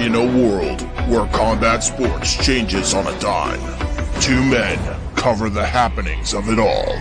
In 0.00 0.14
a 0.14 0.24
world 0.24 0.80
where 1.10 1.26
combat 1.26 1.84
sports 1.84 2.34
changes 2.42 2.94
on 2.94 3.06
a 3.06 3.20
dime, 3.20 3.60
two 4.18 4.42
men 4.42 4.78
cover 5.14 5.50
the 5.50 5.62
happenings 5.62 6.32
of 6.32 6.48
it 6.48 6.58
all. 6.58 6.96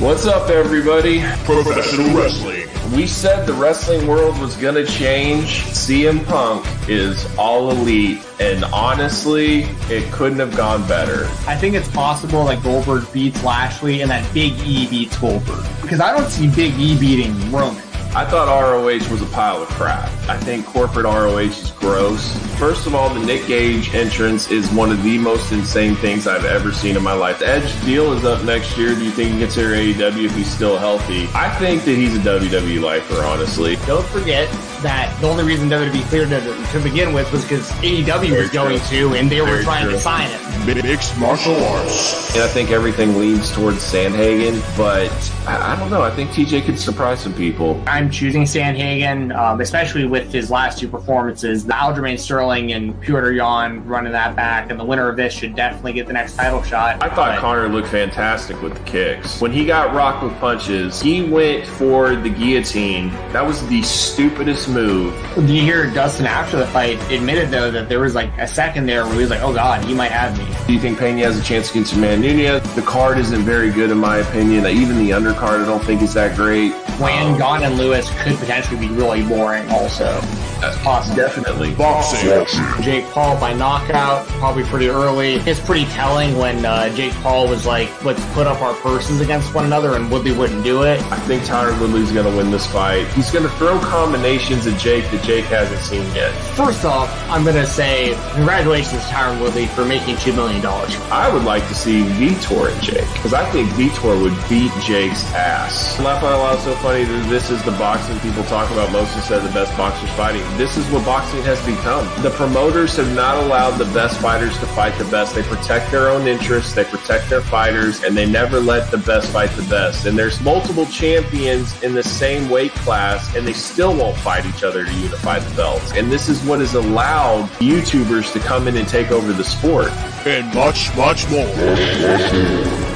What's 0.00 0.26
up, 0.26 0.50
everybody? 0.50 1.20
Professional 1.44 2.08
wrestling. 2.16 2.66
We 2.96 3.06
said 3.06 3.46
the 3.46 3.52
wrestling 3.52 4.08
world 4.08 4.40
was 4.40 4.56
gonna 4.56 4.84
change. 4.84 5.62
CM 5.66 6.26
Punk 6.26 6.66
is 6.88 7.24
all 7.38 7.70
elite, 7.70 8.18
and 8.40 8.64
honestly, 8.66 9.62
it 9.88 10.12
couldn't 10.12 10.40
have 10.40 10.56
gone 10.56 10.86
better. 10.88 11.26
I 11.46 11.54
think 11.54 11.76
it's 11.76 11.90
possible 11.92 12.44
that 12.46 12.60
Goldberg 12.60 13.04
beats 13.12 13.44
Lashley 13.44 14.02
and 14.02 14.10
that 14.10 14.34
Big 14.34 14.52
E 14.66 14.88
beats 14.88 15.16
Goldberg. 15.16 15.64
Because 15.80 16.00
I 16.00 16.12
don't 16.12 16.28
see 16.28 16.48
Big 16.48 16.74
E 16.74 16.98
beating 16.98 17.52
Roman. 17.52 17.85
I 18.16 18.24
thought 18.24 18.48
ROH 18.48 19.10
was 19.10 19.20
a 19.20 19.26
pile 19.26 19.60
of 19.62 19.68
crap. 19.68 20.10
I 20.26 20.38
think 20.38 20.64
corporate 20.64 21.04
ROH 21.04 21.36
is 21.36 21.70
gross. 21.72 22.34
First 22.56 22.86
of 22.86 22.94
all, 22.94 23.12
the 23.12 23.20
Nick 23.20 23.46
Gage 23.46 23.94
entrance 23.94 24.50
is 24.50 24.72
one 24.72 24.90
of 24.90 25.02
the 25.02 25.18
most 25.18 25.52
insane 25.52 25.94
things 25.96 26.26
I've 26.26 26.46
ever 26.46 26.72
seen 26.72 26.96
in 26.96 27.02
my 27.02 27.12
life. 27.12 27.40
The 27.40 27.48
Edge 27.48 27.84
deal 27.84 28.14
is 28.14 28.24
up 28.24 28.42
next 28.42 28.78
year. 28.78 28.94
Do 28.94 29.04
you 29.04 29.10
think 29.10 29.34
he 29.34 29.38
gets 29.40 29.54
here 29.54 29.68
AEW 29.68 30.24
if 30.24 30.34
he's 30.34 30.50
still 30.50 30.78
healthy? 30.78 31.28
I 31.34 31.50
think 31.58 31.84
that 31.84 31.94
he's 31.94 32.16
a 32.16 32.20
WWE 32.20 32.80
lifer, 32.80 33.22
honestly. 33.22 33.76
Don't 33.84 34.06
forget 34.06 34.48
that 34.86 35.20
the 35.20 35.28
only 35.28 35.44
reason 35.44 35.68
WWE 35.68 36.02
cleared 36.04 36.30
it 36.32 36.42
to 36.70 36.80
begin 36.80 37.12
with 37.12 37.30
was 37.32 37.42
because 37.42 37.68
AEW 37.82 38.38
was 38.38 38.50
going 38.50 38.78
to, 38.80 39.14
and 39.14 39.28
they 39.30 39.40
were 39.40 39.62
trying 39.62 39.84
true. 39.84 39.92
to 39.92 40.00
sign 40.00 40.30
him. 40.30 40.42
Mixed 40.66 41.18
martial 41.18 41.54
arts. 41.64 42.34
And 42.34 42.42
I 42.42 42.48
think 42.48 42.70
everything 42.70 43.18
leans 43.18 43.50
towards 43.52 43.78
Sandhagen, 43.78 44.60
but 44.76 45.10
I, 45.48 45.72
I 45.72 45.76
don't 45.78 45.90
know. 45.90 46.02
I 46.02 46.10
think 46.10 46.30
TJ 46.30 46.64
could 46.64 46.78
surprise 46.78 47.20
some 47.20 47.34
people. 47.34 47.80
I'm 47.86 48.10
choosing 48.10 48.42
Sandhagen, 48.42 49.36
um, 49.36 49.60
especially 49.60 50.06
with 50.06 50.32
his 50.32 50.50
last 50.50 50.78
two 50.78 50.88
performances. 50.88 51.64
The 51.64 51.72
Aljamain 51.72 52.18
Sterling 52.18 52.72
and 52.72 52.94
Petr 53.02 53.34
Yan 53.36 53.84
running 53.86 54.12
that 54.12 54.34
back, 54.36 54.70
and 54.70 54.78
the 54.78 54.84
winner 54.84 55.08
of 55.08 55.16
this 55.16 55.32
should 55.32 55.54
definitely 55.54 55.92
get 55.94 56.06
the 56.06 56.12
next 56.12 56.36
title 56.36 56.62
shot. 56.62 57.02
I 57.02 57.08
thought 57.08 57.34
But- 57.34 57.40
Connor 57.40 57.68
looked 57.68 57.88
fantastic 57.88 58.60
with 58.62 58.74
the 58.74 58.84
kicks. 58.84 59.40
When 59.40 59.52
he 59.52 59.64
got 59.66 59.94
rocked 59.94 60.22
with 60.24 60.34
punches, 60.40 61.00
he 61.00 61.22
went 61.22 61.64
for 61.66 62.16
the 62.16 62.28
guillotine. 62.28 63.10
That 63.32 63.46
was 63.46 63.66
the 63.68 63.82
stupidest 63.82 64.68
move. 64.76 65.14
Did 65.34 65.48
you 65.50 65.62
hear 65.62 65.90
Dustin 65.90 66.26
after 66.26 66.56
the 66.58 66.66
fight 66.66 67.00
admitted 67.10 67.50
though 67.50 67.70
that 67.70 67.88
there 67.88 68.00
was 68.00 68.14
like 68.14 68.30
a 68.38 68.46
second 68.46 68.84
there 68.86 69.04
where 69.04 69.14
he 69.14 69.20
was 69.20 69.30
like, 69.30 69.42
"Oh 69.42 69.54
God, 69.54 69.82
he 69.84 69.94
might 69.94 70.10
have 70.12 70.36
me." 70.38 70.46
Do 70.66 70.72
you 70.74 70.78
think 70.78 70.98
Pena 70.98 71.22
has 71.24 71.38
a 71.38 71.42
chance 71.42 71.70
against 71.70 71.94
Amanda 71.94 72.32
Nunes? 72.34 72.74
The 72.74 72.82
card 72.82 73.18
isn't 73.18 73.42
very 73.42 73.70
good 73.70 73.90
in 73.90 73.98
my 73.98 74.18
opinion. 74.18 74.66
Even 74.66 74.98
the 74.98 75.10
undercard 75.10 75.62
I 75.62 75.66
don't 75.66 75.82
think 75.82 76.02
is 76.02 76.12
that 76.14 76.36
great. 76.36 76.72
Wayne, 77.00 77.32
Um, 77.32 77.38
Gaunt, 77.38 77.64
and 77.64 77.76
Lewis 77.78 78.08
could 78.22 78.36
potentially 78.38 78.78
be 78.78 78.88
really 78.88 79.22
boring. 79.22 79.68
Also, 79.70 80.20
that's 80.60 80.78
possible. 80.78 81.16
Definitely. 81.16 81.74
Boxing. 81.74 82.44
Jake 82.82 83.04
Paul 83.10 83.38
by 83.38 83.52
knockout, 83.52 84.26
probably 84.38 84.64
pretty 84.64 84.88
early. 84.88 85.34
It's 85.34 85.60
pretty 85.60 85.84
telling 85.86 86.36
when 86.38 86.64
uh, 86.64 86.94
Jake 86.94 87.12
Paul 87.14 87.48
was 87.48 87.66
like, 87.66 87.88
"Let's 88.04 88.24
put 88.34 88.46
up 88.46 88.60
our 88.62 88.74
purses 88.74 89.20
against 89.20 89.54
one 89.54 89.64
another," 89.64 89.94
and 89.96 90.10
Woodley 90.10 90.32
wouldn't 90.32 90.64
do 90.64 90.82
it. 90.82 91.00
I 91.12 91.18
think 91.20 91.42
Tyron 91.42 91.80
Woodley's 91.80 92.12
going 92.12 92.30
to 92.30 92.36
win 92.36 92.50
this 92.50 92.66
fight. 92.66 93.06
He's 93.08 93.30
going 93.30 93.44
to 93.44 93.50
throw 93.56 93.78
combinations 93.80 94.66
at 94.66 94.78
Jake 94.80 95.10
that 95.10 95.22
Jake 95.24 95.44
hasn't 95.46 95.80
seen 95.80 96.02
yet. 96.14 96.32
First 96.56 96.84
off, 96.84 97.10
I'm 97.30 97.44
gonna 97.44 97.66
say 97.66 98.16
congratulations 98.34 99.02
to 99.02 99.08
Tyron 99.12 99.40
Woodley 99.40 99.66
for 99.66 99.84
making 99.84 100.16
two 100.18 100.32
million 100.32 100.62
dollars. 100.62 100.94
I 101.10 101.32
would 101.32 101.44
like 101.44 101.66
to 101.68 101.74
see 101.74 102.02
Vitor 102.02 102.72
and 102.72 102.82
Jake 102.82 103.08
because 103.14 103.34
I 103.34 103.44
think 103.50 103.68
Vitor 103.70 104.20
would 104.22 104.36
beat 104.48 104.72
Jake's 104.82 105.24
ass. 105.34 105.98
Laugh 106.00 106.22
out 106.22 106.38
loud 106.38 106.58
so 106.60 106.74
funny 106.76 107.04
that 107.04 107.28
this 107.28 107.50
is 107.50 107.62
the 107.64 107.72
boxing 107.72 108.18
people 108.20 108.44
talk 108.44 108.70
about 108.70 108.92
most 108.92 109.14
instead 109.16 109.38
of 109.38 109.44
the 109.44 109.52
best 109.52 109.76
boxers 109.76 110.10
fighting. 110.10 110.45
This 110.56 110.76
is 110.76 110.88
what 110.90 111.04
boxing 111.04 111.42
has 111.42 111.64
become. 111.66 112.06
The 112.22 112.30
promoters 112.30 112.96
have 112.96 113.14
not 113.14 113.36
allowed 113.36 113.72
the 113.78 113.84
best 113.92 114.18
fighters 114.20 114.58
to 114.58 114.66
fight 114.66 114.96
the 114.98 115.04
best. 115.04 115.34
They 115.34 115.42
protect 115.42 115.90
their 115.90 116.08
own 116.08 116.26
interests, 116.26 116.72
they 116.72 116.84
protect 116.84 117.28
their 117.28 117.42
fighters, 117.42 118.02
and 118.02 118.16
they 118.16 118.24
never 118.24 118.58
let 118.58 118.90
the 118.90 118.98
best 118.98 119.30
fight 119.32 119.50
the 119.50 119.68
best. 119.68 120.06
And 120.06 120.18
there's 120.18 120.40
multiple 120.40 120.86
champions 120.86 121.82
in 121.82 121.94
the 121.94 122.02
same 122.02 122.48
weight 122.48 122.72
class, 122.72 123.34
and 123.36 123.46
they 123.46 123.52
still 123.52 123.94
won't 123.94 124.16
fight 124.16 124.46
each 124.46 124.64
other 124.64 124.84
to 124.84 124.92
unify 124.94 125.38
the 125.38 125.54
belts. 125.54 125.92
And 125.92 126.10
this 126.10 126.28
is 126.28 126.42
what 126.44 126.60
has 126.60 126.74
allowed 126.74 127.48
YouTubers 127.60 128.32
to 128.32 128.38
come 128.38 128.66
in 128.68 128.76
and 128.76 128.88
take 128.88 129.10
over 129.10 129.32
the 129.32 129.44
sport. 129.44 129.90
And 130.26 130.54
much, 130.54 130.94
much 130.96 131.28
more. 131.28 132.95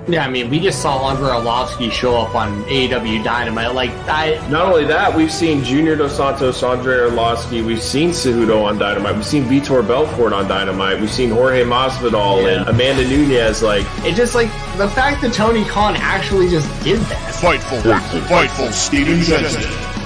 Yeah, 0.07 0.25
I 0.25 0.29
mean, 0.29 0.49
we 0.49 0.59
just 0.59 0.81
saw 0.81 1.09
Andrei 1.09 1.29
Arlovski 1.29 1.91
show 1.91 2.17
up 2.17 2.33
on 2.33 2.63
AEW 2.63 3.23
Dynamite. 3.23 3.75
Like, 3.75 3.91
I, 4.09 4.35
Not 4.49 4.65
only 4.65 4.83
that, 4.85 5.15
we've 5.15 5.31
seen 5.31 5.63
Junior 5.63 5.95
Dos 5.95 6.17
Santos, 6.17 6.63
Andrei 6.63 6.97
Arlovski, 6.97 7.63
we've 7.63 7.81
seen 7.81 8.09
Cejudo 8.09 8.63
on 8.65 8.79
Dynamite, 8.79 9.15
we've 9.15 9.25
seen 9.25 9.43
Vitor 9.45 9.87
Belfort 9.87 10.33
on 10.33 10.47
Dynamite, 10.47 10.99
we've 10.99 11.11
seen 11.11 11.29
Jorge 11.29 11.63
Masvidal 11.63 12.41
Yeah. 12.43 12.61
and 12.61 12.69
Amanda 12.69 13.07
Nunes. 13.07 13.61
Like, 13.61 13.85
it 14.03 14.15
just 14.15 14.33
like 14.33 14.49
the 14.77 14.89
fact 14.89 15.21
that 15.21 15.33
Tony 15.33 15.63
Khan 15.65 15.95
actually 15.97 16.49
just 16.49 16.67
did 16.83 16.99
that. 17.01 17.33
Fightful. 17.35 17.81
Fightful 18.27 18.71
Steven 18.71 19.21
Jensen. 19.21 19.61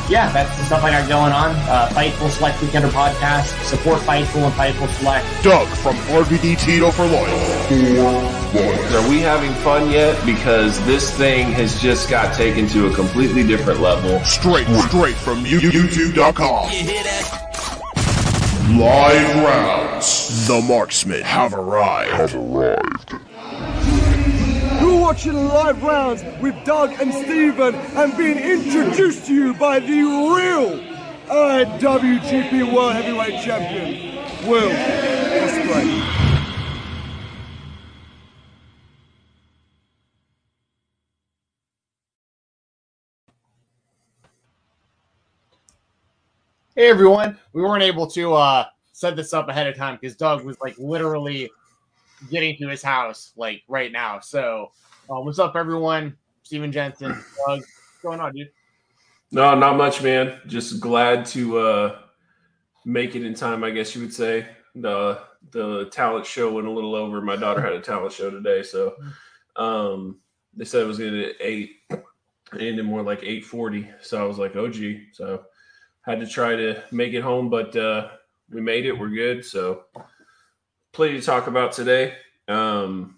yeah, 0.09 0.29
that's 0.33 0.55
the 0.57 0.65
stuff 0.65 0.83
I 0.83 0.91
got 0.91 1.07
going 1.07 1.31
on. 1.31 1.51
Uh, 1.69 1.87
Fightful 1.93 2.29
Select 2.31 2.57
Weekender 2.59 2.89
podcast. 2.89 3.45
Support 3.63 3.99
Fightful 4.01 4.43
and 4.43 4.53
Fightful 4.55 4.89
Select. 4.99 5.25
Doug 5.41 5.67
from 5.77 5.95
RVD 6.13 6.59
Tito 6.59 6.91
for 6.91 7.05
life. 7.05 7.67
For 7.69 7.75
life. 7.75 8.44
Are 8.57 9.09
we 9.09 9.19
having 9.19 9.51
fun 9.63 9.89
yet? 9.91 10.23
Because 10.25 10.83
this 10.85 11.15
thing 11.17 11.51
has 11.53 11.81
just 11.81 12.09
got 12.09 12.33
taken 12.35 12.67
to 12.69 12.87
a 12.87 12.93
completely 12.93 13.43
different 13.45 13.81
level. 13.81 14.19
Straight, 14.23 14.67
straight 14.87 15.15
from 15.15 15.45
you- 15.45 15.59
YouTube.com. 15.59 16.69
Live 18.79 19.35
rounds. 19.43 20.47
The 20.47 20.61
marksmen 20.61 21.21
have 21.21 21.53
arrived. 21.53 22.11
Have 22.11 22.35
arrived. 22.35 23.13
You're 24.81 24.99
watching 25.01 25.47
live 25.47 25.81
rounds 25.83 26.23
with 26.41 26.55
Doug 26.65 26.91
and 27.01 27.13
Steven 27.13 27.75
and 27.75 28.17
being 28.17 28.37
introduced 28.37 29.25
to 29.27 29.33
you 29.33 29.53
by 29.53 29.79
the 29.79 29.87
real 30.03 30.79
IWGP 31.29 32.73
World 32.73 32.93
Heavyweight 32.93 33.43
Champion, 33.43 34.15
Will 34.49 34.69
Ospreay. 34.71 36.24
Hey 46.77 46.89
everyone, 46.89 47.39
we 47.53 47.61
weren't 47.61 47.83
able 47.83 48.05
to 48.07 48.33
uh, 48.33 48.65
set 48.91 49.15
this 49.15 49.31
up 49.31 49.47
ahead 49.47 49.65
of 49.65 49.77
time 49.77 49.97
because 49.97 50.17
Doug 50.17 50.43
was 50.43 50.59
like 50.59 50.77
literally 50.77 51.49
getting 52.29 52.57
to 52.57 52.67
his 52.67 52.83
house 52.83 53.31
like 53.37 53.63
right 53.69 53.93
now. 53.93 54.19
So, 54.19 54.73
uh, 55.09 55.21
what's 55.21 55.39
up, 55.39 55.55
everyone? 55.55 56.17
Steven 56.43 56.73
Jensen, 56.73 57.11
Doug, 57.11 57.59
what's 57.59 58.01
going 58.03 58.19
on, 58.19 58.33
dude? 58.33 58.49
No, 59.31 59.55
not 59.55 59.77
much, 59.77 60.03
man. 60.03 60.41
Just 60.47 60.81
glad 60.81 61.25
to 61.27 61.59
uh, 61.59 61.99
make 62.83 63.15
it 63.15 63.23
in 63.23 63.33
time, 63.33 63.63
I 63.63 63.69
guess 63.71 63.95
you 63.95 64.01
would 64.01 64.13
say. 64.13 64.45
The 64.75 65.21
the 65.51 65.85
talent 65.93 66.25
show 66.25 66.51
went 66.51 66.67
a 66.67 66.71
little 66.71 66.93
over. 66.93 67.21
My 67.21 67.37
daughter 67.37 67.61
had 67.61 67.71
a 67.71 67.79
talent 67.79 68.11
show 68.11 68.29
today, 68.29 68.63
so 68.63 68.97
um, 69.55 70.19
they 70.53 70.65
said 70.65 70.81
it 70.81 70.87
was 70.87 70.99
gonna 70.99 71.21
at 71.21 71.35
eight, 71.39 71.77
ended 72.51 72.83
more 72.83 73.01
like 73.01 73.23
eight 73.23 73.45
forty. 73.45 73.89
So 74.01 74.21
I 74.21 74.27
was 74.27 74.37
like, 74.37 74.57
oh 74.57 74.67
gee. 74.67 75.05
So 75.13 75.45
had 76.05 76.19
to 76.19 76.27
try 76.27 76.55
to 76.55 76.83
make 76.91 77.13
it 77.13 77.21
home, 77.21 77.49
but 77.49 77.75
uh, 77.75 78.09
we 78.49 78.61
made 78.61 78.85
it. 78.85 78.97
We're 78.97 79.09
good. 79.09 79.43
So 79.43 79.85
plenty 80.93 81.19
to 81.19 81.25
talk 81.25 81.47
about 81.47 81.71
today. 81.71 82.13
Um, 82.47 83.17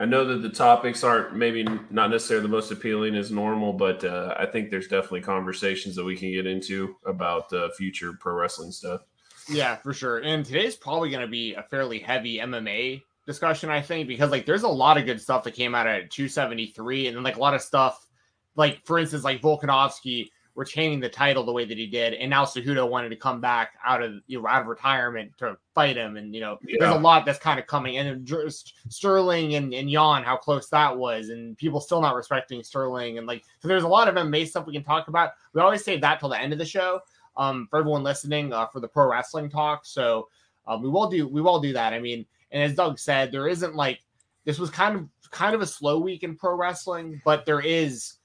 I 0.00 0.04
know 0.04 0.24
that 0.26 0.42
the 0.42 0.50
topics 0.50 1.02
aren't 1.02 1.34
maybe 1.34 1.64
not 1.90 2.10
necessarily 2.10 2.46
the 2.46 2.52
most 2.52 2.70
appealing 2.70 3.16
as 3.16 3.32
normal, 3.32 3.72
but 3.72 4.04
uh, 4.04 4.34
I 4.38 4.46
think 4.46 4.70
there's 4.70 4.86
definitely 4.86 5.22
conversations 5.22 5.96
that 5.96 6.04
we 6.04 6.16
can 6.16 6.30
get 6.30 6.46
into 6.46 6.96
about 7.04 7.52
uh, 7.52 7.70
future 7.70 8.12
pro 8.12 8.34
wrestling 8.34 8.70
stuff. 8.70 9.00
Yeah, 9.48 9.76
for 9.76 9.92
sure. 9.92 10.18
And 10.18 10.44
today's 10.44 10.76
probably 10.76 11.10
going 11.10 11.22
to 11.22 11.30
be 11.30 11.54
a 11.54 11.62
fairly 11.62 11.98
heavy 11.98 12.38
MMA 12.38 13.02
discussion, 13.26 13.70
I 13.70 13.80
think, 13.80 14.06
because 14.06 14.30
like 14.30 14.46
there's 14.46 14.62
a 14.62 14.68
lot 14.68 14.98
of 14.98 15.06
good 15.06 15.20
stuff 15.20 15.42
that 15.44 15.54
came 15.54 15.74
out 15.74 15.86
at 15.86 16.10
273, 16.10 17.08
and 17.08 17.16
then 17.16 17.24
like 17.24 17.36
a 17.36 17.40
lot 17.40 17.54
of 17.54 17.62
stuff, 17.62 18.06
like 18.54 18.84
for 18.84 18.98
instance, 18.98 19.24
like 19.24 19.40
Volkanovski 19.40 20.28
retaining 20.58 20.98
the 20.98 21.08
title 21.08 21.44
the 21.44 21.52
way 21.52 21.64
that 21.64 21.78
he 21.78 21.86
did, 21.86 22.14
and 22.14 22.28
now 22.28 22.44
Cejudo 22.44 22.90
wanted 22.90 23.10
to 23.10 23.16
come 23.16 23.40
back 23.40 23.74
out 23.86 24.02
of 24.02 24.14
you 24.26 24.42
know 24.42 24.48
out 24.48 24.62
of 24.62 24.66
retirement 24.66 25.30
to 25.38 25.56
fight 25.72 25.96
him, 25.96 26.16
and 26.16 26.34
you 26.34 26.40
know 26.40 26.58
yeah. 26.66 26.78
there's 26.80 26.96
a 26.96 26.98
lot 26.98 27.24
that's 27.24 27.38
kind 27.38 27.60
of 27.60 27.68
coming, 27.68 27.96
and 27.96 28.26
just 28.26 28.74
Sterling 28.88 29.54
and 29.54 29.72
and 29.72 29.88
Yan, 29.88 30.24
how 30.24 30.36
close 30.36 30.68
that 30.70 30.98
was, 30.98 31.28
and 31.28 31.56
people 31.56 31.80
still 31.80 32.00
not 32.00 32.16
respecting 32.16 32.64
Sterling, 32.64 33.18
and 33.18 33.26
like 33.26 33.44
so 33.60 33.68
there's 33.68 33.84
a 33.84 33.88
lot 33.88 34.08
of 34.08 34.16
MMA 34.16 34.48
stuff 34.48 34.66
we 34.66 34.72
can 34.72 34.82
talk 34.82 35.06
about. 35.06 35.30
We 35.52 35.60
always 35.60 35.84
save 35.84 36.00
that 36.00 36.18
till 36.18 36.28
the 36.28 36.40
end 36.40 36.52
of 36.52 36.58
the 36.58 36.66
show, 36.66 37.00
um, 37.36 37.68
for 37.70 37.78
everyone 37.78 38.02
listening, 38.02 38.52
uh, 38.52 38.66
for 38.66 38.80
the 38.80 38.88
pro 38.88 39.08
wrestling 39.08 39.48
talk. 39.48 39.86
So 39.86 40.28
um, 40.66 40.82
we 40.82 40.88
will 40.90 41.08
do 41.08 41.28
we 41.28 41.40
will 41.40 41.60
do 41.60 41.72
that. 41.72 41.92
I 41.92 42.00
mean, 42.00 42.26
and 42.50 42.64
as 42.64 42.74
Doug 42.74 42.98
said, 42.98 43.30
there 43.30 43.46
isn't 43.46 43.76
like 43.76 44.00
this 44.44 44.58
was 44.58 44.70
kind 44.70 44.96
of 44.96 45.08
kind 45.30 45.54
of 45.54 45.60
a 45.60 45.66
slow 45.66 46.00
week 46.00 46.24
in 46.24 46.34
pro 46.34 46.56
wrestling, 46.56 47.22
but 47.24 47.46
there 47.46 47.60
is 47.60 48.17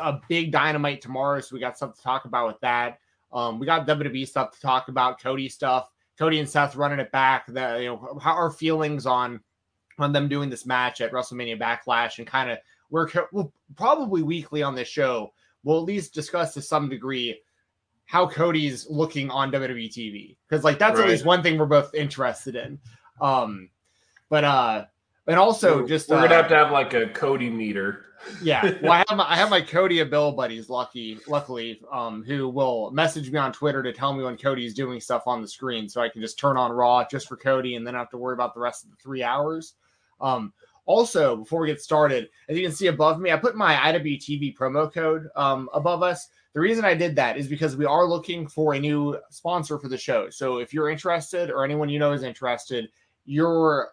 a 0.00 0.20
big 0.28 0.52
dynamite 0.52 1.00
tomorrow, 1.00 1.40
so 1.40 1.54
we 1.54 1.60
got 1.60 1.76
stuff 1.76 1.96
to 1.96 2.02
talk 2.02 2.24
about 2.24 2.46
with 2.48 2.60
that. 2.60 2.98
Um, 3.32 3.58
we 3.58 3.66
got 3.66 3.86
WWE 3.86 4.26
stuff 4.28 4.52
to 4.52 4.60
talk 4.60 4.88
about, 4.88 5.20
Cody 5.20 5.48
stuff, 5.48 5.88
Cody 6.18 6.38
and 6.38 6.48
Seth 6.48 6.76
running 6.76 6.98
it 6.98 7.10
back. 7.12 7.46
The 7.46 7.78
you 7.80 7.86
know 7.86 8.18
how 8.22 8.32
our 8.32 8.50
feelings 8.50 9.06
on 9.06 9.40
on 9.98 10.12
them 10.12 10.28
doing 10.28 10.50
this 10.50 10.66
match 10.66 11.00
at 11.00 11.12
WrestleMania 11.12 11.58
Backlash, 11.58 12.18
and 12.18 12.26
kind 12.26 12.50
of 12.50 12.58
we're 12.90 13.08
we'll 13.32 13.52
probably 13.76 14.22
weekly 14.22 14.62
on 14.62 14.74
this 14.74 14.88
show. 14.88 15.32
We'll 15.64 15.78
at 15.78 15.84
least 15.84 16.14
discuss 16.14 16.54
to 16.54 16.62
some 16.62 16.88
degree 16.88 17.40
how 18.06 18.26
Cody's 18.28 18.86
looking 18.90 19.30
on 19.30 19.50
WWE 19.50 19.88
TV 19.88 20.36
because 20.48 20.64
like 20.64 20.78
that's 20.78 20.98
right. 20.98 21.04
at 21.04 21.10
least 21.10 21.24
one 21.24 21.42
thing 21.42 21.58
we're 21.58 21.66
both 21.66 21.94
interested 21.94 22.56
in. 22.56 22.78
Um, 23.20 23.70
but 24.28 24.44
uh, 24.44 24.84
and 25.26 25.36
also 25.36 25.86
just 25.86 26.08
we're 26.08 26.16
uh, 26.16 26.22
gonna 26.22 26.34
have 26.34 26.48
to 26.48 26.56
have 26.56 26.72
like 26.72 26.94
a 26.94 27.08
Cody 27.08 27.50
meter 27.50 28.06
yeah, 28.42 28.74
well, 28.82 28.92
I 28.92 29.04
have 29.08 29.16
my, 29.16 29.24
I 29.28 29.36
have 29.36 29.50
my 29.50 29.60
Cody 29.60 30.02
Bill 30.04 30.32
buddies, 30.32 30.68
lucky, 30.68 31.18
luckily, 31.26 31.80
um, 31.90 32.22
who 32.22 32.48
will 32.48 32.90
message 32.92 33.30
me 33.30 33.38
on 33.38 33.52
Twitter 33.52 33.82
to 33.82 33.92
tell 33.92 34.12
me 34.12 34.22
when 34.22 34.36
Cody's 34.36 34.74
doing 34.74 35.00
stuff 35.00 35.24
on 35.26 35.42
the 35.42 35.48
screen, 35.48 35.88
so 35.88 36.00
I 36.00 36.08
can 36.08 36.22
just 36.22 36.38
turn 36.38 36.56
on 36.56 36.72
Raw 36.72 37.04
just 37.10 37.28
for 37.28 37.36
Cody, 37.36 37.76
and 37.76 37.86
then 37.86 37.94
I 37.94 37.98
have 37.98 38.10
to 38.10 38.18
worry 38.18 38.34
about 38.34 38.54
the 38.54 38.60
rest 38.60 38.84
of 38.84 38.90
the 38.90 38.96
three 38.96 39.22
hours. 39.22 39.74
Um, 40.20 40.52
also, 40.84 41.36
before 41.36 41.60
we 41.60 41.68
get 41.68 41.80
started, 41.80 42.28
as 42.48 42.56
you 42.56 42.64
can 42.64 42.74
see 42.74 42.88
above 42.88 43.20
me, 43.20 43.30
I 43.30 43.36
put 43.36 43.56
my 43.56 43.74
IWTV 43.74 44.56
promo 44.56 44.92
code 44.92 45.28
um, 45.36 45.68
above 45.72 46.02
us. 46.02 46.28
The 46.54 46.60
reason 46.60 46.84
I 46.84 46.94
did 46.94 47.16
that 47.16 47.36
is 47.36 47.48
because 47.48 47.76
we 47.76 47.86
are 47.86 48.04
looking 48.04 48.46
for 48.46 48.74
a 48.74 48.78
new 48.78 49.18
sponsor 49.30 49.78
for 49.78 49.88
the 49.88 49.96
show. 49.96 50.28
So 50.30 50.58
if 50.58 50.74
you're 50.74 50.90
interested, 50.90 51.50
or 51.50 51.64
anyone 51.64 51.88
you 51.88 51.98
know 51.98 52.12
is 52.12 52.24
interested, 52.24 52.88
your 53.24 53.92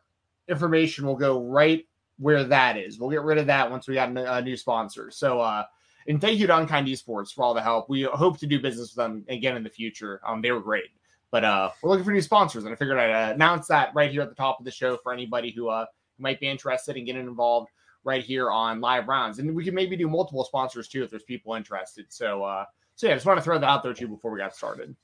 information 0.50 1.06
will 1.06 1.16
go 1.16 1.44
right 1.44 1.86
where 2.18 2.44
that 2.44 2.78
is. 2.78 3.00
We'll 3.00 3.10
get 3.10 3.22
rid 3.22 3.38
of 3.38 3.48
that 3.48 3.70
once 3.70 3.88
we 3.88 3.94
got 3.94 4.16
a 4.16 4.42
new 4.42 4.58
sponsor. 4.58 5.10
So, 5.12 5.40
uh, 5.40 5.64
and 6.08 6.20
thank 6.20 6.40
you 6.40 6.48
to 6.48 6.58
Unkind 6.58 6.88
Esports 6.88 7.34
for 7.34 7.44
all 7.44 7.54
the 7.54 7.62
help. 7.62 7.90
We 7.90 8.04
hope 8.04 8.38
to 8.40 8.48
do 8.48 8.60
business 8.60 8.96
with 8.96 8.98
them 8.98 9.26
again 9.30 9.56
in 9.56 9.64
the 9.64 9.70
future. 9.70 10.20
Um, 10.26 10.42
they 10.42 10.52
were 10.52 10.60
great, 10.60 10.90
but 11.32 11.44
uh, 11.44 11.70
we're 11.82 11.92
looking 11.92 12.06
for 12.06 12.12
new 12.12 12.22
sponsors, 12.22 12.66
and 12.66 12.74
I 12.74 12.76
figured 12.76 12.98
I'd 12.98 13.30
uh, 13.30 13.34
announce 13.34 13.68
that 13.68 13.94
right 13.96 14.12
here 14.12 14.22
at 14.22 14.30
the 14.30 14.36
top 14.36 14.60
of 14.60 14.66
the 14.66 14.72
show 14.72 14.98
for 14.98 15.14
anybody 15.14 15.52
who 15.52 15.70
uh 15.70 15.86
might 16.18 16.40
be 16.40 16.48
interested 16.48 16.98
in 16.98 17.06
getting 17.06 17.22
involved 17.22 17.70
right 18.04 18.24
here 18.24 18.52
on 18.52 18.82
live 18.82 19.08
rounds, 19.08 19.40
and 19.40 19.56
we 19.56 19.64
can 19.64 19.74
maybe 19.74 19.96
do 19.96 20.08
multiple 20.08 20.44
sponsors 20.44 20.88
too 20.88 21.04
if 21.04 21.10
there's 21.10 21.24
people 21.24 21.54
interested. 21.54 22.06
So, 22.10 22.44
uh, 22.44 22.66
so 22.96 23.08
yeah, 23.08 23.14
I 23.14 23.16
just 23.16 23.26
want 23.26 23.38
to 23.38 23.44
throw 23.44 23.58
that 23.60 23.70
out 23.70 23.84
there 23.84 23.94
too 23.94 24.08
before 24.08 24.32
we 24.32 24.40
got 24.40 24.56
started. 24.56 24.96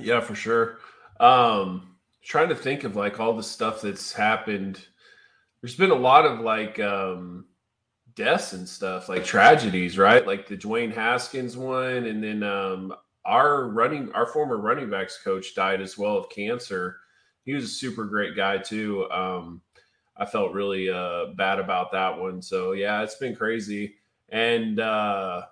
Yeah, 0.00 0.20
for 0.20 0.34
sure. 0.34 0.78
Um, 1.20 1.91
trying 2.22 2.48
to 2.48 2.56
think 2.56 2.84
of 2.84 2.96
like 2.96 3.20
all 3.20 3.34
the 3.34 3.42
stuff 3.42 3.82
that's 3.82 4.12
happened 4.12 4.86
there's 5.62 5.76
been 5.76 5.90
a 5.90 5.94
lot 5.94 6.26
of 6.26 6.40
like 6.40 6.78
um 6.80 7.46
deaths 8.14 8.52
and 8.52 8.68
stuff, 8.68 9.08
like 9.08 9.24
tragedies, 9.24 9.96
right? 9.96 10.26
Like 10.26 10.46
the 10.46 10.56
Dwayne 10.56 10.92
Haskins 10.92 11.56
one, 11.56 12.04
and 12.06 12.22
then 12.22 12.42
um 12.42 12.92
our 13.24 13.68
running 13.68 14.10
our 14.12 14.26
former 14.26 14.58
running 14.58 14.90
backs 14.90 15.18
coach 15.22 15.54
died 15.54 15.80
as 15.80 15.96
well 15.96 16.16
of 16.16 16.28
cancer. 16.28 16.98
He 17.44 17.54
was 17.54 17.64
a 17.64 17.68
super 17.68 18.04
great 18.04 18.36
guy 18.36 18.58
too. 18.58 19.08
Um 19.10 19.62
I 20.16 20.26
felt 20.26 20.52
really 20.52 20.90
uh 20.90 21.26
bad 21.36 21.58
about 21.60 21.92
that 21.92 22.18
one. 22.18 22.42
So 22.42 22.72
yeah, 22.72 23.02
it's 23.02 23.16
been 23.16 23.36
crazy. 23.36 23.94
And 24.28 24.80
uh 24.80 25.42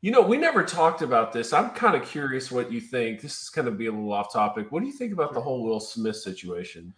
you 0.00 0.10
know, 0.10 0.22
we 0.22 0.36
never 0.36 0.62
talked 0.62 1.02
about 1.02 1.32
this. 1.32 1.52
I'm 1.52 1.70
kind 1.70 2.00
of 2.00 2.08
curious 2.08 2.50
what 2.50 2.70
you 2.70 2.80
think. 2.80 3.20
This 3.20 3.42
is 3.42 3.48
going 3.48 3.66
to 3.66 3.72
be 3.72 3.86
a 3.86 3.90
little 3.90 4.12
off 4.12 4.32
topic. 4.32 4.70
What 4.70 4.80
do 4.80 4.86
you 4.86 4.92
think 4.92 5.12
about 5.12 5.34
the 5.34 5.40
whole 5.40 5.64
Will 5.64 5.80
Smith 5.80 6.16
situation? 6.16 6.92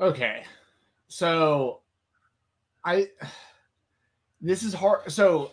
Okay 0.00 0.44
so 1.08 1.80
I 2.84 3.08
this 4.40 4.62
is 4.62 4.72
hard. 4.72 5.10
So 5.10 5.52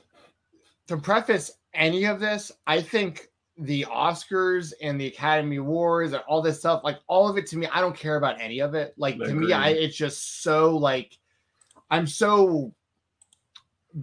to 0.87 0.97
preface 0.97 1.51
any 1.73 2.03
of 2.03 2.19
this, 2.19 2.51
I 2.67 2.81
think 2.81 3.29
the 3.57 3.85
Oscars 3.89 4.73
and 4.81 4.99
the 4.99 5.07
Academy 5.07 5.55
Awards 5.55 6.13
and 6.13 6.21
all 6.27 6.41
this 6.41 6.59
stuff, 6.59 6.83
like 6.83 6.99
all 7.07 7.27
of 7.27 7.37
it 7.37 7.47
to 7.47 7.57
me, 7.57 7.67
I 7.67 7.81
don't 7.81 7.95
care 7.95 8.17
about 8.17 8.39
any 8.39 8.59
of 8.59 8.75
it. 8.75 8.93
Like 8.97 9.15
I 9.15 9.17
to 9.17 9.23
agree. 9.23 9.47
me, 9.47 9.53
I 9.53 9.69
it's 9.69 9.95
just 9.95 10.43
so 10.43 10.77
like 10.77 11.17
I'm 11.89 12.05
so 12.05 12.73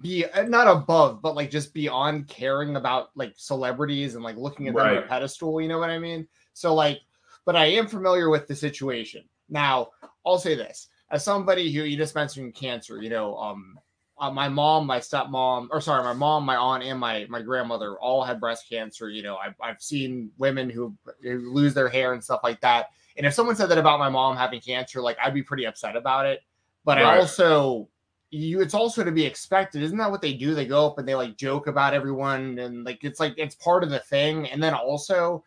be 0.00 0.24
not 0.46 0.68
above, 0.68 1.20
but 1.20 1.34
like 1.34 1.50
just 1.50 1.74
beyond 1.74 2.28
caring 2.28 2.76
about 2.76 3.10
like 3.14 3.34
celebrities 3.36 4.14
and 4.14 4.24
like 4.24 4.36
looking 4.36 4.68
at 4.68 4.74
them 4.74 4.84
right. 4.86 4.96
on 4.98 5.04
a 5.04 5.06
pedestal. 5.06 5.60
You 5.60 5.68
know 5.68 5.78
what 5.78 5.90
I 5.90 5.98
mean? 5.98 6.26
So 6.54 6.74
like, 6.74 7.00
but 7.44 7.56
I 7.56 7.66
am 7.66 7.86
familiar 7.86 8.30
with 8.30 8.46
the 8.46 8.54
situation. 8.54 9.24
Now, 9.48 9.88
I'll 10.24 10.38
say 10.38 10.54
this: 10.54 10.88
as 11.10 11.24
somebody 11.24 11.70
who 11.72 11.82
you 11.82 11.96
just 11.96 12.14
mentioned 12.14 12.54
cancer, 12.54 13.02
you 13.02 13.10
know, 13.10 13.36
um, 13.36 13.78
uh, 14.18 14.30
my 14.30 14.48
mom, 14.48 14.86
my 14.86 14.98
stepmom, 14.98 15.68
or 15.70 15.80
sorry, 15.80 16.02
my 16.04 16.12
mom, 16.12 16.44
my 16.44 16.56
aunt, 16.56 16.84
and 16.84 16.98
my 16.98 17.26
my 17.28 17.42
grandmother 17.42 17.98
all 17.98 18.22
had 18.22 18.40
breast 18.40 18.68
cancer. 18.68 19.10
You 19.10 19.22
know, 19.22 19.36
I've 19.36 19.54
I've 19.60 19.82
seen 19.82 20.30
women 20.38 20.70
who, 20.70 20.96
who 21.22 21.52
lose 21.52 21.74
their 21.74 21.88
hair 21.88 22.12
and 22.12 22.22
stuff 22.22 22.40
like 22.42 22.60
that. 22.60 22.90
And 23.16 23.26
if 23.26 23.34
someone 23.34 23.56
said 23.56 23.68
that 23.68 23.78
about 23.78 23.98
my 23.98 24.08
mom 24.08 24.36
having 24.36 24.60
cancer, 24.60 25.02
like 25.02 25.18
I'd 25.22 25.34
be 25.34 25.42
pretty 25.42 25.66
upset 25.66 25.96
about 25.96 26.24
it. 26.24 26.40
But 26.84 26.96
right. 26.96 27.04
I 27.04 27.18
also 27.18 27.88
you 28.32 28.62
it's 28.62 28.74
also 28.74 29.04
to 29.04 29.12
be 29.12 29.24
expected 29.24 29.82
isn't 29.82 29.98
that 29.98 30.10
what 30.10 30.22
they 30.22 30.32
do 30.32 30.54
they 30.54 30.66
go 30.66 30.86
up 30.86 30.98
and 30.98 31.06
they 31.06 31.14
like 31.14 31.36
joke 31.36 31.66
about 31.66 31.92
everyone 31.92 32.58
and 32.58 32.82
like 32.82 33.04
it's 33.04 33.20
like 33.20 33.34
it's 33.36 33.54
part 33.56 33.84
of 33.84 33.90
the 33.90 33.98
thing 33.98 34.48
and 34.48 34.62
then 34.62 34.72
also 34.72 35.44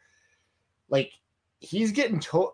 like 0.90 1.12
he's 1.60 1.92
getting 1.92 2.20
told 2.20 2.52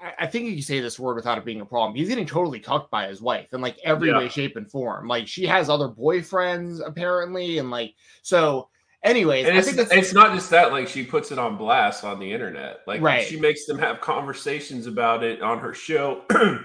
I 0.00 0.28
think 0.28 0.46
you 0.46 0.52
can 0.52 0.62
say 0.62 0.78
this 0.78 0.96
word 0.96 1.16
without 1.16 1.38
it 1.38 1.44
being 1.44 1.60
a 1.60 1.66
problem. 1.66 1.96
He's 1.96 2.08
getting 2.08 2.26
totally 2.26 2.60
cucked 2.60 2.88
by 2.88 3.08
his 3.08 3.20
wife 3.20 3.52
in 3.52 3.60
like 3.60 3.78
every 3.82 4.10
yeah. 4.10 4.18
way, 4.18 4.28
shape, 4.28 4.54
and 4.54 4.70
form. 4.70 5.08
Like 5.08 5.26
she 5.26 5.44
has 5.46 5.68
other 5.68 5.88
boyfriends 5.88 6.80
apparently, 6.86 7.58
and 7.58 7.70
like 7.70 7.94
so. 8.22 8.68
Anyways, 9.02 9.48
and 9.48 9.58
I 9.58 9.62
think 9.62 9.76
that's 9.76 9.92
it's 9.92 10.12
not 10.12 10.34
just 10.34 10.50
that. 10.50 10.70
Like 10.70 10.86
she 10.86 11.04
puts 11.04 11.32
it 11.32 11.38
on 11.38 11.56
blast 11.56 12.04
on 12.04 12.20
the 12.20 12.32
internet. 12.32 12.82
Like 12.86 13.00
right. 13.00 13.26
she 13.26 13.40
makes 13.40 13.66
them 13.66 13.78
have 13.78 14.00
conversations 14.00 14.86
about 14.86 15.24
it 15.24 15.42
on 15.42 15.58
her 15.58 15.74
show. 15.74 16.22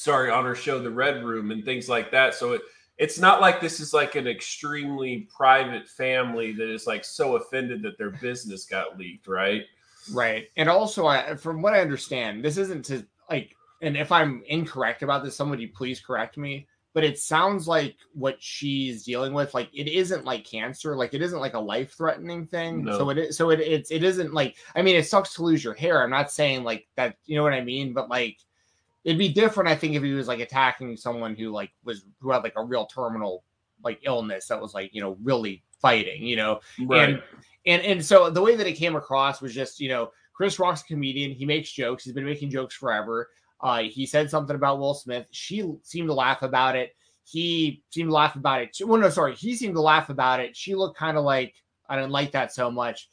sorry, 0.00 0.30
on 0.30 0.44
her 0.44 0.54
show, 0.54 0.80
The 0.80 0.90
Red 0.90 1.22
Room, 1.22 1.50
and 1.50 1.64
things 1.64 1.88
like 1.88 2.10
that. 2.10 2.34
So 2.34 2.54
it 2.54 2.62
it's 3.00 3.18
not 3.18 3.40
like 3.40 3.62
this 3.62 3.80
is 3.80 3.94
like 3.94 4.14
an 4.14 4.26
extremely 4.26 5.26
private 5.34 5.88
family 5.88 6.52
that 6.52 6.68
is 6.68 6.86
like 6.86 7.02
so 7.02 7.36
offended 7.36 7.82
that 7.82 7.96
their 7.96 8.10
business 8.10 8.66
got 8.66 8.98
leaked, 8.98 9.26
right? 9.26 9.64
Right. 10.12 10.48
And 10.58 10.68
also, 10.68 11.06
I, 11.06 11.34
from 11.36 11.62
what 11.62 11.72
I 11.72 11.80
understand, 11.80 12.44
this 12.44 12.58
isn't 12.58 12.84
to 12.86 13.06
like, 13.30 13.56
and 13.80 13.96
if 13.96 14.12
I'm 14.12 14.42
incorrect 14.46 15.02
about 15.02 15.24
this, 15.24 15.34
somebody 15.34 15.66
please 15.66 15.98
correct 15.98 16.36
me. 16.36 16.66
But 16.92 17.04
it 17.04 17.18
sounds 17.18 17.66
like 17.66 17.96
what 18.12 18.36
she's 18.40 19.04
dealing 19.04 19.32
with, 19.32 19.54
like 19.54 19.70
it 19.72 19.86
isn't 19.86 20.26
like 20.26 20.44
cancer, 20.44 20.94
like 20.94 21.14
it 21.14 21.22
isn't 21.22 21.40
like 21.40 21.54
a 21.54 21.60
life 21.60 21.94
threatening 21.96 22.46
thing. 22.46 22.84
No. 22.84 22.98
So 22.98 23.10
it 23.10 23.18
is, 23.18 23.36
so 23.36 23.48
it 23.50 23.60
it's 23.60 23.90
it 23.90 24.04
isn't 24.04 24.34
like 24.34 24.56
I 24.74 24.82
mean, 24.82 24.96
it 24.96 25.06
sucks 25.06 25.34
to 25.34 25.42
lose 25.42 25.64
your 25.64 25.74
hair. 25.74 26.02
I'm 26.02 26.10
not 26.10 26.32
saying 26.32 26.64
like 26.64 26.86
that, 26.96 27.16
you 27.24 27.36
know 27.36 27.44
what 27.44 27.54
I 27.54 27.62
mean? 27.62 27.94
But 27.94 28.10
like 28.10 28.38
it'd 29.04 29.18
be 29.18 29.28
different, 29.28 29.68
I 29.68 29.76
think, 29.76 29.94
if 29.94 30.02
he 30.02 30.12
was 30.12 30.28
like 30.28 30.40
attacking 30.40 30.96
someone 30.96 31.34
who 31.34 31.50
like 31.50 31.70
was 31.84 32.04
who 32.20 32.30
had 32.30 32.42
like 32.42 32.54
a 32.56 32.64
real 32.64 32.86
terminal 32.86 33.44
like 33.82 34.00
illness 34.02 34.48
that 34.48 34.60
was 34.60 34.74
like, 34.74 34.94
you 34.94 35.00
know, 35.00 35.16
really 35.22 35.62
fighting, 35.80 36.24
you 36.24 36.36
know. 36.36 36.60
Right. 36.80 37.10
And 37.10 37.22
and 37.66 37.82
and 37.82 38.04
so 38.04 38.30
the 38.30 38.42
way 38.42 38.56
that 38.56 38.66
it 38.66 38.74
came 38.74 38.96
across 38.96 39.40
was 39.40 39.54
just, 39.54 39.80
you 39.80 39.88
know, 39.88 40.10
Chris 40.34 40.58
Rock's 40.58 40.82
a 40.82 40.84
comedian. 40.84 41.32
He 41.32 41.46
makes 41.46 41.70
jokes. 41.70 42.04
He's 42.04 42.12
been 42.12 42.24
making 42.24 42.50
jokes 42.50 42.74
forever. 42.74 43.28
Uh, 43.60 43.82
he 43.82 44.06
said 44.06 44.30
something 44.30 44.56
about 44.56 44.78
Will 44.78 44.94
Smith. 44.94 45.26
She 45.32 45.70
seemed 45.82 46.08
to 46.08 46.14
laugh 46.14 46.42
about 46.42 46.76
it. 46.76 46.94
He 47.24 47.82
seemed 47.90 48.08
to 48.08 48.14
laugh 48.14 48.36
about 48.36 48.62
it. 48.62 48.72
Too. 48.72 48.86
Well, 48.86 49.00
no, 49.00 49.10
sorry. 49.10 49.34
He 49.34 49.54
seemed 49.54 49.74
to 49.74 49.82
laugh 49.82 50.08
about 50.08 50.40
it. 50.40 50.56
She 50.56 50.74
looked 50.74 50.96
kind 50.96 51.16
of 51.16 51.24
like 51.24 51.54
I 51.88 51.96
didn't 51.96 52.12
like 52.12 52.32
that 52.32 52.52
so 52.52 52.70
much. 52.70 53.08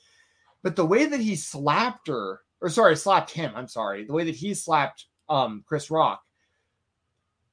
But 0.64 0.76
the 0.76 0.86
way 0.86 1.06
that 1.06 1.20
he 1.20 1.36
slapped 1.36 2.08
her, 2.08 2.42
or 2.62 2.70
sorry, 2.70 2.96
slapped 2.96 3.32
him. 3.32 3.52
I'm 3.56 3.68
sorry. 3.68 4.06
The 4.06 4.14
way 4.14 4.24
that 4.24 4.36
he 4.36 4.54
slapped 4.54 5.06
um 5.30 5.64
Chris 5.68 5.90
Rock 5.92 6.24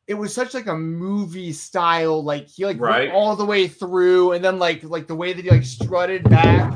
it 0.07 0.14
was 0.14 0.35
such 0.35 0.52
like 0.52 0.66
a 0.66 0.76
movie 0.76 1.52
style 1.52 2.23
like 2.23 2.47
he 2.49 2.64
like 2.66 2.78
right. 2.78 3.11
all 3.11 3.35
the 3.37 3.45
way 3.45 3.66
through 3.66 4.33
and 4.33 4.45
then 4.45 4.59
like 4.59 4.83
like 4.85 5.07
the 5.07 5.14
way 5.14 5.33
that 5.33 5.45
he 5.45 5.50
like 5.50 5.64
strutted 5.64 6.28
back 6.28 6.75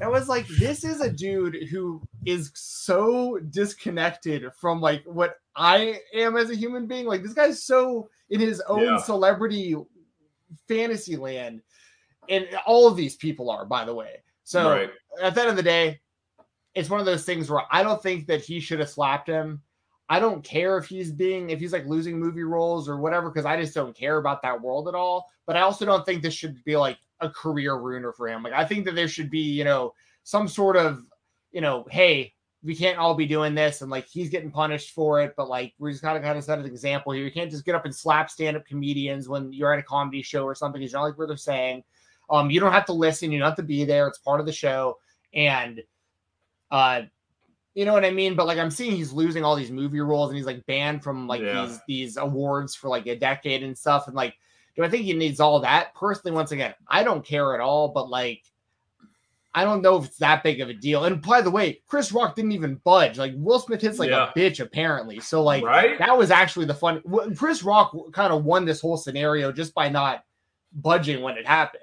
I 0.00 0.08
was 0.08 0.28
like, 0.28 0.46
this 0.48 0.84
is 0.84 1.00
a 1.00 1.10
dude 1.10 1.68
who 1.70 2.02
is 2.24 2.50
so 2.54 3.38
disconnected 3.50 4.44
from 4.60 4.80
like 4.80 5.02
what 5.04 5.36
I 5.56 6.00
am 6.14 6.36
as 6.36 6.50
a 6.50 6.56
human 6.56 6.86
being. 6.86 7.06
Like 7.06 7.22
this 7.22 7.34
guy's 7.34 7.64
so 7.64 8.08
in 8.30 8.40
his 8.40 8.60
own 8.62 8.84
yeah. 8.84 8.96
celebrity 8.98 9.76
fantasy 10.68 11.16
land. 11.16 11.62
and 12.28 12.46
all 12.66 12.86
of 12.86 12.96
these 12.96 13.16
people 13.16 13.50
are, 13.50 13.64
by 13.64 13.84
the 13.84 13.94
way. 13.94 14.22
So 14.44 14.70
Right. 14.70 14.90
at 15.20 15.34
the 15.34 15.40
end 15.40 15.50
of 15.50 15.56
the 15.56 15.62
day, 15.62 16.00
it's 16.74 16.90
one 16.90 17.00
of 17.00 17.06
those 17.06 17.24
things 17.24 17.50
where 17.50 17.62
I 17.70 17.82
don't 17.82 18.02
think 18.02 18.26
that 18.28 18.42
he 18.42 18.60
should 18.60 18.78
have 18.78 18.90
slapped 18.90 19.28
him. 19.28 19.62
I 20.10 20.18
don't 20.18 20.42
care 20.42 20.76
if 20.76 20.86
he's 20.86 21.12
being 21.12 21.50
if 21.50 21.60
he's 21.60 21.72
like 21.72 21.86
losing 21.86 22.18
movie 22.18 22.42
roles 22.42 22.88
or 22.88 22.98
whatever 22.98 23.30
because 23.30 23.46
I 23.46 23.58
just 23.58 23.74
don't 23.74 23.96
care 23.96 24.18
about 24.18 24.42
that 24.42 24.60
world 24.60 24.88
at 24.88 24.94
all. 24.96 25.30
But 25.46 25.56
I 25.56 25.60
also 25.60 25.86
don't 25.86 26.04
think 26.04 26.20
this 26.20 26.34
should 26.34 26.62
be 26.64 26.76
like 26.76 26.98
a 27.20 27.30
career 27.30 27.76
ruiner 27.76 28.12
for 28.12 28.28
him. 28.28 28.42
Like 28.42 28.52
I 28.52 28.64
think 28.64 28.84
that 28.86 28.96
there 28.96 29.08
should 29.08 29.30
be 29.30 29.38
you 29.38 29.62
know 29.64 29.94
some 30.24 30.48
sort 30.48 30.76
of 30.76 31.04
you 31.52 31.60
know 31.60 31.86
hey 31.90 32.34
we 32.62 32.74
can't 32.74 32.98
all 32.98 33.14
be 33.14 33.24
doing 33.24 33.54
this 33.54 33.80
and 33.80 33.90
like 33.90 34.06
he's 34.06 34.28
getting 34.28 34.50
punished 34.50 34.90
for 34.90 35.20
it 35.22 35.34
but 35.36 35.48
like 35.48 35.72
we're 35.78 35.90
just 35.90 36.02
gotta 36.02 36.20
kind 36.20 36.36
of 36.36 36.44
set 36.44 36.58
an 36.58 36.66
example 36.66 37.12
here 37.12 37.24
you 37.24 37.32
can't 37.32 37.50
just 37.50 37.64
get 37.64 37.74
up 37.74 37.84
and 37.84 37.94
slap 37.94 38.30
stand-up 38.30 38.66
comedians 38.66 39.28
when 39.28 39.52
you're 39.52 39.72
at 39.72 39.78
a 39.78 39.82
comedy 39.82 40.22
show 40.22 40.44
or 40.44 40.54
something 40.54 40.78
because 40.80 40.92
you 40.92 40.98
don't 40.98 41.08
like 41.08 41.18
what 41.18 41.26
they're 41.26 41.36
saying 41.36 41.82
um 42.28 42.50
you 42.50 42.60
don't 42.60 42.72
have 42.72 42.84
to 42.84 42.92
listen 42.92 43.32
you 43.32 43.38
don't 43.38 43.48
have 43.48 43.56
to 43.56 43.62
be 43.62 43.84
there 43.84 44.06
it's 44.06 44.18
part 44.18 44.40
of 44.40 44.46
the 44.46 44.52
show 44.52 44.98
and 45.34 45.82
uh 46.70 47.00
you 47.74 47.84
know 47.84 47.92
what 47.92 48.04
I 48.04 48.10
mean? 48.10 48.34
But 48.34 48.46
like 48.46 48.58
I'm 48.58 48.70
seeing 48.70 48.96
he's 48.96 49.12
losing 49.12 49.44
all 49.44 49.56
these 49.56 49.70
movie 49.70 50.00
roles 50.00 50.30
and 50.30 50.36
he's 50.36 50.46
like 50.46 50.64
banned 50.66 51.02
from 51.02 51.26
like 51.26 51.40
Yeah. 51.40 51.66
these 51.66 51.80
these 51.86 52.16
awards 52.16 52.74
for 52.74 52.88
like 52.88 53.06
a 53.06 53.16
decade 53.16 53.62
and 53.62 53.76
stuff. 53.78 54.06
And 54.06 54.16
like, 54.16 54.34
do 54.76 54.82
I 54.84 54.88
think 54.88 55.04
he 55.04 55.12
needs 55.12 55.40
all 55.40 55.60
that? 55.60 55.94
Personally, 55.94 56.34
once 56.34 56.52
again, 56.52 56.74
I 56.88 57.02
don't 57.04 57.24
care 57.24 57.54
at 57.54 57.60
all, 57.60 57.88
but 57.88 58.08
like 58.10 58.42
I 59.52 59.64
don't 59.64 59.82
know 59.82 59.96
if 59.98 60.04
it's 60.06 60.18
that 60.18 60.44
big 60.44 60.60
of 60.60 60.68
a 60.68 60.74
deal. 60.74 61.04
And 61.06 61.20
by 61.20 61.40
the 61.40 61.50
way, 61.50 61.80
Chris 61.88 62.12
Rock 62.12 62.36
didn't 62.36 62.52
even 62.52 62.76
budge. 62.84 63.18
Like 63.18 63.32
Will 63.36 63.58
Smith 63.58 63.80
hits 63.80 63.98
like 63.98 64.10
Yeah. 64.10 64.30
a 64.30 64.38
bitch, 64.38 64.60
apparently. 64.60 65.18
So 65.18 65.42
like 65.42 65.64
right? 65.64 65.98
that 65.98 66.16
was 66.16 66.30
actually 66.30 66.66
the 66.66 66.74
fun. 66.74 67.02
Chris 67.36 67.64
Rock 67.64 67.96
kind 68.12 68.32
of 68.32 68.44
won 68.44 68.64
this 68.64 68.80
whole 68.80 68.96
scenario 68.96 69.50
just 69.50 69.74
by 69.74 69.88
not 69.88 70.24
budging 70.72 71.20
when 71.22 71.36
it 71.36 71.46
happened. 71.48 71.82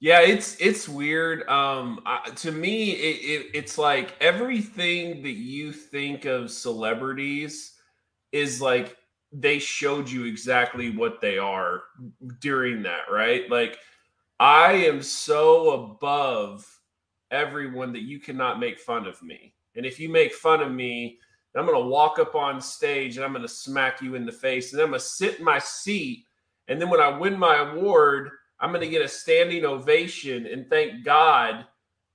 Yeah, 0.00 0.20
it's 0.22 0.56
it's 0.60 0.88
weird. 0.88 1.46
Um, 1.48 2.00
I, 2.06 2.30
to 2.36 2.52
me, 2.52 2.92
it, 2.92 3.16
it 3.42 3.50
it's 3.54 3.76
like 3.76 4.14
everything 4.20 5.22
that 5.22 5.32
you 5.32 5.72
think 5.72 6.24
of 6.24 6.50
celebrities 6.50 7.74
is 8.32 8.62
like 8.62 8.96
they 9.32 9.58
showed 9.58 10.10
you 10.10 10.24
exactly 10.24 10.90
what 10.96 11.20
they 11.20 11.38
are 11.38 11.82
during 12.40 12.82
that, 12.84 13.10
right? 13.10 13.48
Like, 13.50 13.78
I 14.40 14.72
am 14.72 15.02
so 15.02 15.70
above 15.92 16.66
everyone 17.30 17.92
that 17.92 18.02
you 18.02 18.20
cannot 18.20 18.58
make 18.60 18.78
fun 18.80 19.06
of 19.06 19.22
me, 19.22 19.54
and 19.76 19.86
if 19.86 20.00
you 20.00 20.08
make 20.08 20.32
fun 20.34 20.62
of 20.62 20.72
me, 20.72 21.18
I'm 21.54 21.66
gonna 21.66 21.80
walk 21.86 22.18
up 22.18 22.34
on 22.34 22.60
stage 22.62 23.16
and 23.16 23.24
I'm 23.24 23.32
gonna 23.34 23.48
smack 23.48 24.00
you 24.02 24.14
in 24.14 24.24
the 24.26 24.32
face, 24.32 24.72
and 24.72 24.80
I'm 24.80 24.88
gonna 24.88 25.00
sit 25.00 25.38
in 25.40 25.44
my 25.44 25.58
seat, 25.58 26.24
and 26.68 26.80
then 26.80 26.88
when 26.90 27.00
I 27.00 27.16
win 27.18 27.38
my 27.38 27.56
award. 27.70 28.30
I'm 28.60 28.70
going 28.70 28.82
to 28.82 28.88
get 28.88 29.02
a 29.02 29.08
standing 29.08 29.64
ovation 29.64 30.46
and 30.46 30.68
thank 30.68 31.04
God 31.04 31.64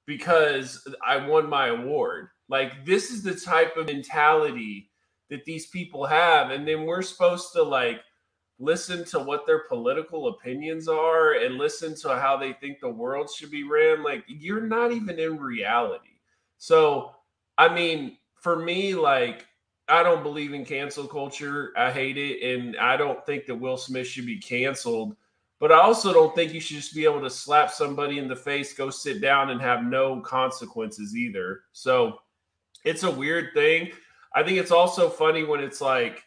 because 0.06 0.88
I 1.06 1.18
won 1.18 1.50
my 1.50 1.68
award. 1.68 2.30
Like 2.50 2.86
this 2.86 3.10
is 3.10 3.24
the 3.24 3.34
type 3.34 3.76
of 3.78 3.88
mentality 3.88 4.90
that 5.30 5.46
these 5.46 5.68
people 5.68 6.06
have 6.06 6.52
and 6.52 6.68
then 6.68 6.86
we're 6.86 7.02
supposed 7.02 7.52
to 7.54 7.64
like 7.64 8.02
listen 8.60 9.04
to 9.04 9.20
what 9.20 9.46
their 9.46 9.64
political 9.68 10.28
opinions 10.28 10.88
are 10.88 11.34
and 11.34 11.56
listen 11.56 11.96
to 11.96 12.10
how 12.20 12.38
they 12.38 12.54
think 12.54 12.80
the 12.80 12.88
world 12.88 13.30
should 13.30 13.52
be 13.52 13.64
ran 13.64 14.04
like 14.04 14.24
you're 14.28 14.62
not 14.62 14.92
even 14.92 15.20
in 15.20 15.38
reality. 15.40 16.20
So, 16.58 17.12
I 17.58 17.74
mean, 17.74 18.18
for 18.42 18.56
me 18.56 18.94
like 18.94 19.48
I 19.88 20.04
don't 20.04 20.24
believe 20.24 20.54
in 20.54 20.66
cancel 20.66 21.08
culture. 21.08 21.72
I 21.78 21.92
hate 21.92 22.18
it 22.18 22.42
and 22.42 22.76
I 22.78 22.98
don't 22.98 23.24
think 23.26 23.46
that 23.46 23.56
Will 23.56 23.78
Smith 23.78 24.08
should 24.08 24.26
be 24.26 24.40
canceled. 24.40 25.16
But 25.60 25.72
I 25.72 25.80
also 25.80 26.12
don't 26.12 26.36
think 26.36 26.54
you 26.54 26.60
should 26.60 26.78
just 26.78 26.94
be 26.94 27.06
able 27.06 27.22
to 27.22 27.30
slap 27.30 27.72
somebody 27.72 28.20
in 28.20 28.28
the 28.28 28.36
face, 28.36 28.74
go 28.74 28.90
sit 28.90 29.22
down, 29.22 29.52
and 29.52 29.62
have 29.62 29.84
no 29.84 30.20
consequences 30.20 31.16
either. 31.16 31.62
So 31.72 32.20
it's 32.84 33.04
a 33.04 33.12
weird 33.12 33.54
thing. 33.54 33.92
I 34.34 34.44
think 34.44 34.58
it's 34.58 34.72
also 34.72 35.10
funny 35.10 35.44
when 35.44 35.62
it's 35.62 35.80
like 35.80 36.24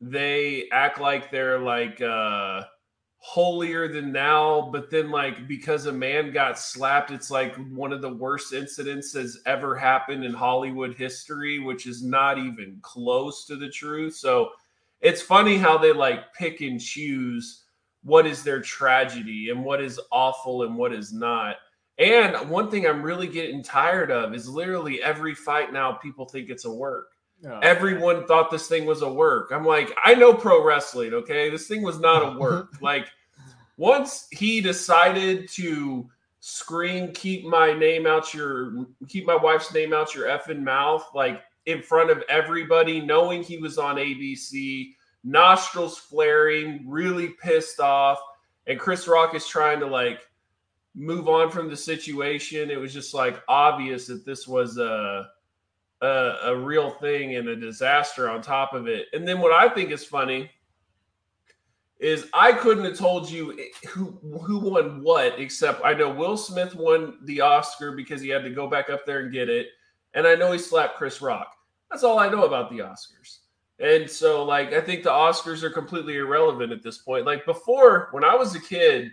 they 0.00 0.68
act 0.72 0.98
like 0.98 1.30
they're 1.30 1.58
like 1.58 2.00
uh 2.00 2.62
holier 3.22 3.86
than 3.86 4.12
thou, 4.12 4.70
but 4.72 4.90
then 4.90 5.10
like 5.10 5.46
because 5.46 5.84
a 5.84 5.92
man 5.92 6.32
got 6.32 6.58
slapped, 6.58 7.10
it's 7.10 7.30
like 7.30 7.54
one 7.70 7.92
of 7.92 8.00
the 8.00 8.14
worst 8.14 8.54
incidents 8.54 9.12
has 9.12 9.40
ever 9.44 9.76
happened 9.76 10.24
in 10.24 10.32
Hollywood 10.32 10.94
history, 10.94 11.58
which 11.58 11.86
is 11.86 12.02
not 12.02 12.38
even 12.38 12.78
close 12.80 13.44
to 13.44 13.56
the 13.56 13.68
truth. 13.68 14.16
So 14.16 14.50
it's 15.02 15.20
funny 15.20 15.58
how 15.58 15.76
they 15.76 15.92
like 15.92 16.32
pick 16.32 16.62
and 16.62 16.80
choose 16.80 17.64
what 18.02 18.26
is 18.26 18.42
their 18.42 18.60
tragedy 18.60 19.50
and 19.50 19.64
what 19.64 19.82
is 19.82 20.00
awful 20.10 20.62
and 20.62 20.76
what 20.76 20.92
is 20.92 21.12
not. 21.12 21.56
And 21.98 22.48
one 22.48 22.70
thing 22.70 22.86
I'm 22.86 23.02
really 23.02 23.26
getting 23.26 23.62
tired 23.62 24.10
of 24.10 24.34
is 24.34 24.48
literally 24.48 25.02
every 25.02 25.34
fight 25.34 25.72
now 25.72 25.92
people 25.92 26.24
think 26.24 26.48
it's 26.48 26.64
a 26.64 26.72
work. 26.72 27.08
Everyone 27.62 28.26
thought 28.26 28.50
this 28.50 28.68
thing 28.68 28.86
was 28.86 29.02
a 29.02 29.12
work. 29.12 29.50
I'm 29.52 29.64
like, 29.64 29.92
I 30.04 30.14
know 30.14 30.32
pro 30.34 30.62
wrestling, 30.64 31.12
okay? 31.14 31.50
This 31.50 31.66
thing 31.66 31.82
was 31.82 31.98
not 31.98 32.34
a 32.34 32.38
work. 32.38 32.80
like 32.80 33.06
once 33.76 34.26
he 34.30 34.60
decided 34.60 35.48
to 35.48 36.08
scream 36.40 37.12
keep 37.12 37.44
my 37.44 37.72
name 37.72 38.06
out 38.06 38.32
your 38.32 38.86
keep 39.08 39.26
my 39.26 39.36
wife's 39.36 39.74
name 39.74 39.92
out 39.92 40.14
your 40.14 40.26
effing 40.26 40.62
mouth 40.62 41.06
like 41.14 41.42
in 41.66 41.82
front 41.82 42.10
of 42.10 42.22
everybody 42.30 42.98
knowing 42.98 43.42
he 43.42 43.58
was 43.58 43.76
on 43.76 43.96
ABC 43.96 44.94
nostrils 45.24 45.98
flaring, 45.98 46.84
really 46.86 47.28
pissed 47.28 47.80
off. 47.80 48.20
And 48.66 48.78
Chris 48.78 49.08
Rock 49.08 49.34
is 49.34 49.46
trying 49.46 49.80
to 49.80 49.86
like 49.86 50.20
move 50.94 51.28
on 51.28 51.50
from 51.50 51.68
the 51.68 51.76
situation. 51.76 52.70
It 52.70 52.80
was 52.80 52.92
just 52.92 53.14
like 53.14 53.42
obvious 53.48 54.06
that 54.06 54.24
this 54.24 54.46
was 54.46 54.78
a, 54.78 55.28
a 56.02 56.06
a 56.44 56.56
real 56.56 56.90
thing 56.90 57.36
and 57.36 57.48
a 57.48 57.56
disaster 57.56 58.28
on 58.28 58.42
top 58.42 58.72
of 58.72 58.88
it. 58.88 59.06
And 59.12 59.26
then 59.26 59.40
what 59.40 59.52
I 59.52 59.68
think 59.68 59.90
is 59.90 60.04
funny 60.04 60.50
is 61.98 62.26
I 62.32 62.52
couldn't 62.52 62.86
have 62.86 62.96
told 62.96 63.30
you 63.30 63.58
who 63.88 64.18
who 64.42 64.58
won 64.58 65.02
what, 65.02 65.38
except 65.38 65.84
I 65.84 65.94
know 65.94 66.10
Will 66.10 66.36
Smith 66.36 66.74
won 66.74 67.18
the 67.24 67.42
Oscar 67.42 67.92
because 67.92 68.22
he 68.22 68.28
had 68.28 68.42
to 68.44 68.50
go 68.50 68.66
back 68.66 68.88
up 68.88 69.04
there 69.04 69.20
and 69.20 69.32
get 69.32 69.48
it, 69.48 69.68
and 70.14 70.26
I 70.26 70.34
know 70.34 70.52
he 70.52 70.58
slapped 70.58 70.96
Chris 70.96 71.20
Rock. 71.20 71.54
That's 71.90 72.04
all 72.04 72.18
I 72.18 72.28
know 72.28 72.44
about 72.44 72.70
the 72.70 72.78
Oscars. 72.78 73.38
And 73.80 74.08
so, 74.08 74.44
like, 74.44 74.74
I 74.74 74.80
think 74.80 75.02
the 75.02 75.10
Oscars 75.10 75.62
are 75.62 75.70
completely 75.70 76.18
irrelevant 76.18 76.70
at 76.70 76.82
this 76.82 76.98
point. 76.98 77.24
Like 77.24 77.46
before, 77.46 78.08
when 78.12 78.24
I 78.24 78.34
was 78.34 78.54
a 78.54 78.60
kid, 78.60 79.10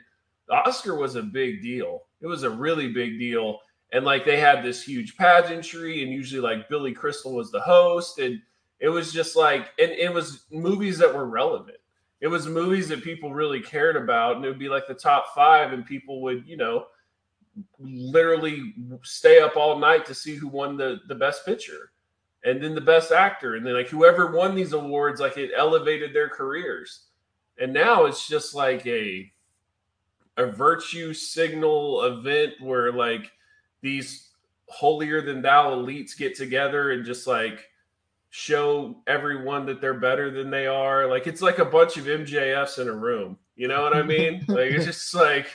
the 0.48 0.56
Oscar 0.56 0.96
was 0.96 1.16
a 1.16 1.24
big 1.24 1.62
deal. 1.62 2.04
It 2.20 2.28
was 2.28 2.44
a 2.44 2.50
really 2.50 2.92
big 2.92 3.18
deal. 3.18 3.60
And 3.94 4.04
like 4.04 4.26
they 4.26 4.38
had 4.38 4.64
this 4.64 4.84
huge 4.84 5.16
pageantry, 5.16 6.04
and 6.04 6.12
usually 6.12 6.42
like 6.42 6.68
Billy 6.68 6.92
Crystal 6.92 7.34
was 7.34 7.50
the 7.52 7.62
host, 7.62 8.20
and 8.20 8.42
it 8.80 8.90
was 8.90 9.14
just 9.14 9.38
like, 9.38 9.70
and 9.80 9.92
it 9.92 10.14
was 10.14 10.44
movies 10.52 10.98
that 10.98 11.16
were 11.16 11.26
relevant. 11.26 11.78
It 12.20 12.28
was 12.28 12.48
movies 12.48 12.90
that 12.90 13.04
people 13.04 13.34
really 13.34 13.62
cared 13.62 13.96
about, 13.96 14.36
and 14.36 14.44
it 14.44 14.50
would 14.50 14.60
be 14.60 14.68
like 14.68 14.88
the 14.88 14.94
top 14.94 15.34
five, 15.34 15.72
and 15.72 15.86
people 15.86 16.22
would, 16.24 16.46
you 16.46 16.58
know, 16.58 16.88
literally 17.80 18.74
stay 19.04 19.40
up 19.40 19.56
all 19.56 19.80
night 19.80 20.06
to 20.08 20.14
see 20.14 20.36
who 20.36 20.50
won 20.50 20.76
the 20.76 21.00
the 21.08 21.16
best 21.16 21.46
picture 21.46 21.92
and 22.48 22.64
then 22.64 22.74
the 22.74 22.82
best 22.82 23.12
actor 23.12 23.56
and 23.56 23.66
then 23.66 23.74
like 23.74 23.90
whoever 23.90 24.32
won 24.32 24.56
these 24.56 24.72
awards 24.72 25.20
like 25.20 25.38
it 25.38 25.52
elevated 25.56 26.14
their 26.14 26.30
careers. 26.30 27.08
And 27.60 27.74
now 27.74 28.06
it's 28.06 28.28
just 28.28 28.56
like 28.56 28.86
a 28.88 29.30
a 30.38 30.46
virtue 30.46 31.14
signal 31.14 32.04
event 32.04 32.54
where 32.62 32.94
like 32.94 33.32
these 33.82 34.30
holier 34.70 35.22
than 35.22 35.42
thou 35.42 35.72
elites 35.72 36.18
get 36.18 36.36
together 36.36 36.92
and 36.92 37.06
just 37.06 37.28
like 37.28 37.68
show 38.30 38.96
everyone 39.08 39.66
that 39.66 39.82
they're 39.82 39.96
better 39.96 40.32
than 40.32 40.50
they 40.50 40.68
are. 40.68 41.08
Like 41.08 41.28
it's 41.28 41.42
like 41.42 41.60
a 41.60 41.66
bunch 41.66 41.98
of 41.98 42.06
mjfs 42.06 42.80
in 42.80 42.88
a 42.88 42.94
room. 42.94 43.38
You 43.58 43.68
know 43.68 43.82
what 43.82 43.96
i 43.96 44.02
mean? 44.04 44.46
Like 44.48 44.72
it's 44.72 44.86
just 44.86 45.14
like 45.14 45.48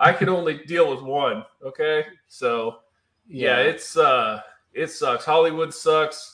i 0.00 0.12
can 0.12 0.28
only 0.28 0.64
deal 0.64 0.90
with 0.90 1.02
one 1.02 1.44
okay? 1.64 2.06
So 2.26 2.78
yeah, 3.28 3.58
it's 3.58 3.96
uh 3.96 4.40
it 4.74 4.90
sucks. 4.90 5.24
Hollywood 5.24 5.72
sucks. 5.72 6.31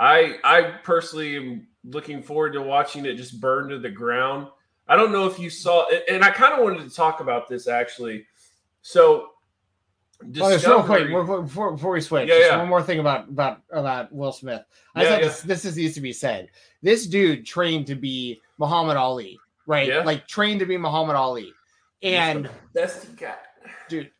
I 0.00 0.36
I 0.42 0.62
personally 0.82 1.36
am 1.36 1.66
looking 1.84 2.22
forward 2.22 2.54
to 2.54 2.62
watching 2.62 3.04
it 3.06 3.14
just 3.14 3.40
burn 3.40 3.68
to 3.68 3.78
the 3.78 3.90
ground. 3.90 4.48
I 4.88 4.96
don't 4.96 5.12
know 5.12 5.26
if 5.26 5.38
you 5.38 5.50
saw 5.50 5.86
and 6.08 6.24
I 6.24 6.30
kind 6.30 6.54
of 6.54 6.64
wanted 6.64 6.88
to 6.88 6.94
talk 6.94 7.20
about 7.20 7.48
this 7.48 7.68
actually. 7.68 8.26
So 8.82 9.28
Oh, 10.22 10.26
just 10.50 10.66
real 10.66 10.82
quick 10.82 11.06
before, 11.06 11.42
before, 11.42 11.72
before 11.72 11.92
we 11.92 12.00
switch, 12.02 12.28
Yeah, 12.28 12.38
just 12.38 12.50
yeah. 12.50 12.58
one 12.58 12.68
more 12.68 12.82
thing 12.82 12.98
about 12.98 13.28
about 13.28 13.62
about 13.70 14.12
Will 14.12 14.32
Smith. 14.32 14.62
I 14.94 15.04
Yeah, 15.04 15.18
yeah. 15.20 15.28
to- 15.30 15.46
this 15.46 15.64
is 15.64 15.76
needs 15.76 15.94
to 15.94 16.00
be 16.02 16.12
said. 16.12 16.50
This 16.82 17.06
dude 17.06 17.46
trained 17.46 17.86
to 17.86 17.94
be 17.94 18.40
Muhammad 18.58 18.96
Ali, 18.98 19.38
right? 19.66 19.88
Yeah. 19.88 20.02
Like 20.02 20.26
trained 20.28 20.60
to 20.60 20.66
be 20.66 20.76
Muhammad 20.76 21.16
Ali, 21.16 21.52
and 22.02 22.50
Best 22.74 23.06
he 23.06 23.14
got. 23.14 23.38
dude, 23.88 24.10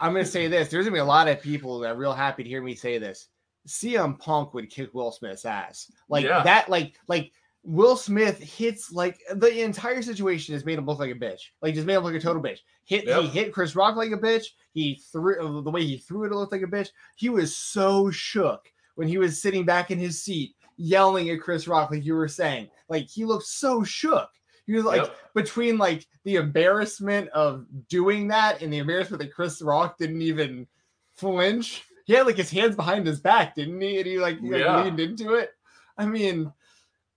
I'm 0.00 0.12
gonna 0.14 0.24
say 0.24 0.48
this. 0.48 0.68
There's 0.70 0.86
gonna 0.86 0.94
be 0.94 1.00
a 1.00 1.04
lot 1.04 1.28
of 1.28 1.42
people 1.42 1.80
that 1.80 1.90
are 1.90 1.96
real 1.96 2.14
happy 2.14 2.42
to 2.42 2.48
hear 2.48 2.62
me 2.62 2.74
say 2.74 2.96
this. 2.96 3.28
CM 3.70 4.18
Punk 4.18 4.52
would 4.54 4.68
kick 4.70 4.92
Will 4.92 5.12
Smith's 5.12 5.44
ass. 5.44 5.90
Like 6.08 6.24
Yeah. 6.24 6.42
that, 6.42 6.68
like, 6.68 6.94
like 7.08 7.32
Will 7.62 7.96
Smith 7.96 8.38
hits 8.40 8.90
like 8.90 9.20
the 9.34 9.62
entire 9.62 10.02
situation 10.02 10.54
has 10.54 10.64
made 10.64 10.78
him 10.78 10.86
look 10.86 10.98
like 10.98 11.10
a 11.10 11.14
bitch. 11.18 11.40
Like 11.62 11.74
just 11.74 11.86
made 11.86 11.94
him 11.94 12.02
look 12.04 12.12
like 12.14 12.20
a 12.20 12.24
total 12.24 12.42
bitch. 12.42 12.60
Hit 12.84 13.04
Yep. 13.06 13.20
he 13.22 13.26
hit 13.28 13.52
Chris 13.52 13.76
Rock 13.76 13.96
like 13.96 14.12
a 14.12 14.16
bitch. 14.18 14.44
He 14.72 15.00
threw 15.12 15.62
the 15.62 15.70
way 15.70 15.84
he 15.84 15.98
threw 15.98 16.24
it, 16.24 16.32
it 16.32 16.34
looked 16.34 16.52
like 16.52 16.62
a 16.62 16.66
bitch. 16.66 16.88
He 17.16 17.28
was 17.28 17.56
so 17.56 18.10
shook 18.10 18.72
when 18.94 19.08
he 19.08 19.18
was 19.18 19.40
sitting 19.42 19.64
back 19.66 19.90
in 19.90 19.98
his 19.98 20.22
seat 20.22 20.54
yelling 20.76 21.28
at 21.30 21.40
Chris 21.40 21.68
Rock, 21.68 21.90
like 21.90 22.04
you 22.04 22.14
were 22.14 22.28
saying. 22.28 22.68
Like 22.88 23.06
he 23.08 23.24
looked 23.26 23.44
so 23.46 23.82
shook. 23.84 24.30
He 24.66 24.72
was 24.72 24.84
like 24.84 25.02
Yep. 25.02 25.16
between 25.34 25.76
like 25.76 26.06
the 26.24 26.36
embarrassment 26.36 27.28
of 27.30 27.66
doing 27.88 28.28
that 28.28 28.62
and 28.62 28.72
the 28.72 28.78
embarrassment 28.78 29.20
that 29.22 29.34
Chris 29.34 29.60
Rock 29.60 29.98
didn't 29.98 30.22
even 30.22 30.66
flinch. 31.14 31.84
He 32.10 32.16
had 32.16 32.26
like 32.26 32.36
his 32.36 32.50
hands 32.50 32.74
behind 32.74 33.06
his 33.06 33.20
back, 33.20 33.54
didn't 33.54 33.80
he? 33.80 33.98
And 33.98 34.06
he 34.06 34.18
like, 34.18 34.38
like, 34.42 34.62
Yeah. 34.62 34.82
leaned 34.82 34.98
into 34.98 35.34
it. 35.34 35.50
I 35.96 36.06
mean, 36.06 36.52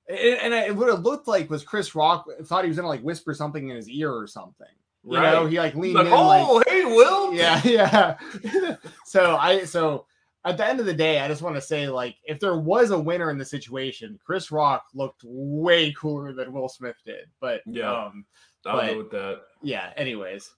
and, 0.08 0.54
and 0.54 0.78
what 0.78 0.90
it 0.90 1.00
looked 1.02 1.28
like 1.28 1.50
was 1.50 1.64
Chris 1.64 1.96
Rock 1.96 2.28
thought 2.44 2.64
he 2.64 2.68
was 2.68 2.78
gonna 2.78 2.88
like 2.90 3.02
whisper 3.02 3.34
something 3.34 3.70
in 3.70 3.76
his 3.76 3.90
ear 3.90 4.12
or 4.14 4.28
something. 4.28 4.68
You 5.04 5.18
Right. 5.18 5.32
know, 5.34 5.48
he 5.48 5.58
like 5.58 5.74
leaned 5.74 5.96
like, 5.96 6.06
in 6.06 6.12
like 6.12 6.46
oh, 6.48 6.64
hey, 6.68 6.86
Will. 6.86 7.34
yeah, 7.34 7.60
yeah. 8.44 8.76
so 9.04 9.36
I 9.36 9.64
so 9.66 10.06
at 10.46 10.58
the 10.58 10.68
end 10.68 10.80
of 10.80 10.86
the 10.86 10.94
day, 10.94 11.20
I 11.22 11.28
just 11.28 11.42
want 11.42 11.56
to 11.56 11.62
say 11.62 11.88
like 11.88 12.18
if 12.26 12.40
there 12.40 12.58
was 12.60 12.92
a 12.92 13.00
winner 13.00 13.32
in 13.32 13.40
the 13.40 13.46
situation, 13.46 14.20
Chris 14.24 14.52
Rock 14.52 14.84
looked 14.94 15.24
way 15.26 15.92
cooler 15.94 16.34
than 16.34 16.54
Will 16.54 16.70
Smith 16.70 16.98
did. 17.04 17.26
But 17.42 17.62
Yeah. 17.66 17.92
um, 17.92 18.26
I'll 18.66 18.78
but- 18.78 18.92
go 18.92 18.98
with 19.00 19.12
that. 19.12 19.42
yeah. 19.64 19.92
Anyways, 19.98 20.52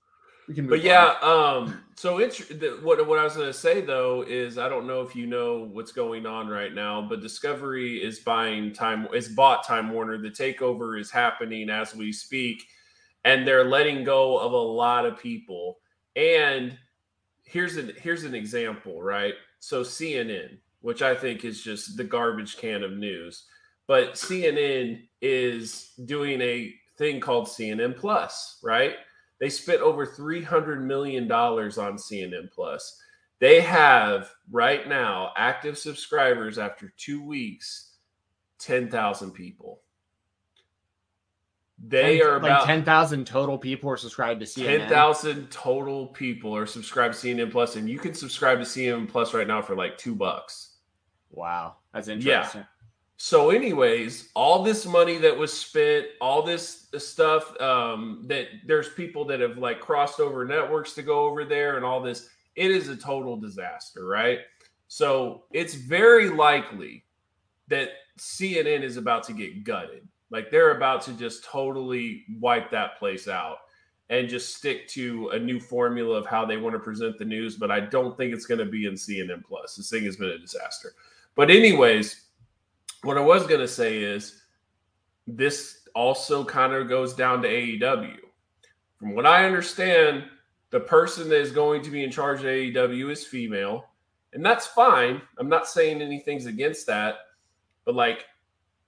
we 0.47 0.55
can. 0.55 0.67
But 0.67 0.83
yeah, 0.83 1.15
um, 1.21 1.81
so 1.95 2.17
it's 2.17 2.45
the, 2.47 2.79
what 2.83 3.05
what 3.07 3.19
I 3.19 3.23
was 3.23 3.35
going 3.35 3.47
to 3.47 3.53
say 3.53 3.81
though 3.81 4.23
is 4.27 4.57
I 4.57 4.69
don't 4.69 4.87
know 4.87 5.01
if 5.01 5.15
you 5.15 5.25
know 5.25 5.69
what's 5.71 5.91
going 5.91 6.25
on 6.25 6.47
right 6.47 6.73
now, 6.73 7.01
but 7.01 7.21
Discovery 7.21 8.03
is 8.03 8.19
buying 8.19 8.73
time 8.73 9.07
is 9.13 9.29
bought 9.29 9.65
Time 9.65 9.91
Warner. 9.91 10.17
The 10.17 10.29
takeover 10.29 10.99
is 10.99 11.09
happening 11.09 11.69
as 11.69 11.95
we 11.95 12.11
speak, 12.11 12.63
and 13.23 13.47
they're 13.47 13.65
letting 13.65 14.03
go 14.03 14.37
of 14.37 14.51
a 14.51 14.57
lot 14.57 15.05
of 15.05 15.19
people. 15.19 15.77
And 16.15 16.77
here's 17.45 17.77
an 17.77 17.93
here's 17.97 18.23
an 18.23 18.35
example, 18.35 19.01
right? 19.01 19.35
So 19.59 19.81
CNN, 19.81 20.57
which 20.81 21.01
I 21.01 21.15
think 21.15 21.45
is 21.45 21.61
just 21.61 21.97
the 21.97 22.03
garbage 22.03 22.57
can 22.57 22.83
of 22.83 22.91
news, 22.91 23.45
but 23.87 24.13
CNN 24.13 25.01
is 25.21 25.91
doing 26.05 26.41
a 26.41 26.73
thing 26.97 27.19
called 27.19 27.47
CNN 27.47 27.95
Plus, 27.95 28.59
right? 28.63 28.95
They 29.39 29.49
spent 29.49 29.81
over 29.81 30.05
$300 30.05 30.81
million 30.81 31.29
on 31.31 31.97
CNN 31.97 32.51
Plus. 32.51 33.01
They 33.39 33.61
have 33.61 34.31
right 34.49 34.87
now 34.87 35.33
active 35.35 35.77
subscribers 35.77 36.57
after 36.57 36.93
two 36.97 37.21
weeks, 37.21 37.91
10,000 38.59 39.31
people. 39.31 39.81
They 41.77 42.19
10 42.19 42.27
are 42.27 42.33
like 42.33 42.43
about 42.43 42.65
ten 42.65 42.85
thousand 42.85 43.27
total 43.27 43.57
people 43.57 43.89
are 43.89 43.97
subscribed 43.97 44.39
to 44.39 44.45
CNN. 44.45 44.87
10,000 44.87 45.51
total 45.51 46.07
people 46.07 46.55
are 46.55 46.65
subscribed 46.65 47.19
to 47.19 47.27
CNN 47.27 47.51
Plus, 47.51 47.75
and 47.75 47.89
you 47.89 47.99
can 47.99 48.13
subscribe 48.13 48.59
to 48.59 48.65
CNN 48.65 49.09
Plus 49.09 49.33
right 49.33 49.47
now 49.47 49.61
for 49.61 49.75
like 49.75 49.97
two 49.97 50.15
bucks. 50.15 50.77
Wow, 51.31 51.75
that's 51.93 52.07
Yeah. 52.07 52.63
So, 53.25 53.49
anyways, 53.49 54.29
all 54.35 54.61
this 54.61 54.85
money 54.85 55.17
that 55.17 55.35
was 55.35 55.51
spent, 55.51 56.05
all 56.21 56.43
this 56.43 56.89
stuff 56.95 57.59
um, 57.59 58.21
that 58.27 58.49
there's 58.67 58.89
people 58.89 59.25
that 59.25 59.39
have 59.39 59.57
like 59.57 59.79
crossed 59.79 60.19
over 60.19 60.45
networks 60.45 60.93
to 60.93 61.01
go 61.01 61.21
over 61.25 61.43
there 61.43 61.75
and 61.75 61.83
all 61.83 62.03
this, 62.03 62.29
it 62.55 62.69
is 62.69 62.87
a 62.87 62.95
total 62.95 63.35
disaster, 63.35 64.05
right? 64.05 64.41
So, 64.89 65.45
it's 65.53 65.73
very 65.73 66.29
likely 66.29 67.03
that 67.67 67.93
CNN 68.19 68.83
is 68.83 68.95
about 68.95 69.23
to 69.23 69.33
get 69.33 69.63
gutted. 69.63 70.07
Like 70.29 70.51
they're 70.51 70.77
about 70.77 71.01
to 71.05 71.13
just 71.13 71.43
totally 71.45 72.25
wipe 72.39 72.69
that 72.69 72.99
place 72.99 73.27
out 73.27 73.57
and 74.11 74.29
just 74.29 74.55
stick 74.55 74.87
to 74.89 75.29
a 75.29 75.39
new 75.39 75.59
formula 75.59 76.15
of 76.15 76.27
how 76.27 76.45
they 76.45 76.57
want 76.57 76.75
to 76.75 76.79
present 76.79 77.17
the 77.17 77.25
news. 77.25 77.55
But 77.55 77.71
I 77.71 77.79
don't 77.79 78.15
think 78.15 78.35
it's 78.35 78.45
going 78.45 78.59
to 78.59 78.65
be 78.65 78.85
in 78.85 78.93
CNN 78.93 79.43
Plus. 79.43 79.77
This 79.77 79.89
thing 79.89 80.03
has 80.03 80.15
been 80.15 80.29
a 80.29 80.37
disaster. 80.37 80.93
But, 81.33 81.49
anyways, 81.49 82.24
what 83.05 83.17
I 83.17 83.21
was 83.21 83.45
going 83.45 83.61
to 83.61 83.67
say 83.67 83.99
is 83.99 84.41
this 85.27 85.87
also 85.93 86.43
kind 86.43 86.73
of 86.73 86.89
goes 86.89 87.13
down 87.13 87.41
to 87.43 87.47
AEW. 87.47 88.17
From 88.97 89.13
what 89.13 89.25
I 89.25 89.45
understand, 89.45 90.25
the 90.71 90.79
person 90.79 91.29
that 91.29 91.39
is 91.39 91.51
going 91.51 91.83
to 91.83 91.91
be 91.91 92.03
in 92.03 92.11
charge 92.11 92.39
of 92.39 92.45
AEW 92.45 93.11
is 93.11 93.25
female, 93.25 93.85
and 94.33 94.43
that's 94.43 94.67
fine. 94.67 95.21
I'm 95.37 95.49
not 95.49 95.67
saying 95.67 96.01
anything's 96.01 96.47
against 96.47 96.87
that, 96.87 97.17
but 97.85 97.95
like 97.95 98.25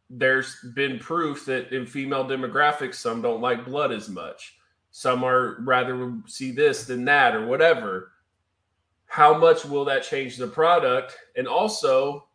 there's 0.09 0.57
been 0.73 0.97
proof 0.97 1.45
that 1.45 1.71
in 1.71 1.85
female 1.85 2.25
demographics, 2.25 2.95
some 2.95 3.21
don't 3.21 3.41
like 3.41 3.65
blood 3.65 3.91
as 3.91 4.09
much. 4.09 4.57
Some 4.89 5.23
are 5.23 5.61
rather 5.61 6.17
see 6.25 6.51
this 6.51 6.85
than 6.85 7.05
that 7.05 7.35
or 7.35 7.45
whatever. 7.45 8.13
How 9.05 9.37
much 9.37 9.63
will 9.63 9.85
that 9.85 10.03
change 10.03 10.37
the 10.37 10.47
product? 10.47 11.15
And 11.35 11.47
also, 11.47 12.26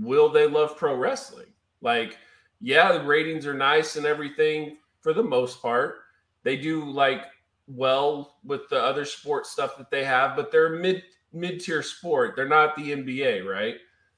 will 0.00 0.28
they 0.28 0.46
love 0.46 0.76
pro 0.76 0.94
wrestling? 0.94 1.46
Like, 1.80 2.18
yeah, 2.60 2.92
the 2.92 3.04
ratings 3.04 3.46
are 3.46 3.54
nice 3.54 3.96
and 3.96 4.06
everything 4.06 4.76
for 5.00 5.12
the 5.12 5.22
most 5.22 5.62
part. 5.62 5.96
They 6.42 6.56
do 6.56 6.84
like 6.84 7.24
well 7.66 8.38
with 8.44 8.68
the 8.68 8.82
other 8.82 9.04
sports 9.04 9.50
stuff 9.50 9.76
that 9.78 9.90
they 9.90 10.04
have, 10.04 10.36
but 10.36 10.50
they're 10.50 10.76
mid 10.76 11.02
mid 11.32 11.60
tier 11.60 11.82
sport. 11.82 12.34
They're 12.34 12.48
not 12.48 12.74
the 12.74 12.90
NBA, 12.92 13.44
right? 13.46 13.76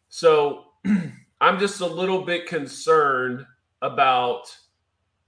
So 0.09 0.67
I'm 1.41 1.59
just 1.59 1.81
a 1.81 1.87
little 1.87 2.25
bit 2.25 2.47
concerned 2.47 3.45
about 3.83 4.55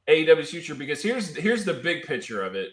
AEW's 0.09 0.50
future 0.50 0.74
because 0.74 1.02
here's 1.02 1.35
here's 1.37 1.64
the 1.64 1.74
big 1.74 2.05
picture 2.05 2.42
of 2.42 2.55
it 2.55 2.70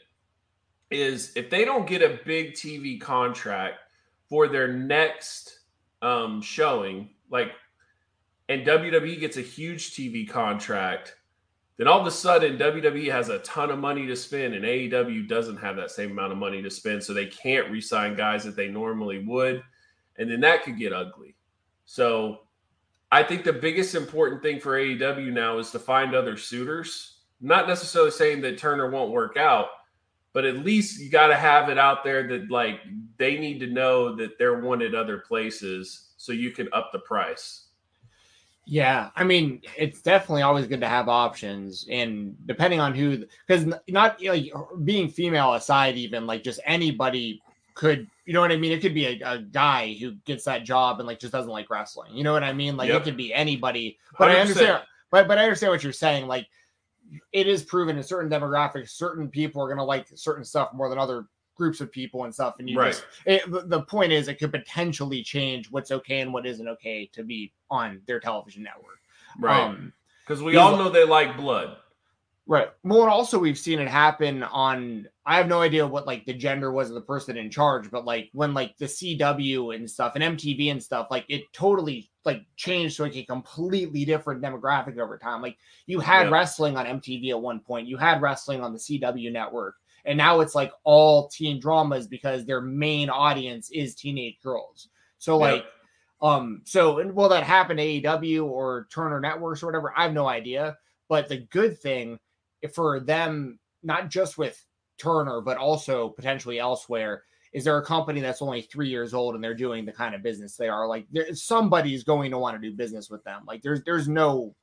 is 0.92 1.32
if 1.36 1.50
they 1.50 1.66
don't 1.66 1.88
get 1.88 2.02
a 2.02 2.20
big 2.26 2.54
TV 2.54 3.00
contract 3.00 3.80
for 4.28 4.48
their 4.48 4.68
next 4.68 5.60
um, 6.02 6.42
showing, 6.42 7.10
like, 7.30 7.52
and 8.48 8.66
WWE 8.66 9.20
gets 9.20 9.38
a 9.38 9.42
huge 9.42 9.92
TV 9.92 10.28
contract, 10.28 11.16
then 11.78 11.88
all 11.88 12.02
of 12.02 12.08
a 12.08 12.12
sudden 12.12 12.58
WWE 12.58 13.10
has 13.12 13.30
a 13.30 13.40
ton 13.40 13.70
of 13.70 13.80
money 13.80 14.06
to 14.08 14.16
spend, 14.16 14.54
and 14.54 14.66
AEW 14.66 15.28
doesn't 15.28 15.58
have 15.58 15.76
that 15.78 15.92
same 15.92 16.12
amount 16.12 16.32
of 16.32 16.38
money 16.38 16.62
to 16.62 16.70
spend, 16.70 17.04
so 17.04 17.14
they 17.14 17.28
can't 17.28 17.72
re-sign 17.72 18.16
guys 18.16 18.44
that 18.44 18.56
they 18.56 18.68
normally 18.68 19.24
would, 19.26 19.64
and 20.18 20.30
then 20.30 20.42
that 20.42 20.64
could 20.64 20.78
get 20.78 20.92
ugly. 20.92 21.36
So, 21.86 22.40
I 23.12 23.24
think 23.24 23.44
the 23.44 23.54
biggest 23.54 23.96
important 23.96 24.44
thing 24.44 24.60
for 24.60 24.78
AEW 24.78 25.32
now 25.32 25.58
is 25.58 25.72
to 25.72 25.80
find 25.80 26.14
other 26.14 26.38
suitors. 26.38 27.22
Not 27.42 27.68
necessarily 27.68 28.12
saying 28.12 28.42
that 28.42 28.58
Turner 28.60 28.90
won't 28.90 29.12
work 29.12 29.36
out, 29.38 29.68
but 30.34 30.46
at 30.46 30.58
least 30.58 31.00
you 31.00 31.10
got 31.10 31.28
to 31.28 31.36
have 31.36 31.70
it 31.70 31.78
out 31.78 32.04
there 32.04 32.28
that 32.28 32.52
like 32.52 32.82
they 33.18 33.38
need 33.40 33.60
to 33.60 33.68
know 33.68 34.16
that 34.16 34.38
they're 34.38 34.60
wanted 34.60 34.94
other 34.94 35.20
places 35.20 36.09
so 36.20 36.34
you 36.34 36.52
can 36.52 36.68
up 36.74 36.92
the 36.92 37.00
price. 37.00 37.68
Yeah, 38.66 39.10
I 39.16 39.24
mean, 39.24 39.62
it's 39.78 40.02
definitely 40.02 40.44
always 40.44 40.68
good 40.68 40.82
to 40.82 40.88
have 40.88 41.10
options, 41.10 41.88
and 41.90 42.36
depending 42.46 42.80
on 42.80 42.94
who, 42.94 43.24
because 43.48 43.66
not 43.88 44.22
like 44.22 44.52
being 44.84 45.08
female 45.08 45.54
aside, 45.54 45.96
even 45.96 46.28
like 46.28 46.44
just 46.44 46.60
anybody 46.66 47.42
could, 47.74 48.06
you 48.26 48.34
know 48.34 48.42
what 48.42 48.52
I 48.52 48.58
mean? 48.58 48.72
It 48.74 48.82
could 48.82 48.94
be 48.94 49.06
a, 49.06 49.20
a 49.26 49.40
guy 49.40 49.94
who 49.94 50.12
gets 50.26 50.44
that 50.44 50.66
job 50.66 51.00
and 51.00 51.08
like 51.08 51.20
just 51.20 51.32
doesn't 51.34 51.50
like 51.50 51.70
wrestling. 51.72 52.14
You 52.14 52.24
know 52.24 52.34
what 52.34 52.44
I 52.44 52.54
mean? 52.54 52.78
Like 52.78 52.90
Yep. 52.90 53.02
it 53.02 53.04
could 53.06 53.18
be 53.18 53.34
anybody. 53.34 53.98
But 54.20 54.30
I 54.30 54.36
100%. 54.36 54.42
understand. 54.42 54.84
But 55.10 55.28
but 55.28 55.38
I 55.40 55.44
understand 55.44 55.72
what 55.72 55.82
you're 55.82 55.94
saying. 55.94 56.28
Like 56.28 56.46
it 57.32 57.48
is 57.48 57.64
proven 57.64 57.98
in 57.98 58.04
certain 58.04 58.30
demographics, 58.30 58.90
certain 58.90 59.30
people 59.30 59.64
are 59.64 59.70
gonna 59.70 59.84
like 59.86 60.08
certain 60.14 60.44
stuff 60.44 60.74
more 60.74 60.90
than 60.90 61.00
other 61.00 61.26
groups 61.60 61.80
of 61.82 61.92
people 61.92 62.24
and 62.24 62.34
stuff. 62.34 62.56
And 62.58 62.68
you 62.68 62.80
Right. 62.80 62.94
just 62.94 63.06
it, 63.28 63.70
the- 63.70 63.82
point 63.84 64.12
is, 64.12 64.28
it 64.28 64.40
could 64.40 64.52
potentially 64.52 65.22
change 65.22 65.70
what's 65.70 65.92
okay 65.92 66.22
and 66.22 66.34
what 66.34 66.48
isn't 66.48 66.68
okay 66.68 67.06
to 67.14 67.24
be 67.24 67.54
on 67.70 68.02
their 68.08 68.20
television 68.20 68.64
network. 68.64 69.00
Right. 69.40 69.62
Um, 69.62 69.94
Because 70.26 70.42
we 70.42 70.56
all 70.58 70.76
know 70.78 70.90
they 70.90 71.06
like 71.06 71.38
blood. 71.38 71.78
right. 72.48 72.70
Well, 72.84 73.02
and 73.04 73.12
also 73.12 73.38
we've 73.38 73.58
seen 73.60 73.80
it 73.80 73.88
happen 73.88 74.42
on. 74.44 75.08
I 75.26 75.38
have 75.38 75.48
no 75.48 75.62
idea 75.62 75.86
what 75.86 76.08
like 76.08 76.26
the 76.26 76.34
gender 76.34 76.72
was 76.72 76.90
of 76.90 76.96
the 76.96 77.02
person 77.02 77.38
in 77.38 77.52
charge, 77.52 77.92
but 77.92 78.06
like 78.06 78.30
when 78.34 78.56
like 78.56 78.76
the 78.78 78.86
CW 78.88 79.76
and 79.76 79.88
stuff 79.90 80.14
and 80.16 80.24
MTV 80.24 80.72
and 80.72 80.82
stuff, 80.82 81.08
like 81.12 81.26
it 81.30 81.44
totally 81.54 82.10
like 82.26 82.42
changed 82.56 82.96
to 82.98 83.04
like 83.04 83.16
a 83.16 83.24
completely 83.26 84.06
different 84.06 84.42
demographic 84.42 84.98
over 84.98 85.18
time. 85.20 85.42
Like 85.44 85.58
you 85.86 86.00
had 86.00 86.32
wrestling 86.32 86.76
on 86.78 86.86
MTV 86.88 87.30
at 87.30 87.40
one 87.42 87.60
point, 87.60 87.88
you 87.88 87.98
had 87.98 88.22
wrestling 88.22 88.62
on 88.62 88.74
the 88.74 88.80
CW 88.80 89.32
network, 89.32 89.76
and 90.06 90.18
now 90.18 90.40
it's 90.40 90.56
like 90.56 90.72
all 90.84 91.28
teen 91.28 91.60
dramas 91.60 92.08
because 92.08 92.46
their 92.46 92.62
main 92.62 93.10
audience 93.10 93.70
is 93.72 93.96
teenage 93.96 94.40
girls. 94.42 94.90
So 95.18 95.38
like 95.38 95.66
um 96.22 96.62
so 96.66 97.00
and 97.00 97.14
will 97.16 97.30
that 97.30 97.44
happen 97.44 97.78
to 97.78 97.84
AEW 97.84 98.46
or 98.46 98.88
Turner 98.92 99.20
Networks 99.20 99.64
or 99.64 99.68
whatever? 99.68 99.94
I 99.96 100.04
have 100.04 100.14
no 100.14 100.28
idea. 100.28 100.78
But 101.08 101.28
the 101.28 101.38
good 101.38 101.80
thing 101.80 102.20
for 102.74 103.00
them, 103.00 103.60
not 103.84 104.10
just 104.10 104.38
with 104.38 104.64
Turner, 104.98 105.42
but 105.42 105.58
also 105.58 106.10
potentially 106.10 106.60
elsewhere, 106.60 107.24
is 107.52 107.64
they're 107.64 107.78
a 107.78 107.86
company 107.86 108.22
that's 108.22 108.42
only 108.42 108.62
three 108.62 108.90
years 108.90 109.14
old 109.14 109.36
and 109.36 109.44
they're 109.44 109.56
doing 109.56 109.86
the 109.86 109.92
kind 109.92 110.14
of 110.14 110.22
business 110.22 110.56
they 110.56 110.70
are. 110.70 110.88
Like 110.88 111.08
there 111.12 111.34
somebody's 111.34 112.04
going 112.04 112.32
to 112.32 112.38
want 112.38 112.62
to 112.62 112.70
do 112.70 112.76
business 112.76 113.10
with 113.10 113.24
them. 113.24 113.44
Like 113.48 113.62
there's 113.62 113.82
there's 113.84 114.08
no 114.08 114.56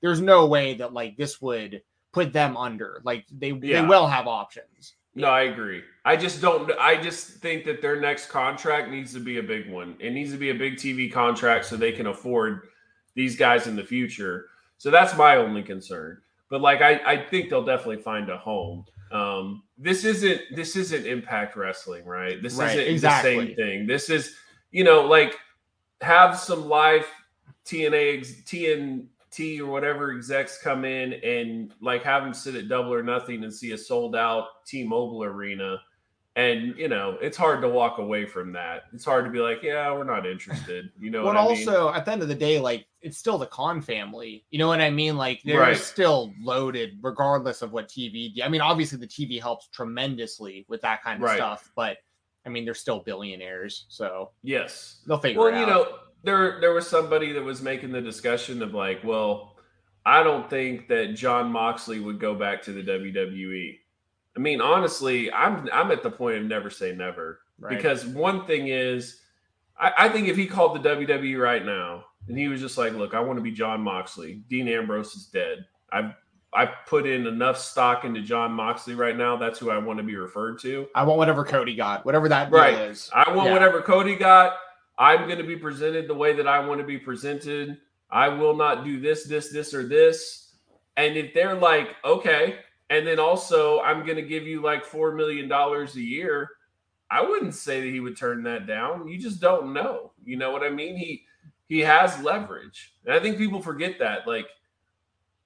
there's 0.00 0.20
no 0.20 0.46
way 0.46 0.74
that 0.74 0.92
like 0.92 1.16
this 1.16 1.40
would 1.40 1.82
put 2.12 2.32
them 2.32 2.56
under. 2.56 3.00
Like 3.04 3.26
they 3.30 3.50
Yeah. 3.50 3.82
they 3.82 3.86
will 3.88 4.06
have 4.06 4.26
options. 4.26 4.94
No, 5.14 5.28
I 5.28 5.42
agree. 5.42 5.82
I 6.04 6.16
just 6.16 6.40
don't. 6.40 6.70
I 6.78 7.00
just 7.00 7.28
think 7.38 7.64
that 7.64 7.82
their 7.82 8.00
next 8.00 8.26
contract 8.28 8.90
needs 8.90 9.12
to 9.14 9.20
be 9.20 9.38
a 9.38 9.42
big 9.42 9.68
one. 9.70 9.96
It 9.98 10.12
needs 10.12 10.30
to 10.32 10.38
be 10.38 10.50
a 10.50 10.54
big 10.54 10.76
TV 10.76 11.10
contract 11.10 11.64
so 11.64 11.76
they 11.76 11.92
can 11.92 12.06
afford 12.06 12.68
these 13.14 13.36
guys 13.36 13.66
in 13.66 13.74
the 13.74 13.82
future. 13.82 14.46
So 14.76 14.90
that's 14.90 15.16
my 15.16 15.36
only 15.36 15.62
concern. 15.62 16.20
But 16.50 16.60
like, 16.60 16.82
I, 16.82 17.00
I 17.04 17.16
think 17.16 17.50
they'll 17.50 17.64
definitely 17.64 18.00
find 18.02 18.30
a 18.30 18.38
home. 18.38 18.84
Um, 19.10 19.64
this 19.76 20.04
isn't 20.04 20.40
this 20.54 20.76
isn't 20.76 21.04
Impact 21.06 21.56
Wrestling, 21.56 22.04
right? 22.04 22.40
This 22.40 22.54
Right, 22.54 22.78
isn't 22.78 23.08
the 23.08 23.22
same 23.22 23.56
thing. 23.56 23.86
This 23.86 24.10
is 24.10 24.36
you 24.70 24.84
know 24.84 25.02
like 25.06 25.36
have 26.00 26.38
some 26.38 26.68
live 26.68 27.06
TNA 27.64 28.18
ex- 28.18 28.42
Or 29.38 29.66
whatever 29.66 30.10
execs 30.12 30.60
come 30.60 30.84
in 30.84 31.14
and 31.14 31.72
like 31.80 32.02
have 32.02 32.24
them 32.24 32.34
sit 32.34 32.54
at 32.56 32.68
double 32.68 32.92
or 32.92 33.02
nothing 33.02 33.44
and 33.44 33.54
see 33.54 33.72
a 33.72 33.78
sold 33.78 34.16
out 34.16 34.64
T-Mobile 34.66 35.22
arena. 35.24 35.80
And 36.34 36.76
you 36.76 36.88
know, 36.88 37.18
it's 37.20 37.36
hard 37.36 37.62
to 37.62 37.68
walk 37.68 37.98
away 37.98 38.26
from 38.26 38.52
that. 38.52 38.84
It's 38.92 39.04
hard 39.04 39.24
to 39.24 39.30
be 39.30 39.38
like, 39.38 39.62
yeah, 39.62 39.92
we're 39.92 40.04
not 40.04 40.26
interested. 40.26 40.90
You 41.00 41.10
know 41.10 41.22
But 41.22 41.34
what 41.34 41.36
I 41.36 41.48
mean? 41.54 41.68
also 41.68 41.92
at 41.92 42.04
the 42.04 42.12
end 42.12 42.22
of 42.22 42.28
the 42.28 42.34
day, 42.34 42.58
like 42.60 42.86
it's 43.00 43.16
still 43.16 43.38
the 43.38 43.46
Khan 43.46 43.80
family. 43.80 44.44
You 44.50 44.58
know 44.58 44.66
what 44.68 44.80
I 44.80 44.90
mean? 44.90 45.16
Like 45.16 45.40
they're 45.44 45.60
Right. 45.60 45.76
still 45.76 46.32
loaded, 46.40 46.98
regardless 47.00 47.62
of 47.62 47.72
what 47.72 47.88
TV. 47.88 48.32
I 48.42 48.48
mean, 48.48 48.60
obviously 48.60 48.98
the 48.98 49.06
TV 49.06 49.40
helps 49.40 49.68
tremendously 49.68 50.64
with 50.68 50.80
that 50.82 51.02
kind 51.02 51.22
of 51.22 51.28
Right. 51.28 51.36
stuff, 51.36 51.70
but 51.76 51.98
I 52.44 52.50
mean 52.50 52.64
they're 52.64 52.74
still 52.74 53.00
billionaires, 53.00 53.86
so 53.88 54.30
Yes. 54.42 55.02
they'll 55.06 55.18
figure 55.18 55.40
Well, 55.40 55.48
it 55.54 55.60
you 55.60 55.66
know, 55.66 55.98
there 56.22 56.60
there 56.60 56.72
was 56.72 56.88
somebody 56.88 57.32
that 57.32 57.42
was 57.42 57.62
making 57.62 57.92
the 57.92 58.00
discussion 58.00 58.62
of 58.62 58.74
like, 58.74 59.02
well, 59.04 59.56
I 60.04 60.22
don't 60.22 60.48
think 60.48 60.88
that 60.88 61.14
Jon 61.14 61.50
Moxley 61.52 62.00
would 62.00 62.18
go 62.18 62.34
back 62.34 62.62
to 62.62 62.72
the 62.72 62.82
WWE. 62.82 63.78
I 64.36 64.40
mean, 64.40 64.60
honestly, 64.60 65.32
I'm 65.32 65.68
I'm 65.72 65.90
at 65.90 66.02
the 66.02 66.10
point 66.10 66.38
of 66.38 66.44
never 66.44 66.70
say 66.70 66.94
never. 66.94 67.40
right? 67.58 67.76
Because 67.76 68.06
one 68.06 68.46
thing 68.46 68.68
is, 68.68 69.20
I, 69.78 69.92
I 69.98 70.08
think 70.08 70.28
if 70.28 70.36
he 70.36 70.46
called 70.46 70.82
the 70.82 70.88
WWE 70.88 71.40
right 71.40 71.64
now 71.64 72.04
and 72.28 72.38
he 72.38 72.48
was 72.48 72.60
just 72.60 72.78
like, 72.78 72.92
"Look, 72.94 73.14
I 73.14 73.20
want 73.20 73.38
to 73.38 73.42
be 73.42 73.50
Jon 73.52 73.80
Moxley. 73.80 74.42
Dean 74.48 74.68
Ambrose 74.68 75.14
is 75.14 75.26
dead. 75.26 75.66
I've 75.92 76.12
I 76.50 76.64
put 76.64 77.06
in 77.06 77.26
enough 77.26 77.58
stock 77.58 78.04
into 78.04 78.22
Jon 78.22 78.52
Moxley 78.52 78.94
right 78.94 79.14
now. 79.16 79.36
That's 79.36 79.58
who 79.58 79.70
I 79.70 79.76
want 79.76 79.98
to 79.98 80.02
be 80.02 80.16
referred 80.16 80.58
to. 80.60 80.86
I 80.94 81.02
want 81.04 81.18
whatever 81.18 81.44
Cody 81.44 81.74
got, 81.76 82.06
whatever 82.06 82.26
that 82.30 82.50
Right. 82.50 82.72
is. 82.74 83.10
I 83.12 83.34
want 83.34 83.48
Yeah. 83.48 83.52
whatever 83.52 83.82
Cody 83.82 84.16
got. 84.16 84.56
I'm 84.98 85.26
going 85.26 85.38
to 85.38 85.44
be 85.44 85.56
presented 85.56 86.08
the 86.08 86.14
way 86.14 86.34
that 86.34 86.48
I 86.48 86.58
want 86.66 86.80
to 86.80 86.86
be 86.86 86.98
presented. 86.98 87.78
I 88.10 88.28
will 88.28 88.56
not 88.56 88.84
do 88.84 89.00
this, 89.00 89.24
this, 89.24 89.50
this, 89.50 89.72
or 89.72 89.86
this. 89.86 90.52
And 90.96 91.16
if 91.16 91.32
they're 91.32 91.54
like, 91.54 91.94
okay, 92.04 92.56
and 92.90 93.06
then 93.06 93.20
also 93.20 93.80
I'm 93.80 94.04
going 94.04 94.16
to 94.16 94.22
give 94.22 94.44
you 94.44 94.60
like 94.60 94.84
$4 94.84 95.14
million 95.14 95.50
a 95.52 96.00
year, 96.00 96.50
I 97.10 97.22
wouldn't 97.22 97.54
say 97.54 97.80
that 97.80 97.86
he 97.86 98.00
would 98.00 98.16
turn 98.16 98.42
that 98.44 98.66
down. 98.66 99.08
You 99.08 99.18
just 99.18 99.40
don't 99.40 99.72
know. 99.72 100.12
You 100.24 100.36
know 100.36 100.50
what 100.50 100.62
I 100.62 100.70
mean? 100.70 100.96
He 100.96 101.24
he 101.68 101.80
has 101.80 102.20
leverage. 102.22 102.94
And 103.04 103.14
I 103.14 103.20
think 103.20 103.38
people 103.38 103.60
forget 103.60 103.98
that. 103.98 104.26
Like 104.26 104.46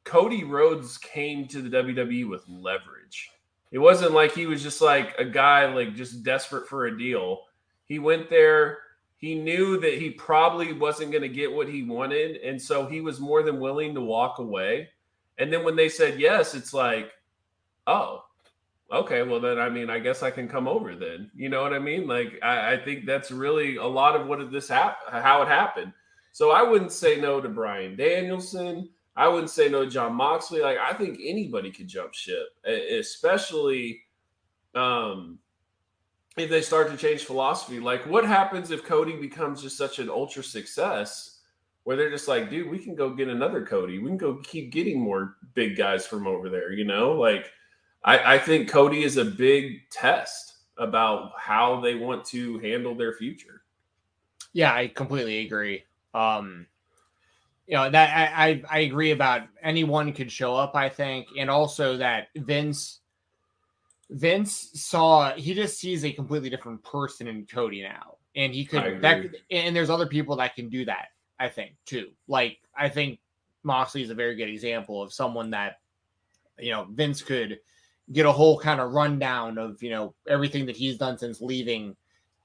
Cody 0.05 0.45
Rhodes 0.45 0.99
came 0.99 1.47
to 1.49 1.63
the 1.63 1.77
WWE 1.77 2.29
with 2.29 2.45
leverage. 2.49 3.31
It 3.71 3.79
wasn't 3.79 4.13
like 4.13 4.33
he 4.35 4.47
was 4.47 4.63
just 4.63 4.81
like 4.81 5.15
a 5.19 5.25
guy 5.25 5.73
like 5.73 5.95
just 5.95 6.23
desperate 6.23 6.69
for 6.69 6.87
a 6.87 6.99
deal. 6.99 7.43
He 7.87 7.99
went 7.99 8.29
there. 8.29 8.79
He 9.23 9.37
knew 9.37 9.79
that 9.79 9.95
he 9.95 10.11
probably 10.11 10.73
wasn't 10.73 11.13
going 11.13 11.23
to 11.23 11.29
get 11.29 11.53
what 11.53 11.69
he 11.69 11.85
wanted, 11.85 12.39
and 12.39 12.61
so 12.61 12.87
he 12.87 13.01
was 13.01 13.21
more 13.21 13.45
than 13.45 13.61
willing 13.61 13.95
to 13.95 14.01
walk 14.01 14.41
away. 14.41 14.89
And 15.39 15.53
then 15.53 15.63
when 15.63 15.77
they 15.77 15.89
said 15.89 16.19
yes, 16.19 16.57
it's 16.57 16.75
like, 16.75 17.13
oh, 17.87 18.25
okay. 18.91 19.23
Well, 19.23 19.39
then 19.39 19.61
I 19.61 19.69
mean, 19.69 19.91
I 19.91 20.01
guess 20.01 20.25
I 20.25 20.33
can 20.33 20.49
come 20.49 20.67
over. 20.67 20.97
Then 20.97 21.31
you 21.37 21.49
know 21.49 21.63
what 21.63 21.73
I 21.73 21.79
mean? 21.79 22.09
Like 22.09 22.41
I, 22.43 22.73
I 22.73 22.85
think 22.85 23.07
that's 23.07 23.31
really 23.31 23.77
a 23.77 23.87
lot 23.87 24.21
of 24.21 24.27
what 24.27 24.51
this 24.51 24.69
hap- 24.69 25.09
how 25.09 25.41
it 25.43 25.49
happened. 25.49 25.93
So 26.33 26.51
I 26.51 26.65
wouldn't 26.65 26.91
say 26.91 27.21
no 27.21 27.41
to 27.41 27.49
Bryan 27.49 27.95
Danielson. 27.95 28.89
I 29.15 29.29
wouldn't 29.29 29.51
say 29.51 29.69
no 29.69 29.85
to 29.85 29.91
Jon 29.91 30.15
Moxley. 30.15 30.63
Like 30.63 30.79
I 30.79 30.95
think 30.95 31.21
anybody 31.23 31.71
could 31.71 31.87
jump 31.87 32.13
ship, 32.13 32.49
especially 32.67 34.03
um, 34.75 35.39
if 36.37 36.49
they 36.49 36.63
start 36.63 36.91
to 36.91 36.97
change 36.97 37.25
philosophy. 37.25 37.81
Like 37.81 38.07
what 38.07 38.25
happens 38.25 38.71
if 38.71 38.85
Cody 38.85 39.17
becomes 39.17 39.63
just 39.63 39.77
such 39.77 39.99
an 39.99 40.09
ultra 40.09 40.43
success 40.43 41.41
where 41.85 41.97
they're 41.97 42.11
just 42.11 42.29
like, 42.29 42.49
dude, 42.49 42.71
we 42.71 42.79
can 42.79 42.95
go 42.95 43.11
get 43.11 43.29
another 43.29 43.67
Cody. 43.67 43.99
We 43.99 44.09
can 44.09 44.17
go 44.17 44.41
keep 44.43 44.73
getting 44.73 45.01
more 45.01 45.37
big 45.55 45.77
guys 45.77 46.07
from 46.07 46.27
over 46.27 46.49
there. 46.49 46.73
You 46.73 46.85
know, 46.85 47.13
like 47.13 47.51
I, 48.05 48.35
I 48.35 48.39
think 48.39 48.71
Cody 48.71 49.03
is 49.03 49.17
a 49.17 49.25
big 49.25 49.89
test 49.91 50.55
about 50.79 51.33
how 51.39 51.81
they 51.81 51.95
want 51.95 52.25
to 52.27 52.59
handle 52.61 52.95
their 52.95 53.13
future. 53.13 53.63
Yeah, 54.53 54.75
I 54.75 54.89
completely 54.89 55.45
agree. 55.45 55.85
Um, 56.15 56.67
you 57.67 57.75
know 57.75 57.89
that 57.91 58.35
I, 58.37 58.49
I 58.49 58.63
I 58.69 58.79
agree 58.81 59.13
about 59.13 59.43
anyone 59.63 60.13
could 60.13 60.31
show 60.31 60.55
up. 60.57 60.75
I 60.75 60.89
think, 60.89 61.29
and 61.39 61.49
also 61.49 61.97
that 61.97 62.29
Vince 62.37 63.01
Vince 64.13 64.71
saw 64.75 65.33
he 65.35 65.55
just 65.55 65.79
sees 65.79 66.05
a 66.05 66.13
completely 66.13 66.51
different 66.51 66.83
person 66.85 67.27
in 67.27 67.47
Cody 67.47 67.83
now, 67.83 68.17
and 68.37 68.53
he 68.53 68.65
could 68.65 69.01
that 69.01 69.25
and 69.51 69.75
there's 69.75 69.91
other 69.91 70.07
people 70.07 70.37
that 70.37 70.55
can 70.55 70.69
do 70.69 70.85
that. 70.85 71.09
I 71.39 71.49
think 71.49 71.73
too. 71.87 72.11
Like 72.29 72.59
I 72.77 72.89
think 72.89 73.21
Moxley 73.63 74.03
is 74.03 74.11
a 74.11 74.15
very 74.15 74.37
good 74.37 74.49
example 74.49 75.03
of 75.03 75.13
someone 75.13 75.51
that 75.51 75.81
you 76.59 76.71
know 76.71 76.87
Vince 76.91 77.23
could 77.23 77.59
get 78.13 78.27
a 78.27 78.33
whole 78.33 78.59
kind 78.59 78.81
of 78.81 78.93
rundown 78.93 79.57
of 79.57 79.83
you 79.83 79.91
know 79.91 80.15
everything 80.29 80.67
that 80.67 80.77
he's 80.77 80.99
done 80.99 81.17
since 81.17 81.41
leaving 81.41 81.97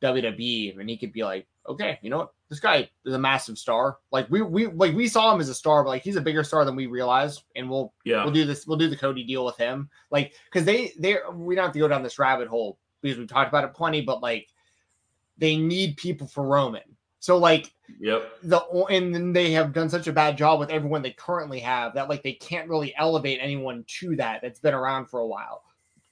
WWE, 0.02 0.80
and 0.80 0.90
he 0.90 0.98
could 0.98 1.12
be 1.12 1.24
like, 1.24 1.48
okay, 1.68 2.00
you 2.02 2.10
know 2.10 2.20
what, 2.20 2.34
this 2.50 2.60
guy 2.60 2.90
is 3.06 3.14
a 3.14 3.20
massive 3.20 3.58
star. 3.58 3.98
Like 4.12 4.30
we 4.30 4.42
we 4.42 4.68
like 4.68 4.96
we 4.96 5.08
saw 5.08 5.34
him 5.34 5.42
as 5.42 5.50
a 5.50 5.54
star, 5.54 5.84
but 5.84 5.90
like 5.90 6.04
he's 6.04 6.16
a 6.16 6.22
bigger 6.22 6.44
star 6.44 6.64
than 6.66 6.76
we 6.76 6.88
realized, 6.88 7.44
and 7.56 7.70
we'll 7.70 7.94
Yeah. 8.06 8.24
we'll 8.24 8.34
do 8.34 8.46
this. 8.46 8.66
We'll 8.66 8.78
do 8.78 8.90
the 8.90 8.96
Cody 8.98 9.24
deal 9.24 9.46
with 9.46 9.58
him, 9.58 9.90
like 10.12 10.34
because 10.46 10.66
they 10.66 10.94
they 10.98 11.18
we 11.34 11.56
don't 11.56 11.66
have 11.66 11.74
to 11.74 11.80
go 11.80 11.88
down 11.88 12.04
this 12.04 12.20
rabbit 12.20 12.48
hole 12.48 12.78
because 13.02 13.18
we've 13.18 13.28
talked 13.28 13.50
about 13.50 13.64
it 13.66 13.74
plenty, 13.74 14.02
but 14.02 14.22
like 14.22 14.48
they 15.38 15.58
need 15.58 15.98
people 15.98 16.28
for 16.28 16.44
Roman. 16.44 16.82
So 17.20 17.38
like 17.38 17.74
Yep. 18.00 18.32
the 18.44 18.60
and 18.90 19.14
then 19.16 19.34
they 19.34 19.52
have 19.52 19.74
done 19.74 19.90
such 19.90 20.08
a 20.08 20.14
bad 20.14 20.38
job 20.38 20.60
with 20.60 20.70
everyone 20.70 21.02
they 21.02 21.12
currently 21.12 21.60
have 21.60 21.94
that 21.96 22.10
like 22.10 22.22
they 22.24 22.34
can't 22.34 22.70
really 22.70 22.94
elevate 22.96 23.40
anyone 23.42 23.86
to 24.00 24.16
that 24.18 24.42
that's 24.42 24.60
been 24.60 24.74
around 24.74 25.08
for 25.08 25.20
a 25.22 25.28
while. 25.28 25.64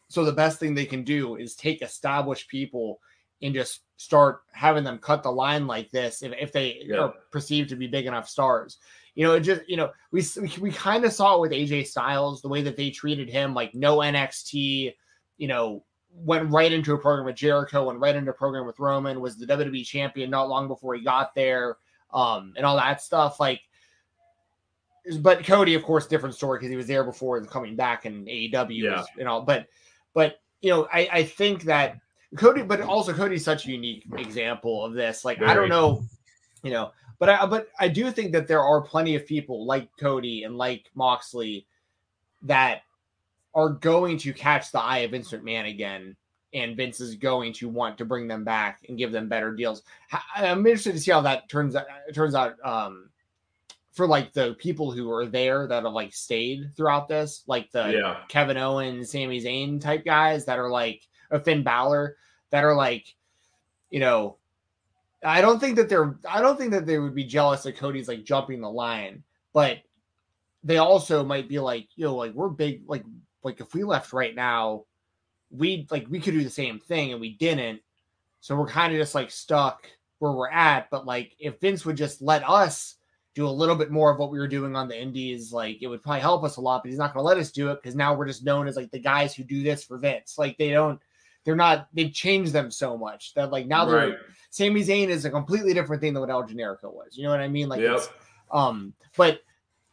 So 0.09 0.23
the 0.23 0.31
best 0.31 0.59
thing 0.59 0.73
they 0.73 0.85
can 0.85 1.03
do 1.03 1.35
is 1.35 1.55
take 1.55 1.81
established 1.81 2.49
people 2.49 2.99
and 3.41 3.53
just 3.53 3.81
start 3.97 4.41
having 4.51 4.84
them 4.84 4.97
cut 4.97 5.23
the 5.23 5.31
line 5.31 5.67
like 5.67 5.89
this 5.91 6.21
if, 6.21 6.34
if 6.39 6.51
they 6.51 6.81
Yeah. 6.86 6.97
are 6.97 7.13
perceived 7.31 7.69
to 7.69 7.75
be 7.75 7.88
big 7.88 8.05
enough 8.05 8.27
stars. 8.27 8.77
You 9.15 9.25
know, 9.25 9.34
it 9.36 9.41
just 9.41 9.62
you 9.69 9.77
know 9.77 9.91
we 10.12 10.23
we 10.60 10.71
kind 10.71 11.05
of 11.05 11.13
saw 11.13 11.36
it 11.36 11.41
with 11.41 11.51
AJ 11.51 11.88
Styles 11.88 12.41
the 12.41 12.49
way 12.49 12.62
that 12.63 12.75
they 12.75 12.89
treated 12.89 13.29
him 13.29 13.53
like 13.53 13.73
no 13.73 13.97
NXT, 13.99 14.93
you 15.38 15.47
know, 15.47 15.84
went 16.12 16.49
right 16.51 16.71
into 16.71 16.93
a 16.93 16.97
program 16.97 17.25
with 17.25 17.36
Jericho, 17.36 17.86
went 17.86 17.99
right 17.99 18.15
into 18.15 18.31
a 18.31 18.34
program 18.34 18.65
with 18.65 18.79
Roman, 18.79 19.21
was 19.21 19.38
the 19.38 19.45
WWE 19.45 19.86
champion 19.86 20.29
not 20.29 20.49
long 20.49 20.67
before 20.67 20.95
he 20.95 21.01
got 21.01 21.34
there, 21.36 21.77
um, 22.13 22.53
and 22.58 22.65
all 22.65 22.75
that 22.77 23.01
stuff. 23.01 23.39
Like, 23.39 23.62
but 25.19 25.45
Cody, 25.45 25.75
of 25.75 25.84
course, 25.84 26.08
different 26.08 26.36
story 26.36 26.58
because 26.60 26.71
he 26.71 26.77
was 26.77 26.88
there 26.88 27.03
before 27.03 27.38
and 27.38 27.47
coming 27.49 27.75
back 27.75 28.05
in 28.05 28.25
AEW, 28.25 28.69
Yeah. 28.84 29.03
you 29.17 29.23
know. 29.23 29.41
But, 29.41 29.67
but 30.13 30.39
you 30.62 30.71
know, 30.71 30.88
I 30.91 31.08
I 31.12 31.23
think 31.23 31.63
that 31.63 31.97
Cody, 32.35 32.61
but 32.61 32.81
also 32.81 33.13
Cody's 33.13 33.43
such 33.43 33.65
a 33.65 33.71
unique 33.71 34.05
example 34.17 34.83
of 34.83 34.93
this. 34.93 35.25
Like, 35.25 35.41
I 35.41 35.53
don't 35.53 35.69
know, 35.69 36.03
you 36.63 36.71
know, 36.71 36.91
but 37.19 37.29
I 37.29 37.45
but 37.45 37.69
I 37.79 37.87
do 37.87 38.11
think 38.11 38.31
that 38.33 38.47
there 38.47 38.61
are 38.61 38.81
plenty 38.81 39.15
of 39.15 39.25
people 39.25 39.65
like 39.65 39.89
Cody 39.99 40.43
and 40.43 40.57
like 40.57 40.89
Moxley 40.95 41.65
that 42.43 42.81
are 43.53 43.69
going 43.69 44.17
to 44.19 44.33
catch 44.33 44.71
the 44.71 44.81
eye 44.81 44.99
of 44.99 45.11
Vince 45.11 45.31
McMahon 45.31 45.69
again, 45.69 46.15
and 46.53 46.75
Vince 46.75 46.99
is 46.99 47.15
going 47.15 47.53
to 47.53 47.69
want 47.69 47.97
to 47.97 48.05
bring 48.05 48.27
them 48.27 48.43
back 48.43 48.85
and 48.87 48.97
give 48.97 49.11
them 49.11 49.29
better 49.29 49.53
deals. 49.53 49.81
I'm 50.35 50.65
interested 50.65 50.93
to 50.93 50.99
see 50.99 51.11
how 51.11 51.21
that 51.21 51.49
turns 51.49 51.75
out. 51.75 51.85
Turns 52.13 52.35
out 52.35 52.55
um, 52.63 53.09
for 53.93 54.07
like 54.07 54.33
the 54.33 54.55
people 54.59 54.91
who 54.91 55.09
are 55.11 55.25
there 55.25 55.67
that 55.67 55.83
have 55.83 55.93
like 55.93 56.13
stayed 56.13 56.71
throughout 56.75 57.07
this, 57.07 57.43
like 57.47 57.71
the 57.71 57.93
Yeah. 57.93 58.17
Kevin 58.27 58.57
Owens, 58.57 59.11
Sami 59.11 59.41
Zayn 59.41 59.79
type 59.79 60.03
guys 60.03 60.45
that 60.45 60.59
are 60.59 60.69
like 60.69 61.01
a 61.31 61.39
Finn 61.39 61.63
Balor 61.63 62.17
that 62.55 62.63
are 62.63 62.73
like, 62.73 63.13
you 63.89 63.99
know, 63.99 64.37
I 65.21 65.41
don't 65.41 65.59
think 65.59 65.75
that 65.75 65.89
they're 65.89 66.17
I 66.29 66.41
don't 66.41 66.57
think 66.57 66.71
that 66.71 66.85
they 66.85 66.97
would 66.97 67.13
be 67.13 67.25
jealous 67.25 67.63
that 67.63 67.75
Cody's 67.75 68.07
like 68.07 68.23
jumping 68.23 68.61
the 68.61 68.69
line, 68.69 69.23
but 69.51 69.79
they 70.63 70.77
also 70.77 71.25
might 71.25 71.49
be 71.49 71.59
like, 71.59 71.89
you 71.97 72.05
know, 72.05 72.15
like 72.15 72.31
we're 72.31 72.47
big, 72.47 72.83
like 72.87 73.03
like 73.43 73.59
if 73.59 73.73
we 73.73 73.83
left 73.83 74.13
right 74.13 74.33
now, 74.33 74.85
we 75.51 75.85
like 75.91 76.07
we 76.09 76.21
could 76.21 76.33
do 76.33 76.45
the 76.45 76.49
same 76.49 76.79
thing 76.79 77.11
and 77.11 77.19
we 77.19 77.33
didn't. 77.33 77.81
So 78.39 78.55
we're 78.55 78.67
kind 78.67 78.93
of 78.93 78.99
just 78.99 79.15
like 79.15 79.31
stuck 79.31 79.89
where 80.19 80.31
we're 80.31 80.49
at. 80.49 80.89
But 80.89 81.05
like 81.05 81.35
if 81.37 81.59
Vince 81.59 81.85
would 81.85 81.97
just 81.97 82.21
let 82.21 82.47
us 82.49 82.95
do 83.33 83.45
a 83.45 83.49
little 83.49 83.75
bit 83.75 83.91
more 83.91 84.13
of 84.13 84.17
what 84.17 84.31
we 84.31 84.39
were 84.39 84.47
doing 84.47 84.77
on 84.77 84.87
the 84.87 84.97
indies, 84.97 85.51
like 85.51 85.79
it 85.81 85.87
would 85.87 86.01
probably 86.01 86.21
help 86.21 86.45
us 86.45 86.55
a 86.55 86.61
lot, 86.61 86.83
but 86.83 86.89
he's 86.89 86.99
not 86.99 87.13
going 87.13 87.21
to 87.21 87.27
let 87.27 87.37
us 87.37 87.51
do 87.51 87.71
it 87.71 87.81
because 87.83 87.95
now 87.95 88.13
we're 88.13 88.27
just 88.27 88.45
known 88.45 88.65
as 88.65 88.77
like 88.77 88.91
the 88.91 88.99
guys 88.99 89.35
who 89.35 89.43
do 89.43 89.61
this 89.61 89.83
for 89.83 89.97
Vince. 89.97 90.37
Like 90.37 90.57
they 90.57 90.69
don't, 90.69 91.01
they're 91.45 91.55
not, 91.55 91.88
they've 91.93 92.12
changed 92.13 92.51
them 92.51 92.69
so 92.69 92.97
much 92.97 93.34
that 93.36 93.51
like 93.51 93.67
now 93.67 93.86
they're, 93.86 94.10
Right. 94.10 94.17
Sami 94.49 94.81
Zayn 94.84 95.08
is 95.08 95.25
a 95.25 95.29
completely 95.29 95.73
different 95.73 96.01
thing 96.01 96.13
than 96.13 96.21
what 96.21 96.29
El 96.29 96.43
Generico 96.43 96.93
was. 96.93 97.17
You 97.17 97.23
know 97.23 97.29
what 97.29 97.39
I 97.41 97.47
mean? 97.47 97.69
Like, 97.69 97.81
Yep. 97.81 97.95
it's, 97.97 98.10
um, 98.51 98.93
but 99.15 99.41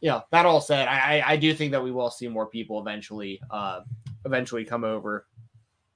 you 0.01 0.09
know, 0.09 0.21
that 0.31 0.45
all 0.45 0.59
said, 0.59 0.87
I, 0.89 1.19
I 1.19 1.31
I 1.33 1.37
do 1.37 1.53
think 1.53 1.71
that 1.71 1.81
we 1.83 1.91
will 1.91 2.09
see 2.09 2.27
more 2.27 2.47
people 2.47 2.79
eventually, 2.81 3.39
uh, 3.49 3.81
eventually 4.25 4.65
come 4.65 4.83
over. 4.83 5.27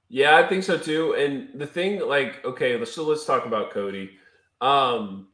Yeah, 0.08 0.36
I 0.36 0.46
think 0.46 0.64
so 0.64 0.78
too. 0.78 1.14
And 1.14 1.50
the 1.60 1.66
thing, 1.66 2.00
like, 2.00 2.42
okay, 2.44 2.82
so 2.86 3.04
let's 3.04 3.26
talk 3.26 3.44
about 3.44 3.70
Cody. 3.70 4.12
Um, 4.62 5.28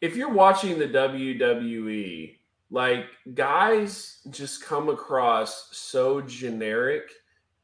if 0.00 0.16
you're 0.16 0.32
watching 0.32 0.78
the 0.80 0.88
WWE, 0.88 2.36
like, 2.70 3.06
guys 3.34 4.18
just 4.30 4.64
come 4.64 4.88
across 4.88 5.68
so 5.76 6.20
generic 6.20 7.10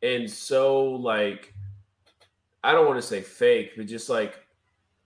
and 0.03 0.31
so 0.31 0.85
like, 0.85 1.55
I 2.63 2.73
don't 2.73 2.87
want 2.87 3.01
to 3.01 3.07
say 3.07 3.21
fake, 3.21 3.73
but 3.77 3.87
just 3.87 4.09
like 4.09 4.47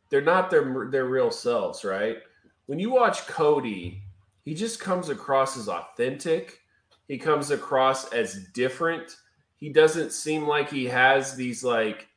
they're 0.09 0.20
not 0.20 0.50
their 0.50 0.88
their 0.90 1.07
real 1.07 1.31
selves, 1.31 1.85
right? 1.85 2.18
When 2.66 2.79
you 2.79 2.90
watch 2.90 3.26
Cody, 3.26 4.03
he 4.44 4.55
just 4.55 4.81
comes 4.81 5.09
across 5.09 5.57
as 5.57 5.68
authentic. 5.68 6.61
He 7.09 7.18
comes 7.18 7.50
across 7.50 8.12
as 8.12 8.46
different 8.55 9.16
he 9.61 9.68
doesn't 9.68 10.12
seem 10.12 10.48
like 10.48 10.70
he 10.70 10.87
has 10.87 11.37
these 11.37 11.62
like 11.62 12.09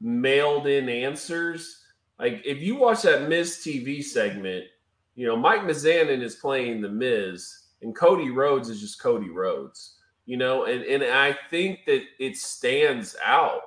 mailed 0.00 0.66
in 0.66 0.90
answers. 0.90 1.82
Like 2.18 2.42
if 2.44 2.60
you 2.60 2.76
watch 2.76 3.02
that 3.02 3.28
Miz 3.28 3.62
TV 3.64 4.04
segment, 4.04 4.66
you 5.14 5.26
know, 5.26 5.36
Mike 5.36 5.62
Mizanin 5.62 6.22
is 6.22 6.36
playing 6.36 6.82
the 6.82 6.88
Miz 6.90 7.68
and 7.80 7.96
Cody 7.96 8.30
Rhodes 8.30 8.68
is 8.68 8.80
just 8.80 9.00
Cody 9.00 9.30
Rhodes, 9.30 9.96
you 10.26 10.36
know, 10.36 10.64
and, 10.64 10.82
and 10.84 11.04
I 11.04 11.36
think 11.50 11.80
that 11.86 12.02
it 12.18 12.36
stands 12.36 13.16
out. 13.24 13.62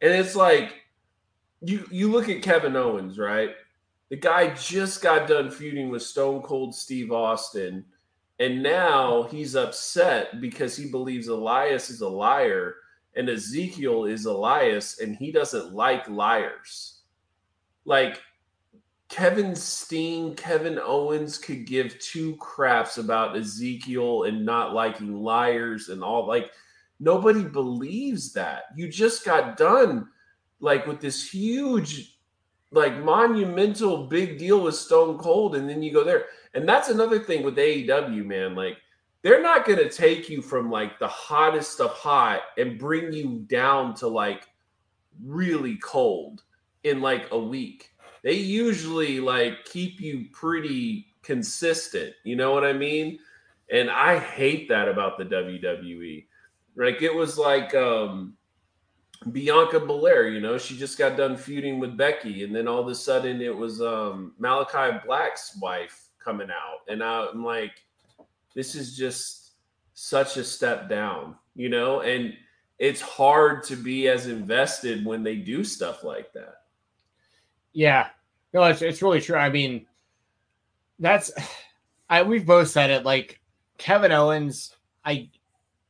And 0.00 0.12
it's 0.12 0.34
like 0.34 0.72
you 1.60 1.86
you 1.90 2.10
look 2.10 2.28
at 2.28 2.42
Kevin 2.42 2.76
Owens, 2.76 3.18
right? 3.18 3.50
The 4.10 4.16
guy 4.16 4.52
just 4.54 5.00
got 5.00 5.28
done 5.28 5.50
feuding 5.50 5.88
with 5.88 6.02
Stone 6.02 6.42
Cold 6.42 6.74
Steve 6.74 7.12
Austin 7.12 7.84
and 8.42 8.60
now 8.60 9.22
he's 9.30 9.54
upset 9.54 10.40
because 10.40 10.76
he 10.76 10.90
believes 10.90 11.28
Elias 11.28 11.90
is 11.90 12.00
a 12.00 12.08
liar 12.08 12.74
and 13.14 13.28
Ezekiel 13.28 14.04
is 14.06 14.24
Elias 14.24 14.98
and 14.98 15.14
he 15.14 15.30
doesn't 15.30 15.72
like 15.72 16.08
liars. 16.08 17.02
Like 17.84 18.20
Kevin 19.12 19.54
Steen, 19.54 20.34
Kevin 20.34 20.78
Owens 20.82 21.36
could 21.36 21.66
give 21.66 21.98
two 21.98 22.34
craps 22.36 22.96
about 22.96 23.36
Ezekiel 23.36 24.22
and 24.22 24.42
not 24.42 24.72
liking 24.72 25.22
liars 25.22 25.90
and 25.90 26.02
all 26.02 26.26
like 26.26 26.50
nobody 26.98 27.44
believes 27.44 28.32
that. 28.32 28.64
You 28.74 28.88
just 28.88 29.22
got 29.22 29.58
done 29.58 30.08
like 30.60 30.86
with 30.86 30.98
this 30.98 31.30
huge 31.30 32.16
like 32.70 33.04
monumental 33.04 34.06
big 34.06 34.38
deal 34.38 34.62
with 34.62 34.76
Stone 34.76 35.18
Cold 35.18 35.56
and 35.56 35.68
then 35.68 35.82
you 35.82 35.92
go 35.92 36.04
there. 36.04 36.24
And 36.54 36.66
that's 36.66 36.88
another 36.88 37.18
thing 37.18 37.42
with 37.42 37.56
AEW, 37.56 38.24
man. 38.24 38.54
Like, 38.54 38.78
they're 39.20 39.42
not 39.42 39.66
going 39.66 39.78
to 39.78 39.90
take 39.90 40.30
you 40.30 40.40
from 40.40 40.70
like 40.70 40.98
the 40.98 41.08
hottest 41.08 41.82
of 41.82 41.90
hot 41.90 42.40
and 42.56 42.78
bring 42.78 43.12
you 43.12 43.44
down 43.46 43.92
to 43.96 44.08
like 44.08 44.48
really 45.22 45.76
cold 45.76 46.44
in 46.82 47.02
like 47.02 47.30
a 47.30 47.38
week. 47.38 47.91
They 48.22 48.34
usually 48.34 49.20
like 49.20 49.64
keep 49.64 50.00
you 50.00 50.26
pretty 50.32 51.06
consistent. 51.22 52.14
You 52.24 52.36
know 52.36 52.52
what 52.52 52.64
I 52.64 52.72
mean? 52.72 53.18
And 53.70 53.90
I 53.90 54.18
hate 54.18 54.68
that 54.68 54.88
about 54.88 55.18
the 55.18 55.24
WWE. 55.24 56.26
Like, 56.76 57.02
it 57.02 57.14
was 57.14 57.38
like, 57.38 57.74
um, 57.74 58.36
Bianca 59.30 59.78
Belair, 59.78 60.28
you 60.28 60.40
know, 60.40 60.58
she 60.58 60.76
just 60.76 60.98
got 60.98 61.16
done 61.16 61.36
feuding 61.36 61.78
with 61.78 61.96
Becky, 61.96 62.44
and 62.44 62.54
then 62.54 62.66
all 62.66 62.80
of 62.80 62.88
a 62.88 62.94
sudden 62.94 63.40
it 63.40 63.56
was 63.56 63.80
um, 63.80 64.32
Malakai 64.40 65.04
Black's 65.04 65.56
wife 65.60 66.08
coming 66.18 66.50
out, 66.50 66.80
and 66.88 67.02
I'm 67.02 67.44
like, 67.44 67.72
this 68.54 68.74
is 68.74 68.96
just 68.96 69.52
such 69.94 70.36
a 70.36 70.44
step 70.44 70.88
down, 70.88 71.36
you 71.54 71.68
know, 71.68 72.00
and 72.00 72.34
it's 72.78 73.00
hard 73.00 73.62
to 73.64 73.76
be 73.76 74.08
as 74.08 74.26
invested 74.26 75.04
when 75.04 75.22
they 75.22 75.36
do 75.36 75.62
stuff 75.62 76.02
like 76.02 76.32
that. 76.32 76.61
Yeah, 77.72 78.08
no, 78.52 78.64
it's 78.64 78.82
it's 78.82 79.02
really 79.02 79.20
true. 79.20 79.36
I 79.36 79.48
mean, 79.48 79.86
that's 80.98 81.30
I 82.10 82.22
we've 82.22 82.46
both 82.46 82.68
said 82.68 82.90
it. 82.90 83.04
Like 83.04 83.40
Kevin 83.78 84.12
Owens, 84.12 84.76
I 85.04 85.30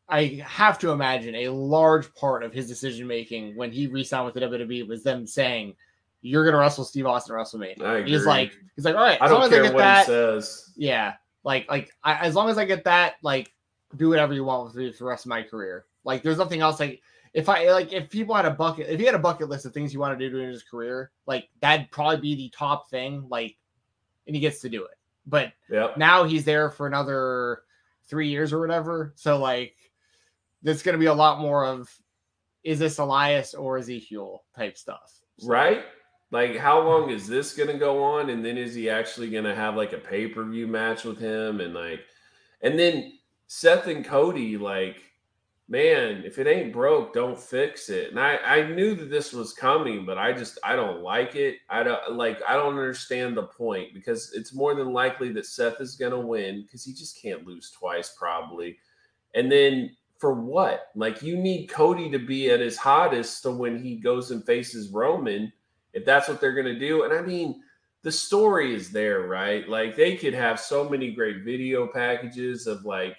I 0.08 0.42
have 0.46 0.78
to 0.80 0.90
imagine 0.90 1.34
a 1.34 1.48
large 1.48 2.12
part 2.14 2.42
of 2.42 2.52
his 2.52 2.68
decision 2.68 3.06
making 3.06 3.56
when 3.56 3.72
he 3.72 3.86
re-signed 3.86 4.26
with 4.26 4.34
the 4.34 4.40
WWE 4.40 4.86
was 4.86 5.02
them 5.02 5.26
saying, 5.26 5.74
"You're 6.20 6.44
going 6.44 6.52
to 6.52 6.58
wrestle 6.58 6.84
Steve 6.84 7.06
Austin 7.06 7.34
at 7.34 7.40
WrestleMania." 7.40 8.06
He's 8.06 8.26
like, 8.26 8.52
he's 8.76 8.84
like, 8.84 8.94
all 8.94 9.02
right, 9.02 9.20
I 9.20 9.24
as 9.24 9.30
long 9.32 9.40
don't 9.40 9.52
as 9.52 9.52
I 9.52 9.54
care 9.54 9.62
get 9.64 9.74
what 9.74 9.80
that, 9.80 10.06
he 10.06 10.12
says. 10.12 10.70
yeah, 10.76 11.14
like 11.44 11.68
like 11.70 11.90
I, 12.04 12.14
as 12.26 12.34
long 12.34 12.48
as 12.48 12.58
I 12.58 12.64
get 12.64 12.84
that, 12.84 13.14
like 13.22 13.52
do 13.96 14.08
whatever 14.08 14.32
you 14.32 14.44
want 14.44 14.66
with 14.66 14.74
me 14.76 14.92
for 14.92 14.98
the 14.98 15.04
rest 15.04 15.24
of 15.24 15.30
my 15.30 15.42
career. 15.42 15.86
Like 16.04 16.22
there's 16.22 16.38
nothing 16.38 16.60
else. 16.60 16.78
Like 16.80 17.00
if 17.34 17.48
I 17.48 17.70
like 17.72 17.92
if 17.92 18.10
people 18.10 18.34
had 18.34 18.44
a 18.46 18.50
bucket, 18.50 18.88
if 18.88 19.00
he 19.00 19.06
had 19.06 19.14
a 19.14 19.18
bucket 19.18 19.48
list 19.48 19.64
of 19.64 19.72
things 19.72 19.90
he 19.92 19.98
wanted 19.98 20.18
to 20.18 20.30
do 20.30 20.38
in 20.38 20.48
his 20.50 20.62
career, 20.62 21.10
like 21.26 21.48
that'd 21.60 21.90
probably 21.90 22.20
be 22.20 22.34
the 22.34 22.50
top 22.56 22.90
thing. 22.90 23.26
Like, 23.28 23.56
and 24.26 24.36
he 24.36 24.40
gets 24.40 24.60
to 24.60 24.68
do 24.68 24.84
it. 24.84 24.98
But 25.26 25.52
Yep. 25.70 25.96
now 25.96 26.24
he's 26.24 26.44
there 26.44 26.70
for 26.70 26.86
another 26.86 27.62
three 28.06 28.28
years 28.28 28.52
or 28.52 28.60
whatever. 28.60 29.12
So 29.16 29.38
like, 29.38 29.76
there's 30.62 30.82
going 30.82 30.94
to 30.94 30.98
be 30.98 31.06
a 31.06 31.14
lot 31.14 31.40
more 31.40 31.64
of 31.64 31.90
is 32.64 32.78
this 32.78 32.98
Elias 32.98 33.54
or 33.54 33.78
Ezekiel 33.78 34.44
type 34.54 34.76
stuff, 34.78 35.10
So- 35.38 35.48
Right? 35.48 35.84
Like, 36.30 36.56
how 36.56 36.80
long 36.80 37.10
is 37.10 37.26
this 37.26 37.54
going 37.54 37.68
to 37.68 37.76
go 37.78 38.02
on? 38.02 38.30
And 38.30 38.42
then 38.44 38.56
is 38.56 38.74
he 38.74 38.88
actually 38.88 39.28
going 39.30 39.44
to 39.44 39.54
have 39.54 39.74
like 39.76 39.92
a 39.92 39.98
pay 39.98 40.26
per 40.28 40.44
view 40.44 40.66
match 40.66 41.04
with 41.04 41.18
him? 41.18 41.60
And 41.60 41.74
like, 41.74 42.00
and 42.62 42.78
then 42.78 43.18
Seth 43.48 43.86
and 43.86 44.04
Cody, 44.04 44.56
like, 44.56 45.11
man, 45.72 46.22
if 46.26 46.38
it 46.38 46.46
ain't 46.46 46.70
broke, 46.70 47.14
don't 47.14 47.40
fix 47.40 47.88
it. 47.88 48.10
And 48.10 48.20
I, 48.20 48.36
I 48.36 48.66
knew 48.70 48.94
that 48.94 49.08
this 49.08 49.32
was 49.32 49.54
coming, 49.54 50.04
but 50.04 50.18
I 50.18 50.34
just, 50.34 50.58
I 50.62 50.76
don't 50.76 51.00
like 51.00 51.34
it. 51.34 51.56
I 51.70 51.82
don't 51.82 52.12
like, 52.12 52.40
I 52.46 52.56
don't 52.56 52.78
understand 52.78 53.38
the 53.38 53.44
point 53.44 53.94
because 53.94 54.34
it's 54.34 54.54
more 54.54 54.74
than 54.74 54.92
likely 54.92 55.32
that 55.32 55.46
Seth 55.46 55.80
is 55.80 55.96
to 56.12 56.18
win 56.18 56.60
because 56.60 56.84
he 56.84 56.92
just 56.92 57.20
can't 57.20 57.46
lose 57.46 57.70
twice, 57.70 58.14
probably. 58.18 58.76
And 59.34 59.50
then 59.50 59.96
for 60.18 60.34
what? 60.34 60.88
Like, 60.94 61.22
you 61.22 61.38
need 61.38 61.68
Cody 61.68 62.10
to 62.10 62.18
be 62.18 62.50
at 62.50 62.60
his 62.60 62.76
hottest 62.76 63.40
so 63.40 63.56
when 63.56 63.82
he 63.82 63.96
goes 63.96 64.30
and 64.30 64.44
faces 64.44 64.90
Roman 64.90 65.50
if 65.94 66.04
that's 66.04 66.28
what 66.28 66.40
they're 66.40 66.54
to 66.74 66.78
do. 66.78 67.04
And 67.04 67.12
I 67.12 67.22
mean, 67.22 67.62
the 68.02 68.12
story 68.12 68.74
is 68.74 68.90
there, 68.90 69.26
right? 69.26 69.68
Like 69.68 69.96
they 69.96 70.16
could 70.16 70.34
have 70.34 70.58
so 70.58 70.88
many 70.88 71.12
great 71.12 71.44
video 71.44 71.86
packages 71.86 72.66
of 72.66 72.84
like 72.84 73.16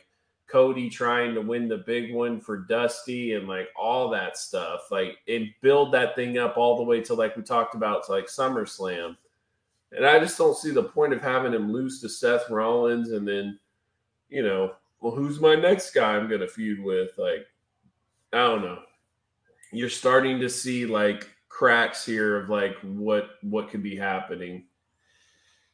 Cody 0.54 0.88
trying 0.88 1.34
to 1.34 1.42
win 1.42 1.68
the 1.68 1.80
big 1.80 2.14
one 2.14 2.40
for 2.40 2.60
Dusty 2.60 3.34
and 3.34 3.48
like 3.48 3.70
all 3.76 4.08
that 4.12 4.38
stuff. 4.38 4.92
Like 4.92 5.18
and 5.28 5.48
build 5.62 5.92
that 5.96 6.16
thing 6.16 6.38
up 6.38 6.58
all 6.58 6.78
the 6.78 6.84
way 6.84 7.02
to 7.02 7.16
like 7.16 7.36
we 7.36 7.42
talked 7.42 7.74
about 7.74 8.06
to 8.06 8.12
like 8.12 8.28
SummerSlam. 8.28 9.18
And 9.94 10.06
I 10.06 10.20
just 10.20 10.38
don't 10.38 10.56
see 10.56 10.70
the 10.70 10.84
point 10.84 11.12
of 11.12 11.24
having 11.24 11.54
him 11.54 11.72
lose 11.74 12.00
to 12.02 12.10
Seth 12.10 12.52
Rollins 12.52 13.14
and 13.14 13.28
then, 13.28 13.58
you 14.30 14.44
know, 14.44 14.74
well, 15.02 15.16
who's 15.16 15.40
my 15.40 15.56
next 15.56 15.90
guy 15.90 16.16
I'm 16.16 16.30
to 16.30 16.48
feud 16.48 16.84
with? 16.84 17.18
Like, 17.18 17.48
I 18.32 18.38
don't 18.38 18.62
know. 18.62 18.78
You're 19.72 19.90
starting 19.90 20.40
to 20.40 20.50
see 20.52 20.86
like 20.86 21.28
cracks 21.50 22.06
here 22.06 22.38
of 22.38 22.50
like 22.50 22.76
what 22.84 23.32
what 23.42 23.72
could 23.72 23.82
be 23.82 23.96
happening, 23.96 24.66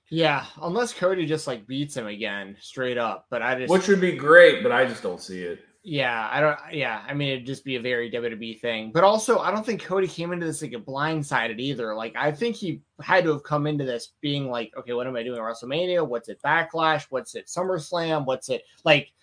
Yeah, 0.09 0.45
unless 0.61 0.93
Cody 0.93 1.25
just 1.25 1.47
like 1.47 1.67
beats 1.67 1.95
him 1.95 2.07
again 2.07 2.57
straight 2.59 2.97
up. 2.97 3.27
But 3.29 3.41
I 3.41 3.59
just 3.59 3.71
which 3.71 3.87
would 3.87 4.01
be 4.01 4.13
great, 4.13 4.63
but 4.63 4.71
I 4.71 4.85
just 4.85 5.03
don't 5.03 5.21
see 5.21 5.43
it. 5.43 5.59
Yeah, 5.81 6.27
I 6.31 6.41
don't. 6.41 6.59
Yeah, 6.73 7.03
I 7.07 7.13
mean, 7.13 7.29
it'd 7.29 7.45
just 7.45 7.63
be 7.63 7.77
a 7.77 7.81
very 7.81 8.11
WWE 8.11 8.59
thing. 8.59 8.91
But 8.91 9.03
also, 9.03 9.39
I 9.39 9.49
don't 9.49 9.65
think 9.65 9.81
Cody 9.81 10.07
came 10.07 10.33
into 10.33 10.45
this 10.45 10.61
like 10.61 10.73
a 10.73 10.79
blindsided 10.79 11.59
either. 11.59 11.95
Like, 11.95 12.15
I 12.17 12.31
think 12.31 12.55
he 12.55 12.81
had 13.01 13.23
to 13.23 13.31
have 13.31 13.43
come 13.43 13.65
into 13.65 13.85
this 13.85 14.13
being 14.19 14.49
like, 14.49 14.73
okay, 14.77 14.93
what 14.93 15.07
am 15.07 15.15
I 15.15 15.23
doing 15.23 15.39
at 15.39 15.43
WrestleMania? 15.43 16.05
What's 16.05 16.27
it 16.27 16.41
Backlash? 16.43 17.05
What's 17.09 17.35
it 17.35 17.47
SummerSlam? 17.47 18.25
What's 18.25 18.49
it 18.49 18.63
like? 18.83 19.13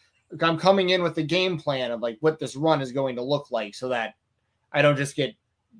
I'm 0.41 0.59
coming 0.59 0.91
in 0.91 1.03
with 1.03 1.15
the 1.15 1.23
game 1.23 1.59
plan 1.59 1.91
of 1.91 2.01
like 2.01 2.17
what 2.21 2.39
this 2.39 2.57
run 2.57 2.81
is 2.81 2.91
going 2.91 3.17
to 3.17 3.23
look 3.23 3.51
like, 3.51 3.75
so 3.75 3.91
that 3.91 4.15
I 4.73 4.83
don't 4.83 4.97
just 4.97 5.15
get 5.15 5.35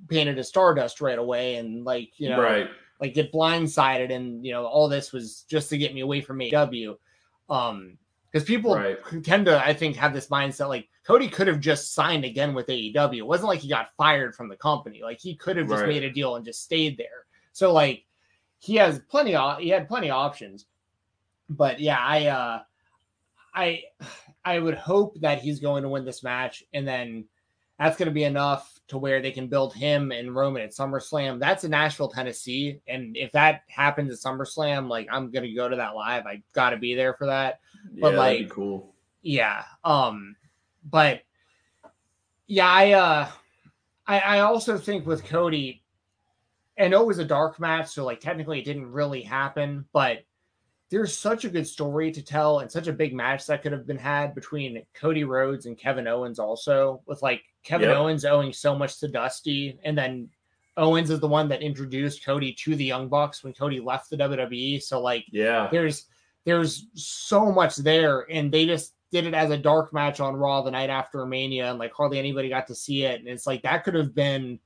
painted 0.09 0.39
as 0.39 0.49
Stardust 0.49 1.01
right 1.01 1.19
away 1.19 1.57
and 1.57 1.85
like 1.85 2.11
you 2.19 2.29
know 2.29 2.41
right. 2.41 2.69
Like 3.01 3.15
get 3.15 3.33
blindsided 3.33 4.13
and 4.13 4.45
you 4.45 4.53
know 4.53 4.65
all 4.67 4.89
this 4.89 5.13
was 5.13 5.43
just 5.49 5.69
to 5.71 5.79
get 5.79 5.95
me 5.95 6.01
away 6.01 6.21
from 6.21 6.41
AW. 6.41 6.95
Um 7.49 7.99
because 8.33 8.47
people 8.47 8.75
Right. 8.75 8.99
tend 9.23 9.47
to 9.47 9.65
I 9.65 9.73
think 9.73 9.97
have 9.97 10.13
this 10.13 10.29
mindset 10.29 10.69
like 10.69 10.89
Cody 11.07 11.29
could 11.29 11.47
have 11.47 11.61
just 11.61 11.95
signed 11.95 12.25
again 12.25 12.53
with 12.55 12.67
AEW. 12.67 13.19
It 13.19 13.27
wasn't 13.27 13.49
like 13.49 13.61
he 13.61 13.69
got 13.69 13.95
fired 13.97 14.35
from 14.35 14.49
the 14.49 14.57
company. 14.57 15.01
Like 15.03 15.21
he 15.21 15.35
could 15.37 15.57
have 15.57 15.69
just 15.69 15.83
Right. 15.83 15.89
made 15.89 16.05
a 16.05 16.11
deal 16.11 16.37
and 16.37 16.45
just 16.45 16.63
stayed 16.65 16.99
there. 16.99 17.27
So 17.53 17.73
like 17.73 18.05
he 18.59 18.75
has 18.77 18.99
plenty 19.09 19.35
of 19.37 19.59
he 19.59 19.69
had 19.69 19.89
plenty 19.89 20.11
of 20.11 20.17
options. 20.17 20.67
but 21.49 21.79
yeah, 21.81 21.99
I 22.01 22.27
uh 22.27 22.63
I 23.55 23.83
I 24.45 24.59
would 24.61 24.75
hope 24.75 25.19
that 25.21 25.41
he's 25.41 25.59
going 25.61 25.83
to 25.83 25.89
win 25.89 26.05
this 26.05 26.23
match, 26.23 26.63
and 26.73 26.87
then 26.87 27.25
that's 27.79 27.97
going 27.97 28.09
to 28.09 28.15
be 28.15 28.25
enough 28.25 28.81
to 28.89 28.99
where 28.99 29.21
they 29.21 29.33
can 29.33 29.49
build 29.49 29.75
him 29.75 30.13
and 30.13 30.35
Roman 30.35 30.63
at 30.63 30.71
SummerSlam. 30.71 31.39
That's 31.39 31.65
in 31.65 31.73
Nashville, 31.73 32.09
Tennessee, 32.09 32.81
and 32.87 33.17
if 33.17 33.33
that 33.33 33.63
happens 33.69 34.13
at 34.13 34.19
SummerSlam, 34.19 34.89
like 34.89 35.09
I'm 35.11 35.31
going 35.31 35.45
to 35.45 35.53
go 35.53 35.69
to 35.69 35.77
that 35.77 35.95
live. 35.95 36.27
I 36.27 36.43
got 36.53 36.71
to 36.71 36.77
be 36.77 36.95
there 36.95 37.15
for 37.15 37.27
that. 37.27 37.61
But 38.01 38.13
yeah, 38.13 38.19
like, 38.19 38.51
cool. 38.51 38.95
yeah, 39.23 39.65
um, 39.85 40.37
but 40.89 41.23
yeah, 42.47 42.69
I 42.69 42.93
uh, 42.93 43.29
I 44.07 44.21
I 44.21 44.41
also 44.41 44.79
think 44.79 45.07
with 45.07 45.25
Cody, 45.25 45.83
know 46.79 47.03
it 47.03 47.07
was 47.07 47.19
a 47.19 47.25
dark 47.25 47.59
match, 47.59 47.89
so 47.89 48.05
like 48.05 48.21
technically 48.21 48.61
it 48.61 48.65
didn't 48.65 48.91
really 48.91 49.23
happen, 49.23 49.85
but 49.93 50.19
there's 50.89 51.17
such 51.17 51.45
a 51.45 51.49
good 51.49 51.67
story 51.67 52.13
to 52.13 52.23
tell 52.23 52.61
and 52.61 52.71
such 52.71 52.87
a 52.87 52.93
big 52.93 53.13
match 53.13 53.47
that 53.47 53.63
could 53.63 53.73
have 53.73 53.87
been 53.87 53.99
had 53.99 54.35
between 54.35 54.85
Cody 54.95 55.25
Rhodes 55.25 55.67
and 55.67 55.77
Kevin 55.77 56.07
Owens 56.07 56.39
also 56.39 57.03
with 57.07 57.23
like 57.23 57.43
Kevin 57.67 57.89
Yep. 57.89 57.99
Owens 57.99 58.25
owing 58.25 58.53
so 58.53 58.77
much 58.77 59.01
to 59.01 59.09
Dusty 59.09 59.79
and 59.85 59.99
then 59.99 60.31
Owens 60.77 61.11
is 61.11 61.21
the 61.21 61.27
one 61.27 61.49
that 61.49 61.63
introduced 61.63 62.25
Cody 62.25 62.53
to 62.53 62.77
the 62.77 62.85
Young 62.85 63.09
Bucks 63.09 63.43
when 63.43 63.53
Cody 63.55 63.81
left 63.81 64.09
the 64.09 64.17
WWE 64.17 64.81
so 64.83 65.01
like 65.01 65.25
Yeah, 65.33 65.69
there's 65.73 66.07
there's 66.45 66.87
so 66.95 67.51
much 67.51 67.77
there 67.77 68.21
and 68.31 68.53
they 68.53 68.67
just 68.67 68.95
did 69.11 69.27
it 69.27 69.35
as 69.35 69.51
a 69.51 69.57
dark 69.59 69.93
match 69.93 70.21
on 70.21 70.37
Raw 70.37 70.63
the 70.63 70.71
night 70.71 70.91
after 70.91 71.25
Mania 71.27 71.71
and 71.71 71.79
like 71.79 71.93
hardly 71.93 72.19
anybody 72.19 72.49
got 72.49 72.67
to 72.69 72.75
see 72.75 73.05
it. 73.05 73.21
And 73.21 73.29
it's 73.29 73.47
like 73.47 73.63
that 73.63 73.85
could 73.85 73.95
have 73.95 74.15
been 74.15 74.59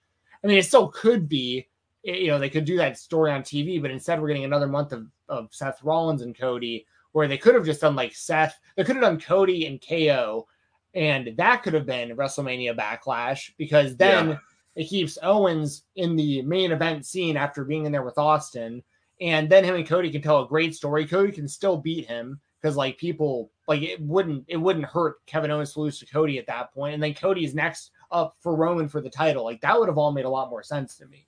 I 0.43 0.47
mean 0.47 0.59
it 0.59 0.65
still 0.67 0.89
could 0.89 1.29
be 1.29 1.69
you 2.03 2.29
know 2.29 2.39
they 2.39 2.51
could 2.51 2.65
do 2.65 2.77
that 2.79 2.99
story 2.99 3.31
on 3.31 3.43
TV 3.43 3.81
but 3.81 3.91
instead 3.91 4.21
we're 4.21 4.29
getting 4.29 4.45
another 4.45 4.67
month 4.67 4.93
of, 4.93 5.07
of 5.29 5.49
Seth 5.53 5.83
Rollins 5.83 6.23
and 6.23 6.37
Cody 6.39 6.87
where 7.13 7.29
they 7.29 7.39
could 7.39 7.55
have 7.55 7.65
just 7.65 7.81
done 7.83 7.95
like 7.97 8.15
Seth 8.15 8.59
they 8.77 8.85
could 8.85 8.97
have 8.97 9.05
done 9.05 9.21
Cody 9.21 9.67
and 9.67 9.83
KO 9.87 10.47
and 10.95 11.33
that 11.37 11.63
could 11.63 11.75
have 11.75 11.87
been 11.87 12.17
WrestleMania 12.17 12.77
backlash 12.77 13.51
because 13.59 13.97
then 13.97 14.31
Yeah. 14.31 14.37
it 14.77 14.85
keeps 14.89 15.19
Owens 15.23 15.85
in 15.97 16.17
the 16.17 16.43
main 16.43 16.73
event 16.73 17.07
scene 17.07 17.37
after 17.37 17.65
being 17.65 17.87
in 17.87 17.93
there 17.93 18.03
with 18.03 18.19
Austin 18.19 18.83
and 19.21 19.51
then 19.51 19.65
him 19.65 19.75
and 19.75 19.87
Cody 19.87 20.11
can 20.11 20.23
tell 20.23 20.43
a 20.43 20.49
great 20.49 20.75
story. 20.75 21.07
Cody 21.07 21.33
can 21.33 21.47
still 21.47 21.77
beat 21.77 22.07
him 22.07 22.41
because 22.61 22.77
like 22.77 22.99
people 22.99 23.51
like 23.69 23.83
it 23.83 24.01
wouldn't 24.01 24.45
it 24.49 24.57
wouldn't 24.57 24.87
hurt 24.87 25.25
Kevin 25.27 25.51
Owens 25.51 25.75
to 25.75 25.81
lose 25.81 25.99
to 25.99 26.07
Cody 26.07 26.39
at 26.39 26.47
that 26.47 26.73
point, 26.73 26.95
and 26.95 27.03
then 27.03 27.15
Cody's 27.15 27.55
next 27.55 27.91
up 28.11 28.37
for 28.41 28.57
Roman 28.57 28.89
for 28.89 29.01
the 29.01 29.11
title. 29.11 29.45
Like 29.45 29.61
that 29.61 29.79
would 29.79 29.89
have 29.89 29.99
all 29.99 30.13
made 30.13 30.25
a 30.25 30.31
lot 30.31 30.51
more 30.51 30.63
sense 30.63 30.97
to 30.97 31.07
me. 31.07 31.27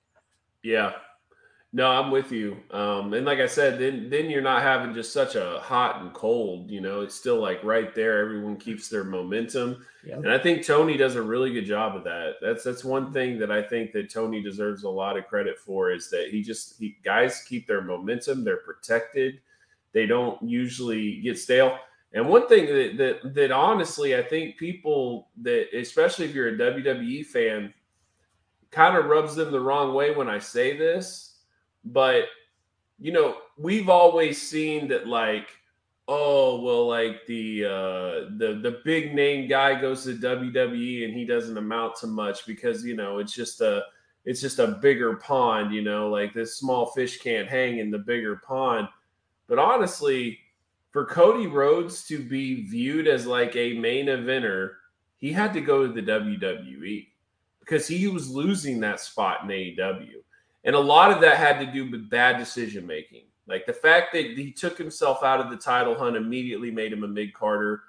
Yeah. 0.63 0.93
No, 1.75 1.89
I'm 1.89 2.11
with 2.11 2.31
you. 2.31 2.57
Um, 2.69 3.15
and 3.15 3.25
like 3.25 3.39
I 3.39 3.47
said, 3.47 3.79
then 3.79 4.07
then 4.07 4.29
you're 4.29 4.43
not 4.43 4.61
having 4.61 4.93
just 4.93 5.11
such 5.11 5.35
a 5.35 5.59
hot 5.59 6.01
and 6.01 6.13
cold, 6.13 6.69
you 6.69 6.79
know, 6.79 7.01
it's 7.01 7.15
still 7.15 7.41
like 7.41 7.63
right 7.63 7.95
there. 7.95 8.19
Everyone 8.19 8.57
keeps 8.57 8.89
their 8.89 9.03
momentum. 9.03 9.83
And 10.17 10.31
I 10.31 10.37
think 10.37 10.65
Tony 10.65 10.97
does 10.97 11.15
a 11.15 11.21
really 11.21 11.51
good 11.51 11.65
job 11.65 11.95
of 11.95 12.03
that. 12.03 12.35
That's 12.43 12.63
that's 12.63 12.83
one 12.83 13.11
thing 13.11 13.39
that 13.39 13.51
I 13.51 13.63
think 13.63 13.91
that 13.93 14.11
Tony 14.11 14.39
deserves 14.39 14.83
a 14.83 14.89
lot 14.89 15.17
of 15.17 15.25
credit 15.25 15.57
for 15.57 15.91
is 15.91 16.11
that 16.11 16.27
he 16.29 16.43
just 16.43 16.77
he 16.79 16.95
guys 17.03 17.43
keep 17.47 17.65
their 17.65 17.81
momentum, 17.81 18.43
they're 18.43 18.57
protected. 18.57 19.39
They 19.93 20.05
don't 20.05 20.41
usually 20.43 21.21
get 21.21 21.39
stale. 21.39 21.79
And 22.13 22.29
one 22.29 22.47
thing 22.47 22.67
that 22.67 22.97
that 22.97 23.33
that 23.33 23.51
honestly 23.51 24.15
I 24.15 24.21
think 24.21 24.57
people 24.57 25.29
that 25.41 25.75
especially 25.75 26.25
if 26.25 26.35
you're 26.35 26.49
a 26.49 26.57
WWE 26.57 27.25
fan 27.25 27.73
kind 28.69 28.95
of 28.95 29.05
rubs 29.05 29.35
them 29.35 29.51
the 29.51 29.59
wrong 29.59 29.95
way 29.95 30.13
when 30.13 30.29
I 30.29 30.37
say 30.37 30.77
this, 30.77 31.32
but 31.85 32.25
you 32.99 33.11
know, 33.11 33.37
we've 33.57 33.89
always 33.89 34.41
seen 34.41 34.87
that 34.89 35.07
like 35.07 35.49
oh 36.09 36.61
well 36.61 36.85
like 36.85 37.25
the 37.27 37.63
uh 37.63 38.29
the 38.37 38.59
the 38.61 38.81
big 38.83 39.15
name 39.15 39.47
guy 39.47 39.79
goes 39.79 40.03
to 40.03 40.13
WWE 40.13 41.05
and 41.05 41.13
he 41.13 41.25
doesn't 41.25 41.57
amount 41.57 41.95
to 41.95 42.07
much 42.07 42.45
because 42.45 42.83
you 42.83 42.93
know 42.93 43.19
it's 43.19 43.31
just 43.31 43.61
a 43.61 43.83
it's 44.25 44.41
just 44.41 44.59
a 44.59 44.67
bigger 44.67 45.17
pond, 45.17 45.73
you 45.73 45.81
know, 45.81 46.09
like 46.09 46.33
this 46.33 46.55
small 46.55 46.87
fish 46.87 47.19
can't 47.19 47.47
hang 47.47 47.79
in 47.79 47.91
the 47.91 47.97
bigger 47.97 48.37
pond. 48.37 48.87
But 49.47 49.59
honestly, 49.59 50.39
for 50.91 51.05
Cody 51.05 51.47
Rhodes 51.47 52.05
to 52.07 52.19
be 52.19 52.65
viewed 52.67 53.07
as 53.07 53.25
like 53.25 53.55
a 53.55 53.73
main 53.73 54.05
eventer, 54.05 54.75
he 55.17 55.31
had 55.33 55.53
to 55.53 55.61
go 55.61 55.85
to 55.85 55.93
the 55.93 56.01
WWE 56.01 57.07
because 57.59 57.87
he 57.87 58.07
was 58.07 58.29
losing 58.29 58.79
that 58.79 58.99
spot 58.99 59.43
in 59.43 59.49
AEW. 59.49 60.22
And 60.63 60.75
a 60.75 60.79
lot 60.79 61.11
of 61.11 61.21
that 61.21 61.37
had 61.37 61.59
to 61.59 61.71
do 61.71 61.89
with 61.89 62.09
bad 62.09 62.37
decision 62.37 62.87
making. 62.87 63.23
Like 63.47 63.65
the 63.65 63.73
fact 63.73 64.13
that 64.13 64.25
he 64.25 64.51
took 64.51 64.77
himself 64.77 65.23
out 65.23 65.41
of 65.41 65.49
the 65.49 65.57
title 65.57 65.95
hunt 65.95 66.15
immediately 66.15 66.71
made 66.71 66.93
him 66.93 67.03
a 67.03 67.07
mid 67.07 67.33
carder. 67.33 67.81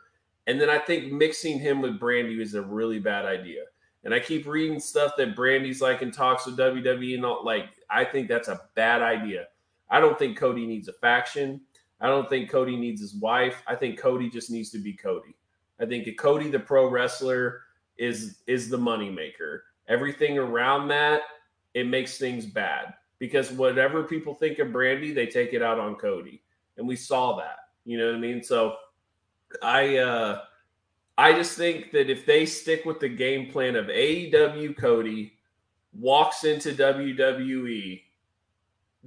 And 0.47 0.61
then 0.61 0.69
I 0.69 0.79
think 0.79 1.13
mixing 1.13 1.59
him 1.59 1.81
with 1.81 2.01
Brandi 2.01 2.39
was 2.39 2.55
a 2.55 2.63
really 2.63 2.99
bad 2.99 3.25
idea. 3.25 3.63
And 4.05 4.13
I 4.13 4.21
keep 4.21 4.47
reading 4.47 4.81
stuff 4.81 5.13
that 5.17 5.37
Brandi's 5.37 5.81
like 5.81 6.03
in 6.03 6.11
talks 6.11 6.45
with 6.45 6.59
WWE 6.59 7.15
and 7.15 7.25
all 7.25 7.45
like 7.45 7.71
I 7.89 8.05
think 8.05 8.29
that's 8.29 8.49
a 8.49 8.61
bad 8.75 9.01
idea. 9.01 9.47
I 9.89 10.01
don't 10.01 10.19
think 10.19 10.37
Cody 10.37 10.67
needs 10.67 10.89
a 10.89 10.93
faction. 10.95 11.61
I 12.01 12.09
don't 12.09 12.29
think 12.29 12.51
Cody 12.51 12.77
needs 12.77 13.01
his 13.01 13.15
wife. 13.15 13.63
I 13.67 13.77
think 13.77 13.99
Cody 13.99 14.29
just 14.29 14.51
needs 14.51 14.71
to 14.71 14.79
be 14.79 14.93
Cody. 14.93 15.37
I 15.81 15.87
think 15.87 16.09
Cody 16.19 16.51
the 16.51 16.59
pro 16.59 16.89
wrestler 16.89 17.63
is 17.97 18.43
is 18.47 18.69
the 18.69 18.77
moneymaker. 18.77 19.61
Everything 19.89 20.39
around 20.39 20.89
that, 20.89 21.23
it 21.75 21.87
makes 21.87 22.19
things 22.19 22.47
bad. 22.47 22.95
Because 23.19 23.51
whatever 23.51 24.03
people 24.03 24.35
think 24.35 24.59
of 24.59 24.69
Brandi, 24.69 25.15
they 25.15 25.27
take 25.27 25.53
it 25.53 25.63
out 25.63 25.79
on 25.79 25.97
Cody. 25.97 26.43
And 26.77 26.87
we 26.87 26.97
saw 26.97 27.37
that. 27.37 27.59
You 27.85 27.99
know 27.99 28.07
what 28.07 28.17
I 28.17 28.19
mean? 28.19 28.43
So 28.43 28.77
I 29.63 29.99
uh 29.99 30.41
I 31.17 31.33
just 31.33 31.57
think 31.57 31.93
that 31.93 32.11
if 32.11 32.27
they 32.27 32.45
stick 32.45 32.85
with 32.85 32.99
the 32.99 33.09
game 33.09 33.51
plan 33.51 33.77
of 33.77 33.87
AEW 33.87 34.77
Cody 34.77 35.35
walks 35.93 36.43
into 36.45 36.73
WWE, 36.73 38.03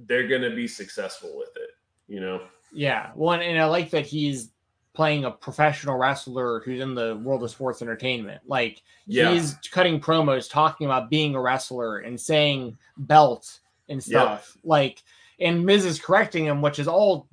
they're 0.06 0.28
going 0.28 0.42
to 0.42 0.54
be 0.54 0.66
successful 0.66 1.36
with 1.36 1.54
it, 1.56 1.70
you 2.06 2.20
know. 2.20 2.40
Yeah, 2.72 3.10
one 3.14 3.42
and 3.42 3.60
I 3.60 3.66
like 3.66 3.90
that 3.90 4.06
he's 4.06 4.50
playing 4.98 5.24
a 5.26 5.30
professional 5.30 5.96
wrestler 5.96 6.58
who's 6.64 6.80
in 6.80 6.92
the 6.92 7.14
world 7.22 7.40
of 7.44 7.50
sports 7.52 7.82
entertainment. 7.82 8.42
Like 8.48 8.82
Yeah. 9.06 9.30
he's 9.30 9.54
cutting 9.70 10.00
promos 10.00 10.50
talking 10.50 10.88
about 10.88 11.08
being 11.08 11.36
a 11.36 11.40
wrestler 11.40 11.98
and 11.98 12.20
saying 12.20 12.76
belt 12.96 13.60
and 13.88 14.02
stuff. 14.02 14.56
Like 14.64 15.04
and 15.38 15.64
Miz 15.64 15.84
is 15.84 16.00
correcting 16.00 16.46
him, 16.46 16.60
which 16.62 16.80
is 16.80 16.88
all 16.88 17.28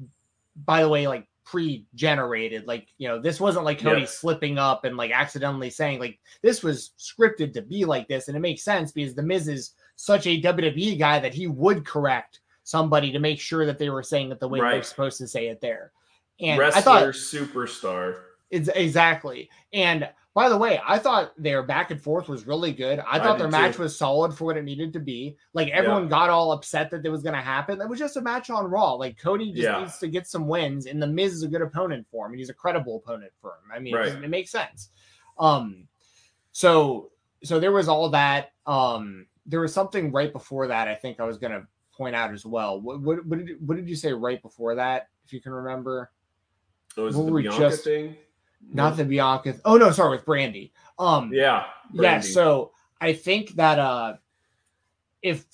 by 0.68 0.84
the 0.84 0.90
way, 0.90 1.08
like 1.08 1.26
pre-generated. 1.44 2.68
Like, 2.68 2.88
you 3.00 3.08
know, 3.08 3.20
this 3.20 3.40
wasn't 3.40 3.66
like 3.66 3.80
Cody 3.82 4.02
Yeah. 4.02 4.08
slipping 4.08 4.60
up 4.60 4.86
and 4.86 4.96
like 4.96 5.10
accidentally 5.10 5.72
saying 5.72 6.00
like 6.00 6.20
this 6.44 6.62
was 6.62 6.92
scripted 7.00 7.52
to 7.54 7.64
be 7.64 7.84
like 7.84 8.08
this. 8.08 8.28
And 8.28 8.38
it 8.38 8.42
makes 8.42 8.62
sense 8.62 8.92
because 8.92 9.16
the 9.16 9.24
Miz 9.24 9.48
is 9.48 9.72
such 9.96 10.28
a 10.28 10.40
WWE 10.40 11.00
guy 11.00 11.18
that 11.18 11.34
he 11.34 11.48
would 11.48 11.84
correct 11.84 12.42
somebody 12.64 13.12
to 13.12 13.18
make 13.18 13.40
sure 13.40 13.66
that 13.66 13.80
they 13.80 13.90
were 13.90 14.04
saying 14.04 14.32
it 14.32 14.40
the 14.40 14.48
way 14.48 14.60
they're 14.60 14.84
supposed 14.84 15.18
to 15.18 15.28
say 15.28 15.48
it 15.48 15.62
there. 15.62 15.92
And 16.40 16.60
Wrestler 16.60 16.80
I 16.80 16.82
thought 16.82 17.04
superstar. 17.14 18.20
it's 18.52 18.68
exactly. 18.70 19.50
And 19.74 20.10
by 20.34 20.50
the 20.50 20.58
way, 20.58 20.82
I 20.86 21.00
thought 21.00 21.32
their 21.42 21.64
back 21.64 21.92
and 21.92 22.02
forth 22.02 22.28
was 22.28 22.46
really 22.46 22.74
good. 22.74 23.00
I 23.00 23.04
I 23.16 23.20
thought 23.20 23.38
did 23.38 23.44
their 23.44 23.52
match 23.52 23.78
too. 23.78 23.84
was 23.84 23.98
solid 23.98 24.34
for 24.34 24.44
what 24.44 24.58
it 24.58 24.64
needed 24.66 24.92
to 24.94 25.00
be. 25.00 25.38
Like 25.54 25.70
everyone 25.70 26.10
got 26.10 26.30
all 26.30 26.52
upset 26.52 26.92
that 26.92 27.06
it 27.06 27.10
was 27.10 27.24
going 27.24 27.36
to 27.36 27.42
happen. 27.42 27.78
That 27.80 27.88
was 27.88 28.00
just 28.00 28.18
a 28.18 28.22
match 28.22 28.50
on 28.50 28.66
Raw. 28.70 28.96
Like 28.96 29.18
Cody 29.18 29.52
just 29.54 29.64
Yeah. 29.64 29.80
needs 29.80 29.98
to 30.00 30.10
get 30.10 30.28
some 30.28 30.46
wins, 30.48 30.88
and 30.88 31.02
the 31.02 31.08
Miz 31.08 31.32
is 31.34 31.44
a 31.44 31.48
good 31.48 31.62
opponent 31.62 32.06
for 32.12 32.26
him, 32.26 32.34
and 32.34 32.40
he's 32.40 32.50
a 32.50 32.54
credible 32.54 32.98
opponent 32.98 33.32
for 33.40 33.52
him. 33.52 33.72
I 33.74 33.80
mean, 33.80 33.96
it- 33.96 34.24
it 34.26 34.30
makes 34.30 34.52
sense. 34.52 34.90
Um, 35.40 35.88
so 36.52 37.12
so 37.44 37.60
there 37.60 37.72
was 37.72 37.88
all 37.88 38.10
that. 38.10 38.52
Um, 38.66 39.28
there 39.46 39.62
was 39.62 39.74
something 39.74 40.12
right 40.12 40.34
before 40.34 40.68
that. 40.68 40.88
I 40.88 40.96
think 40.96 41.20
I 41.20 41.24
was 41.26 41.38
going 41.38 41.54
to 41.54 41.66
point 41.96 42.16
out 42.16 42.34
as 42.34 42.46
well. 42.46 42.82
What 42.82 43.00
what, 43.02 43.26
what 43.26 43.46
did 43.46 43.66
what 43.66 43.76
did 43.78 43.88
you 43.88 43.96
say 43.96 44.12
right 44.12 44.42
before 44.42 44.76
that? 44.76 45.08
If 45.26 45.32
you 45.32 45.40
can 45.40 45.54
remember. 45.54 46.12
Oh, 46.98 47.08
is 47.08 47.16
What 47.16 47.24
it 47.24 47.26
the 47.28 47.32
we 47.34 47.42
Bianca 47.44 47.60
just- 47.60 47.84
thing? 47.84 48.16
not 48.72 48.98
the 48.98 49.06
Bianca. 49.06 49.56
Oh 49.66 49.78
no, 49.78 49.92
sorry, 49.92 50.18
with 50.18 50.26
Brandi. 50.26 50.72
Um, 50.98 51.32
Yeah. 51.34 51.66
yeah. 51.94 52.20
So 52.22 52.72
I 53.02 53.14
think 53.14 53.52
that 53.56 53.78
uh, 53.80 54.16
if 55.22 55.46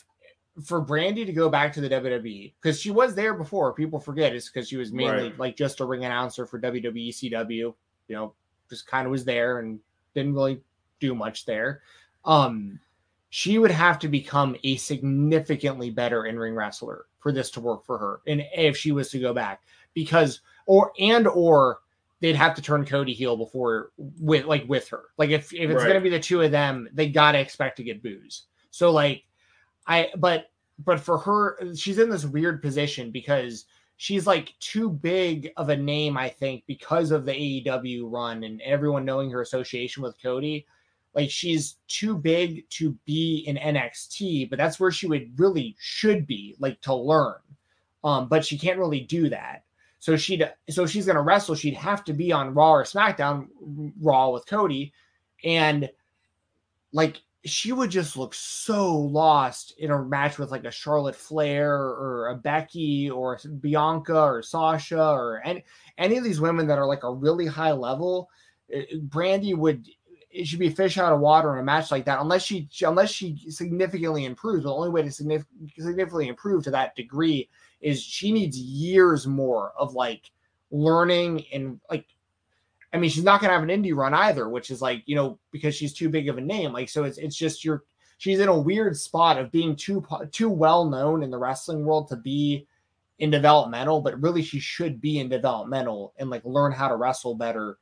for 0.63 0.83
Brandi 0.85 1.25
to 1.25 1.33
go 1.33 1.49
back 1.49 1.73
to 1.73 1.81
the 1.81 1.89
WWE 1.89 2.53
because 2.61 2.79
she 2.79 2.91
was 2.91 3.15
there 3.15 3.33
before, 3.33 3.73
people 3.73 3.99
forget 3.99 4.33
is 4.35 4.49
because 4.49 4.67
she 4.69 4.77
was 4.77 4.91
mainly 4.91 5.29
Right. 5.29 5.39
like 5.39 5.55
just 5.57 5.79
a 5.79 5.85
ring 5.85 6.05
announcer 6.05 6.45
for 6.45 6.59
WWE 6.59 7.09
CW. 7.09 7.47
You 7.57 7.75
know, 8.09 8.33
just 8.69 8.87
kind 8.87 9.05
of 9.05 9.11
was 9.11 9.25
there 9.25 9.59
and 9.59 9.79
didn't 10.13 10.33
really 10.33 10.61
do 10.99 11.15
much 11.15 11.45
there. 11.45 11.81
Um, 12.25 12.79
she 13.29 13.57
would 13.57 13.71
have 13.71 13.97
to 13.99 14.07
become 14.09 14.55
a 14.63 14.75
significantly 14.75 15.89
better 15.89 16.25
in 16.25 16.37
ring 16.37 16.53
wrestler 16.53 17.05
for 17.19 17.31
this 17.31 17.49
to 17.51 17.61
work 17.61 17.85
for 17.85 17.97
her, 17.97 18.21
and 18.27 18.43
if 18.55 18.75
she 18.77 18.91
was 18.91 19.09
to 19.11 19.19
go 19.19 19.33
back, 19.33 19.61
because 19.93 20.41
or 20.65 20.91
and 20.99 21.27
or 21.27 21.79
they'd 22.19 22.35
have 22.35 22.55
to 22.55 22.61
turn 22.61 22.85
Cody 22.85 23.13
heel 23.13 23.35
before 23.35 23.91
with 23.97 24.45
like 24.45 24.63
with 24.67 24.87
her. 24.89 25.05
Like 25.17 25.31
if 25.31 25.53
if 25.53 25.69
it's 25.69 25.81
Right. 25.81 25.87
gonna 25.87 26.01
be 26.01 26.09
the 26.09 26.19
two 26.19 26.41
of 26.41 26.51
them, 26.51 26.87
they 26.93 27.09
gotta 27.09 27.39
expect 27.39 27.77
to 27.77 27.83
get 27.83 28.03
boos. 28.03 28.43
So 28.69 28.91
like 28.91 29.23
I 29.87 30.09
but 30.17 30.51
but 30.79 30.99
for 30.99 31.17
her, 31.19 31.57
she's 31.75 31.99
in 31.99 32.09
this 32.09 32.25
weird 32.25 32.61
position 32.61 33.11
because 33.11 33.65
she's 33.97 34.25
like 34.25 34.53
too 34.59 34.89
big 34.89 35.51
of 35.57 35.69
a 35.69 35.77
name, 35.77 36.17
I 36.17 36.29
think, 36.29 36.63
because 36.65 37.11
of 37.11 37.25
the 37.25 37.33
AEW 37.33 38.11
run 38.11 38.43
and 38.43 38.59
everyone 38.61 39.05
knowing 39.05 39.29
her 39.29 39.41
association 39.41 40.01
with 40.01 40.19
Cody. 40.21 40.65
Like 41.13 41.29
she's 41.29 41.75
too 41.87 42.17
big 42.17 42.67
to 42.71 42.97
be 43.05 43.43
in 43.45 43.57
NXT, 43.57 44.49
but 44.49 44.57
that's 44.57 44.79
where 44.79 44.91
she 44.91 45.07
would 45.07 45.37
really 45.37 45.75
should 45.77 46.25
be, 46.25 46.55
like 46.59 46.79
to 46.81 46.95
learn. 46.95 47.35
Um, 48.03 48.27
but 48.27 48.45
she 48.45 48.57
can't 48.57 48.79
really 48.79 49.01
do 49.01 49.29
that. 49.29 49.63
So 50.01 50.17
she'd 50.17 50.51
so 50.67 50.87
she's 50.87 51.05
gonna 51.05 51.21
wrestle, 51.21 51.53
she'd 51.53 51.75
have 51.75 52.03
to 52.05 52.13
be 52.13 52.31
on 52.31 52.55
Raw 52.55 52.71
or 52.71 52.83
SmackDown, 52.83 53.47
Raw 54.01 54.31
with 54.31 54.47
Cody, 54.47 54.93
and 55.43 55.91
like 56.91 57.21
she 57.45 57.71
would 57.71 57.91
just 57.91 58.17
look 58.17 58.33
so 58.33 58.95
lost 58.97 59.75
in 59.77 59.91
a 59.91 60.03
match 60.03 60.39
with 60.39 60.49
like 60.49 60.65
a 60.65 60.71
Charlotte 60.71 61.15
Flair 61.15 61.71
or 61.75 62.29
a 62.29 62.35
Becky 62.35 63.11
or 63.11 63.39
Bianca 63.59 64.19
or 64.19 64.41
Sasha 64.41 65.03
or 65.03 65.39
any 65.45 65.63
any 65.99 66.17
of 66.17 66.23
these 66.23 66.41
women 66.41 66.65
that 66.65 66.79
are 66.79 66.87
like 66.87 67.03
a 67.03 67.13
really 67.13 67.45
high 67.45 67.71
level. 67.71 68.27
Eh, 68.73 68.85
Brandi 69.07 69.55
would 69.55 69.85
it 70.31 70.47
should 70.47 70.59
be 70.59 70.69
fish 70.69 70.97
out 70.97 71.13
of 71.13 71.19
water 71.19 71.53
in 71.53 71.59
a 71.59 71.63
match 71.63 71.91
like 71.91 72.05
that 72.05 72.21
unless 72.21 72.41
she 72.41 72.67
unless 72.81 73.11
she 73.11 73.37
significantly 73.51 74.25
improves. 74.25 74.63
The 74.63 74.73
only 74.73 74.89
way 74.89 75.03
to 75.03 75.11
significantly 75.11 76.27
improve 76.27 76.63
to 76.63 76.71
that 76.71 76.95
degree 76.95 77.49
is 77.81 78.01
she 78.01 78.31
needs 78.31 78.57
years 78.57 79.27
more 79.27 79.73
of 79.77 79.93
like 79.93 80.31
learning 80.71 81.45
and 81.53 81.79
like 81.89 82.05
I 82.93 82.97
mean, 82.97 83.09
she's 83.09 83.23
not 83.23 83.39
going 83.39 83.49
to 83.49 83.53
have 83.53 83.63
an 83.63 83.69
indie 83.69 83.95
run 83.95 84.13
either, 84.13 84.49
which 84.49 84.69
is 84.69 84.81
like, 84.81 85.03
you 85.05 85.15
know, 85.15 85.39
because 85.51 85.75
she's 85.75 85.93
too 85.93 86.09
big 86.09 86.27
of 86.27 86.37
a 86.37 86.41
name. 86.41 86.73
Like, 86.73 86.89
so 86.89 87.05
it's, 87.05 87.17
it's 87.17 87.37
just 87.37 87.63
you're, 87.63 87.83
she's 88.17 88.39
in 88.39 88.49
a 88.49 88.59
weird 88.59 88.97
spot 88.97 89.37
of 89.37 89.51
being 89.51 89.75
too, 89.75 90.05
too 90.31 90.49
well 90.49 90.89
known 90.89 91.23
in 91.23 91.31
the 91.31 91.37
wrestling 91.37 91.85
world 91.85 92.09
to 92.09 92.17
be 92.17 92.67
in 93.19 93.29
developmental, 93.29 94.01
but 94.01 94.19
really 94.19 94.41
she 94.41 94.59
should 94.59 94.99
be 94.99 95.19
in 95.19 95.29
developmental 95.29 96.13
and 96.17 96.29
like 96.29 96.43
learn 96.43 96.71
how 96.71 96.89
to 96.89 96.95
wrestle 96.95 97.35
better 97.35 97.77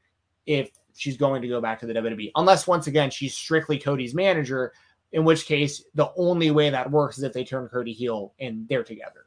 if 0.45 0.69
she's 0.95 1.17
going 1.17 1.41
to 1.41 1.47
go 1.47 1.59
back 1.59 1.79
to 1.79 1.87
the 1.87 1.93
WWE. 1.93 2.31
Unless 2.35 2.67
once 2.67 2.87
again, 2.87 3.09
she's 3.09 3.33
strictly 3.33 3.79
Cody's 3.79 4.13
manager, 4.13 4.73
in 5.11 5.23
which 5.23 5.45
case 5.45 5.83
the 5.95 6.11
only 6.17 6.51
way 6.51 6.69
that 6.69 6.91
works 6.91 7.17
is 7.17 7.23
if 7.23 7.33
they 7.33 7.43
turn 7.43 7.67
Cody 7.67 7.93
heel 7.93 8.33
and 8.39 8.67
they're 8.67 8.83
together. 8.83 9.25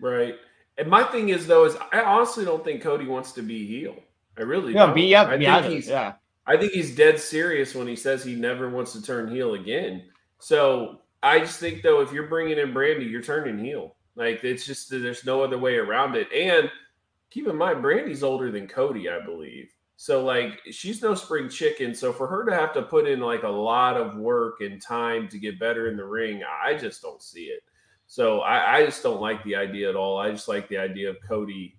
Right. 0.00 0.34
And 0.76 0.88
my 0.88 1.04
thing 1.04 1.28
is 1.28 1.46
though, 1.46 1.64
is 1.64 1.76
I 1.92 2.00
honestly 2.00 2.44
don't 2.44 2.64
think 2.64 2.82
Cody 2.82 3.06
wants 3.06 3.32
to 3.32 3.42
be 3.42 3.66
heel. 3.66 3.96
I 4.36 4.42
really 4.42 4.72
yeah, 4.72 4.86
don't. 4.86 4.94
Be, 4.94 5.02
yeah, 5.02 5.22
I 5.22 5.34
yeah, 5.36 5.62
think 5.62 5.74
he's, 5.74 5.88
yeah. 5.88 6.14
I 6.46 6.56
think 6.56 6.72
he's 6.72 6.94
dead 6.94 7.20
serious 7.20 7.74
when 7.74 7.86
he 7.86 7.96
says 7.96 8.24
he 8.24 8.34
never 8.34 8.68
wants 8.68 8.92
to 8.92 9.02
turn 9.02 9.28
heel 9.28 9.54
again. 9.54 10.04
So 10.38 11.00
I 11.22 11.38
just 11.40 11.60
think 11.60 11.82
though, 11.82 12.00
if 12.00 12.12
you're 12.12 12.28
bringing 12.28 12.58
in 12.58 12.74
Brandi, 12.74 13.08
you're 13.08 13.22
turning 13.22 13.58
heel. 13.64 13.94
Like 14.16 14.44
it's 14.44 14.66
just 14.66 14.90
there's 14.90 15.24
no 15.24 15.42
other 15.42 15.58
way 15.58 15.76
around 15.76 16.16
it. 16.16 16.30
And 16.32 16.70
keep 17.30 17.46
in 17.46 17.56
mind, 17.56 17.82
Brandi's 17.82 18.22
older 18.22 18.50
than 18.50 18.68
Cody, 18.68 19.08
I 19.08 19.24
believe. 19.24 19.70
So 19.96 20.24
like 20.24 20.60
she's 20.70 21.02
no 21.02 21.14
spring 21.14 21.48
chicken. 21.48 21.94
So 21.94 22.12
for 22.12 22.26
her 22.26 22.44
to 22.44 22.54
have 22.54 22.72
to 22.74 22.82
put 22.82 23.06
in 23.08 23.20
like 23.20 23.44
a 23.44 23.48
lot 23.48 23.96
of 23.96 24.16
work 24.16 24.60
and 24.60 24.82
time 24.82 25.28
to 25.28 25.38
get 25.38 25.58
better 25.58 25.88
in 25.88 25.96
the 25.96 26.04
ring, 26.04 26.42
I 26.44 26.74
just 26.74 27.00
don't 27.00 27.22
see 27.22 27.44
it. 27.44 27.62
So 28.06 28.40
I, 28.40 28.76
I 28.76 28.84
just 28.84 29.02
don't 29.02 29.20
like 29.20 29.42
the 29.44 29.56
idea 29.56 29.88
at 29.88 29.96
all. 29.96 30.18
I 30.18 30.30
just 30.30 30.48
like 30.48 30.68
the 30.68 30.78
idea 30.78 31.10
of 31.10 31.16
Cody 31.26 31.76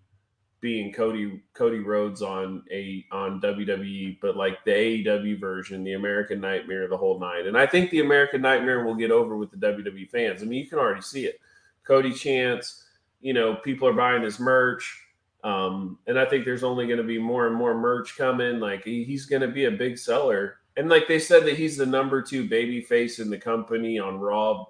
being 0.66 0.92
Cody 0.92 1.44
Cody 1.54 1.80
Rhodes 1.80 2.24
on 2.24 2.64
a 2.72 3.06
on 3.12 3.40
WWE, 3.40 4.18
but 4.20 4.36
like 4.36 4.64
the 4.66 4.72
AEW 4.72 5.40
version, 5.40 5.84
the 5.84 5.94
American 5.94 6.42
Nightmare, 6.42 6.88
the 6.88 6.98
whole 6.98 7.20
nine. 7.20 7.48
And 7.48 7.56
I 7.56 7.68
think 7.68 7.92
the 7.92 8.00
American 8.00 8.42
Nightmare 8.42 8.84
will 8.84 8.96
get 8.96 9.12
over 9.12 9.38
with 9.38 9.52
the 9.52 9.58
WWE 9.58 10.10
fans. 10.10 10.42
I 10.42 10.46
mean, 10.46 10.64
you 10.64 10.68
can 10.68 10.80
already 10.80 11.02
see 11.02 11.26
it. 11.26 11.40
Cody 11.84 12.12
Chance, 12.12 12.84
you 13.22 13.34
know, 13.34 13.56
people 13.56 13.88
are 13.88 13.94
buying 13.94 14.24
his 14.24 14.40
merch. 14.40 15.04
Um, 15.44 16.00
and 16.08 16.18
I 16.18 16.26
think 16.26 16.44
there's 16.44 16.64
only 16.64 16.88
going 16.88 16.98
to 16.98 17.04
be 17.04 17.20
more 17.20 17.46
and 17.46 17.56
more 17.56 17.78
merch 17.78 18.18
coming. 18.18 18.60
Like 18.60 18.84
he, 18.84 19.04
he's 19.04 19.28
going 19.28 19.44
to 19.44 19.48
be 19.48 19.66
a 19.66 19.72
big 19.72 20.00
seller. 20.00 20.58
And 20.78 20.90
like 20.90 21.08
they 21.08 21.20
said 21.20 21.46
that 21.46 21.58
he's 21.58 21.78
the 21.78 21.86
number 21.86 22.24
two 22.24 22.50
baby 22.50 22.82
face 22.82 23.20
in 23.20 23.30
the 23.30 23.38
company 23.38 24.00
on 24.00 24.20
Raw 24.20 24.66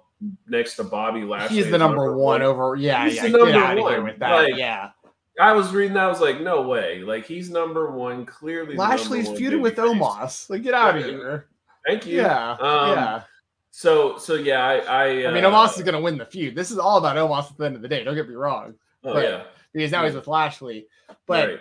next 0.46 0.76
to 0.76 0.84
Bobby 0.84 1.22
Lashley. 1.22 1.56
He's 1.56 1.70
the 1.70 1.78
number, 1.78 1.96
number 1.96 2.16
one, 2.16 2.40
one, 2.40 2.42
over. 2.42 2.76
Yeah, 2.76 3.04
he's 3.04 3.16
yeah. 3.16 3.22
The 3.28 3.28
number 3.30 3.82
one. 3.82 4.04
with 4.04 4.18
that. 4.18 4.32
Like, 4.32 4.56
yeah. 4.56 4.90
I 5.38 5.52
was 5.52 5.72
reading 5.72 5.94
that. 5.94 6.04
I 6.04 6.08
was 6.08 6.20
like, 6.20 6.40
no 6.40 6.62
way. 6.62 7.00
Like 7.00 7.26
he's 7.26 7.50
number 7.50 7.90
one. 7.90 8.24
Clearly, 8.24 8.76
Lashley's 8.76 9.28
feuded 9.28 9.60
with 9.60 9.76
Omos. 9.76 10.48
Like, 10.48 10.62
get 10.62 10.74
out 10.74 10.96
of 10.96 11.04
here. 11.04 11.46
Thank 11.86 12.06
you. 12.06 12.18
Yeah. 12.18 12.52
Um, 12.52 12.90
yeah. 12.90 13.22
So, 13.70 14.16
so 14.16 14.34
yeah, 14.34 14.64
I, 14.64 14.76
I, 14.76 15.24
uh, 15.24 15.30
I 15.30 15.34
mean, 15.34 15.44
uh, 15.44 15.50
Omos 15.50 15.76
is 15.76 15.82
going 15.82 15.94
to 15.94 16.00
win 16.00 16.16
the 16.16 16.24
feud. 16.24 16.54
This 16.54 16.70
is 16.70 16.78
all 16.78 16.96
about 16.96 17.16
Omos 17.16 17.50
at 17.50 17.58
the 17.58 17.66
end 17.66 17.76
of 17.76 17.82
the 17.82 17.88
day. 17.88 18.02
Don't 18.02 18.14
get 18.14 18.26
me 18.26 18.34
wrong. 18.34 18.74
Oh 19.04 19.12
but, 19.12 19.22
yeah. 19.22 19.42
Because 19.74 19.92
now 19.92 20.00
yeah. 20.00 20.06
he's 20.06 20.14
with 20.14 20.26
Lashley. 20.26 20.86
But, 21.26 21.48
right. 21.48 21.58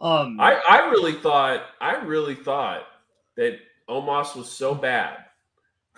um, 0.00 0.40
I, 0.40 0.54
I 0.54 0.88
really 0.88 1.12
thought, 1.12 1.66
I 1.78 1.96
really 1.96 2.34
thought 2.34 2.86
that 3.36 3.58
Omos 3.86 4.34
was 4.34 4.50
so 4.50 4.74
bad 4.74 5.18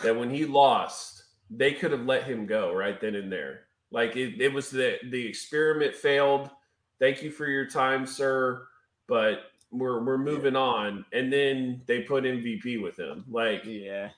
that 0.03 0.17
when 0.17 0.29
he 0.29 0.45
lost, 0.45 1.14
they 1.51 1.73
could 1.73 1.93
have 1.93 2.07
let 2.07 2.25
him 2.25 2.47
go 2.47 2.75
right 2.75 3.01
then 3.01 3.15
and 3.15 3.31
there. 3.31 3.63
Like 3.91 4.17
it, 4.17 4.41
it 4.41 4.53
was 4.53 4.71
the 4.71 4.99
the 5.11 5.27
experiment 5.27 5.95
failed 5.95 6.51
thank 6.99 7.23
you 7.23 7.31
for 7.31 7.47
your 7.47 7.67
time, 7.67 8.07
sir, 8.07 8.67
but 9.07 9.41
we're 9.71 10.03
we're 10.05 10.19
moving 10.19 10.57
on. 10.57 11.05
And 11.13 11.33
then 11.33 11.83
they 11.87 12.01
put 12.01 12.25
MVP 12.25 12.83
with 12.83 12.99
him. 12.99 13.25
Like, 13.29 13.65
yeah. 13.65 14.11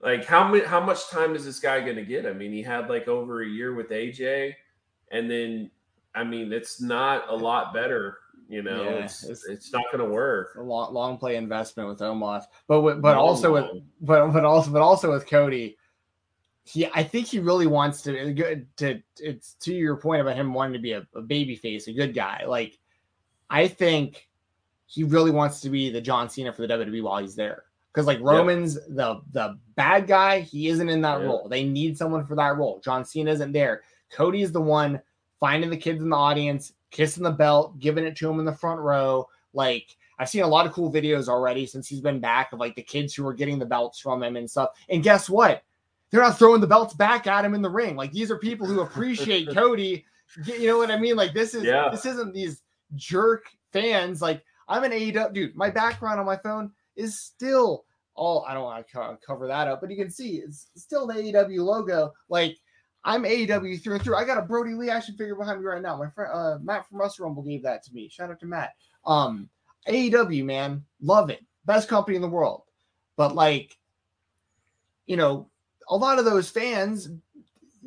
Like 0.00 0.24
how 0.24 0.46
many 0.46 0.64
how 0.64 0.80
much 0.80 1.10
time 1.10 1.34
is 1.34 1.44
this 1.44 1.58
guy 1.58 1.80
gonna 1.80 2.04
get? 2.04 2.24
I 2.24 2.32
mean, 2.32 2.52
he 2.52 2.62
had 2.62 2.88
like 2.88 3.08
over 3.08 3.42
a 3.42 3.48
year 3.48 3.74
with 3.74 3.88
AJ, 3.88 4.54
and 5.10 5.28
then 5.28 5.70
I 6.14 6.22
mean, 6.22 6.52
it's 6.52 6.80
not 6.80 7.28
a 7.28 7.34
lot 7.34 7.74
better. 7.74 8.18
You 8.48 8.62
know, 8.62 8.84
yeah, 8.84 9.04
it's, 9.04 9.24
it's, 9.24 9.46
it's 9.46 9.72
not 9.74 9.84
going 9.92 10.02
to 10.02 10.10
work. 10.10 10.54
A 10.56 10.62
long, 10.62 10.94
long 10.94 11.18
play 11.18 11.36
investment 11.36 11.86
with 11.86 11.98
Omos, 11.98 12.44
but 12.66 12.80
with, 12.80 13.02
but 13.02 13.16
long, 13.16 13.26
also 13.26 13.54
long. 13.54 13.74
with 13.74 13.82
but 14.00 14.28
but 14.28 14.44
also 14.44 14.70
but 14.70 14.80
also 14.80 15.10
with 15.10 15.28
Cody, 15.28 15.76
he 16.68 16.86
I 16.86 17.02
think 17.02 17.26
he 17.26 17.38
really 17.38 17.66
wants 17.66 18.02
to 18.02 18.30
uh, 18.30 18.34
to, 18.34 18.64
to 18.76 19.02
it's 19.18 19.54
to 19.60 19.74
your 19.74 19.96
point 19.96 20.20
about 20.20 20.36
him 20.36 20.52
wanting 20.52 20.74
to 20.74 20.78
be 20.78 20.92
a, 20.92 21.06
a 21.14 21.22
baby 21.22 21.56
face, 21.56 21.88
a 21.88 21.92
good 21.92 22.14
guy. 22.14 22.44
Like 22.46 22.78
I 23.48 23.68
think 23.68 24.28
he 24.86 25.04
really 25.04 25.30
wants 25.30 25.60
to 25.60 25.70
be 25.70 25.90
the 25.90 26.00
John 26.00 26.28
Cena 26.28 26.52
for 26.52 26.62
the 26.62 26.68
WWE 26.68 27.02
while 27.02 27.18
he's 27.18 27.34
there. 27.34 27.64
Because 27.92 28.06
like 28.06 28.20
Roman's 28.20 28.74
the 28.74 29.20
the 29.32 29.58
bad 29.74 30.06
guy, 30.06 30.40
he 30.40 30.68
isn't 30.68 30.88
in 30.88 31.00
that 31.02 31.22
role. 31.22 31.48
They 31.48 31.64
need 31.64 31.96
someone 31.96 32.26
for 32.26 32.36
that 32.36 32.56
role. 32.56 32.80
John 32.84 33.04
Cena 33.04 33.30
isn't 33.30 33.52
there. 33.52 33.82
Cody 34.10 34.42
is 34.42 34.52
the 34.52 34.60
one 34.60 35.00
finding 35.40 35.70
the 35.70 35.76
kids 35.76 36.02
in 36.02 36.10
the 36.10 36.16
audience, 36.16 36.74
kissing 36.90 37.22
the 37.22 37.30
belt, 37.30 37.78
giving 37.78 38.04
it 38.04 38.16
to 38.16 38.30
him 38.30 38.38
in 38.40 38.44
the 38.44 38.52
front 38.52 38.80
row. 38.80 39.26
Like 39.54 39.96
I've 40.18 40.28
seen 40.28 40.42
a 40.42 40.48
lot 40.48 40.66
of 40.66 40.72
cool 40.72 40.92
videos 40.92 41.28
already 41.28 41.64
since 41.66 41.88
he's 41.88 42.00
been 42.00 42.20
back 42.20 42.52
of 42.52 42.60
like 42.60 42.74
the 42.74 42.82
kids 42.82 43.14
who 43.14 43.26
are 43.26 43.34
getting 43.34 43.58
the 43.58 43.66
belts 43.66 44.00
from 44.00 44.22
him 44.22 44.36
and 44.36 44.50
stuff. 44.50 44.70
And 44.90 45.02
guess 45.02 45.30
what? 45.30 45.62
They're 46.10 46.22
not 46.22 46.38
throwing 46.38 46.60
the 46.60 46.66
belts 46.66 46.94
back 46.94 47.26
at 47.26 47.44
him 47.44 47.54
in 47.54 47.62
the 47.62 47.70
ring. 47.70 47.96
Like 47.96 48.12
these 48.12 48.30
are 48.30 48.38
people 48.38 48.66
who 48.66 48.80
appreciate 48.80 49.48
Cody. 49.54 50.04
You 50.44 50.66
know 50.66 50.78
what 50.78 50.90
I 50.90 50.98
mean? 50.98 51.16
Like 51.16 51.34
this 51.34 51.54
is 51.54 51.64
yeah. 51.64 51.88
this 51.90 52.06
isn't 52.06 52.32
these 52.32 52.62
jerk 52.94 53.46
fans. 53.72 54.22
Like 54.22 54.42
I'm 54.68 54.84
an 54.84 54.92
AEW 54.92 55.32
dude. 55.32 55.56
My 55.56 55.70
background 55.70 56.20
on 56.20 56.26
my 56.26 56.36
phone 56.36 56.72
is 56.96 57.18
still 57.18 57.84
all 58.14 58.44
I 58.48 58.54
don't 58.54 58.64
want 58.64 58.86
to 58.88 59.18
cover 59.24 59.46
that 59.46 59.68
up, 59.68 59.80
but 59.80 59.90
you 59.90 59.96
can 59.96 60.10
see 60.10 60.36
it's 60.36 60.68
still 60.76 61.06
the 61.06 61.14
AEW 61.14 61.64
logo. 61.64 62.12
Like 62.28 62.56
I'm 63.04 63.22
AEW 63.22 63.82
through 63.82 63.94
and 63.94 64.02
through. 64.02 64.16
I 64.16 64.24
got 64.24 64.38
a 64.38 64.42
Brodie 64.42 64.74
Lee 64.74 64.90
action 64.90 65.16
figure 65.16 65.36
behind 65.36 65.60
me 65.60 65.66
right 65.66 65.82
now. 65.82 65.96
My 65.96 66.10
friend 66.10 66.30
uh, 66.32 66.58
Matt 66.62 66.88
from 66.88 66.98
Russell 66.98 67.26
Rumble 67.26 67.42
gave 67.42 67.62
that 67.62 67.82
to 67.84 67.94
me. 67.94 68.08
Shout 68.08 68.30
out 68.30 68.40
to 68.40 68.46
Matt. 68.46 68.74
Um, 69.06 69.48
AEW 69.88 70.44
man, 70.44 70.84
love 71.00 71.30
it. 71.30 71.40
Best 71.64 71.88
company 71.88 72.16
in 72.16 72.22
the 72.22 72.28
world. 72.28 72.62
But 73.16 73.34
like, 73.34 73.78
you 75.06 75.16
know, 75.16 75.48
a 75.88 75.96
lot 75.96 76.18
of 76.18 76.24
those 76.24 76.48
fans, 76.48 77.08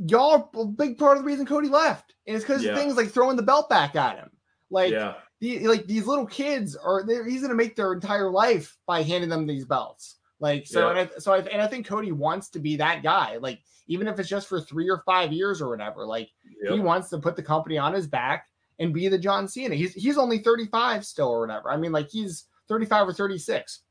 y'all 0.05 0.49
are 0.55 0.61
a 0.61 0.65
big 0.65 0.97
part 0.97 1.17
of 1.17 1.23
the 1.23 1.27
reason 1.27 1.45
Cody 1.45 1.69
left. 1.69 2.13
And 2.27 2.35
it's 2.35 2.45
because 2.45 2.63
yeah. 2.63 2.71
of 2.71 2.77
things 2.77 2.95
like 2.95 3.09
throwing 3.09 3.37
the 3.37 3.43
belt 3.43 3.69
back 3.69 3.95
at 3.95 4.17
him. 4.17 4.29
Like, 4.69 4.91
yeah. 4.91 5.15
the, 5.39 5.67
like 5.67 5.85
these 5.85 6.07
little 6.07 6.25
kids 6.25 6.75
are 6.75 7.05
he's 7.25 7.41
gonna 7.41 7.55
make 7.55 7.75
their 7.75 7.93
entire 7.93 8.29
life 8.29 8.77
by 8.85 9.03
handing 9.03 9.29
them 9.29 9.47
these 9.47 9.65
belts. 9.65 10.17
Like 10.39 10.65
so, 10.65 10.85
yeah. 10.85 10.99
and 11.01 11.09
I, 11.15 11.19
so 11.19 11.33
I, 11.33 11.39
and 11.39 11.61
I 11.61 11.67
think 11.67 11.85
Cody 11.85 12.11
wants 12.11 12.49
to 12.49 12.59
be 12.59 12.77
that 12.77 13.03
guy. 13.03 13.37
Like 13.37 13.59
even 13.91 14.07
if 14.07 14.17
it's 14.19 14.29
just 14.29 14.47
for 14.47 14.61
three 14.61 14.89
or 14.89 15.03
five 15.05 15.33
years 15.33 15.61
or 15.61 15.69
whatever. 15.69 16.05
Like 16.05 16.29
yep. 16.63 16.73
he 16.73 16.79
wants 16.79 17.09
to 17.09 17.17
put 17.17 17.35
the 17.35 17.43
company 17.43 17.77
on 17.77 17.93
his 17.93 18.07
back 18.07 18.47
and 18.79 18.93
be 18.93 19.09
the 19.09 19.17
John 19.17 19.49
Cena. 19.49 19.75
He's 19.75 19.93
he's 19.93 20.17
only 20.17 20.39
35 20.39 21.05
still 21.05 21.27
or 21.27 21.41
whatever. 21.41 21.69
I 21.69 21.75
mean, 21.75 21.91
like 21.91 22.09
he's 22.09 22.45
35 22.69 23.09
or 23.09 23.13
36. 23.13 23.81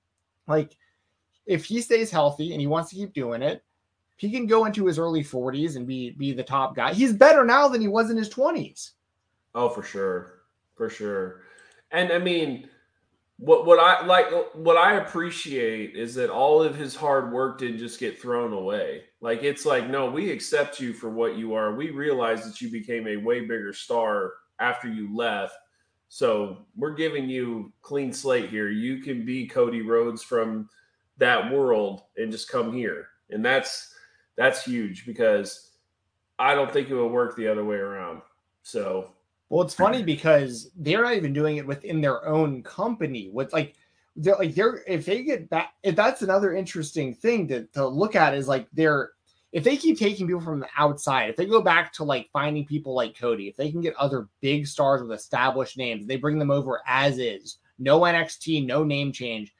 Like 0.48 0.74
if 1.44 1.66
he 1.66 1.82
stays 1.82 2.10
healthy 2.10 2.52
and 2.52 2.60
he 2.62 2.66
wants 2.66 2.88
to 2.90 2.96
keep 2.96 3.12
doing 3.12 3.42
it, 3.42 3.62
he 4.20 4.30
can 4.30 4.46
go 4.46 4.66
into 4.66 4.84
his 4.84 4.98
early 4.98 5.24
40s 5.24 5.76
and 5.76 5.86
be 5.86 6.10
be 6.10 6.34
the 6.34 6.42
top 6.42 6.76
guy. 6.76 6.92
He's 6.92 7.14
better 7.14 7.42
now 7.42 7.68
than 7.68 7.80
he 7.80 7.88
was 7.88 8.10
in 8.10 8.18
his 8.18 8.28
20s. 8.28 8.90
Oh, 9.54 9.70
for 9.70 9.82
sure. 9.82 10.42
For 10.74 10.90
sure. 10.90 11.40
And 11.90 12.12
I 12.12 12.18
mean, 12.18 12.68
what 13.38 13.64
what 13.64 13.78
I 13.78 14.04
like 14.04 14.26
what 14.52 14.76
I 14.76 14.96
appreciate 14.96 15.96
is 15.96 16.14
that 16.16 16.28
all 16.28 16.62
of 16.62 16.76
his 16.76 16.94
hard 16.94 17.32
work 17.32 17.58
didn't 17.58 17.78
just 17.78 17.98
get 17.98 18.20
thrown 18.20 18.52
away. 18.52 19.04
Like 19.22 19.42
it's 19.42 19.64
like, 19.64 19.88
no, 19.88 20.10
we 20.10 20.30
accept 20.30 20.80
you 20.80 20.92
for 20.92 21.08
what 21.08 21.38
you 21.38 21.54
are. 21.54 21.74
We 21.74 21.88
realize 21.88 22.44
that 22.44 22.60
you 22.60 22.70
became 22.70 23.08
a 23.08 23.16
way 23.16 23.40
bigger 23.40 23.72
star 23.72 24.34
after 24.58 24.86
you 24.86 25.16
left. 25.16 25.54
So 26.10 26.66
we're 26.76 26.94
giving 26.94 27.30
you 27.30 27.72
clean 27.80 28.12
slate 28.12 28.50
here. 28.50 28.68
You 28.68 28.98
can 28.98 29.24
be 29.24 29.46
Cody 29.46 29.80
Rhodes 29.80 30.22
from 30.22 30.68
that 31.16 31.50
world 31.50 32.02
and 32.18 32.30
just 32.30 32.50
come 32.50 32.70
here. 32.70 33.08
And 33.30 33.42
that's 33.42 33.94
that's 34.36 34.64
huge 34.64 35.06
because 35.06 35.70
I 36.38 36.54
don't 36.54 36.70
think 36.72 36.88
it 36.88 36.94
will 36.94 37.10
work 37.10 37.36
the 37.36 37.48
other 37.48 37.64
way 37.64 37.76
around. 37.76 38.22
So 38.62 39.12
well, 39.50 39.62
it's 39.62 39.74
funny 39.74 40.02
because 40.02 40.70
they're 40.76 41.02
not 41.02 41.14
even 41.14 41.32
doing 41.32 41.56
it 41.56 41.66
within 41.66 42.00
their 42.00 42.26
own 42.26 42.62
company. 42.62 43.30
With 43.32 43.52
like 43.52 43.74
they're 44.16 44.36
like 44.36 44.54
they're 44.54 44.82
if 44.86 45.04
they 45.04 45.22
get 45.22 45.50
back 45.50 45.74
if 45.82 45.96
that's 45.96 46.22
another 46.22 46.54
interesting 46.54 47.14
thing 47.14 47.48
to, 47.48 47.64
to 47.74 47.86
look 47.86 48.14
at 48.14 48.34
is 48.34 48.48
like 48.48 48.68
they're 48.72 49.10
if 49.52 49.64
they 49.64 49.76
keep 49.76 49.98
taking 49.98 50.26
people 50.28 50.40
from 50.40 50.60
the 50.60 50.68
outside, 50.78 51.30
if 51.30 51.36
they 51.36 51.46
go 51.46 51.60
back 51.60 51.92
to 51.94 52.04
like 52.04 52.30
finding 52.32 52.64
people 52.64 52.94
like 52.94 53.18
Cody, 53.18 53.48
if 53.48 53.56
they 53.56 53.70
can 53.70 53.80
get 53.80 53.94
other 53.96 54.28
big 54.40 54.66
stars 54.66 55.02
with 55.02 55.10
established 55.10 55.76
names, 55.76 56.06
they 56.06 56.16
bring 56.16 56.38
them 56.38 56.52
over 56.52 56.80
as 56.86 57.18
is, 57.18 57.58
no 57.78 58.00
NXT, 58.00 58.64
no 58.64 58.84
name 58.84 59.10
change. 59.10 59.52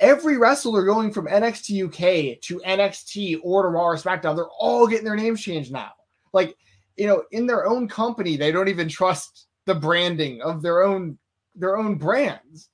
Every 0.00 0.36
wrestler 0.36 0.84
going 0.84 1.12
from 1.12 1.26
NXT 1.26 1.86
UK 1.86 2.40
to 2.42 2.60
NXT 2.60 3.40
or 3.42 3.62
to 3.62 3.68
Raw 3.68 3.86
or 3.86 3.96
SmackDown, 3.96 4.36
they're 4.36 4.46
all 4.58 4.86
getting 4.86 5.04
their 5.04 5.16
names 5.16 5.40
changed 5.40 5.72
now. 5.72 5.92
Like, 6.32 6.56
you 6.96 7.06
know, 7.06 7.24
in 7.30 7.46
their 7.46 7.66
own 7.66 7.88
company, 7.88 8.36
they 8.36 8.52
don't 8.52 8.68
even 8.68 8.88
trust 8.88 9.46
the 9.64 9.74
branding 9.74 10.42
of 10.42 10.62
their 10.62 10.82
own 10.82 11.18
their 11.54 11.76
own 11.76 11.96
brands. 11.96 12.68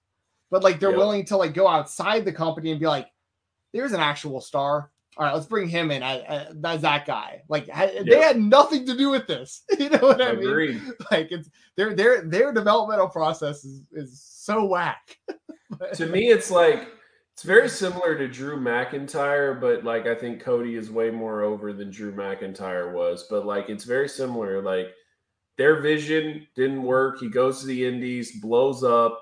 But 0.50 0.62
like 0.62 0.80
they're 0.80 0.90
yep. 0.90 0.98
willing 0.98 1.24
to 1.26 1.36
like 1.36 1.54
go 1.54 1.68
outside 1.68 2.24
the 2.24 2.32
company 2.32 2.70
and 2.70 2.80
be 2.80 2.86
like, 2.86 3.08
there's 3.72 3.92
an 3.92 4.00
actual 4.00 4.40
star 4.40 4.90
all 5.16 5.24
right, 5.24 5.34
let's 5.34 5.46
bring 5.46 5.68
him 5.68 5.90
in 5.90 6.00
That's 6.60 6.82
that 6.82 7.06
guy. 7.06 7.42
Like 7.48 7.66
they 7.66 8.20
had 8.20 8.38
nothing 8.38 8.84
to 8.86 8.96
do 8.96 9.10
with 9.10 9.26
this. 9.26 9.62
You 9.78 9.90
know 9.90 9.98
what 9.98 10.20
I 10.20 10.30
Agreed. 10.30 10.82
mean? 10.82 10.92
Like 11.10 11.30
it's 11.30 11.50
their 11.76 11.94
their 11.94 12.22
their 12.22 12.52
developmental 12.52 13.08
process 13.08 13.64
is 13.64 13.82
is 13.92 14.22
so 14.22 14.64
whack. 14.64 15.16
to 15.94 16.06
me, 16.06 16.30
it's 16.30 16.50
like 16.50 16.88
it's 17.32 17.42
very 17.42 17.68
similar 17.68 18.16
to 18.16 18.28
Drew 18.28 18.58
McIntyre, 18.58 19.60
but 19.60 19.84
like 19.84 20.06
I 20.06 20.14
think 20.14 20.40
Cody 20.40 20.76
is 20.76 20.90
way 20.90 21.10
more 21.10 21.42
over 21.42 21.72
than 21.72 21.90
Drew 21.90 22.12
McIntyre 22.12 22.92
was. 22.92 23.26
But 23.28 23.46
like 23.46 23.68
it's 23.68 23.84
very 23.84 24.08
similar. 24.08 24.62
Like 24.62 24.88
their 25.58 25.80
vision 25.80 26.46
didn't 26.54 26.82
work. 26.82 27.18
He 27.20 27.28
goes 27.28 27.60
to 27.60 27.66
the 27.66 27.86
Indies, 27.86 28.40
blows 28.40 28.82
up, 28.84 29.20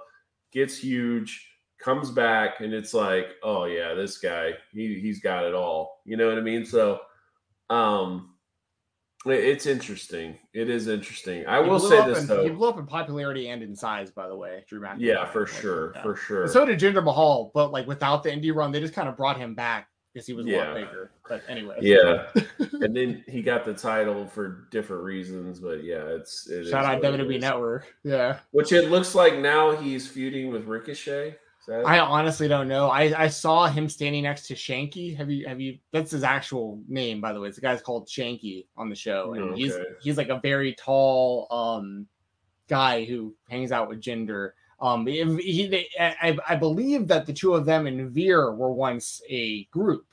gets 0.52 0.76
huge 0.76 1.48
comes 1.82 2.10
back 2.10 2.60
and 2.60 2.72
it's 2.72 2.94
like, 2.94 3.34
oh 3.42 3.64
yeah, 3.64 3.94
this 3.94 4.18
guy, 4.18 4.52
he 4.72 5.00
he's 5.00 5.20
got 5.20 5.44
it 5.44 5.54
all. 5.54 6.00
You 6.04 6.16
know 6.16 6.28
what 6.28 6.38
I 6.38 6.42
mean? 6.42 6.64
So 6.64 7.00
um 7.70 8.31
it's 9.26 9.66
interesting. 9.66 10.38
It 10.52 10.68
is 10.68 10.88
interesting. 10.88 11.46
I 11.46 11.62
he 11.62 11.68
will 11.68 11.78
say 11.78 12.04
this 12.06 12.22
in, 12.22 12.26
though. 12.26 12.44
He 12.44 12.50
blew 12.50 12.68
up 12.68 12.78
in 12.78 12.86
popularity 12.86 13.48
and 13.48 13.62
in 13.62 13.76
size, 13.76 14.10
by 14.10 14.26
the 14.28 14.36
way, 14.36 14.64
Drew 14.68 14.80
McIntyre. 14.80 14.96
Yeah, 15.00 15.24
for 15.26 15.46
sure. 15.46 15.92
Yeah. 15.94 16.02
For 16.02 16.16
sure. 16.16 16.42
And 16.42 16.50
so 16.50 16.64
did 16.64 16.80
Jinder 16.80 17.04
Mahal, 17.04 17.50
but 17.54 17.72
like 17.72 17.86
without 17.86 18.22
the 18.22 18.30
indie 18.30 18.54
run, 18.54 18.72
they 18.72 18.80
just 18.80 18.94
kind 18.94 19.08
of 19.08 19.16
brought 19.16 19.36
him 19.36 19.54
back 19.54 19.88
because 20.12 20.26
he 20.26 20.32
was 20.32 20.46
yeah. 20.46 20.56
a 20.56 20.58
lot 20.64 20.74
bigger. 20.74 21.10
But 21.28 21.42
anyway. 21.48 21.78
Yeah. 21.80 22.26
and 22.58 22.94
then 22.94 23.24
he 23.28 23.42
got 23.42 23.64
the 23.64 23.74
title 23.74 24.26
for 24.26 24.66
different 24.70 25.04
reasons, 25.04 25.60
but 25.60 25.84
yeah, 25.84 26.02
it's 26.04 26.48
it 26.48 26.68
shout 26.68 26.84
out 26.84 27.02
WWE 27.02 27.40
Network. 27.40 27.94
Yeah. 28.04 28.38
Which 28.50 28.72
it 28.72 28.90
looks 28.90 29.14
like 29.14 29.38
now 29.38 29.76
he's 29.76 30.06
feuding 30.06 30.50
with 30.50 30.66
Ricochet. 30.66 31.36
That... 31.66 31.86
I 31.86 31.98
honestly 32.00 32.48
don't 32.48 32.68
know. 32.68 32.88
I, 32.88 33.24
I 33.24 33.28
saw 33.28 33.66
him 33.66 33.88
standing 33.88 34.24
next 34.24 34.46
to 34.48 34.54
Shanky. 34.54 35.16
Have 35.16 35.30
you 35.30 35.46
have 35.46 35.60
you? 35.60 35.78
That's 35.92 36.10
his 36.10 36.24
actual 36.24 36.82
name, 36.88 37.20
by 37.20 37.32
the 37.32 37.40
way. 37.40 37.48
It's 37.48 37.56
the 37.56 37.62
guy's 37.62 37.82
called 37.82 38.08
Shanky 38.08 38.66
on 38.76 38.88
the 38.88 38.96
show, 38.96 39.34
and 39.34 39.50
okay. 39.50 39.60
he's 39.60 39.74
he's 40.00 40.16
like 40.16 40.28
a 40.28 40.40
very 40.40 40.74
tall 40.74 41.46
um 41.50 42.06
guy 42.68 43.04
who 43.04 43.34
hangs 43.48 43.72
out 43.72 43.88
with 43.88 44.00
Jinder. 44.00 44.52
Um, 44.80 45.06
he, 45.06 45.22
he 45.38 45.88
I, 46.00 46.36
I 46.48 46.56
believe 46.56 47.06
that 47.08 47.26
the 47.26 47.32
two 47.32 47.54
of 47.54 47.64
them 47.64 47.86
and 47.86 48.10
Veer 48.10 48.52
were 48.52 48.72
once 48.72 49.22
a 49.28 49.64
group, 49.66 50.06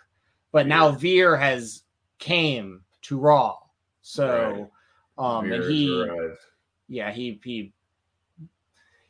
but 0.51 0.67
now 0.67 0.91
Veer 0.91 1.35
has 1.35 1.83
came 2.19 2.81
to 3.03 3.17
Raw. 3.17 3.57
So, 4.01 4.69
right. 5.17 5.37
um, 5.37 5.45
Veer 5.45 5.53
and 5.55 5.71
he, 5.71 6.03
arrived. 6.03 6.39
yeah, 6.87 7.11
he 7.11 7.39
he 7.43 7.73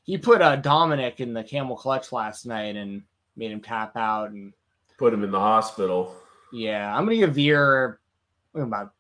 he 0.10 0.18
put 0.18 0.42
uh, 0.42 0.56
Dominic 0.56 1.20
in 1.20 1.34
the 1.34 1.44
camel 1.44 1.76
clutch 1.76 2.12
last 2.12 2.48
night 2.48 2.76
and 2.76 3.04
made 3.36 3.52
him 3.52 3.62
tap 3.62 3.96
out 3.96 4.32
and 4.32 4.54
put 4.98 5.14
him 5.14 5.24
in 5.24 5.30
the 5.30 5.40
hospital. 5.40 6.16
Yeah, 6.52 6.98
I'm 6.98 7.06
gonna 7.06 7.18
give 7.18 7.36
Veer 7.36 8.00
about 8.56 8.92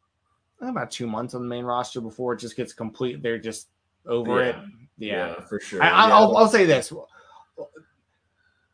about 0.61 0.91
two 0.91 1.07
months 1.07 1.33
on 1.33 1.41
the 1.41 1.47
main 1.47 1.65
roster 1.65 1.99
before 1.99 2.33
it 2.33 2.39
just 2.39 2.55
gets 2.55 2.73
complete. 2.73 3.23
They're 3.23 3.39
just 3.39 3.69
over 4.05 4.39
yeah. 4.39 4.49
it. 4.49 4.55
Yeah. 4.99 5.27
yeah. 5.29 5.41
for 5.45 5.59
sure. 5.59 5.81
I, 5.81 6.09
will 6.19 6.37
I'll 6.37 6.47
say 6.47 6.65
this: 6.65 6.93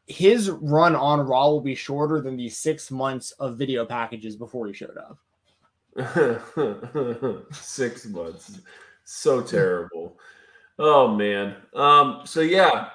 his 0.08 0.50
run 0.50 0.94
on 0.94 1.22
Raw 1.22 1.48
will 1.48 1.62
be 1.62 1.74
shorter 1.74 2.20
than 2.20 2.36
the 2.36 2.50
six 2.50 2.92
months 2.92 3.32
of 3.40 3.58
video 3.58 3.86
packages 3.86 4.36
before 4.36 4.68
he 4.68 4.74
showed 4.74 4.98
up. 4.98 5.18
six 7.54 8.06
months, 8.08 8.60
so 9.06 9.42
terrible. 9.42 10.18
Oh 10.78 11.08
man. 11.08 11.56
Um. 11.74 12.22
So 12.26 12.42
yeah. 12.42 12.90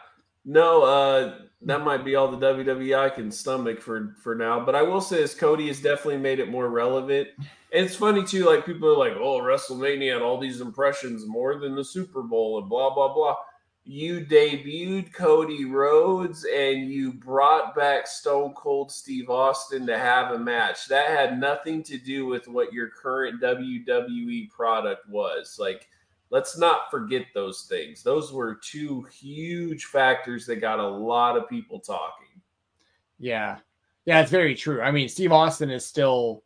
No. 0.44 0.82
Uh. 0.82 1.34
That 1.62 1.84
might 1.84 2.06
be 2.06 2.14
all 2.14 2.30
the 2.30 2.38
WWE 2.38 2.98
I 2.98 3.10
can 3.10 3.30
stomach 3.30 3.82
for 3.82 4.16
for 4.22 4.34
now. 4.34 4.64
But 4.64 4.74
I 4.74 4.82
will 4.82 5.00
say 5.00 5.16
this: 5.16 5.34
Cody 5.34 5.68
has 5.68 5.80
definitely 5.80 6.18
made 6.18 6.38
it 6.40 6.50
more 6.50 6.68
relevant. 6.68 7.28
And 7.72 7.86
it's 7.86 7.94
funny 7.94 8.24
too. 8.24 8.46
Like 8.46 8.66
people 8.66 8.88
are 8.88 8.96
like, 8.96 9.16
"Oh, 9.18 9.40
WrestleMania 9.40 10.14
had 10.14 10.22
all 10.22 10.38
these 10.38 10.60
impressions 10.60 11.26
more 11.26 11.58
than 11.58 11.74
the 11.74 11.84
Super 11.84 12.22
Bowl," 12.22 12.58
and 12.58 12.68
blah 12.68 12.92
blah 12.94 13.12
blah. 13.12 13.36
You 13.84 14.20
debuted 14.20 15.12
Cody 15.12 15.64
Rhodes 15.64 16.44
and 16.44 16.90
you 16.90 17.12
brought 17.12 17.74
back 17.74 18.06
Stone 18.06 18.54
Cold 18.54 18.92
Steve 18.92 19.30
Austin 19.30 19.86
to 19.86 19.98
have 19.98 20.32
a 20.32 20.38
match. 20.38 20.86
That 20.86 21.08
had 21.08 21.40
nothing 21.40 21.82
to 21.84 21.98
do 21.98 22.26
with 22.26 22.46
what 22.46 22.72
your 22.72 22.88
current 22.90 23.40
WWE 23.40 24.50
product 24.50 25.08
was. 25.08 25.56
Like 25.58 25.88
let's 26.30 26.56
not 26.56 26.90
forget 26.90 27.26
those 27.34 27.66
things. 27.68 28.02
Those 28.02 28.32
were 28.32 28.54
two 28.62 29.06
huge 29.12 29.86
factors 29.86 30.46
that 30.46 30.56
got 30.56 30.78
a 30.78 30.88
lot 30.88 31.36
of 31.36 31.48
people 31.48 31.80
talking. 31.80 32.26
Yeah. 33.18 33.58
Yeah, 34.06 34.22
it's 34.22 34.30
very 34.30 34.54
true. 34.54 34.80
I 34.80 34.90
mean, 34.90 35.08
Steve 35.08 35.32
Austin 35.32 35.70
is 35.70 35.84
still 35.84 36.42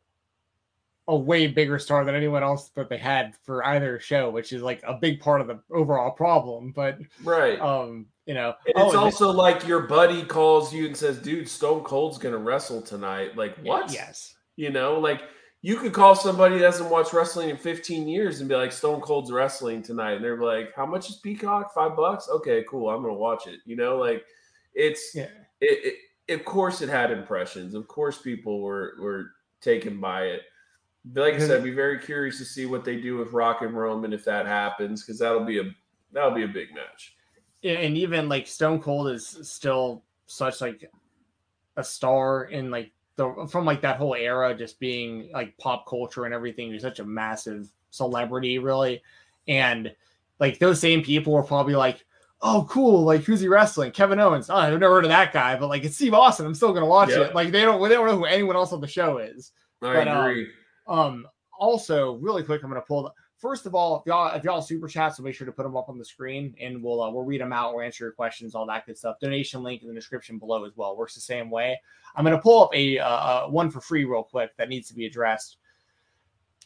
a 1.07 1.17
way 1.17 1.47
bigger 1.47 1.79
star 1.79 2.05
than 2.05 2.15
anyone 2.15 2.43
else 2.43 2.71
that 2.71 2.89
they 2.89 2.97
had 2.97 3.35
for 3.43 3.65
either 3.67 4.01
show, 4.01 4.31
which 4.31 4.53
is 4.53 4.63
like 4.63 4.83
a 4.87 4.95
big 4.95 5.21
part 5.21 5.41
of 5.41 5.47
the 5.47 5.61
overall 5.71 6.11
problem. 6.11 6.73
But 6.75 6.99
right, 7.23 7.61
um, 7.61 8.07
you 8.27 8.35
know, 8.35 8.55
and 8.67 8.85
it's 8.85 8.95
oh, 8.95 8.99
also 8.99 9.31
like 9.31 9.67
your 9.67 9.81
buddy 9.81 10.23
calls 10.23 10.73
you 10.73 10.87
and 10.87 10.97
says, 10.97 11.19
"Dude, 11.19 11.49
Stone 11.49 11.85
Cold's 11.85 12.19
gonna 12.19 12.39
wrestle 12.39 12.81
tonight." 12.81 13.37
Like 13.37 13.57
what? 13.59 13.93
Yes, 13.93 14.35
you 14.57 14.71
know, 14.71 14.99
like 14.99 15.23
you 15.65 15.79
could 15.79 15.95
call 15.95 16.15
somebody 16.15 16.59
that 16.59 16.65
hasn't 16.67 16.91
watched 16.91 17.15
wrestling 17.15 17.49
in 17.49 17.57
15 17.57 18.07
years 18.07 18.41
and 18.41 18.51
be 18.51 18.55
like, 18.55 18.71
Stone 18.71 19.01
Cold's 19.01 19.33
wrestling 19.33 19.81
tonight. 19.81 20.13
And 20.13 20.23
they're 20.23 20.37
like, 20.37 20.75
How 20.77 20.85
much 20.85 21.09
is 21.09 21.17
Peacock? 21.17 21.73
Five 21.73 21.97
bucks? 21.97 22.29
Okay, 22.29 22.67
cool. 22.69 22.91
I'm 22.91 23.01
gonna 23.01 23.15
watch 23.15 23.47
it. 23.47 23.61
You 23.65 23.75
know, 23.75 23.97
like 23.97 24.27
it's 24.75 25.15
yeah. 25.15 25.29
it, 25.63 25.95
it, 26.29 26.35
of 26.35 26.45
course 26.45 26.83
it 26.83 26.91
had 26.91 27.11
impressions. 27.11 27.73
Of 27.73 27.89
course 27.89 28.19
people 28.21 28.61
were 28.61 28.97
were 29.01 29.31
taken 29.63 30.03
by 30.03 30.25
it. 30.25 30.43
But 31.07 31.23
like 31.23 31.35
I 31.37 31.39
said, 31.39 31.65
be 31.65 31.71
very 31.71 31.99
curious 31.99 32.37
to 32.39 32.45
see 32.45 32.67
what 32.67 32.85
they 32.85 33.01
do 33.01 33.17
with 33.17 33.33
Rock 33.33 33.63
and 33.63 33.75
Roman 33.75 34.13
if 34.13 34.23
that 34.27 34.45
happens, 34.45 35.03
because 35.03 35.19
that'll 35.19 35.47
be 35.47 35.61
a 35.61 35.75
that'll 36.13 36.33
be 36.33 36.45
a 36.45 36.49
big 36.49 36.75
match. 36.75 37.17
And 37.63 37.97
even 37.97 38.29
like 38.29 38.47
Stone 38.47 38.83
Cold 38.83 39.09
is 39.09 39.39
still 39.49 40.05
such 40.27 40.61
like 40.61 40.91
a 41.79 41.85
star 41.85 42.45
in 42.45 42.71
like 42.71 42.93
the 43.17 43.47
from 43.51 43.65
like 43.65 43.81
that 43.83 43.97
whole 43.97 44.15
era 44.15 44.55
just 44.55 44.81
being 44.81 45.31
like 45.33 45.57
pop 45.59 45.87
culture 45.87 46.25
and 46.25 46.35
everything 46.35 46.73
he's 46.73 46.83
such 46.83 46.99
a 46.99 47.05
massive 47.05 47.71
celebrity 47.91 48.59
really. 48.59 49.03
And 49.47 49.95
like 50.41 50.59
those 50.59 50.81
same 50.81 51.03
people 51.03 51.33
were 51.33 51.43
probably 51.43 51.75
like 51.75 52.05
oh 52.43 52.67
cool 52.69 53.05
like 53.05 53.23
who's 53.23 53.41
he 53.41 53.49
wrestling? 53.49 53.93
Kevin 53.93 54.21
owens. 54.21 54.51
Oh, 54.51 54.57
i've 54.57 54.79
never 54.79 54.95
heard 54.95 55.05
of 55.05 55.11
that 55.11 55.33
guy 55.33 55.57
but 55.57 55.69
like 55.69 55.85
it's 55.85 55.95
steve 55.97 56.15
austin 56.15 56.47
i'm 56.47 56.55
still 56.55 56.73
gonna 56.73 56.87
watch 56.87 57.11
yeah. 57.11 57.23
it. 57.23 57.35
Like 57.35 57.51
they 57.51 57.63
don't 57.63 57.81
they 57.83 57.95
don't 57.95 58.07
know 58.07 58.17
who 58.17 58.25
anyone 58.25 58.57
else 58.57 58.73
on 58.73 58.81
the 58.81 58.89
show 58.89 59.19
is. 59.19 59.53
I 59.83 59.93
but, 59.95 60.09
um, 60.09 60.25
agree. 60.25 60.49
um, 60.87 60.99
um 60.99 61.27
also 61.59 62.15
really 62.15 62.43
quick 62.43 62.63
i'm 62.63 62.71
gonna 62.71 62.81
pull 62.81 63.05
the 63.05 63.11
first 63.45 63.67
of 63.67 63.75
all, 63.75 64.01
if 64.01 64.07
y'all 64.07 64.35
if 64.35 64.43
y'all 64.43 64.63
super 64.63 64.89
chat, 64.89 65.15
so 65.15 65.23
make 65.23 65.35
sure 65.35 65.45
to 65.45 65.53
put 65.53 65.65
them 65.65 65.77
up 65.77 65.91
on 65.91 65.99
the 65.99 66.05
screen, 66.05 66.57
and 66.59 66.83
we'll 66.83 67.03
uh, 67.03 67.11
we'll 67.11 67.25
read 67.25 67.43
them 67.43 67.53
out, 67.53 67.75
we'll 67.75 67.85
answer 67.85 68.05
your 68.05 68.13
questions, 68.13 68.55
all 68.55 68.65
that 68.67 68.87
good 68.87 68.97
stuff. 68.97 69.21
Donation 69.21 69.63
link 69.63 69.83
in 69.83 69.89
the 69.89 69.95
description 69.95 70.39
below 70.39 70.65
as 70.65 70.73
well 70.77 70.97
works 70.97 71.15
the 71.15 71.21
same 71.21 71.51
way. 71.51 71.79
I'm 72.17 72.25
gonna 72.25 72.41
pull 72.41 72.65
up 72.65 72.71
a 72.75 72.99
uh, 72.99 73.07
uh 73.07 73.47
one 73.49 73.71
for 73.71 73.83
free 73.83 74.07
real 74.07 74.23
quick 74.23 74.57
that 74.57 74.71
needs 74.71 74.89
to 74.89 74.95
be 74.95 75.05
addressed. 75.05 75.59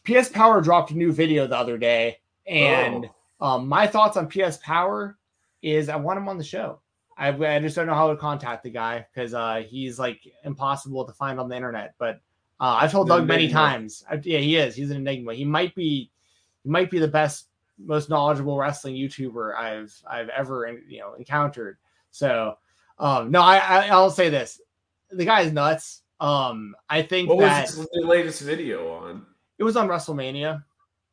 PS 0.05 0.29
Power 0.29 0.61
dropped 0.61 0.91
a 0.91 0.95
new 0.95 1.11
video 1.11 1.45
the 1.47 1.57
other 1.57 1.77
day, 1.77 2.19
and 2.47 3.09
oh. 3.41 3.45
um, 3.45 3.67
my 3.67 3.85
thoughts 3.85 4.15
on 4.15 4.29
PS 4.29 4.57
Power 4.63 5.17
is 5.61 5.89
I 5.89 5.97
want 5.97 6.17
him 6.17 6.29
on 6.29 6.37
the 6.37 6.45
show. 6.45 6.79
I, 7.17 7.27
I 7.27 7.59
just 7.59 7.75
don't 7.75 7.87
know 7.87 7.93
how 7.93 8.09
to 8.09 8.15
contact 8.15 8.63
the 8.63 8.69
guy 8.69 9.05
because 9.13 9.33
uh, 9.33 9.63
he's 9.67 9.99
like 9.99 10.21
impossible 10.45 11.03
to 11.03 11.11
find 11.11 11.41
on 11.41 11.49
the 11.49 11.55
internet. 11.57 11.95
But 11.97 12.21
uh, 12.61 12.77
I've 12.79 12.93
told 12.93 13.09
Doug 13.09 13.27
many 13.27 13.49
times. 13.49 14.05
I, 14.09 14.21
yeah, 14.23 14.39
he 14.39 14.55
is. 14.55 14.77
He's 14.77 14.91
an 14.91 14.95
enigma. 14.95 15.33
He 15.33 15.43
might 15.43 15.75
be 15.75 16.09
might 16.65 16.91
be 16.91 16.99
the 16.99 17.07
best 17.07 17.47
most 17.77 18.09
knowledgeable 18.09 18.57
wrestling 18.57 18.95
YouTuber 18.95 19.55
I've 19.55 19.93
I've 20.09 20.29
ever 20.29 20.79
you 20.87 20.99
know 20.99 21.13
encountered. 21.13 21.77
So 22.11 22.57
um, 22.97 23.31
no, 23.31 23.41
I, 23.41 23.57
I 23.57 23.87
I'll 23.87 24.11
say 24.11 24.29
this: 24.29 24.59
the 25.11 25.25
guy 25.25 25.41
is 25.41 25.53
nuts. 25.53 26.01
Um, 26.19 26.75
I 26.89 27.01
think 27.01 27.29
what 27.29 27.39
that 27.39 27.65
was 27.77 27.87
the 27.93 28.05
latest 28.05 28.41
video 28.41 28.91
on? 28.91 29.25
it 29.59 29.63
was 29.63 29.77
on 29.77 29.87
WrestleMania. 29.87 30.63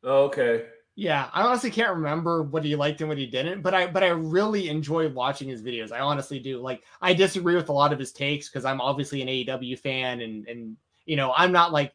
Oh, 0.03 0.23
okay. 0.23 0.65
Yeah, 0.95 1.29
I 1.31 1.43
honestly 1.43 1.69
can't 1.69 1.95
remember 1.95 2.41
what 2.41 2.65
he 2.65 2.75
liked 2.75 3.01
and 3.01 3.09
what 3.09 3.19
he 3.19 3.27
didn't, 3.27 3.61
but 3.61 3.75
I 3.75 3.85
but 3.85 4.03
I 4.03 4.07
really 4.07 4.67
enjoy 4.69 5.07
watching 5.09 5.47
his 5.47 5.61
videos. 5.61 5.91
I 5.91 5.99
honestly 5.99 6.39
do. 6.39 6.59
Like 6.59 6.81
I 7.01 7.13
disagree 7.13 7.55
with 7.55 7.69
a 7.69 7.73
lot 7.73 7.93
of 7.93 7.99
his 7.99 8.11
takes 8.11 8.49
because 8.49 8.65
I'm 8.65 8.81
obviously 8.81 9.21
an 9.21 9.27
AEW 9.27 9.77
fan 9.77 10.21
and 10.21 10.47
and 10.47 10.75
you 11.05 11.15
know, 11.15 11.33
I'm 11.37 11.51
not 11.51 11.71
like 11.71 11.93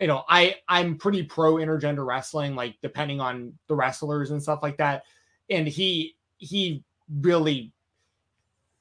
you 0.00 0.06
know, 0.06 0.24
I 0.28 0.56
I'm 0.68 0.98
pretty 0.98 1.22
pro 1.22 1.54
intergender 1.54 2.06
wrestling 2.06 2.54
like 2.54 2.76
depending 2.82 3.20
on 3.20 3.54
the 3.68 3.74
wrestlers 3.74 4.30
and 4.30 4.42
stuff 4.42 4.60
like 4.62 4.78
that. 4.78 5.04
And 5.48 5.66
he 5.66 6.16
he 6.38 6.82
really 7.20 7.72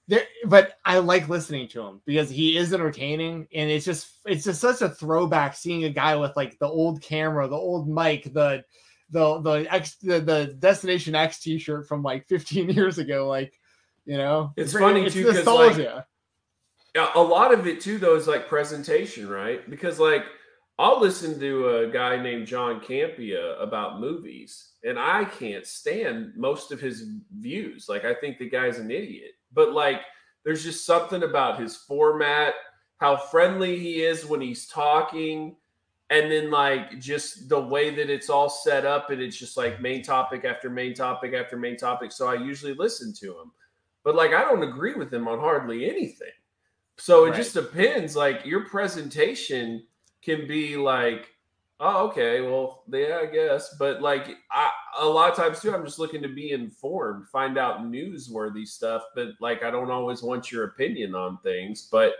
there 0.08 0.24
but 0.46 0.78
I 0.86 1.00
like 1.00 1.30
listening 1.30 1.68
to 1.70 1.82
him 1.82 2.02
because 2.06 2.30
he 2.30 2.58
is 2.58 2.74
entertaining 2.74 3.48
and 3.54 3.70
it's 3.72 3.86
just 3.86 4.08
it's 4.26 4.44
just 4.44 4.62
such 4.62 4.82
a 4.82 4.90
throwback 4.90 5.56
seeing 5.56 5.86
a 5.86 5.90
guy 5.90 6.16
with 6.16 6.36
like 6.36 6.60
the 6.60 6.68
old 6.68 7.02
camera, 7.02 7.48
the 7.48 7.56
old 7.56 7.88
mic, 7.88 8.32
the 8.34 8.64
the 9.10 9.40
the 9.42 9.68
X 9.74 9.96
the, 9.98 10.20
the 10.20 10.56
Destination 10.60 11.16
X 11.16 11.40
T-shirt 11.40 11.88
from 11.88 12.04
like 12.04 12.28
15 12.28 12.70
years 12.72 12.98
ago. 12.98 13.28
Like, 13.28 13.60
you 14.06 14.18
know, 14.18 14.52
It's 14.58 14.74
funny, 14.74 15.10
too, 15.10 15.26
'cause, 15.26 15.36
like, 15.36 15.46
nostalgia. 15.46 16.06
Yeah, 16.96 17.12
a 17.16 17.22
lot 17.22 17.54
of 17.54 17.68
it 17.68 17.82
too, 17.82 17.98
though, 17.98 18.16
is 18.16 18.28
like 18.28 18.48
presentation, 18.48 19.28
right? 19.28 19.68
Because 19.70 20.00
like 20.00 20.26
I'll 20.78 21.00
listen 21.00 21.40
to 21.40 21.70
a 21.70 21.88
guy 21.88 22.22
named 22.22 22.48
John 22.48 22.82
Campea 22.82 23.62
about 23.62 24.02
movies, 24.02 24.74
and 24.84 25.00
I 25.00 25.24
can't 25.24 25.66
stand 25.66 26.34
most 26.36 26.72
of 26.72 26.82
his 26.82 27.08
views. 27.40 27.88
Like 27.88 28.04
I 28.04 28.14
think 28.14 28.38
the 28.38 28.50
guy's 28.50 28.78
an 28.78 28.92
idiot, 28.92 29.32
but 29.54 29.72
like 29.72 30.02
there's 30.44 30.64
just 30.64 30.86
something 30.86 31.24
about 31.24 31.60
his 31.60 31.78
format, 31.78 32.56
how 32.98 33.16
friendly 33.16 33.80
he 33.80 34.04
is 34.04 34.26
when 34.26 34.42
he's 34.42 34.68
talking, 34.68 35.56
and 36.10 36.30
then 36.30 36.52
like 36.52 37.00
just 37.00 37.48
the 37.48 37.60
way 37.60 37.90
that 37.96 38.10
it's 38.10 38.30
all 38.30 38.50
set 38.50 38.86
up, 38.86 39.12
and 39.12 39.22
it's 39.22 39.38
just 39.38 39.56
like 39.56 39.80
main 39.80 40.04
topic 40.04 40.44
after 40.44 40.70
main 40.70 40.94
topic 40.94 41.34
after 41.34 41.56
main 41.56 41.78
topic. 41.78 42.12
So 42.12 42.28
I 42.28 42.36
usually 42.36 42.74
listen 42.74 43.14
to 43.22 43.28
him, 43.40 43.52
but 44.04 44.16
like 44.16 44.34
I 44.34 44.42
don't 44.42 44.62
agree 44.64 44.96
with 44.96 45.14
him 45.14 45.30
on 45.30 45.40
hardly 45.40 45.90
anything. 45.90 46.28
So 46.98 47.26
it 47.26 47.30
Right. 47.30 47.38
just 47.38 47.54
depends. 47.54 48.14
Like 48.16 48.46
your 48.46 48.66
presentation 48.66 49.84
can 50.26 50.48
be 50.48 50.76
like, 50.76 51.30
oh, 51.80 52.08
okay, 52.08 52.42
well, 52.42 52.84
yeah, 52.92 53.20
I 53.22 53.28
guess. 53.28 53.76
But 53.78 54.02
like, 54.02 54.36
I, 54.52 54.70
a 55.00 55.06
lot 55.06 55.30
of 55.30 55.38
times 55.38 55.62
too, 55.62 55.74
I'm 55.74 55.86
just 55.86 56.00
looking 56.00 56.22
to 56.24 56.30
be 56.30 56.52
informed, 56.52 57.28
find 57.28 57.58
out 57.58 57.84
newsworthy 57.84 58.68
stuff. 58.68 59.04
But 59.14 59.30
like, 59.40 59.64
I 59.64 59.72
don't 59.72 59.92
always 59.92 60.24
want 60.24 60.52
your 60.52 60.66
opinion 60.66 61.16
on 61.16 61.38
things. 61.44 61.88
But 61.92 62.14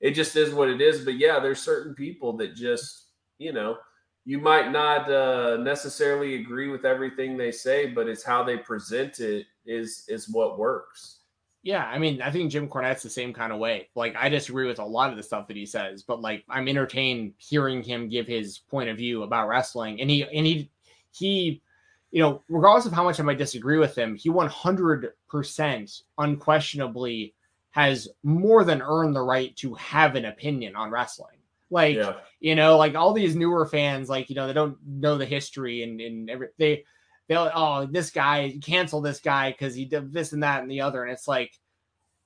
it 0.00 0.12
just 0.12 0.34
is 0.36 0.52
what 0.52 0.68
it 0.68 0.80
is. 0.80 1.04
But 1.04 1.14
yeah, 1.14 1.38
there's 1.38 1.60
certain 1.60 1.94
people 1.94 2.36
that 2.38 2.54
just, 2.54 3.06
you 3.38 3.52
know, 3.52 3.78
you 4.24 4.38
might 4.38 4.70
not 4.70 5.10
uh, 5.10 5.56
necessarily 5.58 6.36
agree 6.36 6.68
with 6.68 6.84
everything 6.84 7.36
they 7.36 7.52
say, 7.52 7.86
but 7.86 8.08
it's 8.08 8.22
how 8.22 8.42
they 8.42 8.56
present 8.56 9.20
it 9.20 9.46
is 9.66 10.04
is 10.08 10.28
what 10.28 10.58
works. 10.58 11.21
Yeah, 11.64 11.84
I 11.84 11.98
mean, 11.98 12.20
I 12.20 12.30
think 12.30 12.50
Jim 12.50 12.68
Cornette's 12.68 13.04
the 13.04 13.10
same 13.10 13.32
kind 13.32 13.52
of 13.52 13.60
way. 13.60 13.88
Like, 13.94 14.16
I 14.16 14.28
disagree 14.28 14.66
with 14.66 14.80
a 14.80 14.84
lot 14.84 15.10
of 15.10 15.16
the 15.16 15.22
stuff 15.22 15.46
that 15.46 15.56
he 15.56 15.64
says, 15.64 16.02
but 16.02 16.20
like, 16.20 16.44
I'm 16.48 16.66
entertained 16.66 17.34
hearing 17.38 17.82
him 17.84 18.08
give 18.08 18.26
his 18.26 18.58
point 18.58 18.88
of 18.90 18.96
view 18.96 19.22
about 19.22 19.46
wrestling, 19.48 20.00
and 20.00 20.10
he 20.10 20.24
and 20.24 20.44
he 20.46 20.70
he, 21.12 21.62
you 22.10 22.20
know, 22.20 22.42
regardless 22.48 22.86
of 22.86 22.92
how 22.92 23.04
much 23.04 23.20
I 23.20 23.22
might 23.22 23.38
disagree 23.38 23.78
with 23.78 23.96
him, 23.96 24.16
he 24.16 24.28
100 24.28 25.12
percent 25.28 26.02
unquestionably 26.18 27.34
has 27.70 28.08
more 28.22 28.64
than 28.64 28.82
earned 28.82 29.14
the 29.16 29.22
right 29.22 29.54
to 29.56 29.74
have 29.74 30.14
an 30.16 30.24
opinion 30.26 30.74
on 30.76 30.90
wrestling. 30.90 31.38
Like, 31.70 31.96
Yeah. 31.96 32.16
you 32.40 32.54
know, 32.54 32.76
like 32.76 32.94
all 32.96 33.12
these 33.14 33.34
newer 33.36 33.66
fans, 33.66 34.08
like 34.08 34.28
you 34.28 34.34
know, 34.34 34.46
they 34.46 34.52
don't 34.52 34.76
know 34.84 35.16
the 35.16 35.24
history 35.26 35.82
and 35.84 36.00
and 36.00 36.28
every 36.28 36.48
they 36.58 36.84
they'll 37.28 37.50
oh 37.54 37.86
this 37.86 38.10
guy 38.10 38.58
cancel 38.62 39.00
this 39.00 39.20
guy 39.20 39.52
because 39.52 39.74
he 39.74 39.84
did 39.84 40.12
this 40.12 40.32
and 40.32 40.42
that 40.42 40.62
and 40.62 40.70
the 40.70 40.80
other, 40.80 41.02
and 41.04 41.12
it's 41.12 41.28
like 41.28 41.58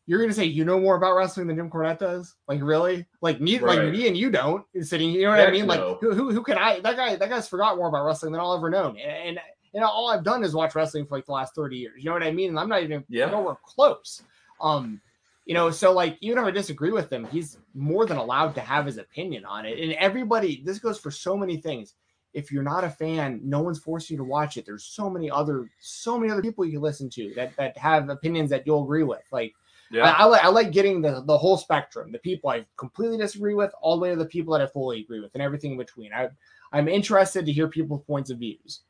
you're 0.06 0.20
gonna 0.20 0.32
say 0.32 0.44
you 0.44 0.64
know 0.64 0.78
more 0.78 0.96
about 0.96 1.16
wrestling 1.16 1.48
than 1.48 1.56
Jim 1.56 1.70
Cornette 1.70 1.98
does? 1.98 2.34
Like 2.48 2.60
really? 2.62 3.06
Like 3.20 3.40
me, 3.40 3.58
like 3.58 3.90
me 3.92 4.06
and 4.08 4.16
you 4.16 4.30
don't 4.30 4.64
sitting. 4.82 5.10
You 5.10 5.22
know 5.22 5.30
what 5.30 5.40
I 5.40 5.50
mean? 5.50 5.66
Like 5.66 5.80
no. 5.80 5.98
who, 6.00 6.14
who 6.14 6.32
who 6.32 6.42
can 6.42 6.58
I? 6.58 6.80
That 6.80 6.96
guy 6.96 7.16
that 7.16 7.28
guy's 7.28 7.48
forgot 7.48 7.76
more 7.76 7.88
about 7.88 8.04
wrestling 8.04 8.32
than 8.32 8.40
I'll 8.40 8.56
ever 8.56 8.70
known, 8.70 8.96
and. 8.98 9.38
and 9.38 9.40
and 9.76 9.84
all 9.84 10.08
I've 10.08 10.24
done 10.24 10.42
is 10.42 10.54
watch 10.54 10.74
wrestling 10.74 11.04
for 11.04 11.16
like 11.18 11.26
the 11.26 11.32
last 11.32 11.54
30 11.54 11.76
years. 11.76 12.02
You 12.02 12.06
know 12.06 12.14
what 12.14 12.22
I 12.22 12.32
mean? 12.32 12.48
And 12.48 12.58
I'm 12.58 12.68
not 12.68 12.82
even 12.82 13.04
Yeah. 13.10 13.26
nowhere 13.26 13.56
close. 13.62 14.22
Um, 14.58 15.02
you 15.44 15.52
know, 15.52 15.70
so 15.70 15.92
like 15.92 16.16
even 16.22 16.38
if 16.38 16.44
I 16.44 16.50
disagree 16.50 16.92
with 16.92 17.12
him, 17.12 17.26
he's 17.26 17.58
more 17.74 18.06
than 18.06 18.16
allowed 18.16 18.54
to 18.54 18.62
have 18.62 18.86
his 18.86 18.96
opinion 18.96 19.44
on 19.44 19.66
it. 19.66 19.78
And 19.78 19.92
everybody, 19.92 20.62
this 20.64 20.78
goes 20.78 20.98
for 20.98 21.10
so 21.10 21.36
many 21.36 21.58
things. 21.58 21.94
If 22.36 22.52
you're 22.52 22.62
not 22.62 22.84
a 22.84 22.90
fan, 22.90 23.40
no 23.42 23.60
one's 23.62 23.78
forcing 23.80 24.14
you 24.14 24.18
to 24.18 24.24
watch 24.24 24.56
it. 24.56 24.66
There's 24.66 24.84
so 24.84 25.08
many 25.10 25.30
other, 25.30 25.70
so 25.80 26.18
many 26.18 26.30
other 26.32 26.42
people 26.42 26.64
you 26.64 26.72
can 26.72 26.82
listen 26.82 27.08
to 27.10 27.32
that 27.36 27.56
that 27.56 27.76
have 27.78 28.08
opinions 28.10 28.50
that 28.50 28.66
you'll 28.66 28.84
agree 28.84 29.02
with. 29.04 29.24
Like 29.32 29.54
I, 30.02 30.10
Yeah. 30.10 30.12
I 30.18 30.24
like 30.26 30.44
I 30.44 30.48
like 30.48 30.72
getting 30.72 31.00
the 31.02 31.22
the 31.26 31.38
whole 31.38 31.56
spectrum. 31.56 32.12
The 32.12 32.18
people 32.18 32.50
I 32.50 32.66
completely 32.76 33.18
disagree 33.18 33.54
with, 33.54 33.72
all 33.80 33.96
the 33.96 34.02
way 34.02 34.10
to 34.10 34.16
the 34.16 34.26
people 34.26 34.52
that 34.54 34.62
I 34.62 34.66
fully 34.66 35.00
agree 35.00 35.20
with, 35.20 35.32
and 35.34 35.42
everything 35.42 35.72
in 35.72 35.78
between. 35.78 36.12
I 36.12 36.28
I'm 36.72 36.88
interested 36.88 37.46
to 37.46 37.52
hear 37.52 37.68
people's 37.68 38.02
points 38.04 38.30
of 38.30 38.38
views. 38.38 38.82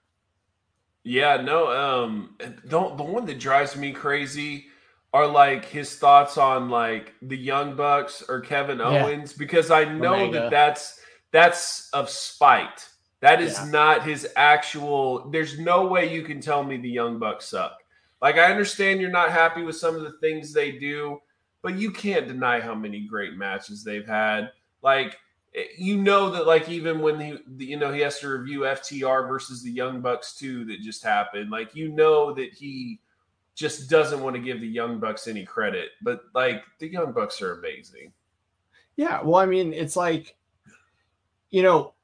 Yeah, 1.05 1.37
no, 1.41 1.71
um 1.71 2.37
don't 2.69 2.97
the 2.97 3.05
one 3.05 3.27
that 3.27 3.39
drives 3.39 3.77
me 3.77 3.93
crazy 3.93 4.67
are 5.15 5.27
like 5.27 5.65
his 5.65 5.97
thoughts 5.97 6.37
on 6.37 6.69
like 6.69 7.15
the 7.23 7.37
Young 7.39 7.77
Bucks 7.77 8.23
or 8.29 8.41
Kevin 8.41 8.79
Yeah. 8.89 9.07
Owens 9.07 9.33
because 9.33 9.71
I 9.71 9.85
know 9.85 10.27
Omega. 10.27 10.33
that 10.33 10.51
that's 10.51 11.01
that's 11.31 11.89
of 11.93 12.11
spite. 12.11 12.89
That 13.27 13.43
is 13.43 13.59
Yeah. 13.59 13.71
not 13.71 14.05
his 14.05 14.29
actual 14.37 15.29
there's 15.31 15.59
no 15.59 15.87
way 15.87 16.13
you 16.15 16.23
can 16.23 16.41
tell 16.41 16.63
me 16.63 16.77
the 16.77 16.89
Young 16.91 17.19
Bucks 17.19 17.47
suck. 17.47 17.83
Like 18.23 18.37
I 18.37 18.51
understand 18.51 19.01
you're 19.01 19.11
not 19.11 19.33
happy 19.33 19.63
with 19.63 19.77
some 19.77 19.97
of 19.97 20.03
the 20.03 20.19
things 20.21 20.53
they 20.53 20.73
do, 20.73 21.21
but 21.63 21.75
you 21.75 21.91
can't 21.91 22.29
deny 22.29 22.61
how 22.61 22.75
many 22.75 23.01
great 23.01 23.35
matches 23.35 23.83
they've 23.85 24.07
had. 24.07 24.53
Like 24.83 25.19
eh, 25.55 25.65
you 25.77 25.97
know 25.97 26.31
that 26.31 26.47
like 26.47 26.69
even 26.69 27.01
when 27.01 27.19
he 27.21 27.39
you 27.71 27.77
know 27.77 27.93
he 27.93 28.01
has 28.01 28.21
to 28.21 28.29
review 28.29 28.61
FTR 28.61 29.29
versus 29.29 29.63
the 29.63 29.71
Young 29.73 30.01
Bucks 30.01 30.35
too 30.37 30.65
that 30.67 30.81
just 30.81 31.03
happened 31.03 31.51
like 31.51 31.75
you 31.75 31.89
know 31.89 32.33
that 32.35 32.53
he 32.55 33.01
just 33.57 33.91
doesn't 33.91 34.23
want 34.23 34.37
to 34.37 34.43
give 34.43 34.61
the 34.61 34.69
Young 34.69 35.01
Bucks 35.01 35.27
any 35.29 35.45
credit 35.45 35.91
but 36.03 36.21
like 36.35 36.63
the 36.79 36.89
Young 36.89 37.13
Bucks 37.13 37.43
are 37.43 37.59
amazing 37.59 38.13
Yeah, 38.97 39.21
well, 39.23 39.37
I 39.43 39.47
mean, 39.47 39.73
it's 39.75 39.97
like, 39.97 40.37
you 41.51 41.63
know, 41.63 41.95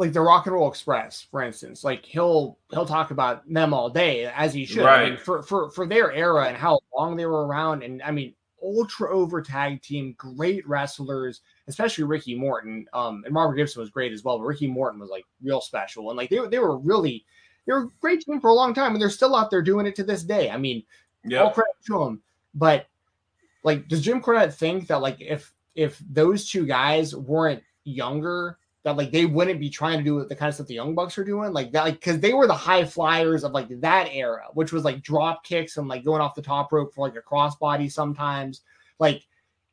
like 0.00 0.14
the 0.14 0.20
Rock 0.22 0.46
and 0.46 0.54
Roll 0.54 0.66
Express, 0.66 1.26
for 1.30 1.42
instance. 1.42 1.84
Like 1.84 2.06
he'll 2.06 2.56
he'll 2.70 2.86
talk 2.86 3.10
about 3.10 3.46
them 3.46 3.74
all 3.74 3.90
day, 3.90 4.24
as 4.24 4.54
he 4.54 4.64
should. 4.64 4.86
I 4.86 5.10
mean, 5.10 5.18
for 5.18 5.42
for 5.42 5.70
for 5.70 5.86
their 5.86 6.10
era 6.10 6.46
and 6.46 6.56
how 6.56 6.80
long 6.96 7.16
they 7.16 7.26
were 7.26 7.46
around, 7.46 7.82
and 7.82 8.02
I 8.02 8.10
mean, 8.10 8.32
ultra 8.62 9.14
over 9.14 9.42
tag 9.42 9.82
team, 9.82 10.14
great 10.16 10.66
wrestlers, 10.66 11.42
especially 11.68 12.04
Ricky 12.04 12.34
Morton. 12.34 12.86
Um, 12.94 13.24
and 13.26 13.34
Margaret 13.34 13.58
Gibson 13.58 13.80
was 13.80 13.90
great 13.90 14.12
as 14.12 14.24
well, 14.24 14.38
but 14.38 14.46
Ricky 14.46 14.66
Morton 14.66 14.98
was 14.98 15.10
like 15.10 15.26
real 15.42 15.60
special, 15.60 16.08
and 16.08 16.16
like 16.16 16.30
they 16.30 16.40
were 16.40 16.48
they 16.48 16.60
were 16.60 16.78
really 16.78 17.26
they 17.66 17.74
were 17.74 17.82
a 17.82 17.90
great 18.00 18.22
team 18.22 18.40
for 18.40 18.48
a 18.48 18.54
long 18.54 18.72
time, 18.72 18.92
and 18.94 19.02
they're 19.02 19.10
still 19.10 19.36
out 19.36 19.50
there 19.50 19.60
doing 19.60 19.86
it 19.86 19.94
to 19.96 20.02
this 20.02 20.24
day. 20.24 20.48
I 20.48 20.56
mean, 20.56 20.82
all 21.26 21.30
yeah 21.30 21.50
credit 21.50 21.74
to 21.88 22.02
him. 22.04 22.22
But 22.54 22.86
like, 23.64 23.86
does 23.86 24.00
Jim 24.00 24.22
Cornette 24.22 24.54
think 24.54 24.86
that 24.86 25.02
like 25.02 25.20
if 25.20 25.52
if 25.74 26.02
those 26.10 26.48
two 26.48 26.64
guys 26.64 27.14
weren't 27.14 27.62
younger, 27.84 28.56
that 28.82 28.96
like 28.96 29.12
they 29.12 29.26
wouldn't 29.26 29.60
be 29.60 29.68
trying 29.68 29.98
to 29.98 30.04
do 30.04 30.24
the 30.24 30.34
kind 30.34 30.48
of 30.48 30.54
stuff 30.54 30.66
the 30.66 30.74
Young 30.74 30.94
Bucks 30.94 31.18
are 31.18 31.24
doing, 31.24 31.52
like 31.52 31.72
that, 31.72 31.84
like 31.84 31.94
because 31.94 32.18
they 32.20 32.32
were 32.32 32.46
the 32.46 32.54
high 32.54 32.84
flyers 32.84 33.44
of 33.44 33.52
like 33.52 33.68
that 33.80 34.08
era, 34.10 34.46
which 34.54 34.72
was 34.72 34.84
like 34.84 35.02
drop 35.02 35.44
kicks 35.44 35.76
and 35.76 35.88
like 35.88 36.04
going 36.04 36.22
off 36.22 36.34
the 36.34 36.42
top 36.42 36.72
rope 36.72 36.94
for 36.94 37.06
like 37.06 37.16
a 37.16 37.22
crossbody 37.22 37.90
sometimes. 37.90 38.62
Like, 38.98 39.22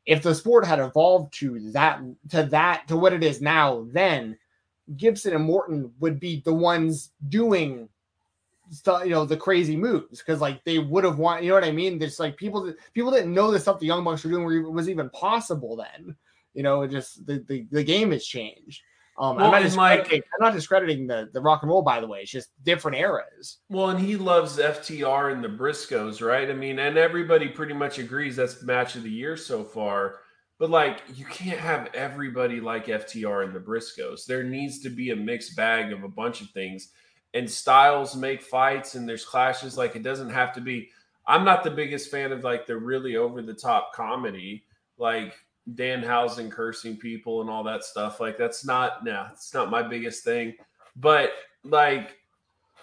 if 0.04 0.22
the 0.22 0.34
sport 0.34 0.66
had 0.66 0.78
evolved 0.78 1.32
to 1.34 1.70
that 1.72 2.00
to 2.30 2.44
that 2.44 2.86
to 2.88 2.96
what 2.96 3.12
it 3.12 3.22
is 3.24 3.40
now, 3.40 3.86
then 3.92 4.36
Gibson 4.96 5.34
and 5.34 5.44
Morton 5.44 5.92
would 6.00 6.20
be 6.20 6.42
the 6.44 6.52
ones 6.52 7.12
doing 7.28 7.88
stuff, 8.70 9.04
you 9.04 9.10
know, 9.10 9.24
the 9.24 9.36
crazy 9.36 9.76
moves 9.76 10.18
because 10.18 10.40
like 10.40 10.62
they 10.64 10.78
would 10.78 11.04
have 11.04 11.18
want, 11.18 11.42
you 11.42 11.48
know 11.48 11.54
what 11.54 11.64
I 11.64 11.72
mean? 11.72 11.98
There's 11.98 12.20
like 12.20 12.36
people 12.36 12.72
people 12.94 13.10
didn't 13.10 13.34
know 13.34 13.50
the 13.50 13.60
stuff 13.60 13.80
the 13.80 13.86
Young 13.86 14.04
Bucks 14.04 14.24
were 14.24 14.30
doing 14.30 14.72
was 14.72 14.88
even 14.88 15.10
possible 15.10 15.76
then. 15.76 16.16
You 16.54 16.62
know, 16.62 16.82
it 16.82 16.90
just 16.90 17.24
the, 17.26 17.44
the, 17.46 17.66
the 17.70 17.84
game 17.84 18.10
has 18.12 18.26
changed. 18.26 18.82
Um, 19.18 19.36
Well, 19.36 19.46
I'm 19.46 19.50
not 19.50 19.52
like- 19.52 19.64
discrediting, 19.64 20.22
I'm 20.38 20.44
not 20.46 20.54
discrediting 20.54 21.06
the, 21.06 21.28
the 21.32 21.40
rock 21.40 21.62
and 21.62 21.70
roll, 21.70 21.82
by 21.82 22.00
the 22.00 22.06
way. 22.06 22.20
It's 22.20 22.30
just 22.30 22.50
different 22.64 22.96
eras. 22.96 23.58
well 23.68 23.90
and 23.90 23.98
he 24.00 24.16
loves 24.16 24.58
FTR 24.58 25.32
and 25.32 25.42
the 25.42 25.48
Briscoes 25.48 26.24
right 26.24 26.48
I 26.48 26.54
mean 26.54 26.78
and 26.78 26.96
everybody 26.96 27.48
pretty 27.48 27.74
much 27.74 27.98
agrees 27.98 28.36
that's 28.36 28.54
the 28.54 28.66
match 28.66 28.94
of 28.96 29.02
the 29.02 29.10
year 29.10 29.36
so 29.36 29.64
far 29.64 30.20
but 30.58 30.70
like 30.70 31.02
you 31.14 31.24
can't 31.24 31.58
have 31.58 31.88
everybody 31.94 32.60
like 32.60 32.86
FTR 32.86 33.44
and 33.44 33.54
the 33.54 33.60
Briscoes 33.60 34.24
there 34.26 34.42
needs 34.44 34.80
to 34.80 34.90
be 34.90 35.10
a 35.10 35.16
mixed 35.16 35.56
bag 35.56 35.92
of 35.92 36.04
a 36.04 36.08
bunch 36.08 36.40
of 36.40 36.50
things 36.50 36.92
and 37.34 37.48
styles 37.50 38.16
make 38.16 38.40
fights 38.42 38.94
and 38.94 39.06
there's 39.08 39.24
clashes. 39.24 39.76
Like 39.76 39.94
it 39.96 40.02
doesn't 40.02 40.30
have 40.30 40.52
to 40.54 40.62
be. 40.62 40.88
I'm 41.26 41.44
not 41.44 41.62
the 41.62 41.70
biggest 41.70 42.10
fan 42.10 42.32
of 42.32 42.42
like 42.42 42.66
the 42.66 42.74
really 42.76 43.16
over 43.16 43.42
the 43.42 43.52
top 43.52 43.92
comedy, 43.92 44.64
like 44.96 45.34
Danhausen 45.74 46.50
cursing 46.50 46.96
people 46.96 47.40
and 47.40 47.50
all 47.50 47.64
that 47.64 47.84
stuff. 47.84 48.20
Like 48.20 48.38
that's 48.38 48.64
not 48.64 49.04
no, 49.04 49.26
it's 49.32 49.52
not 49.52 49.70
my 49.70 49.82
biggest 49.82 50.24
thing. 50.24 50.54
But 50.96 51.32
like 51.64 52.16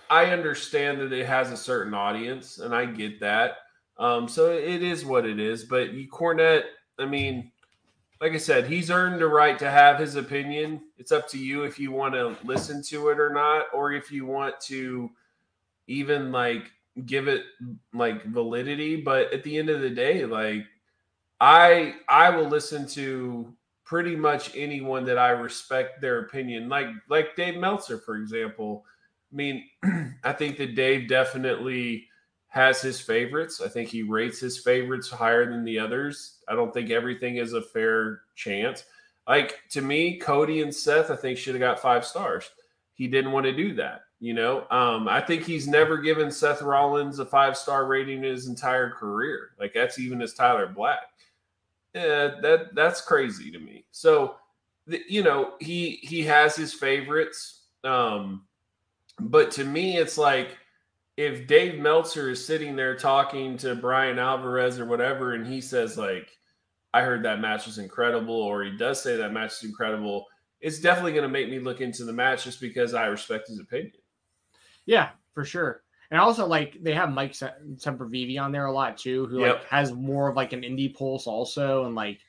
I 0.09 0.27
understand 0.27 0.99
that 0.99 1.11
it 1.11 1.25
has 1.25 1.51
a 1.51 1.57
certain 1.57 1.93
audience, 1.93 2.59
and 2.59 2.75
I 2.75 2.85
get 2.85 3.19
that. 3.21 3.57
Um, 3.97 4.27
so 4.27 4.51
it 4.51 4.83
is 4.83 5.05
what 5.05 5.25
it 5.25 5.39
is. 5.39 5.63
But 5.63 5.93
you 5.93 6.07
Cornette, 6.07 6.65
I 6.99 7.05
mean, 7.05 7.51
like 8.21 8.33
I 8.33 8.37
said, 8.37 8.67
he's 8.67 8.91
earned 8.91 9.19
the 9.19 9.27
right 9.27 9.57
to 9.59 9.69
have 9.69 9.99
his 9.99 10.15
opinion. 10.15 10.81
It's 10.97 11.11
up 11.11 11.27
to 11.29 11.37
you 11.37 11.63
if 11.63 11.79
you 11.79 11.91
want 11.91 12.13
to 12.13 12.35
listen 12.43 12.81
to 12.83 13.09
it 13.09 13.19
or 13.19 13.29
not, 13.29 13.65
or 13.73 13.91
if 13.93 14.11
you 14.11 14.25
want 14.25 14.59
to 14.61 15.09
even 15.87 16.31
like 16.31 16.71
give 17.05 17.27
it 17.27 17.43
like 17.93 18.23
validity. 18.25 18.97
But 18.97 19.33
at 19.33 19.43
the 19.43 19.57
end 19.57 19.69
of 19.69 19.81
the 19.81 19.89
day, 19.89 20.25
like 20.25 20.65
I 21.39 21.95
I 22.07 22.29
will 22.29 22.47
listen 22.47 22.87
to 22.89 23.53
pretty 23.83 24.15
much 24.15 24.55
anyone 24.55 25.05
that 25.05 25.17
I 25.17 25.29
respect 25.29 26.01
their 26.01 26.19
opinion. 26.19 26.69
Like 26.69 26.87
like 27.09 27.35
Dave 27.35 27.57
Meltzer, 27.57 27.97
for 27.97 28.15
example. 28.15 28.85
I 29.31 29.35
mean, 29.35 29.65
I 30.23 30.33
think 30.33 30.57
that 30.57 30.75
Dave 30.75 31.07
definitely 31.07 32.07
has 32.47 32.81
his 32.81 33.01
favorites. 33.01 33.61
I 33.63 33.67
think 33.67 33.89
he 33.89 34.01
rates 34.01 34.39
his 34.39 34.59
favorites 34.59 35.09
higher 35.09 35.49
than 35.49 35.65
the 35.65 35.77
others. 35.77 36.37
I 36.47 36.55
don't 36.55 36.73
think 36.73 36.89
everything 36.89 37.35
is 37.35 37.53
a 37.53 37.61
fair 37.61 38.21
chance. 38.35 38.85
Like 39.27 39.59
to 39.71 39.81
me, 39.81 40.17
Cody 40.17 40.61
and 40.61 40.73
Seth, 40.73 41.11
I 41.11 41.15
think 41.15 41.37
should 41.37 41.55
have 41.55 41.59
got 41.59 41.79
five 41.79 42.05
stars. 42.05 42.49
He 42.93 43.07
didn't 43.07 43.33
want 43.33 43.45
to 43.45 43.51
do 43.51 43.73
that. 43.75 44.01
You 44.21 44.33
know, 44.33 44.65
um, 44.71 45.09
I 45.09 45.19
think 45.19 45.43
he's 45.43 45.67
never 45.67 45.97
given 45.97 46.31
Seth 46.31 46.61
Rollins 46.61 47.19
a 47.19 47.25
five 47.25 47.57
star 47.57 47.85
rating 47.85 48.19
in 48.19 48.31
his 48.31 48.47
entire 48.47 48.89
career. 48.89 49.49
Like 49.59 49.73
that's 49.73 49.99
even 49.99 50.21
as 50.21 50.33
Tyler 50.33 50.67
Black. 50.67 51.01
Yeah, 51.95 52.35
that 52.41 52.75
that's 52.75 53.01
crazy 53.01 53.51
to 53.51 53.59
me. 53.59 53.85
So, 53.91 54.35
the, 54.85 55.01
you 55.07 55.23
know, 55.23 55.53
he 55.61 55.99
he 56.03 56.23
has 56.23 56.55
his 56.55 56.73
favorites. 56.73 57.67
Um, 57.85 58.47
but 59.19 59.51
to 59.51 59.63
me, 59.63 59.97
it's 59.97 60.17
like 60.17 60.57
if 61.17 61.47
Dave 61.47 61.79
Meltzer 61.79 62.29
is 62.29 62.45
sitting 62.45 62.75
there 62.75 62.97
talking 62.97 63.57
to 63.59 63.75
Bryan 63.75 64.19
Alvarez 64.19 64.79
or 64.79 64.85
whatever, 64.85 65.33
and 65.35 65.47
he 65.47 65.61
says 65.61 65.97
like, 65.97 66.29
"I 66.93 67.01
heard 67.03 67.23
that 67.23 67.39
match 67.39 67.65
was 67.65 67.77
incredible," 67.77 68.35
or 68.35 68.63
he 68.63 68.75
does 68.77 69.01
say 69.01 69.15
that 69.17 69.31
match 69.33 69.53
is 69.53 69.69
incredible, 69.69 70.25
it's 70.59 70.81
definitely 70.81 71.13
going 71.13 71.23
to 71.23 71.29
make 71.29 71.49
me 71.49 71.59
look 71.59 71.79
into 71.79 72.03
the 72.03 72.13
match 72.13 72.43
just 72.43 72.59
because 72.59 72.93
I 72.93 73.05
respect 73.05 73.47
his 73.47 73.59
opinion. 73.59 73.93
Yeah, 74.85 75.11
for 75.33 75.45
sure. 75.45 75.84
And 76.11 76.19
also, 76.19 76.45
like 76.45 76.77
they 76.81 76.93
have 76.93 77.11
Mike 77.11 77.33
Sempervive 77.33 78.39
on 78.39 78.51
there 78.51 78.65
a 78.65 78.71
lot 78.71 78.97
too, 78.97 79.25
who 79.27 79.39
yep. 79.39 79.55
like 79.55 79.65
has 79.65 79.91
more 79.91 80.29
of 80.29 80.35
like 80.35 80.53
an 80.53 80.61
indie 80.61 80.95
pulse 80.95 81.27
also, 81.27 81.85
and 81.85 81.95
like 81.95 82.19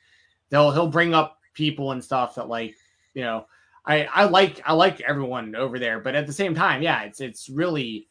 they'll 0.51 0.71
he'll 0.73 0.89
bring 0.89 1.15
up 1.15 1.39
people 1.53 1.93
and 1.93 2.03
stuff 2.03 2.37
that 2.37 2.49
like 2.49 2.75
you 3.15 3.23
know 3.23 3.47
I 3.87 4.05
I 4.05 4.25
like 4.25 4.61
I 4.65 4.73
like 4.73 5.01
everyone 5.01 5.55
over 5.55 5.79
there, 5.79 6.01
but 6.01 6.15
at 6.15 6.27
the 6.27 6.33
same 6.33 6.55
time, 6.55 6.83
yeah, 6.83 7.03
it's 7.03 7.21
it's 7.21 7.49
really 7.49 8.09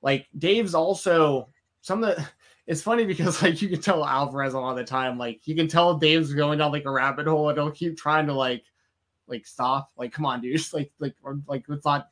like 0.00 0.26
Dave's 0.36 0.74
also 0.74 1.48
some 1.80 2.02
of 2.02 2.16
the. 2.16 2.28
It's 2.64 2.80
funny 2.80 3.04
because 3.04 3.42
like 3.42 3.60
you 3.60 3.68
can 3.68 3.80
tell 3.80 4.06
Alvarez 4.06 4.54
a 4.54 4.60
lot 4.60 4.70
of 4.70 4.76
the 4.76 4.84
time, 4.84 5.18
like 5.18 5.48
you 5.48 5.56
can 5.56 5.66
tell 5.66 5.98
Dave's 5.98 6.32
going 6.32 6.60
down 6.60 6.70
like 6.70 6.84
a 6.84 6.92
rabbit 6.92 7.26
hole, 7.26 7.48
and 7.48 7.58
he'll 7.58 7.72
keep 7.72 7.98
trying 7.98 8.26
to 8.26 8.32
like 8.32 8.62
like 9.26 9.44
stop, 9.44 9.90
like 9.96 10.12
come 10.12 10.24
on, 10.24 10.40
dude, 10.40 10.62
like 10.72 10.92
like 11.00 11.16
or, 11.24 11.40
like 11.48 11.64
it's 11.68 11.84
not 11.84 12.08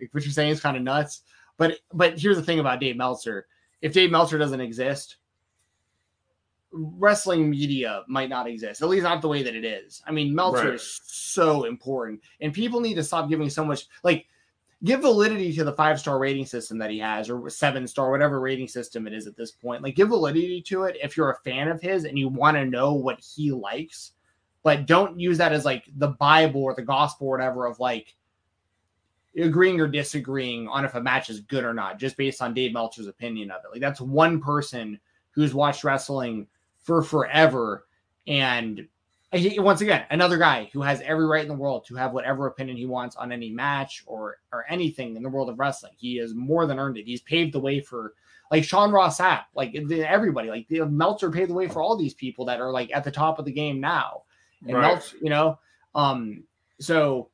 like 0.00 0.12
what 0.12 0.24
you're 0.24 0.32
saying 0.32 0.50
is 0.50 0.60
kind 0.60 0.76
of 0.76 0.82
nuts. 0.82 1.22
But 1.56 1.78
but 1.92 2.18
here's 2.18 2.36
the 2.36 2.42
thing 2.42 2.60
about 2.60 2.80
Dave 2.80 2.96
Meltzer: 2.96 3.46
if 3.80 3.92
Dave 3.92 4.10
Meltzer 4.10 4.38
doesn't 4.38 4.60
exist, 4.60 5.16
wrestling 6.72 7.50
media 7.50 8.02
might 8.08 8.28
not 8.28 8.46
exist, 8.46 8.82
at 8.82 8.88
least 8.88 9.04
not 9.04 9.22
the 9.22 9.28
way 9.28 9.42
that 9.42 9.54
it 9.54 9.64
is. 9.64 10.02
I 10.06 10.12
mean, 10.12 10.34
Meltzer 10.34 10.66
right. 10.66 10.74
is 10.74 11.00
so 11.04 11.64
important, 11.64 12.20
and 12.40 12.52
people 12.52 12.80
need 12.80 12.94
to 12.94 13.04
stop 13.04 13.28
giving 13.28 13.50
so 13.50 13.64
much 13.64 13.86
like 14.02 14.26
give 14.84 15.00
validity 15.00 15.52
to 15.52 15.64
the 15.64 15.72
five 15.72 15.98
star 15.98 16.18
rating 16.18 16.46
system 16.46 16.78
that 16.78 16.90
he 16.90 16.98
has, 16.98 17.30
or 17.30 17.48
seven 17.50 17.86
star, 17.86 18.10
whatever 18.10 18.40
rating 18.40 18.68
system 18.68 19.06
it 19.06 19.12
is 19.12 19.26
at 19.26 19.36
this 19.36 19.52
point. 19.52 19.82
Like, 19.82 19.96
give 19.96 20.08
validity 20.08 20.60
to 20.62 20.84
it 20.84 20.96
if 21.02 21.16
you're 21.16 21.30
a 21.30 21.40
fan 21.40 21.68
of 21.68 21.80
his 21.80 22.04
and 22.04 22.18
you 22.18 22.28
want 22.28 22.56
to 22.56 22.64
know 22.64 22.94
what 22.94 23.20
he 23.20 23.52
likes, 23.52 24.12
but 24.62 24.86
don't 24.86 25.18
use 25.18 25.38
that 25.38 25.52
as 25.52 25.64
like 25.64 25.84
the 25.96 26.08
Bible 26.08 26.62
or 26.62 26.74
the 26.74 26.82
gospel 26.82 27.28
or 27.28 27.32
whatever 27.32 27.66
of 27.66 27.78
like 27.78 28.14
agreeing 29.36 29.80
or 29.80 29.88
disagreeing 29.88 30.68
on 30.68 30.84
if 30.84 30.94
a 30.94 31.00
match 31.00 31.30
is 31.30 31.40
good 31.40 31.64
or 31.64 31.74
not, 31.74 31.98
just 31.98 32.16
based 32.16 32.42
on 32.42 32.54
Dave 32.54 32.72
Meltzer's 32.72 33.06
opinion 33.06 33.50
of 33.50 33.62
it. 33.64 33.70
Like, 33.72 33.80
that's 33.80 34.00
one 34.00 34.40
person 34.40 34.98
who's 35.30 35.54
watched 35.54 35.84
wrestling 35.84 36.46
for 36.82 37.02
forever 37.02 37.86
and 38.26 38.86
once 39.58 39.80
again, 39.80 40.04
another 40.10 40.36
guy 40.36 40.68
who 40.72 40.82
has 40.82 41.00
every 41.00 41.26
right 41.26 41.42
in 41.42 41.48
the 41.48 41.54
world 41.54 41.86
to 41.86 41.94
have 41.94 42.12
whatever 42.12 42.46
opinion 42.46 42.76
he 42.76 42.84
wants 42.84 43.16
on 43.16 43.32
any 43.32 43.48
match 43.48 44.02
or 44.06 44.38
or 44.52 44.66
anything 44.68 45.16
in 45.16 45.22
the 45.22 45.28
world 45.28 45.48
of 45.48 45.58
wrestling. 45.58 45.92
He 45.96 46.16
has 46.16 46.34
more 46.34 46.66
than 46.66 46.78
earned 46.78 46.98
it. 46.98 47.06
He's 47.06 47.22
paved 47.22 47.54
the 47.54 47.60
way 47.60 47.80
for 47.80 48.12
like 48.50 48.62
Sean 48.62 48.92
Ross 48.92 49.18
Sapp, 49.18 49.44
like 49.54 49.74
everybody, 49.74 50.50
like 50.50 50.68
the 50.68 50.84
Meltzer 50.84 51.30
paved 51.30 51.48
the 51.48 51.54
way 51.54 51.66
for 51.66 51.80
all 51.80 51.96
these 51.96 52.12
people 52.12 52.44
that 52.44 52.60
are 52.60 52.70
like 52.70 52.90
at 52.94 53.04
the 53.04 53.10
top 53.10 53.38
of 53.38 53.46
the 53.46 53.52
game 53.52 53.80
now. 53.80 54.24
And 54.66 54.74
right. 54.74 54.82
Meltzer, 54.82 55.16
you 55.22 55.30
know, 55.30 55.58
um, 55.94 56.44
so 56.78 57.30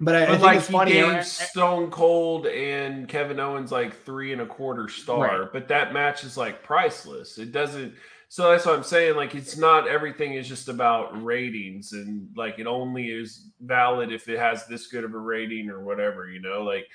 but 0.00 0.14
I, 0.14 0.26
but 0.26 0.28
I 0.28 0.32
think 0.32 0.42
like 0.42 0.58
it's 0.58 0.70
funny. 0.70 0.92
Gave 0.92 1.24
Stone 1.24 1.90
Cold 1.90 2.46
and 2.46 3.08
Kevin 3.08 3.40
Owens 3.40 3.72
like 3.72 4.04
three 4.04 4.32
and 4.32 4.40
a 4.42 4.46
quarter 4.46 4.88
star, 4.88 5.42
right. 5.42 5.52
but 5.52 5.68
that 5.68 5.92
match 5.92 6.24
is 6.24 6.36
like 6.36 6.62
priceless. 6.62 7.38
It 7.38 7.52
doesn't 7.52 7.94
so 8.30 8.50
that's 8.50 8.66
what 8.66 8.76
I'm 8.76 8.84
saying. 8.84 9.16
Like, 9.16 9.34
it's 9.34 9.56
not 9.56 9.88
everything 9.88 10.34
is 10.34 10.46
just 10.46 10.68
about 10.68 11.24
ratings, 11.24 11.92
and 11.92 12.28
like 12.36 12.58
it 12.58 12.66
only 12.66 13.06
is 13.06 13.48
valid 13.60 14.12
if 14.12 14.28
it 14.28 14.38
has 14.38 14.66
this 14.66 14.88
good 14.88 15.04
of 15.04 15.14
a 15.14 15.18
rating 15.18 15.70
or 15.70 15.82
whatever. 15.82 16.28
You 16.28 16.40
know, 16.40 16.62
like 16.62 16.86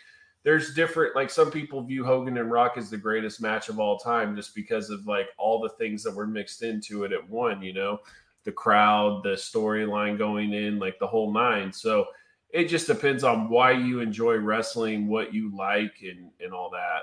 there's 0.43 0.76
different. 0.76 1.16
Like 1.16 1.32
some 1.32 1.49
people 1.49 1.82
view 1.82 2.06
Hogan 2.06 2.38
and 2.38 2.51
Rock 2.51 2.74
as 2.78 2.91
the 2.91 2.97
greatest 2.97 3.41
match 3.41 3.68
of 3.70 3.80
all 3.80 3.97
time 3.97 4.36
just 4.36 4.54
because 4.54 4.91
of 4.91 5.08
like 5.08 5.28
all 5.39 5.60
the 5.60 5.70
things 5.70 6.04
that 6.04 6.16
were 6.16 6.28
mixed 6.28 6.62
into 6.62 7.04
it 7.04 7.12
at 7.12 7.28
one. 7.28 7.64
You 7.64 7.74
know, 7.74 7.99
the 8.43 8.51
crowd, 8.51 9.24
the 9.24 9.30
storyline 9.30 10.20
going 10.20 10.54
in, 10.54 10.78
like 10.78 10.99
the 10.99 11.08
whole 11.08 11.34
nine. 11.34 11.74
So 11.74 12.06
it 12.54 12.66
just 12.66 12.86
depends 12.86 13.24
on 13.24 13.49
why 13.49 13.72
you 13.72 13.99
enjoy 13.99 14.38
wrestling, 14.38 15.08
what 15.08 15.34
you 15.34 15.54
like, 15.56 15.95
and 16.04 16.30
and 16.39 16.54
all 16.54 16.70
that. 16.70 17.01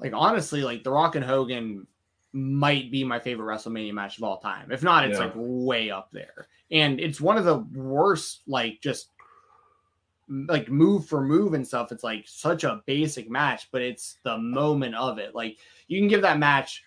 Like 0.00 0.12
honestly, 0.14 0.62
like 0.62 0.82
the 0.82 0.90
Rock 0.90 1.14
and 1.14 1.24
Hogan 1.24 1.86
might 2.32 2.90
be 2.90 3.04
my 3.04 3.20
favorite 3.20 3.46
WrestleMania 3.46 3.92
match 3.92 4.16
of 4.16 4.24
all 4.24 4.38
time. 4.38 4.72
If 4.72 4.82
not, 4.82 5.06
it's 5.06 5.18
yeah. 5.18 5.26
like 5.26 5.34
way 5.36 5.90
up 5.90 6.08
there. 6.12 6.48
And 6.70 6.98
it's 6.98 7.20
one 7.20 7.38
of 7.38 7.44
the 7.44 7.58
worst, 7.58 8.42
like 8.46 8.80
just 8.82 9.10
like 10.28 10.68
move 10.68 11.06
for 11.06 11.20
move 11.20 11.54
and 11.54 11.66
stuff. 11.66 11.92
It's 11.92 12.04
like 12.04 12.24
such 12.26 12.64
a 12.64 12.82
basic 12.86 13.30
match, 13.30 13.68
but 13.70 13.82
it's 13.82 14.18
the 14.24 14.38
moment 14.38 14.94
of 14.94 15.18
it. 15.18 15.34
Like 15.34 15.58
you 15.88 16.00
can 16.00 16.08
give 16.08 16.22
that 16.22 16.38
match 16.38 16.84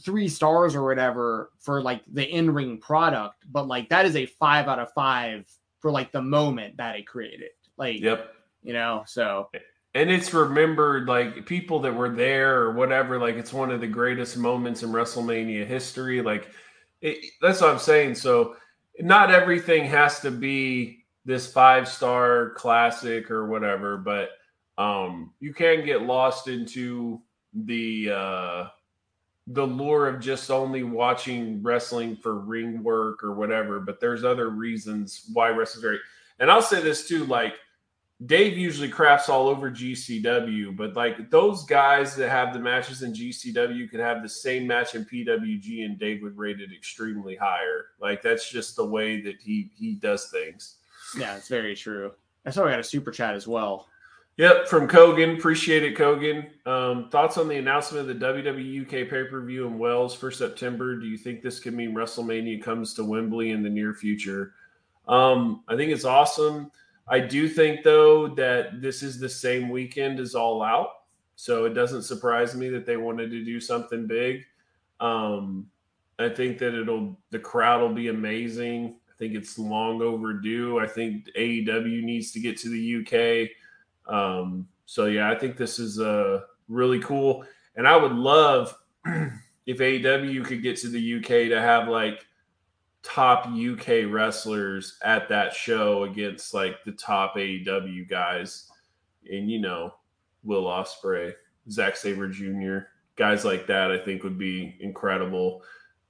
three 0.00 0.28
stars 0.28 0.74
or 0.74 0.84
whatever 0.84 1.50
for 1.58 1.82
like 1.82 2.02
the 2.12 2.26
in 2.26 2.50
ring 2.50 2.78
product, 2.78 3.44
but 3.50 3.66
like 3.68 3.88
that 3.88 4.06
is 4.06 4.16
a 4.16 4.26
five 4.26 4.68
out 4.68 4.78
of 4.78 4.92
five 4.92 5.46
for 5.82 5.90
like 5.90 6.12
the 6.12 6.22
moment 6.22 6.78
that 6.78 6.96
it 6.96 7.06
created. 7.06 7.50
Like, 7.76 8.00
yep, 8.00 8.32
you 8.62 8.72
know, 8.72 9.02
so 9.06 9.50
and 9.94 10.10
it's 10.10 10.32
remembered 10.32 11.06
like 11.06 11.44
people 11.46 11.80
that 11.80 11.94
were 11.94 12.08
there 12.08 12.60
or 12.60 12.72
whatever 12.72 13.18
like 13.18 13.36
it's 13.36 13.52
one 13.52 13.70
of 13.70 13.80
the 13.80 13.86
greatest 13.86 14.36
moments 14.36 14.82
in 14.82 14.90
wrestlemania 14.90 15.66
history 15.66 16.22
like 16.22 16.50
it, 17.00 17.18
that's 17.40 17.60
what 17.60 17.70
i'm 17.70 17.78
saying 17.78 18.14
so 18.14 18.56
not 19.00 19.30
everything 19.30 19.84
has 19.84 20.20
to 20.20 20.30
be 20.30 21.04
this 21.24 21.50
five 21.50 21.88
star 21.88 22.50
classic 22.50 23.30
or 23.30 23.46
whatever 23.46 23.96
but 23.96 24.30
um 24.78 25.32
you 25.40 25.52
can 25.52 25.84
get 25.84 26.02
lost 26.02 26.48
into 26.48 27.20
the 27.52 28.10
uh 28.10 28.66
the 29.48 29.66
lure 29.66 30.08
of 30.08 30.20
just 30.20 30.50
only 30.50 30.82
watching 30.82 31.62
wrestling 31.62 32.16
for 32.16 32.38
ring 32.38 32.82
work 32.82 33.24
or 33.24 33.34
whatever 33.34 33.80
but 33.80 34.00
there's 34.00 34.24
other 34.24 34.50
reasons 34.50 35.28
why 35.32 35.48
wrestling's 35.48 35.84
great 35.84 36.00
and 36.38 36.50
i'll 36.50 36.62
say 36.62 36.80
this 36.80 37.08
too 37.08 37.24
like 37.24 37.54
Dave 38.26 38.56
usually 38.56 38.88
crafts 38.88 39.28
all 39.28 39.48
over 39.48 39.70
GCW, 39.70 40.76
but 40.76 40.94
like 40.94 41.30
those 41.30 41.64
guys 41.64 42.14
that 42.16 42.28
have 42.28 42.52
the 42.52 42.60
matches 42.60 43.02
in 43.02 43.12
GCW 43.12 43.90
could 43.90 44.00
have 44.00 44.22
the 44.22 44.28
same 44.28 44.66
match 44.66 44.94
in 44.94 45.04
PWG, 45.04 45.84
and 45.84 45.98
Dave 45.98 46.22
would 46.22 46.36
rate 46.36 46.60
it 46.60 46.70
extremely 46.72 47.34
higher. 47.34 47.86
Like 48.00 48.22
that's 48.22 48.48
just 48.48 48.76
the 48.76 48.84
way 48.84 49.20
that 49.22 49.40
he 49.40 49.72
he 49.74 49.94
does 49.94 50.28
things. 50.30 50.76
Yeah, 51.18 51.36
it's 51.36 51.48
very 51.48 51.74
true. 51.74 52.12
I 52.46 52.50
saw 52.50 52.64
we 52.64 52.70
got 52.70 52.80
a 52.80 52.84
super 52.84 53.10
chat 53.10 53.34
as 53.34 53.48
well. 53.48 53.88
Yep, 54.38 54.66
from 54.66 54.88
Kogan. 54.88 55.36
Appreciate 55.36 55.82
it, 55.82 55.96
Kogan. 55.96 56.48
Um, 56.66 57.10
thoughts 57.10 57.36
on 57.36 57.48
the 57.48 57.56
announcement 57.56 58.08
of 58.08 58.18
the 58.18 58.26
WWE 58.26 58.82
UK 58.82 59.08
pay 59.10 59.24
per 59.24 59.42
view 59.42 59.66
in 59.66 59.78
Wales 59.78 60.14
for 60.14 60.30
September? 60.30 60.96
Do 60.96 61.06
you 61.06 61.18
think 61.18 61.42
this 61.42 61.60
could 61.60 61.74
mean 61.74 61.94
WrestleMania 61.94 62.62
comes 62.62 62.94
to 62.94 63.04
Wembley 63.04 63.50
in 63.50 63.62
the 63.62 63.68
near 63.68 63.92
future? 63.92 64.54
Um, 65.06 65.62
I 65.68 65.76
think 65.76 65.92
it's 65.92 66.06
awesome. 66.06 66.70
I 67.08 67.20
do 67.20 67.46
think 67.46 67.82
though 67.82 68.28
that 68.28 68.80
this 68.80 69.02
is 69.02 69.18
the 69.18 69.28
same 69.28 69.68
weekend 69.68 70.18
as 70.18 70.34
All 70.34 70.62
Out, 70.62 70.88
so 71.36 71.66
it 71.66 71.74
doesn't 71.74 72.02
surprise 72.02 72.54
me 72.54 72.70
that 72.70 72.86
they 72.86 72.96
wanted 72.96 73.30
to 73.32 73.44
do 73.44 73.60
something 73.60 74.06
big. 74.06 74.44
Um, 74.98 75.66
I 76.18 76.30
think 76.30 76.58
that 76.58 76.74
it'll 76.78 77.18
the 77.30 77.38
crowd 77.38 77.82
will 77.82 77.94
be 77.94 78.08
amazing. 78.08 78.96
I 79.10 79.12
think 79.18 79.34
it's 79.34 79.58
long 79.58 80.00
overdue. 80.00 80.78
I 80.78 80.86
think 80.86 81.26
AEW 81.36 82.02
needs 82.02 82.32
to 82.32 82.40
get 82.40 82.56
to 82.58 82.70
the 82.70 82.96
UK. 83.02 83.50
Um, 84.06 84.68
so 84.86 85.06
yeah, 85.06 85.30
I 85.30 85.34
think 85.34 85.56
this 85.56 85.78
is 85.78 86.00
uh, 86.00 86.40
really 86.68 87.00
cool, 87.00 87.44
and 87.76 87.86
I 87.86 87.96
would 87.96 88.12
love 88.12 88.74
if 89.66 89.78
AEW 89.78 90.44
could 90.44 90.62
get 90.62 90.76
to 90.78 90.88
the 90.88 91.16
UK 91.16 91.48
to 91.50 91.60
have 91.60 91.88
like 91.88 92.26
top 93.02 93.46
UK 93.46 94.04
wrestlers 94.08 94.98
at 95.04 95.28
that 95.28 95.52
show 95.52 96.04
against 96.04 96.54
like 96.54 96.82
the 96.84 96.92
top 96.92 97.36
AEW 97.36 98.08
guys, 98.08 98.70
and 99.30 99.50
you 99.50 99.60
know 99.60 99.94
Will 100.44 100.64
Ospreay, 100.64 101.32
Zack 101.70 101.96
Sabre 101.96 102.28
Jr., 102.28 102.86
guys 103.16 103.44
like 103.44 103.66
that. 103.66 103.90
I 103.90 103.98
think 103.98 104.22
would 104.24 104.38
be 104.38 104.76
incredible. 104.80 105.62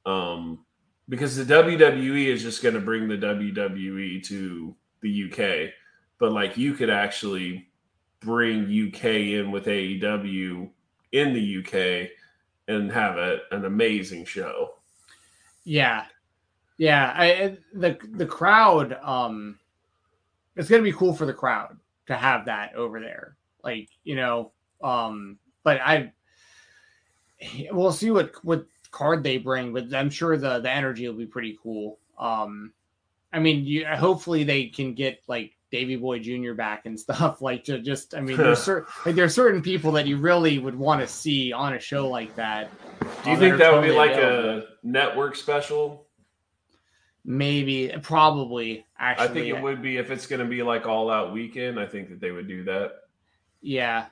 Um, 0.04 0.64
because 1.08 1.36
the 1.36 1.44
WWE 1.44 2.26
is 2.26 2.42
just 2.42 2.62
going 2.62 2.74
to 2.74 2.80
bring 2.80 3.08
the 3.08 3.16
WWE 3.16 4.24
to 4.24 4.74
the 5.00 5.24
UK, 5.30 5.72
but 6.18 6.32
like 6.32 6.56
you 6.56 6.74
could 6.74 6.90
actually 6.90 7.68
bring 8.22 8.64
UK 8.64 9.04
in 9.04 9.50
with 9.50 9.66
AEW 9.66 10.70
in 11.12 11.32
the 11.32 11.58
UK 11.58 12.10
and 12.68 12.90
have 12.90 13.16
a, 13.16 13.40
an 13.50 13.64
amazing 13.64 14.24
show. 14.24 14.74
Yeah, 15.64 16.06
yeah. 16.78 17.12
I, 17.14 17.56
the 17.74 17.98
the 18.12 18.26
crowd, 18.26 18.94
um, 19.02 19.58
it's 20.56 20.68
gonna 20.68 20.82
be 20.82 20.92
cool 20.92 21.14
for 21.14 21.26
the 21.26 21.32
crowd 21.32 21.78
to 22.06 22.16
have 22.16 22.46
that 22.46 22.74
over 22.74 23.00
there. 23.00 23.36
Like 23.62 23.88
you 24.04 24.16
know, 24.16 24.52
um, 24.82 25.38
but 25.62 25.80
I 25.80 26.12
we'll 27.70 27.92
see 27.92 28.10
what 28.10 28.32
what 28.44 28.66
card 28.90 29.22
they 29.22 29.38
bring, 29.38 29.72
but 29.72 29.94
I'm 29.94 30.10
sure 30.10 30.36
the 30.36 30.60
the 30.60 30.70
energy 30.70 31.06
will 31.08 31.16
be 31.16 31.26
pretty 31.26 31.58
cool. 31.62 31.98
Um, 32.18 32.72
I 33.32 33.38
mean, 33.38 33.64
you, 33.64 33.86
hopefully 33.86 34.44
they 34.44 34.66
can 34.66 34.94
get 34.94 35.22
like 35.26 35.52
Davy 35.72 35.96
Boy 35.96 36.20
Jr. 36.20 36.52
back 36.52 36.86
and 36.86 36.98
stuff. 36.98 37.40
Like 37.42 37.64
to 37.64 37.80
just, 37.80 38.14
I 38.14 38.20
mean, 38.20 38.36
there's 38.36 38.62
certain 38.62 38.86
like 39.04 39.16
there's 39.16 39.34
certain 39.34 39.62
people 39.62 39.92
that 39.92 40.06
you 40.06 40.18
really 40.18 40.58
would 40.58 40.76
want 40.76 41.00
to 41.00 41.08
see 41.08 41.52
on 41.52 41.72
a 41.74 41.80
show 41.80 42.08
like 42.08 42.36
that. 42.36 42.70
Do 43.24 43.30
you 43.30 43.36
think 43.36 43.58
that 43.58 43.72
would 43.72 43.82
be 43.82 43.90
like 43.90 44.12
available. 44.12 44.58
a 44.58 44.86
network 44.86 45.34
special? 45.34 46.06
Maybe, 47.24 47.92
probably. 48.02 48.86
Actually, 48.98 49.28
I 49.28 49.32
think 49.32 49.46
it 49.46 49.60
would 49.60 49.82
be 49.82 49.96
if 49.96 50.10
it's 50.10 50.26
going 50.26 50.40
to 50.40 50.46
be 50.46 50.62
like 50.62 50.86
all 50.86 51.10
out 51.10 51.32
weekend. 51.32 51.80
I 51.80 51.86
think 51.86 52.10
that 52.10 52.20
they 52.20 52.30
would 52.30 52.46
do 52.46 52.64
that. 52.64 52.92
Yeah, 53.60 54.06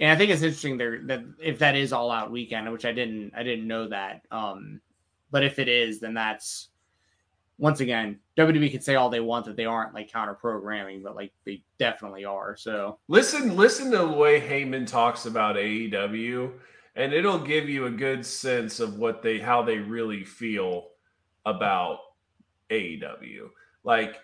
and 0.00 0.10
I 0.10 0.16
think 0.16 0.30
it's 0.30 0.42
interesting 0.42 0.78
there 0.78 1.02
that 1.04 1.24
if 1.38 1.58
that 1.58 1.76
is 1.76 1.92
all 1.92 2.10
out 2.10 2.30
weekend, 2.30 2.70
which 2.72 2.86
I 2.86 2.92
didn't, 2.92 3.32
I 3.36 3.42
didn't 3.42 3.68
know 3.68 3.88
that. 3.88 4.22
Um, 4.30 4.80
but 5.30 5.44
if 5.44 5.58
it 5.58 5.68
is, 5.68 6.00
then 6.00 6.14
that's 6.14 6.69
once 7.60 7.80
again, 7.80 8.18
WWE 8.38 8.70
can 8.70 8.80
say 8.80 8.94
all 8.94 9.10
they 9.10 9.20
want 9.20 9.44
that 9.44 9.54
they 9.54 9.66
aren't 9.66 9.94
like 9.94 10.10
counter 10.10 10.32
programming, 10.32 11.02
but 11.02 11.14
like 11.14 11.30
they 11.44 11.62
definitely 11.78 12.24
are. 12.24 12.56
So 12.56 12.98
listen, 13.06 13.54
listen 13.54 13.90
to 13.90 13.98
the 13.98 14.08
way 14.08 14.40
Heyman 14.40 14.86
talks 14.86 15.26
about 15.26 15.56
AEW, 15.56 16.52
and 16.96 17.12
it'll 17.12 17.38
give 17.38 17.68
you 17.68 17.84
a 17.84 17.90
good 17.90 18.24
sense 18.24 18.80
of 18.80 18.98
what 18.98 19.22
they 19.22 19.38
how 19.38 19.62
they 19.62 19.76
really 19.76 20.24
feel 20.24 20.88
about 21.44 21.98
AEW. 22.70 23.50
Like 23.84 24.16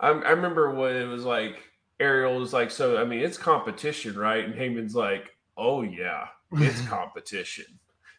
I, 0.00 0.08
I 0.08 0.30
remember 0.30 0.74
when 0.74 0.96
it 0.96 1.06
was 1.06 1.24
like 1.24 1.58
Ariel 2.00 2.38
was 2.38 2.54
like, 2.54 2.70
so 2.70 2.96
I 2.96 3.04
mean 3.04 3.20
it's 3.20 3.36
competition, 3.36 4.18
right? 4.18 4.46
And 4.46 4.54
Heyman's 4.54 4.96
like, 4.96 5.36
oh 5.58 5.82
yeah, 5.82 6.24
it's 6.52 6.80
competition. 6.88 7.66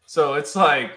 so 0.06 0.36
it's 0.36 0.56
like 0.56 0.92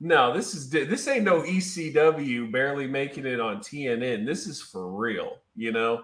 no, 0.00 0.34
this 0.34 0.54
is 0.54 0.70
this 0.70 1.08
ain't 1.08 1.24
no 1.24 1.42
ECW 1.42 2.50
barely 2.50 2.86
making 2.86 3.26
it 3.26 3.40
on 3.40 3.58
TNN. 3.58 4.26
This 4.26 4.46
is 4.46 4.60
for 4.60 4.90
real, 4.90 5.38
you 5.54 5.72
know. 5.72 6.02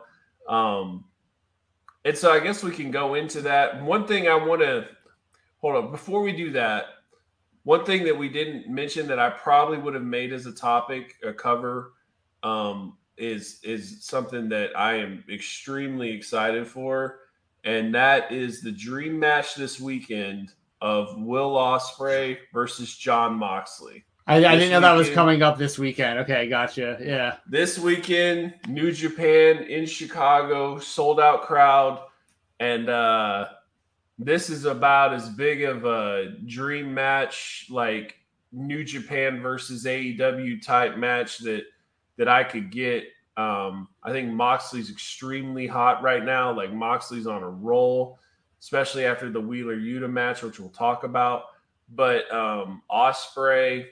Um, 0.49 1.05
and 2.05 2.16
so 2.16 2.32
I 2.32 2.41
guess 2.41 2.62
we 2.62 2.70
can 2.70 2.91
go 2.91 3.14
into 3.14 3.43
that. 3.43 3.82
One 3.82 4.07
thing 4.07 4.28
I 4.28 4.34
want 4.34 4.62
to 4.62 4.86
hold 5.59 5.76
on 5.76 5.91
before 5.91 6.22
we 6.22 6.32
do 6.32 6.51
that. 6.53 6.86
One 7.64 7.84
thing 7.84 8.05
that 8.05 8.16
we 8.16 8.28
didn't 8.28 8.68
mention 8.68 9.07
that 9.09 9.18
I 9.18 9.30
probably 9.30 9.76
would 9.76 9.95
have 9.95 10.03
made 10.03 10.32
as 10.32 10.47
a 10.47 10.53
topic, 10.53 11.16
a 11.22 11.32
cover, 11.32 11.93
um, 12.43 12.97
is 13.18 13.61
is 13.62 14.03
something 14.03 14.49
that 14.49 14.70
I 14.78 14.95
am 14.95 15.24
extremely 15.30 16.11
excited 16.11 16.66
for, 16.66 17.18
and 17.64 17.95
that 17.95 18.32
is 18.32 18.62
the 18.62 18.72
dream 18.72 19.18
match 19.18 19.57
this 19.57 19.78
weekend 19.78 20.55
of 20.81 21.20
Will 21.20 21.53
Ospreay 21.53 22.39
versus 22.53 22.97
Jon 22.97 23.35
Moxley. 23.35 24.05
I, 24.26 24.37
I 24.37 24.41
didn't 24.41 24.59
know 24.59 24.64
weekend, 24.64 24.85
that 24.85 24.93
was 24.93 25.11
coming 25.11 25.43
up 25.43 25.59
this 25.59 25.78
weekend. 25.78 26.20
Okay, 26.20 26.49
gotcha. 26.49 26.99
Yeah. 27.03 27.37
This 27.49 27.78
weekend, 27.78 28.55
New 28.68 28.93
Japan 28.93 29.64
in 29.64 29.87
Chicago, 29.87 30.78
sold 30.78 31.18
out 31.20 31.43
crowd. 31.43 32.01
And 32.61 32.89
uh 32.89 33.47
this 34.20 34.51
is 34.51 34.66
about 34.66 35.14
as 35.14 35.31
big 35.31 35.62
of 35.62 35.87
a 35.87 36.35
dream 36.45 36.93
match, 36.93 37.66
like 37.70 38.16
New 38.53 38.85
Japan 38.85 39.41
versus 39.41 39.87
AEW 39.87 40.62
type 40.62 40.99
match 40.99 41.39
that 41.39 41.64
that 42.18 42.28
I 42.28 42.45
could 42.45 42.70
get. 42.70 43.05
Um, 43.39 43.89
I 44.03 44.12
think 44.12 44.31
Moxley's 44.31 44.91
extremely 44.91 45.66
hot 45.66 46.03
right 46.03 46.22
now. 46.22 46.55
Like 46.55 46.72
Moxley's 46.72 47.26
on 47.26 47.43
a 47.43 47.49
roll 47.49 48.18
especially 48.61 49.04
after 49.04 49.30
the 49.30 49.40
Wheeler 49.40 49.76
Yuta 49.76 50.11
match, 50.11 50.42
which 50.42 50.61
we'll 50.61 50.68
talk 50.70 51.04
about. 51.04 51.44
But 51.94 52.30
um, 52.32 52.82
Ospreay, 52.90 53.86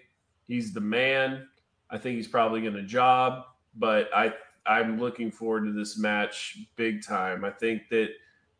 he's 0.46 0.72
the 0.72 0.80
man. 0.80 1.48
I 1.90 1.98
think 1.98 2.16
he's 2.16 2.28
probably 2.28 2.60
going 2.60 2.74
to 2.74 2.82
job, 2.82 3.44
but 3.74 4.10
I 4.14 4.34
I'm 4.66 5.00
looking 5.00 5.30
forward 5.30 5.64
to 5.64 5.72
this 5.72 5.96
match 5.98 6.58
big 6.76 7.02
time. 7.02 7.44
I 7.44 7.50
think 7.50 7.88
that 7.88 8.10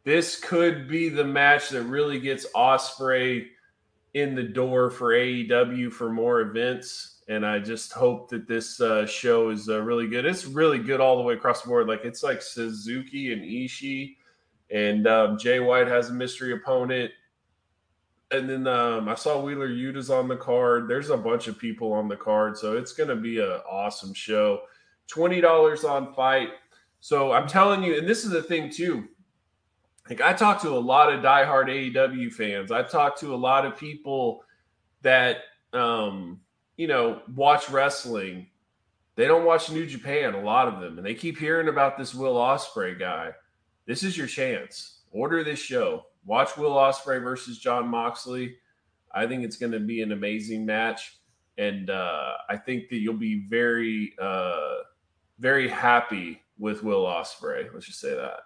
this 0.05 0.41
could 0.41 0.89
be 0.89 1.11
the 1.11 1.25
match 1.25 1.69
that 1.69 1.83
really 1.83 2.19
gets 2.19 2.47
Ospreay 2.57 3.47
in 4.15 4.35
the 4.35 4.43
door 4.43 4.91
for 4.91 5.13
AEW 5.13 5.93
for 5.93 6.11
more 6.11 6.41
events. 6.41 7.21
And 7.29 7.45
I 7.45 7.59
just 7.59 7.93
hope 7.93 8.31
that 8.31 8.49
this 8.49 8.81
uh, 8.81 9.05
show 9.05 9.51
is 9.51 9.69
uh, 9.69 9.83
really 9.83 10.09
good. 10.09 10.25
It's 10.25 10.47
really 10.47 10.79
good 10.79 10.99
all 10.99 11.19
the 11.19 11.23
way 11.23 11.35
across 11.35 11.61
the 11.61 11.69
board. 11.69 11.87
Like 11.87 12.07
it's 12.07 12.23
like 12.23 12.41
Suzuki 12.41 13.35
and 13.35 13.43
Ishii 13.43 14.17
and 14.71 15.07
um, 15.07 15.39
Jay 15.39 15.61
White 15.61 15.89
has 15.89 16.11
a 16.11 16.13
mystery 16.13 16.53
opponent. 16.53 17.11
And 18.31 18.49
then 18.49 18.67
um, 18.67 19.09
I 19.09 19.15
saw 19.15 19.41
Wheeler 19.41 19.69
Yuta's 19.69 20.11
on 20.11 20.29
the 20.29 20.37
card. 20.37 20.87
There's 20.87 21.09
a 21.09 21.17
bunch 21.17 21.49
of 21.49 21.59
people 21.59 21.93
on 21.93 22.09
the 22.09 22.17
card, 22.17 22.59
so 22.59 22.77
it's 22.77 22.93
going 22.93 23.09
to 23.09 23.17
be 23.17 23.41
an 23.41 23.61
awesome 23.71 24.13
show. 24.13 24.61
Twenty 25.07 25.41
dollars 25.41 25.85
on 25.85 26.13
FITE. 26.13 26.51
So 27.01 27.33
I'm 27.33 27.47
telling 27.47 27.83
you, 27.83 27.97
and 27.97 28.07
this 28.07 28.25
is 28.25 28.31
the 28.31 28.43
thing 28.43 28.71
too. 28.71 29.09
Like 30.11 30.21
I 30.21 30.35
talk 30.35 30.61
to 30.63 30.71
a 30.71 30.79
lot 30.79 31.11
of 31.11 31.23
diehard 31.23 31.95
AEW 31.95 32.31
fans. 32.33 32.71
I 32.71 32.83
talked 32.83 33.19
to 33.21 33.35
a 33.35 33.37
lot 33.37 33.65
of 33.65 33.79
people 33.79 34.45
that 35.01 35.39
um, 35.73 36.41
you 36.77 36.87
know 36.87 37.23
watch 37.35 37.71
wrestling. 37.71 38.49
They 39.15 39.27
don't 39.27 39.47
watch 39.47 39.71
New 39.71 39.87
Japan. 39.87 40.35
A 40.35 40.43
lot 40.43 40.69
of 40.69 40.81
them, 40.81 40.99
and 40.99 41.07
they 41.07 41.15
keep 41.15 41.39
hearing 41.39 41.69
about 41.69 41.97
this 41.97 42.15
Will 42.15 42.35
Ospreay 42.35 42.99
guy 42.99 43.33
this 43.89 44.05
is 44.05 44.17
your 44.17 44.27
chance. 44.27 44.99
Order 45.11 45.43
this 45.43 45.59
show. 45.59 46.05
Watch 46.27 46.59
Will 46.59 46.75
Ospreay 46.75 47.23
versus 47.23 47.59
Jon 47.59 47.89
Moxley. 47.89 48.57
I 49.13 49.27
think 49.27 49.43
it's 49.45 49.57
going 49.57 49.73
to 49.73 49.81
be 49.81 50.03
an 50.03 50.13
amazing 50.13 50.67
match, 50.67 51.19
and 51.57 51.89
uh, 51.89 52.35
I 52.51 52.59
think 52.59 52.91
that 52.91 52.99
you'll 52.99 53.15
be 53.15 53.47
very, 53.49 54.13
uh, 54.21 54.75
very 55.39 55.67
happy 55.67 56.43
with 56.59 56.85
Will 56.85 57.05
Ospreay. 57.05 57.73
Let's 57.73 57.87
just 57.87 57.99
say 57.99 58.15
that. 58.15 58.41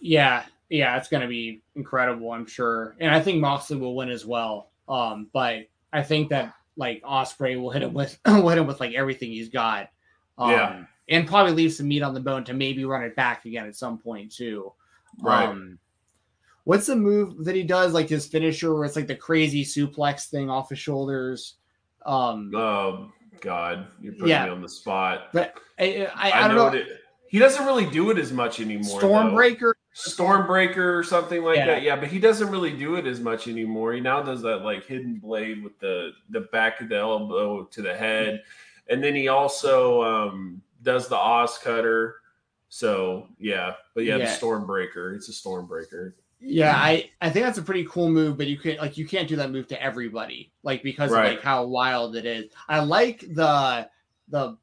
Yeah, 0.00 0.44
yeah, 0.70 0.96
it's 0.96 1.08
going 1.08 1.20
to 1.20 1.28
be 1.28 1.62
incredible. 1.76 2.32
I'm 2.32 2.46
sure, 2.46 2.96
and 3.00 3.14
I 3.14 3.20
think 3.20 3.40
Moxley 3.40 3.76
will 3.76 3.94
win 3.94 4.08
as 4.08 4.24
well. 4.24 4.70
Um, 4.88 5.28
but 5.34 5.68
I 5.92 6.02
think 6.02 6.30
that 6.30 6.54
like 6.78 7.02
Ospreay 7.02 7.60
will 7.60 7.70
hit 7.70 7.82
him 7.82 7.92
with 7.92 8.18
will 8.26 8.48
hit 8.48 8.56
him 8.56 8.66
with 8.66 8.80
like 8.80 8.94
everything 8.94 9.30
he's 9.30 9.50
got. 9.50 9.90
Um, 10.38 10.50
yeah 10.50 10.84
and 11.08 11.26
probably 11.26 11.52
leave 11.52 11.72
some 11.72 11.88
meat 11.88 12.02
on 12.02 12.14
the 12.14 12.20
bone 12.20 12.44
to 12.44 12.54
maybe 12.54 12.84
run 12.84 13.02
it 13.02 13.16
back 13.16 13.44
again 13.44 13.66
at 13.66 13.76
some 13.76 13.98
point 13.98 14.32
too. 14.32 14.72
Right. 15.20 15.48
Um, 15.48 15.78
what's 16.64 16.86
the 16.86 16.96
move 16.96 17.44
that 17.44 17.54
he 17.54 17.62
does, 17.62 17.92
like 17.92 18.08
his 18.08 18.26
finisher, 18.26 18.74
where 18.74 18.84
it's 18.84 18.96
like 18.96 19.06
the 19.06 19.14
crazy 19.14 19.64
suplex 19.64 20.28
thing 20.28 20.50
off 20.50 20.68
his 20.68 20.78
shoulders? 20.78 21.54
Um, 22.04 22.52
oh 22.54 23.10
God, 23.40 23.86
you're 24.00 24.12
putting 24.12 24.28
yeah. 24.28 24.44
me 24.44 24.50
on 24.50 24.62
the 24.62 24.68
spot. 24.68 25.28
But 25.32 25.54
I, 25.78 26.08
I, 26.14 26.30
I, 26.30 26.44
I 26.44 26.48
don't 26.48 26.56
know. 26.56 26.78
It, 26.78 26.86
he 27.28 27.38
doesn't 27.38 27.66
really 27.66 27.84
do 27.84 28.10
it 28.10 28.18
as 28.18 28.32
much 28.32 28.58
anymore. 28.58 29.00
Stormbreaker, 29.00 29.72
Stormbreaker, 29.94 30.98
or 30.98 31.02
something 31.02 31.42
like 31.42 31.56
yeah. 31.56 31.66
that. 31.66 31.82
Yeah, 31.82 31.96
but 31.96 32.08
he 32.08 32.18
doesn't 32.18 32.50
really 32.50 32.72
do 32.72 32.94
it 32.94 33.06
as 33.06 33.20
much 33.20 33.48
anymore. 33.48 33.92
He 33.92 34.00
now 34.00 34.22
does 34.22 34.40
that 34.42 34.58
like 34.58 34.86
hidden 34.86 35.16
blade 35.16 35.62
with 35.62 35.78
the 35.78 36.12
the 36.30 36.40
back 36.52 36.80
of 36.80 36.88
the 36.88 36.96
elbow 36.96 37.64
to 37.64 37.82
the 37.82 37.94
head, 37.94 38.42
and 38.88 39.04
then 39.04 39.14
he 39.14 39.28
also 39.28 40.02
um, 40.02 40.62
does 40.82 41.08
the 41.08 41.16
OsCutter. 41.16 42.14
So 42.68 43.28
yeah, 43.38 43.74
but 43.94 44.04
yeah, 44.04 44.16
Yeah. 44.16 44.26
the 44.26 44.46
Stormbreaker. 44.46 45.14
It's 45.16 45.28
a 45.28 45.32
Stormbreaker. 45.32 46.12
Yeah, 46.40 46.74
I 46.76 47.10
I 47.20 47.30
think 47.30 47.44
that's 47.46 47.58
a 47.58 47.62
pretty 47.62 47.84
cool 47.86 48.08
move, 48.10 48.36
but 48.36 48.46
you 48.46 48.58
can't 48.58 48.78
like 48.78 48.96
you 48.96 49.06
can't 49.06 49.26
do 49.28 49.36
that 49.36 49.50
move 49.50 49.66
to 49.68 49.82
everybody, 49.82 50.52
like 50.62 50.82
because 50.82 51.10
Right. 51.10 51.26
of 51.26 51.34
like 51.36 51.42
how 51.42 51.64
wild 51.66 52.14
it 52.14 52.26
is. 52.26 52.52
I 52.68 52.80
like 52.80 53.20
the 53.34 53.88
the 54.28 54.56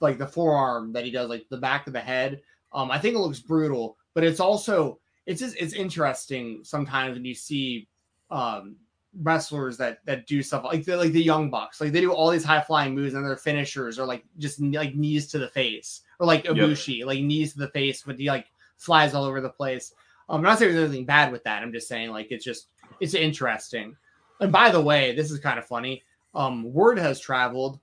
like 0.00 0.18
the 0.18 0.26
forearm 0.26 0.92
that 0.92 1.04
he 1.04 1.10
does, 1.10 1.28
like 1.28 1.46
the 1.48 1.56
back 1.56 1.86
of 1.86 1.92
the 1.92 2.00
head. 2.00 2.42
Um, 2.72 2.90
I 2.90 2.98
think 2.98 3.14
it 3.14 3.20
looks 3.20 3.40
brutal, 3.40 3.96
but 4.14 4.24
it's 4.24 4.40
also 4.40 4.98
it's 5.24 5.40
just 5.40 5.56
it's 5.58 5.72
interesting 5.72 6.64
sometimes 6.64 7.14
when 7.14 7.24
you 7.24 7.34
see 7.34 7.88
um 8.30 8.76
wrestlers 9.20 9.76
that 9.76 10.04
that 10.06 10.26
do 10.26 10.42
stuff 10.42 10.64
like 10.64 10.84
the 10.84 10.96
like 10.96 11.12
the 11.12 11.22
young 11.22 11.50
bucks, 11.50 11.80
like 11.80 11.92
they 11.92 12.00
do 12.00 12.12
all 12.12 12.30
these 12.30 12.44
high 12.44 12.60
flying 12.60 12.94
moves 12.94 13.14
and 13.14 13.24
their 13.24 13.36
finishers 13.36 13.98
are 13.98 14.06
like 14.06 14.24
just 14.38 14.60
like 14.60 14.94
knees 14.94 15.26
to 15.28 15.38
the 15.38 15.48
face, 15.48 16.02
or 16.18 16.26
like 16.26 16.44
Yep. 16.44 17.06
Like 17.06 17.20
knees 17.20 17.52
to 17.52 17.58
the 17.58 17.68
face, 17.68 18.02
but 18.06 18.18
he 18.18 18.28
like 18.28 18.46
flies 18.78 19.14
all 19.14 19.24
over 19.24 19.40
the 19.40 19.50
place. 19.50 19.94
Um, 20.28 20.36
I'm 20.38 20.42
not 20.42 20.58
saying 20.58 20.72
there's 20.74 20.88
anything 20.88 21.04
bad 21.06 21.30
with 21.30 21.44
that. 21.44 21.62
I'm 21.62 21.72
just 21.72 21.88
saying 21.88 22.10
like 22.10 22.28
it's 22.30 22.44
just 22.44 22.68
it's 23.00 23.14
interesting. 23.14 23.96
And 24.40 24.50
by 24.50 24.70
the 24.70 24.80
way, 24.80 25.14
this 25.14 25.30
is 25.30 25.38
kind 25.38 25.58
of 25.58 25.66
funny. 25.66 26.02
Um, 26.34 26.72
word 26.72 26.98
has 26.98 27.20
traveled 27.20 27.78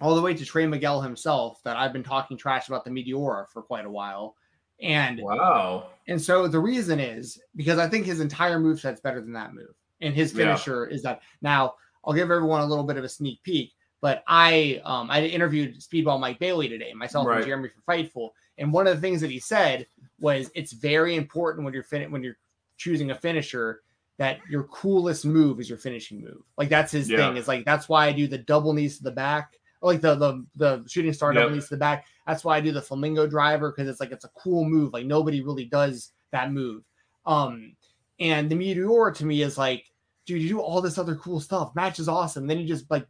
all 0.00 0.14
the 0.14 0.22
way 0.22 0.32
to 0.34 0.44
Trey 0.44 0.66
Miguel 0.66 1.00
himself 1.00 1.60
that 1.64 1.76
I've 1.76 1.92
been 1.92 2.04
talking 2.04 2.36
trash 2.36 2.68
about 2.68 2.84
the 2.84 2.90
Meteora 2.90 3.48
for 3.48 3.62
quite 3.62 3.84
a 3.84 3.90
while. 3.90 4.36
And 4.80 5.20
Wow. 5.20 5.88
and 6.06 6.22
so 6.22 6.46
the 6.46 6.60
reason 6.60 7.00
is 7.00 7.40
because 7.56 7.78
I 7.78 7.88
think 7.88 8.06
his 8.06 8.20
entire 8.20 8.60
move 8.60 8.78
set's 8.80 9.00
better 9.00 9.20
than 9.20 9.32
that 9.32 9.52
move. 9.54 9.74
And 10.00 10.14
his 10.14 10.32
Yeah. 10.32 10.44
finisher 10.44 10.86
is 10.86 11.02
that 11.02 11.22
now 11.42 11.74
I'll 12.04 12.14
give 12.14 12.30
everyone 12.30 12.60
a 12.60 12.66
little 12.66 12.84
bit 12.84 12.96
of 12.96 13.04
a 13.04 13.08
sneak 13.08 13.42
peek. 13.42 13.72
But 14.00 14.22
I 14.28 14.80
um 14.84 15.10
I 15.10 15.24
interviewed 15.24 15.80
Speedball 15.80 16.20
Mike 16.20 16.38
Bailey 16.38 16.68
today, 16.68 16.92
myself 16.94 17.26
Right. 17.26 17.38
and 17.38 17.46
Jeremy 17.46 17.68
for 17.68 17.80
Fightful. 17.92 18.30
And 18.58 18.72
one 18.72 18.86
of 18.86 18.94
the 18.94 19.00
things 19.00 19.20
that 19.20 19.30
he 19.30 19.40
said 19.40 19.86
was 20.20 20.50
it's 20.54 20.72
very 20.72 21.16
important 21.16 21.64
when 21.64 21.74
you're 21.74 21.82
fin- 21.82 22.10
when 22.10 22.22
you're 22.22 22.38
choosing 22.76 23.10
a 23.10 23.14
finisher 23.14 23.82
that 24.18 24.38
your 24.48 24.64
coolest 24.64 25.24
move 25.24 25.60
is 25.60 25.68
your 25.68 25.78
finishing 25.78 26.20
move. 26.22 26.42
Like 26.56 26.68
that's 26.68 26.92
his 26.92 27.08
Yeah. 27.10 27.18
thing. 27.18 27.36
Is 27.36 27.48
like 27.48 27.64
that's 27.64 27.88
why 27.88 28.06
I 28.06 28.12
do 28.12 28.26
the 28.28 28.38
double 28.38 28.72
knees 28.72 28.98
to 28.98 29.04
the 29.04 29.10
back, 29.12 29.58
like 29.82 30.00
the 30.00 30.14
the 30.14 30.46
the 30.56 30.84
shooting 30.88 31.12
star 31.12 31.32
double 31.32 31.50
knees 31.50 31.64
to 31.68 31.74
the 31.74 31.80
back. 31.80 32.06
That's 32.26 32.44
why 32.44 32.56
I 32.56 32.60
do 32.60 32.70
the 32.72 32.82
flamingo 32.82 33.26
driver 33.26 33.70
because 33.72 33.88
it's 33.88 34.00
like 34.00 34.12
it's 34.12 34.24
a 34.24 34.30
cool 34.36 34.64
move. 34.64 34.92
Like 34.92 35.06
nobody 35.06 35.40
really 35.40 35.64
does 35.64 36.12
that 36.30 36.52
move. 36.52 36.84
Um, 37.26 37.74
and 38.20 38.50
the 38.50 38.56
meteor 38.56 39.10
to 39.12 39.24
me 39.26 39.42
is 39.42 39.56
like, 39.58 39.84
dude, 40.26 40.42
you 40.42 40.48
do 40.48 40.60
all 40.60 40.80
this 40.80 40.98
other 40.98 41.14
cool 41.16 41.40
stuff. 41.40 41.74
Match 41.74 41.98
is 41.98 42.08
awesome. 42.08 42.46
Then 42.46 42.58
you 42.58 42.66
just 42.66 42.90
like 42.90 43.06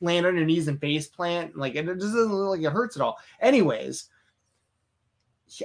land 0.00 0.26
on 0.26 0.36
your 0.36 0.44
knees 0.46 0.68
and 0.68 0.80
face 0.80 1.06
plant. 1.08 1.56
Like 1.56 1.74
it 1.74 1.84
just 1.86 1.98
doesn't 2.00 2.32
look 2.32 2.56
like 2.56 2.64
it 2.66 2.72
hurts 2.72 2.96
at 2.96 3.02
all. 3.02 3.18
Anyways, 3.40 4.08
he, 5.46 5.64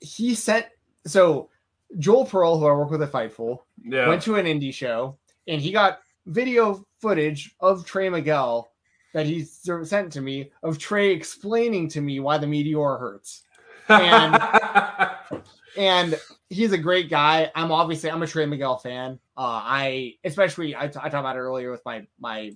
he 0.00 0.34
sent 0.34 0.66
so 1.06 1.50
Joel 1.98 2.24
Pearl, 2.26 2.58
who 2.58 2.66
I 2.66 2.72
work 2.72 2.90
with 2.90 3.02
at 3.02 3.12
Fightful, 3.12 3.58
Yeah. 3.82 4.08
went 4.08 4.22
to 4.22 4.36
an 4.36 4.46
indie 4.46 4.74
show 4.74 5.16
and 5.46 5.60
he 5.60 5.70
got 5.70 6.00
video 6.26 6.84
footage 7.00 7.54
of 7.60 7.84
Trey 7.86 8.08
Miguel 8.08 8.72
that 9.14 9.26
he 9.26 9.44
sent 9.44 10.12
to 10.12 10.20
me 10.20 10.50
of 10.62 10.78
Trey 10.78 11.10
explaining 11.12 11.88
to 11.90 12.00
me 12.00 12.20
why 12.20 12.38
the 12.38 12.46
meteor 12.46 12.96
hurts. 12.98 13.42
and- 13.88 14.34
And 15.76 16.18
he's 16.48 16.72
a 16.72 16.78
great 16.78 17.10
guy. 17.10 17.50
I'm 17.54 17.70
obviously 17.70 18.10
I'm 18.10 18.22
a 18.22 18.26
Trey 18.26 18.46
Miguel 18.46 18.78
fan. 18.78 19.18
Uh, 19.36 19.60
I 19.62 20.14
especially 20.24 20.74
I, 20.74 20.88
t- 20.88 20.98
I 20.98 21.08
talked 21.08 21.14
about 21.14 21.36
it 21.36 21.40
earlier 21.40 21.70
with 21.70 21.84
my 21.84 22.06
my 22.18 22.52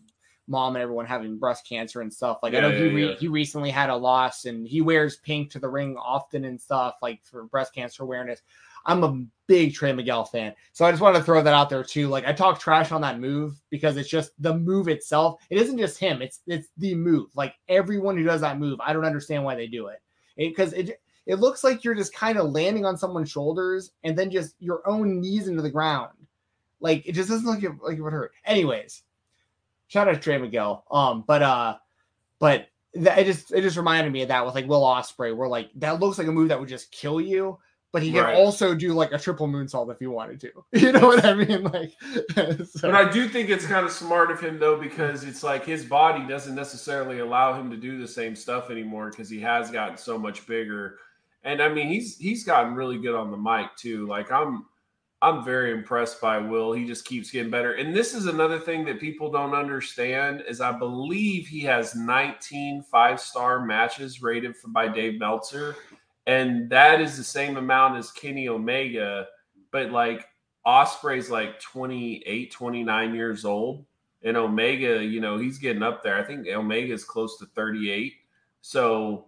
mom 0.48 0.74
and 0.74 0.82
everyone 0.82 1.06
having 1.06 1.38
breast 1.38 1.66
cancer 1.68 2.00
and 2.00 2.12
stuff. 2.12 2.38
Like 2.42 2.54
I 2.54 2.56
Yeah, 2.56 2.62
know 2.62 2.72
he 2.72 2.88
re- 2.88 3.08
yeah. 3.10 3.14
he 3.18 3.28
recently 3.28 3.70
had 3.70 3.90
a 3.90 3.96
loss 3.96 4.46
and 4.46 4.66
he 4.66 4.80
wears 4.80 5.18
pink 5.18 5.50
to 5.52 5.58
the 5.58 5.68
ring 5.68 5.96
often 5.96 6.44
and 6.44 6.60
stuff 6.60 6.96
like 7.02 7.20
for 7.24 7.44
breast 7.44 7.74
cancer 7.74 8.02
awareness. 8.02 8.42
I'm 8.86 9.04
a 9.04 9.22
big 9.46 9.74
Trey 9.74 9.92
Miguel 9.92 10.24
fan. 10.24 10.54
So 10.72 10.86
I 10.86 10.90
just 10.90 11.02
wanted 11.02 11.18
to 11.18 11.24
throw 11.24 11.42
that 11.42 11.54
out 11.54 11.68
there 11.68 11.84
too. 11.84 12.08
Like 12.08 12.26
I 12.26 12.32
talk 12.32 12.58
trash 12.58 12.90
on 12.92 13.02
that 13.02 13.20
move 13.20 13.60
because 13.68 13.96
it's 13.96 14.08
just 14.08 14.32
the 14.38 14.56
move 14.56 14.88
itself. 14.88 15.40
It 15.50 15.58
isn't 15.58 15.78
just 15.78 15.98
him, 15.98 16.22
it's 16.22 16.40
it's 16.46 16.68
the 16.78 16.94
move. 16.94 17.28
Like 17.36 17.54
everyone 17.68 18.16
who 18.16 18.24
does 18.24 18.40
that 18.40 18.58
move, 18.58 18.80
I 18.80 18.92
don't 18.92 19.04
understand 19.04 19.44
why 19.44 19.54
they 19.54 19.66
do 19.66 19.88
it. 19.88 19.98
Because 20.36 20.72
it, 20.72 20.88
it 20.88 21.00
looks 21.26 21.62
like 21.62 21.84
you're 21.84 21.94
just 21.94 22.14
kind 22.14 22.38
of 22.38 22.50
landing 22.50 22.84
on 22.84 22.96
someone's 22.96 23.30
shoulders 23.30 23.92
and 24.04 24.16
then 24.18 24.30
just 24.30 24.54
your 24.58 24.80
own 24.88 25.20
knees 25.20 25.48
into 25.48 25.62
the 25.62 25.70
ground. 25.70 26.10
Like 26.80 27.06
it 27.06 27.12
just 27.12 27.28
doesn't 27.28 27.46
look 27.46 27.62
like 27.82 27.98
it, 27.98 28.02
would 28.02 28.12
hurt. 28.12 28.32
Anyways, 28.44 29.02
shout 29.88 30.08
out 30.08 30.14
to 30.14 30.20
Trey 30.20 30.38
Miguel. 30.38 30.84
Um, 30.90 31.24
but 31.26 31.42
uh, 31.42 31.76
but 32.38 32.68
that, 32.94 33.18
it 33.18 33.24
just 33.26 33.52
it 33.52 33.60
just 33.62 33.76
reminded 33.76 34.12
me 34.12 34.22
of 34.22 34.28
that 34.28 34.44
with 34.46 34.54
like 34.54 34.66
Will 34.66 34.82
Ospreay, 34.82 35.36
where 35.36 35.48
like 35.48 35.70
that 35.76 36.00
looks 36.00 36.18
like 36.18 36.26
a 36.26 36.32
move 36.32 36.48
that 36.48 36.58
would 36.58 36.68
just 36.70 36.90
kill 36.90 37.20
you, 37.20 37.58
but 37.92 38.02
he 38.02 38.12
can 38.12 38.24
Right. 38.24 38.34
also 38.34 38.74
do 38.74 38.94
like 38.94 39.12
a 39.12 39.18
triple 39.18 39.46
moonsault 39.46 39.92
if 39.92 39.98
he 39.98 40.06
wanted 40.06 40.40
to. 40.40 40.50
You 40.72 40.92
know 40.92 41.06
what 41.06 41.24
I 41.24 41.34
mean? 41.34 41.64
Like, 41.64 41.92
so- 42.34 42.80
But 42.80 42.94
I 42.94 43.10
do 43.10 43.28
think 43.28 43.50
it's 43.50 43.66
kind 43.66 43.84
of 43.84 43.92
smart 43.92 44.30
of 44.30 44.40
him 44.40 44.58
though, 44.58 44.76
because 44.80 45.22
it's 45.22 45.42
like 45.42 45.66
his 45.66 45.84
body 45.84 46.26
doesn't 46.26 46.54
necessarily 46.54 47.18
allow 47.18 47.52
him 47.52 47.70
to 47.70 47.76
do 47.76 47.98
the 48.00 48.08
same 48.08 48.34
stuff 48.34 48.70
anymore 48.70 49.10
because 49.10 49.28
he 49.28 49.38
has 49.40 49.70
gotten 49.70 49.98
so 49.98 50.18
much 50.18 50.46
bigger. 50.46 50.96
And 51.44 51.62
I 51.62 51.68
mean, 51.68 51.88
he's 51.88 52.18
he's 52.18 52.44
gotten 52.44 52.74
really 52.74 52.98
good 52.98 53.14
on 53.14 53.30
the 53.30 53.36
mic 53.36 53.74
too. 53.76 54.06
Like 54.06 54.30
I'm 54.30 54.66
I'm 55.22 55.44
very 55.44 55.72
impressed 55.72 56.20
by 56.20 56.38
Will. 56.38 56.72
He 56.72 56.86
just 56.86 57.04
keeps 57.04 57.30
getting 57.30 57.50
better. 57.50 57.74
And 57.74 57.94
this 57.94 58.14
is 58.14 58.26
another 58.26 58.58
thing 58.58 58.86
that 58.86 59.00
people 59.00 59.30
don't 59.30 59.54
understand 59.54 60.42
is 60.48 60.62
I 60.62 60.72
believe 60.72 61.46
he 61.46 61.60
has 61.60 61.94
19 61.94 62.82
five-star 62.82 63.66
matches 63.66 64.22
rated 64.22 64.56
for, 64.56 64.68
by 64.68 64.88
Dave 64.88 65.18
Meltzer. 65.18 65.76
And 66.26 66.70
that 66.70 67.02
is 67.02 67.18
the 67.18 67.24
same 67.24 67.58
amount 67.58 67.98
as 67.98 68.10
Kenny 68.10 68.48
Omega, 68.48 69.26
but 69.72 69.90
like 69.90 70.26
Ospreay's 70.66 71.30
like 71.30 71.60
28, 71.60 72.50
29 72.50 73.14
years 73.14 73.44
old. 73.44 73.84
And 74.22 74.36
Omega, 74.36 75.02
you 75.02 75.20
know, 75.20 75.38
he's 75.38 75.58
getting 75.58 75.82
up 75.82 76.02
there. 76.02 76.18
I 76.18 76.22
think 76.22 76.46
Omega 76.46 76.92
is 76.92 77.04
close 77.04 77.38
to 77.38 77.46
38. 77.46 78.14
So 78.62 79.26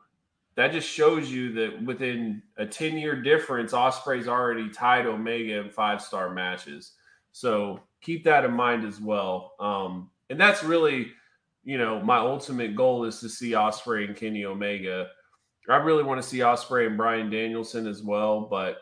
that 0.54 0.72
just 0.72 0.88
shows 0.88 1.30
you 1.30 1.52
that 1.54 1.82
within 1.84 2.42
a 2.58 2.66
10 2.66 2.98
year 2.98 3.20
difference, 3.20 3.72
Ospreay's 3.72 4.28
already 4.28 4.68
tied 4.68 5.06
Omega 5.06 5.60
in 5.60 5.70
five 5.70 6.02
star 6.02 6.30
matches. 6.30 6.92
So 7.32 7.80
keep 8.00 8.24
that 8.24 8.44
in 8.44 8.52
mind 8.52 8.84
as 8.84 9.00
well. 9.00 9.54
Um, 9.58 10.10
and 10.28 10.38
that's 10.38 10.62
really, 10.62 11.12
you 11.64 11.78
know, 11.78 12.00
my 12.02 12.18
ultimate 12.18 12.76
goal 12.76 13.04
is 13.04 13.20
to 13.20 13.28
see 13.28 13.52
Ospreay 13.52 14.06
and 14.06 14.16
Kenny 14.16 14.44
Omega. 14.44 15.08
I 15.68 15.76
really 15.76 16.02
want 16.02 16.20
to 16.20 16.28
see 16.28 16.38
Ospreay 16.38 16.88
and 16.88 16.96
Bryan 16.96 17.30
Danielson 17.30 17.86
as 17.86 18.02
well, 18.02 18.42
but 18.42 18.78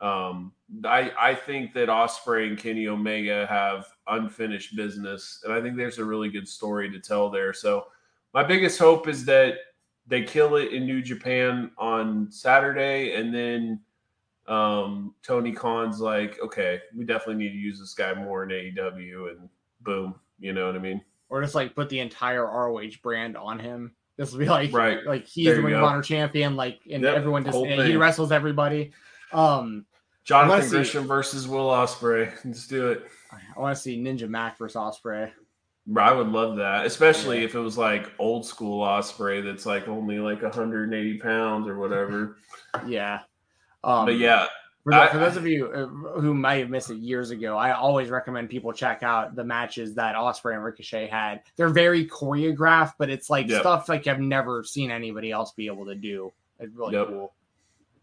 um, 0.00 0.52
I 0.84 1.12
I 1.18 1.34
think 1.34 1.74
that 1.74 1.88
Ospreay 1.88 2.48
and 2.48 2.58
Kenny 2.58 2.88
Omega 2.88 3.46
have 3.48 3.86
unfinished 4.08 4.74
business, 4.74 5.40
and 5.44 5.52
I 5.52 5.60
think 5.60 5.76
there's 5.76 5.98
a 5.98 6.04
really 6.04 6.30
good 6.30 6.48
story 6.48 6.90
to 6.90 6.98
tell 6.98 7.30
there. 7.30 7.52
So 7.52 7.86
my 8.34 8.42
biggest 8.42 8.78
hope 8.78 9.06
is 9.06 9.24
that 9.26 9.56
they 10.06 10.22
kill 10.22 10.56
it 10.56 10.72
in 10.72 10.86
New 10.86 11.02
Japan 11.02 11.70
on 11.78 12.30
Saturday, 12.30 13.14
and 13.14 13.34
then 13.34 13.80
um, 14.46 15.14
Tony 15.22 15.52
Khan's 15.52 16.00
like, 16.00 16.38
okay, 16.42 16.80
we 16.96 17.04
definitely 17.04 17.42
need 17.44 17.52
to 17.52 17.58
use 17.58 17.78
this 17.78 17.94
guy 17.94 18.12
more 18.14 18.42
in 18.42 18.50
AEW, 18.50 19.30
and 19.30 19.48
boom, 19.80 20.14
you 20.38 20.52
know 20.52 20.66
what 20.66 20.76
I 20.76 20.80
mean? 20.80 21.00
or 21.32 21.40
just 21.40 21.54
like 21.54 21.74
put 21.74 21.88
the 21.88 21.98
entire 21.98 22.44
ROH 22.44 22.90
brand 23.02 23.38
on 23.38 23.58
him. 23.58 23.94
This 24.18 24.32
will 24.32 24.38
be 24.38 24.48
like 24.50 24.70
Right. 24.70 24.98
like 25.06 25.26
he's 25.26 25.46
There 25.46 25.56
the 25.56 25.62
Ring 25.62 25.74
of. 25.76 25.82
Honor 25.82 26.02
champion, 26.02 26.56
like 26.56 26.80
and 26.92 27.02
Yep, 27.02 27.16
everyone 27.16 27.42
just 27.42 27.56
he 27.56 27.96
wrestles 27.96 28.30
everybody. 28.30 28.92
Um, 29.32 29.86
Jonathan 30.24 30.68
Gresham 30.68 31.06
versus 31.06 31.48
Will 31.48 31.68
Ospreay. 31.68 32.30
Let's 32.44 32.66
do 32.68 32.90
it. 32.90 33.06
I 33.32 33.58
want 33.58 33.74
to 33.74 33.80
see 33.80 33.98
Ninja 33.98 34.28
Mack 34.28 34.58
versus 34.58 34.76
Ospreay. 34.76 35.32
I 35.96 36.12
would 36.12 36.28
love 36.28 36.56
that, 36.56 36.86
especially 36.86 37.38
Yeah. 37.40 37.44
if 37.46 37.54
it 37.54 37.60
was 37.60 37.76
like 37.76 38.10
old 38.18 38.46
school 38.46 38.84
Ospreay 38.86 39.42
that's 39.44 39.66
like 39.66 39.88
only 39.88 40.18
like 40.20 40.42
180 40.42 41.18
pounds 41.18 41.66
or 41.68 41.78
whatever. 41.78 42.36
Yeah. 42.86 43.20
Um, 43.84 44.06
but 44.06 44.16
yeah, 44.16 44.46
For, 44.84 44.94
I- 44.94 45.08
for 45.08 45.18
those 45.18 45.36
of 45.36 45.46
you 45.46 45.66
uh, 45.66 46.20
who 46.20 46.32
might 46.34 46.60
have 46.60 46.70
missed 46.70 46.90
it 46.90 46.98
years 46.98 47.30
ago, 47.30 47.56
I 47.58 47.72
always 47.72 48.08
recommend 48.10 48.48
people 48.48 48.72
check 48.72 49.02
out 49.02 49.34
the 49.34 49.44
matches 49.44 49.94
that 49.96 50.14
Ospreay 50.14 50.54
and 50.54 50.64
Ricochet 50.64 51.08
had. 51.08 51.42
They're 51.56 51.68
very 51.68 52.06
choreographed, 52.06 52.94
but 52.98 53.10
it's 53.10 53.28
like 53.28 53.48
Yep. 53.48 53.60
stuff 53.60 53.88
like 53.88 54.06
I've 54.06 54.20
never 54.20 54.62
seen 54.64 54.90
anybody 54.90 55.32
else 55.32 55.52
be 55.52 55.66
able 55.66 55.84
to 55.86 55.94
do. 55.96 56.32
It's 56.60 56.74
really 56.74 56.94
Yep. 56.94 57.08
cool. 57.08 57.34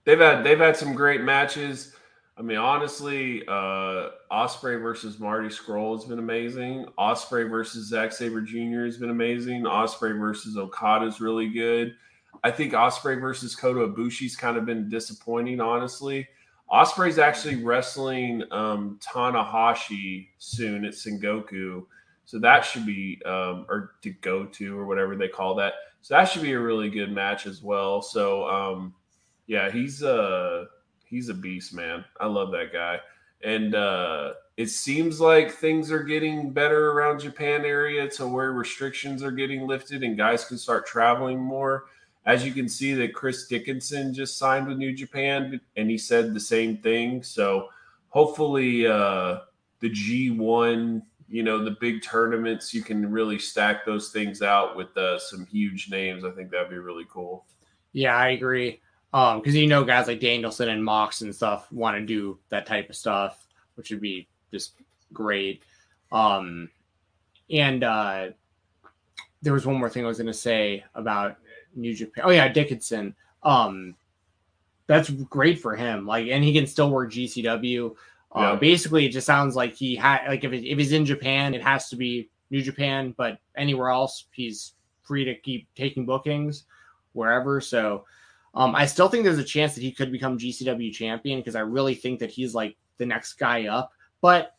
they've 0.05 0.19
had 0.19 0.43
they've 0.43 0.59
had 0.59 0.75
some 0.77 0.93
great 0.93 1.21
matches. 1.21 1.95
I 2.39 2.41
mean, 2.41 2.57
honestly, 2.57 3.43
uh 3.47 4.11
Ospreay 4.31 4.81
versus 4.81 5.19
Marty 5.19 5.49
Scurll 5.49 5.95
has 5.97 6.05
been 6.05 6.19
amazing. 6.19 6.85
Ospreay 6.97 7.49
versus 7.49 7.89
Zack 7.89 8.13
Sabre 8.13 8.41
Jr. 8.41 8.85
has 8.85 8.97
been 8.97 9.09
amazing. 9.09 9.63
Ospreay 9.63 10.17
versus 10.17 10.57
Okada 10.57 11.05
is 11.05 11.19
really 11.19 11.49
good. 11.49 11.95
I 12.43 12.51
think 12.51 12.73
Ospreay 12.73 13.19
versus 13.19 13.55
Kota 13.55 13.81
Ibushi's 13.81 14.37
kind 14.37 14.57
of 14.57 14.65
been 14.65 14.89
disappointing, 14.89 15.59
honestly. 15.59 16.27
Ospreay's 16.71 17.19
actually 17.19 17.57
wrestling 17.63 18.43
um, 18.51 18.99
Tanahashi 19.03 20.29
soon 20.37 20.85
at 20.85 20.93
Sengoku, 20.93 21.85
so 22.25 22.39
that 22.39 22.61
should 22.63 22.85
be 22.85 23.21
um, 23.25 23.65
or 23.67 23.95
to 24.03 24.11
go 24.11 24.45
to 24.45 24.79
or 24.79 24.85
whatever 24.85 25.15
they 25.15 25.27
call 25.27 25.55
that. 25.55 25.73
So 26.01 26.15
that 26.15 26.25
should 26.25 26.43
be 26.43 26.53
a 26.53 26.59
really 26.59 26.89
good 26.89 27.11
match 27.11 27.47
as 27.47 27.61
well. 27.63 28.01
So 28.01 28.47
um, 28.47 28.93
Yeah, 29.47 29.71
he's 29.71 30.03
uh 30.03 30.65
he's 31.09 31.29
a 31.29 31.33
beast, 31.33 31.73
man. 31.73 32.05
I 32.19 32.27
love 32.27 32.51
that 32.51 32.71
guy. 32.73 32.99
And 33.43 33.75
uh 33.75 34.33
it 34.57 34.69
seems 34.69 35.21
like 35.21 35.51
things 35.51 35.89
are 35.89 36.03
getting 36.03 36.51
better 36.51 36.91
around 36.91 37.19
Japan 37.19 37.63
area 37.63 38.09
to 38.09 38.27
where 38.27 38.51
restrictions 38.51 39.23
are 39.23 39.31
getting 39.31 39.65
lifted 39.65 40.03
and 40.03 40.17
guys 40.17 40.43
can 40.43 40.57
start 40.57 40.85
traveling 40.85 41.39
more. 41.39 41.85
As 42.25 42.45
you 42.45 42.51
can 42.51 42.67
see 42.67 42.93
that 42.95 43.13
Chris 43.13 43.47
Dickinson 43.47 44.13
just 44.13 44.37
signed 44.37 44.67
with 44.67 44.77
New 44.77 44.93
Japan 44.93 45.61
and 45.77 45.89
he 45.89 45.97
said 45.97 46.33
the 46.33 46.39
same 46.39 46.77
thing. 46.77 47.23
So 47.23 47.69
hopefully 48.09 48.85
uh 48.85 49.39
the 49.79 49.89
G1, 49.89 51.01
you 51.29 51.43
know, 51.43 51.63
the 51.63 51.77
big 51.79 52.03
tournaments, 52.03 52.73
you 52.73 52.81
can 52.81 53.09
really 53.09 53.39
stack 53.39 53.85
those 53.85 54.09
things 54.09 54.41
out 54.41 54.75
with 54.75 54.95
uh, 54.97 55.19
some 55.19 55.45
huge 55.45 55.89
names. 55.89 56.25
I 56.25 56.31
think 56.31 56.51
that'd 56.51 56.69
be 56.69 56.77
really 56.77 57.05
cool. 57.09 57.45
Yeah, 57.93 58.15
I 58.15 58.29
agree. 58.29 58.81
Um, 59.13 59.39
because 59.39 59.55
you 59.55 59.67
know, 59.67 59.83
guys 59.83 60.07
like 60.07 60.19
Danielson 60.19 60.69
and 60.69 60.83
Mox 60.83 61.21
and 61.21 61.33
stuff 61.33 61.71
want 61.71 61.97
to 61.97 62.05
do 62.05 62.37
that 62.49 62.65
type 62.65 62.89
of 62.89 62.95
stuff, 62.95 63.47
which 63.75 63.89
would 63.89 64.01
be 64.01 64.27
just 64.51 64.73
great. 65.13 65.63
Um, 66.11 66.69
and 67.49 67.83
uh, 67.83 68.27
there 69.41 69.53
was 69.53 69.65
one 69.65 69.77
more 69.77 69.89
thing 69.89 70.03
I 70.05 70.07
was 70.07 70.17
going 70.17 70.27
to 70.27 70.33
say 70.33 70.83
about 70.93 71.37
New 71.75 71.95
Japan. 71.95 72.23
Oh 72.27 72.31
yeah, 72.31 72.47
Dickinson. 72.47 73.15
Um, 73.43 73.95
that's 74.87 75.09
great 75.09 75.59
for 75.59 75.75
him. 75.75 76.05
Like, 76.05 76.27
and 76.27 76.43
he 76.43 76.53
can 76.53 76.67
still 76.67 76.89
work 76.89 77.11
GCW. 77.11 77.95
Uh, 78.35 78.39
yeah. 78.39 78.55
Basically, 78.55 79.05
it 79.05 79.11
just 79.11 79.25
sounds 79.27 79.55
like 79.55 79.73
he 79.73 79.95
had 79.95 80.27
like 80.27 80.43
if 80.43 80.53
it, 80.53 80.67
if 80.67 80.77
he's 80.77 80.91
in 80.91 81.05
Japan, 81.05 81.53
it 81.53 81.63
has 81.63 81.89
to 81.89 81.95
be 81.95 82.29
New 82.51 82.61
Japan, 82.61 83.13
but 83.17 83.39
anywhere 83.55 83.89
else, 83.89 84.25
he's 84.31 84.73
free 85.03 85.25
to 85.25 85.35
keep 85.35 85.67
taking 85.75 86.05
bookings 86.05 86.65
wherever. 87.13 87.59
So 87.59 88.05
um, 88.53 88.75
I 88.75 88.85
still 88.85 89.09
think 89.09 89.23
there's 89.23 89.37
a 89.37 89.43
chance 89.43 89.75
that 89.75 89.81
he 89.81 89.91
could 89.91 90.11
become 90.11 90.37
GCW 90.37 90.91
champion 90.91 91.39
because 91.39 91.55
I 91.55 91.61
really 91.61 91.95
think 91.95 92.19
that 92.19 92.31
he's 92.31 92.55
like 92.55 92.77
the 92.97 93.05
next 93.05 93.33
guy 93.33 93.67
up. 93.67 93.91
But 94.21 94.55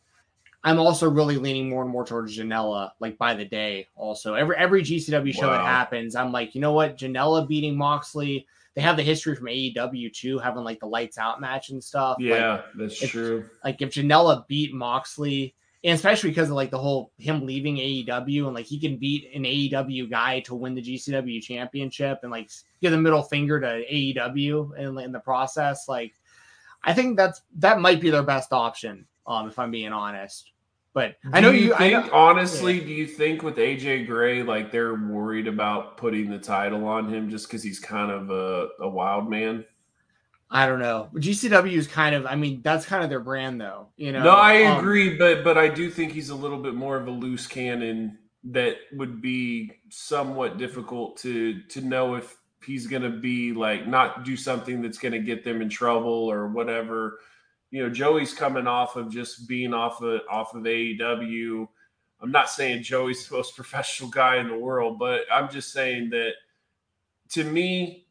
I'm 0.63 0.79
also 0.79 1.09
really 1.09 1.37
leaning 1.37 1.69
more 1.69 1.83
and 1.83 1.91
more 1.91 2.05
towards 2.05 2.37
Janela, 2.37 2.91
like 2.99 3.17
by 3.17 3.33
the 3.33 3.45
day. 3.45 3.87
Also, 3.95 4.35
every 4.35 4.55
every 4.55 4.83
GCW 4.83 5.33
show 5.33 5.47
wow. 5.47 5.57
that 5.57 5.65
happens, 5.65 6.15
I'm 6.15 6.31
like, 6.31 6.55
you 6.55 6.61
know 6.61 6.73
what, 6.73 6.97
Janela 6.97 7.47
beating 7.47 7.75
Moxley. 7.75 8.47
They 8.73 8.81
have 8.81 8.95
the 8.95 9.03
history 9.03 9.35
from 9.35 9.47
AEW 9.47 10.13
too, 10.13 10.39
having 10.39 10.63
like 10.63 10.79
the 10.79 10.85
lights 10.85 11.17
out 11.17 11.41
match 11.41 11.71
and 11.71 11.83
stuff. 11.83 12.17
Yeah, 12.19 12.51
like, 12.51 12.65
that's 12.77 13.03
if, 13.03 13.11
true. 13.11 13.49
Like 13.65 13.81
if 13.81 13.89
Janela 13.89 14.47
beat 14.47 14.73
Moxley, 14.73 15.55
and 15.83 15.95
especially 15.95 16.29
because 16.29 16.49
of 16.49 16.55
like 16.55 16.69
the 16.69 16.77
whole 16.77 17.11
him 17.17 17.45
leaving 17.45 17.77
AEW 17.77 18.45
and 18.45 18.53
like 18.53 18.65
he 18.65 18.79
can 18.79 18.97
beat 18.97 19.29
an 19.33 19.43
AEW 19.43 20.09
guy 20.09 20.39
to 20.41 20.55
win 20.55 20.75
the 20.75 20.81
GCW 20.81 21.41
championship 21.41 22.19
and 22.21 22.31
like 22.31 22.49
give 22.81 22.91
the 22.91 22.97
middle 22.97 23.23
finger 23.23 23.59
to 23.59 23.83
AEW 23.91 24.77
in, 24.77 24.97
in 24.99 25.11
the 25.11 25.19
process. 25.19 25.87
Like, 25.87 26.13
I 26.83 26.93
think 26.93 27.17
that's 27.17 27.41
that 27.57 27.79
might 27.79 27.99
be 27.99 28.09
their 28.09 28.23
best 28.23 28.53
option. 28.53 29.05
Um, 29.25 29.47
if 29.47 29.57
I'm 29.57 29.71
being 29.71 29.93
honest. 29.93 30.51
But 30.93 31.15
do 31.23 31.29
I 31.31 31.39
know 31.39 31.51
you, 31.51 31.67
you 31.67 31.77
think 31.77 32.07
know, 32.07 32.11
honestly, 32.11 32.79
yeah. 32.79 32.85
do 32.85 32.91
you 32.91 33.07
think 33.07 33.43
with 33.43 33.55
AJ 33.55 34.07
Gray, 34.07 34.43
like 34.43 34.71
they're 34.71 34.95
worried 34.95 35.47
about 35.47 35.95
putting 35.95 36.29
the 36.29 36.37
title 36.37 36.85
on 36.85 37.07
him 37.07 37.29
just 37.29 37.47
because 37.47 37.63
he's 37.63 37.79
kind 37.79 38.11
of 38.11 38.29
a, 38.29 38.69
a 38.81 38.89
wild 38.89 39.29
man? 39.29 39.63
I 40.53 40.67
don't 40.67 40.79
know. 40.79 41.09
GCW 41.15 41.71
is 41.71 41.87
kind 41.87 42.13
of, 42.13 42.25
I 42.25 42.35
mean, 42.35 42.61
that's 42.61 42.85
kind 42.85 43.05
of 43.05 43.09
their 43.09 43.21
brand, 43.21 43.61
though. 43.61 43.87
You 43.95 44.11
know. 44.11 44.23
No, 44.23 44.31
I 44.31 44.63
um, 44.63 44.79
agree, 44.79 45.17
but 45.17 45.45
but 45.45 45.57
I 45.57 45.69
do 45.69 45.89
think 45.89 46.11
he's 46.11 46.29
a 46.29 46.35
little 46.35 46.59
bit 46.59 46.75
more 46.75 46.97
of 46.97 47.07
a 47.07 47.11
loose 47.11 47.47
cannon 47.47 48.17
that 48.43 48.75
would 48.91 49.21
be 49.21 49.71
somewhat 49.89 50.57
difficult 50.57 51.17
to 51.17 51.61
to 51.63 51.79
know 51.81 52.15
if 52.15 52.37
he's 52.65 52.85
going 52.85 53.01
to 53.01 53.09
be 53.09 53.53
like 53.53 53.87
not 53.87 54.25
do 54.25 54.35
something 54.35 54.81
that's 54.81 54.97
going 54.97 55.13
to 55.13 55.19
get 55.19 55.43
them 55.43 55.61
in 55.61 55.69
trouble 55.69 56.29
or 56.29 56.47
whatever. 56.47 57.19
You 57.69 57.83
know, 57.83 57.89
Joey's 57.89 58.33
coming 58.33 58.67
off 58.67 58.97
of 58.97 59.09
just 59.09 59.47
being 59.47 59.73
off 59.73 60.01
of 60.01 60.21
off 60.29 60.53
of 60.53 60.63
AEW. 60.63 61.67
I'm 62.21 62.31
not 62.31 62.49
saying 62.49 62.83
Joey's 62.83 63.25
the 63.25 63.37
most 63.37 63.55
professional 63.55 64.09
guy 64.09 64.37
in 64.37 64.49
the 64.49 64.57
world, 64.57 64.99
but 64.99 65.21
I'm 65.31 65.49
just 65.49 65.71
saying 65.71 66.09
that 66.09 66.33
to 67.29 67.45
me, 67.45 68.05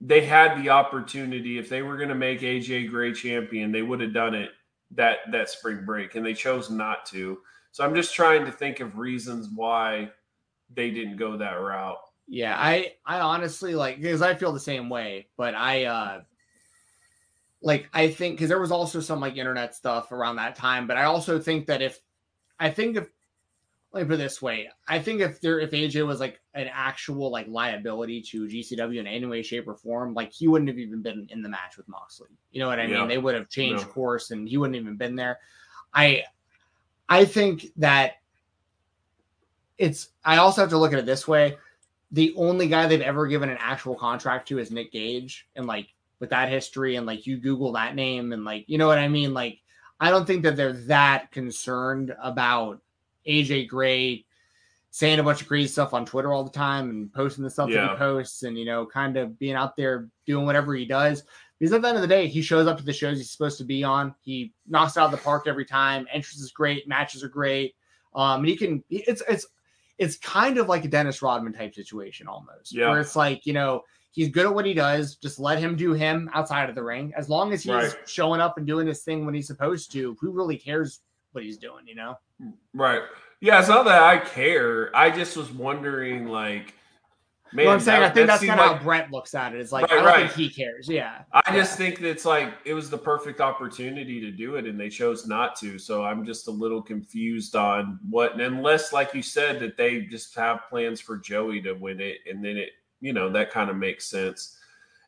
they 0.00 0.24
had 0.24 0.62
the 0.62 0.70
opportunity. 0.70 1.58
If 1.58 1.68
they 1.68 1.82
were 1.82 1.96
going 1.96 2.08
to 2.08 2.14
make 2.14 2.40
AJ 2.40 2.90
Gray 2.90 3.12
champion, 3.12 3.72
they 3.72 3.82
would 3.82 4.00
have 4.00 4.14
done 4.14 4.34
it 4.34 4.50
that 4.92 5.18
that 5.30 5.50
spring 5.50 5.84
break, 5.84 6.14
and 6.14 6.24
they 6.24 6.34
chose 6.34 6.70
not 6.70 7.06
to. 7.06 7.38
So 7.72 7.84
I'm 7.84 7.94
just 7.94 8.14
trying 8.14 8.44
to 8.46 8.52
think 8.52 8.80
of 8.80 8.98
reasons 8.98 9.48
why 9.54 10.10
they 10.74 10.90
didn't 10.90 11.16
go 11.16 11.36
that 11.36 11.54
route. 11.54 11.98
Yeah, 12.26 12.56
I 12.58 12.94
I 13.04 13.20
honestly 13.20 13.74
like 13.74 14.00
because 14.00 14.22
I 14.22 14.34
feel 14.34 14.52
the 14.52 14.60
same 14.60 14.88
way, 14.88 15.28
but 15.36 15.54
I 15.54 15.84
uh 15.84 16.20
like 17.62 17.88
I 17.92 18.08
think 18.08 18.36
because 18.36 18.48
there 18.48 18.60
was 18.60 18.72
also 18.72 19.00
some 19.00 19.20
like 19.20 19.36
internet 19.36 19.74
stuff 19.74 20.12
around 20.12 20.36
that 20.36 20.56
time, 20.56 20.86
but 20.86 20.96
I 20.96 21.04
also 21.04 21.38
think 21.38 21.66
that 21.66 21.82
if 21.82 22.00
I 22.58 22.70
think 22.70 22.96
if 22.96 23.08
let 23.92 24.02
me 24.02 24.08
put 24.08 24.14
it 24.14 24.18
this 24.18 24.40
way, 24.40 24.68
I 24.86 25.00
think 25.00 25.20
if 25.20 25.40
there 25.40 25.58
if 25.58 25.72
AJ 25.72 26.06
was 26.06 26.20
like 26.20 26.40
an 26.54 26.68
actual 26.72 27.30
like 27.30 27.48
liability 27.48 28.22
to 28.22 28.46
GCW 28.46 29.00
in 29.00 29.06
any 29.06 29.26
way, 29.26 29.42
shape, 29.42 29.66
or 29.66 29.74
form, 29.74 30.14
like 30.14 30.32
he 30.32 30.46
wouldn't 30.46 30.68
have 30.68 30.78
even 30.78 31.02
been 31.02 31.26
in 31.30 31.42
the 31.42 31.48
match 31.48 31.76
with 31.76 31.88
Moxley. 31.88 32.28
You 32.52 32.60
know 32.60 32.68
what 32.68 32.78
I 32.78 32.84
yeah. 32.84 33.00
mean? 33.00 33.08
They 33.08 33.18
would 33.18 33.34
have 33.34 33.48
changed 33.48 33.88
course 33.88 34.30
and 34.30 34.48
he 34.48 34.56
wouldn't 34.56 34.76
even 34.76 34.96
been 34.96 35.16
there. 35.16 35.38
I 35.92 36.22
I 37.08 37.24
think 37.24 37.66
that 37.78 38.14
it's 39.76 40.10
I 40.24 40.36
also 40.36 40.60
have 40.60 40.70
to 40.70 40.78
look 40.78 40.92
at 40.92 40.98
it 41.00 41.06
this 41.06 41.26
way. 41.26 41.58
The 42.12 42.32
only 42.36 42.68
guy 42.68 42.86
they've 42.86 43.00
ever 43.00 43.26
given 43.26 43.48
an 43.48 43.58
actual 43.60 43.96
contract 43.96 44.48
to 44.48 44.58
is 44.60 44.70
Nick 44.70 44.92
Gage. 44.92 45.48
And 45.56 45.66
like 45.66 45.88
with 46.20 46.30
that 46.30 46.48
history 46.48 46.94
and 46.94 47.06
like 47.06 47.26
you 47.26 47.38
Google 47.38 47.72
that 47.72 47.96
name 47.96 48.32
and 48.32 48.44
like 48.44 48.66
you 48.68 48.78
know 48.78 48.86
what 48.86 48.98
I 48.98 49.08
mean? 49.08 49.34
Like 49.34 49.58
I 49.98 50.10
don't 50.10 50.26
think 50.26 50.44
that 50.44 50.56
they're 50.56 50.74
that 50.84 51.32
concerned 51.32 52.14
about 52.22 52.80
AJ 53.26 53.68
Gray 53.68 54.24
saying 54.90 55.18
a 55.18 55.22
bunch 55.22 55.40
of 55.40 55.48
crazy 55.48 55.68
stuff 55.68 55.94
on 55.94 56.04
Twitter 56.04 56.32
all 56.32 56.44
the 56.44 56.50
time 56.50 56.90
and 56.90 57.12
posting 57.12 57.44
the 57.44 57.50
stuff 57.50 57.70
yeah. 57.70 57.82
that 57.82 57.90
he 57.92 57.96
posts 57.96 58.42
and 58.42 58.58
you 58.58 58.64
know 58.64 58.86
kind 58.86 59.16
of 59.16 59.38
being 59.38 59.54
out 59.54 59.76
there 59.76 60.08
doing 60.26 60.46
whatever 60.46 60.74
he 60.74 60.84
does. 60.84 61.22
Because 61.58 61.74
at 61.74 61.82
the 61.82 61.88
end 61.88 61.96
of 61.96 62.02
the 62.02 62.08
day, 62.08 62.26
he 62.26 62.40
shows 62.40 62.66
up 62.66 62.78
to 62.78 62.84
the 62.84 62.92
shows 62.92 63.18
he's 63.18 63.30
supposed 63.30 63.58
to 63.58 63.64
be 63.64 63.84
on. 63.84 64.14
He 64.22 64.54
knocks 64.66 64.96
out 64.96 65.04
of 65.04 65.10
the 65.10 65.18
park 65.18 65.46
every 65.46 65.66
time. 65.66 66.06
Entrance 66.10 66.40
is 66.40 66.52
great, 66.52 66.88
matches 66.88 67.22
are 67.22 67.28
great. 67.28 67.74
Um, 68.14 68.40
and 68.40 68.48
he 68.48 68.56
can. 68.56 68.82
It's 68.88 69.22
it's 69.28 69.46
it's 69.98 70.16
kind 70.16 70.58
of 70.58 70.68
like 70.68 70.84
a 70.84 70.88
Dennis 70.88 71.20
Rodman 71.22 71.52
type 71.52 71.74
situation 71.74 72.26
almost, 72.26 72.74
yeah. 72.74 72.88
where 72.88 73.00
it's 73.00 73.14
like 73.14 73.46
you 73.46 73.52
know 73.52 73.82
he's 74.12 74.28
good 74.28 74.46
at 74.46 74.54
what 74.54 74.64
he 74.64 74.74
does. 74.74 75.16
Just 75.16 75.38
let 75.38 75.58
him 75.58 75.76
do 75.76 75.92
him 75.92 76.30
outside 76.32 76.68
of 76.68 76.74
the 76.74 76.82
ring. 76.82 77.12
As 77.16 77.28
long 77.28 77.52
as 77.52 77.62
he's 77.62 77.72
right. 77.72 77.96
showing 78.08 78.40
up 78.40 78.58
and 78.58 78.66
doing 78.66 78.86
his 78.86 79.02
thing 79.02 79.24
when 79.24 79.34
he's 79.34 79.46
supposed 79.46 79.92
to, 79.92 80.16
who 80.20 80.32
really 80.32 80.56
cares 80.56 81.00
what 81.32 81.44
he's 81.44 81.58
doing? 81.58 81.86
You 81.86 81.94
know? 81.94 82.18
Right. 82.74 83.02
Yeah. 83.40 83.58
It's 83.58 83.68
not 83.68 83.84
that 83.84 84.02
I 84.02 84.18
care. 84.18 84.94
I 84.94 85.10
just 85.10 85.36
was 85.36 85.50
wondering, 85.50 86.26
like 86.26 86.74
Man, 87.52 87.66
well, 87.66 87.74
I'm 87.74 87.80
saying 87.80 88.00
that, 88.00 88.12
I 88.12 88.14
think 88.14 88.26
that 88.28 88.40
that's 88.40 88.46
kind 88.46 88.60
of 88.60 88.66
like, 88.66 88.76
how 88.78 88.84
Brett 88.84 89.10
looks 89.10 89.34
at 89.34 89.54
it. 89.54 89.60
It's 89.60 89.72
like 89.72 89.90
right, 89.90 89.92
I 89.92 89.94
don't 89.96 90.04
right. 90.04 90.30
think 90.30 90.32
he 90.34 90.48
cares. 90.48 90.88
Yeah. 90.88 91.22
I 91.32 91.42
yeah. 91.48 91.56
just 91.56 91.76
think 91.76 91.98
that 91.98 92.08
it's 92.08 92.24
like 92.24 92.54
it 92.64 92.74
was 92.74 92.88
the 92.90 92.98
perfect 92.98 93.40
opportunity 93.40 94.20
to 94.20 94.30
do 94.30 94.54
it, 94.54 94.66
and 94.66 94.78
they 94.78 94.88
chose 94.88 95.26
not 95.26 95.56
to. 95.56 95.76
So 95.76 96.04
I'm 96.04 96.24
just 96.24 96.46
a 96.46 96.50
little 96.52 96.80
confused 96.80 97.56
on 97.56 97.98
what, 98.08 98.40
unless, 98.40 98.92
like 98.92 99.14
you 99.14 99.22
said, 99.22 99.58
that 99.60 99.76
they 99.76 100.02
just 100.02 100.34
have 100.36 100.60
plans 100.68 101.00
for 101.00 101.16
Joey 101.18 101.60
to 101.62 101.72
win 101.72 102.00
it, 102.00 102.18
and 102.30 102.44
then 102.44 102.56
it, 102.56 102.70
you 103.00 103.12
know, 103.12 103.28
that 103.30 103.50
kind 103.50 103.68
of 103.68 103.76
makes 103.76 104.06
sense. 104.06 104.56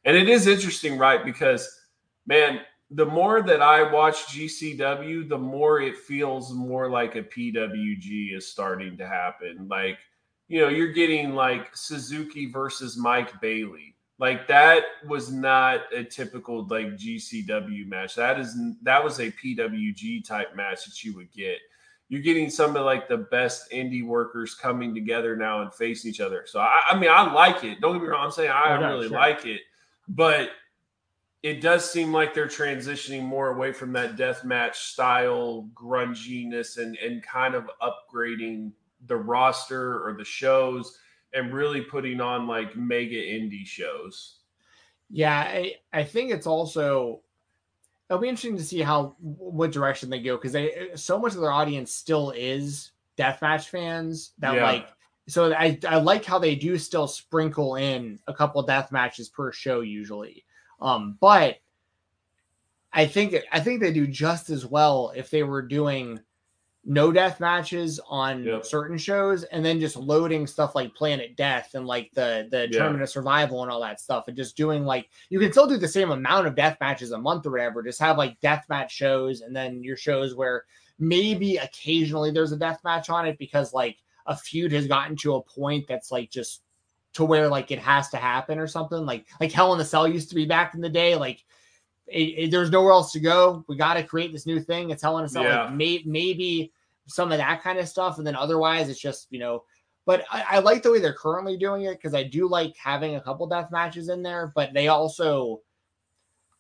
And 0.05 0.17
it 0.17 0.29
is 0.29 0.49
interesting, 0.49 0.99
right? 0.99 1.25
Because 1.25 1.81
man, 2.27 2.63
the 2.95 3.07
more 3.07 3.43
that 3.43 3.63
I 3.63 3.91
watch 3.91 4.27
GCW, 4.27 5.29
the 5.29 5.39
more 5.39 5.81
it 5.81 5.97
feels 5.97 6.53
more 6.53 6.91
like 6.91 7.17
a 7.17 7.23
PWG 7.23 8.37
is 8.37 8.51
starting 8.51 8.97
to 8.99 9.07
happen. 9.07 9.67
Like 9.69 9.99
you 10.49 10.61
know, 10.61 10.69
you're 10.69 10.93
getting 10.93 11.35
like 11.35 11.75
Suzuki 11.75 12.45
versus 12.51 12.99
Mike 12.99 13.41
Bailey. 13.41 13.97
Like 14.19 14.47
that 14.49 14.85
was 15.09 15.33
not 15.33 15.81
a 15.95 16.05
typical 16.05 16.67
like 16.69 16.89
GCW 16.99 17.87
match. 17.87 18.15
That 18.15 18.39
is 18.39 18.57
that 18.83 19.03
was 19.03 19.19
a 19.19 19.33
PWG 19.33 20.27
type 20.27 20.55
match 20.55 20.85
that 20.85 21.03
you 21.03 21.17
would 21.17 21.33
get. 21.33 21.57
You're 22.09 22.21
getting 22.21 22.51
some 22.51 22.77
of 22.77 22.85
like 22.85 23.09
the 23.09 23.17
best 23.17 23.71
indie 23.73 24.05
workers 24.05 24.55
coming 24.55 24.95
together 24.95 25.35
now 25.35 25.63
and 25.63 25.73
facing 25.73 26.11
each 26.11 26.21
other. 26.21 26.45
So 26.47 26.61
I, 26.61 26.83
I 26.91 26.99
mean, 26.99 27.11
I 27.11 27.33
like 27.33 27.65
it. 27.65 27.81
Don't 27.81 27.95
get 27.95 28.03
me 28.03 28.09
wrong. 28.09 28.27
I'm 28.27 28.31
saying 28.31 28.51
I 28.51 28.77
oh, 28.77 28.89
really 28.91 29.09
sure. 29.09 29.17
like 29.17 29.47
it, 29.47 29.63
but 30.07 30.51
it 31.43 31.61
does 31.61 31.91
seem 31.91 32.13
like 32.13 32.35
they're 32.35 32.47
transitioning 32.47 33.23
more 33.23 33.49
away 33.49 33.73
from 33.73 33.93
that 33.93 34.17
death 34.17 34.45
match 34.45 34.79
style 34.79 35.69
grunginess 35.75 36.79
and 36.79 36.97
and 36.99 37.23
kind 37.23 37.55
of 37.55 37.69
upgrading 37.81 38.73
the 39.07 39.17
roster 39.17 40.07
or 40.07 40.15
the 40.17 40.25
shows 40.25 40.99
and 41.35 41.53
really 41.53 41.81
putting 41.81 42.21
on 42.21 42.47
like 42.47 42.77
mega 42.77 43.17
indie 43.17 43.67
shows. 43.67 44.37
Yeah, 45.11 45.39
I, 45.39 45.75
I 45.93 46.05
think 46.05 46.31
it's 46.31 46.47
also 46.47 47.21
it'll 48.09 48.23
be 48.23 48.29
interesting 48.29 48.57
to 48.57 48.65
see 48.65 48.81
how 48.81 49.17
what 49.19 49.73
direction 49.73 50.11
they 50.11 50.21
go 50.21 50.37
because 50.37 50.53
they 50.53 50.91
so 50.95 51.19
much 51.19 51.35
of 51.35 51.41
their 51.41 51.53
audience 51.53 51.93
still 51.93 52.31
is 52.31 52.93
deathmatch 53.19 53.69
fans 53.69 54.33
that 54.39 54.55
yeah. 54.55 54.65
like 54.65 54.89
so 55.29 55.53
I, 55.53 55.79
I 55.89 55.97
like 55.97 56.25
how 56.25 56.39
they 56.39 56.55
do 56.55 56.79
still 56.79 57.07
sprinkle 57.07 57.77
in 57.77 58.19
a 58.27 58.35
couple 58.35 58.63
death 58.63 58.91
matches 58.91 59.29
per 59.29 59.53
show 59.53 59.81
usually 59.81 60.45
Um, 60.83 61.17
but 61.21 61.57
I 62.93 63.07
think 63.07 63.35
I 63.51 63.61
think 63.61 63.81
they 63.81 63.93
do 63.93 64.07
just 64.07 64.51
as 64.51 64.67
well 64.67 65.13
if 65.17 65.31
they 65.31 65.43
were 65.45 65.63
doing 65.63 66.21
no 66.85 67.13
death 67.13 67.39
matches 67.39 68.01
on 68.09 68.43
Yep. 68.45 68.67
certain 68.67 68.99
shows 68.99 69.45
and 69.45 69.65
then 69.65 69.79
just 69.79 69.95
loading 69.97 70.47
stuff 70.49 70.75
like 70.75 70.95
Planet 70.95 71.37
Death 71.37 71.75
and 71.75 71.87
like 71.87 72.11
the 72.15 72.49
the 72.51 72.63
Yeah. 72.71 72.79
Tournament 72.79 73.03
of 73.05 73.09
Survival 73.09 73.63
and 73.63 73.71
all 73.71 73.81
that 73.81 74.01
stuff 74.01 74.25
and 74.27 74.37
just 74.37 74.57
doing 74.57 74.85
like 74.85 75.09
you 75.31 75.39
can 75.39 75.53
still 75.53 75.69
do 75.69 75.77
the 75.79 75.87
same 75.89 76.11
amount 76.11 76.49
of 76.49 76.57
death 76.57 76.77
matches 76.81 77.13
a 77.13 77.19
month 77.19 77.47
or 77.47 77.53
whatever. 77.53 77.83
Just 77.83 78.01
have 78.01 78.19
like 78.19 78.41
death 78.41 78.67
match 78.69 78.93
shows 78.93 79.43
and 79.43 79.55
then 79.55 79.83
your 79.85 79.97
shows 79.97 80.35
where 80.35 80.65
maybe 80.99 81.57
occasionally 81.59 82.33
there's 82.33 82.53
a 82.53 82.57
death 82.57 82.81
match 82.85 83.09
on 83.09 83.27
it 83.27 83.39
because 83.39 83.73
like 83.73 83.99
a 84.27 84.37
feud 84.37 84.73
has 84.73 84.87
gotten 84.87 85.17
to 85.17 85.37
a 85.37 85.43
point 85.43 85.87
that's 85.89 86.11
like 86.11 86.31
just 86.31 86.63
to 87.15 87.25
where 87.25 87.49
like 87.49 87.71
it 87.71 87.79
has 87.79 88.09
to 88.11 88.17
happen 88.17 88.59
or 88.59 88.67
something 88.67 89.05
like 89.05 89.27
like 89.41 89.53
Hell 89.53 89.73
in 89.73 89.79
the 89.79 89.85
Cell 89.85 90.09
used 90.09 90.29
to 90.31 90.35
be 90.35 90.47
back 90.47 90.75
in 90.75 90.81
the 90.81 90.89
day 90.89 91.15
like 91.15 91.45
it, 92.07 92.21
it- 92.21 92.51
there's 92.51 92.71
nowhere 92.71 92.93
else 92.93 93.13
to 93.13 93.21
go 93.21 93.65
we 93.69 93.77
got 93.77 93.95
to 93.95 94.03
create 94.03 94.33
this 94.33 94.47
new 94.47 94.61
thing 94.61 94.91
it's 94.91 95.03
Hell 95.03 95.19
in 95.19 95.25
a 95.25 95.29
Cell 95.29 95.45
Yeah. 95.45 95.65
like 95.65 95.75
may, 95.75 96.03
maybe 96.07 96.73
some 97.07 97.33
of 97.33 97.39
that 97.39 97.63
kind 97.63 97.79
of 97.79 97.89
stuff 97.89 98.19
and 98.19 98.27
then 98.27 98.37
otherwise 98.37 98.89
it's 98.89 99.01
just 99.01 99.27
you 99.31 99.39
know 99.39 99.65
but 100.05 100.25
I, 100.33 100.45
I 100.53 100.59
like 100.59 100.83
the 100.83 100.91
way 100.91 100.99
they're 101.01 101.13
currently 101.13 101.57
doing 101.57 101.83
it 101.83 101.93
because 101.99 102.15
I 102.15 102.23
do 102.25 102.49
like 102.49 102.75
having 102.77 103.17
a 103.17 103.21
couple 103.21 103.47
death 103.47 103.71
matches 103.71 104.09
in 104.09 104.23
there 104.23 104.53
but 104.55 104.73
they 104.73 104.89
also 104.89 105.61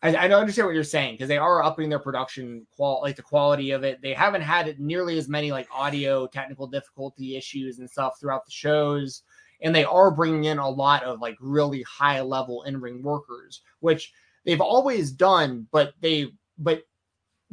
I, 0.03 0.17
I 0.17 0.29
don't 0.29 0.41
understand 0.41 0.67
what 0.67 0.75
you're 0.75 0.83
saying 0.85 1.15
because 1.15 1.29
they 1.29 1.39
are 1.39 1.63
upping 1.63 1.89
their 1.89 1.99
production 2.01 2.67
qual 2.75 3.01
like 3.03 3.15
the 3.17 3.23
quality 3.23 3.71
of 3.71 3.85
it. 3.85 4.03
They 4.03 4.13
haven't 4.15 4.43
had 4.43 4.79
nearly 4.81 5.17
as 5.17 5.29
many 5.29 5.53
like 5.53 5.69
audio 5.73 6.27
technical 6.27 6.67
difficulty 6.67 7.37
issues 7.37 7.79
and 7.79 7.89
stuff 7.89 8.19
throughout 8.19 8.45
the 8.45 8.51
shows, 8.51 9.23
and 9.63 9.75
they 9.75 9.85
are 9.85 10.11
bringing 10.11 10.45
in 10.45 10.59
a 10.59 10.69
lot 10.69 11.05
of 11.05 11.21
like 11.21 11.37
really 11.41 11.83
high 11.83 12.21
level 12.21 12.63
in 12.65 12.81
ring 12.81 13.03
workers, 13.03 13.63
which 13.81 14.13
they've 14.45 14.61
always 14.61 15.13
done. 15.13 15.67
But 15.73 15.95
they 16.01 16.33
but 16.59 16.83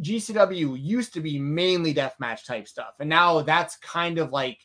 GCW 0.02 0.82
used 0.82 1.14
to 1.14 1.22
be 1.22 1.40
mainly 1.40 1.94
deathmatch 1.94 2.46
type 2.46 2.68
stuff, 2.68 2.96
and 3.00 3.10
now 3.10 3.42
that's 3.42 3.78
kind 3.78 4.18
of 4.18 4.32
like 4.32 4.60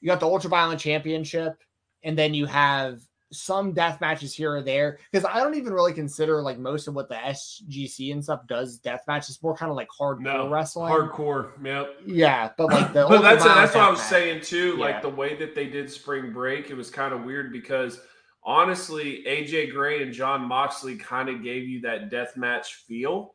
you 0.00 0.08
got 0.08 0.20
the 0.20 0.26
Ultra 0.26 0.50
Violent 0.50 0.80
Championship, 0.80 1.54
and 2.02 2.18
then 2.18 2.34
you 2.34 2.46
have 2.46 3.00
some 3.32 3.72
death 3.72 4.00
matches 4.00 4.32
here 4.34 4.54
or 4.54 4.62
there 4.62 4.98
because 5.10 5.24
I 5.24 5.40
don't 5.40 5.54
even 5.56 5.72
really 5.72 5.92
consider 5.92 6.40
like 6.42 6.58
most 6.58 6.86
of 6.86 6.94
what 6.94 7.08
the 7.08 7.16
SGC 7.16 8.12
and 8.12 8.22
stuff 8.22 8.46
does 8.46 8.78
death 8.78 9.02
match. 9.08 9.28
It's 9.28 9.42
more 9.42 9.56
kind 9.56 9.70
of 9.70 9.76
like 9.76 9.88
hardcore 9.88 10.20
No, 10.20 10.48
wrestling. 10.48 10.92
hardcore. 10.92 11.50
Yep. 11.64 11.90
Yeah, 12.06 12.50
but 12.56 12.68
like 12.68 12.92
the 12.92 13.04
but 13.08 13.22
that's 13.22 13.42
Ultra 13.42 13.60
that's 13.62 13.74
what 13.74 13.84
I 13.84 13.90
was 13.90 13.98
death 13.98 14.08
saying 14.08 14.40
too. 14.42 14.76
Yeah. 14.78 14.84
Like 14.84 15.02
the 15.02 15.08
way 15.08 15.34
that 15.36 15.54
they 15.54 15.66
did 15.66 15.90
Spring 15.90 16.32
Break, 16.32 16.70
it 16.70 16.74
was 16.74 16.90
kind 16.90 17.12
of 17.12 17.24
weird 17.24 17.52
because 17.52 18.00
honestly, 18.44 19.24
AJ 19.26 19.72
Gray 19.72 20.02
and 20.02 20.12
Jon 20.12 20.42
Moxley 20.46 20.96
kind 20.96 21.28
of 21.28 21.42
gave 21.42 21.66
you 21.66 21.80
that 21.80 22.10
death 22.10 22.36
match 22.36 22.74
feel, 22.86 23.34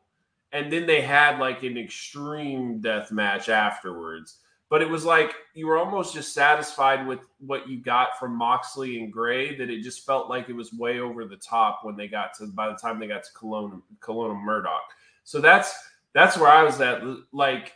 and 0.52 0.72
then 0.72 0.86
they 0.86 1.02
had 1.02 1.38
like 1.38 1.62
an 1.64 1.76
extreme 1.76 2.80
death 2.80 3.12
match 3.12 3.48
afterwards. 3.50 4.38
But 4.72 4.80
it 4.80 4.88
was 4.88 5.04
like 5.04 5.34
you 5.52 5.66
were 5.66 5.76
almost 5.76 6.14
just 6.14 6.32
satisfied 6.32 7.06
with 7.06 7.20
what 7.40 7.68
you 7.68 7.78
got 7.78 8.18
from 8.18 8.34
Moxley 8.34 8.98
and 8.98 9.12
Gray. 9.12 9.54
That 9.54 9.68
it 9.68 9.82
just 9.82 10.06
felt 10.06 10.30
like 10.30 10.48
it 10.48 10.54
was 10.54 10.72
way 10.72 10.98
over 10.98 11.26
the 11.26 11.36
top 11.36 11.80
when 11.82 11.94
they 11.94 12.08
got 12.08 12.32
to 12.38 12.46
by 12.46 12.70
the 12.70 12.76
time 12.76 12.98
they 12.98 13.06
got 13.06 13.22
to 13.22 13.32
Colon, 13.34 13.82
Colon 14.00 14.34
Murdoch. 14.38 14.80
So 15.24 15.42
that's 15.42 15.74
that's 16.14 16.38
where 16.38 16.48
I 16.48 16.62
was 16.62 16.80
at. 16.80 17.02
Like 17.32 17.74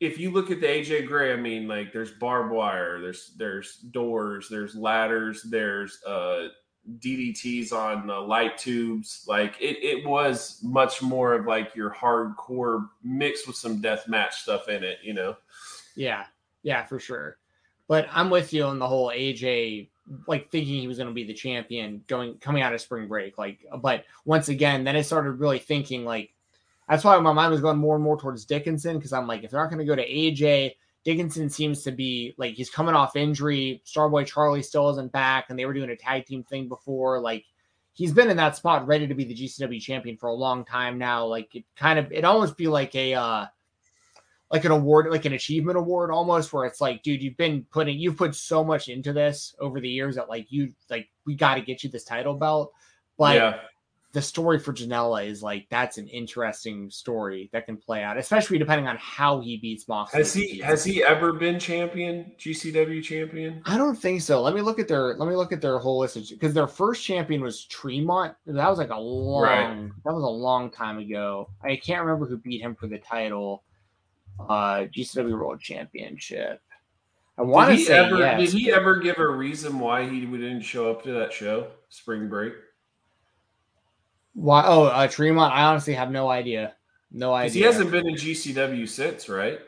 if 0.00 0.18
you 0.18 0.30
look 0.30 0.50
at 0.50 0.60
the 0.60 0.66
AJ 0.66 1.06
Gray, 1.06 1.32
I 1.32 1.36
mean, 1.36 1.66
like 1.66 1.90
there's 1.90 2.10
barbed 2.10 2.52
wire, 2.52 3.00
there's 3.00 3.32
there's 3.38 3.76
doors, 3.76 4.46
there's 4.50 4.74
ladders, 4.74 5.42
there's 5.44 6.04
uh 6.04 6.48
DDTs 6.98 7.72
on 7.72 8.08
light 8.28 8.58
tubes. 8.58 9.24
Like 9.26 9.56
it, 9.58 9.82
it 9.82 10.06
was 10.06 10.60
much 10.62 11.00
more 11.00 11.32
of 11.32 11.46
like 11.46 11.74
your 11.74 11.88
hardcore 11.90 12.90
mixed 13.02 13.46
with 13.46 13.56
some 13.56 13.80
death 13.80 14.06
match 14.06 14.42
stuff 14.42 14.68
in 14.68 14.84
it, 14.84 14.98
you 15.02 15.14
know. 15.14 15.34
Yeah, 15.96 16.24
yeah, 16.62 16.84
for 16.84 16.98
sure. 16.98 17.38
But 17.88 18.06
I'm 18.12 18.30
with 18.30 18.52
you 18.52 18.64
on 18.64 18.78
the 18.78 18.86
whole 18.86 19.08
AJ 19.08 19.88
like 20.26 20.50
thinking 20.50 20.80
he 20.80 20.88
was 20.88 20.96
going 20.96 21.08
to 21.08 21.14
be 21.14 21.24
the 21.24 21.34
champion 21.34 22.02
going 22.06 22.34
coming 22.38 22.62
out 22.62 22.74
of 22.74 22.80
spring 22.80 23.06
break. 23.08 23.38
Like, 23.38 23.64
but 23.80 24.04
once 24.24 24.48
again, 24.48 24.84
then 24.84 24.96
I 24.96 25.02
started 25.02 25.32
really 25.32 25.58
thinking 25.58 26.04
like 26.04 26.34
that's 26.88 27.04
why 27.04 27.16
my 27.20 27.32
mind 27.32 27.52
was 27.52 27.60
going 27.60 27.78
more 27.78 27.94
and 27.94 28.02
more 28.04 28.18
towards 28.18 28.44
Dickinson 28.44 28.96
because 28.96 29.12
I'm 29.12 29.28
like, 29.28 29.44
if 29.44 29.50
they're 29.50 29.60
not 29.60 29.70
going 29.70 29.78
to 29.78 29.84
go 29.84 29.94
to 29.94 30.08
AJ, 30.08 30.74
Dickinson 31.04 31.48
seems 31.48 31.82
to 31.84 31.92
be 31.92 32.34
like 32.36 32.54
he's 32.54 32.70
coming 32.70 32.94
off 32.94 33.16
injury. 33.16 33.82
Starboy 33.86 34.26
Charlie 34.26 34.62
still 34.62 34.90
isn't 34.90 35.12
back, 35.12 35.46
and 35.48 35.58
they 35.58 35.66
were 35.66 35.72
doing 35.72 35.90
a 35.90 35.96
tag 35.96 36.26
team 36.26 36.42
thing 36.42 36.68
before. 36.68 37.20
Like 37.20 37.44
he's 37.92 38.12
been 38.12 38.30
in 38.30 38.36
that 38.36 38.56
spot 38.56 38.86
ready 38.86 39.06
to 39.06 39.14
be 39.14 39.24
the 39.24 39.34
GCW 39.34 39.80
champion 39.80 40.16
for 40.16 40.28
a 40.28 40.34
long 40.34 40.64
time 40.64 40.98
now. 40.98 41.24
Like 41.24 41.54
it 41.54 41.64
kind 41.76 41.98
of 41.98 42.10
it 42.12 42.24
almost 42.24 42.56
be 42.56 42.66
like 42.66 42.94
a 42.94 43.14
uh 43.14 43.46
like 44.50 44.64
an 44.64 44.72
award, 44.72 45.06
like 45.10 45.24
an 45.24 45.32
achievement 45.32 45.78
award 45.78 46.10
almost, 46.10 46.52
where 46.52 46.64
it's 46.64 46.80
like, 46.80 47.02
dude, 47.02 47.22
you've 47.22 47.36
been 47.36 47.64
putting 47.70 47.98
you've 47.98 48.16
put 48.16 48.34
so 48.34 48.64
much 48.64 48.88
into 48.88 49.12
this 49.12 49.54
over 49.60 49.80
the 49.80 49.88
years 49.88 50.16
that 50.16 50.28
like 50.28 50.46
you 50.50 50.72
like 50.88 51.08
we 51.26 51.34
got 51.36 51.54
to 51.54 51.60
get 51.60 51.84
you 51.84 51.90
this 51.90 52.04
title 52.04 52.34
belt. 52.34 52.72
But 53.16 53.36
yeah, 53.36 53.58
the 54.12 54.20
story 54.22 54.58
for 54.58 54.72
Janela 54.72 55.24
is 55.24 55.40
like 55.40 55.68
that's 55.70 55.96
an 55.98 56.08
interesting 56.08 56.90
story 56.90 57.48
that 57.52 57.64
can 57.66 57.76
play 57.76 58.02
out, 58.02 58.18
especially 58.18 58.58
depending 58.58 58.88
on 58.88 58.96
how 58.98 59.38
he 59.40 59.56
beats 59.58 59.86
Moxley. 59.86 60.18
has 60.18 60.32
he 60.32 60.58
has 60.58 60.82
he 60.82 61.04
ever 61.04 61.32
been 61.32 61.60
champion, 61.60 62.32
GCW 62.36 63.02
champion? 63.04 63.62
I 63.66 63.76
don't 63.78 63.94
think 63.94 64.22
so. 64.22 64.42
Let 64.42 64.54
me 64.54 64.62
look 64.62 64.80
at 64.80 64.88
their 64.88 65.14
let 65.14 65.28
me 65.28 65.36
look 65.36 65.52
at 65.52 65.60
their 65.60 65.78
whole 65.78 66.00
list 66.00 66.28
because 66.30 66.54
their 66.54 66.66
first 66.66 67.04
champion 67.04 67.40
was 67.40 67.64
Tremont. 67.66 68.34
That 68.46 68.68
was 68.68 68.78
like 68.78 68.90
a 68.90 68.98
long 68.98 69.42
Right. 69.44 69.90
that 70.04 70.12
was 70.12 70.24
a 70.24 70.26
long 70.26 70.70
time 70.72 70.98
ago. 70.98 71.48
I 71.62 71.76
can't 71.76 72.04
remember 72.04 72.26
who 72.26 72.36
beat 72.36 72.62
him 72.62 72.74
for 72.74 72.88
the 72.88 72.98
title. 72.98 73.62
Uh 74.48 74.86
GCW 74.86 75.32
World 75.32 75.60
Championship. 75.60 76.60
I 77.38 77.42
want 77.42 77.70
Did 77.70 77.76
to 77.76 77.78
he 77.78 77.84
say 77.86 77.98
ever 77.98 78.18
yes. 78.18 78.38
did 78.38 78.60
he 78.60 78.72
ever 78.72 78.96
give 78.96 79.18
a 79.18 79.26
reason 79.26 79.78
why 79.78 80.08
he 80.08 80.20
didn't 80.20 80.60
show 80.62 80.90
up 80.90 81.02
to 81.04 81.12
that 81.12 81.32
show, 81.32 81.68
Spring 81.88 82.28
Break? 82.28 82.52
Why? 84.34 84.64
Oh, 84.66 84.84
uh, 84.84 85.08
Tremont. 85.08 85.52
I 85.52 85.64
honestly 85.64 85.94
have 85.94 86.10
no 86.10 86.28
idea. 86.28 86.74
No 87.10 87.34
idea. 87.34 87.52
he 87.52 87.60
hasn't 87.62 87.90
been 87.90 88.08
in 88.08 88.14
GCW 88.14 88.88
since, 88.88 89.28
right? 89.28 89.58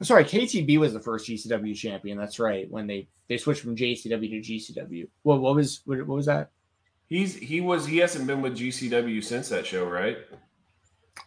I'm 0.00 0.04
sorry, 0.04 0.24
KTB 0.24 0.78
was 0.78 0.92
the 0.92 1.00
first 1.00 1.28
GCW 1.28 1.74
champion. 1.74 2.18
That's 2.18 2.38
right. 2.38 2.70
When 2.70 2.86
they 2.86 3.08
they 3.28 3.38
switched 3.38 3.62
from 3.62 3.76
JCW 3.76 4.42
to 4.42 4.52
GCW. 4.52 5.08
What 5.22 5.40
what 5.40 5.54
was 5.54 5.80
what, 5.84 5.98
what 6.06 6.16
was 6.16 6.26
that? 6.26 6.50
He's 7.08 7.34
he 7.34 7.60
was 7.60 7.86
he 7.86 7.98
hasn't 7.98 8.26
been 8.26 8.42
with 8.42 8.56
GCW 8.56 9.22
since 9.22 9.48
that 9.48 9.66
show, 9.66 9.84
right? 9.86 10.18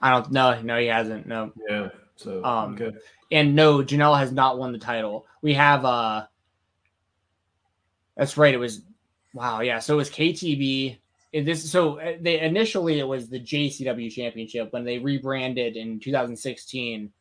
I 0.02 0.12
don't 0.12 0.32
know. 0.32 0.62
No, 0.62 0.80
he 0.80 0.88
hasn't. 0.88 1.26
No. 1.26 1.52
Yeah. 1.70 1.90
So 2.20 2.44
Um, 2.44 2.74
okay. 2.74 2.98
And 3.32 3.56
no, 3.56 3.78
Janela 3.78 4.20
has 4.20 4.32
not 4.34 4.58
won 4.58 4.74
the 4.74 4.78
title. 4.80 5.26
We 5.42 5.54
have 5.54 5.86
uh 5.86 6.26
That's 8.18 8.38
right. 8.38 8.54
It 8.54 8.58
was 8.58 8.82
wow, 9.34 9.62
yeah. 9.62 9.80
So 9.80 9.94
it 9.94 9.98
was 9.98 10.10
KTB. 10.10 10.98
It- 11.32 11.46
This 11.46 11.70
so 11.72 12.00
uh, 12.00 12.18
they 12.20 12.42
initially 12.42 13.00
it 13.00 13.08
was 13.08 13.30
the 13.30 13.40
JCW 13.40 14.12
championship 14.12 14.74
when 14.74 14.84
they 14.84 14.98
rebranded 15.00 15.78
in 15.78 16.00
2016. 16.00 17.12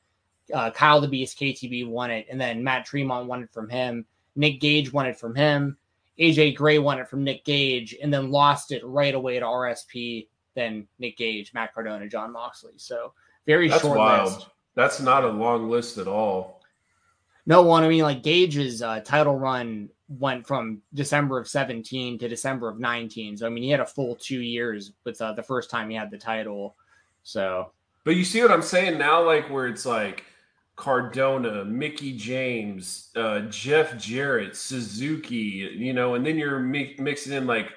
Uh, 0.52 0.70
Kyle 0.70 1.00
the 1.00 1.08
Beast 1.08 1.38
KTB 1.38 1.86
won 1.86 2.10
it, 2.10 2.26
and 2.30 2.40
then 2.40 2.64
Matt 2.64 2.86
Tremont 2.86 3.28
won 3.28 3.42
it 3.42 3.52
from 3.52 3.68
him. 3.68 4.04
Nick 4.34 4.60
Gage 4.60 4.92
won 4.92 5.06
it 5.06 5.18
from 5.18 5.34
him. 5.34 5.76
AJ 6.18 6.56
Gray 6.56 6.78
won 6.80 6.98
it 6.98 7.06
from 7.08 7.22
Nick 7.22 7.44
Gage, 7.44 7.94
and 8.02 8.12
then 8.12 8.30
lost 8.30 8.72
it 8.72 8.84
right 8.84 9.14
away 9.14 9.38
to 9.38 9.44
RSP. 9.44 10.26
Then 10.54 10.88
Nick 10.98 11.16
Gage, 11.18 11.52
Matt 11.54 11.72
Cardona, 11.74 12.08
Jon 12.08 12.32
Moxley. 12.32 12.72
So 12.78 13.12
very 13.46 13.68
That's 13.68 13.82
short 13.82 13.98
wild. 13.98 14.32
list. 14.32 14.46
That's 14.78 15.00
not 15.00 15.24
a 15.24 15.28
long 15.28 15.68
list 15.68 15.98
at 15.98 16.06
all. 16.06 16.62
No 17.46 17.62
one. 17.62 17.82
I 17.82 17.88
mean, 17.88 18.04
like 18.04 18.22
Gage's 18.22 18.80
uh, 18.80 19.00
title 19.00 19.36
run 19.36 19.88
went 20.08 20.46
from 20.46 20.82
December 20.94 21.36
of 21.36 21.48
17 21.48 22.16
to 22.20 22.28
December 22.28 22.68
of 22.68 22.78
19. 22.78 23.38
So 23.38 23.46
I 23.46 23.50
mean, 23.50 23.64
he 23.64 23.70
had 23.70 23.80
a 23.80 23.86
full 23.86 24.14
two 24.14 24.40
years 24.40 24.92
with 25.02 25.20
uh, 25.20 25.32
the 25.32 25.42
first 25.42 25.68
time 25.68 25.90
he 25.90 25.96
had 25.96 26.12
the 26.12 26.16
title. 26.16 26.76
So 27.24 27.72
But 28.04 28.14
you 28.14 28.24
see 28.24 28.40
what 28.40 28.52
I'm 28.52 28.62
saying 28.62 28.98
now, 28.98 29.20
like 29.20 29.50
where 29.50 29.66
it's 29.66 29.84
like 29.84 30.22
Cardona, 30.76 31.64
Mickie 31.64 32.16
James, 32.16 33.10
uh, 33.16 33.40
Jeff 33.48 33.98
Jarrett, 33.98 34.54
Suzuki, 34.54 35.68
you 35.76 35.92
know, 35.92 36.14
and 36.14 36.24
then 36.24 36.38
you're 36.38 36.60
mi- 36.60 36.94
mixing 37.00 37.32
in 37.32 37.48
like 37.48 37.72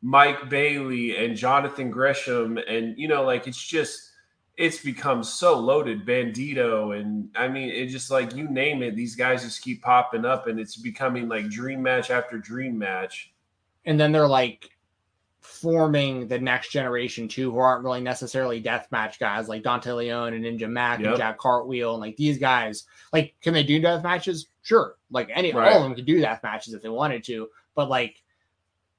Mike 0.00 0.48
Bailey 0.48 1.22
and 1.22 1.36
Jonathan 1.36 1.90
Gresham, 1.90 2.56
and 2.56 2.96
you 2.96 3.08
know, 3.08 3.24
like 3.24 3.46
it's 3.46 3.62
just 3.62 4.12
it's 4.56 4.82
become 4.82 5.22
so 5.22 5.58
loaded. 5.58 6.06
Bandito, 6.06 6.98
and 6.98 7.28
I 7.36 7.46
mean, 7.48 7.68
it 7.70 7.86
just 7.88 8.10
like 8.10 8.34
you 8.34 8.48
name 8.48 8.82
it, 8.82 8.96
these 8.96 9.14
guys 9.14 9.42
just 9.42 9.62
keep 9.62 9.82
popping 9.82 10.24
up, 10.24 10.46
and 10.46 10.58
it's 10.58 10.76
becoming 10.76 11.28
like 11.28 11.48
dream 11.50 11.82
match 11.82 12.10
after 12.10 12.38
dream 12.38 12.78
match. 12.78 13.32
and 13.84 14.00
then 14.00 14.10
they're 14.12 14.26
like 14.26 14.70
forming 15.40 16.26
the 16.26 16.38
next 16.38 16.70
generation 16.72 17.28
too, 17.28 17.52
who 17.52 17.58
aren't 17.58 17.84
really 17.84 18.00
necessarily 18.00 18.60
deathmatch 18.62 19.18
guys 19.20 19.48
like 19.48 19.62
Dante 19.62 19.92
Leone 19.92 20.34
and 20.34 20.44
Ninja 20.44 20.68
Mack 20.68 20.98
Yep. 21.00 21.08
and 21.08 21.16
Jack 21.16 21.38
Cartwheel 21.38 21.92
and 21.92 22.00
like 22.00 22.16
these 22.16 22.36
guys. 22.38 22.84
Like, 23.12 23.34
can 23.40 23.54
they 23.54 23.62
do 23.62 23.80
death 23.80 24.02
matches? 24.02 24.48
Sure. 24.62 24.96
Like 25.10 25.30
any 25.32 25.52
Right. 25.52 25.70
all 25.72 25.78
of 25.78 25.82
them 25.84 25.94
could 25.94 26.04
do 26.06 26.20
death 26.20 26.40
matches 26.42 26.74
if 26.74 26.82
they 26.82 26.88
wanted 26.88 27.22
to, 27.24 27.48
but 27.76 27.88
like 27.88 28.22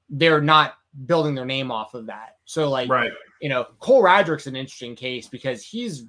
they're 0.08 0.40
not 0.40 0.74
building 1.04 1.34
their 1.34 1.44
name 1.44 1.70
off 1.70 1.92
of 1.94 2.06
that. 2.06 2.38
So 2.46 2.70
like 2.70 2.88
Right. 2.88 3.12
You 3.40 3.48
know, 3.48 3.66
Cole 3.80 4.02
Radrick's 4.02 4.46
an 4.46 4.56
interesting 4.56 4.94
case 4.96 5.28
because 5.28 5.62
he's 5.64 6.04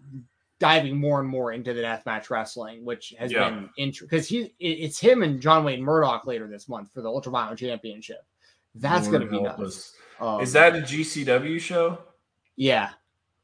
diving 0.60 0.98
more 1.00 1.20
and 1.22 1.30
more 1.30 1.54
into 1.54 1.74
the 1.74 1.82
deathmatch 1.82 2.30
wrestling, 2.30 2.84
which 2.84 3.14
has 3.18 3.32
Yeah. 3.32 3.50
been 3.50 3.70
interesting 3.78 4.08
because 4.10 4.28
he 4.28 4.54
it's 4.60 5.00
him 5.00 5.24
and 5.24 5.42
John 5.42 5.64
Wayne 5.64 5.82
Murdoch 5.82 6.26
later 6.26 6.48
this 6.48 6.68
month 6.68 6.90
for 6.94 7.02
the 7.02 7.10
Ultraviolet 7.10 7.58
Championship. 7.60 8.26
That's 8.76 9.08
gonna 9.08 9.26
be 9.26 9.40
help 9.42 9.60
nuts. 9.60 9.96
Um, 10.20 10.42
Is 10.42 10.52
that 10.54 10.76
a 10.76 10.82
GCW 10.82 11.60
show? 11.60 12.00
yeah, 12.58 12.90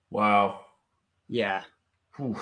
Wow. 0.10 0.66
yeah. 1.30 1.64
Whew. 2.18 2.38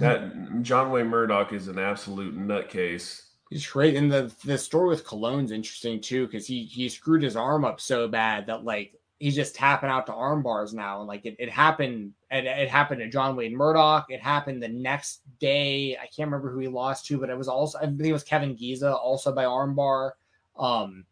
That 0.00 0.32
John 0.62 0.90
Wayne 0.90 1.06
Murdoch 1.06 1.52
is 1.52 1.68
an 1.68 1.78
absolute 1.78 2.36
nutcase. 2.36 3.22
He's 3.48 3.66
great, 3.66 3.94
and 3.94 4.10
the 4.10 4.34
the 4.44 4.58
story 4.58 4.88
with 4.88 5.04
Colon's 5.04 5.52
interesting 5.52 6.00
too 6.00 6.26
because 6.26 6.46
he 6.48 6.64
he 6.64 6.88
screwed 6.88 7.22
his 7.22 7.36
arm 7.36 7.64
up 7.64 7.80
so 7.80 8.08
bad 8.08 8.46
that 8.46 8.64
like 8.64 8.97
he's 9.18 9.34
just 9.34 9.54
tapping 9.54 9.90
out 9.90 10.06
to 10.06 10.12
arm 10.12 10.42
bars 10.42 10.72
now, 10.72 11.00
and 11.00 11.08
like 11.08 11.24
it, 11.26 11.36
it 11.38 11.50
happened 11.50 12.12
it, 12.30 12.44
it 12.44 12.68
happened 12.68 13.00
to 13.00 13.08
John 13.08 13.36
Wayne 13.36 13.56
Murdoch. 13.56 14.06
It 14.08 14.20
happened 14.20 14.62
the 14.62 14.68
next 14.68 15.22
day. 15.38 15.96
I 15.96 16.06
can't 16.06 16.28
remember 16.28 16.50
who 16.50 16.60
he 16.60 16.68
lost 16.68 17.06
to, 17.06 17.18
but 17.18 17.30
it 17.30 17.38
was 17.38 17.48
also 17.48 17.78
I 17.78 17.82
think 17.82 18.00
it 18.00 18.12
was 18.12 18.24
Kevin 18.24 18.54
Giza 18.54 18.94
also 18.94 19.32
by 19.32 19.44
arm 19.44 19.74
bar. 19.74 20.16
Um, 20.56 21.04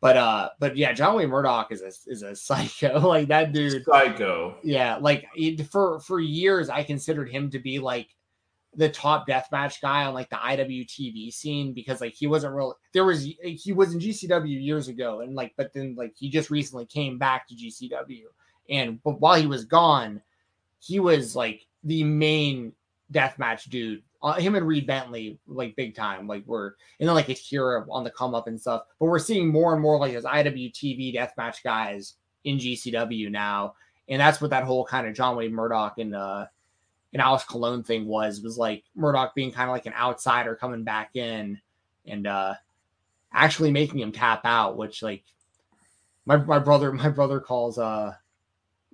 but 0.00 0.16
uh, 0.16 0.50
but 0.58 0.76
yeah, 0.76 0.92
John 0.92 1.16
Wayne 1.16 1.30
Murdoch 1.30 1.72
is 1.72 1.82
a 1.82 2.10
is 2.10 2.22
a 2.22 2.36
psycho. 2.36 3.00
like 3.00 3.28
that 3.28 3.52
dude. 3.52 3.84
Psycho. 3.84 4.56
Yeah, 4.62 4.96
like 4.96 5.26
it, 5.34 5.66
for 5.70 6.00
for 6.00 6.20
years, 6.20 6.68
I 6.68 6.82
considered 6.82 7.30
him 7.30 7.50
to 7.50 7.58
be 7.58 7.78
like 7.78 8.08
the 8.76 8.88
top 8.88 9.28
deathmatch 9.28 9.80
guy 9.80 10.04
on 10.04 10.14
like 10.14 10.30
the 10.30 10.36
IWTV 10.36 11.32
scene 11.32 11.72
because 11.72 12.00
like 12.00 12.14
he 12.14 12.26
wasn't 12.26 12.54
real. 12.54 12.74
There 12.92 13.04
was 13.04 13.24
he 13.24 13.72
was 13.72 13.92
in 13.92 14.00
GCW 14.00 14.64
years 14.64 14.88
ago, 14.88 15.20
and 15.20 15.34
like 15.34 15.52
but 15.56 15.72
then 15.72 15.94
like 15.96 16.14
he 16.16 16.30
just 16.30 16.50
recently 16.50 16.86
came 16.86 17.18
back 17.18 17.48
to 17.48 17.54
GCW, 17.54 18.24
and 18.68 19.02
but 19.02 19.20
while 19.20 19.40
he 19.40 19.46
was 19.46 19.64
gone, 19.64 20.22
he 20.80 21.00
was 21.00 21.36
like 21.36 21.66
the 21.82 22.04
main 22.04 22.72
deathmatch 23.12 23.68
dude. 23.70 24.02
Uh, 24.22 24.34
him 24.34 24.54
and 24.54 24.66
Reed 24.66 24.86
Bentley 24.86 25.38
like 25.46 25.76
big 25.76 25.94
time, 25.94 26.26
like 26.26 26.44
we're 26.46 26.72
and 26.98 27.08
then 27.08 27.14
like 27.14 27.28
Akira 27.28 27.84
on 27.90 28.04
the 28.04 28.10
come 28.10 28.34
up 28.34 28.48
and 28.48 28.60
stuff. 28.60 28.84
But 28.98 29.06
we're 29.06 29.18
seeing 29.18 29.48
more 29.48 29.74
and 29.74 29.82
more 29.82 29.98
like 29.98 30.14
those 30.14 30.24
IWTV 30.24 31.14
deathmatch 31.14 31.62
guys 31.62 32.14
in 32.44 32.58
GCW 32.58 33.30
now 33.30 33.74
and 34.08 34.20
that's 34.20 34.40
what 34.40 34.50
that 34.50 34.64
whole 34.64 34.84
kind 34.84 35.06
of 35.06 35.14
John 35.14 35.36
Wayne 35.36 35.54
Murdoch 35.54 35.98
and 35.98 36.14
uh 36.14 36.46
and 37.14 37.22
Alex 37.22 37.44
Colon 37.46 37.84
thing 37.84 38.06
was 38.06 38.42
was 38.42 38.58
like 38.58 38.84
Murdoch 38.96 39.34
being 39.36 39.52
kind 39.52 39.70
of 39.70 39.74
like 39.74 39.86
an 39.86 39.94
outsider 39.94 40.56
coming 40.56 40.84
back 40.84 41.16
in 41.16 41.60
and 42.06 42.26
uh 42.28 42.54
actually 43.32 43.72
making 43.72 44.00
him 44.00 44.12
tap 44.12 44.42
out, 44.44 44.76
which 44.78 45.02
like 45.02 45.24
my 46.26 46.36
my 46.36 46.58
brother 46.58 46.92
my 46.94 47.08
brother 47.08 47.40
calls 47.40 47.78
uh 47.78 48.14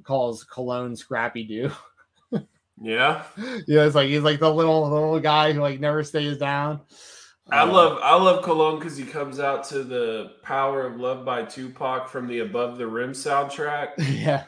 calls 0.05 0.45
Colon 0.45 0.97
Scrappy 0.97 1.45
Doo. 1.45 1.73
Yeah. 2.83 3.25
yeah, 3.67 3.85
it's 3.85 3.95
like 3.95 4.09
he's 4.09 4.23
like 4.23 4.41
the 4.41 4.53
little 4.53 4.89
the 4.89 4.95
little 4.95 5.21
guy 5.21 5.53
who 5.53 5.61
like 5.61 5.81
never 5.81 6.03
stays 6.03 6.39
down. 6.39 6.81
I 7.53 7.63
Uh, 7.63 7.67
love 7.67 7.99
I 8.03 8.15
love 8.17 8.45
Cologne 8.45 8.79
because 8.79 8.97
he 8.97 9.05
comes 9.05 9.41
out 9.41 9.65
to 9.69 9.83
the 9.83 10.37
Power 10.43 10.87
of 10.87 10.97
Love 11.01 11.25
by 11.25 11.43
Tupac 11.45 12.09
from 12.09 12.27
the 12.29 12.41
Above 12.41 12.79
the 12.79 12.87
Rim 12.87 13.13
soundtrack. 13.13 13.91
yeah. 13.99 14.45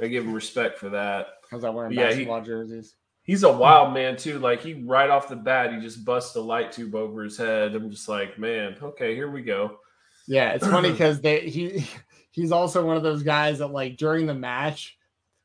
I 0.00 0.08
give 0.08 0.24
him 0.24 0.32
respect 0.34 0.78
for 0.78 0.90
that. 0.90 1.28
How's 1.50 1.62
that 1.62 1.74
wearing 1.74 1.92
Yeah, 1.92 2.04
he- 2.06 2.08
basketball 2.10 2.42
jerseys? 2.42 2.94
He's 3.22 3.42
a 3.42 3.52
wild 3.52 3.92
man 3.92 4.16
too. 4.16 4.38
Like 4.38 4.62
he 4.62 4.72
right 4.84 5.10
off 5.10 5.28
the 5.28 5.36
bat, 5.36 5.74
he 5.74 5.80
just 5.80 6.02
busts 6.02 6.34
a 6.36 6.40
light 6.40 6.72
tube 6.72 6.94
over 6.94 7.22
his 7.22 7.36
head. 7.36 7.74
I'm 7.74 7.90
just 7.90 8.08
like, 8.08 8.38
man, 8.38 8.76
okay, 8.82 9.14
here 9.14 9.30
we 9.30 9.42
go. 9.42 9.80
Yeah, 10.26 10.52
it's 10.52 10.66
funny 10.66 10.90
because 10.92 11.20
they 11.20 11.40
he 11.48 11.86
he's 12.30 12.52
also 12.52 12.86
one 12.86 12.96
of 12.96 13.02
those 13.02 13.22
guys 13.22 13.58
that 13.58 13.66
like 13.66 13.98
during 13.98 14.24
the 14.26 14.32
match, 14.34 14.96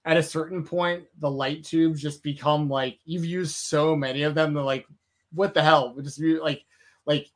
at 0.05 0.15
a 0.15 0.23
certain 0.23 0.63
point, 0.63 1.03
the 1.19 1.29
light 1.29 1.65
tubes 1.65 2.01
just 2.01 2.23
become 2.23 2.69
like 2.69 2.99
you've 3.03 3.25
used 3.25 3.55
so 3.55 3.97
many 3.97 4.23
of 4.23 4.33
them. 4.33 4.53
They're 4.53 4.63
like, 4.63 4.85
what 5.33 5.53
the 5.53 5.61
hell? 5.61 5.93
We 5.93 6.03
just 6.03 6.21
be 6.21 6.39
like, 6.39 6.63
like 7.05 7.27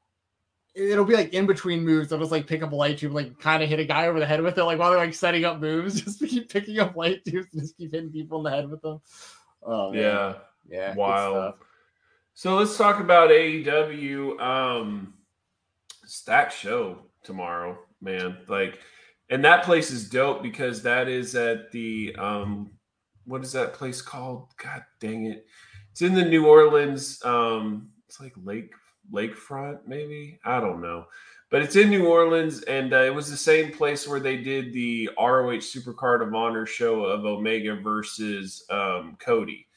it'll 0.77 1.05
be 1.05 1.15
like 1.15 1.33
in 1.33 1.47
between 1.47 1.83
moves. 1.83 2.13
I'll 2.13 2.19
just 2.19 2.31
like 2.31 2.47
pick 2.47 2.61
up 2.61 2.71
a 2.71 2.75
light 2.75 2.99
tube, 2.99 3.13
like 3.13 3.39
kind 3.39 3.63
of 3.63 3.69
hit 3.69 3.79
a 3.79 3.85
guy 3.85 4.07
over 4.07 4.19
the 4.19 4.25
head 4.25 4.41
with 4.41 4.57
it, 4.57 4.63
like 4.63 4.77
while 4.77 4.91
they're 4.91 4.99
like 4.99 5.13
setting 5.13 5.43
up 5.43 5.59
moves, 5.59 6.01
just 6.01 6.19
keep 6.19 6.49
picking 6.49 6.79
up 6.79 6.95
light 6.95 7.25
tubes 7.25 7.47
and 7.53 7.61
just 7.61 7.77
keep 7.77 7.91
hitting 7.91 8.11
people 8.11 8.37
in 8.39 8.43
the 8.43 8.51
head 8.51 8.69
with 8.69 8.81
them. 8.81 9.01
Oh 9.63 9.91
man. 9.91 10.01
Yeah. 10.01 10.33
yeah, 10.69 10.95
Wild. 10.95 11.55
So 12.35 12.55
let's 12.55 12.77
talk 12.77 12.99
about 12.99 13.31
AEW. 13.31 14.39
Um 14.39 15.15
stack 16.05 16.51
show 16.51 16.99
tomorrow, 17.23 17.77
man. 18.01 18.37
Like 18.47 18.79
and 19.29 19.43
that 19.43 19.63
place 19.63 19.91
is 19.91 20.09
dope 20.09 20.43
because 20.43 20.83
that 20.83 21.07
is 21.07 21.35
at 21.35 21.71
the 21.71 22.15
um 22.17 22.71
what 23.25 23.43
is 23.43 23.51
that 23.53 23.73
place 23.73 24.01
called? 24.01 24.47
God 24.63 24.83
dang 24.99 25.25
it. 25.25 25.45
It's 25.91 26.01
in 26.03 26.13
the 26.13 26.23
New 26.23 26.45
Orleans 26.45 27.23
um 27.25 27.89
it's 28.07 28.21
like 28.21 28.33
Lake 28.43 28.71
Lakefront 29.11 29.79
maybe. 29.87 30.39
I 30.45 30.59
don't 30.59 30.81
know. 30.81 31.05
But 31.49 31.61
it's 31.61 31.77
in 31.77 31.89
New 31.89 32.07
Orleans 32.07 32.61
and 32.63 32.93
uh, 32.93 33.03
it 33.03 33.13
was 33.13 33.29
the 33.29 33.37
same 33.37 33.71
place 33.71 34.07
where 34.07 34.19
they 34.19 34.37
did 34.37 34.73
the 34.73 35.09
ROH 35.17 35.59
Supercard 35.59 36.25
of 36.25 36.33
Honor 36.33 36.65
show 36.65 37.03
of 37.03 37.25
Omega 37.25 37.75
versus 37.75 38.65
um 38.69 39.17
Cody 39.19 39.67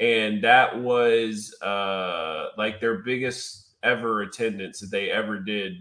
and 0.00 0.42
that 0.42 0.80
was 0.80 1.54
uh 1.62 2.48
like 2.56 2.80
their 2.80 2.98
biggest 2.98 3.74
ever 3.82 4.22
attendance 4.22 4.80
that 4.80 4.90
they 4.90 5.10
ever 5.10 5.38
did 5.38 5.74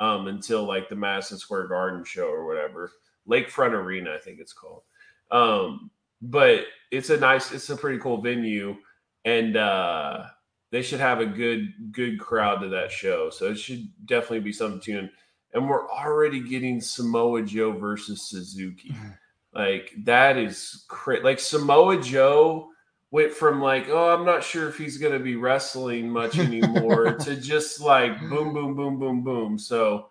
um 0.00 0.26
until 0.26 0.64
like 0.64 0.88
the 0.88 0.96
Madison 0.96 1.38
Square 1.38 1.68
Garden 1.68 2.04
show 2.04 2.26
or 2.26 2.46
whatever 2.46 2.92
Lakefront 3.28 3.72
Arena 3.72 4.14
I 4.14 4.18
think 4.18 4.40
it's 4.40 4.52
called 4.52 4.82
um 5.30 5.90
but 6.20 6.64
it's 6.90 7.10
a 7.10 7.16
nice 7.16 7.50
it's 7.52 7.70
a 7.70 7.76
pretty 7.76 7.98
cool 7.98 8.20
venue 8.20 8.76
and 9.24 9.56
uh 9.56 10.24
they 10.72 10.82
should 10.82 10.98
have 10.98 11.20
a 11.20 11.26
good 11.26 11.92
good 11.92 12.18
crowd 12.18 12.60
to 12.60 12.68
that 12.68 12.90
show 12.90 13.30
so 13.30 13.46
it 13.46 13.56
should 13.56 13.88
definitely 14.06 14.40
be 14.40 14.52
something 14.52 14.80
to 14.80 14.92
tune 14.92 15.10
and 15.54 15.68
we're 15.68 15.88
already 15.88 16.40
getting 16.40 16.80
Samoa 16.80 17.42
Joe 17.42 17.70
versus 17.70 18.28
Suzuki 18.28 18.92
like 19.54 19.92
that 19.98 20.36
is 20.36 20.84
cra- 20.88 21.22
like 21.22 21.38
Samoa 21.38 22.02
Joe 22.02 22.72
went 23.12 23.30
from 23.30 23.60
like, 23.60 23.88
oh, 23.90 24.12
I'm 24.12 24.24
not 24.24 24.42
sure 24.42 24.68
if 24.68 24.76
he's 24.78 24.96
going 24.96 25.12
to 25.12 25.20
be 25.20 25.36
wrestling 25.36 26.08
much 26.08 26.38
anymore 26.38 27.14
to 27.20 27.36
just 27.36 27.80
like 27.80 28.18
boom, 28.28 28.52
boom, 28.52 28.74
boom, 28.74 28.98
boom, 28.98 29.22
boom. 29.22 29.58
So 29.58 30.08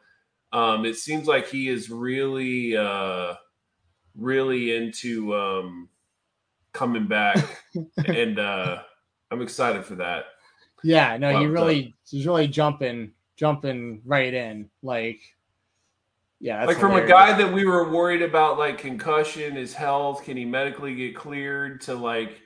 um, 0.54 0.86
it 0.86 0.96
seems 0.96 1.28
like 1.28 1.48
he 1.50 1.68
is 1.68 1.90
really, 1.90 2.78
uh, 2.78 3.34
really 4.16 4.76
into 4.76 5.36
um, 5.36 5.90
coming 6.74 7.08
back, 7.08 7.44
and 8.06 8.38
uh, 8.38 8.84
I'm 9.32 9.42
excited 9.42 9.84
for 9.84 9.96
that. 9.96 10.26
Yeah, 10.84 11.18
no, 11.18 11.30
he 11.30 11.46
Well 11.46 11.54
really 11.54 11.96
he's 12.08 12.26
really 12.26 12.48
jumping 12.48 13.12
jumping 13.36 14.02
right 14.06 14.34
in. 14.34 14.70
Like 14.84 15.20
yeah, 16.40 16.66
like 16.66 16.78
from 16.78 16.94
a 16.96 17.06
guy 17.06 17.38
that 17.38 17.54
we 17.54 17.66
were 17.66 17.92
worried 17.92 18.24
about, 18.24 18.58
like 18.58 18.80
concussion, 18.80 19.56
his 19.56 19.74
health, 19.76 20.24
can 20.24 20.36
he 20.36 20.44
medically 20.44 20.96
get 20.96 21.16
cleared? 21.16 21.82
To 21.82 21.94
like, 21.94 22.42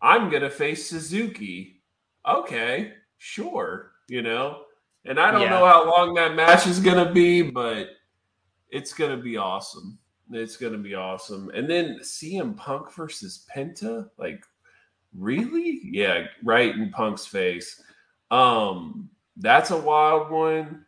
I'm 0.00 0.30
gonna 0.30 0.50
face 0.50 0.88
Suzuki. 0.88 1.82
Okay, 2.26 2.92
sure, 3.18 3.90
you 4.08 4.22
know. 4.22 4.62
And 5.04 5.18
I 5.18 5.30
don't 5.32 5.42
Yeah. 5.42 5.50
know 5.50 5.66
how 5.66 5.90
long 5.90 6.14
that 6.14 6.34
match 6.36 6.66
is 6.68 6.78
gonna 6.78 7.10
be, 7.12 7.42
but 7.42 7.90
it's 8.70 8.94
gonna 8.94 9.16
be 9.16 9.36
awesome. 9.36 9.98
It's 10.30 10.56
gonna 10.56 10.78
be 10.78 10.94
awesome. 10.94 11.50
And 11.52 11.68
then 11.68 11.98
CM 12.02 12.54
Punk 12.54 12.92
versus 12.92 13.44
Penta, 13.52 14.08
like, 14.16 14.46
really? 15.16 15.80
Yeah, 15.84 16.26
right 16.42 16.74
in 16.74 16.90
Punk's 16.90 17.26
face. 17.26 17.82
Um, 18.30 19.10
that's 19.36 19.70
a 19.70 19.76
wild 19.76 20.30
one. 20.30 20.84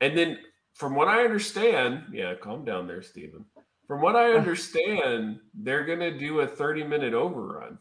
And 0.00 0.16
then 0.16 0.38
from 0.74 0.94
what 0.94 1.08
I 1.08 1.24
understand, 1.24 2.04
yeah, 2.12 2.34
calm 2.34 2.64
down 2.64 2.86
there, 2.86 3.02
Stephen. 3.02 3.44
From 3.86 4.00
what 4.00 4.16
I 4.16 4.32
understand, 4.36 5.40
they're 5.54 5.84
gonna 5.84 6.16
do 6.16 6.40
a 6.40 6.46
30 6.46 6.84
minute 6.84 7.14
overrun. 7.14 7.78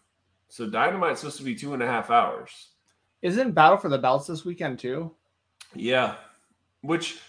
So 0.49 0.69
Dynamite's 0.69 1.19
supposed 1.19 1.37
to 1.37 1.43
be 1.43 1.55
two 1.55 1.73
and 1.73 1.83
a 1.83 1.87
half 1.87 2.09
hours. 2.09 2.69
Isn't 3.21 3.51
Battle 3.51 3.77
for 3.77 3.89
the 3.89 3.97
Belts 3.97 4.27
this 4.27 4.45
weekend 4.45 4.79
too? 4.79 5.13
Yeah. 5.75 6.15
Which 6.81 7.19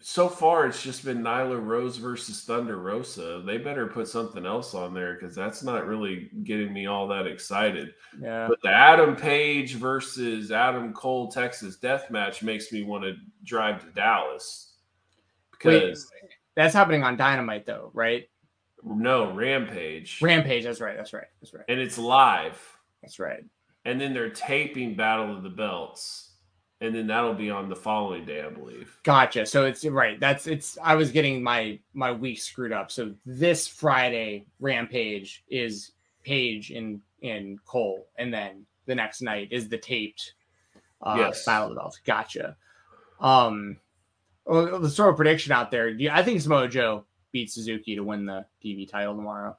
so 0.00 0.28
far 0.28 0.66
it's 0.66 0.82
just 0.82 1.04
been 1.04 1.22
Nyla 1.22 1.64
Rose 1.64 1.96
versus 1.96 2.42
Thunder 2.44 2.76
Rosa. 2.78 3.42
They 3.44 3.58
better 3.58 3.86
put 3.86 4.08
something 4.08 4.44
else 4.46 4.74
on 4.74 4.94
there 4.94 5.14
because 5.14 5.34
that's 5.34 5.62
not 5.62 5.86
really 5.86 6.30
getting 6.44 6.72
me 6.72 6.86
all 6.86 7.08
that 7.08 7.26
excited. 7.26 7.94
Yeah. 8.20 8.46
But 8.48 8.60
the 8.62 8.70
Adam 8.70 9.16
Page 9.16 9.74
versus 9.74 10.52
Adam 10.52 10.92
Cole 10.92 11.28
Texas 11.28 11.76
death 11.76 12.10
match 12.10 12.42
makes 12.42 12.72
me 12.72 12.82
want 12.82 13.04
to 13.04 13.14
drive 13.44 13.80
to 13.84 13.90
Dallas. 13.92 14.74
Wait, 15.64 15.80
Because 15.80 16.10
that's 16.54 16.74
happening 16.74 17.02
on 17.02 17.16
Dynamite 17.16 17.64
though, 17.66 17.90
right? 17.94 18.28
no, 18.84 19.32
Rampage. 19.32 20.20
Rampage, 20.22 20.62
that's 20.62 20.80
right, 20.80 20.96
that's 20.96 21.12
right, 21.12 21.26
that's 21.40 21.52
right. 21.52 21.64
and 21.68 21.80
it's 21.80 21.98
live. 21.98 22.60
That's 23.02 23.18
right. 23.18 23.42
And 23.84 24.00
then 24.00 24.14
they're 24.14 24.30
taping 24.30 24.94
Battle 24.94 25.34
of 25.36 25.42
the 25.42 25.48
Belts. 25.48 26.34
And 26.80 26.94
then 26.94 27.06
that'll 27.06 27.34
be 27.34 27.50
on 27.50 27.68
the 27.68 27.76
following 27.76 28.24
day, 28.24 28.42
I 28.42 28.50
believe. 28.50 28.98
Gotcha. 29.02 29.46
So 29.46 29.64
it's 29.64 29.84
right. 29.84 30.20
That's 30.20 30.46
it's. 30.46 30.76
I 30.82 30.94
was 30.94 31.10
getting 31.10 31.42
my 31.42 31.78
my 31.94 32.12
week 32.12 32.38
screwed 32.40 32.72
up. 32.72 32.90
So 32.90 33.14
this 33.24 33.66
Friday, 33.66 34.46
Rampage 34.60 35.44
is 35.48 35.92
Page 36.22 36.70
and 36.70 37.00
and 37.22 37.62
Cole, 37.64 38.06
and 38.16 38.32
then 38.32 38.66
the 38.86 38.94
next 38.94 39.22
night 39.22 39.48
is 39.50 39.68
the 39.68 39.78
taped 39.78 40.34
uh, 41.02 41.16
Yes. 41.18 41.44
Battle 41.44 41.68
of 41.68 41.74
the 41.74 41.80
Belts. 41.80 42.00
Gotcha. 42.04 42.56
Um, 43.20 43.78
well, 44.44 44.78
let's 44.78 44.96
throw 44.96 45.08
a 45.08 45.14
prediction 45.14 45.52
out 45.52 45.70
there. 45.70 45.88
You- 45.88 46.10
I 46.10 46.22
think 46.22 46.40
Samoa 46.40 46.68
Joe 46.68 47.04
beats 47.32 47.54
Suzuki 47.54 47.96
to 47.96 48.02
win 48.04 48.26
the 48.26 48.44
TV 48.64 48.88
title 48.88 49.14
tomorrow. 49.16 49.56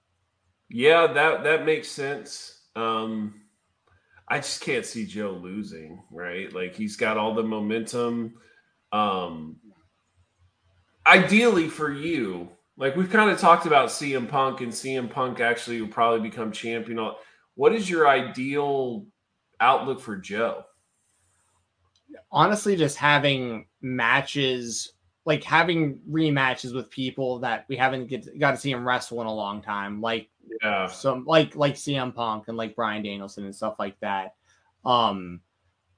Yeah, 0.69 1.07
that 1.07 1.43
that 1.43 1.65
makes 1.65 1.87
sense. 1.89 2.61
Um, 2.75 3.41
I 4.27 4.37
just 4.37 4.61
can't 4.61 4.85
see 4.85 5.05
Joe 5.05 5.39
losing, 5.41 6.03
right? 6.11 6.51
Like 6.51 6.75
he's 6.75 6.97
got 6.97 7.17
all 7.17 7.33
the 7.33 7.43
momentum. 7.43 8.35
Um, 8.91 9.57
ideally 11.05 11.69
for 11.69 11.91
you, 11.91 12.49
like 12.77 12.95
we've 12.95 13.09
kind 13.09 13.29
of 13.29 13.39
talked 13.39 13.65
about 13.65 13.89
CM 13.89 14.27
Punk, 14.27 14.61
and 14.61 14.71
CM 14.71 15.09
Punk 15.09 15.39
actually 15.39 15.81
will 15.81 15.87
probably 15.87 16.29
become 16.29 16.51
champion. 16.51 17.11
What 17.55 17.73
is 17.73 17.89
your 17.89 18.07
ideal 18.07 19.05
outlook 19.59 20.01
for 20.01 20.17
Joe? 20.17 20.65
honestly 22.31 22.75
just 22.75 22.97
having 22.97 23.65
matches 23.81 24.93
like 25.25 25.43
having 25.43 25.99
rematches 26.09 26.73
with 26.73 26.89
people 26.89 27.39
that 27.39 27.65
we 27.67 27.75
haven't 27.75 28.07
get, 28.07 28.39
got 28.39 28.51
to 28.51 28.57
see 28.57 28.71
him 28.71 28.87
wrestle 28.87 29.21
in 29.21 29.27
a 29.27 29.33
long 29.33 29.61
time 29.61 30.01
like 30.01 30.29
Yeah, 30.61 30.87
some 30.87 31.25
like 31.25 31.55
like 31.55 31.75
CM 31.75 32.13
Punk 32.13 32.45
and 32.47 32.57
like 32.57 32.75
Bryan 32.75 33.03
Danielson 33.03 33.45
and 33.45 33.55
stuff 33.55 33.75
like 33.79 33.99
that 33.99 34.33
um 34.85 35.41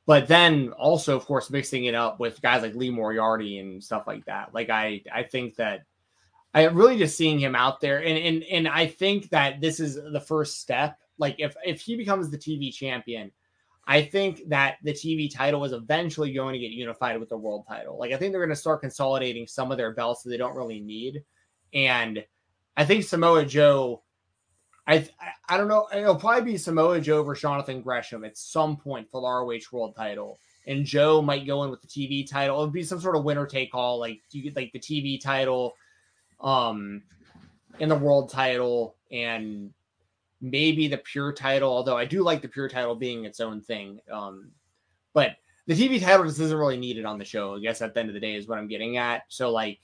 but 0.06 0.28
then 0.28 0.72
also 0.72 1.16
of 1.16 1.26
course 1.26 1.50
mixing 1.50 1.86
it 1.86 1.94
up 1.94 2.20
with 2.20 2.42
guys 2.42 2.64
like 2.64 2.74
Lee 2.76 2.90
Moriarty 2.90 3.60
and 3.60 3.84
stuff 3.84 4.08
like 4.08 4.26
that 4.26 4.54
like 4.54 4.70
I 4.70 5.04
I 5.14 5.24
think 5.24 5.56
that 5.56 5.82
I 6.54 6.64
really 6.66 6.98
just 6.98 7.16
seeing 7.16 7.40
him 7.40 7.56
out 7.56 7.80
there 7.80 8.04
and 8.04 8.18
and 8.18 8.44
and 8.44 8.68
I 8.68 8.88
think 8.88 9.30
that 9.30 9.62
this 9.62 9.80
is 9.80 9.96
the 9.96 10.20
first 10.20 10.60
step 10.60 10.98
like 11.18 11.36
if 11.38 11.56
if 11.64 11.82
he 11.82 11.96
becomes 11.96 12.30
the 12.30 12.38
TV 12.38 12.74
champion 12.74 13.32
I 13.86 14.04
think 14.04 14.48
that 14.50 14.78
the 14.84 14.94
TV 14.94 15.34
title 15.34 15.64
is 15.66 15.72
eventually 15.72 16.32
going 16.32 16.54
to 16.54 16.60
get 16.60 16.70
unified 16.70 17.20
with 17.20 17.30
the 17.30 17.38
world 17.38 17.66
title. 17.68 17.98
Like 17.98 18.12
I 18.12 18.18
think 18.18 18.32
they're 18.32 18.40
going 18.40 18.56
to 18.56 18.56
start 18.56 18.82
consolidating 18.82 19.48
some 19.48 19.72
of 19.72 19.80
their 19.80 19.96
belts 19.96 20.22
that 20.22 20.30
they 20.30 20.38
don't 20.38 20.56
really 20.56 20.80
need, 20.80 21.24
and 21.74 22.24
I 22.78 22.86
think 22.86 23.04
Samoa 23.04 23.46
Joe. 23.46 24.04
I 24.90 25.08
I, 25.48 25.58
don't 25.58 25.68
know. 25.68 25.88
It'll 25.96 26.16
probably 26.16 26.54
be 26.54 26.58
Samoa 26.58 27.00
Joe 27.00 27.22
versus 27.22 27.44
Jonathan 27.44 27.82
Gresham 27.82 28.26
at 28.26 28.38
some 28.38 28.76
point 28.76 29.08
for 29.12 29.22
the 29.22 29.28
ROH 29.28 29.72
World 29.72 29.96
Title, 29.96 30.40
and 30.66 30.84
Joe 30.84 31.22
might 31.22 31.46
go 31.46 31.64
in 31.64 31.70
with 31.70 31.82
the 31.82 31.88
TV 31.88 32.28
title. 32.28 32.56
It'll 32.56 32.72
be 32.72 32.84
some 32.84 33.00
sort 33.00 33.16
of 33.16 33.24
winner 33.24 33.46
take 33.46 33.76
all. 33.76 34.00
Like 34.00 34.22
you 34.32 34.42
get 34.42 34.56
like 34.56 34.72
the 34.74 34.80
TV 34.80 35.22
title, 35.22 35.76
um, 36.42 37.04
and 37.80 37.92
the 37.92 37.96
world 37.96 38.32
title, 38.32 38.96
and 39.12 39.72
maybe 40.42 40.88
the 40.88 40.98
pure 40.98 41.34
title, 41.34 41.70
although 41.70 41.98
I 41.98 42.06
do 42.06 42.24
like 42.24 42.42
the 42.42 42.48
pure 42.48 42.68
title 42.68 42.96
being 42.96 43.26
its 43.26 43.40
own 43.40 43.62
thing. 43.62 44.00
Um, 44.12 44.50
but 45.14 45.36
the 45.68 45.76
TV 45.76 46.02
title 46.02 46.26
just 46.26 46.40
isn't 46.40 46.58
really 46.58 46.78
needed 46.78 47.06
on 47.06 47.20
the 47.20 47.26
show. 47.26 47.56
I 47.56 47.60
guess 47.60 47.84
at 47.84 47.94
the 47.94 48.00
end 48.00 48.10
of 48.10 48.16
the 48.16 48.20
day 48.20 48.34
is 48.34 48.48
what 48.48 48.58
I'm 48.58 48.68
getting 48.68 48.98
at. 48.98 49.24
So 49.28 49.52
like, 49.52 49.80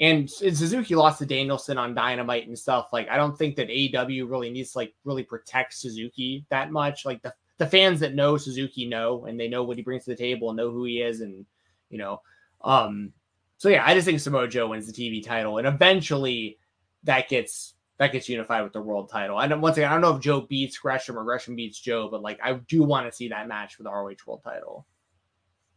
and, 0.00 0.30
and 0.42 0.56
Suzuki 0.56 0.94
lost 0.94 1.18
to 1.18 1.26
Danielson 1.26 1.78
on 1.78 1.94
Dynamite 1.94 2.46
and 2.46 2.58
stuff. 2.58 2.88
Like, 2.92 3.08
I 3.08 3.16
don't 3.16 3.36
think 3.36 3.56
that 3.56 3.68
AEW 3.68 4.30
really 4.30 4.50
needs 4.50 4.72
to 4.72 4.78
like 4.78 4.94
really 5.04 5.24
protect 5.24 5.74
Suzuki 5.74 6.44
that 6.50 6.70
much. 6.70 7.04
Like 7.04 7.22
the 7.22 7.34
the 7.58 7.66
fans 7.66 7.98
that 8.00 8.14
know 8.14 8.36
Suzuki 8.36 8.86
know, 8.86 9.26
and 9.26 9.38
they 9.38 9.48
know 9.48 9.64
what 9.64 9.76
he 9.76 9.82
brings 9.82 10.04
to 10.04 10.10
the 10.10 10.16
table 10.16 10.50
and 10.50 10.56
know 10.56 10.70
who 10.70 10.84
he 10.84 11.02
is, 11.02 11.20
and 11.20 11.44
you 11.90 11.98
know, 11.98 12.22
um, 12.62 13.12
so 13.56 13.68
yeah, 13.68 13.84
I 13.84 13.94
just 13.94 14.06
think 14.06 14.20
Samoa 14.20 14.46
Joe 14.46 14.68
wins 14.68 14.86
the 14.86 14.92
TV 14.92 15.24
title, 15.24 15.58
and 15.58 15.66
eventually 15.66 16.58
that 17.04 17.28
gets 17.28 17.74
that 17.98 18.12
gets 18.12 18.28
unified 18.28 18.62
with 18.62 18.72
the 18.72 18.80
world 18.80 19.10
title. 19.10 19.40
And 19.40 19.60
once 19.60 19.76
again, 19.76 19.90
I 19.90 19.92
don't 19.92 20.00
know 20.00 20.14
if 20.14 20.22
Joe 20.22 20.42
beats 20.42 20.78
Gresham 20.78 21.18
or 21.18 21.24
Gresham 21.24 21.56
beats 21.56 21.80
Joe, 21.80 22.08
but 22.08 22.22
like 22.22 22.38
I 22.42 22.54
do 22.54 22.84
want 22.84 23.10
to 23.10 23.14
see 23.14 23.28
that 23.28 23.48
match 23.48 23.74
for 23.74 23.82
the 23.82 23.90
ROH 23.90 24.14
world 24.24 24.42
title. 24.44 24.86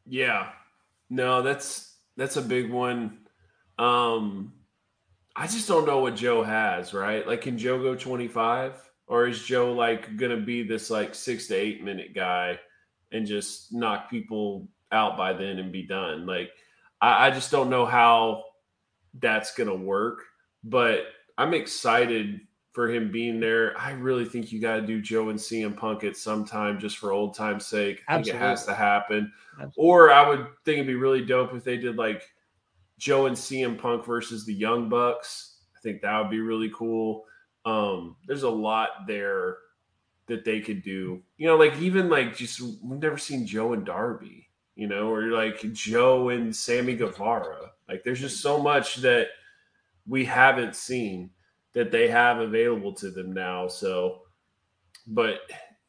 Yeah. 0.05 0.49
No, 1.09 1.41
that's 1.41 1.95
that's 2.15 2.37
a 2.37 2.41
big 2.41 2.69
one. 2.69 3.17
Um 3.81 4.53
I 5.35 5.47
just 5.47 5.67
don't 5.67 5.87
know 5.87 5.99
what 5.99 6.15
Joe 6.15 6.43
has, 6.43 6.93
right? 6.93 7.25
Like 7.25 7.41
can 7.41 7.57
Joe 7.57 7.81
go 7.81 7.95
25 7.95 8.73
or 9.07 9.27
is 9.27 9.43
Joe 9.43 9.73
like 9.73 10.17
going 10.17 10.37
to 10.37 10.43
be 10.43 10.63
this 10.63 10.89
like 10.89 11.15
6 11.15 11.47
to 11.47 11.55
8 11.55 11.83
minute 11.83 12.13
guy 12.13 12.59
and 13.11 13.25
just 13.25 13.73
knock 13.73 14.09
people 14.09 14.67
out 14.91 15.17
by 15.17 15.33
then 15.33 15.57
and 15.57 15.71
be 15.71 15.83
done? 15.83 16.25
Like 16.25 16.51
I, 17.01 17.27
I 17.27 17.31
just 17.31 17.49
don't 17.49 17.69
know 17.69 17.85
how 17.85 18.43
that's 19.19 19.55
going 19.55 19.69
to 19.69 19.75
work, 19.75 20.23
but 20.63 21.05
I'm 21.37 21.53
excited 21.53 22.41
for 22.71 22.89
him 22.89 23.11
being 23.11 23.39
there. 23.39 23.77
I 23.77 23.91
really 23.91 24.25
think 24.25 24.51
you 24.51 24.61
got 24.61 24.75
to 24.77 24.81
do 24.81 25.01
Joe 25.01 25.29
and 25.29 25.39
CM 25.39 25.75
Punk 25.75 26.03
at 26.03 26.15
some 26.15 26.45
time 26.45 26.79
just 26.79 26.97
for 26.97 27.11
old 27.11 27.35
time's 27.35 27.65
sake. 27.65 28.01
I 28.07 28.15
think 28.15 28.27
it 28.27 28.35
has 28.35 28.65
to 28.65 28.73
happen. 28.73 29.31
Absolutely. 29.53 29.73
Or 29.77 30.11
I 30.11 30.27
would 30.27 30.47
think 30.65 30.75
it'd 30.75 30.87
be 30.87 30.95
really 30.95 31.25
dope 31.25 31.53
if 31.53 31.63
they 31.63 31.77
did 31.77 31.97
like 31.97 32.23
Joe 33.01 33.25
and 33.25 33.35
CM 33.35 33.79
Punk 33.79 34.05
versus 34.05 34.45
the 34.45 34.53
Young 34.53 34.87
Bucks. 34.87 35.55
I 35.75 35.79
think 35.81 36.01
that 36.01 36.19
would 36.19 36.29
be 36.29 36.39
really 36.39 36.71
cool. 36.71 37.25
Um, 37.65 38.15
there's 38.27 38.43
a 38.43 38.49
lot 38.49 38.89
there 39.07 39.57
that 40.27 40.45
they 40.45 40.61
could 40.61 40.83
do. 40.83 41.23
You 41.37 41.47
know, 41.47 41.57
like 41.57 41.75
even 41.79 42.09
like 42.09 42.35
just 42.37 42.61
we've 42.61 43.01
never 43.01 43.17
seen 43.17 43.47
Joe 43.47 43.73
and 43.73 43.83
Darby, 43.83 44.47
you 44.75 44.87
know, 44.87 45.11
or 45.11 45.31
like 45.31 45.59
Joe 45.73 46.29
and 46.29 46.55
Sammy 46.55 46.95
Guevara. 46.95 47.71
Like 47.89 48.03
there's 48.03 48.21
just 48.21 48.39
so 48.39 48.61
much 48.61 48.97
that 48.97 49.29
we 50.07 50.23
haven't 50.23 50.75
seen 50.75 51.31
that 51.73 51.91
they 51.91 52.07
have 52.07 52.37
available 52.37 52.93
to 52.93 53.09
them 53.09 53.33
now. 53.33 53.67
So, 53.67 54.21
but 55.07 55.39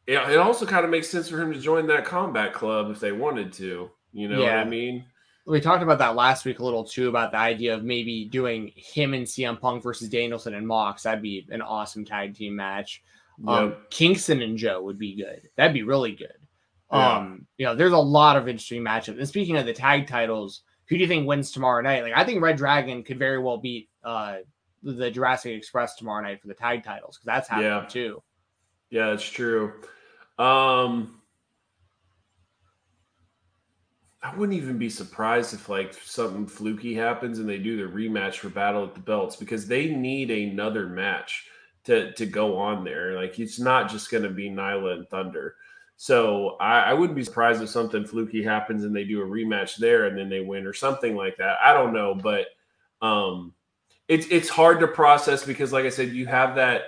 it, 0.06 0.14
it 0.14 0.38
also 0.38 0.64
kind 0.64 0.86
of 0.86 0.90
makes 0.90 1.10
sense 1.10 1.28
for 1.28 1.38
him 1.38 1.52
to 1.52 1.60
join 1.60 1.88
that 1.88 2.06
combat 2.06 2.54
club 2.54 2.90
if 2.90 3.00
they 3.00 3.12
wanted 3.12 3.52
to. 3.54 3.90
You 4.14 4.28
know 4.28 4.40
what 4.40 4.50
I 4.50 4.64
mean? 4.64 5.04
We 5.44 5.60
talked 5.60 5.82
about 5.82 5.98
that 5.98 6.14
last 6.14 6.44
week 6.44 6.60
a 6.60 6.64
little 6.64 6.84
too 6.84 7.08
about 7.08 7.32
the 7.32 7.38
idea 7.38 7.74
of 7.74 7.82
maybe 7.82 8.24
doing 8.26 8.72
him 8.76 9.12
and 9.14 9.26
CM 9.26 9.60
Punk 9.60 9.82
versus 9.82 10.08
Danielson 10.08 10.54
and 10.54 10.66
Mox. 10.66 11.02
That'd 11.02 11.22
be 11.22 11.46
an 11.50 11.60
awesome 11.62 12.04
tag 12.04 12.34
team 12.36 12.54
match. 12.54 13.02
Um, 13.48 13.74
Kingston 13.90 14.40
and 14.42 14.56
Joe 14.56 14.80
would 14.82 14.98
be 14.98 15.16
good. 15.16 15.48
That'd 15.56 15.74
be 15.74 15.82
really 15.82 16.12
good. 16.12 16.36
Yeah. 16.92 17.16
Um, 17.16 17.46
you 17.56 17.66
know, 17.66 17.74
there's 17.74 17.92
a 17.92 17.98
lot 17.98 18.36
of 18.36 18.46
interesting 18.46 18.82
matchups. 18.84 19.18
And 19.18 19.26
speaking 19.26 19.56
of 19.56 19.66
the 19.66 19.72
tag 19.72 20.06
titles, 20.06 20.62
who 20.86 20.96
do 20.96 21.02
you 21.02 21.08
think 21.08 21.26
wins 21.26 21.50
tomorrow 21.50 21.80
night? 21.82 22.02
Like, 22.04 22.12
I 22.14 22.22
think 22.22 22.40
Red 22.42 22.56
Dragon 22.56 23.02
could 23.02 23.18
very 23.18 23.38
well 23.38 23.56
beat 23.58 23.88
uh 24.04 24.38
the 24.84 25.10
Jurassic 25.10 25.56
Express 25.56 25.94
tomorrow 25.96 26.22
night 26.22 26.40
for 26.40 26.48
the 26.48 26.54
tag 26.54 26.84
titles 26.84 27.16
because 27.16 27.26
that's 27.26 27.48
happening 27.48 27.70
Yeah. 27.70 27.86
too. 27.88 28.22
Yeah, 28.90 29.12
it's 29.12 29.28
true. 29.28 29.72
Um, 30.38 31.21
I 34.22 34.34
wouldn't 34.36 34.56
even 34.56 34.78
be 34.78 34.88
surprised 34.88 35.52
if 35.52 35.68
like 35.68 35.94
something 35.94 36.46
fluky 36.46 36.94
happens 36.94 37.38
and 37.38 37.48
they 37.48 37.58
do 37.58 37.76
the 37.76 37.92
rematch 37.92 38.36
for 38.36 38.48
Battle 38.48 38.84
at 38.84 38.94
the 38.94 39.00
Belts 39.00 39.34
because 39.36 39.66
they 39.66 39.86
need 39.86 40.30
another 40.30 40.86
match 40.86 41.48
to 41.84 42.12
to 42.12 42.26
go 42.26 42.56
on 42.56 42.84
there. 42.84 43.16
Like 43.16 43.38
it's 43.38 43.58
not 43.58 43.90
just 43.90 44.10
going 44.10 44.22
to 44.22 44.30
be 44.30 44.48
Nyla 44.48 44.94
and 44.94 45.08
Thunder. 45.08 45.56
So 45.96 46.56
I, 46.60 46.80
I 46.80 46.94
wouldn't 46.94 47.16
be 47.16 47.24
surprised 47.24 47.62
if 47.62 47.68
something 47.68 48.04
fluky 48.04 48.42
happens 48.42 48.84
and 48.84 48.94
they 48.94 49.04
do 49.04 49.22
a 49.22 49.26
rematch 49.26 49.76
there 49.76 50.06
and 50.06 50.18
then 50.18 50.28
they 50.28 50.40
win 50.40 50.66
or 50.66 50.72
something 50.72 51.14
like 51.14 51.36
that. 51.36 51.58
I 51.62 51.72
don't 51.72 51.92
know, 51.92 52.14
but 52.14 52.46
um, 53.02 53.54
it's 54.08 54.26
it's 54.30 54.48
hard 54.48 54.80
to 54.80 54.88
process 54.88 55.44
because, 55.44 55.72
like 55.72 55.84
I 55.84 55.90
said, 55.90 56.10
you 56.10 56.26
have 56.26 56.56
that. 56.56 56.82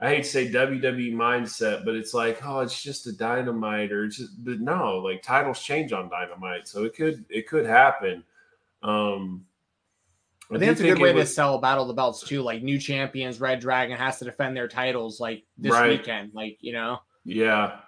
I 0.00 0.08
hate 0.10 0.22
to 0.24 0.30
say 0.30 0.50
WWE 0.50 1.12
mindset, 1.12 1.84
but 1.84 1.96
it's 1.96 2.14
like, 2.14 2.40
oh, 2.46 2.60
it's 2.60 2.80
just 2.80 3.08
a 3.08 3.12
dynamite, 3.12 3.90
or 3.90 4.06
just, 4.06 4.44
but 4.44 4.60
no, 4.60 4.98
like 4.98 5.22
titles 5.22 5.60
change 5.60 5.92
on 5.92 6.08
dynamite, 6.08 6.68
so 6.68 6.84
it 6.84 6.94
could 6.94 7.24
it 7.28 7.48
could 7.48 7.66
happen. 7.66 8.22
Um, 8.82 9.44
I 10.50 10.54
think 10.54 10.60
do 10.60 10.66
that's 10.66 10.80
a 10.80 10.94
good 10.94 11.02
way 11.02 11.10
it 11.10 11.14
to 11.14 11.26
sell 11.26 11.58
Battle 11.58 11.82
of 11.82 11.88
the 11.88 11.94
Belts 11.94 12.22
too. 12.22 12.42
Like 12.42 12.62
new 12.62 12.78
champions, 12.78 13.40
Red 13.40 13.60
Dragon 13.60 13.96
has 13.96 14.18
to 14.20 14.24
defend 14.24 14.56
their 14.56 14.68
titles 14.68 15.18
like 15.18 15.42
this 15.58 15.72
Right. 15.72 15.98
weekend. 15.98 16.32
Like 16.32 16.58
you 16.60 16.72
know, 16.72 17.00
Yeah, 17.24 17.80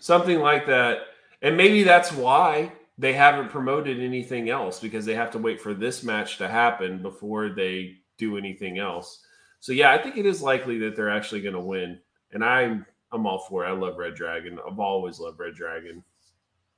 something 0.00 0.40
like 0.40 0.66
that, 0.66 1.00
and 1.42 1.58
maybe 1.58 1.82
that's 1.82 2.10
why 2.10 2.72
they 2.96 3.12
haven't 3.12 3.50
promoted 3.50 4.00
anything 4.00 4.48
else 4.48 4.80
because 4.80 5.04
they 5.04 5.14
have 5.14 5.30
to 5.32 5.38
wait 5.38 5.60
for 5.60 5.74
this 5.74 6.02
match 6.02 6.38
to 6.38 6.48
happen 6.48 7.02
before 7.02 7.50
they 7.50 7.96
do 8.16 8.36
anything 8.38 8.78
else. 8.78 9.24
So 9.60 9.72
yeah, 9.72 9.92
I 9.92 9.98
think 9.98 10.16
it 10.16 10.26
is 10.26 10.42
likely 10.42 10.78
that 10.78 10.96
they're 10.96 11.10
actually 11.10 11.42
going 11.42 11.54
to 11.54 11.60
win, 11.60 11.98
and 12.32 12.44
I'm 12.44 12.86
I'm 13.12 13.26
all 13.26 13.38
for 13.38 13.64
it. 13.64 13.68
I 13.68 13.72
love 13.72 13.98
Red 13.98 14.14
Dragon. 14.14 14.58
I've 14.66 14.78
always 14.78 15.20
loved 15.20 15.38
Red 15.38 15.54
Dragon. 15.54 16.02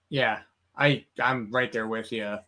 yeah, 0.08 0.40
I 0.76 1.04
I'm 1.22 1.50
right 1.50 1.70
there 1.72 1.86
with 1.86 2.12
you. 2.12 2.38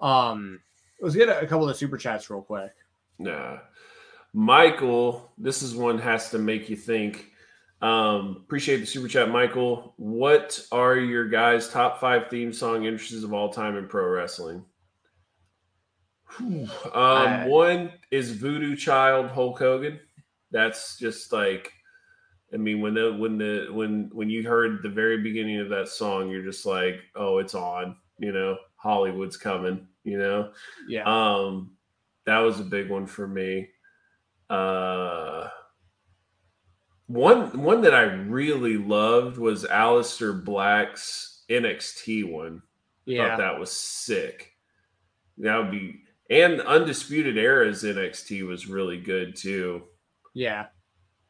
Um, 0.00 0.60
let's 1.00 1.14
get 1.14 1.28
a, 1.28 1.40
a 1.40 1.46
couple 1.46 1.68
of 1.68 1.76
super 1.76 1.98
chats 1.98 2.28
real 2.30 2.42
quick. 2.42 2.72
Nah. 3.18 3.58
Michael, 4.32 5.32
this 5.38 5.62
is 5.62 5.76
one 5.76 5.98
has 5.98 6.30
to 6.30 6.38
make 6.38 6.68
you 6.68 6.76
think. 6.76 7.30
Um, 7.80 8.38
appreciate 8.40 8.78
the 8.78 8.86
super 8.86 9.06
chat, 9.06 9.28
Michael. 9.30 9.94
What 9.96 10.60
are 10.72 10.96
your 10.96 11.28
guys' 11.28 11.68
top 11.68 12.00
five 12.00 12.28
theme 12.30 12.52
song 12.52 12.86
entrances 12.86 13.22
of 13.22 13.32
all 13.32 13.50
time 13.50 13.76
in 13.76 13.86
pro 13.86 14.08
wrestling? 14.08 14.64
Um, 16.40 16.68
I- 16.94 17.46
one 17.48 17.92
is 18.10 18.32
Voodoo 18.32 18.76
Child 18.76 19.28
Hulk 19.30 19.58
Hogan. 19.58 20.00
That's 20.50 20.98
just 20.98 21.32
like, 21.32 21.72
I 22.52 22.56
mean, 22.56 22.80
when 22.80 22.94
the 22.94 23.12
when 23.14 23.38
the 23.38 23.68
when 23.72 24.10
when 24.12 24.30
you 24.30 24.42
heard 24.46 24.82
the 24.82 24.88
very 24.88 25.18
beginning 25.22 25.58
of 25.60 25.68
that 25.70 25.88
song, 25.88 26.30
you're 26.30 26.44
just 26.44 26.64
like, 26.66 27.00
oh, 27.16 27.38
it's 27.38 27.54
on. 27.54 27.96
You 28.18 28.32
know, 28.32 28.56
Hollywood's 28.76 29.36
coming. 29.36 29.88
You 30.04 30.18
know, 30.18 30.52
Yeah. 30.86 31.02
um, 31.06 31.76
that 32.26 32.38
was 32.38 32.60
a 32.60 32.64
big 32.64 32.90
one 32.90 33.06
for 33.06 33.26
me. 33.26 33.70
Uh, 34.50 35.48
one 37.06 37.62
one 37.62 37.82
that 37.82 37.94
I 37.94 38.02
really 38.02 38.76
loved 38.76 39.36
was 39.38 39.64
Aleister 39.64 40.42
Black's 40.44 41.44
NXT 41.50 42.30
one. 42.30 42.62
yeah. 43.04 43.30
Thought 43.30 43.38
that 43.38 43.58
was 43.60 43.72
sick. 43.72 44.52
That 45.38 45.56
would 45.58 45.70
be 45.70 46.03
and 46.30 46.60
Undisputed 46.60 47.36
Era's 47.38 47.82
NXT 47.82 48.46
was 48.46 48.66
really 48.66 48.98
good 48.98 49.36
too. 49.36 49.82
yeah. 50.34 50.66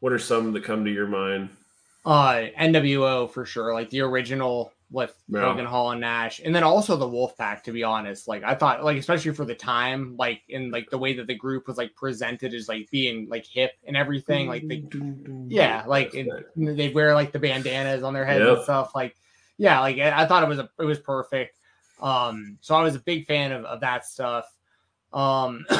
What 0.00 0.12
are 0.12 0.18
some 0.18 0.52
that 0.52 0.64
come 0.64 0.84
to 0.84 0.90
your 0.92 1.06
mind? 1.06 1.48
Uh, 2.04 2.48
NWO 2.60 3.30
for 3.30 3.46
sure, 3.46 3.72
like 3.72 3.88
the 3.88 4.02
original 4.02 4.70
with 4.90 5.14
Yeah. 5.28 5.40
Hogan, 5.40 5.64
Hall, 5.64 5.92
and 5.92 6.00
Nash, 6.02 6.40
and 6.44 6.54
then 6.54 6.62
also 6.62 6.96
the 6.96 7.08
Wolfpack. 7.08 7.62
To 7.62 7.72
be 7.72 7.82
honest, 7.84 8.28
like 8.28 8.44
I 8.44 8.54
thought, 8.54 8.84
like 8.84 8.98
especially 8.98 9.32
for 9.32 9.46
the 9.46 9.54
time, 9.54 10.14
like 10.18 10.42
in 10.50 10.70
like 10.70 10.90
the 10.90 10.98
way 10.98 11.14
that 11.14 11.26
the 11.26 11.34
group 11.34 11.66
was 11.66 11.78
like 11.78 11.94
presented 11.94 12.52
as 12.52 12.68
like 12.68 12.90
being 12.90 13.26
like 13.30 13.46
hip 13.46 13.72
and 13.86 13.96
everything, 13.96 14.46
like 14.46 14.68
they, 14.68 14.84
yeah, 15.48 15.84
like 15.86 16.14
it, 16.14 16.28
they 16.54 16.90
wear 16.90 17.14
like 17.14 17.32
the 17.32 17.38
bandanas 17.38 18.02
on 18.02 18.12
their 18.12 18.26
heads 18.26 18.44
Yep. 18.46 18.56
and 18.56 18.62
stuff. 18.64 18.94
Like, 18.94 19.16
yeah, 19.56 19.80
like 19.80 19.96
I 19.98 20.24
I 20.24 20.26
thought 20.26 20.42
it 20.42 20.48
was 20.50 20.58
a, 20.58 20.68
it 20.78 20.84
was 20.84 20.98
perfect. 20.98 21.58
Um, 22.02 22.58
so 22.60 22.74
I 22.74 22.82
was 22.82 22.94
a 22.94 23.00
big 23.00 23.24
fan 23.26 23.52
of, 23.52 23.64
of 23.64 23.80
that 23.80 24.04
stuff. 24.04 24.44
Um, 25.14 25.64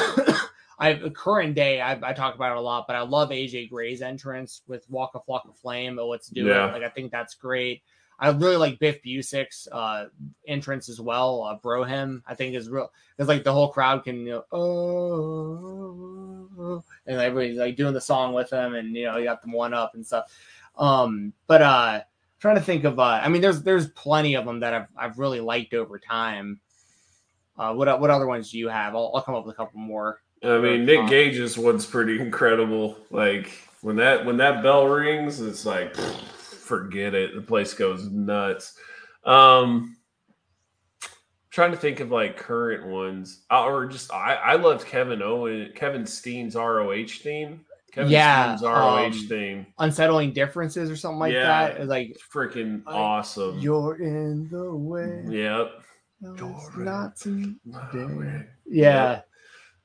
I 0.79 0.95
current 1.13 1.55
day 1.55 1.81
I, 1.81 1.93
I 2.09 2.13
talk 2.13 2.35
about 2.35 2.51
it 2.51 2.57
a 2.57 2.61
lot, 2.61 2.85
but 2.87 2.95
I 2.95 3.01
love 3.01 3.29
AJ 3.29 3.69
Gray's 3.69 4.01
entrance 4.01 4.61
with 4.67 4.89
Waka 4.89 5.19
Flocka 5.27 5.55
Flame. 5.55 5.99
Oh, 5.99 6.07
let's 6.07 6.27
do 6.29 6.45
Yeah. 6.45 6.69
it! 6.69 6.73
Like 6.73 6.83
I 6.83 6.89
think 6.89 7.11
that's 7.11 7.35
great. 7.35 7.83
I 8.17 8.29
really 8.29 8.55
like 8.55 8.79
Biff 8.79 9.03
Busick's 9.03 9.67
uh, 9.73 10.05
entrance 10.47 10.87
as 10.87 11.01
well. 11.01 11.43
Uh, 11.43 11.59
Brohim, 11.59 12.21
I 12.25 12.33
think 12.33 12.55
is 12.55 12.69
real 12.69 12.89
because 13.15 13.27
like 13.27 13.43
the 13.43 13.51
whole 13.53 13.71
crowd 13.71 14.03
can 14.05 14.25
you 14.25 14.31
know 14.31 14.43
oh 14.51 16.83
and 17.05 17.19
everybody's 17.19 17.57
like 17.57 17.75
doing 17.75 17.93
the 17.93 18.01
song 18.01 18.33
with 18.33 18.51
him, 18.51 18.75
and 18.75 18.95
you 18.95 19.05
know 19.05 19.17
you 19.17 19.25
got 19.25 19.41
them 19.41 19.51
one 19.51 19.73
up 19.73 19.95
and 19.95 20.05
stuff. 20.05 20.31
Um, 20.77 21.33
but 21.47 21.61
uh, 21.61 22.01
trying 22.39 22.55
to 22.55 22.61
think 22.61 22.83
of 22.83 22.99
uh, 22.99 23.19
I 23.23 23.29
mean, 23.29 23.41
there's 23.41 23.61
there's 23.63 23.87
plenty 23.89 24.35
of 24.35 24.45
them 24.45 24.59
that 24.61 24.73
I've 24.73 24.87
I've 24.97 25.19
really 25.19 25.39
liked 25.41 25.73
over 25.73 25.99
time. 25.99 26.59
Uh, 27.57 27.73
what 27.73 27.99
what 27.99 28.09
other 28.09 28.27
ones 28.27 28.51
do 28.51 28.59
you 28.59 28.67
have? 28.67 28.95
I'll, 28.95 29.11
I'll 29.15 29.21
come 29.21 29.35
up 29.35 29.45
with 29.45 29.53
a 29.53 29.57
couple 29.57 29.79
more. 29.79 30.21
I 30.43 30.57
mean, 30.59 30.85
Nick 30.85 31.07
Gage's 31.07 31.57
one's 31.57 31.85
pretty 31.85 32.19
incredible. 32.21 32.97
Like 33.09 33.51
when 33.81 33.95
that 33.97 34.25
when 34.25 34.37
that 34.37 34.61
bell 34.61 34.87
rings, 34.87 35.39
it's 35.41 35.65
like 35.65 35.93
pfft, 35.93 36.21
forget 36.55 37.13
it. 37.13 37.33
The 37.35 37.41
place 37.41 37.73
goes 37.73 38.09
nuts. 38.09 38.77
Um 39.23 39.97
trying 41.49 41.71
to 41.71 41.77
think 41.77 42.01
of 42.01 42.11
like 42.11 42.35
current 42.37 42.85
ones. 42.85 43.45
Uh, 43.49 43.63
or 43.63 43.85
just 43.85 44.11
I 44.13 44.35
I 44.35 44.55
loved 44.55 44.85
Kevin 44.85 45.21
Owen 45.21 45.71
Kevin 45.75 46.05
Steen's 46.05 46.55
ROH 46.55 47.07
theme. 47.21 47.61
Kevin 47.91 48.11
Yeah, 48.11 48.57
Steen's 48.57 48.69
ROH 48.69 49.05
um, 49.05 49.13
theme. 49.29 49.65
Unsettling 49.79 50.33
differences 50.33 50.91
or 50.91 50.97
something 50.97 51.19
like 51.19 51.33
Yeah. 51.33 51.69
that. 51.69 51.77
It's 51.77 51.89
like 51.89 52.17
Freaking 52.33 52.83
awesome. 52.85 53.57
you're 53.59 53.95
in 53.95 54.49
the 54.49 54.75
way. 54.75 55.23
Yep. 55.29 55.84
No, 56.21 56.31
it's 56.33 56.69
You're 56.71 56.79
in 56.79 56.85
not 56.85 57.15
to- 57.17 57.55
Yeah. 57.65 58.41
Yeah. 58.67 59.21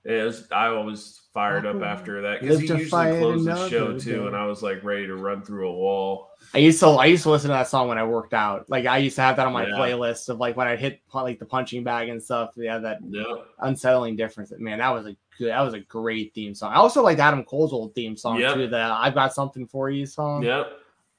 It 0.03 0.25
was, 0.25 0.49
I 0.51 0.71
was 0.71 1.29
fired 1.35 1.67
up 1.67 1.83
after 1.83 2.23
that 2.23 2.41
because 2.41 2.59
he 2.61 2.67
usually 2.69 2.87
closed 3.19 3.47
the 3.47 3.69
show 3.69 3.99
too, 3.99 4.21
day. 4.23 4.27
and 4.29 4.35
I 4.35 4.47
was 4.47 4.63
like 4.63 4.83
ready 4.83 5.07
to 5.07 5.15
run 5.15 5.43
through 5.43 5.69
a 5.69 5.73
wall. 5.75 6.31
I 6.55 6.59
used 6.59 6.81
to 6.81 6.87
I 6.87 7.05
used 7.05 7.25
to 7.25 7.31
listen 7.31 7.49
to 7.51 7.53
that 7.55 7.69
song 7.69 7.87
when 7.89 7.99
I 7.99 8.05
worked 8.05 8.33
out. 8.33 8.65
Like 8.71 8.87
I 8.87 8.97
used 8.97 9.17
to 9.17 9.23
have 9.23 9.37
that 9.37 9.47
on 9.47 9.53
my 9.53 9.67
Yeah. 9.67 9.75
playlist 9.75 10.31
of 10.31 10.39
like 10.39 10.57
when 10.57 10.67
I 10.67 10.77
hit 10.77 11.03
like 11.13 11.39
the 11.39 11.45
punching 11.45 11.85
bag 11.85 12.09
and 12.09 12.23
stuff. 12.23 12.53
Yeah, 12.57 12.79
that 12.79 13.01
Yep. 13.07 13.27
unsettling 13.59 14.17
difference. 14.17 14.51
Man, 14.59 14.79
that 14.79 14.89
was 14.89 15.05
a 15.07 15.15
good 15.39 15.51
that 15.51 15.61
was 15.61 15.75
a 15.75 15.81
great 15.81 16.33
theme 16.35 16.55
song. 16.55 16.73
I 16.73 16.77
also 16.77 17.03
like 17.03 17.19
Adam 17.19 17.45
Cole's 17.45 17.75
old 17.75 17.95
theme 17.95 18.17
song 18.17 18.39
Yep. 18.41 18.55
too, 18.55 18.67
the 18.69 18.79
I've 18.79 19.15
got 19.15 19.35
something 19.35 19.67
for 19.67 19.91
you 19.91 20.07
song. 20.07 20.43
Yep. 20.43 20.67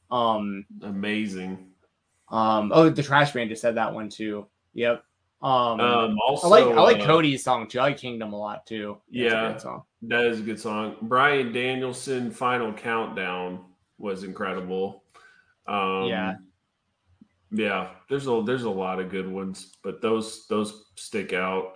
Um 0.10 0.66
Amazing. 0.82 1.68
um 2.30 2.72
oh 2.74 2.90
the 2.90 3.04
trash 3.04 3.32
band 3.32 3.52
just 3.52 3.62
said 3.62 3.76
that 3.76 3.94
one 3.94 4.10
too. 4.10 4.48
Yep. 4.74 5.04
Um, 5.42 5.80
Um, 5.80 6.18
also, 6.26 6.48
I 6.48 6.50
like 6.50 6.78
I 6.78 6.82
like 6.82 7.02
uh, 7.02 7.06
Cody's 7.06 7.44
song 7.44 7.68
too. 7.68 7.80
I 7.80 7.84
like 7.84 7.98
Kingdom 7.98 8.34
a 8.34 8.38
lot 8.40 8.66
too. 8.66 9.02
That's 9.12 9.34
Yeah. 9.34 9.58
song. 9.58 9.84
That 10.04 10.26
is 10.26 10.40
a 10.40 10.44
good 10.44 10.60
song. 10.60 10.98
Bryan 11.02 11.52
Danielson, 11.52 12.32
Final 12.32 12.74
Countdown 12.74 13.66
was 13.98 14.24
incredible. 14.24 15.04
Um, 15.68 16.06
Yeah. 16.06 16.36
yeah. 17.52 17.90
There's 18.10 18.28
a 18.28 18.44
there's 18.46 18.64
a 18.64 18.70
lot 18.70 19.00
of 19.00 19.10
good 19.10 19.28
ones, 19.28 19.78
but 19.84 20.02
those 20.02 20.46
those 20.48 20.92
stick 20.96 21.34
out. 21.34 21.74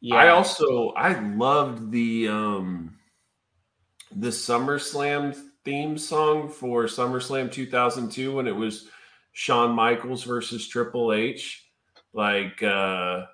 Yeah. 0.00 0.16
I 0.16 0.28
also 0.28 0.90
I 0.90 1.18
loved 1.18 1.90
the 1.90 2.28
um 2.28 2.96
the 4.12 4.28
SummerSlam 4.28 5.36
theme 5.64 5.98
song 5.98 6.48
for 6.48 6.84
SummerSlam 6.84 7.50
2002 7.52 8.34
when 8.34 8.46
it 8.46 8.54
was 8.54 8.88
Shawn 9.32 9.72
Michaels 9.72 10.24
versus 10.24 10.66
Triple 10.66 11.12
H. 11.12 11.66
Like 12.12 12.62
uh 12.62 13.26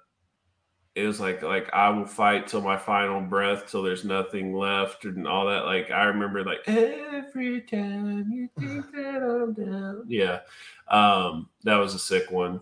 it 0.94 1.06
was 1.06 1.20
like 1.20 1.42
like 1.42 1.72
I 1.72 1.90
will 1.90 2.06
fight 2.06 2.46
till 2.46 2.62
my 2.62 2.76
final 2.76 3.20
breath 3.20 3.70
till 3.70 3.82
there's 3.82 4.04
nothing 4.04 4.54
left 4.54 5.04
and 5.04 5.26
all 5.26 5.46
that. 5.46 5.66
Like 5.66 5.90
I 5.90 6.04
remember 6.04 6.44
like 6.44 6.60
every 6.66 7.60
time 7.62 8.30
you 8.32 8.48
think 8.58 8.90
that 8.92 9.22
I'm 9.22 9.52
down. 9.52 10.04
Yeah. 10.08 10.40
Um 10.88 11.48
that 11.64 11.76
was 11.76 11.94
a 11.94 11.98
sick 11.98 12.30
one. 12.30 12.60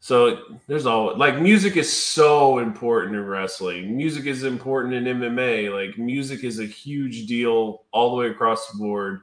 So 0.00 0.58
there's 0.66 0.84
all 0.84 1.16
like 1.16 1.40
music 1.40 1.78
is 1.78 1.90
so 1.90 2.58
important 2.58 3.16
in 3.16 3.24
wrestling. 3.24 3.96
Music 3.96 4.26
is 4.26 4.44
important 4.44 4.92
in 4.94 5.04
MMA. 5.04 5.72
Like 5.72 5.96
music 5.96 6.44
is 6.44 6.60
a 6.60 6.66
huge 6.66 7.26
deal 7.26 7.84
all 7.90 8.10
the 8.10 8.16
way 8.16 8.26
across 8.28 8.70
the 8.70 8.76
board 8.76 9.22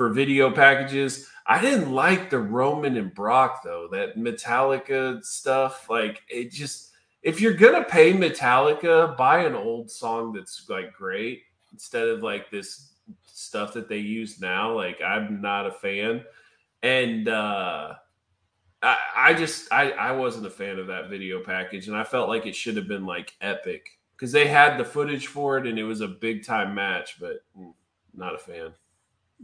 for 0.00 0.08
video 0.08 0.50
packages. 0.50 1.28
I 1.44 1.60
didn't 1.60 1.92
like 1.92 2.30
the 2.30 2.38
Roman 2.38 2.96
and 2.96 3.12
Brock 3.12 3.62
though. 3.62 3.86
That 3.92 4.16
Metallica 4.16 5.22
stuff, 5.22 5.90
like 5.90 6.22
it 6.26 6.50
just 6.50 6.92
if 7.22 7.38
you're 7.38 7.52
gonna 7.52 7.84
pay 7.84 8.14
Metallica, 8.14 9.14
buy 9.18 9.44
an 9.44 9.54
old 9.54 9.90
song 9.90 10.32
that's 10.32 10.64
like 10.70 10.94
great 10.94 11.42
instead 11.74 12.08
of 12.08 12.22
like 12.22 12.50
this 12.50 12.92
stuff 13.26 13.74
that 13.74 13.90
they 13.90 13.98
use 13.98 14.40
now. 14.40 14.74
Like 14.74 15.02
I'm 15.02 15.42
not 15.42 15.66
a 15.66 15.70
fan. 15.70 16.24
And 16.82 17.28
uh 17.28 17.96
I, 18.82 18.96
I 19.14 19.34
just 19.34 19.70
I, 19.70 19.90
I 19.90 20.12
wasn't 20.12 20.46
a 20.46 20.50
fan 20.50 20.78
of 20.78 20.86
that 20.86 21.10
video 21.10 21.44
package 21.44 21.88
and 21.88 21.96
I 21.96 22.04
felt 22.04 22.30
like 22.30 22.46
it 22.46 22.56
should 22.56 22.78
have 22.78 22.88
been 22.88 23.04
like 23.04 23.34
epic 23.42 23.98
because 24.16 24.32
they 24.32 24.46
had 24.46 24.78
the 24.78 24.84
footage 24.86 25.26
for 25.26 25.58
it 25.58 25.66
and 25.66 25.78
it 25.78 25.84
was 25.84 26.00
a 26.00 26.08
big 26.08 26.42
time 26.42 26.74
match, 26.74 27.20
but 27.20 27.44
mm, 27.54 27.74
not 28.14 28.34
a 28.34 28.38
fan. 28.38 28.72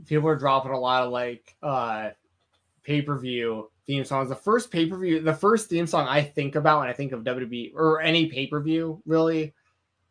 People 0.04 0.28
are 0.28 0.36
dropping 0.36 0.72
a 0.72 0.78
lot 0.78 1.02
of 1.02 1.10
like 1.10 1.56
uh 1.62 2.10
pay 2.82 3.02
per 3.02 3.18
view 3.18 3.70
theme 3.86 4.04
songs. 4.04 4.28
The 4.28 4.34
first 4.36 4.70
pay 4.70 4.86
per 4.86 4.98
view, 4.98 5.20
the 5.20 5.34
first 5.34 5.68
theme 5.68 5.86
song 5.86 6.06
I 6.08 6.22
think 6.22 6.54
about 6.54 6.80
when 6.80 6.88
I 6.88 6.92
think 6.92 7.12
of 7.12 7.22
WWE 7.22 7.72
or 7.74 8.00
any 8.00 8.26
pay 8.26 8.46
per 8.46 8.60
view, 8.60 9.02
really, 9.06 9.54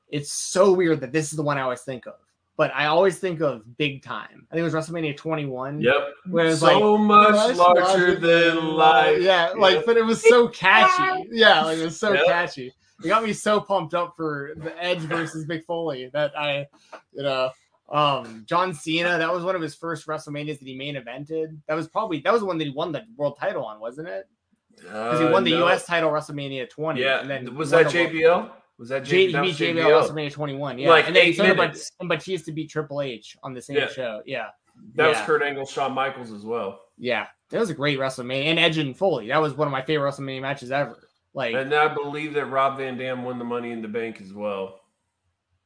it's 0.08 0.32
so 0.32 0.74
weird 0.74 1.02
that 1.02 1.12
this 1.12 1.32
is 1.32 1.38
the 1.38 1.44
one 1.44 1.58
I 1.58 1.62
always 1.62 1.82
think 1.82 2.08
of. 2.08 2.14
But 2.58 2.72
I 2.74 2.86
always 2.86 3.20
think 3.20 3.42
of 3.42 3.78
Big 3.78 4.02
Time. 4.02 4.48
I 4.50 4.56
think 4.56 4.62
it 4.62 4.64
was 4.64 4.74
WrestleMania 4.74 5.18
21. 5.18 5.82
Yep. 5.82 5.94
Where 6.30 6.46
it's 6.46 6.62
so 6.62 6.94
like, 6.94 7.02
much 7.02 7.58
larger 7.58 8.16
than 8.16 8.76
life. 8.76 9.22
Yeah, 9.22 9.50
like, 9.58 9.86
but 9.86 9.98
it 9.98 10.06
was 10.06 10.22
so 10.26 10.48
catchy. 10.48 11.28
Yeah, 11.32 11.66
like 11.66 11.80
it 11.80 11.84
was 11.84 12.00
so 12.00 12.14
Yep. 12.14 12.26
catchy. 12.26 12.74
It 13.04 13.08
got 13.10 13.26
me 13.26 13.34
so 13.34 13.60
pumped 13.60 13.94
up 13.94 14.14
for 14.16 14.54
the 14.56 14.74
Edge 14.82 15.00
versus 15.00 15.46
Mick 15.48 15.66
Foley 15.66 16.10
that 16.14 16.32
I, 16.40 16.66
you 17.12 17.24
know, 17.24 17.50
um, 17.90 18.44
John 18.48 18.74
Cena. 18.74 19.18
That 19.18 19.32
was 19.34 19.44
one 19.44 19.56
of 19.56 19.62
his 19.62 19.76
first 19.76 20.08
WrestleManias 20.08 20.60
that 20.60 20.68
he 20.68 20.76
main 20.76 20.96
evented. 20.96 21.58
That 21.68 21.76
was 21.76 21.88
probably 21.88 22.20
that 22.22 22.32
was 22.34 22.42
the 22.42 22.48
one 22.48 22.58
that 22.58 22.66
he 22.66 22.72
won 22.72 22.92
the 22.92 23.04
world 23.16 23.38
title 23.40 23.64
on, 23.66 23.80
wasn't 23.80 24.08
it? 24.08 24.28
Because 24.76 25.20
he 25.20 25.26
Uh, 25.28 25.32
won 25.32 25.44
the 25.44 25.52
no. 25.52 25.60
U.S. 25.68 25.86
title 25.86 26.10
WrestleMania 26.12 26.70
20. 26.70 27.00
Yeah. 27.02 27.22
and 27.22 27.30
then 27.30 27.56
was 27.56 27.70
that 27.72 27.90
the 27.92 27.98
world- 28.00 28.12
JBL? 28.12 28.52
Was 28.78 28.90
that 28.90 29.06
J- 29.06 29.26
JBL? 29.26 29.28
he 29.28 29.32
That 29.34 29.42
beat 29.42 29.48
was 29.48 29.58
JBL 29.60 29.76
JBL. 29.86 30.10
WrestleMania 30.10 30.32
21. 30.34 30.80
Yeah, 30.80 30.90
Like 30.90 31.08
and 31.08 31.16
then 31.16 31.34
so 31.34 31.44
minutes. 31.44 31.92
and 32.02 32.10
Batista 32.10 32.52
beat 32.52 32.70
Triple 32.70 33.02
H 33.02 33.38
on 33.42 33.54
the 33.54 33.62
same 33.62 33.78
Yeah. 33.78 33.88
show. 33.88 34.22
Yeah, 34.26 34.48
That 34.96 35.08
was 35.08 35.18
Kurt 35.22 35.42
Angle, 35.44 35.66
Shawn 35.66 35.94
Michaels 35.94 36.32
as 36.34 36.44
well. 36.44 36.82
yeah, 36.98 37.28
that 37.52 37.60
was 37.60 37.70
a 37.70 37.74
great 37.74 37.98
WrestleMania. 38.00 38.46
And 38.46 38.60
Edge 38.60 38.78
and 38.78 38.98
Foley. 38.98 39.30
That 39.30 39.42
was 39.42 39.54
one 39.54 39.68
of 39.68 39.72
my 39.72 39.82
favorite 39.82 40.12
WrestleMania 40.12 40.42
matches 40.42 40.72
ever. 40.74 41.08
Like, 41.34 41.54
And 41.56 41.74
I 41.74 41.88
believe 41.94 42.34
that 42.34 42.46
Rob 42.48 42.78
Van 42.78 42.98
Dam 42.98 43.24
won 43.24 43.40
the 43.40 43.46
Money 43.46 43.72
in 43.72 43.82
the 43.82 43.88
Bank 43.88 44.20
as 44.22 44.34
well. 44.34 44.82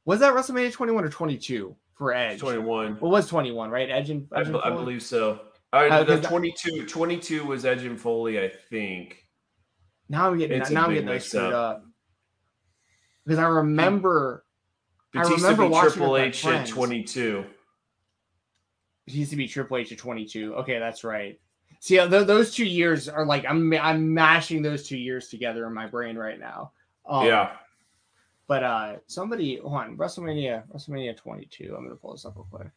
was 0.06 0.20
that 0.20 0.34
WrestleMania 0.36 0.72
21 0.72 1.04
or 1.04 1.10
22 1.10 1.76
for 2.00 2.14
Edge. 2.14 2.40
21. 2.40 2.98
Well, 3.00 3.12
was 3.12 3.28
21, 3.28 3.70
right? 3.70 3.90
Edge 3.92 4.10
and, 4.10 4.28
I, 4.34 4.40
Edge 4.42 4.48
I 4.64 4.70
believe 4.72 5.04
so. 5.04 5.42
All 5.72 5.82
right, 5.82 5.92
Uh, 5.92 6.04
the 6.04 6.18
'cause 6.18 6.26
22, 6.26 6.88
22 6.88 7.46
was 7.46 7.66
Edge 7.66 7.84
and 7.84 8.00
Foley, 8.00 8.42
I 8.42 8.48
think. 8.50 9.28
Now 10.08 10.32
I'm 10.32 10.38
getting 10.40 10.60
It's 10.60 10.72
now 10.72 10.86
I'm 10.86 10.94
getting 10.94 11.06
those 11.06 11.26
screwed 11.26 11.54
up. 11.54 11.84
Because 13.26 13.38
I 13.38 13.48
remember 13.48 14.46
I 15.14 15.20
Batista 15.22 15.36
remember 15.36 15.64
beat 15.66 15.72
watching 15.72 15.92
Triple 15.92 16.18
H 16.18 16.46
at 16.48 16.68
22. 16.68 17.46
it 19.06 19.14
used 19.14 19.30
to 19.32 19.36
be 19.38 19.48
Triple 19.48 19.78
H 19.78 19.92
at 19.92 19.98
22. 20.00 20.56
Okay, 20.56 20.80
that's 20.80 21.04
right. 21.04 21.40
See, 21.82 22.00
uh, 22.00 22.10
th- 22.10 22.26
those 22.26 22.56
two 22.56 22.66
years 22.66 23.08
are 23.08 23.26
like 23.26 23.46
I'm 23.46 23.72
I'm 23.74 24.12
mashing 24.14 24.62
those 24.64 24.88
two 24.88 24.98
years 24.98 25.28
together 25.30 25.68
in 25.68 25.74
my 25.74 25.86
brain 25.86 26.18
right 26.18 26.40
now. 26.40 26.72
Um, 27.08 27.26
yeah. 27.28 27.52
But 28.50 28.64
uh 28.64 28.96
somebody 29.06 29.60
on, 29.62 29.96
WrestleMania, 29.96 30.64
WrestleMania 30.74 31.16
22. 31.16 31.76
I'm 31.78 31.84
gonna 31.84 31.96
pull 31.96 32.14
this 32.14 32.26
up 32.26 32.36
real 32.36 32.48
quick. 32.52 32.68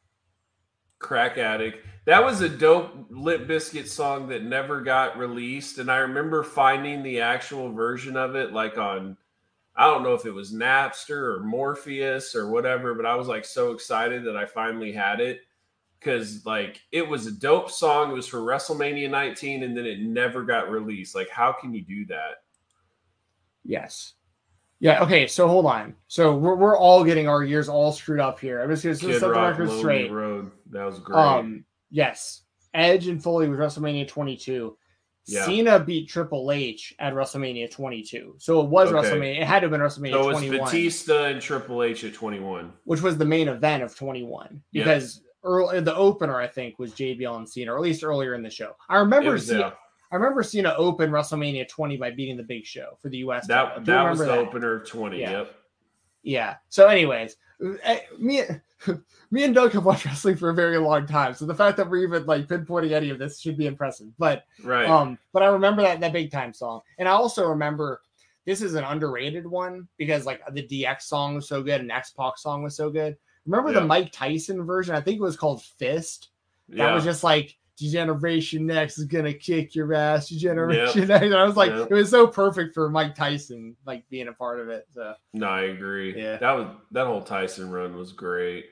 Crack 0.98 1.38
Addict. 1.38 1.84
That 2.04 2.22
was 2.22 2.42
a 2.42 2.48
dope 2.48 3.06
Limp 3.08 3.48
Bizkit 3.48 3.88
song 3.88 4.28
that 4.28 4.44
never 4.44 4.82
got 4.82 5.16
released. 5.16 5.78
And 5.78 5.90
I 5.90 5.96
remember 5.96 6.42
finding 6.42 7.02
the 7.02 7.22
actual 7.22 7.72
version 7.72 8.18
of 8.18 8.36
it, 8.36 8.52
like 8.52 8.76
on, 8.76 9.16
I 9.74 9.86
don't 9.86 10.02
know 10.02 10.12
if 10.12 10.26
it 10.26 10.30
was 10.30 10.52
Napster 10.52 11.36
or 11.36 11.40
Morpheus 11.40 12.36
or 12.36 12.50
whatever, 12.50 12.94
but 12.94 13.06
I 13.06 13.16
was 13.16 13.26
like 13.26 13.46
so 13.46 13.72
excited 13.72 14.24
that 14.24 14.36
I 14.36 14.44
finally 14.44 14.92
had 14.92 15.20
it 15.20 15.40
because, 15.98 16.44
like, 16.44 16.82
it 16.92 17.08
was 17.08 17.26
a 17.26 17.32
dope 17.32 17.70
song. 17.70 18.10
It 18.10 18.14
was 18.14 18.28
for 18.28 18.40
WrestleMania 18.40 19.10
19 19.10 19.62
and 19.62 19.74
then 19.74 19.86
it 19.86 20.00
never 20.00 20.42
got 20.42 20.70
released. 20.70 21.14
Like, 21.14 21.30
how 21.30 21.50
can 21.50 21.72
you 21.72 21.82
do 21.82 22.04
that? 22.06 22.42
Yes. 23.64 24.12
Yeah, 24.82 25.00
okay, 25.04 25.28
so 25.28 25.46
hold 25.46 25.64
on. 25.66 25.94
So 26.08 26.34
we're, 26.36 26.56
we're 26.56 26.76
all 26.76 27.04
getting 27.04 27.28
our 27.28 27.44
years 27.44 27.68
all 27.68 27.92
screwed 27.92 28.18
up 28.18 28.40
here. 28.40 28.60
I'm 28.60 28.68
just 28.68 28.82
gonna 28.82 28.96
Kid 28.96 29.20
set 29.20 29.20
the 29.20 29.30
record 29.30 29.70
straight. 29.70 30.10
Road. 30.10 30.50
That 30.70 30.84
was 30.84 30.98
great. 30.98 31.16
Um, 31.16 31.64
yes, 31.92 32.42
Edge 32.74 33.06
and 33.06 33.22
Foley 33.22 33.48
was 33.48 33.58
WrestleMania 33.60 34.08
22. 34.08 34.76
Yeah. 35.26 35.44
Cena 35.44 35.78
beat 35.78 36.08
Triple 36.08 36.50
H 36.50 36.94
at 36.98 37.14
WrestleMania 37.14 37.70
22. 37.70 38.34
So 38.38 38.60
it 38.60 38.70
was 38.70 38.92
Okay. 38.92 39.08
WrestleMania. 39.08 39.40
It 39.42 39.46
had 39.46 39.60
to 39.60 39.66
have 39.66 39.70
been 39.70 39.80
WrestleMania 39.80 40.14
so 40.14 40.22
it 40.22 40.26
was 40.26 40.36
21, 40.38 40.58
Batista 40.64 41.24
and 41.26 41.40
Triple 41.40 41.84
H 41.84 42.02
at 42.02 42.12
21. 42.12 42.72
which 42.82 43.02
was 43.02 43.16
the 43.16 43.24
main 43.24 43.46
event 43.46 43.84
of 43.84 43.94
21 43.94 44.60
Yep. 44.72 44.84
because 44.84 45.22
early 45.44 45.78
the 45.78 45.94
opener 45.94 46.40
I 46.40 46.48
think 46.48 46.80
was 46.80 46.90
JBL 46.94 47.36
and 47.36 47.48
Cena, 47.48 47.72
or 47.72 47.76
at 47.76 47.82
least 47.82 48.02
earlier 48.02 48.34
in 48.34 48.42
the 48.42 48.50
show. 48.50 48.72
I 48.88 48.96
remember 48.98 49.30
was, 49.30 49.46
Cena. 49.46 49.58
yeah. 49.60 49.70
I 50.12 50.16
remember 50.16 50.42
seeing 50.42 50.64
Cena 50.64 50.74
open 50.76 51.10
WrestleMania 51.10 51.66
20 51.68 51.96
by 51.96 52.10
beating 52.10 52.36
the 52.36 52.42
Big 52.42 52.66
Show 52.66 52.98
for 53.00 53.08
the 53.08 53.18
US. 53.18 53.46
That, 53.46 53.84
that 53.86 54.10
was 54.10 54.18
the 54.18 54.26
that. 54.26 54.38
opener 54.38 54.74
of 54.76 54.86
20. 54.88 55.18
Yeah. 55.18 55.30
Yep. 55.30 55.54
Yeah. 56.22 56.56
So, 56.68 56.86
anyways, 56.86 57.36
eh, 57.82 58.00
me, 58.18 58.42
me 59.30 59.44
and 59.44 59.54
Doug 59.54 59.72
have 59.72 59.84
watched 59.86 60.04
wrestling 60.04 60.36
for 60.36 60.50
a 60.50 60.54
very 60.54 60.76
long 60.78 61.06
time, 61.06 61.34
so 61.34 61.46
the 61.46 61.54
fact 61.54 61.76
that 61.78 61.88
we're 61.88 62.04
even 62.04 62.26
like 62.26 62.46
pinpointing 62.46 62.92
any 62.92 63.10
of 63.10 63.18
this 63.18 63.40
should 63.40 63.56
be 63.56 63.66
impressive. 63.66 64.08
But 64.18 64.44
Right. 64.62 64.86
um, 64.86 65.18
but 65.32 65.42
I 65.42 65.46
remember 65.46 65.82
that 65.82 65.98
that 66.00 66.12
big 66.12 66.30
time 66.30 66.52
song, 66.52 66.82
and 66.98 67.08
I 67.08 67.12
also 67.12 67.46
remember 67.48 68.02
this 68.44 68.60
is 68.60 68.74
an 68.74 68.84
underrated 68.84 69.46
one 69.46 69.88
because 69.96 70.26
like 70.26 70.42
the 70.52 70.62
DX 70.62 71.02
song 71.02 71.36
was 71.36 71.48
so 71.48 71.62
good 71.62 71.80
and 71.80 71.90
X 71.90 72.10
Pac 72.10 72.36
song 72.38 72.62
was 72.62 72.76
so 72.76 72.90
good. 72.90 73.16
Remember 73.46 73.72
Yeah. 73.72 73.80
the 73.80 73.86
Mike 73.86 74.12
Tyson 74.12 74.62
version? 74.64 74.94
I 74.94 75.00
think 75.00 75.16
it 75.18 75.22
was 75.22 75.36
called 75.36 75.62
Fist. 75.62 76.28
That 76.68 76.76
yeah. 76.76 76.94
was 76.94 77.04
just 77.04 77.24
like 77.24 77.56
Generation 77.78 78.70
X 78.70 78.98
is 78.98 79.04
gonna 79.06 79.32
kick 79.32 79.74
your 79.74 79.92
ass. 79.94 80.28
Generation 80.28 81.10
X. 81.10 81.22
And 81.24 81.34
I 81.34 81.44
was 81.44 81.56
like, 81.56 81.70
Yep. 81.70 81.90
it 81.90 81.94
was 81.94 82.10
so 82.10 82.26
perfect 82.26 82.74
for 82.74 82.88
Mike 82.90 83.14
Tyson 83.14 83.76
like 83.86 84.08
being 84.08 84.28
a 84.28 84.32
part 84.32 84.60
of 84.60 84.68
it. 84.68 84.86
So 84.92 85.14
no, 85.32 85.48
I 85.48 85.62
agree. 85.62 86.16
Yeah. 86.16 86.36
That 86.36 86.52
was 86.52 86.68
that 86.92 87.06
whole 87.06 87.22
Tyson 87.22 87.70
run 87.70 87.96
was 87.96 88.12
great. 88.12 88.66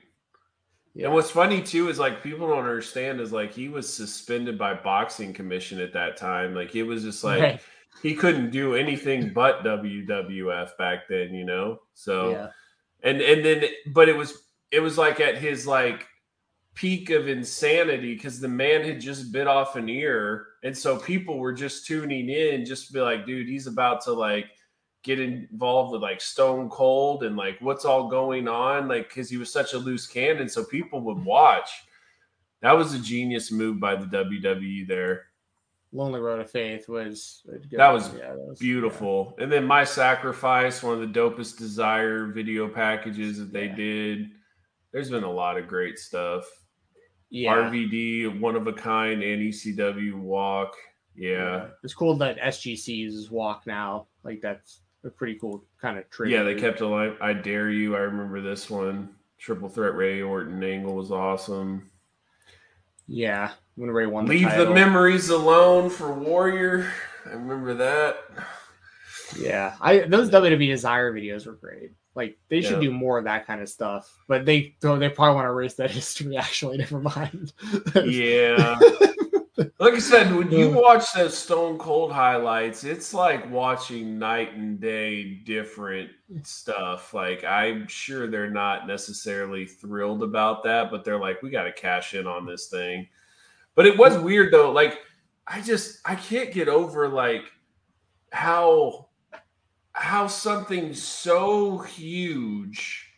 yeah. 0.93 1.05
And 1.05 1.13
what's 1.13 1.31
funny 1.31 1.61
too 1.61 1.89
is 1.89 1.99
like 1.99 2.21
people 2.23 2.47
don't 2.47 2.59
understand 2.59 3.19
is 3.19 3.31
like 3.33 3.53
he 3.53 3.69
was 3.69 3.91
suspended 3.91 4.57
by 4.57 4.73
boxing 4.75 5.33
commission 5.33 5.79
at 5.79 5.93
that 5.93 6.15
time. 6.17 6.53
Like 6.53 6.75
it 6.75 6.83
was 6.83 7.03
just 7.03 7.23
like 7.23 7.41
Right. 7.41 7.61
he 8.03 8.13
couldn't 8.15 8.51
do 8.51 8.75
anything 8.75 9.33
but 9.33 9.63
WWF 9.63 10.77
back 10.77 11.07
then, 11.09 11.33
you 11.33 11.43
know. 11.45 11.79
So 11.93 12.29
yeah. 12.31 12.47
and 13.03 13.19
and 13.21 13.43
then 13.43 13.63
but 13.87 14.09
it 14.09 14.15
was 14.15 14.43
it 14.71 14.79
was 14.79 14.97
like 14.97 15.19
at 15.19 15.37
his 15.37 15.65
like 15.67 16.07
peak 16.81 17.11
of 17.11 17.27
insanity 17.27 18.15
because 18.15 18.39
the 18.39 18.47
man 18.47 18.83
had 18.83 18.99
just 18.99 19.31
bit 19.31 19.45
off 19.45 19.75
an 19.75 19.87
ear. 19.87 20.47
And 20.63 20.75
so 20.75 20.97
people 20.97 21.37
were 21.37 21.53
just 21.53 21.85
tuning 21.85 22.27
in 22.27 22.65
just 22.65 22.87
to 22.87 22.93
be 22.93 22.99
like 22.99 23.27
dude 23.27 23.47
he's 23.47 23.67
about 23.67 24.01
to 24.05 24.13
like 24.13 24.47
get 25.03 25.19
involved 25.19 25.91
with 25.91 26.01
like 26.01 26.19
stone 26.21 26.69
cold 26.69 27.23
and 27.23 27.37
like 27.37 27.57
what's 27.59 27.85
all 27.85 28.09
going 28.09 28.47
on? 28.47 28.87
Like 28.87 29.09
because 29.09 29.29
he 29.29 29.37
was 29.37 29.53
such 29.53 29.73
a 29.73 29.77
loose 29.77 30.07
cannon 30.07 30.49
so 30.49 30.63
people 30.63 31.01
would 31.01 31.23
watch. 31.23 31.69
That 32.63 32.71
was 32.71 32.95
a 32.95 32.99
genius 32.99 33.51
move 33.51 33.79
by 33.79 33.95
the 33.95 34.07
wwe 34.07 34.87
there. 34.87 35.25
Lonely 35.93 36.19
Road 36.19 36.39
of 36.39 36.49
Faith 36.49 36.89
was 36.89 37.43
That 37.73 37.91
was 37.91 38.11
yeah, 38.15 38.29
that 38.29 38.39
was 38.39 38.57
beautiful. 38.57 39.35
And 39.37 39.51
then 39.51 39.65
my 39.65 39.83
sacrifice 39.83 40.81
one 40.81 40.99
of 40.99 41.01
the 41.01 41.19
dopest 41.19 41.59
desire 41.59 42.25
video 42.25 42.67
packages 42.67 43.37
that 43.37 43.53
they 43.53 43.67
Yeah. 43.67 43.75
did. 43.75 44.31
There's 44.91 45.11
been 45.11 45.23
a 45.23 45.31
lot 45.31 45.57
of 45.59 45.67
great 45.67 45.99
stuff 45.99 46.43
Yeah, 47.31 47.55
RVD, 47.55 48.39
one 48.39 48.55
of 48.55 48.67
a 48.67 48.73
kind, 48.73 49.23
and 49.23 49.41
ECW 49.41 50.15
walk. 50.15 50.75
Yeah. 51.15 51.67
It's 51.83 51.93
cool 51.93 52.15
that 52.17 52.37
SGC 52.39 52.89
uses 52.89 53.31
walk 53.31 53.65
now. 53.65 54.07
Like 54.23 54.41
that's 54.41 54.81
a 55.05 55.09
pretty 55.09 55.39
cool 55.39 55.63
kind 55.81 55.97
of 55.97 56.09
trick. 56.09 56.29
Yeah, 56.29 56.43
they 56.43 56.55
kept 56.55 56.81
alive. 56.81 57.17
I 57.21 57.33
dare 57.33 57.69
you. 57.69 57.95
I 57.95 57.99
remember 57.99 58.41
this 58.41 58.69
one. 58.69 59.09
Triple 59.39 59.69
threat 59.69 59.95
Rey 59.95 60.21
Orton 60.21 60.61
angle 60.63 60.93
was 60.93 61.11
awesome. 61.11 61.89
Yeah, 63.07 63.51
when 63.75 63.89
Rey 63.89 64.05
won 64.05 64.25
the 64.25 64.31
Leave 64.31 64.43
the 64.43 64.57
title. 64.57 64.73
memories 64.73 65.29
alone 65.29 65.89
for 65.89 66.13
Warrior. 66.13 66.91
I 67.25 67.29
remember 67.31 67.73
that. 67.73 68.17
Yeah, 69.37 69.75
I 69.81 69.99
those 69.99 70.29
WWE 70.29 70.67
Desire 70.67 71.13
videos 71.13 71.45
were 71.45 71.53
great. 71.53 71.91
Like 72.13 72.37
they 72.49 72.61
should 72.61 72.81
do 72.81 72.91
more 72.91 73.17
of 73.17 73.23
that 73.23 73.47
kind 73.47 73.61
of 73.61 73.69
stuff. 73.69 74.13
But 74.27 74.45
they 74.45 74.75
so 74.81 74.97
they 74.97 75.09
probably 75.09 75.35
want 75.35 75.45
to 75.45 75.51
erase 75.51 75.75
that 75.75 75.91
history. 75.99 76.35
Actually, 76.37 76.77
never 76.77 76.99
mind. 76.99 77.53
Yeah. 77.95 78.77
like 79.79 79.93
I 79.93 79.99
said, 79.99 80.33
when 80.35 80.51
you 80.51 80.71
watch 80.71 81.13
those 81.13 81.37
Stone 81.37 81.77
Cold 81.77 82.11
highlights, 82.11 82.83
it's 82.83 83.13
like 83.13 83.49
watching 83.49 84.19
night 84.19 84.53
and 84.55 84.79
day 84.79 85.35
different 85.45 86.09
stuff. 86.43 87.13
Like 87.13 87.43
I'm 87.43 87.87
sure 87.87 88.27
they're 88.27 88.49
not 88.49 88.87
necessarily 88.87 89.65
thrilled 89.65 90.23
about 90.23 90.63
that, 90.63 90.91
but 90.91 91.05
they're 91.05 91.19
like, 91.19 91.41
we 91.41 91.49
got 91.49 91.63
to 91.63 91.71
cash 91.71 92.13
in 92.13 92.27
on 92.27 92.45
this 92.45 92.67
thing. 92.67 93.07
But 93.75 93.85
it 93.85 93.97
was 93.97 94.17
weird 94.17 94.51
though. 94.51 94.71
Like 94.71 94.99
I 95.47 95.61
just 95.61 95.99
I 96.05 96.15
can't 96.15 96.53
get 96.53 96.67
over 96.67 97.07
like 97.07 97.51
how 98.31 99.07
how 100.01 100.27
something 100.27 100.93
so 100.93 101.77
huge 101.77 103.13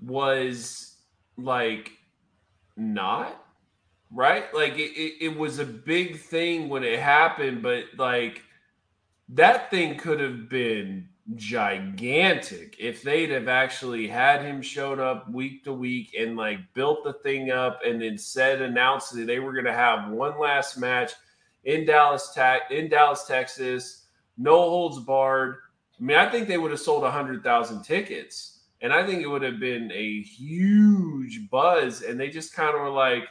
was 0.00 0.96
like 1.36 1.92
not 2.76 3.38
right? 4.14 4.52
Like 4.54 4.74
it, 4.74 4.92
it, 4.92 5.24
it 5.24 5.36
was 5.36 5.58
a 5.58 5.64
big 5.64 6.18
thing 6.18 6.68
when 6.68 6.84
it 6.84 6.98
happened 6.98 7.62
but 7.62 7.84
like 7.96 8.42
that 9.30 9.70
thing 9.70 9.96
could 9.96 10.20
have 10.20 10.48
been 10.48 11.08
gigantic 11.34 12.76
if 12.78 13.02
they'd 13.02 13.30
have 13.30 13.48
actually 13.48 14.08
had 14.08 14.42
him 14.42 14.60
showed 14.60 14.98
up 14.98 15.30
week 15.30 15.64
to 15.64 15.72
week 15.72 16.14
and 16.18 16.36
like 16.36 16.58
built 16.74 17.04
the 17.04 17.12
thing 17.14 17.50
up 17.50 17.80
and 17.86 18.02
then 18.02 18.18
said 18.18 18.60
announced 18.60 19.14
that 19.14 19.26
they 19.26 19.38
were 19.38 19.52
going 19.52 19.64
to 19.64 19.72
have 19.72 20.10
one 20.10 20.38
last 20.38 20.76
match 20.78 21.12
in 21.64 21.86
Dallas 21.86 22.36
in 22.70 22.88
Dallas 22.88 23.24
Texas. 23.24 24.06
No 24.36 24.56
holds 24.56 24.98
barred 25.00 25.56
I 26.02 26.04
mean 26.04 26.16
I 26.16 26.28
think 26.28 26.48
they 26.48 26.58
would 26.58 26.72
have 26.72 26.80
sold 26.80 27.02
100,000 27.02 27.82
tickets 27.82 28.64
and 28.80 28.92
I 28.92 29.06
think 29.06 29.22
it 29.22 29.28
would 29.28 29.42
have 29.42 29.60
been 29.60 29.92
a 29.92 30.22
huge 30.22 31.48
buzz 31.48 32.02
and 32.02 32.18
they 32.18 32.28
just 32.28 32.52
kind 32.52 32.74
of 32.74 32.80
were 32.82 32.90
like 32.90 33.28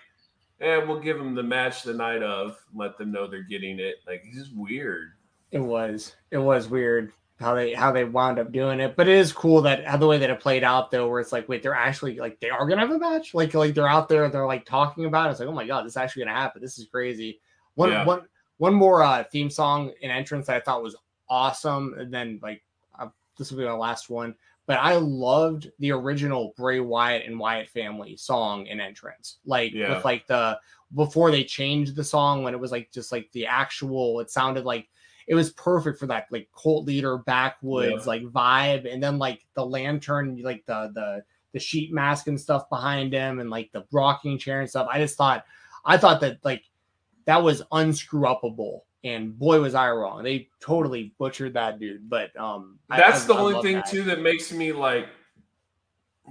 eh, 0.62 0.78
we'll 0.78 1.00
give 1.00 1.18
them 1.18 1.36
the 1.36 1.44
match 1.44 1.84
the 1.84 1.94
night 1.94 2.24
of, 2.24 2.56
let 2.74 2.98
them 2.98 3.12
know 3.12 3.28
they're 3.28 3.44
getting 3.44 3.80
it. 3.80 3.96
Like 4.08 4.24
it's 4.26 4.38
just 4.38 4.56
weird. 4.56 5.10
It 5.52 5.60
was. 5.60 6.16
It 6.30 6.38
was 6.38 6.70
weird 6.70 7.12
how 7.40 7.56
they 7.56 7.74
how 7.74 7.92
they 7.92 8.04
wound 8.04 8.38
up 8.38 8.52
doing 8.52 8.80
it, 8.80 8.96
but 8.96 9.08
it 9.08 9.18
is 9.18 9.34
cool 9.34 9.62
that 9.64 9.86
how 9.86 9.98
the 9.98 10.08
way 10.08 10.20
that 10.20 10.30
it 10.30 10.40
played 10.40 10.64
out 10.64 10.92
though, 10.92 11.10
where 11.10 11.20
it's 11.20 11.32
like, 11.32 11.50
wait, 11.50 11.64
they're 11.64 11.74
actually 11.74 12.20
like 12.20 12.40
they 12.40 12.52
are 12.52 12.68
gonna 12.68 12.82
have 12.82 12.92
a 12.92 13.00
match, 13.00 13.34
like 13.34 13.54
like 13.54 13.74
they're 13.74 13.90
out 13.90 14.08
there, 14.08 14.30
they're 14.30 14.46
like 14.46 14.66
talking 14.66 15.06
about 15.06 15.28
it. 15.28 15.32
It's 15.32 15.40
like, 15.40 15.50
oh 15.50 15.54
my 15.54 15.66
god, 15.66 15.84
this 15.84 15.94
is 15.94 15.98
actually 15.98 16.26
gonna 16.26 16.38
happen. 16.38 16.62
This 16.62 16.78
is 16.78 16.86
crazy. 16.86 17.42
One 17.76 17.90
Yeah. 17.90 18.06
one 18.06 18.22
one 18.58 18.76
more 18.76 19.02
uh, 19.02 19.24
theme 19.32 19.50
song 19.50 19.92
and 20.04 20.12
entrance 20.12 20.46
that 20.46 20.58
I 20.58 20.60
thought 20.60 20.84
was 20.84 20.96
awesome, 21.32 21.96
and 21.98 22.14
then 22.14 22.40
like 22.44 22.62
uh, 23.00 23.08
this 23.38 23.50
will 23.52 23.58
be 23.58 23.66
my 23.66 23.72
last 23.72 24.10
one. 24.10 24.36
But 24.68 24.78
I 24.78 24.96
loved 24.96 25.72
the 25.80 25.92
original 25.92 26.54
Bray 26.56 26.80
Wyatt 26.80 27.26
and 27.26 27.40
Wyatt 27.40 27.70
family 27.70 28.16
song 28.16 28.68
and 28.68 28.80
entrance, 28.80 29.40
like 29.46 29.72
Yeah. 29.74 29.96
with 29.96 30.06
like 30.06 30.28
the 30.28 30.60
before 30.96 31.32
they 31.32 31.44
changed 31.44 31.96
the 31.96 32.04
song 32.04 32.44
when 32.44 32.54
it 32.54 32.60
was 32.60 32.72
like 32.72 32.92
just 32.92 33.12
like 33.12 33.32
the 33.32 33.48
actual. 33.48 34.20
It 34.20 34.30
sounded 34.30 34.66
like 34.66 34.88
it 35.28 35.36
was 35.36 35.52
perfect 35.54 35.98
for 36.00 36.08
that 36.08 36.28
like 36.32 36.50
cult 36.62 36.86
leader 36.86 37.18
backwoods 37.20 38.04
Yeah. 38.06 38.10
like 38.10 38.24
vibe 38.24 38.92
and 38.92 39.02
then 39.02 39.18
like 39.18 39.46
the 39.56 39.66
lantern 39.66 40.38
like 40.44 40.64
the 40.66 40.92
the 40.94 41.24
the 41.54 41.60
sheet 41.60 41.92
mask 41.94 42.28
and 42.28 42.40
stuff 42.40 42.70
behind 42.70 43.14
him 43.14 43.40
and 43.40 43.50
like 43.50 43.72
the 43.72 43.84
rocking 43.92 44.38
chair 44.38 44.62
and 44.62 44.70
stuff. 44.70 44.88
I 44.92 45.00
just 45.00 45.18
thought 45.18 45.44
I 45.86 45.98
thought 45.98 46.22
that 46.22 46.38
like 46.44 46.64
that 47.26 47.42
was 47.44 47.62
unscrew 47.72 48.22
upable. 48.22 48.82
And 49.04 49.38
boy 49.38 49.62
was 49.62 49.74
I 49.74 49.90
wrong. 49.90 50.24
They 50.24 50.50
totally 50.60 51.14
butchered 51.18 51.56
that 51.56 51.80
dude. 51.80 52.10
But 52.10 52.36
um 52.38 52.80
that's 52.90 53.24
I, 53.24 53.28
the 53.28 53.34
I, 53.34 53.40
only 53.40 53.56
I 53.56 53.62
thing 53.62 53.76
that. 53.78 53.90
too 53.90 54.04
that 54.04 54.22
makes 54.22 54.52
me 54.52 54.72
like 54.72 55.08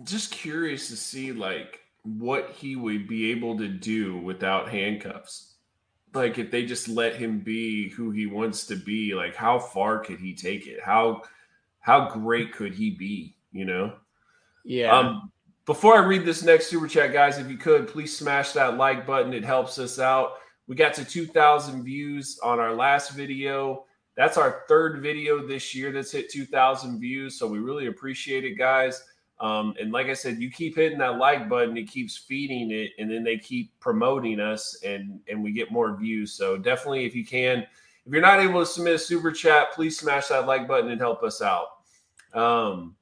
just 0.04 0.30
curious 0.30 0.88
to 0.88 0.96
see 0.96 1.32
like 1.32 1.80
what 2.02 2.50
he 2.50 2.76
would 2.76 3.06
be 3.06 3.30
able 3.30 3.58
to 3.58 3.68
do 3.68 4.18
without 4.18 4.68
handcuffs. 4.68 5.54
Like 6.14 6.38
if 6.38 6.50
they 6.50 6.64
just 6.64 6.88
let 6.88 7.16
him 7.16 7.40
be 7.40 7.88
who 7.90 8.10
he 8.10 8.26
wants 8.26 8.66
to 8.66 8.76
be, 8.76 9.14
like 9.14 9.34
how 9.34 9.58
far 9.58 9.98
could 9.98 10.18
he 10.18 10.34
take 10.34 10.66
it? 10.66 10.80
How 10.82 11.22
how 11.80 12.08
great 12.08 12.52
could 12.52 12.74
he 12.74 12.90
be? 12.90 13.36
You 13.52 13.64
know? 13.64 13.94
Yeah. 14.64 14.96
Um, 14.96 15.32
before 15.66 15.94
I 15.94 16.04
read 16.04 16.24
this 16.24 16.42
next 16.42 16.66
super 16.66 16.88
chat, 16.88 17.12
guys, 17.12 17.38
if 17.38 17.48
you 17.50 17.56
could 17.56 17.88
please 17.88 18.16
smash 18.16 18.52
that 18.52 18.76
like 18.76 19.06
button. 19.06 19.32
It 19.32 19.44
helps 19.44 19.78
us 19.78 19.98
out. 19.98 20.34
We 20.70 20.76
got 20.76 20.94
to 20.94 21.04
2,000 21.04 21.82
views 21.82 22.38
on 22.44 22.60
our 22.60 22.72
last 22.72 23.10
video. 23.10 23.86
That's 24.16 24.36
our 24.36 24.62
third 24.68 25.02
video 25.02 25.44
this 25.44 25.74
year 25.74 25.90
that's 25.90 26.12
hit 26.12 26.30
2,000 26.30 27.00
views. 27.00 27.36
So 27.36 27.48
we 27.48 27.58
really 27.58 27.88
appreciate 27.88 28.44
it, 28.44 28.54
guys. 28.54 29.02
Um, 29.40 29.74
and 29.80 29.90
like 29.90 30.06
I 30.06 30.12
said, 30.12 30.38
you 30.38 30.48
keep 30.48 30.76
hitting 30.76 30.98
that 30.98 31.18
like 31.18 31.48
button, 31.48 31.76
it 31.76 31.90
keeps 31.90 32.16
feeding 32.16 32.70
it, 32.70 32.92
and 33.00 33.10
then 33.10 33.24
they 33.24 33.36
keep 33.36 33.72
promoting 33.80 34.38
us, 34.38 34.80
and 34.84 35.18
and 35.28 35.42
we 35.42 35.50
get 35.50 35.72
more 35.72 35.96
views. 35.96 36.34
So 36.34 36.56
definitely, 36.56 37.04
if 37.04 37.16
you 37.16 37.24
can, 37.26 37.66
if 38.06 38.12
you're 38.12 38.20
not 38.20 38.38
able 38.38 38.60
to 38.60 38.66
submit 38.66 38.94
a 38.94 38.98
super 38.98 39.32
chat, 39.32 39.72
please 39.72 39.98
smash 39.98 40.28
that 40.28 40.46
like 40.46 40.68
button 40.68 40.92
and 40.92 41.00
help 41.00 41.24
us 41.24 41.42
out. 41.42 41.66
Um, 42.32 42.94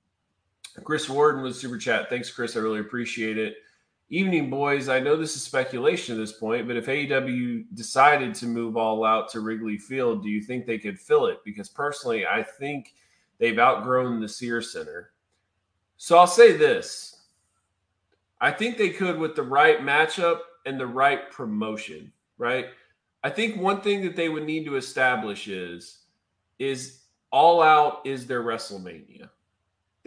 Chris 0.84 1.06
Warden 1.06 1.42
with 1.42 1.54
super 1.54 1.76
chat. 1.76 2.08
Thanks, 2.08 2.30
Chris. 2.30 2.56
I 2.56 2.60
really 2.60 2.80
appreciate 2.80 3.36
it. 3.36 3.56
Evening, 4.10 4.48
boys. 4.48 4.88
I 4.88 5.00
know 5.00 5.16
this 5.16 5.36
is 5.36 5.42
speculation 5.42 6.14
at 6.14 6.18
this 6.18 6.32
point, 6.32 6.66
but 6.66 6.76
if 6.76 6.86
AEW 6.86 7.66
decided 7.74 8.34
to 8.36 8.46
move 8.46 8.74
all 8.76 9.04
out 9.04 9.28
to 9.30 9.40
Wrigley 9.40 9.76
Field, 9.76 10.22
do 10.22 10.30
you 10.30 10.40
think 10.40 10.64
they 10.64 10.78
could 10.78 10.98
fill 10.98 11.26
it? 11.26 11.40
Because 11.44 11.68
personally, 11.68 12.26
I 12.26 12.42
think 12.42 12.94
they've 13.38 13.58
outgrown 13.58 14.20
the 14.20 14.28
Sears 14.28 14.72
Center. 14.72 15.10
So 15.98 16.16
I'll 16.16 16.26
say 16.26 16.56
this 16.56 17.18
I 18.40 18.50
think 18.50 18.78
they 18.78 18.90
could 18.90 19.18
with 19.18 19.36
the 19.36 19.42
right 19.42 19.80
matchup 19.80 20.40
and 20.64 20.80
the 20.80 20.86
right 20.86 21.30
promotion, 21.30 22.10
right? 22.38 22.66
I 23.22 23.30
think 23.30 23.60
one 23.60 23.82
thing 23.82 24.02
that 24.04 24.16
they 24.16 24.30
would 24.30 24.44
need 24.44 24.64
to 24.66 24.76
establish 24.76 25.48
is 25.48 25.98
is 26.58 27.00
all 27.30 27.60
out 27.60 28.00
is 28.06 28.26
their 28.26 28.42
WrestleMania. 28.42 29.28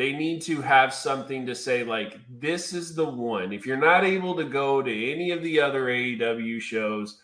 They 0.02 0.14
need 0.14 0.42
to 0.44 0.60
have 0.62 0.96
something 0.96 1.46
to 1.46 1.54
say 1.54 1.84
like 1.84 2.18
this 2.28 2.74
is 2.74 2.96
the 2.96 3.06
one. 3.06 3.54
If 3.54 3.68
you're 3.68 3.78
not 3.78 4.04
able 4.04 4.36
to 4.36 4.44
go 4.44 4.82
to 4.82 5.12
any 5.12 5.30
of 5.30 5.44
the 5.44 5.62
other 5.62 5.90
AEW 5.90 6.60
shows, 6.60 7.20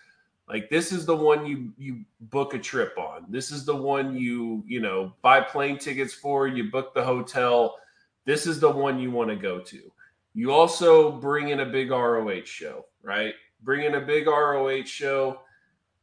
like 0.47 0.69
this 0.69 0.91
is 0.91 1.03
the 1.03 1.15
one 1.15 1.47
you 1.47 1.73
you 1.79 2.05
book 2.29 2.53
a 2.53 2.59
trip 2.59 2.95
on. 2.95 3.25
This 3.29 3.49
is 3.49 3.65
the 3.65 3.75
one 3.75 4.15
you, 4.15 4.63
you 4.67 4.79
know, 4.79 5.11
buy 5.23 5.41
plane 5.41 5.79
tickets 5.79 6.13
for, 6.13 6.47
you 6.47 6.69
book 6.69 6.93
the 6.93 7.03
hotel. 7.03 7.77
This 8.25 8.45
is 8.45 8.59
the 8.59 8.69
one 8.69 8.99
you 8.99 9.09
want 9.09 9.31
to 9.31 9.35
go 9.35 9.59
to. 9.59 9.91
You 10.35 10.51
also 10.51 11.11
bring 11.11 11.49
in 11.49 11.61
a 11.61 11.65
big 11.65 11.89
ROH 11.89 12.45
show, 12.45 12.85
right? 13.01 13.33
Bring 13.63 13.85
in 13.85 13.95
a 13.95 14.01
big 14.01 14.27
ROH 14.27 14.83
show. 14.83 15.39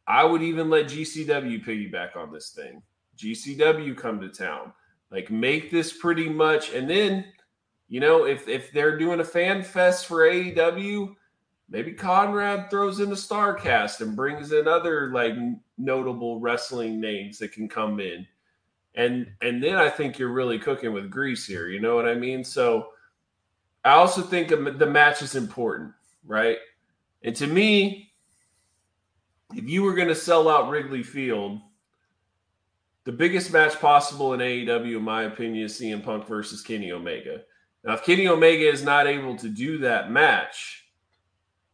I 0.09 0.25
would 0.25 0.43
even 0.43 0.71
let 0.71 0.87
GCW 0.87 1.65
piggyback 1.65 2.17
on 2.17 2.33
this 2.33 2.51
thing. 2.51 2.83
GCW 3.17 3.97
come 3.97 4.21
to 4.21 4.29
town. 4.29 4.73
Like 5.15 5.31
make 5.31 5.71
this 5.71 5.97
pretty 5.97 6.29
much, 6.29 6.73
and 6.73 6.91
then 6.91 7.25
you 7.87 8.01
know 8.01 8.27
if 8.27 8.49
if 8.49 8.73
they're 8.73 8.99
doing 8.99 9.21
a 9.21 9.25
fan 9.25 9.63
fest 9.63 10.07
for 10.07 10.29
AEW, 10.29 11.15
maybe 11.69 11.93
Conrad 11.93 12.69
throws 12.69 12.99
in 12.99 13.11
the 13.11 13.15
Starrcast 13.15 14.01
and 14.01 14.17
brings 14.17 14.51
in 14.51 14.67
other 14.67 15.13
like 15.13 15.35
notable 15.79 16.41
wrestling 16.41 17.01
names 17.01 17.39
that 17.39 17.53
can 17.53 17.69
come 17.69 18.01
in, 18.01 18.27
and 18.97 19.31
and 19.41 19.63
then 19.63 19.77
I 19.77 19.89
think 19.89 20.19
you're 20.19 20.33
really 20.33 20.59
cooking 20.59 20.93
with 20.93 21.13
grease 21.13 21.47
here. 21.47 21.69
You 21.69 21.79
know 21.79 21.95
what 21.95 22.09
I 22.09 22.15
mean? 22.17 22.43
So 22.43 22.89
I 23.85 23.91
also 23.91 24.21
think 24.21 24.49
the 24.49 24.87
match 24.87 25.23
is 25.23 25.37
important, 25.37 25.93
right? 26.27 26.59
And 27.23 27.37
to 27.37 27.47
me, 27.47 28.13
if 29.55 29.69
you 29.69 29.85
were 29.85 29.95
going 29.95 30.09
to 30.09 30.15
sell 30.17 30.49
out 30.49 30.71
Wrigley 30.71 31.05
Field, 31.05 31.61
the 33.05 33.13
biggest 33.13 33.53
match 33.53 33.79
possible 33.81 34.33
in 34.33 34.41
AEW, 34.41 34.97
in 34.97 35.03
my 35.03 35.25
opinion, 35.25 35.67
is 35.67 35.79
CM 35.79 36.03
Punk 36.03 36.27
versus 36.27 36.63
Kenny 36.63 36.91
Omega. 36.91 37.43
Now, 37.85 37.95
if 37.95 38.05
Kenny 38.05 38.29
Omega 38.29 38.69
is 38.71 38.83
not 38.83 39.07
able 39.07 39.37
to 39.37 39.49
do 39.49 39.79
that 39.79 40.11
match, 40.11 40.87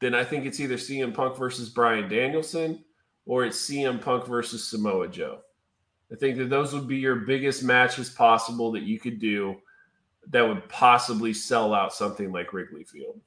then 0.00 0.14
I 0.14 0.24
think 0.24 0.44
it's 0.44 0.58
either 0.58 0.74
CM 0.74 1.14
Punk 1.14 1.36
versus 1.36 1.68
Bryan 1.68 2.08
Danielson 2.08 2.84
or 3.26 3.44
it's 3.44 3.58
CM 3.58 4.00
Punk 4.00 4.26
versus 4.26 4.66
Samoa 4.66 5.06
Joe. 5.06 5.40
I 6.12 6.16
think 6.16 6.36
that 6.38 6.50
those 6.50 6.74
would 6.74 6.88
be 6.88 6.96
your 6.96 7.16
biggest 7.16 7.62
matches 7.62 8.10
possible 8.10 8.72
that 8.72 8.82
you 8.82 8.98
could 8.98 9.20
do 9.20 9.56
that 10.30 10.46
would 10.46 10.68
possibly 10.68 11.32
sell 11.32 11.72
out 11.72 11.94
something 11.94 12.32
like 12.32 12.52
Wrigley 12.52 12.84
Field. 12.84 13.20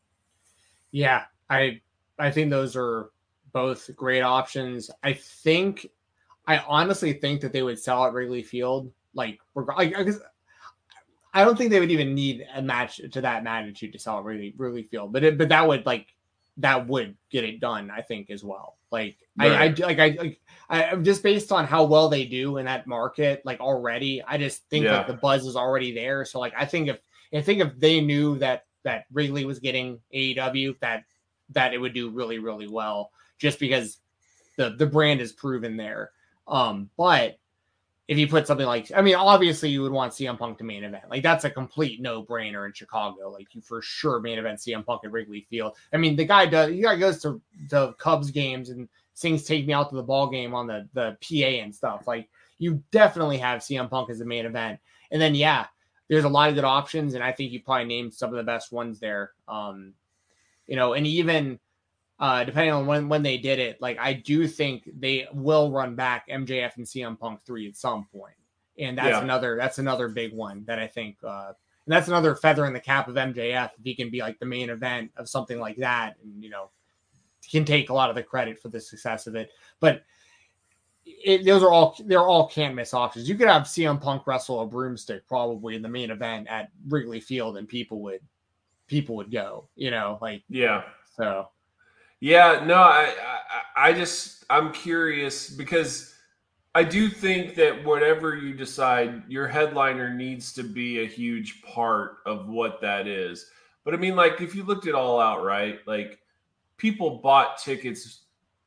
Yeah, 0.91 1.23
I 1.49 1.81
I 2.19 2.31
think 2.31 2.49
those 2.49 2.75
are 2.75 3.11
both 3.53 3.89
great 3.95 4.21
options. 4.21 4.91
I 5.03 5.13
think 5.13 5.87
I 6.45 6.59
honestly 6.59 7.13
think 7.13 7.41
that 7.41 7.53
they 7.53 7.63
would 7.63 7.79
sell 7.79 8.05
at 8.05 8.13
Wrigley 8.13 8.43
Field. 8.43 8.91
Like, 9.13 9.39
I, 9.55 9.83
I, 9.83 10.05
I 11.33 11.43
don't 11.43 11.57
think 11.57 11.71
they 11.71 11.79
would 11.79 11.91
even 11.91 12.13
need 12.13 12.45
a 12.53 12.61
match 12.61 13.01
to 13.11 13.21
that 13.21 13.43
magnitude 13.43 13.93
to 13.93 13.99
sell 13.99 14.17
out 14.17 14.25
Wrigley, 14.25 14.53
Wrigley 14.57 14.83
Field, 14.83 15.13
but 15.13 15.23
it, 15.23 15.37
but 15.37 15.49
that 15.49 15.67
would 15.67 15.85
like 15.85 16.07
that 16.57 16.87
would 16.87 17.15
get 17.31 17.43
it 17.43 17.59
done. 17.59 17.89
I 17.89 18.01
think 18.01 18.29
as 18.29 18.43
well. 18.43 18.77
Like 18.91 19.17
right. 19.37 19.51
I, 19.51 19.65
I 19.65 19.87
like 19.87 19.99
I 19.99 20.17
like 20.19 20.41
I 20.69 20.95
just 20.97 21.23
based 21.23 21.51
on 21.51 21.65
how 21.65 21.85
well 21.85 22.09
they 22.09 22.25
do 22.25 22.57
in 22.57 22.65
that 22.65 22.85
market, 22.85 23.41
like 23.43 23.59
already, 23.59 24.21
I 24.21 24.37
just 24.37 24.69
think 24.69 24.85
yeah. 24.85 24.97
like 24.97 25.07
the 25.07 25.13
buzz 25.13 25.47
is 25.47 25.55
already 25.55 25.93
there. 25.93 26.23
So 26.25 26.39
like 26.39 26.53
I 26.55 26.65
think 26.65 26.89
if 26.89 26.99
I 27.33 27.41
think 27.41 27.61
if 27.61 27.79
they 27.79 28.01
knew 28.01 28.37
that 28.37 28.65
that 28.83 29.05
Wrigley 29.11 29.45
was 29.45 29.59
getting 29.59 29.99
AEW, 30.13 30.79
that 30.81 31.05
that 31.49 31.73
it 31.73 31.79
would 31.79 31.95
do 31.95 32.11
really 32.11 32.37
really 32.37 32.67
well, 32.67 33.09
just 33.39 33.59
because 33.59 33.97
the 34.57 34.75
the 34.77 34.85
brand 34.85 35.21
is 35.21 35.31
proven 35.31 35.75
there. 35.75 36.11
Um, 36.47 36.89
but 36.97 37.37
if 38.07 38.17
you 38.17 38.27
put 38.27 38.47
something 38.47 38.65
like, 38.65 38.91
I 38.93 39.01
mean, 39.01 39.15
obviously 39.15 39.69
you 39.69 39.81
would 39.81 39.91
want 39.91 40.13
CM 40.13 40.37
Punk 40.37 40.57
to 40.57 40.63
main 40.63 40.83
event. 40.83 41.05
Like 41.09 41.23
that's 41.23 41.45
a 41.45 41.49
complete 41.49 42.01
no 42.01 42.23
brainer 42.23 42.65
in 42.65 42.73
Chicago. 42.73 43.29
Like 43.29 43.53
you 43.55 43.61
for 43.61 43.81
sure 43.81 44.19
main 44.19 44.37
event 44.37 44.59
CM 44.59 44.85
Punk 44.85 45.01
at 45.05 45.11
Wrigley 45.11 45.47
Field. 45.49 45.77
I 45.93 45.97
mean, 45.97 46.15
the 46.15 46.25
guy 46.25 46.45
does. 46.45 46.69
The 46.69 46.81
guy 46.81 46.97
goes 46.97 47.21
to 47.21 47.41
the 47.69 47.93
Cubs 47.93 48.31
games 48.31 48.69
and 48.69 48.89
sings 49.13 49.43
"Take 49.43 49.65
Me 49.65 49.73
Out 49.73 49.89
to 49.89 49.95
the 49.95 50.03
Ball 50.03 50.27
Game" 50.27 50.53
on 50.53 50.67
the 50.67 50.87
the 50.93 51.17
PA 51.21 51.63
and 51.63 51.73
stuff. 51.73 52.05
Like 52.05 52.29
you 52.57 52.83
definitely 52.91 53.37
have 53.37 53.61
CM 53.61 53.89
Punk 53.89 54.09
as 54.09 54.21
a 54.21 54.25
main 54.25 54.45
event. 54.45 54.79
And 55.11 55.21
then 55.21 55.33
yeah, 55.33 55.67
there's 56.09 56.25
a 56.25 56.29
lot 56.29 56.49
of 56.49 56.55
good 56.55 56.65
options, 56.65 57.13
and 57.13 57.23
I 57.23 57.31
think 57.31 57.51
you 57.51 57.61
probably 57.61 57.85
named 57.85 58.13
some 58.13 58.31
of 58.31 58.35
the 58.35 58.43
best 58.43 58.71
ones 58.71 58.99
there. 58.99 59.31
Um, 59.47 59.93
you 60.67 60.75
know, 60.75 60.93
and 60.93 61.07
even 61.07 61.59
uh, 62.23 62.45
depending 62.45 62.71
on 62.71 62.85
when 62.85 63.09
when 63.09 63.21
they 63.21 63.35
did 63.37 63.59
it, 63.59 63.81
like 63.81 63.99
I 63.99 64.13
do 64.13 64.47
think 64.47 64.89
they 64.97 65.27
will 65.33 65.73
run 65.73 65.93
back 65.93 66.29
MJF 66.29 66.77
and 66.77 66.85
CM 66.85 67.19
Punk 67.19 67.41
three 67.45 67.67
at 67.67 67.75
some 67.75 68.07
point, 68.15 68.37
and 68.79 68.97
that's 68.97 69.09
yeah. 69.09 69.21
another 69.21 69.57
that's 69.59 69.77
another 69.77 70.07
big 70.07 70.33
one 70.33 70.63
that 70.63 70.79
I 70.79 70.87
think, 70.87 71.17
uh, 71.21 71.47
and 71.47 71.93
that's 71.93 72.07
another 72.07 72.33
feather 72.33 72.65
in 72.65 72.71
the 72.71 72.79
cap 72.79 73.09
of 73.09 73.15
MJF 73.15 73.71
if 73.77 73.83
he 73.83 73.93
can 73.93 74.09
be 74.09 74.21
like 74.21 74.39
the 74.39 74.45
main 74.45 74.69
event 74.69 75.11
of 75.17 75.27
something 75.27 75.59
like 75.59 75.75
that, 75.75 76.15
and 76.23 76.41
you 76.41 76.49
know, 76.49 76.69
can 77.51 77.65
take 77.65 77.89
a 77.89 77.93
lot 77.93 78.09
of 78.09 78.15
the 78.15 78.23
credit 78.23 78.57
for 78.57 78.69
the 78.69 78.79
success 78.79 79.27
of 79.27 79.35
it. 79.35 79.49
But 79.81 80.05
it, 81.05 81.43
those 81.45 81.61
are 81.61 81.73
all 81.73 81.97
they're 82.05 82.21
all 82.21 82.47
can't 82.47 82.73
miss 82.73 82.93
options. 82.93 83.27
You 83.27 83.35
could 83.35 83.49
have 83.49 83.63
CM 83.63 83.99
Punk 83.99 84.25
wrestle 84.27 84.61
a 84.61 84.65
broomstick 84.65 85.27
probably 85.27 85.75
in 85.75 85.81
the 85.81 85.89
main 85.89 86.09
event 86.09 86.47
at 86.49 86.71
Wrigley 86.87 87.19
Field, 87.19 87.57
and 87.57 87.67
people 87.67 88.01
would 88.03 88.21
people 88.87 89.17
would 89.17 89.29
go. 89.29 89.67
You 89.75 89.91
know, 89.91 90.19
like 90.21 90.43
yeah. 90.47 90.83
So 91.17 91.49
yeah, 92.23 92.63
no, 92.65 92.75
I, 92.75 93.13
I, 93.75 93.89
I 93.89 93.93
just 93.93 94.45
I'm 94.49 94.71
curious 94.71 95.49
because 95.49 96.15
I 96.73 96.81
do 96.81 97.09
think 97.09 97.53
that 97.55 97.83
whatever 97.83 98.37
you 98.37 98.53
decide, 98.53 99.23
your 99.27 99.45
headliner 99.45 100.13
needs 100.13 100.53
to 100.53 100.63
be 100.63 101.03
a 101.03 101.05
huge 101.05 101.61
part 101.63 102.19
of 102.25 102.47
what 102.47 102.79
that 102.79 103.07
is. 103.07 103.47
But 103.83 103.93
I 103.93 103.97
mean, 103.97 104.15
like 104.15 104.39
if 104.39 104.55
you 104.55 104.63
looked 104.63 104.87
at 104.87 104.95
All 104.95 105.19
Out, 105.19 105.43
right? 105.43 105.79
Like 105.85 106.19
people 106.77 107.19
bought 107.21 107.57
tickets, 107.57 108.21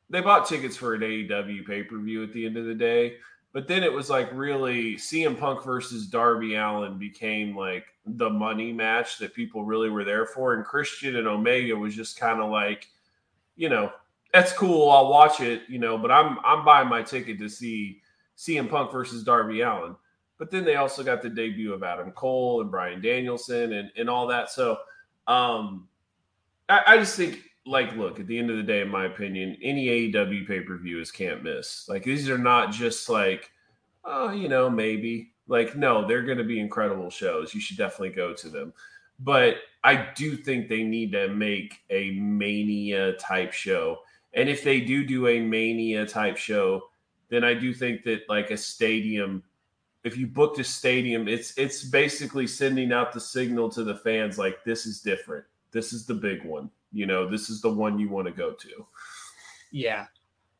they 0.07 0.21
bought 0.21 0.47
tickets 0.47 0.77
for 0.77 0.93
an 0.93 1.01
AEW 1.01 1.65
pay 1.65 1.81
per 1.81 1.97
view 1.97 2.21
at 2.21 2.33
the 2.33 2.45
end 2.45 2.57
of 2.57 2.65
the 2.65 2.75
day. 2.75 3.15
But 3.53 3.67
then 3.67 3.83
it 3.83 3.91
was 3.91 4.07
like 4.07 4.29
really 4.33 4.97
CM 4.97 5.35
Punk 5.35 5.65
versus 5.65 6.05
Darby 6.05 6.53
Allin 6.53 6.99
became 6.99 7.57
like 7.57 7.85
the 8.05 8.29
money 8.29 8.71
match 8.71 9.17
that 9.17 9.33
people 9.33 9.65
really 9.65 9.89
were 9.89 10.03
there 10.03 10.27
for, 10.27 10.53
and 10.53 10.63
Christian 10.63 11.15
and 11.15 11.27
Omega 11.27 11.75
was 11.75 11.95
just 11.95 12.19
kind 12.19 12.39
of 12.39 12.51
like 12.51 12.85
you 13.57 13.67
know, 13.69 13.91
that's 14.33 14.53
cool. 14.53 14.89
I'll 14.89 15.09
watch 15.09 15.41
it, 15.41 15.63
you 15.67 15.79
know, 15.79 15.97
but 15.97 16.11
I'm 16.11 16.37
I'm 16.45 16.63
buying 16.63 16.87
my 16.87 17.03
ticket 17.03 17.39
to 17.39 17.49
see 17.49 18.01
CM 18.37 18.69
Punk 18.69 18.91
versus 18.91 19.23
Darby 19.23 19.61
Allin. 19.61 19.95
But 20.37 20.51
then 20.51 20.63
they 20.63 20.75
also 20.75 21.03
got 21.03 21.21
the 21.21 21.29
debut 21.29 21.73
of 21.73 21.83
Adam 21.83 22.11
Cole 22.11 22.61
and 22.61 22.69
Bryan 22.71 23.01
Danielson 23.01 23.73
and, 23.73 23.91
and 23.97 24.09
all 24.09 24.27
that. 24.27 24.49
So 24.49 24.77
Um, 25.27 25.89
I, 26.69 26.81
I 26.87 26.97
just 26.97 27.15
think 27.15 27.43
like 27.65 27.95
look 27.97 28.19
at 28.19 28.27
the 28.27 28.39
end 28.39 28.49
of 28.49 28.57
the 28.57 28.63
day 28.63 28.81
in 28.81 28.87
my 28.87 29.05
opinion 29.05 29.57
any 29.61 29.87
aew 29.87 30.47
pay-per-view 30.47 31.01
is 31.01 31.11
can't 31.11 31.43
miss 31.43 31.87
like 31.89 32.03
these 32.03 32.29
are 32.29 32.37
not 32.37 32.71
just 32.71 33.09
like 33.09 33.51
oh 34.05 34.31
you 34.31 34.47
know 34.47 34.69
maybe 34.69 35.33
like 35.47 35.75
no 35.75 36.07
they're 36.07 36.25
to 36.25 36.43
be 36.43 36.59
incredible 36.61 37.09
shows 37.09 37.53
you 37.53 37.59
should 37.59 37.77
definitely 37.77 38.09
go 38.09 38.33
to 38.33 38.47
them 38.47 38.73
but 39.19 39.55
i 39.87 39.95
do 40.15 40.35
think 40.35 40.67
they 40.67 40.83
need 40.83 41.13
to 41.13 41.29
make 41.29 41.79
a 41.89 42.11
mania 42.11 43.13
type 43.13 43.53
show. 43.53 43.99
And 44.33 44.49
if 44.49 44.61
they 44.63 44.81
do 44.81 45.05
do 45.05 45.27
a 45.27 45.39
mania 45.39 46.05
type 46.05 46.37
show 46.37 46.89
then 47.29 47.43
i 47.43 47.53
do 47.53 47.73
think 47.73 48.03
that 48.03 48.21
like 48.29 48.51
a 48.51 48.57
stadium 48.57 49.43
if 50.03 50.17
you 50.17 50.27
booked 50.27 50.59
a 50.59 50.63
stadium 50.63 51.27
it's 51.27 51.57
it's 51.57 51.83
basically 51.83 52.47
sending 52.47 52.91
out 52.91 53.13
the 53.13 53.19
signal 53.19 53.69
to 53.69 53.83
the 53.83 53.95
fans 53.95 54.37
like 54.37 54.63
this 54.63 54.85
is 54.85 55.01
different. 55.01 55.45
This 55.71 55.91
is 55.93 56.05
the 56.05 56.13
big 56.13 56.43
one. 56.45 56.69
You 56.91 57.05
know 57.05 57.27
this 57.27 57.49
is 57.49 57.61
the 57.61 57.73
one 57.73 57.97
you 57.99 58.09
want 58.09 58.27
to 58.27 58.33
go 58.33 58.51
to. 58.53 58.85
Yeah. 59.71 60.05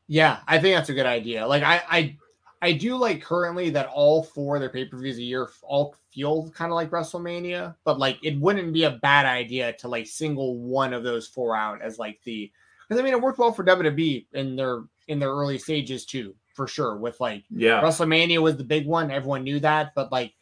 Yeah 0.08 0.40
i 0.48 0.58
think 0.60 0.76
that's 0.76 0.90
a 0.90 0.94
good 0.94 1.06
idea. 1.06 1.46
Like 1.46 1.64
i 1.64 1.82
i 1.90 2.18
i 2.62 2.72
do 2.72 2.96
like 2.96 3.22
currently 3.22 3.70
that 3.70 3.88
all 3.88 4.24
four 4.24 4.56
of 4.56 4.62
their 4.62 4.70
pay-per-views 4.70 5.18
a 5.18 5.24
year 5.24 5.50
all 5.64 5.96
feel 6.12 6.50
kind 6.52 6.72
of 6.72 6.76
like 6.76 6.90
wrestlemania 6.90 7.76
but 7.84 8.00
like 8.00 8.18
it 8.24 8.40
wouldn't 8.40 8.74
be 8.74 8.84
a 8.84 9.00
bad 9.02 9.26
idea 9.26 9.74
to 9.74 9.88
like 9.88 10.08
single 10.08 10.58
one 10.58 10.94
of 10.94 11.04
those 11.04 11.28
four 11.28 11.56
out 11.56 11.82
as 11.82 11.98
like 12.00 12.20
the 12.24 12.52
because 12.88 13.00
i 13.00 13.04
mean 13.04 13.14
it 13.14 13.22
worked 13.22 13.40
well 13.40 13.52
for 13.52 13.64
wwe 13.64 14.26
in 14.34 14.56
their 14.56 14.84
in 15.08 15.20
their 15.20 15.32
early 15.32 15.58
stages 15.58 16.06
too 16.06 16.36
for 16.54 16.68
sure 16.68 16.98
with 16.98 17.20
like 17.20 17.44
yeah 17.50 17.82
wrestlemania 17.82 18.42
was 18.42 18.58
the 18.58 18.64
big 18.64 18.88
one 18.88 19.12
everyone 19.12 19.44
knew 19.44 19.60
that 19.60 19.94
but 19.96 20.12
like 20.12 20.34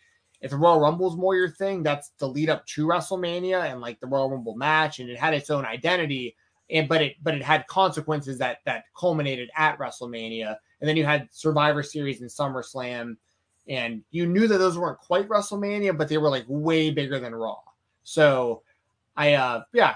if 0.45 0.51
the 0.51 0.57
Royal 0.57 0.79
Rumble 0.79 1.09
is 1.09 1.17
more 1.17 1.35
your 1.35 1.49
thing, 1.49 1.81
that's 1.81 2.11
the 2.19 2.27
lead 2.27 2.51
up 2.51 2.65
to 2.67 2.85
WrestleMania 2.85 3.71
and 3.71 3.81
like 3.81 3.99
the 3.99 4.05
Royal 4.05 4.29
Rumble 4.29 4.55
match, 4.55 4.99
and 4.99 5.09
it 5.09 5.17
had 5.17 5.33
its 5.33 5.49
own 5.49 5.65
identity. 5.65 6.35
And 6.69 6.87
but 6.87 7.01
it 7.01 7.15
but 7.21 7.33
it 7.35 7.43
had 7.43 7.65
consequences 7.65 8.37
that 8.37 8.59
that 8.65 8.85
culminated 8.95 9.49
at 9.55 9.79
WrestleMania, 9.79 10.57
and 10.85 10.89
then 10.89 10.97
you 10.97 11.03
had 11.03 11.27
Survivor 11.31 11.81
Series 11.81 12.21
and 12.21 12.29
SummerSlam, 12.29 13.17
and 13.67 14.03
you 14.11 14.27
knew 14.27 14.47
that 14.47 14.59
those 14.59 14.77
weren't 14.77 14.99
quite 14.99 15.27
WrestleMania, 15.27 15.97
but 15.97 16.07
they 16.07 16.19
were 16.19 16.29
like 16.29 16.45
way 16.47 16.91
bigger 16.91 17.19
than 17.19 17.33
Raw. 17.33 17.57
So 18.03 18.61
I 19.17 19.33
uh 19.33 19.63
yeah, 19.73 19.95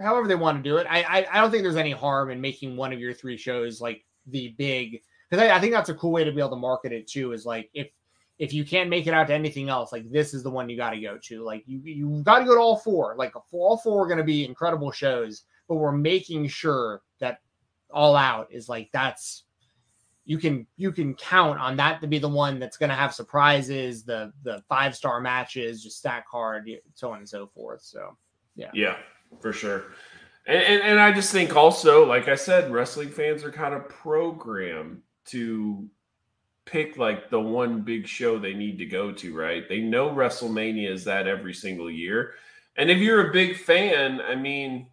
however 0.00 0.26
they 0.26 0.36
want 0.36 0.56
to 0.56 0.62
do 0.66 0.78
it, 0.78 0.86
I 0.88 1.02
I, 1.02 1.26
I 1.30 1.40
don't 1.42 1.50
think 1.50 1.64
there's 1.64 1.76
any 1.76 1.90
harm 1.90 2.30
in 2.30 2.40
making 2.40 2.78
one 2.78 2.94
of 2.94 2.98
your 2.98 3.12
three 3.12 3.36
shows 3.36 3.78
like 3.78 4.06
the 4.28 4.54
big 4.56 5.02
because 5.28 5.44
I, 5.44 5.56
I 5.56 5.60
think 5.60 5.74
that's 5.74 5.90
a 5.90 5.94
cool 5.94 6.12
way 6.12 6.24
to 6.24 6.32
be 6.32 6.40
able 6.40 6.48
to 6.52 6.56
market 6.56 6.92
it 6.92 7.06
too. 7.06 7.32
Is 7.32 7.44
like 7.44 7.68
if 7.74 7.90
if 8.38 8.54
you 8.54 8.64
can't 8.64 8.88
make 8.88 9.06
it 9.06 9.12
out 9.12 9.26
to 9.26 9.34
anything 9.34 9.68
else, 9.68 9.92
like 9.92 10.10
this 10.10 10.32
is 10.32 10.42
the 10.42 10.48
one 10.50 10.70
you 10.70 10.78
got 10.78 10.92
to 10.92 11.00
go 11.02 11.18
to. 11.24 11.44
Like 11.44 11.62
you 11.66 11.82
you 11.84 12.22
got 12.22 12.38
to 12.38 12.46
go 12.46 12.54
to 12.54 12.60
all 12.62 12.78
four. 12.78 13.16
Like 13.18 13.34
all 13.52 13.76
four 13.76 14.02
are 14.02 14.06
going 14.06 14.16
to 14.16 14.24
be 14.24 14.46
incredible 14.46 14.92
shows, 14.92 15.42
but 15.68 15.74
we're 15.74 15.92
making 15.92 16.48
sure 16.48 17.02
that 17.18 17.40
all 17.92 18.16
out 18.16 18.48
is 18.50 18.66
like 18.66 18.88
that's 18.92 19.44
you 20.30 20.38
can 20.38 20.64
you 20.76 20.92
can 20.92 21.12
count 21.14 21.58
on 21.58 21.76
that 21.76 22.00
to 22.00 22.06
be 22.06 22.20
the 22.20 22.28
one 22.28 22.60
that's 22.60 22.76
going 22.76 22.88
to 22.88 22.94
have 22.94 23.12
surprises, 23.12 24.04
the 24.04 24.32
the 24.44 24.62
five 24.68 24.94
star 24.94 25.20
matches, 25.20 25.82
just 25.82 25.98
stack 25.98 26.24
hard, 26.30 26.70
so 26.94 27.10
on 27.10 27.18
and 27.18 27.28
so 27.28 27.48
forth. 27.48 27.82
So 27.82 28.16
yeah, 28.54 28.70
yeah, 28.72 28.94
for 29.40 29.52
sure. 29.52 29.86
And, 30.46 30.62
and, 30.62 30.82
and 30.82 31.00
I 31.00 31.10
just 31.10 31.32
think 31.32 31.56
also, 31.56 32.06
like 32.06 32.28
I 32.28 32.36
said, 32.36 32.70
wrestling 32.70 33.08
fans 33.08 33.42
are 33.42 33.50
kind 33.50 33.74
of 33.74 33.88
programmed 33.88 35.02
to 35.26 35.88
pick 36.64 36.96
like 36.96 37.28
the 37.28 37.40
one 37.40 37.80
big 37.80 38.06
show 38.06 38.38
they 38.38 38.54
need 38.54 38.78
to 38.78 38.86
go 38.86 39.10
to, 39.10 39.36
right? 39.36 39.68
They 39.68 39.80
know 39.80 40.10
WrestleMania 40.10 40.92
is 40.92 41.02
that 41.06 41.26
every 41.26 41.54
single 41.54 41.90
year. 41.90 42.34
And 42.76 42.88
if 42.88 42.98
you're 42.98 43.30
a 43.30 43.32
big 43.32 43.56
fan, 43.56 44.20
I 44.20 44.36
mean, 44.36 44.86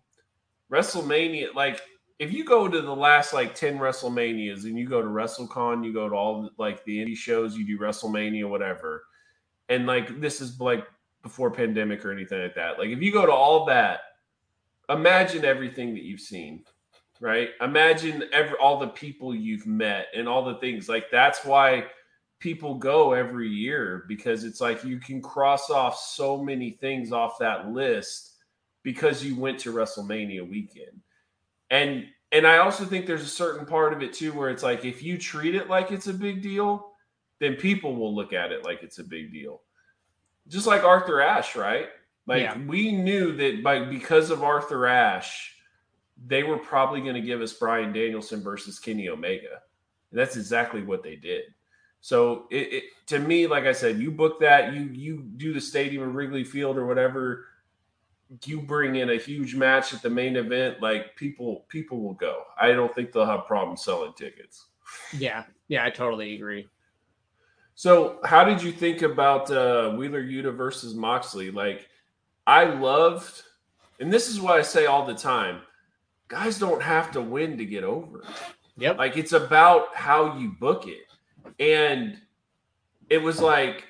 WrestleMania, 0.72 1.53
like 1.53 1.80
if 2.19 2.34
you 2.34 2.44
go 2.44 2.68
to 2.68 2.81
the 2.81 2.95
last 2.95 3.34
like 3.34 3.53
10 3.53 3.77
WrestleManias 3.77 4.64
and 4.64 4.77
you 4.77 4.88
go 4.88 5.02
to 5.02 5.07
WrestleCon, 5.07 5.85
you 5.85 5.94
go 5.94 6.10
to 6.10 6.15
all 6.15 6.49
like 6.57 6.84
the 6.85 6.98
indie 6.98 7.15
shows, 7.15 7.56
you 7.56 7.65
do 7.65 7.77
WrestleMania, 7.77 8.49
whatever. 8.49 9.03
And 9.69 9.85
like 9.85 10.19
this 10.19 10.41
is 10.41 10.60
like 10.60 10.85
before 11.22 11.52
pandemic 11.52 12.03
or 12.06 12.11
anything 12.11 12.41
like 12.41 12.56
that. 12.56 12.80
Like 12.80 12.89
if 12.89 13.02
you 13.02 13.11
go 13.11 13.26
to 13.26 13.31
all 13.31 13.65
that, 13.65 13.99
imagine 14.89 15.45
everything 15.45 15.94
that 15.94 16.03
you've 16.03 16.22
seen 16.22 16.64
right? 17.19 17.49
Imagine 17.61 18.23
every 18.31 18.57
all 18.57 18.80
the 18.80 18.88
people 18.88 19.34
you've 19.34 19.65
met 19.65 20.07
and 20.15 20.27
all 20.27 20.44
the 20.44 20.56
things 20.56 20.88
like 20.89 21.10
that's 21.11 21.45
why 21.45 21.85
people 22.39 22.76
go 22.76 23.14
every 23.14 23.49
year 23.49 24.06
because 24.07 24.44
it's 24.44 24.61
like 24.61 24.84
you 24.84 24.99
can 24.99 25.22
cross 25.22 25.69
off 25.69 25.98
so 25.98 26.41
many 26.41 26.72
things 26.72 27.11
off 27.11 27.39
that 27.39 27.69
list 27.69 28.35
because 28.84 29.23
you 29.23 29.35
went 29.35 29.60
to 29.60 29.73
WrestleMania 29.73 30.48
weekend. 30.48 31.02
And 31.69 32.06
and 32.31 32.45
I 32.45 32.57
also 32.57 32.84
think 32.84 33.06
there's 33.06 33.23
a 33.23 33.27
certain 33.27 33.65
part 33.65 33.94
of 33.94 34.02
it 34.02 34.14
too 34.14 34.34
where 34.34 34.49
it's 34.49 34.64
like 34.64 34.84
if 34.84 35.02
you 35.02 35.18
treat 35.18 35.56
it 35.56 35.69
like 35.69 35.91
it's 35.91 36.07
a 36.07 36.14
big 36.14 36.41
deal, 36.41 36.91
then 37.39 37.56
people 37.56 37.95
will 37.95 38.14
look 38.14 38.34
at 38.34 38.52
it 38.52 38.65
like 38.65 38.84
it's 38.84 38.99
a 38.99 39.03
big 39.03 39.31
deal. 39.31 39.61
Just 40.48 40.68
like 40.68 40.84
Arthur 40.84 41.22
Ashe, 41.22 41.56
right? 41.56 41.88
Like 42.26 42.41
yeah. 42.41 42.57
we 42.57 42.91
knew 42.91 43.35
that 43.38 43.64
by 43.64 43.85
because 43.85 44.30
of 44.30 44.44
Arthur 44.44 44.85
Ashe, 44.88 45.56
they 46.26 46.44
were 46.44 46.57
probably 46.57 47.02
going 47.02 47.15
to 47.15 47.22
give 47.22 47.41
us 47.41 47.53
Bryan 47.53 47.94
Danielson 47.94 48.41
versus 48.41 48.80
Kenny 48.80 49.07
Omega. 49.07 49.61
And 50.11 50.19
that's 50.19 50.35
exactly 50.35 50.81
what 50.81 51.03
they 51.03 51.15
did. 51.15 51.44
So 52.02 52.45
it, 52.52 52.73
it, 52.73 52.84
to 53.07 53.19
me, 53.19 53.48
like 53.48 53.65
I 53.65 53.72
said, 53.72 53.99
you 53.99 54.11
book 54.11 54.39
that, 54.41 54.73
you 54.73 54.84
you 54.94 55.23
do 55.38 55.53
the 55.53 55.61
stadium 55.61 56.03
of 56.03 56.15
Wrigley 56.15 56.44
Field 56.44 56.77
or 56.77 56.85
whatever, 56.85 57.45
you 58.45 58.62
bring 58.62 58.95
in 58.95 59.10
a 59.10 59.18
huge 59.18 59.56
match 59.56 59.94
at 59.94 60.02
the 60.02 60.10
main 60.10 60.36
event, 60.36 60.82
like 60.82 61.16
people 61.16 61.66
people 61.70 62.02
will 62.02 62.14
go. 62.14 62.44
I 62.60 62.72
don't 62.72 62.94
think 62.94 63.12
they'll 63.12 63.26
have 63.26 63.45
problems 63.45 63.84
selling 63.84 64.14
tickets. 64.14 64.66
Yeah, 65.18 65.44
yeah, 65.68 65.86
I 65.86 65.90
totally 65.90 66.36
agree. 66.36 66.68
So, 67.76 68.20
how 68.24 68.44
did 68.44 68.62
you 68.62 68.72
think 68.72 69.02
about 69.02 69.52
uh, 69.52 69.91
Wheeler 69.91 70.24
Yuta 70.24 70.56
versus 70.56 70.95
Moxley? 70.95 71.52
Like, 71.52 71.88
I 72.48 72.64
loved, 72.64 73.44
and 73.99 74.12
this 74.12 74.30
is 74.30 74.41
what 74.41 74.58
I 74.58 74.62
say 74.62 74.86
all 74.86 75.06
the 75.06 75.14
time 75.14 75.62
guys 76.28 76.60
don't 76.60 76.82
have 76.82 77.12
to 77.12 77.22
win 77.22 77.58
to 77.58 77.66
get 77.66 77.84
over. 77.84 78.24
Yep. 78.78 78.98
Like 78.98 79.18
it's 79.18 79.34
about 79.34 79.95
how 79.95 80.38
you 80.38 80.52
book 80.60 80.86
it. 80.88 81.06
And 81.60 82.18
it 83.10 83.22
was 83.22 83.41
like 83.41 83.86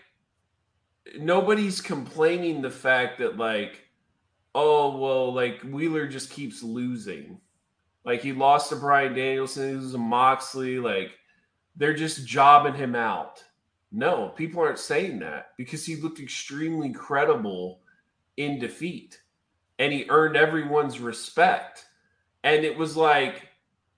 nobody's 1.19 1.81
complaining 1.81 2.61
the 2.61 2.69
fact 2.69 3.19
that 3.19 3.37
like 3.37 3.86
oh 4.55 4.97
well 4.97 5.33
like 5.33 5.61
Wheeler 5.61 6.07
just 6.07 6.31
keeps 6.31 6.63
losing. 6.63 7.39
Like 8.05 8.21
he 8.21 8.33
lost 8.33 8.69
to 8.69 8.77
Bryan 8.77 9.13
Danielson, 9.13 9.69
he 9.69 9.75
was 9.75 9.93
a 9.93 9.97
Moxley, 9.97 10.79
like 10.79 11.11
they're 11.75 11.93
just 11.93 12.25
jobbing 12.25 12.73
him 12.73 12.95
out. 12.95 13.43
No, 13.91 14.29
people 14.29 14.61
aren't 14.61 14.79
saying 14.79 15.19
that 15.19 15.51
because 15.57 15.85
he 15.85 15.95
looked 15.95 16.19
extremely 16.19 16.91
credible 16.91 17.81
in 18.35 18.59
defeat 18.59 19.21
and 19.79 19.93
he 19.93 20.05
earned 20.09 20.35
everyone's 20.35 20.99
respect. 20.99 21.85
And 22.43 22.65
it 22.65 22.77
was 22.77 22.97
like, 22.97 23.47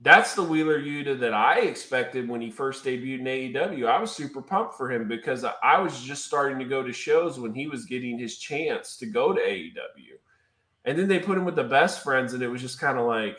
that's 0.01 0.33
the 0.33 0.43
Wheeler 0.43 0.79
Yuta 0.79 1.19
that 1.19 1.33
I 1.33 1.59
expected 1.59 2.29
when 2.29 2.39
he 2.39 2.49
first 2.49 2.85
debuted 2.85 3.19
in 3.19 3.25
AEW. 3.25 3.87
I 3.87 3.99
was 3.99 4.11
super 4.11 4.41
pumped 4.41 4.75
for 4.75 4.89
him 4.89 5.07
because 5.07 5.45
I 5.61 5.79
was 5.79 6.01
just 6.01 6.25
starting 6.25 6.57
to 6.59 6.65
go 6.65 6.81
to 6.81 6.93
shows 6.93 7.39
when 7.39 7.53
he 7.53 7.67
was 7.67 7.85
getting 7.85 8.17
his 8.17 8.37
chance 8.37 8.95
to 8.97 9.05
go 9.05 9.33
to 9.33 9.41
AEW. 9.41 10.17
And 10.89 10.97
then 10.97 11.07
they 11.07 11.19
put 11.19 11.37
him 11.37 11.45
with 11.45 11.55
the 11.55 11.63
best 11.63 12.03
friends, 12.03 12.33
and 12.33 12.41
it 12.41 12.47
was 12.47 12.61
just 12.61 12.79
kind 12.79 12.97
of 12.97 13.05
like, 13.05 13.37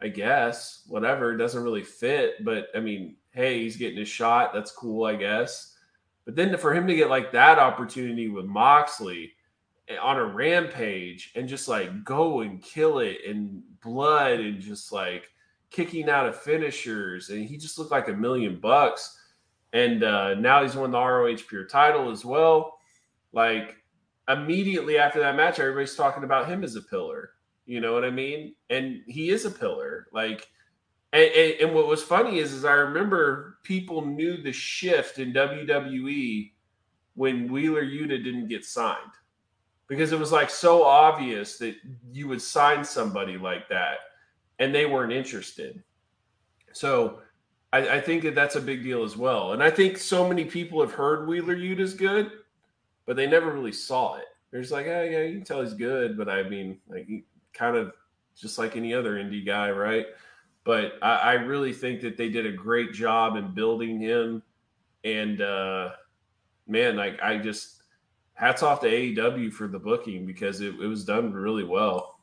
I 0.00 0.08
guess, 0.08 0.82
whatever. 0.86 1.32
It 1.32 1.36
doesn't 1.36 1.62
really 1.62 1.82
fit. 1.82 2.42
But 2.42 2.68
I 2.74 2.80
mean, 2.80 3.16
hey, 3.32 3.62
he's 3.62 3.76
getting 3.76 3.98
a 3.98 4.04
shot. 4.06 4.54
That's 4.54 4.72
cool, 4.72 5.04
I 5.04 5.16
guess. 5.16 5.76
But 6.24 6.34
then 6.34 6.56
for 6.56 6.72
him 6.72 6.86
to 6.86 6.94
get 6.94 7.10
like 7.10 7.32
that 7.32 7.58
opportunity 7.58 8.28
with 8.28 8.46
Moxley, 8.46 9.34
on 10.00 10.16
a 10.16 10.24
rampage 10.24 11.32
and 11.34 11.48
just 11.48 11.68
like 11.68 12.04
go 12.04 12.40
and 12.40 12.62
kill 12.62 13.00
it 13.00 13.18
and 13.26 13.62
blood 13.82 14.40
and 14.40 14.60
just 14.60 14.92
like 14.92 15.24
kicking 15.70 16.08
out 16.08 16.26
of 16.26 16.40
finishers 16.40 17.30
and 17.30 17.44
he 17.44 17.56
just 17.56 17.78
looked 17.78 17.90
like 17.90 18.08
a 18.08 18.12
million 18.12 18.58
bucks 18.60 19.18
and 19.72 20.04
uh, 20.04 20.34
now 20.34 20.62
he's 20.62 20.76
won 20.76 20.90
the 20.90 20.98
ROH 20.98 21.36
pure 21.48 21.66
title 21.66 22.10
as 22.10 22.24
well 22.24 22.78
like 23.32 23.81
immediately 24.32 24.98
after 24.98 25.20
that 25.20 25.36
match 25.36 25.58
everybody's 25.58 25.94
talking 25.94 26.24
about 26.24 26.48
him 26.48 26.64
as 26.64 26.76
a 26.76 26.82
pillar 26.82 27.30
you 27.66 27.80
know 27.80 27.92
what 27.92 28.04
I 28.04 28.10
mean 28.10 28.54
and 28.70 29.02
he 29.06 29.30
is 29.30 29.44
a 29.44 29.50
pillar 29.50 30.06
like 30.12 30.48
and, 31.12 31.30
and, 31.30 31.60
and 31.60 31.74
what 31.74 31.86
was 31.86 32.02
funny 32.02 32.38
is 32.38 32.52
is 32.52 32.64
I 32.64 32.72
remember 32.72 33.58
people 33.62 34.04
knew 34.04 34.42
the 34.42 34.52
shift 34.52 35.18
in 35.18 35.32
WWE 35.32 36.52
when 37.14 37.52
Wheeler 37.52 37.84
Yuta 37.84 38.22
didn't 38.22 38.48
get 38.48 38.64
signed 38.64 38.96
because 39.88 40.12
it 40.12 40.18
was 40.18 40.32
like 40.32 40.48
so 40.48 40.84
obvious 40.84 41.58
that 41.58 41.76
you 42.10 42.28
would 42.28 42.40
sign 42.40 42.82
somebody 42.82 43.36
like 43.36 43.68
that 43.68 43.98
and 44.58 44.74
they 44.74 44.86
weren't 44.86 45.12
interested. 45.12 45.82
So 46.72 47.20
I, 47.72 47.96
I, 47.96 48.00
think 48.00 48.22
that 48.22 48.34
that's 48.34 48.56
a 48.56 48.60
big 48.60 48.82
deal 48.82 49.02
as 49.02 49.16
well. 49.16 49.52
And 49.52 49.62
I 49.62 49.70
think 49.70 49.98
so 49.98 50.26
many 50.26 50.44
people 50.44 50.80
have 50.80 50.92
heard 50.92 51.28
Wheeler 51.28 51.56
Yuta 51.56 51.80
is 51.80 51.94
good, 51.94 52.30
but 53.12 53.16
they 53.18 53.26
never 53.26 53.52
really 53.52 53.72
saw 53.72 54.16
it. 54.16 54.24
There's 54.50 54.72
like, 54.72 54.86
oh 54.86 55.02
yeah, 55.02 55.20
you 55.20 55.34
can 55.34 55.44
tell 55.44 55.60
he's 55.60 55.74
good, 55.74 56.16
but 56.16 56.30
I 56.30 56.48
mean, 56.48 56.78
like 56.88 57.06
he 57.06 57.24
kind 57.52 57.76
of 57.76 57.92
just 58.34 58.58
like 58.58 58.74
any 58.74 58.94
other 58.94 59.16
indie 59.16 59.44
guy, 59.44 59.70
right? 59.70 60.06
But 60.64 60.94
I, 61.02 61.16
I 61.16 61.32
really 61.34 61.74
think 61.74 62.00
that 62.00 62.16
they 62.16 62.30
did 62.30 62.46
a 62.46 62.52
great 62.52 62.94
job 62.94 63.36
in 63.36 63.52
building 63.52 64.00
him, 64.00 64.42
and 65.04 65.42
uh, 65.42 65.90
man, 66.66 66.96
like 66.96 67.22
I 67.22 67.36
just 67.36 67.82
hats 68.32 68.62
off 68.62 68.80
to 68.80 68.86
AEW 68.86 69.52
for 69.52 69.68
the 69.68 69.78
booking 69.78 70.24
because 70.24 70.62
it, 70.62 70.74
it 70.80 70.86
was 70.86 71.04
done 71.04 71.34
really 71.34 71.64
well. 71.64 72.18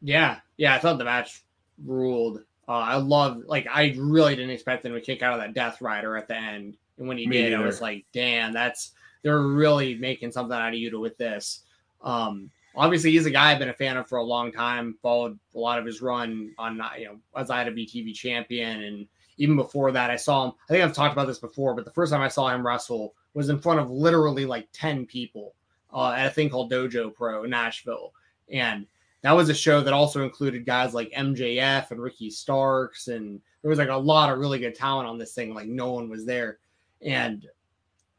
Yeah, 0.00 0.38
yeah, 0.56 0.74
I 0.74 0.78
thought 0.78 0.96
the 0.96 1.04
match 1.04 1.44
ruled. 1.84 2.38
Uh, 2.66 2.72
I 2.72 2.96
love, 2.96 3.42
like, 3.46 3.66
I 3.70 3.94
really 3.98 4.34
didn't 4.34 4.52
expect 4.52 4.82
them 4.82 4.94
to 4.94 5.00
kick 5.02 5.20
out 5.20 5.34
of 5.34 5.40
that 5.40 5.52
Death 5.52 5.82
Rider 5.82 6.16
at 6.16 6.26
the 6.26 6.36
end, 6.36 6.78
and 6.96 7.06
when 7.06 7.18
he 7.18 7.26
Me 7.26 7.42
did, 7.42 7.52
I 7.52 7.60
was 7.60 7.82
like, 7.82 8.06
damn, 8.14 8.54
that's 8.54 8.92
they're 9.26 9.42
really 9.42 9.96
making 9.96 10.30
something 10.30 10.56
out 10.56 10.72
of 10.72 10.78
Yuta 10.78 11.00
with 11.00 11.18
this. 11.18 11.64
Um, 12.00 12.48
obviously, 12.76 13.10
he's 13.10 13.26
a 13.26 13.30
guy 13.30 13.50
I've 13.50 13.58
been 13.58 13.70
a 13.70 13.74
fan 13.74 13.96
of 13.96 14.08
for 14.08 14.18
a 14.18 14.22
long 14.22 14.52
time. 14.52 14.96
Followed 15.02 15.36
a 15.56 15.58
lot 15.58 15.80
of 15.80 15.84
his 15.84 16.00
run 16.00 16.54
on, 16.58 16.80
you 16.96 17.06
know, 17.06 17.16
as 17.36 17.48
IWTV 17.48 18.14
champion, 18.14 18.84
and 18.84 19.08
even 19.38 19.56
before 19.56 19.90
that, 19.90 20.12
I 20.12 20.16
saw 20.16 20.44
him. 20.44 20.52
I 20.70 20.72
think 20.72 20.84
I've 20.84 20.92
talked 20.92 21.12
about 21.12 21.26
this 21.26 21.40
before, 21.40 21.74
but 21.74 21.84
the 21.84 21.90
first 21.90 22.12
time 22.12 22.22
I 22.22 22.28
saw 22.28 22.54
him 22.54 22.64
wrestle 22.64 23.14
was 23.34 23.48
in 23.48 23.58
front 23.58 23.80
of 23.80 23.90
literally 23.90 24.46
like 24.46 24.68
ten 24.72 25.06
people 25.06 25.56
uh, 25.92 26.12
at 26.12 26.28
a 26.28 26.30
thing 26.30 26.48
called 26.48 26.70
Dojo 26.70 27.12
Pro 27.12 27.42
in 27.42 27.50
Nashville, 27.50 28.12
and 28.52 28.86
that 29.22 29.32
was 29.32 29.48
a 29.48 29.54
show 29.54 29.80
that 29.80 29.92
also 29.92 30.22
included 30.22 30.64
guys 30.64 30.94
like 30.94 31.10
MJF 31.10 31.90
and 31.90 32.00
Ricky 32.00 32.30
Starks, 32.30 33.08
and 33.08 33.40
there 33.62 33.70
was 33.70 33.80
like 33.80 33.88
a 33.88 33.96
lot 33.96 34.30
of 34.30 34.38
really 34.38 34.60
good 34.60 34.76
talent 34.76 35.08
on 35.08 35.18
this 35.18 35.34
thing. 35.34 35.52
Like 35.52 35.66
no 35.66 35.90
one 35.90 36.08
was 36.08 36.24
there, 36.24 36.58
and 37.02 37.44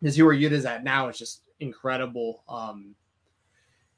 where 0.02 0.34
Yuta's 0.34 0.66
at 0.66 0.84
now 0.84 1.08
is 1.10 1.18
just 1.18 1.42
incredible. 1.60 2.44
Um, 2.48 2.96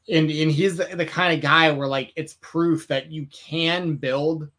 and 0.10 0.30
and 0.30 0.52
he's 0.52 0.78
the, 0.78 0.86
the 0.96 1.06
kind 1.06 1.34
of 1.34 1.42
guy 1.42 1.72
where 1.72 1.88
like 1.88 2.12
it's 2.16 2.38
proof 2.42 2.88
that 2.88 3.12
you 3.12 3.28
can 3.28 3.96
build 3.96 4.50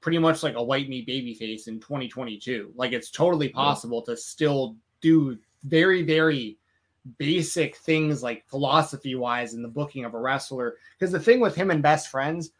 pretty 0.00 0.18
much 0.18 0.42
like 0.42 0.54
a 0.54 0.62
white 0.62 0.88
meat 0.88 1.06
baby 1.06 1.34
face 1.34 1.68
in 1.68 1.80
2022. 1.80 2.72
Like 2.74 2.92
it's 2.92 3.10
totally 3.10 3.48
possible 3.48 4.02
to 4.02 4.16
still 4.16 4.76
do 5.00 5.38
very 5.64 6.02
very 6.02 6.58
basic 7.18 7.76
things 7.76 8.22
like 8.22 8.48
philosophy 8.48 9.14
wise 9.14 9.54
in 9.54 9.62
the 9.62 9.68
booking 9.68 10.04
of 10.04 10.14
a 10.14 10.18
wrestler. 10.18 10.76
Because 10.98 11.12
the 11.12 11.20
thing 11.20 11.40
with 11.40 11.54
him 11.54 11.70
and 11.70 11.82
best 11.82 12.08
friends, 12.08 12.50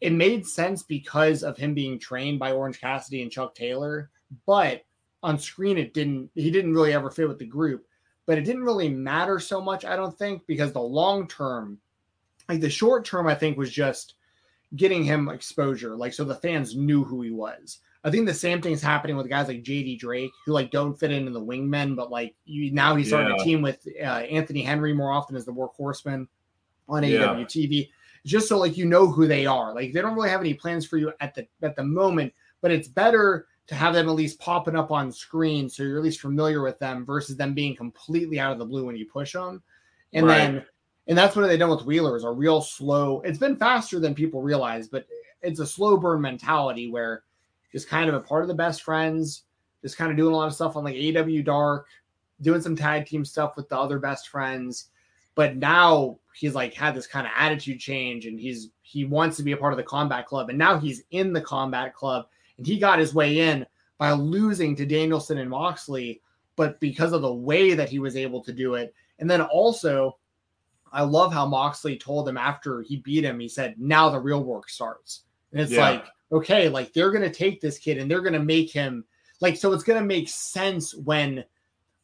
it 0.00 0.12
made 0.12 0.46
sense 0.46 0.82
because 0.82 1.42
of 1.42 1.56
him 1.56 1.74
being 1.74 1.98
trained 1.98 2.38
by 2.38 2.52
Orange 2.52 2.80
Cassidy 2.80 3.22
and 3.22 3.30
Chuck 3.30 3.54
Taylor, 3.54 4.10
but 4.46 4.82
on 5.22 5.38
screen 5.38 5.76
it 5.78 5.92
didn't 5.94 6.30
he 6.34 6.50
didn't 6.50 6.72
really 6.74 6.92
ever 6.92 7.10
fit 7.10 7.28
with 7.28 7.38
the 7.38 7.46
group. 7.46 7.86
But 8.26 8.38
it 8.38 8.44
didn't 8.44 8.62
really 8.64 8.88
matter 8.88 9.40
so 9.40 9.60
much, 9.60 9.84
I 9.84 9.96
don't 9.96 10.16
think, 10.16 10.46
because 10.46 10.72
the 10.72 10.80
long 10.80 11.26
term, 11.26 11.78
like 12.48 12.60
the 12.60 12.70
short 12.70 13.04
term, 13.04 13.26
I 13.26 13.34
think 13.34 13.58
was 13.58 13.70
just 13.72 14.14
getting 14.76 15.02
him 15.02 15.28
exposure. 15.28 15.96
Like 15.96 16.12
so 16.12 16.24
the 16.24 16.36
fans 16.36 16.76
knew 16.76 17.02
who 17.02 17.22
he 17.22 17.30
was. 17.30 17.80
I 18.04 18.10
think 18.10 18.26
the 18.26 18.32
same 18.34 18.62
thing's 18.62 18.80
happening 18.80 19.16
with 19.16 19.28
guys 19.28 19.48
like 19.48 19.62
JD 19.62 19.98
Drake, 19.98 20.30
who 20.46 20.52
like 20.52 20.70
don't 20.70 20.98
fit 20.98 21.10
in 21.10 21.26
in 21.26 21.32
the 21.32 21.40
wingmen, 21.40 21.96
but 21.96 22.10
like 22.10 22.34
you 22.44 22.72
now 22.72 22.94
he's 22.94 23.08
starting 23.08 23.30
Yeah. 23.30 23.36
to 23.36 23.44
team 23.44 23.62
with 23.62 23.84
uh, 24.00 24.04
Anthony 24.04 24.62
Henry 24.62 24.94
more 24.94 25.10
often 25.12 25.36
as 25.36 25.44
the 25.44 25.52
Workhorsemen 25.52 26.26
on 26.88 27.02
Yeah. 27.02 27.34
AEW 27.34 27.44
TV, 27.46 27.90
just 28.24 28.48
so 28.48 28.58
like 28.58 28.76
you 28.78 28.86
know 28.86 29.06
who 29.10 29.26
they 29.26 29.44
are. 29.44 29.74
Like 29.74 29.92
they 29.92 30.00
don't 30.00 30.14
really 30.14 30.30
have 30.30 30.40
any 30.40 30.54
plans 30.54 30.86
for 30.86 30.96
you 30.98 31.12
at 31.20 31.34
the 31.34 31.46
at 31.62 31.76
the 31.76 31.84
moment, 31.84 32.32
but 32.62 32.70
it's 32.70 32.88
better 32.88 33.48
to 33.70 33.76
have 33.76 33.94
them 33.94 34.08
at 34.08 34.16
least 34.16 34.40
popping 34.40 34.74
up 34.74 34.90
on 34.90 35.12
screen 35.12 35.68
so 35.68 35.84
you're 35.84 35.98
at 35.98 36.02
least 36.02 36.20
familiar 36.20 36.60
with 36.60 36.76
them 36.80 37.06
versus 37.06 37.36
them 37.36 37.54
being 37.54 37.76
completely 37.76 38.40
out 38.40 38.50
of 38.50 38.58
the 38.58 38.64
blue 38.64 38.84
when 38.84 38.96
you 38.96 39.06
push 39.06 39.32
them. 39.32 39.62
And 40.12 40.26
Right. 40.26 40.38
then 40.38 40.64
and 41.06 41.16
that's 41.16 41.36
what 41.36 41.46
they 41.46 41.56
done 41.56 41.70
with 41.70 41.84
Wheeler 41.84 42.16
is 42.16 42.24
a 42.24 42.30
real 42.30 42.60
slow. 42.62 43.20
It's 43.20 43.38
been 43.38 43.54
faster 43.54 44.00
than 44.00 44.12
people 44.12 44.42
realize, 44.42 44.88
but 44.88 45.06
it's 45.40 45.60
a 45.60 45.66
slow 45.66 45.96
burn 45.96 46.20
mentality 46.20 46.90
where 46.90 47.22
just 47.70 47.88
kind 47.88 48.08
of 48.08 48.16
a 48.16 48.20
part 48.20 48.42
of 48.42 48.48
the 48.48 48.54
best 48.54 48.82
friends, 48.82 49.44
just 49.82 49.96
kind 49.96 50.10
of 50.10 50.16
doing 50.16 50.34
a 50.34 50.36
lot 50.36 50.48
of 50.48 50.54
stuff 50.54 50.74
on 50.74 50.82
like 50.82 50.96
AEW 50.96 51.44
Dark, 51.44 51.86
doing 52.42 52.60
some 52.60 52.74
tag 52.74 53.06
team 53.06 53.24
stuff 53.24 53.54
with 53.56 53.68
the 53.68 53.78
other 53.78 54.00
best 54.00 54.30
friends. 54.30 54.88
But 55.36 55.56
now 55.58 56.18
he's 56.34 56.56
like 56.56 56.74
had 56.74 56.96
this 56.96 57.06
kind 57.06 57.24
of 57.24 57.32
attitude 57.36 57.78
change 57.78 58.26
and 58.26 58.38
he's 58.38 58.70
he 58.82 59.04
wants 59.04 59.36
to 59.36 59.44
be 59.44 59.52
a 59.52 59.56
part 59.56 59.72
of 59.72 59.76
the 59.76 59.84
combat 59.84 60.26
club. 60.26 60.48
And 60.48 60.58
now 60.58 60.76
he's 60.76 61.04
in 61.12 61.32
the 61.32 61.40
combat 61.40 61.94
club 61.94 62.26
and 62.60 62.66
he 62.66 62.78
got 62.78 62.98
his 62.98 63.14
way 63.14 63.40
in 63.40 63.66
by 63.98 64.12
losing 64.12 64.76
to 64.76 64.86
Danielson 64.86 65.38
and 65.38 65.48
Moxley, 65.50 66.20
but 66.56 66.78
because 66.78 67.12
of 67.12 67.22
the 67.22 67.32
way 67.32 67.74
that 67.74 67.88
he 67.88 67.98
was 67.98 68.16
able 68.16 68.42
to 68.44 68.52
do 68.52 68.74
it. 68.74 68.94
And 69.18 69.28
then 69.28 69.40
also, 69.40 70.18
I 70.92 71.02
love 71.02 71.32
how 71.32 71.46
Moxley 71.46 71.96
told 71.96 72.28
him 72.28 72.36
after 72.36 72.82
he 72.82 72.98
beat 72.98 73.24
him, 73.24 73.40
he 73.40 73.48
said, 73.48 73.76
now 73.78 74.10
the 74.10 74.20
real 74.20 74.44
work 74.44 74.68
starts. 74.68 75.22
And 75.52 75.60
it's 75.60 75.72
Yeah. 75.72 75.90
like, 75.90 76.04
okay, 76.32 76.68
like 76.68 76.92
they're 76.92 77.10
going 77.10 77.28
to 77.28 77.34
take 77.34 77.60
this 77.60 77.78
kid 77.78 77.98
and 77.98 78.10
they're 78.10 78.20
going 78.20 78.34
to 78.34 78.38
make 78.38 78.70
him 78.70 79.04
like, 79.40 79.56
so 79.56 79.72
it's 79.72 79.84
going 79.84 80.00
to 80.00 80.06
make 80.06 80.28
sense 80.28 80.94
when 80.94 81.44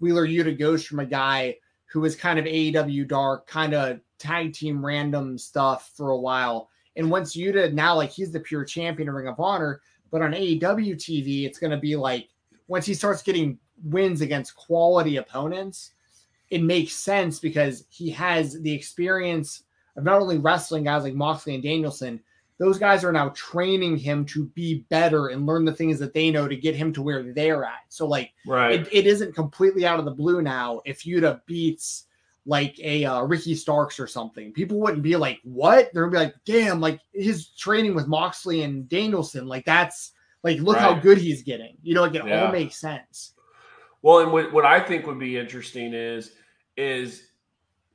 Wheeler 0.00 0.26
Yuta 0.26 0.58
goes 0.58 0.84
from 0.84 1.00
a 1.00 1.06
guy 1.06 1.56
who 1.84 2.00
was 2.00 2.16
kind 2.16 2.38
of 2.38 2.46
AEW 2.46 3.06
dark, 3.06 3.46
kind 3.46 3.74
of 3.74 4.00
tag 4.18 4.54
team 4.54 4.84
random 4.84 5.36
stuff 5.36 5.92
for 5.94 6.10
a 6.10 6.18
while. 6.18 6.70
And 6.96 7.10
once 7.10 7.36
Yuta 7.36 7.72
now, 7.72 7.94
like 7.94 8.10
he's 8.10 8.32
the 8.32 8.40
pure 8.40 8.64
champion 8.64 9.08
of 9.08 9.14
Ring 9.14 9.28
of 9.28 9.38
Honor, 9.38 9.80
but 10.10 10.22
on 10.22 10.32
AEW 10.32 10.94
TV, 10.94 11.44
it's 11.44 11.58
going 11.58 11.70
to 11.70 11.76
be 11.76 11.96
like 11.96 12.28
once 12.68 12.86
he 12.86 12.94
starts 12.94 13.22
getting 13.22 13.58
wins 13.84 14.20
against 14.20 14.56
quality 14.56 15.16
opponents, 15.16 15.92
it 16.50 16.62
makes 16.62 16.92
sense 16.94 17.38
because 17.38 17.84
he 17.88 18.10
has 18.10 18.60
the 18.62 18.72
experience 18.72 19.64
of 19.96 20.04
not 20.04 20.20
only 20.20 20.38
wrestling 20.38 20.84
guys 20.84 21.02
like 21.02 21.14
Moxley 21.14 21.54
and 21.54 21.62
Danielson, 21.62 22.20
those 22.58 22.78
guys 22.78 23.04
are 23.04 23.12
now 23.12 23.28
training 23.30 23.98
him 23.98 24.24
to 24.24 24.46
be 24.46 24.86
better 24.88 25.28
and 25.28 25.46
learn 25.46 25.64
the 25.64 25.72
things 25.72 25.98
that 25.98 26.14
they 26.14 26.30
know 26.30 26.48
to 26.48 26.56
get 26.56 26.74
him 26.74 26.92
to 26.92 27.02
where 27.02 27.22
they're 27.34 27.64
at. 27.64 27.84
So, 27.88 28.06
like, 28.06 28.32
Right. 28.46 28.80
it, 28.80 28.88
it 28.92 29.06
isn't 29.06 29.34
completely 29.34 29.84
out 29.86 29.98
of 29.98 30.04
the 30.06 30.10
blue 30.10 30.40
now 30.40 30.80
if 30.86 31.04
Yuta 31.04 31.40
beats 31.46 32.05
like 32.47 32.78
a 32.81 33.05
uh, 33.05 33.23
Ricky 33.23 33.55
Starks 33.55 33.98
or 33.98 34.06
something. 34.06 34.52
People 34.52 34.78
wouldn't 34.81 35.02
be 35.02 35.16
like, 35.16 35.40
"What?" 35.43 35.90
They'd 35.93 36.10
be 36.10 36.16
like, 36.16 36.35
"Damn!" 36.44 36.81
Like 36.81 37.01
his 37.12 37.48
training 37.48 37.94
with 37.94 38.06
Moxley 38.06 38.62
and 38.62 38.89
Danielson, 38.89 39.47
like 39.47 39.64
that's 39.64 40.12
like 40.43 40.59
look 40.60 40.78
how 40.78 40.94
good 40.94 41.18
he's 41.18 41.43
getting. 41.43 41.77
You 41.82 41.94
know, 41.94 42.02
like 42.02 42.14
it 42.14 42.24
Yeah. 42.24 42.40
all 42.47 42.52
makes 42.52 42.77
sense. 42.77 43.35
Well, 44.02 44.20
and 44.20 44.32
what, 44.32 44.52
what 44.52 44.64
I 44.64 44.81
think 44.81 45.06
would 45.06 45.18
be 45.18 45.36
interesting 45.36 45.93
is 45.93 46.32
is 46.77 47.31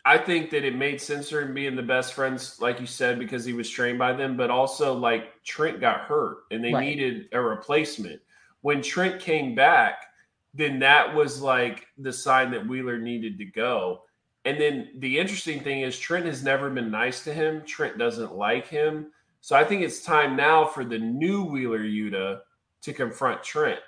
I 0.03 0.17
think 0.17 0.49
that 0.49 0.65
it 0.65 0.75
made 0.75 0.99
sense 0.99 1.29
for 1.29 1.41
him 1.41 1.53
being 1.53 1.75
the 1.75 1.83
best 1.83 2.13
friends, 2.13 2.59
like 2.59 2.79
you 2.81 2.87
said, 2.87 3.19
because 3.19 3.45
he 3.45 3.53
was 3.53 3.69
trained 3.69 3.99
by 3.99 4.13
them, 4.13 4.35
but 4.35 4.49
also 4.49 4.93
like 4.93 5.43
Trent 5.43 5.79
got 5.79 6.01
hurt 6.01 6.39
and 6.51 6.63
they 6.63 6.73
Right. 6.73 6.85
needed 6.97 7.29
a 7.31 7.39
replacement. 7.39 8.19
When 8.61 8.81
Trent 8.81 9.21
came 9.21 9.53
back, 9.55 10.07
then 10.53 10.79
that 10.79 11.13
was 11.15 11.41
like 11.41 11.85
the 11.97 12.11
sign 12.11 12.51
that 12.51 12.67
Wheeler 12.67 12.97
needed 12.97 13.37
to 13.37 13.45
go. 13.45 14.03
And 14.45 14.59
then 14.59 14.89
the 14.97 15.19
interesting 15.19 15.61
thing 15.61 15.81
is 15.81 15.99
Trent 15.99 16.25
has 16.25 16.43
never 16.43 16.69
been 16.69 16.89
nice 16.89 17.23
to 17.25 17.33
him. 17.33 17.63
Trent 17.65 17.97
doesn't 17.97 18.35
like 18.35 18.67
him. 18.67 19.11
So 19.39 19.55
I 19.55 19.63
think 19.63 19.81
it's 19.81 20.03
time 20.03 20.35
now 20.35 20.65
for 20.65 20.83
the 20.83 20.97
new 20.99 21.43
Wheeler 21.43 21.83
Yuta 21.83 22.41
to 22.81 22.93
confront 22.93 23.43
Trent 23.43 23.79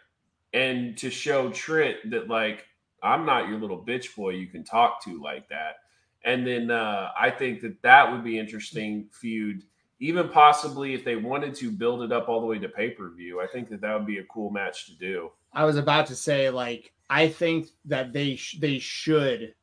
and 0.53 0.97
to 0.97 1.09
show 1.09 1.49
Trent 1.51 1.97
that 2.11 2.27
like 2.27 2.65
I'm 3.01 3.25
not 3.25 3.49
your 3.49 3.59
little 3.59 3.83
bitch 3.83 4.15
boy 4.15 4.31
you 4.31 4.47
can 4.47 4.63
talk 4.63 5.03
to 5.03 5.21
like 5.21 5.49
that. 5.49 5.77
And 6.23 6.47
then 6.47 6.71
uh, 6.71 7.09
I 7.19 7.29
think 7.29 7.61
that 7.61 7.81
that 7.81 8.09
would 8.09 8.23
be 8.23 8.39
interesting 8.39 9.09
feud, 9.11 9.63
even 9.99 10.29
possibly 10.29 10.93
if 10.93 11.03
they 11.03 11.17
wanted 11.17 11.53
to 11.55 11.69
build 11.69 12.01
it 12.03 12.11
up 12.13 12.29
all 12.29 12.39
the 12.39 12.47
way 12.47 12.59
to 12.59 12.69
pay 12.69 12.91
per 12.91 13.09
view. 13.09 13.41
I 13.41 13.47
think 13.47 13.69
that 13.69 13.81
that 13.81 13.93
would 13.93 14.07
be 14.07 14.19
a 14.19 14.23
cool 14.25 14.49
match 14.49 14.85
to 14.85 14.93
do. 14.93 15.31
I 15.51 15.65
was 15.65 15.75
about 15.75 16.07
to 16.07 16.15
say, 16.15 16.49
like, 16.49 16.93
I 17.09 17.27
think 17.27 17.67
that 17.85 18.13
they 18.13 18.37
sh- 18.37 18.57
they 18.59 18.79
should 18.79 19.53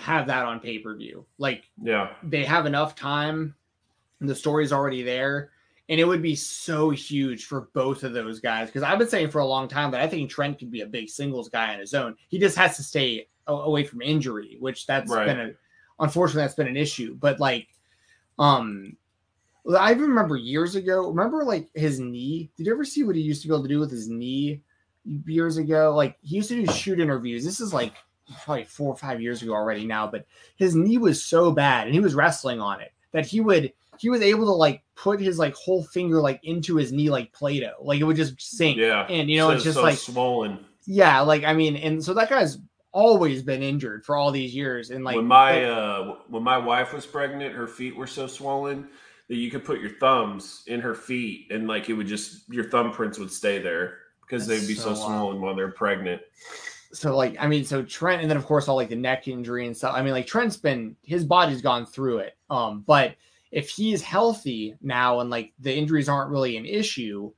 have 0.00 0.26
that 0.26 0.44
on 0.46 0.60
pay 0.60 0.78
per 0.78 0.96
view. 0.96 1.26
Like, 1.38 1.64
Yeah, 1.82 2.12
they 2.22 2.44
have 2.44 2.66
enough 2.66 2.94
time, 2.94 3.54
and 4.20 4.28
the 4.28 4.34
story's 4.34 4.72
already 4.72 5.02
there, 5.02 5.50
and 5.88 6.00
it 6.00 6.04
would 6.04 6.22
be 6.22 6.34
so 6.34 6.90
huge 6.90 7.44
for 7.44 7.68
both 7.74 8.02
of 8.04 8.12
those 8.12 8.40
guys. 8.40 8.68
Because 8.68 8.82
I've 8.82 8.98
been 8.98 9.08
saying 9.08 9.30
for 9.30 9.40
a 9.40 9.46
long 9.46 9.68
time 9.68 9.90
that 9.92 10.00
I 10.00 10.06
think 10.08 10.30
Trent 10.30 10.58
could 10.58 10.70
be 10.70 10.80
a 10.80 10.86
big 10.86 11.08
singles 11.08 11.48
guy 11.48 11.72
on 11.74 11.80
his 11.80 11.94
own. 11.94 12.16
He 12.28 12.38
just 12.38 12.56
has 12.56 12.76
to 12.76 12.82
stay 12.82 13.28
a- 13.46 13.52
away 13.52 13.84
from 13.84 14.00
injury, 14.02 14.56
which 14.60 14.86
that's 14.86 15.10
Right. 15.10 15.26
been 15.26 15.40
a 15.40 15.50
unfortunately 16.00 16.42
that's 16.42 16.54
been 16.54 16.68
an 16.68 16.76
issue. 16.76 17.14
But 17.14 17.38
like, 17.40 17.68
um. 18.38 18.96
I 19.78 19.92
remember 19.92 20.36
years 20.38 20.74
ago. 20.74 21.08
Remember, 21.10 21.44
like 21.44 21.68
his 21.74 22.00
knee. 22.00 22.50
Did 22.56 22.66
you 22.66 22.72
ever 22.72 22.82
see 22.84 23.04
what 23.04 23.14
he 23.14 23.20
used 23.20 23.42
to 23.42 23.48
be 23.48 23.52
able 23.54 23.62
to 23.64 23.68
do 23.68 23.78
with 23.78 23.90
his 23.90 24.08
knee 24.08 24.62
years 25.26 25.58
ago? 25.58 25.94
Like 25.94 26.16
he 26.22 26.36
used 26.36 26.48
to 26.48 26.64
do 26.64 26.72
shoot 26.72 26.98
interviews. 26.98 27.44
This 27.44 27.60
is 27.60 27.74
like 27.74 27.92
probably 28.44 28.64
four 28.64 28.92
or 28.92 28.96
five 28.96 29.20
years 29.20 29.42
ago 29.42 29.52
already 29.52 29.86
now, 29.86 30.06
but 30.06 30.24
his 30.56 30.74
knee 30.74 30.98
was 30.98 31.24
so 31.24 31.50
bad 31.50 31.86
and 31.86 31.94
he 31.94 32.00
was 32.00 32.14
wrestling 32.14 32.60
on 32.60 32.80
it 32.80 32.92
that 33.12 33.26
he 33.26 33.40
would 33.40 33.72
he 33.98 34.08
was 34.08 34.22
able 34.22 34.46
to 34.46 34.52
like 34.52 34.82
put 34.96 35.20
his 35.20 35.38
like 35.38 35.54
whole 35.54 35.82
finger 35.84 36.20
like 36.20 36.40
into 36.42 36.76
his 36.76 36.90
knee 36.92 37.10
like 37.10 37.32
Play-Doh. 37.32 37.74
Like 37.82 38.00
it 38.00 38.04
would 38.04 38.16
just 38.16 38.40
sink. 38.40 38.78
yeah. 38.78 39.06
And 39.08 39.28
you 39.30 39.38
know, 39.38 39.48
So- 39.48 39.54
it's 39.54 39.64
just 39.64 39.76
so 39.76 39.82
like 39.82 39.98
swollen. 39.98 40.64
yeah, 40.86 41.20
like 41.20 41.44
I 41.44 41.52
mean, 41.52 41.76
and 41.76 42.02
so 42.02 42.14
that 42.14 42.30
guy's 42.30 42.58
always 42.92 43.42
been 43.42 43.62
injured 43.62 44.04
for 44.04 44.16
all 44.16 44.30
these 44.32 44.54
years. 44.54 44.90
And 44.90 45.04
like 45.04 45.16
when 45.16 45.26
my 45.26 45.64
uh 45.64 46.16
when 46.28 46.42
my 46.42 46.56
wife 46.58 46.92
was 46.94 47.04
pregnant, 47.06 47.54
her 47.54 47.66
feet 47.66 47.94
were 47.94 48.06
so 48.06 48.26
swollen 48.26 48.88
that 49.28 49.36
you 49.36 49.50
could 49.50 49.64
put 49.64 49.80
your 49.80 49.90
thumbs 49.90 50.64
in 50.66 50.80
her 50.80 50.94
feet 50.94 51.46
and 51.52 51.68
like 51.68 51.88
it 51.88 51.92
would 51.92 52.06
just 52.08 52.48
your 52.52 52.64
thumbprints 52.64 53.18
would 53.18 53.30
stay 53.30 53.58
there 53.58 53.98
because 54.22 54.46
they'd 54.46 54.66
be 54.66 54.74
so, 54.74 54.94
so 54.94 55.06
swollen 55.06 55.40
while 55.40 55.54
they're 55.54 55.70
pregnant. 55.70 56.22
So 56.92 57.16
like 57.16 57.36
I 57.38 57.46
mean, 57.46 57.64
so 57.64 57.82
Trent 57.82 58.22
and 58.22 58.30
then 58.30 58.36
of 58.36 58.46
course 58.46 58.68
all 58.68 58.76
like 58.76 58.88
the 58.88 58.96
neck 58.96 59.28
injury 59.28 59.66
and 59.66 59.76
stuff. 59.76 59.94
I 59.94 60.02
mean, 60.02 60.12
like 60.12 60.26
Trent's 60.26 60.56
been 60.56 60.96
his 61.02 61.24
body's 61.24 61.62
gone 61.62 61.86
through 61.86 62.18
it. 62.18 62.36
Um, 62.48 62.82
but 62.86 63.14
if 63.50 63.68
he's 63.68 64.02
healthy 64.02 64.76
now 64.80 65.20
and 65.20 65.30
like 65.30 65.52
the 65.58 65.74
injuries 65.74 66.08
aren't 66.08 66.30
really 66.30 66.56
an 66.56 66.66
issue, 66.66 67.32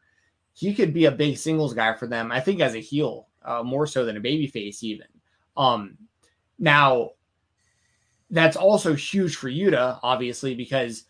he 0.53 0.75
could 0.75 0.93
be 0.93 1.07
a 1.07 1.11
big 1.11 1.37
singles 1.37 1.75
guy 1.75 1.95
for 1.95 2.07
them. 2.07 2.31
I 2.31 2.41
think 2.41 2.61
as 2.61 2.75
a 2.75 2.81
heel, 2.81 3.29
uh, 3.45 3.63
more 3.63 3.87
so 3.87 4.05
than 4.05 4.17
a 4.17 4.21
baby 4.21 4.47
face 4.47 4.83
even. 4.83 5.07
Um, 5.57 5.97
now 6.59 7.11
that's 8.31 8.57
also 8.57 8.95
huge 8.95 9.37
for 9.37 9.51
Yuta, 9.51 9.99
obviously, 10.03 10.55
because 10.55 11.05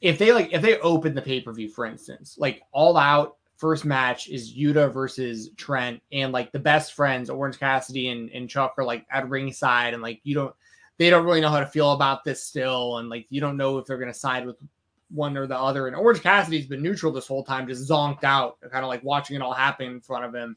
if 0.00 0.18
they 0.18 0.32
like 0.32 0.50
if 0.52 0.62
they 0.62 0.78
open 0.78 1.14
the 1.14 1.22
pay 1.22 1.40
per 1.40 1.52
view, 1.52 1.68
for 1.68 1.84
instance, 1.84 2.36
like 2.38 2.62
all 2.72 2.96
out 2.96 3.36
first 3.60 3.84
match 3.84 4.28
is 4.28 4.56
Yuta 4.56 4.92
versus 4.92 5.50
Trent, 5.56 6.02
and 6.10 6.32
like 6.32 6.50
the 6.50 6.58
best 6.58 6.94
friends, 6.94 7.28
Orange 7.28 7.58
Cassidy 7.58 8.08
and, 8.08 8.30
and 8.30 8.48
Chuck 8.48 8.74
are 8.78 8.84
like 8.84 9.06
at 9.12 9.28
ringside, 9.28 9.92
and 9.92 10.02
like 10.02 10.20
you 10.24 10.34
don't 10.34 10.54
they 10.96 11.10
don't 11.10 11.24
really 11.24 11.42
know 11.42 11.50
how 11.50 11.60
to 11.60 11.66
feel 11.66 11.92
about 11.92 12.24
this 12.24 12.42
still, 12.42 12.98
and 12.98 13.10
like 13.10 13.26
you 13.28 13.40
don't 13.40 13.58
know 13.58 13.78
if 13.78 13.86
they're 13.86 13.98
gonna 13.98 14.14
side 14.14 14.46
with 14.46 14.56
one 15.10 15.36
or 15.36 15.46
the 15.46 15.58
other. 15.58 15.86
And 15.86 15.96
Orange 15.96 16.22
Cassidy's 16.22 16.66
been 16.66 16.82
neutral 16.82 17.12
this 17.12 17.26
whole 17.26 17.44
time, 17.44 17.68
just 17.68 17.88
zonked 17.88 18.24
out, 18.24 18.58
kind 18.70 18.84
of 18.84 18.88
like 18.88 19.04
watching 19.04 19.36
it 19.36 19.42
all 19.42 19.52
happen 19.52 19.86
in 19.86 20.00
front 20.00 20.24
of 20.24 20.34
him. 20.34 20.56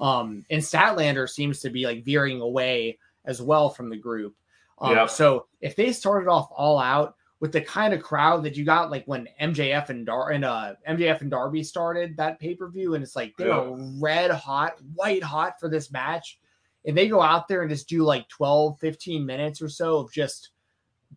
Um, 0.00 0.44
and 0.50 0.62
Statlander 0.62 1.28
seems 1.28 1.60
to 1.60 1.70
be 1.70 1.84
like 1.84 2.04
veering 2.04 2.40
away 2.40 2.98
as 3.24 3.42
well 3.42 3.68
from 3.68 3.90
the 3.90 3.96
group. 3.96 4.34
Um, 4.80 4.94
yeah. 4.94 5.06
So 5.06 5.46
if 5.60 5.76
they 5.76 5.92
started 5.92 6.28
off 6.28 6.48
all 6.54 6.78
out 6.78 7.16
with 7.40 7.52
the 7.52 7.60
kind 7.60 7.94
of 7.94 8.02
crowd 8.02 8.42
that 8.42 8.56
you 8.56 8.64
got, 8.64 8.90
like 8.90 9.04
when 9.06 9.28
MJF 9.40 9.90
and 9.90 10.04
Dar 10.04 10.30
and 10.30 10.44
uh, 10.44 10.74
MJF 10.88 11.20
and 11.20 11.30
Darby 11.30 11.62
started 11.62 12.16
that 12.16 12.40
pay 12.40 12.54
per 12.54 12.68
view, 12.68 12.94
and 12.94 13.02
it's 13.02 13.14
like 13.14 13.36
they 13.36 13.46
yeah. 13.46 13.60
were 13.60 13.78
red 14.00 14.30
hot, 14.30 14.76
white 14.94 15.22
hot 15.22 15.60
for 15.60 15.68
this 15.68 15.92
match, 15.92 16.40
and 16.84 16.96
they 16.96 17.08
go 17.08 17.22
out 17.22 17.46
there 17.48 17.62
and 17.62 17.70
just 17.70 17.88
do 17.88 18.02
like 18.02 18.28
12, 18.28 18.78
15 18.80 19.24
minutes 19.24 19.62
or 19.62 19.68
so 19.68 19.98
of 19.98 20.12
just 20.12 20.50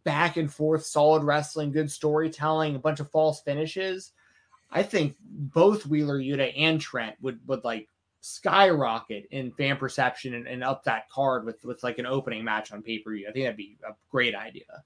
back 0.03 0.37
and 0.37 0.51
forth, 0.51 0.85
solid 0.85 1.23
wrestling, 1.23 1.71
good 1.71 1.91
storytelling, 1.91 2.75
a 2.75 2.79
bunch 2.79 2.99
of 2.99 3.09
false 3.09 3.41
finishes. 3.41 4.11
I 4.71 4.83
think 4.83 5.15
both 5.21 5.85
Wheeler 5.85 6.19
Yuta 6.19 6.53
and 6.55 6.79
Trent 6.79 7.15
would 7.21 7.39
would 7.47 7.63
like 7.63 7.87
skyrocket 8.21 9.25
in 9.31 9.51
fan 9.53 9.77
perception 9.77 10.35
and, 10.35 10.47
and 10.47 10.63
up 10.63 10.83
that 10.83 11.09
card 11.09 11.45
with 11.45 11.63
with 11.65 11.83
like 11.83 11.97
an 11.97 12.05
opening 12.05 12.43
match 12.43 12.71
on 12.71 12.81
pay 12.81 12.99
per 12.99 13.11
view. 13.11 13.27
I 13.27 13.31
think 13.31 13.45
that'd 13.45 13.57
be 13.57 13.77
a 13.87 13.93
great 14.11 14.35
idea. 14.35 14.83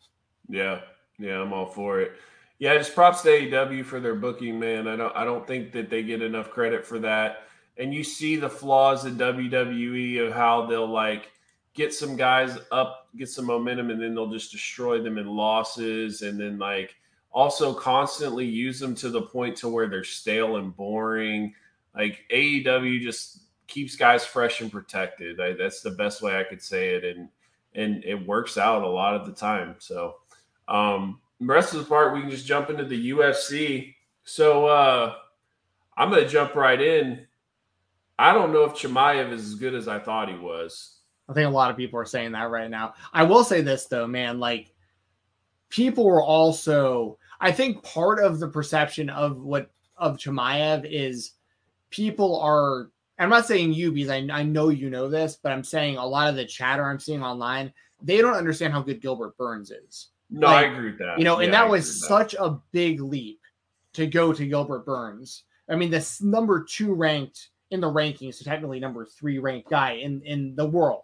Yeah, 0.47 0.81
yeah, 1.19 1.41
I'm 1.41 1.53
all 1.53 1.67
for 1.67 1.99
it. 1.99 2.13
Yeah, 2.59 2.77
just 2.77 2.95
props 2.95 3.21
to 3.23 3.29
AEW 3.29 3.83
for 3.85 3.99
their 3.99 4.15
booking, 4.15 4.59
man. 4.59 4.87
I 4.87 4.95
don't 4.95 5.15
I 5.15 5.23
don't 5.25 5.45
think 5.45 5.71
that 5.73 5.89
they 5.89 6.03
get 6.03 6.21
enough 6.21 6.49
credit 6.51 6.85
for 6.85 6.99
that. 6.99 7.43
And 7.77 7.93
you 7.93 8.03
see 8.03 8.37
the 8.37 8.49
flaws 8.49 9.03
in 9.03 9.17
WWE 9.17 10.27
of 10.27 10.33
how 10.33 10.65
they'll 10.65 10.87
like 10.87 11.31
get 11.73 11.93
some 11.93 12.15
guys 12.15 12.57
up, 12.71 13.09
get 13.17 13.27
some 13.27 13.45
momentum, 13.45 13.89
and 13.89 14.01
then 14.01 14.15
they'll 14.15 14.31
just 14.31 14.51
destroy 14.51 15.01
them 15.01 15.17
in 15.17 15.27
losses, 15.27 16.21
and 16.21 16.39
then 16.39 16.57
like 16.57 16.95
also 17.31 17.73
constantly 17.73 18.45
use 18.45 18.79
them 18.79 18.95
to 18.95 19.09
the 19.09 19.23
point 19.23 19.57
to 19.57 19.67
where 19.67 19.87
they're 19.87 20.05
stale 20.05 20.55
and 20.55 20.73
boring 20.77 21.53
like 21.95 22.25
AEW 22.31 23.01
just 23.01 23.41
keeps 23.67 23.95
guys 23.95 24.25
fresh 24.25 24.61
and 24.61 24.71
protected. 24.71 25.39
I, 25.39 25.53
that's 25.53 25.81
the 25.81 25.91
best 25.91 26.21
way 26.21 26.37
I 26.37 26.43
could 26.43 26.61
say 26.61 26.95
it, 26.95 27.03
and 27.03 27.29
and 27.73 28.03
it 28.03 28.25
works 28.27 28.57
out 28.57 28.83
a 28.83 28.87
lot 28.87 29.15
of 29.15 29.25
the 29.25 29.33
time. 29.33 29.75
So, 29.79 30.17
um, 30.67 31.19
the 31.39 31.45
rest 31.45 31.73
of 31.73 31.79
the 31.79 31.85
part 31.85 32.13
we 32.13 32.21
can 32.21 32.29
just 32.29 32.45
jump 32.45 32.69
into 32.69 32.85
the 32.85 33.11
UFC. 33.11 33.95
So 34.23 34.67
uh, 34.67 35.15
I'm 35.97 36.09
going 36.09 36.23
to 36.23 36.29
jump 36.29 36.55
right 36.55 36.79
in. 36.79 37.25
I 38.17 38.33
don't 38.33 38.53
know 38.53 38.63
if 38.63 38.73
Chimaev 38.73 39.31
is 39.31 39.45
as 39.45 39.55
good 39.55 39.73
as 39.73 39.87
I 39.87 39.99
thought 39.99 40.29
he 40.29 40.37
was. 40.37 40.99
I 41.27 41.33
think 41.33 41.47
a 41.47 41.53
lot 41.53 41.71
of 41.71 41.77
people 41.77 41.99
are 41.99 42.05
saying 42.05 42.33
that 42.33 42.49
right 42.49 42.69
now. 42.69 42.93
I 43.11 43.23
will 43.23 43.43
say 43.43 43.61
this 43.61 43.85
though, 43.85 44.07
man, 44.07 44.39
like 44.39 44.73
people 45.69 46.05
were 46.05 46.23
also 46.23 47.17
I 47.39 47.51
think 47.51 47.83
part 47.83 48.23
of 48.23 48.39
the 48.39 48.47
perception 48.47 49.09
of 49.09 49.41
what 49.41 49.71
of 49.97 50.17
Chimaev 50.17 50.87
is 50.89 51.31
people 51.89 52.39
are 52.39 52.89
I'm 53.17 53.29
not 53.29 53.45
saying 53.45 53.73
you 53.73 53.91
because 53.91 54.09
I, 54.09 54.27
I 54.31 54.43
know 54.43 54.69
you 54.69 54.89
know 54.89 55.09
this, 55.09 55.37
but 55.41 55.51
I'm 55.51 55.63
saying 55.63 55.97
a 55.97 56.05
lot 56.05 56.29
of 56.29 56.35
the 56.35 56.45
chatter 56.45 56.85
I'm 56.85 56.99
seeing 56.99 57.23
online, 57.23 57.71
they 58.01 58.17
don't 58.17 58.35
understand 58.35 58.73
how 58.73 58.81
good 58.81 59.01
Gilbert 59.01 59.37
Burns 59.37 59.71
is. 59.71 60.09
No, 60.29 60.47
like, 60.47 60.67
I 60.67 60.71
agree 60.71 60.91
with 60.91 60.99
that. 60.99 61.17
You 61.17 61.23
know, 61.23 61.39
yeah, 61.39 61.45
and 61.45 61.53
that 61.53 61.69
was 61.69 62.07
such 62.07 62.33
that. 62.33 62.43
a 62.43 62.59
big 62.71 63.01
leap 63.01 63.39
to 63.93 64.07
go 64.07 64.33
to 64.33 64.45
Gilbert 64.45 64.85
Burns. 64.85 65.43
I 65.69 65.75
mean, 65.75 65.89
this 65.89 66.21
number 66.21 66.63
two 66.63 66.93
ranked 66.93 67.49
in 67.71 67.79
the 67.79 67.87
rankings, 67.87 68.35
so 68.35 68.45
technically 68.45 68.79
number 68.79 69.05
three 69.05 69.39
ranked 69.39 69.69
guy 69.69 69.93
in 69.93 70.21
in 70.23 70.55
the 70.55 70.65
world. 70.65 71.03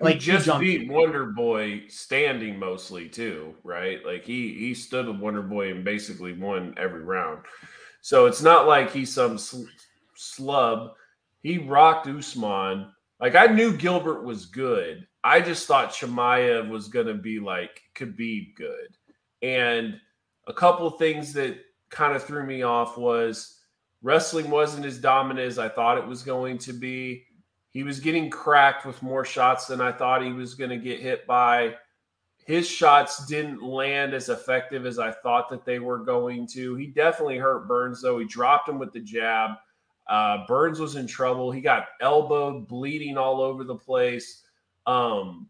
Like 0.00 0.14
he 0.14 0.20
just 0.20 0.58
beat 0.58 0.90
Wonder 0.90 1.26
Boy 1.26 1.84
standing 1.88 2.58
mostly 2.58 3.08
too, 3.08 3.54
right? 3.62 4.04
Like 4.04 4.24
he 4.24 4.52
he 4.54 4.74
stood 4.74 5.06
with 5.06 5.20
Wonder 5.20 5.42
Boy 5.42 5.70
and 5.70 5.84
basically 5.84 6.32
won 6.32 6.74
every 6.76 7.02
round. 7.02 7.44
So 8.00 8.26
it's 8.26 8.42
not 8.42 8.66
like 8.66 8.92
he's 8.92 9.14
some 9.14 9.36
slub. 10.16 10.90
He 11.42 11.58
rocked 11.58 12.08
Usman. 12.08 12.90
Like 13.20 13.36
I 13.36 13.46
knew 13.46 13.76
Gilbert 13.76 14.24
was 14.24 14.46
good. 14.46 15.06
I 15.24 15.40
just 15.40 15.66
thought 15.66 15.90
Chimaev 15.90 16.68
was 16.68 16.88
going 16.88 17.06
to 17.06 17.14
be 17.14 17.40
like 17.40 17.80
Khabib 17.94 18.54
good. 18.56 18.96
And 19.40 19.98
a 20.46 20.52
couple 20.52 20.86
of 20.86 20.98
things 20.98 21.32
that 21.32 21.56
kind 21.88 22.14
of 22.14 22.22
threw 22.22 22.44
me 22.44 22.62
off 22.62 22.98
was 22.98 23.60
wrestling 24.02 24.50
wasn't 24.50 24.84
as 24.84 24.98
dominant 24.98 25.46
as 25.46 25.58
I 25.58 25.70
thought 25.70 25.96
it 25.96 26.06
was 26.06 26.22
going 26.22 26.58
to 26.58 26.74
be. 26.74 27.24
He 27.70 27.82
was 27.82 28.00
getting 28.00 28.28
cracked 28.28 28.84
with 28.84 29.02
more 29.02 29.24
shots 29.24 29.66
than 29.66 29.80
I 29.80 29.92
thought 29.92 30.22
he 30.22 30.32
was 30.32 30.54
going 30.54 30.70
to 30.70 30.76
get 30.76 31.00
hit 31.00 31.26
by. 31.26 31.74
His 32.44 32.68
shots 32.68 33.26
didn't 33.26 33.62
land 33.62 34.12
as 34.12 34.28
effective 34.28 34.84
as 34.84 34.98
I 34.98 35.10
thought 35.10 35.48
that 35.48 35.64
they 35.64 35.78
were 35.78 35.98
going 35.98 36.46
to. 36.48 36.74
He 36.74 36.86
definitely 36.88 37.38
hurt 37.38 37.66
Burns, 37.66 38.02
though. 38.02 38.18
He 38.18 38.26
dropped 38.26 38.68
him 38.68 38.78
with 38.78 38.92
the 38.92 39.00
jab. 39.00 39.52
Uh, 40.06 40.46
Burns 40.46 40.78
was 40.78 40.96
in 40.96 41.06
trouble. 41.06 41.50
He 41.50 41.62
got 41.62 41.86
elbowed, 42.02 42.68
bleeding 42.68 43.16
all 43.16 43.40
over 43.40 43.64
the 43.64 43.74
place. 43.74 44.42
Um, 44.86 45.48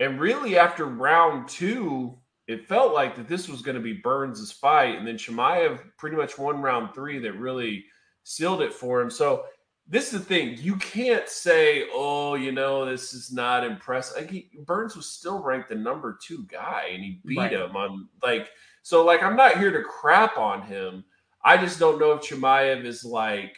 and 0.00 0.20
really, 0.20 0.58
after 0.58 0.86
round 0.86 1.48
two, 1.48 2.18
it 2.48 2.66
felt 2.66 2.92
like 2.92 3.16
that 3.16 3.28
this 3.28 3.48
was 3.48 3.62
going 3.62 3.76
to 3.76 3.82
be 3.82 3.94
Burns' 3.94 4.52
fight. 4.52 4.98
And 4.98 5.06
then 5.06 5.16
Chimaev 5.16 5.80
pretty 5.96 6.16
much 6.16 6.38
won 6.38 6.60
round 6.60 6.94
three 6.94 7.18
that 7.20 7.34
really 7.34 7.84
sealed 8.24 8.62
it 8.62 8.72
for 8.72 9.00
him. 9.00 9.10
So, 9.10 9.44
this 9.88 10.12
is 10.12 10.20
the 10.20 10.24
thing. 10.24 10.56
You 10.58 10.76
can't 10.76 11.28
say, 11.28 11.86
oh, 11.92 12.34
you 12.34 12.52
know, 12.52 12.86
this 12.86 13.12
is 13.12 13.32
not 13.32 13.64
impressive. 13.64 14.16
Like 14.16 14.30
he, 14.30 14.48
Burns 14.64 14.96
was 14.96 15.10
still 15.10 15.42
ranked 15.42 15.68
the 15.68 15.74
number 15.74 16.18
two 16.24 16.46
guy 16.46 16.90
and 16.92 17.02
he 17.02 17.20
beat 17.24 17.38
right. 17.38 17.52
him 17.52 17.76
on 17.76 18.08
like, 18.22 18.48
so 18.82 19.04
like, 19.04 19.22
I'm 19.22 19.36
not 19.36 19.58
here 19.58 19.72
to 19.72 19.82
crap 19.82 20.38
on 20.38 20.62
him. 20.62 21.04
I 21.44 21.56
just 21.56 21.78
don't 21.78 21.98
know 21.98 22.12
if 22.12 22.22
Chimaev 22.22 22.84
is 22.84 23.04
like, 23.04 23.56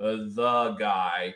uh, 0.00 0.16
the 0.34 0.76
guy. 0.78 1.34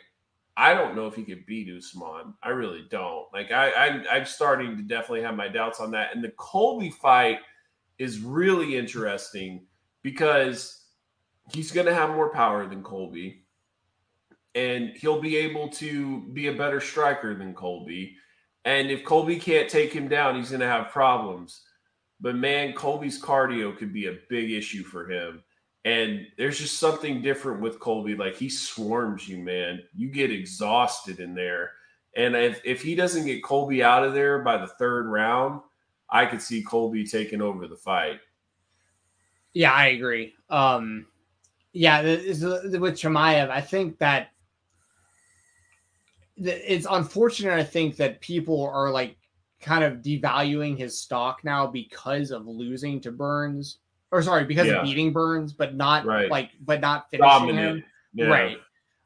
I 0.55 0.73
don't 0.73 0.95
know 0.95 1.07
if 1.07 1.15
he 1.15 1.23
could 1.23 1.45
beat 1.45 1.73
Usman. 1.75 2.33
I 2.43 2.49
really 2.49 2.85
don't. 2.89 3.25
Like 3.33 3.51
I, 3.51 3.69
I, 3.69 4.17
I'm 4.17 4.25
starting 4.25 4.77
to 4.77 4.83
definitely 4.83 5.23
have 5.23 5.35
my 5.35 5.47
doubts 5.47 5.79
on 5.79 5.91
that. 5.91 6.15
And 6.15 6.23
the 6.23 6.33
Colby 6.37 6.91
fight 6.91 7.39
is 7.97 8.19
really 8.19 8.77
interesting 8.77 9.65
because 10.03 10.85
he's 11.51 11.71
going 11.71 11.87
to 11.87 11.93
have 11.93 12.11
more 12.11 12.29
power 12.29 12.67
than 12.67 12.83
Colby, 12.83 13.45
and 14.55 14.89
he'll 14.95 15.21
be 15.21 15.37
able 15.37 15.69
to 15.69 16.21
be 16.33 16.47
a 16.47 16.53
better 16.53 16.79
striker 16.79 17.35
than 17.35 17.53
Colby. 17.53 18.15
And 18.65 18.91
if 18.91 19.03
Colby 19.03 19.37
can't 19.37 19.69
take 19.69 19.91
him 19.91 20.07
down, 20.07 20.35
he's 20.35 20.49
going 20.49 20.61
to 20.61 20.67
have 20.67 20.89
problems. 20.89 21.61
But 22.21 22.35
man, 22.35 22.73
Colby's 22.73 23.21
cardio 23.21 23.75
could 23.75 23.91
be 23.91 24.05
a 24.05 24.19
big 24.29 24.51
issue 24.51 24.83
for 24.83 25.09
him. 25.09 25.43
And 25.85 26.27
there's 26.37 26.59
just 26.59 26.79
something 26.79 27.21
different 27.21 27.61
with 27.61 27.79
Colby. 27.79 28.15
Like 28.15 28.35
he 28.35 28.49
swarms 28.49 29.27
you, 29.27 29.37
man. 29.37 29.83
You 29.93 30.09
get 30.09 30.31
exhausted 30.31 31.19
in 31.19 31.35
there. 31.35 31.71
And 32.15 32.35
if, 32.35 32.61
if 32.63 32.81
he 32.81 32.95
doesn't 32.95 33.25
get 33.25 33.43
Colby 33.43 33.83
out 33.83 34.03
of 34.03 34.13
there 34.13 34.39
by 34.39 34.57
the 34.57 34.67
third 34.67 35.07
round, 35.07 35.61
I 36.09 36.25
could 36.25 36.41
see 36.41 36.63
Colby 36.63 37.05
taking 37.05 37.41
over 37.41 37.67
the 37.67 37.75
fight. 37.75 38.19
Yeah, 39.53 39.73
I 39.73 39.87
agree. 39.87 40.33
Um, 40.49 41.07
yeah, 41.73 42.01
with 42.01 42.95
Chimaev, 42.95 43.49
I 43.49 43.61
think 43.61 43.97
that 43.97 44.29
it's 46.37 46.87
unfortunate. 46.89 47.53
I 47.53 47.63
think 47.63 47.95
that 47.97 48.21
people 48.21 48.63
are 48.65 48.91
like 48.91 49.17
kind 49.59 49.83
of 49.83 50.01
devaluing 50.01 50.77
his 50.77 50.99
stock 50.99 51.43
now 51.43 51.65
because 51.67 52.31
of 52.31 52.47
losing 52.47 53.01
to 53.01 53.11
Burns 53.11 53.79
or 54.13 54.21
sorry, 54.21 54.45
because 54.45 54.67
yeah. 54.67 54.75
of 54.75 54.83
beating 54.85 55.11
Burns, 55.11 55.53
but 55.53 55.75
not 55.75 56.05
right. 56.05 56.29
like, 56.29 56.51
but 56.61 56.79
not 56.79 57.09
finishing 57.09 57.29
Dominant. 57.29 57.77
him. 57.79 57.83
Yeah. 58.13 58.25
Right. 58.27 58.57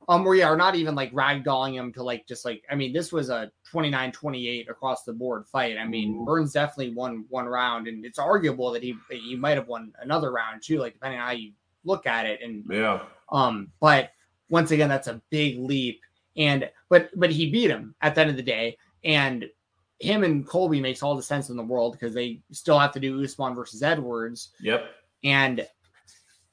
Um, 0.09 0.25
or 0.27 0.35
yeah, 0.35 0.49
or 0.49 0.55
not 0.57 0.75
even 0.75 0.95
like 0.95 1.11
ragdolling 1.13 1.73
him 1.73 1.91
to 1.93 2.03
like 2.03 2.27
just 2.27 2.43
like 2.45 2.63
I 2.69 2.75
mean, 2.75 2.91
this 2.93 3.11
was 3.11 3.29
a 3.29 3.51
29-28 3.73 4.69
across 4.69 5.03
the 5.03 5.13
board 5.13 5.45
fight. 5.47 5.77
I 5.77 5.85
mean, 5.85 6.15
Mhm. 6.19 6.25
Burns 6.25 6.53
definitely 6.53 6.93
won 6.93 7.25
one 7.29 7.45
round, 7.45 7.87
and 7.87 8.05
it's 8.05 8.19
arguable 8.19 8.71
that 8.71 8.83
he 8.83 8.95
he 9.09 9.35
might 9.35 9.57
have 9.57 9.67
won 9.67 9.93
another 10.01 10.31
round 10.31 10.61
too, 10.61 10.79
like 10.79 10.93
depending 10.93 11.19
on 11.19 11.25
how 11.27 11.33
you 11.33 11.51
look 11.85 12.05
at 12.05 12.25
it. 12.25 12.41
And 12.41 12.65
Yeah. 12.69 13.01
um, 13.31 13.71
but 13.79 14.11
once 14.49 14.71
again, 14.71 14.89
that's 14.89 15.07
a 15.07 15.21
big 15.29 15.57
leap. 15.59 16.01
And 16.35 16.69
but 16.89 17.09
but 17.15 17.31
he 17.31 17.49
beat 17.49 17.69
him 17.69 17.95
at 18.01 18.13
the 18.15 18.21
end 18.21 18.29
of 18.29 18.35
the 18.37 18.43
day, 18.43 18.77
and 19.03 19.49
him 19.99 20.23
and 20.23 20.47
Colby 20.47 20.79
makes 20.79 21.01
all 21.01 21.15
the 21.15 21.23
sense 21.23 21.49
in 21.49 21.57
the 21.57 21.63
world 21.63 21.93
because 21.93 22.13
they 22.13 22.41
still 22.51 22.77
have 22.77 22.91
to 22.93 22.99
do 22.99 23.23
Usman 23.23 23.55
versus 23.55 23.81
Edwards. 23.81 24.51
Yep. 24.61 24.85
And 25.23 25.67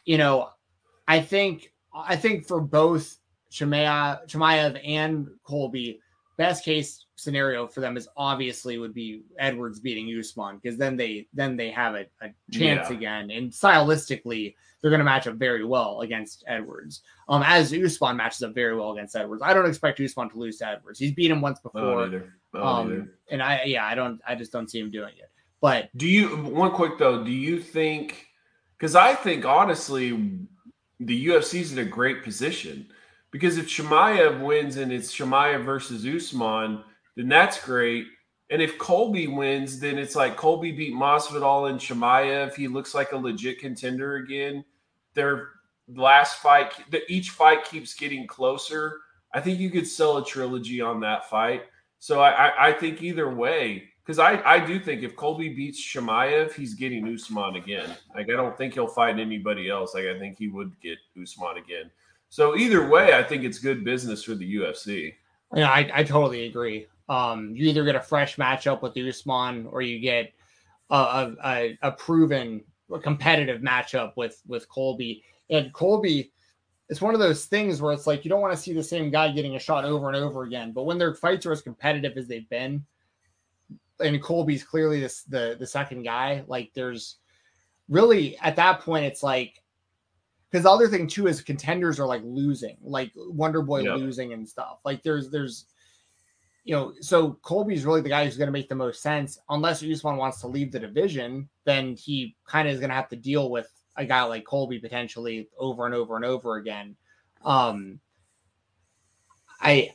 you 0.04 0.18
know, 0.18 0.50
I 1.06 1.20
think 1.20 1.72
I 1.94 2.16
think 2.16 2.46
for 2.46 2.60
both 2.60 3.18
Chimaev 3.52 4.80
and 4.84 5.28
Colby, 5.44 6.00
best 6.36 6.64
case 6.64 7.03
scenario 7.16 7.66
for 7.66 7.80
them 7.80 7.96
is 7.96 8.08
obviously 8.16 8.76
would 8.78 8.92
be 8.94 9.22
Edwards 9.38 9.80
beating 9.80 10.08
Usman 10.18 10.58
because 10.60 10.76
then 10.78 10.96
they 10.96 11.26
then 11.32 11.56
they 11.56 11.70
have 11.70 11.94
a, 11.94 12.06
a 12.22 12.28
chance 12.52 12.90
Yeah. 12.90 12.96
again. 12.96 13.30
And 13.30 13.52
stylistically, 13.52 14.54
they're 14.80 14.90
going 14.90 14.98
to 14.98 15.04
match 15.04 15.26
up 15.26 15.36
very 15.36 15.64
well 15.64 16.00
against 16.00 16.44
Edwards. 16.46 17.02
Um, 17.28 17.42
as 17.46 17.72
Usman 17.72 18.16
matches 18.16 18.42
up 18.42 18.54
very 18.54 18.76
well 18.76 18.92
against 18.92 19.16
Edwards. 19.16 19.42
I 19.42 19.54
don't 19.54 19.66
expect 19.66 20.00
Usman 20.00 20.30
to 20.30 20.38
lose 20.38 20.58
to 20.58 20.68
Edwards. 20.68 20.98
He's 20.98 21.12
beat 21.12 21.30
him 21.30 21.40
once 21.40 21.60
before. 21.60 22.04
either. 22.04 22.34
I 22.52 22.58
don't 22.58 22.66
either. 22.92 23.00
Um, 23.00 23.10
and 23.30 23.42
I 23.42 23.62
yeah, 23.64 23.86
I 23.86 23.94
don't 23.94 24.20
I 24.26 24.34
just 24.34 24.52
don't 24.52 24.70
see 24.70 24.80
him 24.80 24.90
doing 24.90 25.14
it. 25.18 25.30
But 25.60 25.88
Do 25.96 26.06
you 26.06 26.28
one 26.36 26.72
quick 26.72 26.98
though? 26.98 27.24
Do 27.24 27.30
you 27.30 27.60
think? 27.60 28.26
Because 28.76 28.94
I 28.96 29.14
think 29.14 29.44
honestly, 29.46 30.10
the 31.00 31.26
UFC's 31.28 31.72
in 31.72 31.78
a 31.78 31.84
great 31.84 32.22
position 32.22 32.86
because 33.30 33.56
if 33.56 33.66
Chimaev 33.66 34.40
wins 34.40 34.76
and 34.76 34.92
it's 34.92 35.14
Chimaev 35.16 35.64
versus 35.64 36.04
Usman, 36.06 36.82
then 37.16 37.28
that's 37.28 37.62
great. 37.64 38.06
And 38.50 38.60
if 38.60 38.78
Colby 38.78 39.26
wins, 39.26 39.80
then 39.80 39.98
it's 39.98 40.14
like 40.14 40.36
Colby 40.36 40.72
beat 40.72 40.94
Masvidal 40.94 41.70
and 41.70 41.80
Chimaev. 41.80 42.54
He 42.54 42.68
looks 42.68 42.94
like 42.94 43.12
a 43.12 43.16
legit 43.16 43.58
contender 43.58 44.16
again. 44.16 44.64
Their 45.14 45.48
last 45.88 46.40
fight, 46.40 46.72
each 47.08 47.30
fight 47.30 47.64
keeps 47.64 47.94
getting 47.94 48.26
closer. 48.26 49.00
I 49.32 49.40
think 49.40 49.58
you 49.58 49.70
could 49.70 49.86
sell 49.86 50.18
a 50.18 50.24
trilogy 50.24 50.80
on 50.80 51.00
that 51.00 51.28
fight. 51.28 51.64
So 51.98 52.20
I, 52.20 52.30
I, 52.30 52.68
I 52.68 52.72
think 52.72 53.02
either 53.02 53.34
way, 53.34 53.88
because 54.04 54.18
I, 54.18 54.42
I 54.44 54.64
do 54.64 54.78
think 54.78 55.02
if 55.02 55.16
Colby 55.16 55.48
beats 55.48 55.82
Chimaev, 55.82 56.52
he's 56.52 56.74
getting 56.74 57.08
Usman 57.12 57.56
again. 57.56 57.96
Like 58.14 58.28
I 58.28 58.32
don't 58.32 58.56
think 58.56 58.74
he'll 58.74 58.86
fight 58.86 59.18
anybody 59.18 59.70
else. 59.70 59.94
Like 59.94 60.04
I 60.04 60.18
think 60.18 60.38
he 60.38 60.48
would 60.48 60.78
get 60.80 60.98
Usman 61.20 61.56
again. 61.56 61.90
So 62.28 62.56
either 62.56 62.86
way, 62.88 63.14
I 63.14 63.22
think 63.22 63.44
it's 63.44 63.58
good 63.58 63.84
business 63.84 64.22
for 64.22 64.34
the 64.34 64.56
UFC. 64.56 65.14
Yeah, 65.54 65.70
I, 65.70 65.90
I 65.94 66.02
totally 66.02 66.46
agree. 66.46 66.86
Um, 67.08 67.54
you 67.54 67.68
either 67.68 67.84
get 67.84 67.96
a 67.96 68.00
fresh 68.00 68.36
matchup 68.36 68.80
with 68.82 68.96
Usman 68.96 69.66
or 69.66 69.82
you 69.82 69.98
get 69.98 70.32
a, 70.90 71.32
a, 71.44 71.78
a, 71.82 71.92
proven 71.92 72.64
competitive 73.02 73.60
matchup 73.60 74.12
with 74.16 74.40
with 74.46 74.68
Colby. 74.68 75.22
And 75.50 75.72
Colby, 75.72 76.32
it's 76.88 77.02
one 77.02 77.14
of 77.14 77.20
those 77.20 77.46
things 77.46 77.80
where 77.80 77.92
it's 77.92 78.06
like 78.06 78.24
you 78.24 78.30
don't 78.30 78.40
want 78.40 78.54
to 78.54 78.60
see 78.60 78.72
the 78.72 78.82
same 78.82 79.10
guy 79.10 79.30
getting 79.32 79.56
a 79.56 79.58
shot 79.60 79.84
over 79.84 80.08
and 80.08 80.16
over 80.16 80.44
again. 80.44 80.72
But 80.72 80.84
when 80.84 80.98
their 80.98 81.14
fights 81.14 81.46
are 81.46 81.52
as 81.52 81.62
competitive 81.62 82.16
as 82.16 82.26
they've 82.26 82.48
been, 82.48 82.84
and 84.00 84.22
Colby's 84.22 84.64
clearly 84.64 85.00
this 85.00 85.22
the 85.22 85.56
the 85.58 85.66
second 85.66 86.02
guy, 86.02 86.44
like 86.46 86.72
there's 86.74 87.16
really 87.88 88.36
at 88.38 88.56
that 88.56 88.80
point 88.80 89.04
it's 89.04 89.22
like 89.22 89.62
because 90.50 90.64
the 90.64 90.70
other 90.70 90.88
thing 90.88 91.06
too 91.06 91.26
is 91.26 91.42
contenders 91.42 91.98
are 91.98 92.06
like 92.06 92.22
losing, 92.24 92.76
like 92.82 93.10
Wonder 93.16 93.62
Boy 93.62 93.80
Yep. 93.80 93.96
losing 93.96 94.32
and 94.32 94.48
stuff. 94.48 94.78
Like 94.84 95.02
there's 95.02 95.30
there's 95.30 95.66
you 96.64 96.74
know, 96.74 96.94
so 97.00 97.32
Colby's 97.42 97.84
really 97.84 98.00
the 98.00 98.08
guy 98.08 98.24
who's 98.24 98.38
going 98.38 98.48
to 98.48 98.52
make 98.52 98.68
the 98.70 98.74
most 98.74 99.02
sense. 99.02 99.38
Unless 99.50 99.82
Usman 99.82 100.16
wants 100.16 100.40
to 100.40 100.46
leave 100.46 100.72
the 100.72 100.80
division, 100.80 101.48
then 101.64 101.94
he 101.94 102.36
kind 102.46 102.66
of 102.66 102.72
is 102.74 102.80
going 102.80 102.88
to 102.90 102.96
have 102.96 103.08
to 103.10 103.16
deal 103.16 103.50
with 103.50 103.68
a 103.96 104.04
guy 104.06 104.22
like 104.22 104.44
Colby 104.44 104.78
potentially 104.78 105.48
over 105.58 105.84
and 105.86 105.94
over 105.94 106.16
and 106.16 106.24
over 106.24 106.56
again. 106.56 106.96
Um, 107.44 108.00
I, 109.60 109.92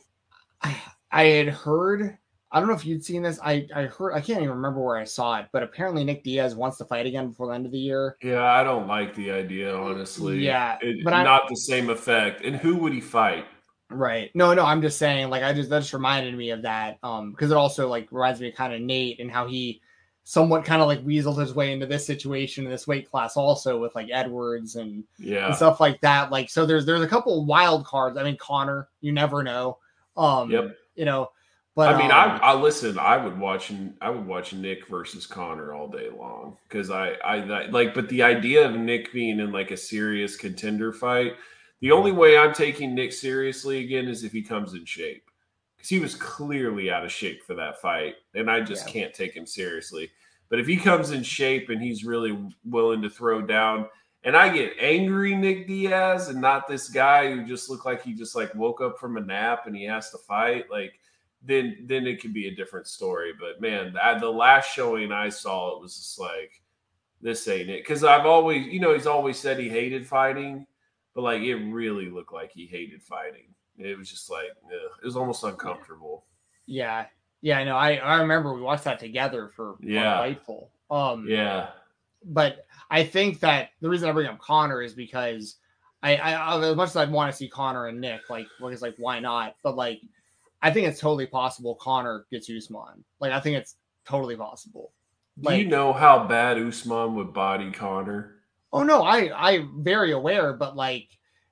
I, 0.62 0.76
I 1.10 1.24
had 1.24 1.48
heard. 1.48 2.16
I 2.52 2.58
don't 2.58 2.68
know 2.68 2.74
if 2.74 2.84
you'd 2.84 3.04
seen 3.04 3.22
this. 3.22 3.38
I, 3.44 3.66
I 3.74 3.82
heard. 3.84 4.12
I 4.12 4.20
can't 4.20 4.38
even 4.42 4.54
remember 4.56 4.80
where 4.80 4.96
I 4.96 5.04
saw 5.04 5.38
it, 5.38 5.46
but 5.52 5.62
apparently 5.62 6.02
Nick 6.02 6.24
Diaz 6.24 6.56
wants 6.56 6.78
to 6.78 6.84
fight 6.84 7.06
again 7.06 7.28
before 7.28 7.46
the 7.48 7.54
end 7.54 7.66
of 7.66 7.70
the 7.72 7.78
year. 7.78 8.16
Yeah, 8.22 8.42
I 8.44 8.64
don't 8.64 8.88
like 8.88 9.14
the 9.14 9.30
idea, 9.30 9.76
honestly. 9.76 10.38
Yeah, 10.40 10.76
It- 10.80 11.04
but 11.04 11.12
I- 11.12 11.22
not 11.22 11.48
the 11.48 11.56
same 11.56 11.90
effect. 11.90 12.42
And 12.44 12.56
who 12.56 12.76
would 12.76 12.92
he 12.92 13.00
fight? 13.00 13.46
Right. 13.90 14.30
No, 14.34 14.54
no, 14.54 14.64
I'm 14.64 14.80
just 14.82 14.98
saying, 14.98 15.30
like, 15.30 15.42
I 15.42 15.52
just 15.52 15.68
that 15.70 15.80
just 15.80 15.92
reminded 15.92 16.36
me 16.36 16.50
of 16.50 16.62
that. 16.62 16.98
Um, 17.02 17.32
because 17.32 17.50
it 17.50 17.56
also 17.56 17.88
like 17.88 18.08
reminds 18.10 18.40
me 18.40 18.48
of 18.48 18.54
kind 18.54 18.72
of 18.72 18.80
Nate 18.80 19.18
and 19.20 19.30
how 19.30 19.46
he 19.46 19.80
somewhat 20.22 20.64
kind 20.64 20.80
of 20.80 20.86
like 20.86 21.04
weaseled 21.04 21.40
his 21.40 21.54
way 21.54 21.72
into 21.72 21.86
this 21.86 22.06
situation 22.06 22.64
in 22.64 22.70
this 22.70 22.86
weight 22.86 23.10
class 23.10 23.36
also 23.36 23.80
with 23.80 23.92
like 23.96 24.08
Edwards 24.12 24.76
and, 24.76 25.02
Yeah. 25.18 25.46
and 25.46 25.56
stuff 25.56 25.80
like 25.80 26.00
that. 26.02 26.30
Like, 26.30 26.50
so 26.50 26.64
there's 26.64 26.86
there's 26.86 27.02
a 27.02 27.08
couple 27.08 27.44
wild 27.44 27.84
cards. 27.84 28.16
I 28.16 28.22
mean, 28.22 28.36
Conor, 28.36 28.88
you 29.00 29.12
never 29.12 29.42
know. 29.42 29.78
Um, 30.16 30.50
Yep. 30.50 30.76
you 30.94 31.04
know, 31.04 31.30
but 31.74 31.94
I 31.94 31.98
mean, 31.98 32.10
um, 32.10 32.12
I, 32.12 32.38
I 32.38 32.54
listen. 32.54 32.98
I 32.98 33.16
would 33.16 33.38
watch. 33.38 33.72
I 34.00 34.10
would 34.10 34.26
watch 34.26 34.52
Nick 34.52 34.88
versus 34.88 35.24
Conor 35.26 35.72
all 35.72 35.88
day 35.88 36.10
long 36.10 36.56
because 36.68 36.90
I, 36.90 37.12
I, 37.24 37.36
I 37.36 37.66
like. 37.66 37.94
But 37.94 38.08
the 38.08 38.22
idea 38.22 38.68
of 38.68 38.76
Nick 38.76 39.12
being 39.12 39.38
in 39.40 39.50
like 39.52 39.70
a 39.70 39.76
serious 39.76 40.36
contender 40.36 40.92
fight, 40.92 41.34
the 41.80 41.92
only 41.92 42.12
way 42.12 42.36
I'm 42.36 42.54
taking 42.54 42.94
Nick 42.94 43.12
seriously 43.12 43.84
again 43.84 44.08
is 44.08 44.24
if 44.24 44.32
he 44.32 44.42
comes 44.42 44.74
in 44.74 44.84
shape 44.84 45.30
because 45.76 45.88
he 45.88 45.98
was 45.98 46.14
clearly 46.14 46.90
out 46.90 47.04
of 47.04 47.10
shape 47.12 47.42
for 47.42 47.54
that 47.54 47.80
fight, 47.80 48.16
and 48.34 48.50
I 48.50 48.60
just 48.60 48.86
Yeah. 48.86 48.92
can't 48.92 49.14
take 49.14 49.34
him 49.34 49.46
seriously. 49.46 50.10
But 50.50 50.60
if 50.60 50.66
he 50.66 50.76
comes 50.76 51.10
in 51.12 51.22
shape 51.22 51.70
and 51.70 51.80
he's 51.80 52.04
really 52.04 52.36
willing 52.64 53.00
to 53.02 53.08
throw 53.08 53.40
down, 53.40 53.88
and 54.24 54.36
I 54.36 54.50
get 54.50 54.74
angry, 54.78 55.34
Nick 55.34 55.66
Diaz, 55.66 56.28
and 56.28 56.40
not 56.40 56.68
this 56.68 56.90
guy 56.90 57.32
who 57.32 57.46
just 57.46 57.70
looked 57.70 57.86
like 57.86 58.02
he 58.02 58.12
just 58.12 58.36
like 58.36 58.54
woke 58.54 58.82
up 58.82 58.98
from 58.98 59.16
a 59.16 59.20
nap 59.20 59.66
and 59.66 59.74
he 59.74 59.84
has 59.84 60.10
to 60.10 60.18
fight, 60.18 60.70
like 60.70 61.00
then 61.42 61.78
then 61.86 62.06
it 62.06 62.20
could 62.20 62.34
be 62.34 62.48
a 62.48 62.54
different 62.54 62.86
story. 62.86 63.32
But 63.38 63.62
man, 63.62 63.96
I, 63.96 64.18
the 64.18 64.28
last 64.28 64.74
showing 64.74 65.12
I 65.12 65.30
saw, 65.30 65.74
it 65.76 65.80
was 65.80 65.96
just 65.96 66.18
like 66.18 66.60
this 67.22 67.48
ain't 67.48 67.70
it. 67.70 67.82
Because 67.82 68.04
I've 68.04 68.26
always, 68.26 68.66
you 68.66 68.80
know, 68.80 68.92
he's 68.92 69.06
always 69.06 69.38
said 69.38 69.58
he 69.58 69.68
hated 69.70 70.06
fighting, 70.06 70.66
but 71.14 71.22
like 71.22 71.42
it 71.42 71.56
really 71.56 72.08
looked 72.10 72.32
like 72.32 72.50
he 72.52 72.66
hated 72.66 73.02
fighting. 73.02 73.54
It 73.76 73.96
was 73.98 74.10
just 74.10 74.30
like 74.30 74.48
ugh, 74.66 74.90
it 75.02 75.06
was 75.06 75.16
almost 75.16 75.44
uncomfortable. 75.44 76.26
yeah, 76.66 77.06
yeah, 77.40 77.58
I 77.58 77.64
know. 77.64 77.76
I 77.76 77.94
I 77.96 78.20
remember 78.20 78.54
we 78.54 78.62
watched 78.62 78.84
that 78.84 78.98
together 78.98 79.50
for 79.54 79.76
Yeah. 79.80 80.18
Fightful. 80.18 80.68
Um, 80.90 81.26
Yeah, 81.28 81.70
but 82.24 82.66
I 82.90 83.04
think 83.04 83.40
that 83.40 83.70
the 83.80 83.88
reason 83.88 84.08
I 84.08 84.12
bring 84.12 84.26
up 84.26 84.38
Conor 84.38 84.82
is 84.82 84.92
because 84.92 85.56
I, 86.02 86.16
I 86.16 86.70
as 86.70 86.76
much 86.76 86.90
as 86.90 86.96
I'd 86.96 87.10
want 87.10 87.30
to 87.30 87.36
see 87.36 87.48
Conor 87.48 87.86
and 87.88 88.00
Nick, 88.00 88.28
like, 88.30 88.46
because 88.60 88.82
like 88.82 88.96
why 88.98 89.20
not? 89.20 89.54
But 89.62 89.76
like, 89.76 90.00
I 90.62 90.70
think 90.70 90.88
it's 90.88 91.00
totally 91.00 91.26
possible 91.26 91.74
Conor 91.76 92.26
gets 92.30 92.50
Usman. 92.50 93.04
Like, 93.20 93.32
I 93.32 93.40
think 93.40 93.56
it's 93.56 93.76
totally 94.04 94.36
possible. 94.36 94.92
do 95.42 95.54
you 95.54 95.68
know 95.68 95.92
how 95.92 96.26
bad 96.26 96.58
Usman 96.58 97.14
would 97.16 97.32
body 97.32 97.70
Conor? 97.70 98.39
Oh 98.72 98.82
no, 98.82 99.02
I 99.02 99.30
I'm 99.50 99.82
very 99.82 100.12
aware, 100.12 100.52
but 100.52 100.76
like, 100.76 101.08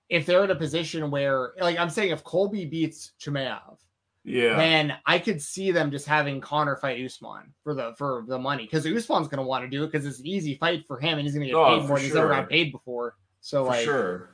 if 0.09 0.24
they're 0.27 0.45
in 0.45 0.51
a 0.51 0.55
position 0.57 1.11
where, 1.11 1.53
like, 1.61 1.78
I'm 1.78 1.90
saying 1.90 2.11
if 2.12 2.24
Colby 2.24 2.65
beats 2.65 3.12
Chimaev, 3.20 3.78
Yeah, 4.24 4.57
then 4.57 4.97
I 5.07 5.19
could 5.19 5.40
see 5.43 5.70
them 5.73 5.90
just 5.90 6.07
having 6.07 6.40
Conor 6.40 6.77
fight 6.77 7.05
Usman 7.05 7.53
for 7.65 7.74
the 7.74 7.95
for 7.97 8.24
the 8.28 8.39
money 8.39 8.65
because 8.65 8.86
Usman's 8.86 9.28
going 9.28 9.39
to 9.39 9.43
want 9.47 9.65
to 9.65 9.70
do 9.70 9.85
it 9.85 9.93
because 9.93 10.07
it's 10.07 10.20
an 10.20 10.27
easy 10.27 10.55
fight 10.57 10.85
for 10.86 10.99
him 10.99 11.19
and 11.19 11.23
he's 11.27 11.35
going 11.35 11.47
to 11.47 11.53
get 11.53 11.57
Oh, 11.57 11.65
paid 11.65 11.86
for 11.86 11.89
more 11.89 11.99
than 11.99 12.05
he's 12.05 12.16
ever 12.16 12.28
sure. 12.28 12.35
got 12.35 12.49
paid 12.49 12.73
before. 12.73 13.16
So 13.40 13.65
for 13.65 13.70
like, 13.70 13.85
sure. 13.85 14.31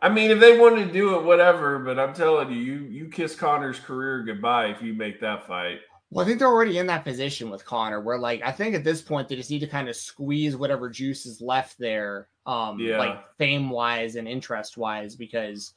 I 0.00 0.08
mean, 0.08 0.30
if 0.30 0.40
they 0.40 0.58
wanted 0.58 0.86
to 0.86 0.92
do 0.92 1.16
it, 1.16 1.24
whatever. 1.24 1.78
But 1.80 1.98
I'm 1.98 2.14
telling 2.14 2.50
you, 2.52 2.58
you 2.58 2.80
you 2.84 3.08
kiss 3.08 3.34
Conor's 3.34 3.80
career 3.80 4.22
goodbye 4.22 4.66
if 4.66 4.82
you 4.82 4.94
make 4.94 5.20
that 5.20 5.46
fight. 5.46 5.80
Well, 6.10 6.24
I 6.24 6.28
think 6.28 6.38
they're 6.38 6.48
already 6.48 6.78
in 6.78 6.86
that 6.86 7.04
position 7.04 7.50
with 7.50 7.66
Conor, 7.66 8.00
where 8.00 8.18
like 8.18 8.40
I 8.42 8.50
think 8.50 8.74
at 8.74 8.84
this 8.84 9.02
point 9.02 9.28
they 9.28 9.36
just 9.36 9.50
need 9.50 9.58
to 9.60 9.66
kind 9.66 9.88
of 9.88 9.96
squeeze 9.96 10.56
whatever 10.56 10.88
juice 10.88 11.26
is 11.26 11.40
left 11.40 11.78
there, 11.78 12.28
um, 12.46 12.78
Yeah. 12.80 12.98
like 12.98 13.36
fame 13.36 13.68
wise 13.68 14.16
and 14.16 14.26
interest 14.26 14.78
wise, 14.78 15.16
because, 15.16 15.74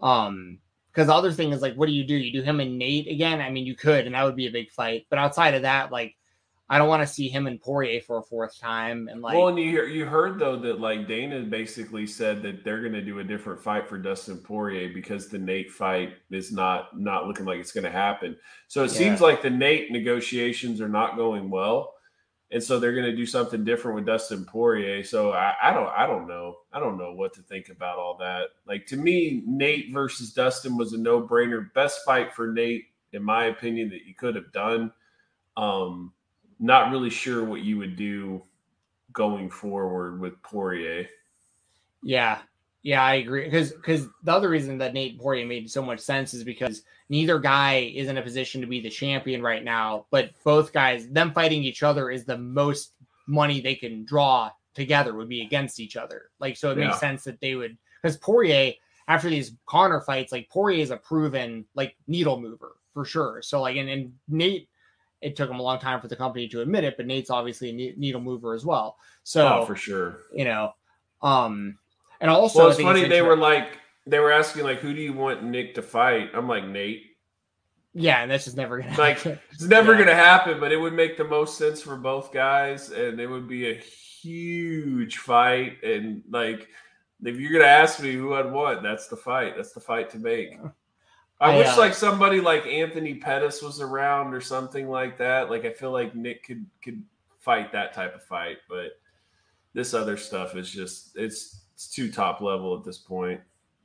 um, 0.00 0.58
because 0.90 1.06
the 1.08 1.14
other 1.14 1.32
thing 1.32 1.50
is 1.52 1.62
like, 1.62 1.74
what 1.74 1.86
do 1.86 1.92
you 1.92 2.04
do? 2.04 2.14
You 2.14 2.32
do 2.32 2.42
him 2.44 2.60
and 2.60 2.78
Nate 2.78 3.08
again? 3.08 3.40
I 3.40 3.50
mean, 3.50 3.66
you 3.66 3.74
could, 3.74 4.06
and 4.06 4.14
that 4.14 4.22
would 4.22 4.36
be 4.36 4.46
a 4.46 4.52
big 4.52 4.70
fight. 4.70 5.06
But 5.10 5.18
outside 5.18 5.54
of 5.54 5.62
that, 5.62 5.90
like, 5.90 6.14
I 6.68 6.78
don't 6.78 6.88
want 6.88 7.02
to 7.02 7.06
see 7.06 7.28
him 7.28 7.46
and 7.46 7.60
Poirier 7.60 8.00
for 8.00 8.18
a 8.18 8.22
fourth 8.22 8.58
time. 8.58 9.08
And 9.08 9.20
like, 9.20 9.36
well, 9.36 9.48
and 9.48 9.58
you 9.58 9.68
hear, 9.68 9.86
you 9.86 10.06
heard 10.06 10.38
though 10.38 10.56
that 10.60 10.80
like 10.80 11.06
Dana 11.06 11.42
basically 11.42 12.06
said 12.06 12.42
that 12.42 12.64
they're 12.64 12.80
going 12.80 12.94
to 12.94 13.02
do 13.02 13.18
a 13.18 13.24
different 13.24 13.60
fight 13.60 13.86
for 13.86 13.98
Dustin 13.98 14.38
Poirier 14.38 14.90
because 14.94 15.28
the 15.28 15.38
Nate 15.38 15.70
fight 15.70 16.14
is 16.30 16.52
not 16.52 16.98
not 16.98 17.26
looking 17.26 17.44
like 17.44 17.58
it's 17.58 17.72
going 17.72 17.84
to 17.84 17.90
happen. 17.90 18.36
So 18.68 18.82
it 18.82 18.90
seems 18.90 19.20
like 19.20 19.42
the 19.42 19.50
Nate 19.50 19.92
negotiations 19.92 20.80
are 20.80 20.88
not 20.88 21.16
going 21.16 21.50
well, 21.50 21.92
and 22.50 22.62
so 22.62 22.80
they're 22.80 22.94
going 22.94 23.10
to 23.10 23.16
do 23.16 23.26
something 23.26 23.62
different 23.62 23.96
with 23.96 24.06
Dustin 24.06 24.46
Poirier. 24.46 25.04
So 25.04 25.32
I, 25.32 25.54
I, 25.62 25.74
don't 25.74 25.88
I 25.88 26.06
don't 26.06 26.26
know 26.26 26.56
I 26.72 26.80
don't 26.80 26.96
know 26.96 27.12
what 27.12 27.34
to 27.34 27.42
think 27.42 27.68
about 27.68 27.98
all 27.98 28.16
that. 28.20 28.48
Like 28.66 28.86
to 28.86 28.96
me, 28.96 29.42
Nate 29.46 29.92
versus 29.92 30.32
Dustin 30.32 30.78
was 30.78 30.94
a 30.94 30.98
no 30.98 31.20
brainer. 31.20 31.70
Best 31.74 32.06
fight 32.06 32.32
for 32.32 32.52
Nate, 32.52 32.86
in 33.12 33.22
my 33.22 33.46
opinion, 33.46 33.90
that 33.90 34.06
you 34.06 34.14
could 34.14 34.34
have 34.34 34.50
done. 34.50 34.90
Um, 35.58 36.14
not 36.64 36.90
really 36.90 37.10
sure 37.10 37.44
what 37.44 37.60
you 37.60 37.76
would 37.76 37.94
do 37.94 38.42
going 39.12 39.50
forward 39.50 40.18
with 40.18 40.42
Poirier. 40.42 41.06
Yeah, 42.02 42.38
yeah, 42.82 43.02
I 43.02 43.14
agree. 43.16 43.44
Because 43.44 43.72
because 43.72 44.06
the 44.22 44.32
other 44.32 44.48
reason 44.48 44.78
that 44.78 44.94
Nate 44.94 45.18
Poirier 45.18 45.46
made 45.46 45.70
so 45.70 45.82
much 45.82 46.00
sense 46.00 46.32
is 46.32 46.42
because 46.42 46.82
neither 47.10 47.38
guy 47.38 47.92
is 47.94 48.08
in 48.08 48.16
a 48.16 48.22
position 48.22 48.62
to 48.62 48.66
be 48.66 48.80
the 48.80 48.88
champion 48.88 49.42
right 49.42 49.62
now, 49.62 50.06
but 50.10 50.30
both 50.42 50.72
guys, 50.72 51.06
them 51.08 51.32
fighting 51.32 51.62
each 51.62 51.82
other 51.82 52.10
is 52.10 52.24
the 52.24 52.38
most 52.38 52.92
money 53.26 53.60
they 53.60 53.74
can 53.74 54.04
draw 54.04 54.50
together 54.74 55.14
would 55.14 55.28
be 55.28 55.42
against 55.42 55.78
each 55.78 55.96
other. 55.96 56.30
Like 56.40 56.56
so, 56.56 56.70
it 56.70 56.78
yeah. 56.78 56.86
makes 56.86 57.00
sense 57.00 57.24
that 57.24 57.40
they 57.40 57.54
would 57.56 57.76
because 58.02 58.16
Poirier 58.16 58.72
after 59.06 59.28
these 59.28 59.52
Conor 59.66 60.00
fights, 60.00 60.32
like 60.32 60.48
Poirier 60.48 60.82
is 60.82 60.90
a 60.90 60.96
proven 60.96 61.66
like 61.74 61.94
needle 62.06 62.40
mover 62.40 62.76
for 62.94 63.04
sure. 63.04 63.42
So 63.42 63.60
like 63.60 63.76
and, 63.76 63.88
and 63.90 64.14
Nate 64.28 64.68
it 65.24 65.36
took 65.36 65.50
him 65.50 65.58
a 65.58 65.62
long 65.62 65.78
time 65.78 66.00
for 66.00 66.08
the 66.08 66.16
company 66.16 66.46
to 66.48 66.60
admit 66.60 66.84
it, 66.84 66.96
but 66.96 67.06
Nate's 67.06 67.30
obviously 67.30 67.70
a 67.70 67.94
needle 67.98 68.20
mover 68.20 68.54
as 68.54 68.64
well. 68.64 68.98
So 69.22 69.60
oh, 69.60 69.64
for 69.64 69.74
sure, 69.74 70.20
you 70.32 70.44
know, 70.44 70.74
um, 71.22 71.78
and 72.20 72.30
also, 72.30 72.60
well, 72.60 72.68
it's 72.68 72.80
funny 72.80 73.00
it's 73.00 73.08
they 73.08 73.22
were 73.22 73.36
like 73.36 73.78
they 74.06 74.18
were 74.18 74.30
asking 74.30 74.64
like, 74.64 74.80
who 74.80 74.92
do 74.92 75.00
you 75.00 75.14
want 75.14 75.42
Nick 75.42 75.74
to 75.76 75.82
fight? 75.82 76.30
I'm 76.34 76.46
like 76.46 76.66
Nate. 76.66 77.16
Yeah, 77.94 78.22
and 78.22 78.30
that's 78.30 78.44
just 78.44 78.56
never 78.56 78.80
gonna 78.80 78.96
like 78.98 79.16
happen. 79.18 79.40
it's 79.50 79.62
never 79.62 79.92
yeah. 79.92 80.00
gonna 80.00 80.14
happen, 80.14 80.60
but 80.60 80.72
it 80.72 80.76
would 80.76 80.92
make 80.92 81.16
the 81.16 81.24
most 81.24 81.56
sense 81.56 81.80
for 81.80 81.96
both 81.96 82.32
guys, 82.32 82.90
and 82.90 83.18
it 83.18 83.26
would 83.26 83.48
be 83.48 83.70
a 83.70 83.74
huge 83.74 85.18
fight. 85.18 85.82
And 85.82 86.22
like, 86.28 86.68
if 87.22 87.38
you're 87.38 87.52
gonna 87.52 87.70
ask 87.70 88.02
me 88.02 88.12
who 88.12 88.34
I'd 88.34 88.52
want, 88.52 88.82
that's 88.82 89.08
the 89.08 89.16
fight. 89.16 89.54
That's 89.56 89.72
the 89.72 89.80
fight 89.80 90.10
to 90.10 90.18
make. 90.18 90.58
I, 91.40 91.52
I 91.52 91.58
wish 91.58 91.68
uh, 91.68 91.78
like 91.78 91.94
somebody 91.94 92.40
like 92.40 92.66
Anthony 92.66 93.14
Pettis 93.14 93.60
was 93.60 93.80
around 93.80 94.34
or 94.34 94.40
something 94.40 94.88
like 94.88 95.18
that. 95.18 95.50
Like 95.50 95.64
I 95.64 95.72
feel 95.72 95.90
like 95.90 96.14
Nick 96.14 96.44
could 96.44 96.64
could 96.82 97.02
fight 97.40 97.72
that 97.72 97.92
type 97.92 98.14
of 98.14 98.22
fight, 98.22 98.58
but 98.68 98.98
this 99.72 99.94
other 99.94 100.16
stuff 100.16 100.56
is 100.56 100.70
just 100.70 101.16
it's 101.16 101.62
it's 101.74 101.88
too 101.88 102.10
top 102.10 102.40
level 102.40 102.76
at 102.76 102.84
this 102.84 102.98
point. 102.98 103.40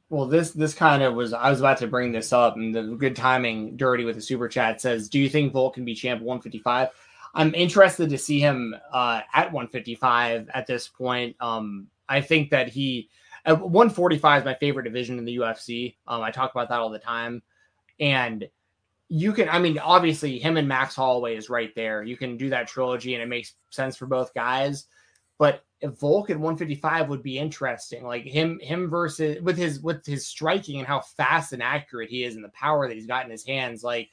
Well, 0.10 0.26
this 0.26 0.52
this 0.52 0.74
kind 0.74 1.04
of 1.04 1.16
was 1.16 1.34
I 1.34 1.50
was 1.50 1.60
about 1.60 1.78
to 1.80 1.88
bring 1.88 2.12
this 2.12 2.32
up, 2.32 2.56
and 2.56 2.74
the 2.74 2.84
good 2.84 3.16
timing. 3.16 3.78
Dirty 3.78 4.06
with 4.06 4.16
the 4.16 4.22
super 4.22 4.48
chat 4.48 4.82
says, 4.82 5.10
"Do 5.10 5.20
you 5.20 5.30
think 5.30 5.54
Volk 5.54 5.76
can 5.76 5.86
be 5.86 5.96
champ 5.96 6.22
155?" 6.22 6.90
I'm 7.36 7.54
interested 7.54 8.10
to 8.10 8.18
see 8.18 8.40
him 8.40 8.76
uh, 8.92 9.22
at 9.34 9.52
155 9.52 10.50
at 10.54 10.66
this 10.66 10.88
point. 10.88 11.36
Um, 11.40 11.88
I 12.08 12.22
think 12.22 12.50
that 12.50 12.70
he 12.70 13.10
145 13.58 14.42
is 14.42 14.46
my 14.46 14.56
favorite 14.56 14.84
division 14.84 15.18
in 15.18 15.26
the 15.26 15.38
UFC. 15.38 15.96
Um, 16.08 16.22
I 16.22 16.32
talk 16.32 16.52
about 16.52 16.70
that 16.70 16.80
all 16.80 16.90
the 16.90 17.00
time, 17.00 17.42
and 18.00 18.48
you 19.08 19.34
can. 19.34 19.50
I 19.50 19.60
mean, 19.60 19.80
obviously, 19.80 20.40
him 20.40 20.58
and 20.58 20.68
Max 20.68 20.96
Holloway 20.96 21.36
is 21.36 21.50
right 21.50 21.74
there. 21.76 22.04
You 22.04 22.18
can 22.18 22.38
do 22.38 22.50
that 22.50 22.68
trilogy, 22.68 23.14
and 23.14 23.24
it 23.24 23.28
makes 23.28 23.56
sense 23.70 23.96
for 23.98 24.06
both 24.06 24.34
guys. 24.34 24.86
But 25.38 25.64
if 25.82 25.98
Volk 26.00 26.30
at 26.30 26.38
155 26.38 27.08
would 27.10 27.24
be 27.24 27.40
interesting, 27.40 28.04
like 28.04 28.24
him, 28.24 28.60
him 28.60 28.90
versus 28.90 29.42
with 29.42 29.58
his 29.58 29.80
with 29.80 30.06
his 30.06 30.28
striking 30.28 30.80
and 30.80 30.88
how 30.88 31.00
fast 31.00 31.54
and 31.54 31.64
accurate 31.64 32.10
he 32.10 32.24
is 32.24 32.36
and 32.36 32.44
the 32.44 32.50
power 32.50 32.88
that 32.88 32.96
he's 32.96 33.08
got 33.08 33.26
in 33.26 33.32
his 33.32 33.46
hands. 33.46 33.84
Like, 33.84 34.10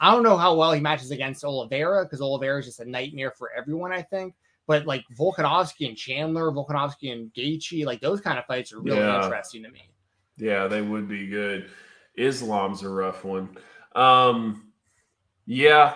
I 0.00 0.12
don't 0.12 0.22
know 0.22 0.36
how 0.36 0.54
well 0.54 0.72
he 0.72 0.80
matches 0.80 1.10
against 1.10 1.44
Oliveira 1.44 2.04
because 2.04 2.20
Oliveira 2.20 2.60
is 2.60 2.66
just 2.66 2.80
a 2.80 2.88
nightmare 2.88 3.32
for 3.32 3.50
everyone, 3.52 3.92
I 3.92 4.02
think. 4.02 4.34
But 4.68 4.86
like 4.86 5.04
Volkanovski 5.18 5.88
and 5.88 5.96
Chandler, 5.96 6.52
Volkanovski 6.52 7.10
and 7.10 7.32
Gaethje, 7.32 7.84
like 7.84 8.00
those 8.00 8.20
kind 8.20 8.38
of 8.38 8.44
fights 8.44 8.72
are 8.72 8.80
really 8.80 8.98
yeah. 8.98 9.24
interesting 9.24 9.64
to 9.64 9.70
me. 9.70 9.90
Yeah, 10.36 10.68
they 10.68 10.82
would 10.82 11.08
be 11.08 11.26
good. 11.26 11.70
Islam's 12.16 12.82
a 12.82 12.88
rough 12.88 13.24
one. 13.24 13.56
Um, 13.96 14.70
yeah, 15.46 15.94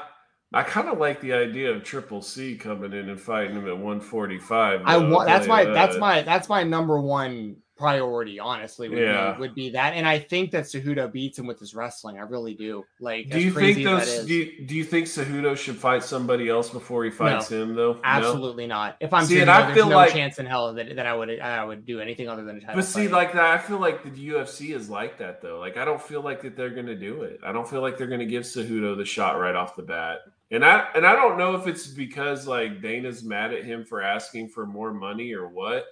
I 0.55 0.63
kind 0.63 0.89
of 0.89 0.99
like 0.99 1.21
the 1.21 1.35
idea 1.35 1.71
of 1.71 1.85
Triple 1.85 2.23
C 2.23 2.57
coming 2.57 2.93
in 2.93 3.09
and 3.09 3.21
fighting 3.21 3.57
him 3.57 3.67
at 3.69 3.77
145. 3.77 4.83
I 4.85 4.97
want 4.97 5.29
that's 5.29 5.47
my 5.47 5.65
that. 5.65 5.75
that's 5.75 5.99
my 5.99 6.23
that's 6.23 6.49
my 6.49 6.63
number 6.63 7.01
one 7.01 7.57
priority, 7.77 8.39
honestly, 8.39 8.89
would, 8.89 8.99
yeah. 8.99 9.33
be, 9.33 9.41
would 9.41 9.55
be 9.55 9.71
that. 9.71 9.95
And 9.95 10.07
I 10.07 10.19
think 10.19 10.51
that 10.53 10.65
Cejudo 10.65 11.11
beats 11.11 11.39
him 11.39 11.47
with 11.47 11.59
his 11.59 11.75
wrestling. 11.75 12.19
I 12.19 12.23
really 12.23 12.55
do. 12.55 12.85
Like, 13.01 13.31
do 13.31 13.41
you 13.41 13.53
think 13.53 13.83
those? 13.83 14.25
Do 14.25 14.35
you, 14.35 14.67
do 14.67 14.75
you 14.75 14.85
think 14.85 15.07
Cejudo 15.07 15.57
should 15.57 15.77
fight 15.77 16.05
somebody 16.05 16.49
else 16.49 16.71
before 16.71 17.05
he 17.05 17.11
fights 17.11 17.51
no, 17.51 17.63
him? 17.63 17.75
Though, 17.75 18.01
absolutely 18.05 18.67
no? 18.67 18.77
not. 18.77 18.97
If 19.01 19.13
I'm 19.13 19.25
see, 19.25 19.37
Cejudo, 19.37 19.49
I 19.49 19.75
feel 19.75 19.89
no 19.89 19.97
like, 19.97 20.13
chance 20.13 20.39
in 20.39 20.47
hell 20.47 20.73
that, 20.75 20.97
that 20.97 21.07
I 21.07 21.15
would 21.15 21.41
I 21.41 21.65
would 21.65 21.85
do 21.85 22.01
anything 22.01 22.29
other 22.29 22.45
than 22.45 22.57
a 22.57 22.61
title. 22.61 22.77
But 22.77 22.85
see, 22.85 23.07
fight. 23.07 23.13
like 23.13 23.33
that, 23.33 23.45
I 23.45 23.59
feel 23.59 23.79
like 23.79 24.03
the 24.03 24.29
UFC 24.29 24.75
is 24.75 24.89
like 24.89 25.19
that 25.19 25.41
though. 25.43 25.59
Like, 25.59 25.77
I 25.77 25.85
don't 25.85 26.03
feel 26.03 26.23
like 26.23 26.43
that 26.43 26.57
they're 26.57 26.71
going 26.71 26.87
to 26.87 26.97
do 26.97 27.23
it. 27.23 27.41
I 27.45 27.53
don't 27.53 27.69
feel 27.69 27.81
like 27.81 27.99
they're 27.99 28.07
going 28.07 28.21
to 28.21 28.27
give 28.27 28.45
Cejudo 28.45 28.97
the 28.97 29.05
shot 29.05 29.39
right 29.39 29.55
off 29.55 29.77
the 29.77 29.83
bat. 29.83 30.21
And 30.51 30.65
I 30.65 30.87
and 30.95 31.07
I 31.07 31.15
don't 31.15 31.39
know 31.39 31.55
if 31.55 31.67
it's 31.67 31.87
because 31.87 32.47
like 32.47 32.83
Dana's 32.83 33.25
mad 33.25 33.55
at 33.55 33.65
him 33.65 33.85
for 33.85 34.03
asking 34.03 34.49
for 34.49 34.67
more 34.67 34.93
money 34.93 35.33
or 35.33 35.49
what 35.49 35.87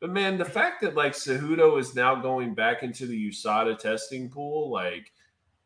but 0.00 0.10
man, 0.10 0.38
the 0.38 0.44
fact 0.44 0.80
that 0.82 0.94
like 0.94 1.12
Cejudo 1.12 1.78
is 1.78 1.94
now 1.94 2.14
going 2.14 2.54
back 2.54 2.82
into 2.82 3.06
the 3.06 3.30
USADA 3.30 3.78
testing 3.78 4.28
pool, 4.30 4.70
like, 4.70 5.12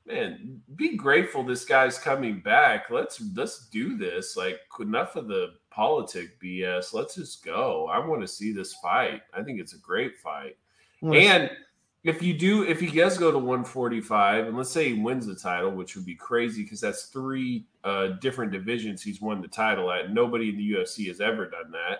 man, 0.06 0.60
be 0.74 0.96
grateful 0.96 1.42
this 1.42 1.64
guy's 1.64 1.98
coming 1.98 2.40
back. 2.40 2.90
Let's 2.90 3.22
let's 3.34 3.68
do 3.68 3.96
this. 3.96 4.36
Like, 4.36 4.60
enough 4.80 5.16
of 5.16 5.28
the 5.28 5.54
politic 5.70 6.40
BS. 6.40 6.94
Let's 6.94 7.14
just 7.14 7.44
go. 7.44 7.88
I 7.92 7.98
want 7.98 8.22
to 8.22 8.28
see 8.28 8.52
this 8.52 8.74
fight. 8.74 9.22
I 9.34 9.42
think 9.42 9.60
it's 9.60 9.74
a 9.74 9.78
great 9.78 10.18
fight. 10.18 10.56
and 11.02 11.50
if 12.04 12.22
you 12.22 12.34
do, 12.34 12.64
if 12.64 12.80
he 12.80 12.88
does 12.88 13.16
go 13.16 13.30
to 13.30 13.38
145, 13.38 14.48
and 14.48 14.56
let's 14.56 14.70
say 14.70 14.92
he 14.92 15.00
wins 15.00 15.26
the 15.26 15.36
title, 15.36 15.70
which 15.70 15.94
would 15.94 16.04
be 16.04 16.16
crazy 16.16 16.62
because 16.62 16.80
that's 16.80 17.04
three 17.04 17.64
uh, 17.84 18.08
different 18.20 18.50
divisions 18.50 19.02
he's 19.02 19.20
won 19.20 19.40
the 19.40 19.48
title 19.48 19.90
at. 19.92 20.12
Nobody 20.12 20.48
in 20.48 20.56
the 20.56 20.72
UFC 20.72 21.06
has 21.08 21.20
ever 21.20 21.48
done 21.48 21.70
that. 21.70 21.98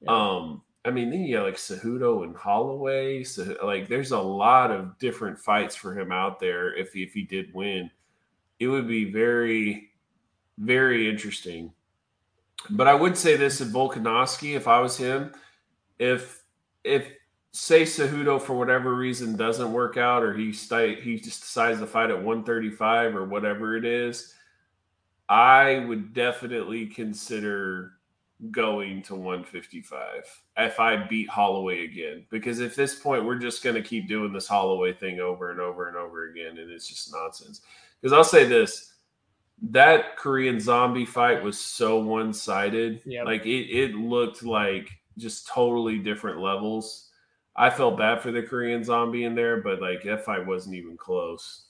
Yeah. 0.00 0.10
Um, 0.10 0.62
I 0.86 0.90
mean, 0.92 1.10
then 1.10 1.24
you 1.24 1.36
got 1.36 1.46
like 1.46 1.56
Cejudo 1.56 2.22
and 2.22 2.36
Holloway. 2.36 3.24
So 3.24 3.56
like, 3.62 3.88
there's 3.88 4.12
a 4.12 4.20
lot 4.20 4.70
of 4.70 4.96
different 4.98 5.36
fights 5.36 5.74
for 5.74 5.98
him 5.98 6.12
out 6.12 6.38
there. 6.38 6.72
If 6.74 6.92
he, 6.92 7.02
if 7.02 7.12
he 7.12 7.24
did 7.24 7.52
win, 7.52 7.90
it 8.60 8.68
would 8.68 8.86
be 8.86 9.10
very, 9.10 9.90
very 10.58 11.10
interesting. 11.10 11.72
But 12.70 12.86
I 12.86 12.94
would 12.94 13.16
say 13.16 13.36
this 13.36 13.60
at 13.60 13.68
Volkanovski, 13.68 14.54
if 14.54 14.68
I 14.68 14.78
was 14.78 14.96
him, 14.96 15.32
if 15.98 16.44
if 16.84 17.10
say 17.52 17.82
Cejudo 17.82 18.40
for 18.40 18.54
whatever 18.54 18.94
reason 18.94 19.36
doesn't 19.36 19.72
work 19.72 19.96
out, 19.96 20.22
or 20.22 20.34
he 20.34 20.52
st- 20.52 21.00
he 21.00 21.16
just 21.16 21.40
decides 21.40 21.80
to 21.80 21.86
fight 21.86 22.10
at 22.10 22.16
135 22.16 23.16
or 23.16 23.24
whatever 23.24 23.76
it 23.76 23.84
is, 23.84 24.34
I 25.28 25.84
would 25.88 26.12
definitely 26.12 26.86
consider 26.86 27.95
going 28.50 29.02
to 29.02 29.14
155 29.14 30.42
if 30.58 30.78
I 30.78 30.96
beat 30.96 31.28
Holloway 31.28 31.84
again. 31.84 32.26
Because 32.30 32.60
at 32.60 32.74
this 32.74 32.98
point, 32.98 33.24
we're 33.24 33.38
just 33.38 33.62
going 33.62 33.76
to 33.76 33.82
keep 33.82 34.08
doing 34.08 34.32
this 34.32 34.46
Holloway 34.46 34.92
thing 34.92 35.20
over 35.20 35.50
and 35.50 35.60
over 35.60 35.88
and 35.88 35.96
over 35.96 36.30
again. 36.30 36.58
And 36.58 36.70
it's 36.70 36.88
just 36.88 37.12
nonsense. 37.12 37.62
Because 38.00 38.12
I'll 38.12 38.24
say 38.24 38.44
this 38.44 38.92
that 39.70 40.18
Korean 40.18 40.60
zombie 40.60 41.06
fight 41.06 41.42
was 41.42 41.58
so 41.58 41.98
one 41.98 42.32
sided. 42.32 43.00
Yep. 43.06 43.24
Like 43.24 43.46
it, 43.46 43.70
it 43.70 43.94
looked 43.94 44.42
like 44.42 44.90
just 45.16 45.46
totally 45.48 45.98
different 45.98 46.40
levels. 46.40 47.10
I 47.56 47.70
felt 47.70 47.96
bad 47.96 48.20
for 48.20 48.30
the 48.30 48.42
Korean 48.42 48.84
zombie 48.84 49.24
in 49.24 49.34
there, 49.34 49.62
but 49.62 49.80
like 49.80 50.02
that 50.04 50.24
fight 50.24 50.46
wasn't 50.46 50.76
even 50.76 50.96
close. 50.96 51.66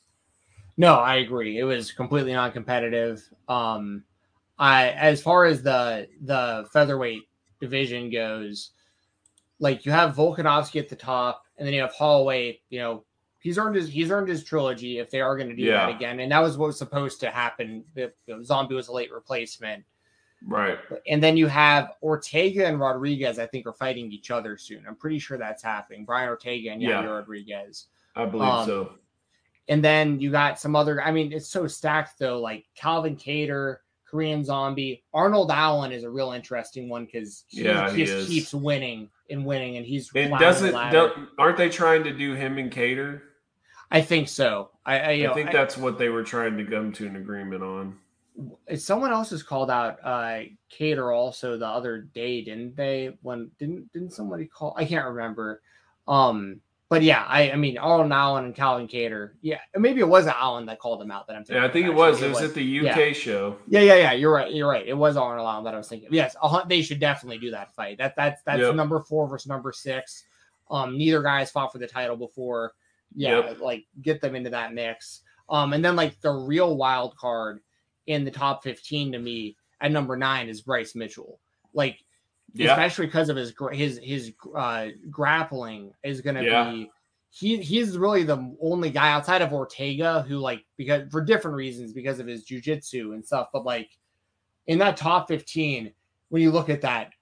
No, 0.76 0.96
I 0.96 1.16
agree. 1.16 1.58
It 1.58 1.64
was 1.64 1.92
completely 1.92 2.32
non 2.32 2.52
competitive. 2.52 3.22
Um, 3.48 4.02
I 4.58 4.90
as 4.90 5.22
far 5.22 5.44
as 5.44 5.62
the 5.62 6.08
the 6.22 6.66
featherweight 6.72 7.28
division 7.60 8.10
goes, 8.10 8.70
like 9.58 9.84
you 9.84 9.92
have 9.92 10.16
Volkanovski 10.16 10.80
at 10.80 10.88
the 10.88 10.96
top, 10.96 11.44
and 11.56 11.66
then 11.66 11.74
you 11.74 11.80
have 11.80 11.92
Holloway. 11.92 12.60
You 12.70 12.78
know, 12.78 13.04
he's 13.40 13.58
earned 13.58 13.76
his 13.76 13.88
he's 13.88 14.10
earned 14.10 14.28
his 14.28 14.44
trilogy 14.44 14.98
if 14.98 15.10
they 15.10 15.20
are 15.20 15.36
going 15.36 15.48
to 15.48 15.56
do 15.56 15.62
yeah. 15.62 15.86
that 15.86 15.94
again, 15.94 16.20
and 16.20 16.32
that 16.32 16.40
was 16.40 16.56
what 16.56 16.66
was 16.66 16.78
supposed 16.78 17.20
to 17.20 17.30
happen. 17.30 17.84
If 17.94 18.12
you 18.26 18.36
know, 18.36 18.42
Zombie 18.42 18.74
was 18.74 18.88
a 18.88 18.92
late 18.92 19.12
replacement, 19.12 19.84
right? 20.46 20.78
And 21.06 21.22
then 21.22 21.36
you 21.36 21.46
have 21.48 21.92
Ortega 22.02 22.66
and 22.66 22.80
Rodriguez. 22.80 23.38
I 23.38 23.46
think 23.46 23.66
are 23.66 23.72
fighting 23.72 24.10
each 24.10 24.30
other 24.30 24.56
soon. 24.56 24.84
I'm 24.86 24.96
pretty 24.96 25.18
sure 25.18 25.38
that's 25.38 25.62
happening. 25.62 26.04
Brian 26.04 26.28
Ortega 26.28 26.70
and 26.70 26.80
yeah. 26.80 27.04
Rodriguez. 27.04 27.86
I 28.14 28.24
believe 28.24 28.48
um, 28.48 28.66
so. 28.66 28.92
And 29.68 29.84
then 29.84 30.20
you 30.20 30.30
got 30.30 30.58
some 30.58 30.76
other. 30.76 31.02
I 31.02 31.10
mean, 31.10 31.32
it's 31.32 31.48
so 31.48 31.66
stacked 31.66 32.18
though. 32.18 32.40
Like 32.40 32.64
Calvin 32.74 33.16
Kattar. 33.16 33.78
Korean 34.08 34.44
Zombie. 34.44 35.02
Arnold 35.12 35.50
Allen 35.50 35.92
is 35.92 36.04
a 36.04 36.10
real 36.10 36.32
interesting 36.32 36.88
one 36.88 37.04
because 37.04 37.44
he, 37.48 37.64
yeah, 37.64 37.90
he, 37.90 38.04
just 38.04 38.28
keeps 38.28 38.54
winning 38.54 39.10
and 39.30 39.44
winning, 39.44 39.76
and 39.76 39.86
he's 39.86 40.10
it 40.14 40.30
doesn't. 40.38 40.72
Do, 40.90 41.28
aren't 41.38 41.56
they 41.56 41.68
trying 41.68 42.04
to 42.04 42.12
do 42.12 42.34
him 42.34 42.58
and 42.58 42.70
Kattar? 42.70 43.20
I 43.90 44.00
think 44.00 44.28
so. 44.28 44.70
I 44.84 44.98
I, 44.98 45.10
I 45.30 45.34
think 45.34 45.46
know, 45.46 45.52
that's 45.52 45.78
I, 45.78 45.80
what 45.80 45.98
they 45.98 46.08
were 46.08 46.24
trying 46.24 46.56
to 46.56 46.64
come 46.64 46.92
to 46.92 47.06
an 47.06 47.16
agreement 47.16 47.62
on. 47.62 47.98
someone 48.76 49.12
else 49.12 49.30
has 49.30 49.42
called 49.42 49.70
out 49.70 49.98
uh 50.02 50.40
Kattar 50.70 51.14
also 51.14 51.56
the 51.56 51.66
other 51.66 51.98
day, 51.98 52.42
didn't 52.42 52.76
they? 52.76 53.16
When 53.22 53.50
didn't 53.58 53.92
didn't 53.92 54.12
somebody 54.12 54.46
call? 54.46 54.74
I 54.76 54.84
can't 54.84 55.06
remember. 55.06 55.62
Um, 56.08 56.60
but 56.88 57.02
yeah, 57.02 57.24
I 57.26 57.50
I 57.50 57.56
mean 57.56 57.78
Arnold 57.78 58.12
Allen 58.12 58.44
and 58.46 58.54
Calvin 58.54 58.86
Kattar. 58.86 59.32
Yeah, 59.42 59.58
maybe 59.76 60.00
it 60.00 60.08
wasn't 60.08 60.36
Allen 60.36 60.66
that 60.66 60.78
called 60.78 61.00
them 61.00 61.10
out. 61.10 61.26
That 61.26 61.36
I'm 61.36 61.44
thinking. 61.44 61.62
Yeah, 61.62 61.68
I 61.68 61.72
think 61.72 61.86
it 61.86 61.94
was. 61.94 62.22
It, 62.22 62.26
it 62.26 62.34
was, 62.34 62.42
at 62.42 62.54
the 62.54 62.80
UK 62.80 62.96
yeah. 62.96 63.12
show. 63.12 63.56
Yeah, 63.68 63.80
yeah, 63.80 63.94
yeah. 63.94 64.12
You're 64.12 64.32
right. 64.32 64.52
You're 64.52 64.68
right. 64.68 64.86
It 64.86 64.96
was 64.96 65.16
Arnold 65.16 65.46
Allen 65.46 65.64
that 65.64 65.74
I 65.74 65.78
was 65.78 65.88
thinking. 65.88 66.08
Yes, 66.12 66.36
they 66.68 66.82
should 66.82 67.00
definitely 67.00 67.38
do 67.38 67.50
that 67.50 67.74
fight. 67.74 67.98
That 67.98 68.14
that's 68.16 68.42
that's 68.42 68.60
yep. 68.60 68.74
number 68.74 69.00
four 69.00 69.28
versus 69.28 69.48
number 69.48 69.72
six. 69.72 70.24
Um, 70.70 70.96
neither 70.96 71.22
guy 71.22 71.40
has 71.40 71.50
fought 71.50 71.72
for 71.72 71.78
the 71.78 71.86
title 71.86 72.16
before. 72.16 72.72
Yeah, 73.14 73.38
yep. 73.38 73.60
like 73.60 73.86
get 74.02 74.20
them 74.20 74.34
into 74.34 74.50
that 74.50 74.74
mix. 74.74 75.22
Um, 75.48 75.72
and 75.72 75.84
then 75.84 75.96
like 75.96 76.20
the 76.20 76.32
real 76.32 76.76
wild 76.76 77.16
card 77.16 77.60
in 78.06 78.24
the 78.24 78.30
top 78.30 78.62
15 78.62 79.12
to 79.12 79.18
me 79.18 79.56
at 79.80 79.92
number 79.92 80.16
nine 80.16 80.48
is 80.48 80.60
Bryce 80.60 80.94
Mitchell. 80.94 81.40
Like, 81.72 81.98
yeah. 82.52 82.72
especially 82.72 83.06
because 83.06 83.28
of 83.28 83.36
his 83.36 83.54
his 83.72 84.00
his 84.02 84.32
uh, 84.54 84.88
grappling 85.10 85.92
is 86.02 86.20
going 86.20 86.36
to 86.36 86.44
yeah. 86.44 86.70
be. 86.70 86.90
He 87.30 87.58
he's 87.58 87.98
really 87.98 88.22
the 88.22 88.56
only 88.62 88.90
guy 88.90 89.12
outside 89.12 89.42
of 89.42 89.52
Ortega 89.52 90.24
who 90.26 90.38
like 90.38 90.64
because 90.76 91.10
for 91.10 91.22
different 91.22 91.56
reasons 91.56 91.92
because 91.92 92.18
of 92.18 92.26
his 92.26 92.46
jujitsu 92.46 93.12
and 93.12 93.24
stuff. 93.24 93.48
But 93.52 93.64
like 93.64 93.90
in 94.66 94.78
that 94.78 94.96
top 94.96 95.28
15, 95.28 95.92
when 96.30 96.42
you 96.42 96.50
look 96.50 96.70
at 96.70 96.80
that, 96.80 97.12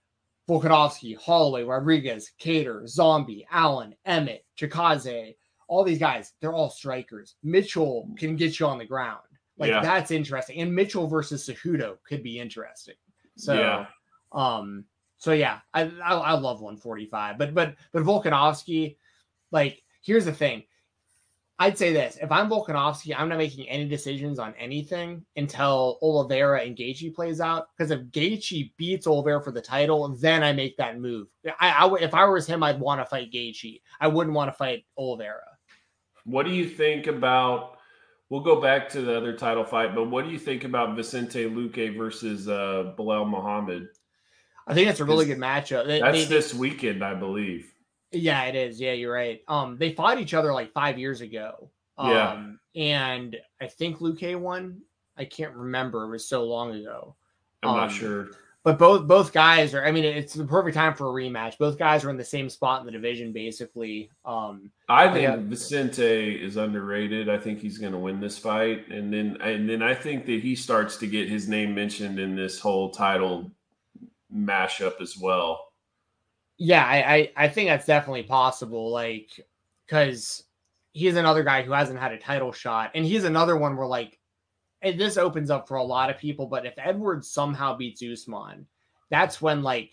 Volkanovski, 0.48 1.16
Holloway, 1.16 1.64
Rodriguez, 1.64 2.32
Kattar, 2.40 2.86
Zombie, 2.86 3.46
Allen, 3.50 3.94
Emmett, 4.04 4.44
Chikadze, 4.56 5.34
all 5.68 5.82
these 5.82 5.98
guys, 5.98 6.34
they're 6.40 6.52
all 6.52 6.70
strikers. 6.70 7.36
Mitchell 7.42 8.08
can 8.16 8.36
get 8.36 8.60
you 8.60 8.66
on 8.66 8.78
the 8.78 8.84
ground. 8.84 9.20
Like 9.58 9.70
yeah. 9.70 9.80
that's 9.80 10.10
interesting. 10.10 10.60
And 10.60 10.74
Mitchell 10.74 11.06
versus 11.06 11.48
Cejudo 11.48 11.96
could 12.06 12.22
be 12.22 12.38
interesting. 12.38 12.96
So 13.36 13.54
yeah. 13.54 13.86
um 14.32 14.84
so 15.24 15.32
yeah, 15.32 15.60
I, 15.72 15.84
I, 16.04 16.12
I 16.12 16.32
love 16.32 16.60
145. 16.60 17.38
But 17.38 17.54
but 17.54 17.76
but 17.92 18.02
Volkanovski, 18.02 18.96
like 19.50 19.82
here's 20.02 20.26
the 20.26 20.34
thing. 20.34 20.64
I'd 21.58 21.78
say 21.78 21.94
this: 21.94 22.18
if 22.20 22.30
I'm 22.30 22.50
Volkanovski, 22.50 23.14
I'm 23.16 23.30
not 23.30 23.38
making 23.38 23.66
any 23.70 23.88
decisions 23.88 24.38
on 24.38 24.52
anything 24.58 25.24
until 25.36 25.98
Oliveira 26.02 26.60
and 26.60 26.76
Gaethje 26.76 27.14
plays 27.14 27.40
out. 27.40 27.68
Because 27.74 27.90
if 27.90 28.00
Gaethje 28.08 28.72
beats 28.76 29.06
Oliveira 29.06 29.42
for 29.42 29.50
the 29.50 29.62
title, 29.62 30.06
then 30.20 30.42
I 30.42 30.52
make 30.52 30.76
that 30.76 31.00
move. 31.00 31.28
I, 31.58 31.70
I 31.70 31.94
if 32.02 32.12
I 32.12 32.26
was 32.26 32.46
him, 32.46 32.62
I'd 32.62 32.78
want 32.78 33.00
to 33.00 33.06
fight 33.06 33.32
Gaethje. 33.32 33.80
I 34.00 34.08
wouldn't 34.08 34.36
want 34.36 34.50
to 34.50 34.56
fight 34.58 34.84
Oliveira. 34.98 35.40
What 36.24 36.44
do 36.44 36.52
you 36.52 36.68
think 36.68 37.06
about 37.06 37.78
We'll 38.30 38.40
go 38.40 38.60
back 38.60 38.88
to 38.90 39.02
the 39.02 39.16
other 39.16 39.36
title 39.36 39.64
fight, 39.64 39.94
but 39.94 40.10
what 40.10 40.24
do 40.24 40.30
you 40.30 40.38
think 40.38 40.64
about 40.64 40.96
Vicente 40.96 41.44
Luque 41.44 41.96
versus 41.96 42.48
uh, 42.48 42.94
Belal 42.98 43.28
Muhammad? 43.28 43.88
I 44.66 44.74
think 44.74 44.86
that's 44.86 45.00
a 45.00 45.04
really 45.04 45.26
good 45.26 45.38
matchup. 45.38 45.86
They, 45.86 46.00
that's 46.00 46.18
they, 46.18 46.24
this 46.24 46.54
weekend, 46.54 47.04
I 47.04 47.14
believe. 47.14 47.72
Yeah, 48.12 48.44
it 48.44 48.54
is. 48.54 48.80
Yeah, 48.80 48.92
you're 48.92 49.12
right. 49.12 49.42
Um, 49.48 49.76
they 49.76 49.92
fought 49.92 50.18
each 50.18 50.34
other 50.34 50.52
like 50.52 50.72
five 50.72 50.98
years 50.98 51.20
ago. 51.20 51.70
Um, 51.98 52.58
yeah, 52.72 52.82
and 52.82 53.36
I 53.60 53.66
think 53.66 53.98
Luque 53.98 54.38
won. 54.38 54.80
I 55.16 55.24
can't 55.24 55.54
remember. 55.54 56.04
It 56.04 56.10
was 56.10 56.26
so 56.26 56.44
long 56.44 56.74
ago. 56.74 57.14
I'm 57.62 57.70
um, 57.70 57.76
not 57.76 57.92
sure 57.92 58.30
but 58.64 58.78
both 58.78 59.06
both 59.06 59.32
guys 59.32 59.74
are. 59.74 59.84
I 59.84 59.92
mean, 59.92 60.04
it's 60.04 60.32
the 60.32 60.44
perfect 60.44 60.74
time 60.74 60.94
for 60.94 61.06
a 61.08 61.12
rematch. 61.12 61.58
Both 61.58 61.78
guys 61.78 62.02
are 62.02 62.10
in 62.10 62.16
the 62.16 62.24
same 62.24 62.48
spot 62.48 62.80
in 62.80 62.86
the 62.86 62.92
division, 62.92 63.30
basically. 63.30 64.10
Um, 64.24 64.70
I 64.88 65.12
think 65.12 65.22
yeah. 65.22 65.36
Vicente 65.36 66.42
is 66.42 66.56
underrated. 66.56 67.28
I 67.28 67.36
think 67.36 67.60
he's 67.60 67.76
going 67.76 67.92
to 67.92 67.98
win 67.98 68.20
this 68.20 68.38
fight, 68.38 68.88
and 68.88 69.12
then 69.12 69.36
and 69.42 69.68
then 69.68 69.82
I 69.82 69.94
think 69.94 70.24
that 70.26 70.40
he 70.40 70.56
starts 70.56 70.96
to 70.96 71.06
get 71.06 71.28
his 71.28 71.46
name 71.46 71.74
mentioned 71.74 72.18
in 72.18 72.34
this 72.34 72.58
whole 72.58 72.90
title 72.90 73.50
mashup 74.34 75.00
as 75.00 75.16
well. 75.16 75.68
Yeah, 76.56 76.84
I 76.84 77.14
I, 77.14 77.32
I 77.36 77.48
think 77.48 77.68
that's 77.68 77.86
definitely 77.86 78.22
possible. 78.24 78.90
Like, 78.90 79.28
because 79.86 80.44
he's 80.92 81.16
another 81.16 81.42
guy 81.42 81.62
who 81.62 81.72
hasn't 81.72 81.98
had 81.98 82.12
a 82.12 82.18
title 82.18 82.52
shot, 82.52 82.92
and 82.94 83.04
he's 83.04 83.24
another 83.24 83.56
one 83.56 83.76
where 83.76 83.86
like 83.86 84.18
this 84.82 85.16
opens 85.16 85.50
up 85.50 85.66
for 85.66 85.76
a 85.76 85.82
lot 85.82 86.10
of 86.10 86.18
people, 86.18 86.46
but 86.46 86.66
if 86.66 86.74
Edwards 86.78 87.30
somehow 87.30 87.76
beats 87.76 88.02
Usman, 88.02 88.66
that's 89.10 89.40
when 89.40 89.62
like 89.62 89.90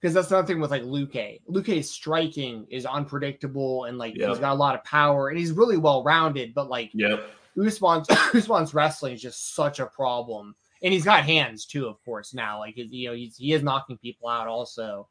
because 0.00 0.12
that's 0.14 0.30
another 0.30 0.46
thing 0.46 0.60
with 0.60 0.70
like 0.70 0.82
Luque. 0.82 1.40
Luque's 1.48 1.90
striking 1.90 2.66
is 2.70 2.84
unpredictable 2.84 3.84
and 3.84 3.96
like 3.96 4.14
yep. 4.16 4.28
he's 4.28 4.38
got 4.38 4.52
a 4.52 4.54
lot 4.54 4.74
of 4.74 4.84
power 4.84 5.30
and 5.30 5.38
he's 5.38 5.52
really 5.52 5.78
well 5.78 6.04
rounded, 6.04 6.52
but 6.52 6.68
like 6.68 6.90
yep. 6.92 7.30
Usman's 7.58 8.08
Usman's 8.34 8.74
wrestling 8.74 9.14
is 9.14 9.22
just 9.22 9.54
such 9.54 9.80
a 9.80 9.86
problem. 9.86 10.54
And 10.84 10.92
he's 10.92 11.04
got 11.04 11.24
hands 11.24 11.66
too, 11.66 11.86
of 11.86 12.02
course, 12.04 12.32
now. 12.34 12.60
Like 12.60 12.74
you 12.76 13.08
know, 13.08 13.14
he's 13.14 13.36
he 13.36 13.52
is 13.52 13.64
knocking 13.64 13.98
people 13.98 14.28
out 14.28 14.46
also. 14.46 15.08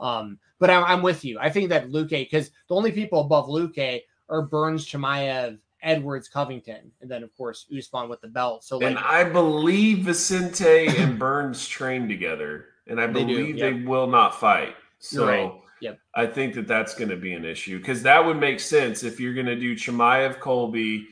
Um, 0.00 0.38
but 0.58 0.70
I'm, 0.70 0.82
I'm 0.84 1.02
with 1.02 1.24
you. 1.24 1.38
I 1.38 1.50
think 1.50 1.68
that 1.68 1.90
Luque 1.90 2.08
because 2.08 2.50
the 2.68 2.74
only 2.74 2.90
people 2.90 3.20
above 3.20 3.46
Luque 3.46 4.00
are 4.28 4.42
Burns, 4.42 4.86
Chimaev, 4.86 5.58
Edwards, 5.82 6.28
Covington, 6.28 6.90
and 7.00 7.10
then 7.10 7.22
of 7.22 7.34
course 7.36 7.66
Usman 7.76 8.08
with 8.08 8.20
the 8.20 8.28
belt. 8.28 8.64
So, 8.64 8.78
like, 8.78 8.86
and 8.86 8.98
I 8.98 9.24
believe 9.24 9.98
Vicente 9.98 10.86
and 10.88 11.18
Burns 11.18 11.66
train 11.66 12.08
together, 12.08 12.66
and 12.86 13.00
I 13.00 13.06
believe 13.06 13.56
they, 13.56 13.60
yep. 13.60 13.74
they 13.74 13.82
will 13.84 14.06
not 14.06 14.38
fight. 14.38 14.74
So, 14.98 15.26
right. 15.26 15.52
yep. 15.80 15.98
I 16.14 16.26
think 16.26 16.54
that 16.54 16.66
that's 16.66 16.94
going 16.94 17.10
to 17.10 17.16
be 17.16 17.32
an 17.32 17.44
issue 17.44 17.78
because 17.78 18.02
that 18.02 18.24
would 18.24 18.38
make 18.38 18.60
sense 18.60 19.02
if 19.02 19.18
you're 19.18 19.34
going 19.34 19.46
to 19.46 19.56
do 19.56 19.74
Chimaev, 19.74 20.40
Colby, 20.40 21.06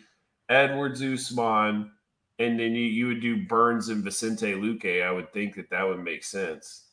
Edwards, 0.49 1.03
Usman, 1.03 1.91
and 2.39 2.59
then 2.59 2.75
you, 2.75 2.87
you 2.87 3.07
would 3.09 3.21
do 3.21 3.47
Burns 3.47 3.89
and 3.89 4.05
Vicente 4.05 4.53
Luque. 4.53 5.05
I 5.05 5.11
would 5.11 5.33
think 5.33 5.57
that 5.57 5.71
that 5.71 5.87
would 5.87 6.03
make 6.03 6.25
sense 6.25 6.89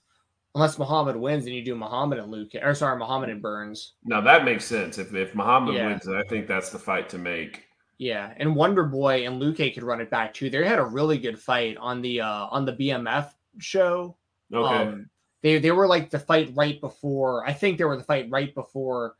unless 0.55 0.79
Muhammad 0.79 1.17
wins 1.17 1.45
and 1.45 1.53
you 1.53 1.61
do 1.61 1.75
Muhammad 1.75 2.17
and 2.17 2.33
Luque, 2.33 2.65
or 2.65 2.73
sorry, 2.73 2.97
Muhammad 2.97 3.29
and 3.29 3.41
Burns. 3.41 3.93
Now 4.05 4.21
that 4.21 4.45
makes 4.45 4.65
sense. 4.65 4.97
If 4.97 5.13
if 5.13 5.35
Muhammad 5.35 5.75
yeah. 5.75 5.87
wins, 5.87 6.07
I 6.07 6.23
think 6.23 6.47
that's 6.47 6.69
the 6.69 6.79
fight 6.79 7.09
to 7.09 7.17
make. 7.17 7.65
Yeah, 7.97 8.33
and 8.37 8.55
Wonder 8.55 8.83
Boy 8.83 9.25
and 9.27 9.41
Luque 9.41 9.73
could 9.73 9.83
run 9.83 10.01
it 10.01 10.09
back 10.09 10.33
too. 10.33 10.49
They 10.49 10.65
had 10.65 10.79
a 10.79 10.85
really 10.85 11.17
good 11.17 11.37
fight 11.37 11.77
on 11.77 12.01
the 12.01 12.21
uh 12.21 12.47
on 12.47 12.65
the 12.65 12.73
BMF 12.73 13.29
show. 13.59 14.17
Okay. 14.51 14.75
Um, 14.75 15.09
they 15.43 15.59
they 15.59 15.71
were 15.71 15.87
like 15.87 16.09
the 16.09 16.19
fight 16.19 16.51
right 16.55 16.79
before. 16.81 17.45
I 17.45 17.53
think 17.53 17.77
they 17.77 17.83
were 17.83 17.97
the 17.97 18.03
fight 18.03 18.27
right 18.31 18.53
before 18.55 19.15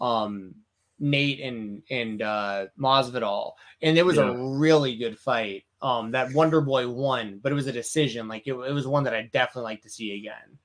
um 0.00 0.54
Nate 0.98 1.40
and 1.40 1.82
and 1.90 2.22
uh 2.22 2.66
Masvidal, 2.78 3.52
and 3.82 3.98
it 3.98 4.04
was 4.04 4.16
yeah. 4.16 4.30
a 4.30 4.36
really 4.36 4.96
good 4.96 5.18
fight. 5.18 5.64
Um, 5.82 6.10
that 6.12 6.32
Wonder 6.32 6.60
Boy 6.60 6.88
won, 6.88 7.38
but 7.42 7.52
it 7.52 7.54
was 7.54 7.66
a 7.66 7.72
decision. 7.72 8.28
Like 8.28 8.46
it, 8.46 8.54
it 8.54 8.72
was 8.72 8.86
one 8.86 9.04
that 9.04 9.14
I 9.14 9.28
definitely 9.32 9.64
like 9.64 9.82
to 9.82 9.90
see 9.90 10.16
again. 10.16 10.58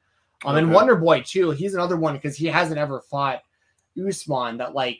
Um, 0.45 0.56
okay. 0.56 0.64
and 0.64 0.74
Wonder 0.74 0.95
Boy 0.95 1.22
too. 1.22 1.52
He's 1.52 1.74
another 1.74 1.98
one 1.98 2.14
because 2.14 2.36
he 2.36 2.48
hasn't 2.48 2.80
ever 2.80 3.02
fought 3.02 3.41
Usman. 3.98 4.58
That 4.58 4.74
like, 4.74 4.99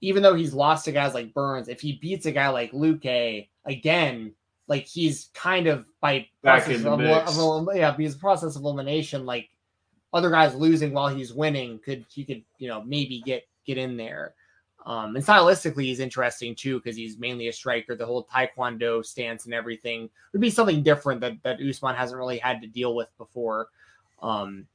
even 0.00 0.22
though 0.22 0.34
he's 0.34 0.54
lost 0.54 0.86
to 0.86 0.92
guys 0.92 1.14
like 1.14 1.34
Burns, 1.34 1.68
if 1.68 1.80
he 1.80 1.94
beats 1.94 2.26
a 2.26 2.32
guy 2.32 2.48
like 2.48 2.72
Luque 2.72 3.48
again, 3.66 4.32
like 4.68 4.86
he's 4.86 5.28
kind 5.34 5.66
of 5.66 5.84
by 6.00 6.28
Back 6.42 6.64
process 6.64 6.84
of, 6.84 7.00
of, 7.00 7.76
yeah, 7.76 7.90
because 7.92 8.16
process 8.16 8.56
of 8.56 8.62
elimination, 8.62 9.26
like 9.26 9.50
other 10.12 10.30
guys 10.30 10.54
losing 10.54 10.92
while 10.92 11.08
he's 11.08 11.32
winning, 11.32 11.78
could 11.78 12.06
he 12.08 12.24
could 12.24 12.42
you 12.58 12.68
know 12.68 12.82
maybe 12.82 13.22
get 13.24 13.46
get 13.66 13.78
in 13.78 13.96
there. 13.96 14.34
Um, 14.84 15.14
and 15.16 15.24
stylistically, 15.24 15.84
he's 15.84 16.00
interesting 16.00 16.54
too 16.54 16.78
because 16.78 16.96
he's 16.96 17.18
mainly 17.18 17.48
a 17.48 17.52
striker. 17.52 17.94
The 17.94 18.06
whole 18.06 18.26
Taekwondo 18.26 19.04
stance 19.04 19.44
and 19.44 19.54
everything 19.54 20.10
would 20.32 20.40
be 20.40 20.50
something 20.50 20.82
different 20.82 21.20
that 21.20 21.34
that 21.42 21.60
Usman 21.60 21.94
hasn't 21.94 22.18
really 22.18 22.38
had 22.38 22.60
to 22.62 22.66
deal 22.66 22.94
with 22.94 23.08
before. 23.18 23.68
Um, 24.22 24.66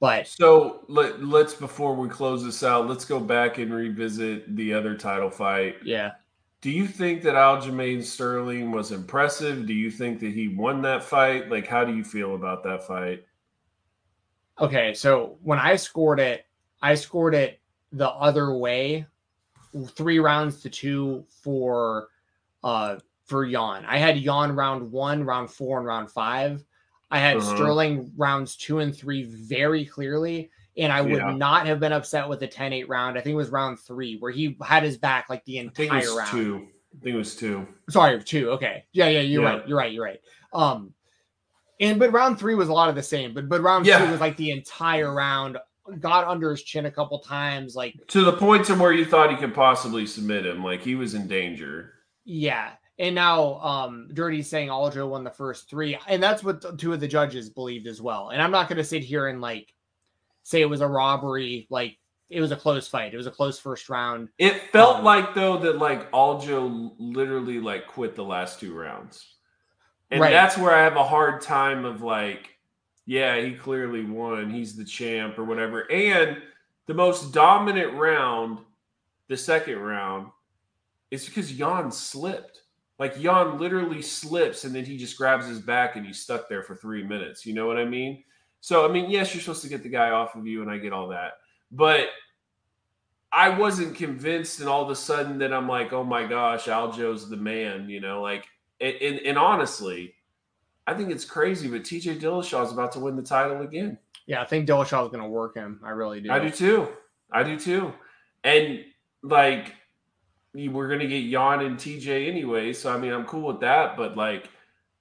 but 0.00 0.26
so 0.26 0.84
let, 0.88 1.24
let's 1.24 1.54
before 1.54 1.94
we 1.94 2.08
close 2.08 2.44
this 2.44 2.62
out, 2.62 2.88
let's 2.88 3.04
go 3.04 3.18
back 3.18 3.58
and 3.58 3.72
revisit 3.72 4.54
the 4.56 4.74
other 4.74 4.96
title 4.96 5.30
fight. 5.30 5.76
Yeah. 5.82 6.12
Do 6.60 6.70
you 6.70 6.86
think 6.86 7.22
that 7.22 7.34
Aljamain 7.34 8.02
Sterling 8.02 8.70
was 8.70 8.90
impressive? 8.90 9.66
Do 9.66 9.74
you 9.74 9.90
think 9.90 10.20
that 10.20 10.32
he 10.32 10.48
won 10.48 10.80
that 10.82 11.04
fight? 11.04 11.50
Like, 11.50 11.66
how 11.66 11.84
do 11.84 11.94
you 11.94 12.02
feel 12.02 12.34
about 12.34 12.62
that 12.64 12.86
fight? 12.86 13.24
Okay, 14.58 14.94
so 14.94 15.36
when 15.42 15.58
I 15.58 15.76
scored 15.76 16.20
it, 16.20 16.46
I 16.80 16.94
scored 16.94 17.34
it 17.34 17.60
the 17.92 18.08
other 18.08 18.54
way, 18.54 19.06
three 19.88 20.18
rounds 20.18 20.60
to 20.62 20.70
two 20.70 21.24
for 21.42 22.08
uh 22.62 22.96
for 23.26 23.44
Yan. 23.44 23.84
I 23.86 23.98
had 23.98 24.18
Yan 24.18 24.54
round 24.54 24.92
one, 24.92 25.24
round 25.24 25.50
four, 25.50 25.78
and 25.78 25.86
round 25.86 26.10
five. 26.10 26.64
I 27.10 27.18
had 27.18 27.36
uh-huh. 27.36 27.54
Sterling 27.54 28.12
rounds 28.16 28.56
two 28.56 28.80
and 28.80 28.94
three 28.94 29.24
very 29.24 29.84
clearly. 29.84 30.50
And 30.76 30.92
I 30.92 31.00
would 31.00 31.12
yeah. 31.12 31.32
not 31.32 31.66
have 31.68 31.78
been 31.78 31.92
upset 31.92 32.28
with 32.28 32.40
the 32.40 32.48
10 32.48 32.72
8 32.72 32.88
round. 32.88 33.16
I 33.16 33.20
think 33.20 33.34
it 33.34 33.36
was 33.36 33.50
round 33.50 33.78
three 33.78 34.16
where 34.18 34.32
he 34.32 34.56
had 34.60 34.82
his 34.82 34.98
back 34.98 35.30
like 35.30 35.44
the 35.44 35.58
entire 35.58 36.12
round. 36.12 36.30
Two. 36.30 36.66
I 36.96 37.04
think 37.04 37.14
it 37.14 37.18
was 37.18 37.36
two. 37.36 37.66
Sorry, 37.88 38.22
two. 38.22 38.50
Okay. 38.50 38.84
Yeah, 38.92 39.08
yeah, 39.08 39.20
you're 39.20 39.42
yeah. 39.42 39.48
right. 39.48 39.68
You're 39.68 39.78
right. 39.78 39.92
You're 39.92 40.04
right. 40.04 40.20
Um, 40.52 40.92
and 41.80 41.98
but 41.98 42.12
round 42.12 42.38
three 42.38 42.54
was 42.54 42.68
a 42.68 42.72
lot 42.72 42.88
of 42.88 42.94
the 42.94 43.02
same, 43.02 43.34
but 43.34 43.48
but 43.48 43.62
round 43.62 43.86
yeah. 43.86 44.04
two 44.04 44.10
was 44.10 44.20
like 44.20 44.36
the 44.36 44.50
entire 44.50 45.12
round. 45.12 45.58
Got 46.00 46.26
under 46.26 46.50
his 46.50 46.62
chin 46.62 46.86
a 46.86 46.90
couple 46.90 47.18
times, 47.18 47.76
like 47.76 47.94
to 48.08 48.24
the 48.24 48.32
point 48.32 48.64
to 48.66 48.74
where 48.74 48.92
you 48.92 49.04
thought 49.04 49.30
he 49.30 49.36
could 49.36 49.54
possibly 49.54 50.06
submit 50.06 50.46
him, 50.46 50.64
like 50.64 50.82
he 50.82 50.94
was 50.94 51.12
in 51.14 51.28
danger. 51.28 51.92
Yeah, 52.24 52.72
And 52.98 53.14
now 53.14 53.60
um 53.60 54.08
Dirty's 54.14 54.48
saying 54.48 54.68
Aljo 54.70 55.08
won 55.08 55.24
the 55.24 55.30
first 55.30 55.68
three. 55.68 55.98
And 56.08 56.22
that's 56.22 56.42
what 56.42 56.78
two 56.78 56.92
of 56.94 57.00
the 57.00 57.08
judges 57.08 57.50
believed 57.50 57.86
as 57.86 58.00
well. 58.00 58.30
And 58.30 58.40
I'm 58.40 58.50
not 58.50 58.68
gonna 58.68 58.82
sit 58.84 59.02
here 59.02 59.28
and 59.28 59.42
like 59.42 59.74
say 60.42 60.62
it 60.62 60.70
was 60.70 60.80
a 60.80 60.88
robbery, 60.88 61.66
like 61.68 61.98
it 62.30 62.40
was 62.40 62.50
a 62.50 62.56
close 62.56 62.88
fight. 62.88 63.12
It 63.12 63.18
was 63.18 63.26
a 63.26 63.30
close 63.30 63.58
first 63.58 63.90
round. 63.90 64.30
It 64.38 64.70
felt 64.72 64.98
Um, 64.98 65.04
like 65.04 65.34
though 65.34 65.58
that 65.58 65.76
like 65.76 66.10
Aljo 66.12 66.94
literally 66.98 67.60
like 67.60 67.86
quit 67.88 68.16
the 68.16 68.24
last 68.24 68.58
two 68.58 68.72
rounds. 68.72 69.22
And 70.10 70.20
Right. 70.20 70.30
that's 70.30 70.56
where 70.56 70.74
I 70.74 70.82
have 70.84 70.96
a 70.96 71.04
hard 71.04 71.42
time 71.42 71.84
of 71.84 72.02
like, 72.02 72.53
yeah, 73.06 73.40
he 73.40 73.54
clearly 73.54 74.04
won. 74.04 74.50
He's 74.50 74.76
the 74.76 74.84
champ 74.84 75.38
or 75.38 75.44
whatever. 75.44 75.90
And 75.90 76.38
the 76.86 76.94
most 76.94 77.32
dominant 77.32 77.94
round, 77.94 78.58
the 79.28 79.36
second 79.36 79.78
round, 79.78 80.28
is 81.10 81.26
because 81.26 81.52
Yan 81.52 81.90
slipped. 81.90 82.62
Like 82.98 83.20
Yan 83.20 83.58
literally 83.58 84.02
slips 84.02 84.64
and 84.64 84.74
then 84.74 84.84
he 84.84 84.96
just 84.96 85.18
grabs 85.18 85.46
his 85.46 85.60
back 85.60 85.96
and 85.96 86.06
he's 86.06 86.20
stuck 86.20 86.48
there 86.48 86.62
for 86.62 86.76
three 86.76 87.02
minutes. 87.02 87.44
You 87.44 87.54
know 87.54 87.66
what 87.66 87.76
I 87.76 87.84
mean? 87.84 88.22
So 88.60 88.88
I 88.88 88.90
mean, 88.90 89.10
yes, 89.10 89.34
you're 89.34 89.42
supposed 89.42 89.62
to 89.62 89.68
get 89.68 89.82
the 89.82 89.90
guy 89.90 90.08
off 90.08 90.36
of 90.36 90.46
you, 90.46 90.62
and 90.62 90.70
I 90.70 90.78
get 90.78 90.94
all 90.94 91.08
that. 91.08 91.34
But 91.70 92.08
I 93.30 93.50
wasn't 93.50 93.94
convinced, 93.94 94.60
and 94.60 94.70
all 94.70 94.82
of 94.82 94.88
a 94.88 94.96
sudden 94.96 95.38
that 95.40 95.52
I'm 95.52 95.68
like, 95.68 95.92
oh 95.92 96.02
my 96.02 96.24
gosh, 96.24 96.66
Aljo's 96.66 97.28
the 97.28 97.36
man, 97.36 97.90
you 97.90 98.00
know, 98.00 98.22
like 98.22 98.46
and, 98.80 98.94
and, 98.96 99.18
and 99.18 99.38
honestly, 99.38 100.13
I 100.86 100.94
think 100.94 101.10
it's 101.10 101.24
crazy, 101.24 101.68
but 101.68 101.82
TJ 101.82 102.20
Dillashaw 102.20 102.64
is 102.64 102.72
about 102.72 102.92
to 102.92 103.00
win 103.00 103.16
the 103.16 103.22
title 103.22 103.62
again. 103.62 103.98
Yeah, 104.26 104.42
I 104.42 104.44
think 104.44 104.68
Dillashaw 104.68 105.04
is 105.06 105.12
gonna 105.12 105.28
work 105.28 105.54
him. 105.54 105.80
I 105.84 105.90
really 105.90 106.20
do. 106.20 106.30
I 106.30 106.38
do 106.38 106.50
too. 106.50 106.88
I 107.30 107.42
do 107.42 107.58
too. 107.58 107.92
And 108.42 108.84
like 109.22 109.74
we're 110.54 110.88
gonna 110.88 111.06
get 111.06 111.24
Yan 111.24 111.60
and 111.60 111.78
TJ 111.78 112.28
anyway, 112.28 112.72
so 112.72 112.92
I 112.92 112.98
mean 112.98 113.12
I'm 113.12 113.24
cool 113.24 113.46
with 113.46 113.60
that. 113.60 113.96
But 113.96 114.16
like 114.16 114.48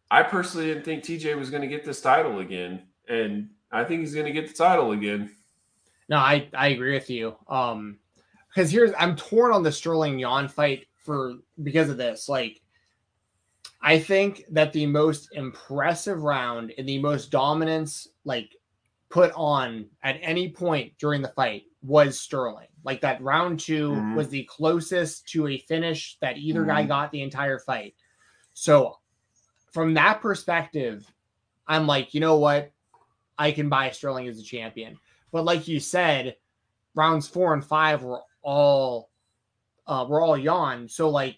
I 0.09 0.23
personally 0.23 0.67
didn't 0.67 0.85
think 0.85 1.03
TJ 1.03 1.37
was 1.37 1.49
gonna 1.49 1.67
get 1.67 1.83
this 1.83 2.01
title 2.01 2.39
again. 2.39 2.83
And 3.07 3.49
I 3.71 3.83
think 3.83 4.01
he's 4.01 4.15
gonna 4.15 4.31
get 4.31 4.47
the 4.47 4.53
title 4.53 4.91
again. 4.91 5.35
No, 6.09 6.17
I 6.17 6.47
I 6.53 6.69
agree 6.69 6.93
with 6.93 7.09
you. 7.09 7.35
Um, 7.47 7.99
because 8.53 8.71
here's 8.71 8.91
I'm 8.97 9.15
torn 9.15 9.51
on 9.51 9.63
the 9.63 9.71
Sterling 9.71 10.19
Yan 10.19 10.47
fight 10.47 10.87
for 10.97 11.35
because 11.61 11.89
of 11.89 11.97
this. 11.97 12.29
Like, 12.29 12.61
I 13.83 13.99
think 13.99 14.45
that 14.49 14.71
the 14.71 14.85
most 14.85 15.29
impressive 15.33 16.23
round 16.23 16.73
and 16.77 16.87
the 16.87 16.99
most 16.99 17.29
dominance 17.31 18.07
like 18.23 18.55
put 19.09 19.33
on 19.35 19.87
at 20.03 20.17
any 20.21 20.49
point 20.49 20.93
during 20.97 21.21
the 21.21 21.27
fight 21.29 21.63
was 21.81 22.17
Sterling. 22.19 22.69
Like 22.85 23.01
that 23.01 23.21
round 23.21 23.59
2 23.59 23.91
Mhm. 23.91 24.15
was 24.15 24.29
the 24.29 24.45
closest 24.45 25.27
to 25.29 25.47
a 25.47 25.57
finish 25.57 26.17
that 26.21 26.37
either 26.37 26.65
guy 26.65 26.83
Mhm. 26.85 26.87
got 26.87 27.11
the 27.11 27.21
entire 27.21 27.59
fight. 27.59 27.95
So, 28.53 28.99
from 29.71 29.93
that 29.95 30.21
perspective, 30.21 31.11
I'm 31.67 31.85
like, 31.85 32.13
you 32.13 32.21
know 32.21 32.37
what? 32.37 32.71
I 33.37 33.51
can 33.51 33.67
buy 33.67 33.89
Sterling 33.89 34.27
as 34.27 34.39
a 34.39 34.43
champion. 34.43 34.97
But 35.31 35.43
like 35.45 35.67
you 35.67 35.79
said, 35.79 36.37
rounds 36.95 37.27
four 37.27 37.53
and 37.53 37.65
five 37.65 38.03
were 38.03 38.21
all 38.43 39.09
uh 39.87 40.05
were 40.07 40.21
all 40.21 40.37
Yan. 40.37 40.87
So 40.87 41.09
like 41.09 41.37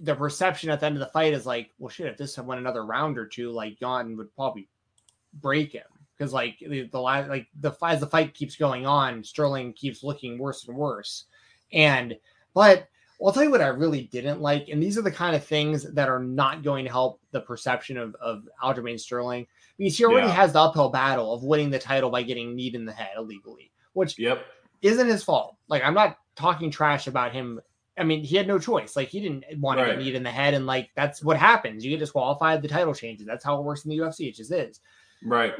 the 0.00 0.14
perception 0.14 0.70
at 0.70 0.80
the 0.80 0.86
end 0.86 0.96
of 0.96 1.00
the 1.00 1.06
fight 1.12 1.34
is 1.34 1.44
like, 1.46 1.70
well 1.78 1.88
shit, 1.90 2.06
if 2.06 2.16
this 2.16 2.36
had 2.36 2.46
went 2.46 2.60
another 2.60 2.84
round 2.84 3.18
or 3.18 3.26
two, 3.26 3.50
like 3.50 3.80
Yan 3.80 4.16
would 4.16 4.34
probably 4.34 4.68
break 5.34 5.72
him. 5.72 5.82
Because 6.16 6.32
like 6.32 6.58
the, 6.60 6.88
the 6.88 7.00
last 7.00 7.28
like 7.28 7.48
the 7.60 7.72
as 7.82 8.00
the 8.00 8.06
fight 8.06 8.32
keeps 8.34 8.56
going 8.56 8.86
on, 8.86 9.24
Sterling 9.24 9.72
keeps 9.72 10.02
looking 10.02 10.38
worse 10.38 10.66
and 10.68 10.76
worse. 10.76 11.24
And 11.72 12.16
but 12.54 12.88
I'll 13.24 13.32
tell 13.32 13.44
you 13.44 13.50
what 13.50 13.60
I 13.60 13.68
really 13.68 14.04
didn't 14.04 14.40
like, 14.40 14.68
and 14.68 14.82
these 14.82 14.98
are 14.98 15.02
the 15.02 15.10
kind 15.10 15.36
of 15.36 15.44
things 15.44 15.84
that 15.92 16.08
are 16.08 16.18
not 16.22 16.62
going 16.64 16.84
to 16.84 16.90
help 16.90 17.20
the 17.30 17.40
perception 17.40 17.96
of, 17.96 18.16
of 18.16 18.48
Aljamain 18.62 18.98
Sterling 18.98 19.46
because 19.78 19.96
he 19.96 20.04
already 20.04 20.26
Yeah. 20.26 20.34
has 20.34 20.52
the 20.52 20.60
uphill 20.60 20.88
battle 20.88 21.32
of 21.32 21.44
winning 21.44 21.70
the 21.70 21.78
title 21.78 22.10
by 22.10 22.22
getting 22.24 22.54
kneed 22.56 22.74
in 22.74 22.84
the 22.84 22.92
head 22.92 23.12
illegally, 23.16 23.70
which 23.92 24.18
Yep. 24.18 24.44
isn't 24.82 25.06
his 25.06 25.22
fault. 25.22 25.56
Like 25.68 25.82
I'm 25.84 25.94
not 25.94 26.18
talking 26.34 26.70
trash 26.70 27.06
about 27.06 27.32
him. 27.32 27.60
I 27.98 28.04
mean, 28.04 28.24
he 28.24 28.36
had 28.36 28.48
no 28.48 28.58
choice. 28.58 28.96
Like 28.96 29.08
he 29.08 29.20
didn't 29.20 29.44
want 29.58 29.78
to 29.78 29.84
Right. 29.84 29.90
get 29.90 29.98
kneed 29.98 30.14
in 30.14 30.22
the 30.22 30.30
head, 30.30 30.54
and 30.54 30.66
like 30.66 30.90
that's 30.94 31.22
what 31.22 31.36
happens. 31.36 31.84
You 31.84 31.90
get 31.90 31.98
disqualified, 32.00 32.62
the 32.62 32.68
title 32.68 32.94
changes. 32.94 33.26
That's 33.26 33.44
how 33.44 33.58
it 33.58 33.64
works 33.64 33.84
in 33.84 33.90
the 33.90 33.98
UFC. 33.98 34.28
It 34.28 34.34
just 34.36 34.52
is. 34.52 34.80
Right. 35.22 35.54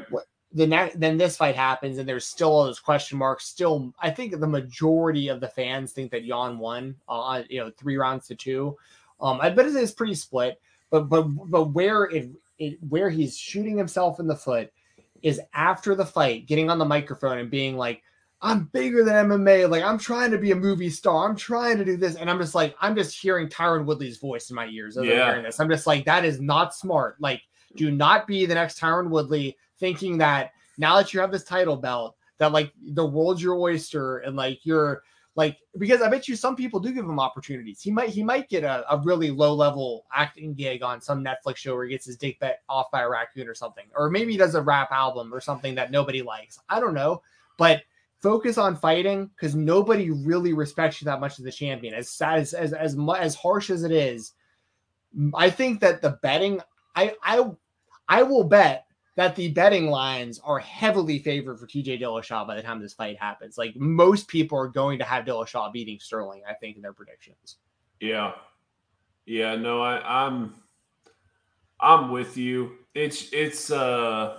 The 0.55 0.67
next, 0.67 0.99
then 0.99 1.17
this 1.17 1.35
fight 1.37 1.55
happens, 1.55 1.97
and 1.97 2.07
there's 2.07 2.27
still 2.27 2.49
all 2.49 2.65
those 2.65 2.79
question 2.79 3.17
marks. 3.17 3.45
Still, 3.45 3.91
I 3.99 4.11
think 4.11 4.39
the 4.39 4.47
majority 4.47 5.27
of 5.27 5.39
the 5.41 5.47
fans 5.47 5.93
think 5.93 6.11
that 6.11 6.25
Yan 6.25 6.59
won. 6.59 6.95
Uh, 7.07 7.41
you 7.49 7.59
know, 7.59 7.71
three 7.77 7.97
rounds 7.97 8.27
to 8.27 8.35
two. 8.35 8.77
Um, 9.19 9.39
I 9.41 9.49
bet 9.49 9.65
it 9.65 9.75
is 9.75 9.91
pretty 9.91 10.13
split. 10.15 10.59
But 10.91 11.09
but 11.09 11.23
but 11.23 11.65
where 11.65 12.03
it, 12.05 12.29
it 12.59 12.77
where 12.87 13.09
he's 13.09 13.35
shooting 13.37 13.77
himself 13.77 14.19
in 14.19 14.27
the 14.27 14.35
foot 14.35 14.71
is 15.23 15.41
after 15.53 15.95
the 15.95 16.05
fight, 16.05 16.45
getting 16.45 16.69
on 16.69 16.77
the 16.77 16.85
microphone 16.85 17.39
and 17.39 17.49
being 17.49 17.75
like, 17.77 18.03
I'm 18.43 18.65
bigger 18.65 19.05
than 19.05 19.29
MMA. 19.29 19.69
Like, 19.69 19.83
I'm 19.83 19.97
trying 19.97 20.29
to 20.31 20.37
be 20.37 20.51
a 20.51 20.55
movie 20.55 20.89
star. 20.89 21.27
I'm 21.27 21.35
trying 21.35 21.77
to 21.77 21.85
do 21.85 21.95
this. 21.95 22.15
And 22.15 22.29
I'm 22.29 22.39
just 22.39 22.53
like, 22.53 22.75
I'm 22.81 22.93
just 22.93 23.17
hearing 23.17 23.47
Tyron 23.47 23.85
Woodley's 23.85 24.17
voice 24.17 24.49
in 24.49 24.55
my 24.55 24.67
ears 24.67 24.97
as 24.97 25.03
I'm 25.03 25.09
hearing 25.09 25.43
this. 25.43 25.61
I'm 25.61 25.69
just 25.69 25.87
like, 25.87 26.03
that 26.05 26.25
is 26.25 26.41
not 26.41 26.75
smart. 26.75 27.15
Like, 27.21 27.41
do 27.75 27.89
not 27.89 28.27
be 28.27 28.45
the 28.45 28.53
next 28.53 28.79
Tyron 28.79 29.09
Woodley 29.09 29.57
thinking 29.79 30.17
that 30.17 30.51
now 30.77 30.97
that 30.97 31.13
you 31.13 31.21
have 31.21 31.31
this 31.31 31.45
title 31.45 31.77
belt, 31.77 32.17
that 32.37 32.51
like 32.51 32.73
the 32.81 33.05
world's 33.05 33.41
your 33.41 33.55
oyster 33.55 34.19
and 34.19 34.35
like 34.35 34.65
you're 34.65 35.03
like 35.35 35.57
because 35.79 36.01
I 36.01 36.09
bet 36.09 36.27
you 36.27 36.35
some 36.35 36.55
people 36.55 36.79
do 36.79 36.91
give 36.91 37.05
him 37.05 37.19
opportunities. 37.19 37.81
He 37.81 37.91
might 37.91 38.09
he 38.09 38.23
might 38.23 38.49
get 38.49 38.63
a, 38.63 38.83
a 38.91 38.99
really 38.99 39.31
low 39.31 39.53
level 39.53 40.05
acting 40.13 40.53
gig 40.53 40.83
on 40.83 41.01
some 41.01 41.23
Netflix 41.23 41.57
show 41.57 41.75
where 41.75 41.85
he 41.85 41.91
gets 41.91 42.05
his 42.05 42.17
dick 42.17 42.39
bit 42.39 42.57
off 42.69 42.91
by 42.91 43.01
a 43.01 43.09
raccoon 43.09 43.47
or 43.47 43.55
something, 43.55 43.85
or 43.95 44.09
maybe 44.09 44.31
he 44.31 44.37
does 44.37 44.55
a 44.55 44.61
rap 44.61 44.91
album 44.91 45.33
or 45.33 45.39
something 45.39 45.73
that 45.75 45.91
nobody 45.91 46.21
likes. 46.21 46.59
I 46.69 46.79
don't 46.79 46.93
know, 46.93 47.21
but 47.57 47.83
focus 48.23 48.57
on 48.57 48.75
fighting 48.75 49.29
because 49.35 49.53
nobody 49.53 50.09
really 50.09 50.53
respects 50.53 51.01
you 51.01 51.05
that 51.05 51.19
much 51.19 51.37
as 51.37 51.45
the 51.45 51.51
champion. 51.51 51.93
As 51.93 52.09
sad 52.09 52.39
as 52.39 52.53
as 52.53 52.73
as, 52.73 52.97
as 53.19 53.35
harsh 53.35 53.69
as 53.69 53.83
it 53.83 53.91
is, 53.91 54.31
I 55.35 55.49
think 55.49 55.81
that 55.81 56.01
the 56.01 56.17
betting, 56.23 56.61
I 56.95 57.13
I 57.21 57.51
I 58.07 58.23
will 58.23 58.45
bet 58.45 58.85
that 59.15 59.35
the 59.35 59.51
betting 59.51 59.87
lines 59.87 60.39
are 60.43 60.57
heavily 60.57 61.19
favored 61.19 61.59
for 61.59 61.67
TJ 61.67 62.01
Dillashaw 62.01 62.47
by 62.47 62.55
the 62.55 62.63
time 62.63 62.81
this 62.81 62.93
fight 62.93 63.19
happens. 63.19 63.57
Like 63.57 63.75
most 63.75 64.27
people 64.27 64.57
are 64.57 64.67
going 64.67 64.97
to 64.97 65.05
have 65.05 65.25
Dillashaw 65.25 65.71
beating 65.71 65.99
Sterling, 65.99 66.41
I 66.49 66.53
think, 66.53 66.77
in 66.77 66.81
their 66.81 66.93
predictions. 66.93 67.57
Yeah. 67.99 68.31
Yeah, 69.25 69.55
no, 69.55 69.81
I, 69.81 70.25
I'm 70.25 70.55
I'm 71.79 72.11
with 72.11 72.37
you. 72.37 72.71
It's 72.93 73.31
it's 73.31 73.71
uh 73.71 74.37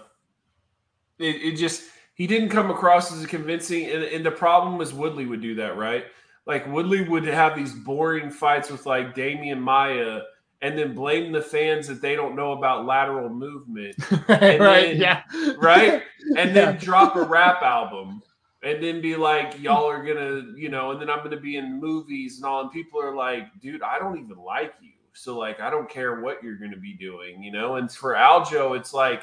it, 1.18 1.36
it 1.36 1.56
just 1.56 1.84
he 2.14 2.26
didn't 2.26 2.48
come 2.48 2.70
across 2.70 3.12
as 3.12 3.26
convincing 3.26 3.86
and, 3.90 4.04
and 4.04 4.24
the 4.24 4.30
problem 4.30 4.78
was 4.78 4.92
Woodley 4.94 5.26
would 5.26 5.42
do 5.42 5.56
that, 5.56 5.76
right? 5.76 6.04
Like 6.46 6.66
Woodley 6.66 7.02
would 7.08 7.24
have 7.24 7.56
these 7.56 7.72
boring 7.72 8.30
fights 8.30 8.70
with 8.70 8.86
like 8.86 9.14
Demian 9.14 9.60
Maia 9.60 10.20
and 10.62 10.78
then 10.78 10.94
blame 10.94 11.32
the 11.32 11.42
fans 11.42 11.86
that 11.88 12.00
they 12.00 12.14
don't 12.14 12.36
know 12.36 12.52
about 12.52 12.86
lateral 12.86 13.28
movement. 13.28 13.96
right? 14.28 14.58
then- 14.58 14.96
yeah. 14.96 15.22
right? 15.58 16.02
And 16.36 16.54
then 16.56 16.78
drop 16.78 17.16
a 17.16 17.22
rap 17.22 17.62
album 17.62 18.22
and 18.62 18.82
then 18.82 19.00
be 19.02 19.14
like, 19.16 19.60
y'all 19.60 19.86
are 19.86 20.02
gonna, 20.02 20.42
you 20.56 20.70
know, 20.70 20.92
and 20.92 21.00
then 21.00 21.10
I'm 21.10 21.22
gonna 21.22 21.40
be 21.40 21.56
in 21.56 21.78
movies 21.80 22.36
and 22.36 22.46
all, 22.46 22.62
and 22.62 22.70
people 22.72 23.00
are 23.02 23.14
like, 23.14 23.44
dude, 23.60 23.82
I 23.82 23.98
don't 23.98 24.18
even 24.18 24.38
like 24.38 24.72
you. 24.80 24.90
So 25.12 25.38
like 25.38 25.60
I 25.60 25.70
don't 25.70 25.88
care 25.88 26.20
what 26.20 26.42
you're 26.42 26.56
gonna 26.56 26.78
be 26.78 26.94
doing, 26.94 27.42
you 27.42 27.52
know. 27.52 27.76
And 27.76 27.90
for 27.90 28.14
Aljo, 28.14 28.76
it's 28.76 28.92
like 28.94 29.22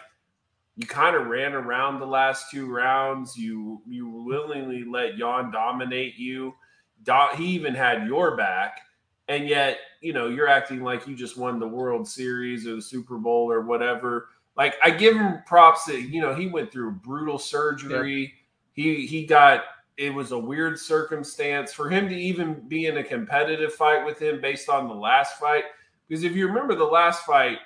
you 0.81 0.87
kind 0.87 1.15
of 1.15 1.27
ran 1.27 1.53
around 1.53 1.99
the 1.99 2.07
last 2.07 2.49
two 2.49 2.67
rounds. 2.67 3.37
You 3.37 3.81
you 3.87 4.09
willingly 4.09 4.83
let 4.83 5.15
Yan 5.17 5.51
dominate 5.51 6.17
you. 6.17 6.55
Do- 7.03 7.35
he 7.35 7.45
even 7.49 7.75
had 7.75 8.07
your 8.07 8.35
back, 8.35 8.81
and 9.27 9.47
yet 9.47 9.77
you 10.01 10.11
know 10.11 10.27
you're 10.27 10.47
acting 10.47 10.81
like 10.81 11.07
you 11.07 11.15
just 11.15 11.37
won 11.37 11.59
the 11.59 11.67
World 11.67 12.07
Series 12.07 12.65
or 12.65 12.75
the 12.75 12.81
Super 12.81 13.17
Bowl 13.17 13.51
or 13.51 13.61
whatever. 13.61 14.29
Like 14.57 14.73
I 14.83 14.89
give 14.89 15.15
him 15.15 15.43
props 15.45 15.85
that 15.85 16.01
you 16.01 16.19
know 16.19 16.33
he 16.33 16.47
went 16.47 16.71
through 16.71 16.93
brutal 16.93 17.37
surgery. 17.37 18.33
He 18.73 19.05
he 19.05 19.25
got 19.25 19.61
it 19.97 20.11
was 20.11 20.31
a 20.31 20.39
weird 20.39 20.79
circumstance 20.79 21.71
for 21.71 21.89
him 21.89 22.09
to 22.09 22.15
even 22.15 22.67
be 22.67 22.87
in 22.87 22.97
a 22.97 23.03
competitive 23.03 23.73
fight 23.73 24.03
with 24.03 24.19
him 24.19 24.41
based 24.41 24.67
on 24.67 24.87
the 24.87 24.95
last 24.95 25.37
fight. 25.37 25.65
Because 26.07 26.23
if 26.23 26.35
you 26.35 26.47
remember 26.47 26.73
the 26.73 26.83
last 26.83 27.23
fight, 27.23 27.59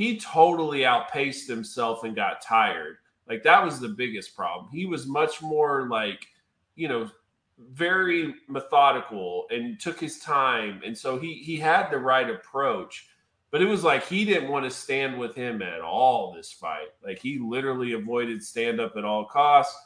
he 0.00 0.18
totally 0.18 0.86
outpaced 0.86 1.46
himself 1.46 2.04
and 2.04 2.16
got 2.16 2.40
tired. 2.40 2.96
Like 3.28 3.42
that 3.42 3.62
was 3.62 3.78
the 3.78 3.90
biggest 3.90 4.34
problem. 4.34 4.70
He 4.72 4.86
was 4.86 5.06
much 5.06 5.42
more 5.42 5.88
like, 5.90 6.26
you 6.74 6.88
know, 6.88 7.10
very 7.58 8.34
methodical 8.48 9.44
and 9.50 9.78
took 9.78 10.00
his 10.00 10.18
time. 10.18 10.80
And 10.86 10.96
so 10.96 11.18
he 11.18 11.34
he 11.34 11.58
had 11.58 11.90
the 11.90 11.98
right 11.98 12.30
approach. 12.30 13.08
But 13.50 13.60
it 13.60 13.66
was 13.66 13.84
like 13.84 14.06
he 14.06 14.24
didn't 14.24 14.48
want 14.48 14.64
to 14.64 14.70
stand 14.70 15.18
with 15.18 15.34
him 15.34 15.60
at 15.60 15.82
all 15.82 16.32
this 16.32 16.50
fight. 16.50 16.88
Like 17.04 17.18
he 17.18 17.38
literally 17.38 17.92
avoided 17.92 18.42
stand 18.42 18.80
up 18.80 18.96
at 18.96 19.04
all 19.04 19.26
costs. 19.26 19.78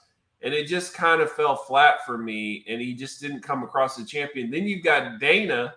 And 0.42 0.54
it 0.54 0.68
just 0.68 0.94
kind 0.94 1.22
of 1.22 1.32
fell 1.32 1.56
flat 1.56 2.06
for 2.06 2.18
me. 2.18 2.64
And 2.68 2.80
he 2.80 2.94
just 2.94 3.20
didn't 3.20 3.40
come 3.40 3.64
across 3.64 3.96
the 3.96 4.04
champion. 4.04 4.52
Then 4.52 4.68
you've 4.68 4.84
got 4.84 5.18
Dana 5.18 5.74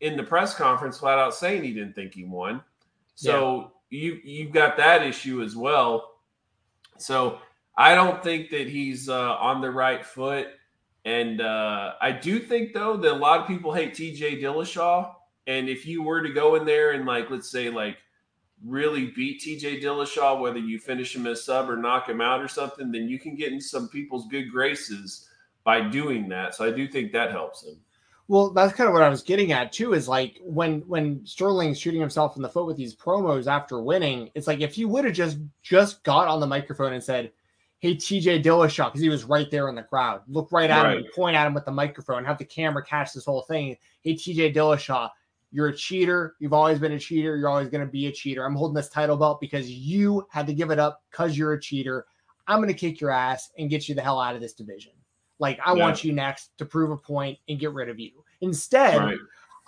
in 0.00 0.16
the 0.16 0.22
press 0.22 0.54
conference 0.54 0.96
flat 0.96 1.18
out 1.18 1.34
saying 1.34 1.62
he 1.62 1.74
didn't 1.74 1.92
think 1.92 2.14
he 2.14 2.24
won. 2.24 2.62
So. 3.14 3.72
You 3.94 4.20
you've 4.24 4.52
got 4.52 4.76
that 4.76 5.02
issue 5.02 5.42
as 5.42 5.56
well. 5.56 6.12
So 6.98 7.38
I 7.76 7.94
don't 7.94 8.22
think 8.22 8.50
that 8.50 8.68
he's 8.68 9.08
uh, 9.08 9.34
on 9.36 9.60
the 9.60 9.70
right 9.70 10.04
foot. 10.04 10.48
And 11.04 11.40
uh, 11.40 11.94
I 12.00 12.12
do 12.12 12.38
think 12.38 12.72
though 12.72 12.96
that 12.96 13.12
a 13.12 13.14
lot 13.14 13.40
of 13.40 13.46
people 13.46 13.72
hate 13.72 13.94
TJ 13.94 14.42
Dillashaw. 14.42 15.14
And 15.46 15.68
if 15.68 15.86
you 15.86 16.02
were 16.02 16.22
to 16.22 16.32
go 16.32 16.54
in 16.54 16.64
there 16.64 16.92
and 16.92 17.04
like 17.04 17.30
let's 17.30 17.50
say 17.50 17.70
like 17.70 17.98
really 18.64 19.06
beat 19.10 19.42
TJ 19.42 19.82
Dillashaw, 19.82 20.40
whether 20.40 20.58
you 20.58 20.78
finish 20.78 21.14
him 21.14 21.26
as 21.26 21.40
a 21.40 21.42
sub 21.42 21.68
or 21.68 21.76
knock 21.76 22.08
him 22.08 22.20
out 22.20 22.40
or 22.40 22.48
something, 22.48 22.90
then 22.90 23.08
you 23.08 23.18
can 23.18 23.36
get 23.36 23.52
in 23.52 23.60
some 23.60 23.88
people's 23.88 24.26
good 24.28 24.50
graces 24.50 25.28
by 25.64 25.80
doing 25.80 26.28
that. 26.28 26.54
So 26.54 26.64
I 26.64 26.70
do 26.70 26.88
think 26.88 27.12
that 27.12 27.30
helps 27.30 27.64
him. 27.64 27.76
Well, 28.26 28.50
that's 28.50 28.72
kind 28.72 28.88
of 28.88 28.94
what 28.94 29.02
I 29.02 29.08
was 29.10 29.22
getting 29.22 29.52
at 29.52 29.72
too. 29.72 29.92
Is 29.92 30.08
like 30.08 30.40
when 30.42 30.80
when 30.82 31.24
Sterling's 31.26 31.78
shooting 31.78 32.00
himself 32.00 32.36
in 32.36 32.42
the 32.42 32.48
foot 32.48 32.66
with 32.66 32.76
these 32.76 32.96
promos 32.96 33.46
after 33.46 33.82
winning, 33.82 34.30
it's 34.34 34.46
like 34.46 34.60
if 34.60 34.74
he 34.74 34.86
would 34.86 35.04
have 35.04 35.14
just 35.14 35.38
just 35.62 36.02
got 36.04 36.26
on 36.26 36.40
the 36.40 36.46
microphone 36.46 36.94
and 36.94 37.04
said, 37.04 37.32
"Hey, 37.80 37.94
TJ 37.96 38.42
Dillashaw," 38.42 38.86
because 38.86 39.02
he 39.02 39.10
was 39.10 39.24
right 39.24 39.50
there 39.50 39.68
in 39.68 39.74
the 39.74 39.82
crowd, 39.82 40.22
look 40.26 40.52
right 40.52 40.70
at 40.70 40.82
right. 40.82 40.98
him, 40.98 41.04
point 41.14 41.36
at 41.36 41.46
him 41.46 41.52
with 41.52 41.66
the 41.66 41.70
microphone, 41.70 42.24
have 42.24 42.38
the 42.38 42.46
camera 42.46 42.82
catch 42.82 43.12
this 43.12 43.26
whole 43.26 43.42
thing. 43.42 43.76
Hey, 44.00 44.14
TJ 44.14 44.54
Dillashaw, 44.54 45.10
you're 45.52 45.68
a 45.68 45.76
cheater. 45.76 46.34
You've 46.38 46.54
always 46.54 46.78
been 46.78 46.92
a 46.92 46.98
cheater. 46.98 47.36
You're 47.36 47.50
always 47.50 47.68
going 47.68 47.84
to 47.86 47.92
be 47.92 48.06
a 48.06 48.12
cheater. 48.12 48.44
I'm 48.46 48.56
holding 48.56 48.74
this 48.74 48.88
title 48.88 49.18
belt 49.18 49.38
because 49.38 49.70
you 49.70 50.26
had 50.30 50.46
to 50.46 50.54
give 50.54 50.70
it 50.70 50.78
up 50.78 51.02
because 51.10 51.36
you're 51.36 51.52
a 51.52 51.60
cheater. 51.60 52.06
I'm 52.46 52.58
going 52.58 52.68
to 52.68 52.74
kick 52.74 53.02
your 53.02 53.10
ass 53.10 53.50
and 53.58 53.68
get 53.68 53.86
you 53.86 53.94
the 53.94 54.02
hell 54.02 54.18
out 54.18 54.34
of 54.34 54.40
this 54.40 54.54
division. 54.54 54.92
Like 55.38 55.58
I 55.64 55.74
yeah. 55.74 55.82
want 55.82 56.04
you 56.04 56.12
next 56.12 56.56
to 56.58 56.64
prove 56.64 56.90
a 56.90 56.96
point 56.96 57.38
and 57.48 57.58
get 57.58 57.72
rid 57.72 57.88
of 57.88 57.98
you. 57.98 58.12
Instead, 58.40 58.98
right. 58.98 59.18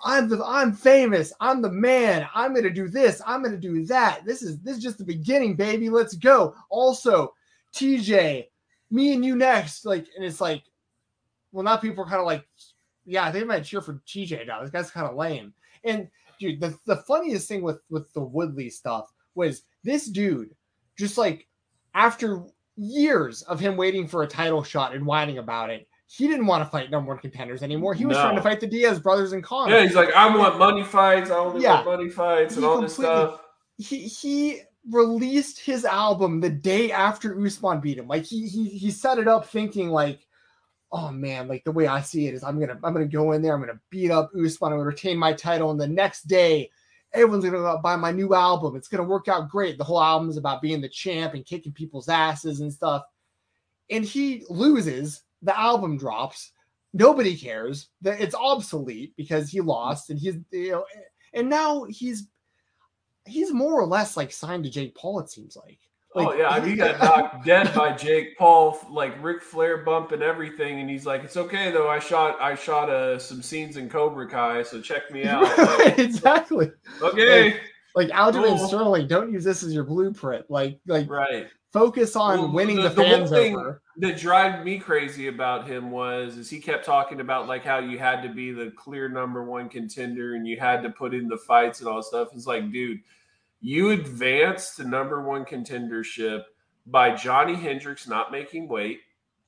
I'm 0.03 0.29
the 0.29 0.43
I'm 0.45 0.73
famous. 0.73 1.33
I'm 1.39 1.61
the 1.61 1.71
man. 1.71 2.27
I'm 2.33 2.53
gonna 2.53 2.69
do 2.69 2.87
this. 2.87 3.21
I'm 3.25 3.43
gonna 3.43 3.57
do 3.57 3.85
that. 3.85 4.25
This 4.25 4.41
is 4.41 4.59
this 4.59 4.77
is 4.77 4.83
just 4.83 4.97
the 4.97 5.03
beginning, 5.03 5.55
baby. 5.55 5.89
Let's 5.89 6.15
go. 6.15 6.55
Also, 6.69 7.33
TJ, 7.73 8.47
me 8.91 9.13
and 9.13 9.25
you 9.25 9.35
next. 9.35 9.85
Like, 9.85 10.07
and 10.15 10.23
it's 10.23 10.41
like, 10.41 10.63
well, 11.51 11.63
now 11.63 11.77
people 11.77 12.03
are 12.03 12.07
kind 12.07 12.19
of 12.19 12.25
like, 12.25 12.47
yeah, 13.05 13.31
they 13.31 13.43
might 13.43 13.63
cheer 13.63 13.81
for 13.81 14.01
TJ 14.07 14.47
now. 14.47 14.61
This 14.61 14.71
guy's 14.71 14.91
kind 14.91 15.07
of 15.07 15.15
lame. 15.15 15.53
And 15.83 16.07
dude, 16.39 16.61
the, 16.61 16.77
the 16.85 16.97
funniest 16.97 17.47
thing 17.47 17.61
with 17.61 17.79
with 17.89 18.11
the 18.13 18.21
Woodley 18.21 18.69
stuff 18.69 19.11
was 19.35 19.63
this 19.83 20.07
dude 20.07 20.55
just 20.97 21.17
like 21.17 21.47
after 21.93 22.43
years 22.77 23.41
of 23.43 23.59
him 23.59 23.75
waiting 23.75 24.07
for 24.07 24.23
a 24.23 24.27
title 24.27 24.63
shot 24.63 24.93
and 24.93 25.05
whining 25.05 25.39
about 25.39 25.69
it. 25.69 25.87
He 26.05 26.27
didn't 26.27 26.45
want 26.45 26.63
to 26.63 26.69
fight 26.69 26.89
number 26.89 27.09
one 27.09 27.17
contenders 27.17 27.63
anymore. 27.63 27.93
He 27.93 28.05
was 28.05 28.15
no. 28.15 28.23
trying 28.23 28.35
to 28.37 28.41
fight 28.41 28.61
the 28.61 28.67
Diaz 28.67 28.99
brothers 28.99 29.33
and 29.33 29.43
Conor. 29.43 29.75
Yeah, 29.75 29.83
he's 29.83 29.95
like, 29.95 30.13
I 30.13 30.33
want 30.33 30.57
money 30.57 30.83
fights. 30.83 31.29
I 31.29 31.35
only 31.35 31.63
yeah. 31.63 31.83
want 31.83 31.85
money 31.85 32.09
fights 32.09 32.55
and 32.55 32.65
all 32.65 32.79
this 32.79 32.93
stuff. 32.93 33.41
He 33.77 33.99
he 33.99 34.61
released 34.89 35.59
his 35.59 35.83
album 35.83 36.39
the 36.39 36.49
day 36.49 36.91
after 36.91 37.37
Usman 37.43 37.81
beat 37.81 37.97
him. 37.97 38.07
Like 38.07 38.23
he 38.23 38.47
he 38.47 38.69
he 38.69 38.89
set 38.89 39.17
it 39.17 39.27
up 39.27 39.47
thinking 39.47 39.89
like, 39.89 40.25
oh 40.93 41.11
man, 41.11 41.49
like 41.49 41.65
the 41.65 41.73
way 41.73 41.87
I 41.87 42.01
see 42.01 42.27
it 42.27 42.33
is 42.33 42.43
I'm 42.43 42.59
gonna 42.59 42.79
I'm 42.83 42.93
gonna 42.93 43.05
go 43.05 43.33
in 43.33 43.41
there, 43.41 43.53
I'm 43.53 43.59
gonna 43.59 43.79
beat 43.89 44.11
up 44.11 44.31
Usman, 44.33 44.71
I'm 44.71 44.79
gonna 44.79 44.87
retain 44.87 45.17
my 45.17 45.33
title, 45.33 45.71
and 45.71 45.79
the 45.79 45.87
next 45.87 46.23
day 46.27 46.69
everyone's 47.13 47.45
gonna 47.45 47.57
go 47.57 47.79
buy 47.81 47.95
my 47.95 48.11
new 48.11 48.33
album. 48.33 48.75
It's 48.75 48.87
gonna 48.87 49.03
work 49.03 49.27
out 49.27 49.49
great. 49.49 49.77
The 49.77 49.83
whole 49.83 50.01
album 50.01 50.29
is 50.29 50.37
about 50.37 50.61
being 50.61 50.81
the 50.81 50.89
champ 50.89 51.33
and 51.33 51.45
kicking 51.45 51.71
people's 51.71 52.09
asses 52.09 52.59
and 52.59 52.71
stuff. 52.71 53.03
And 53.89 54.03
he 54.03 54.43
loses. 54.49 55.23
The 55.41 55.57
album 55.57 55.97
drops. 55.97 56.51
Nobody 56.93 57.37
cares. 57.37 57.89
That 58.01 58.19
it's 58.19 58.35
obsolete 58.35 59.13
because 59.17 59.49
he 59.49 59.61
lost, 59.61 60.09
and 60.09 60.19
he's 60.19 60.35
you 60.51 60.71
know, 60.71 60.85
and 61.33 61.49
now 61.49 61.85
he's 61.85 62.27
he's 63.25 63.53
more 63.53 63.79
or 63.79 63.85
less 63.85 64.17
like 64.17 64.31
signed 64.31 64.63
to 64.63 64.69
Jake 64.69 64.95
Paul. 64.95 65.19
It 65.19 65.29
seems 65.29 65.55
like. 65.55 65.79
Like, 66.17 66.27
oh 66.29 66.33
yeah, 66.33 66.49
I 66.49 66.59
mean, 66.59 66.69
he 66.71 66.75
got 66.75 66.99
knocked 66.99 67.45
dead 67.45 67.71
by 67.75 67.91
Jake 67.91 68.37
Paul, 68.39 68.79
like 68.89 69.21
Ric 69.23 69.43
Flair 69.43 69.77
bump 69.77 70.11
and 70.11 70.23
everything, 70.23 70.79
and 70.79 70.89
he's 70.89 71.05
like, 71.05 71.23
"It's 71.23 71.37
okay 71.37 71.69
though. 71.69 71.87
I 71.87 71.99
shot, 71.99 72.41
I 72.41 72.55
shot 72.55 72.89
uh, 72.89 73.19
some 73.19 73.43
scenes 73.43 73.77
in 73.77 73.87
Cobra 73.87 74.27
Kai, 74.27 74.63
so 74.63 74.81
check 74.81 75.11
me 75.11 75.23
out." 75.27 75.43
Like, 75.57 75.99
exactly. 75.99 76.71
Okay. 77.03 77.51
Like, 77.51 77.61
like 77.95 78.09
Aljamain 78.09 78.57
cool. 78.57 78.67
Sterling, 78.67 79.07
don't 79.07 79.31
use 79.31 79.43
this 79.43 79.61
as 79.61 79.75
your 79.75 79.83
blueprint. 79.83 80.49
Like, 80.49 80.79
like 80.87 81.07
right. 81.07 81.47
Focus 81.71 82.15
on 82.15 82.39
well, 82.39 82.51
winning 82.51 82.77
the, 82.77 82.89
the 82.89 83.03
fans 83.03 83.29
the 83.29 83.37
over. 83.37 83.83
That 83.97 84.17
drive 84.17 84.65
me 84.65 84.79
crazy 84.79 85.27
about 85.27 85.67
him 85.67 85.91
was 85.91 86.37
is 86.37 86.49
he 86.49 86.59
kept 86.59 86.83
talking 86.85 87.19
about 87.19 87.47
like 87.47 87.63
how 87.63 87.77
you 87.77 87.99
had 87.99 88.23
to 88.23 88.29
be 88.29 88.51
the 88.51 88.71
clear 88.71 89.07
number 89.09 89.43
one 89.43 89.69
contender 89.69 90.33
and 90.33 90.47
you 90.47 90.57
had 90.59 90.81
to 90.81 90.89
put 90.89 91.13
in 91.13 91.27
the 91.27 91.37
fights 91.37 91.81
and 91.81 91.89
all 91.89 92.01
stuff. 92.01 92.29
It's 92.33 92.47
like, 92.47 92.71
dude 92.71 93.01
you 93.59 93.91
advance 93.91 94.75
to 94.75 94.87
number 94.87 95.21
one 95.21 95.45
contendership 95.45 96.43
by 96.85 97.15
Johnny 97.15 97.55
Hendricks 97.55 98.07
not 98.07 98.31
making 98.31 98.67
weight 98.67 99.01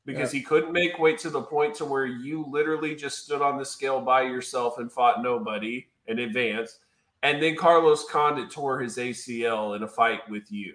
because 0.05 0.31
he 0.31 0.41
couldn't 0.41 0.73
make 0.73 0.97
weight 0.97 1.19
to 1.19 1.29
the 1.29 1.41
point 1.41 1.75
to 1.75 1.85
where 1.85 2.05
you 2.05 2.45
literally 2.49 2.95
just 2.95 3.19
stood 3.19 3.41
on 3.41 3.57
the 3.57 3.65
scale 3.65 4.01
by 4.01 4.23
yourself 4.23 4.79
and 4.79 4.91
fought 4.91 5.21
nobody 5.21 5.87
and 6.07 6.19
advanced. 6.19 6.79
And 7.21 7.41
then 7.41 7.55
Carlos 7.55 8.05
Condit 8.09 8.49
tore 8.49 8.79
his 8.79 8.97
ACL 8.97 9.75
in 9.75 9.83
a 9.83 9.87
fight 9.87 10.27
with 10.29 10.51
you. 10.51 10.73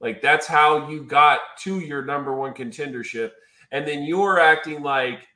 Like 0.00 0.22
that's 0.22 0.46
how 0.46 0.88
you 0.88 1.02
got 1.02 1.40
to 1.60 1.80
your 1.80 2.04
number 2.04 2.34
one 2.34 2.54
contendership. 2.54 3.32
And 3.72 3.86
then 3.86 4.04
you're 4.04 4.38
acting 4.38 4.82
like 4.82 5.26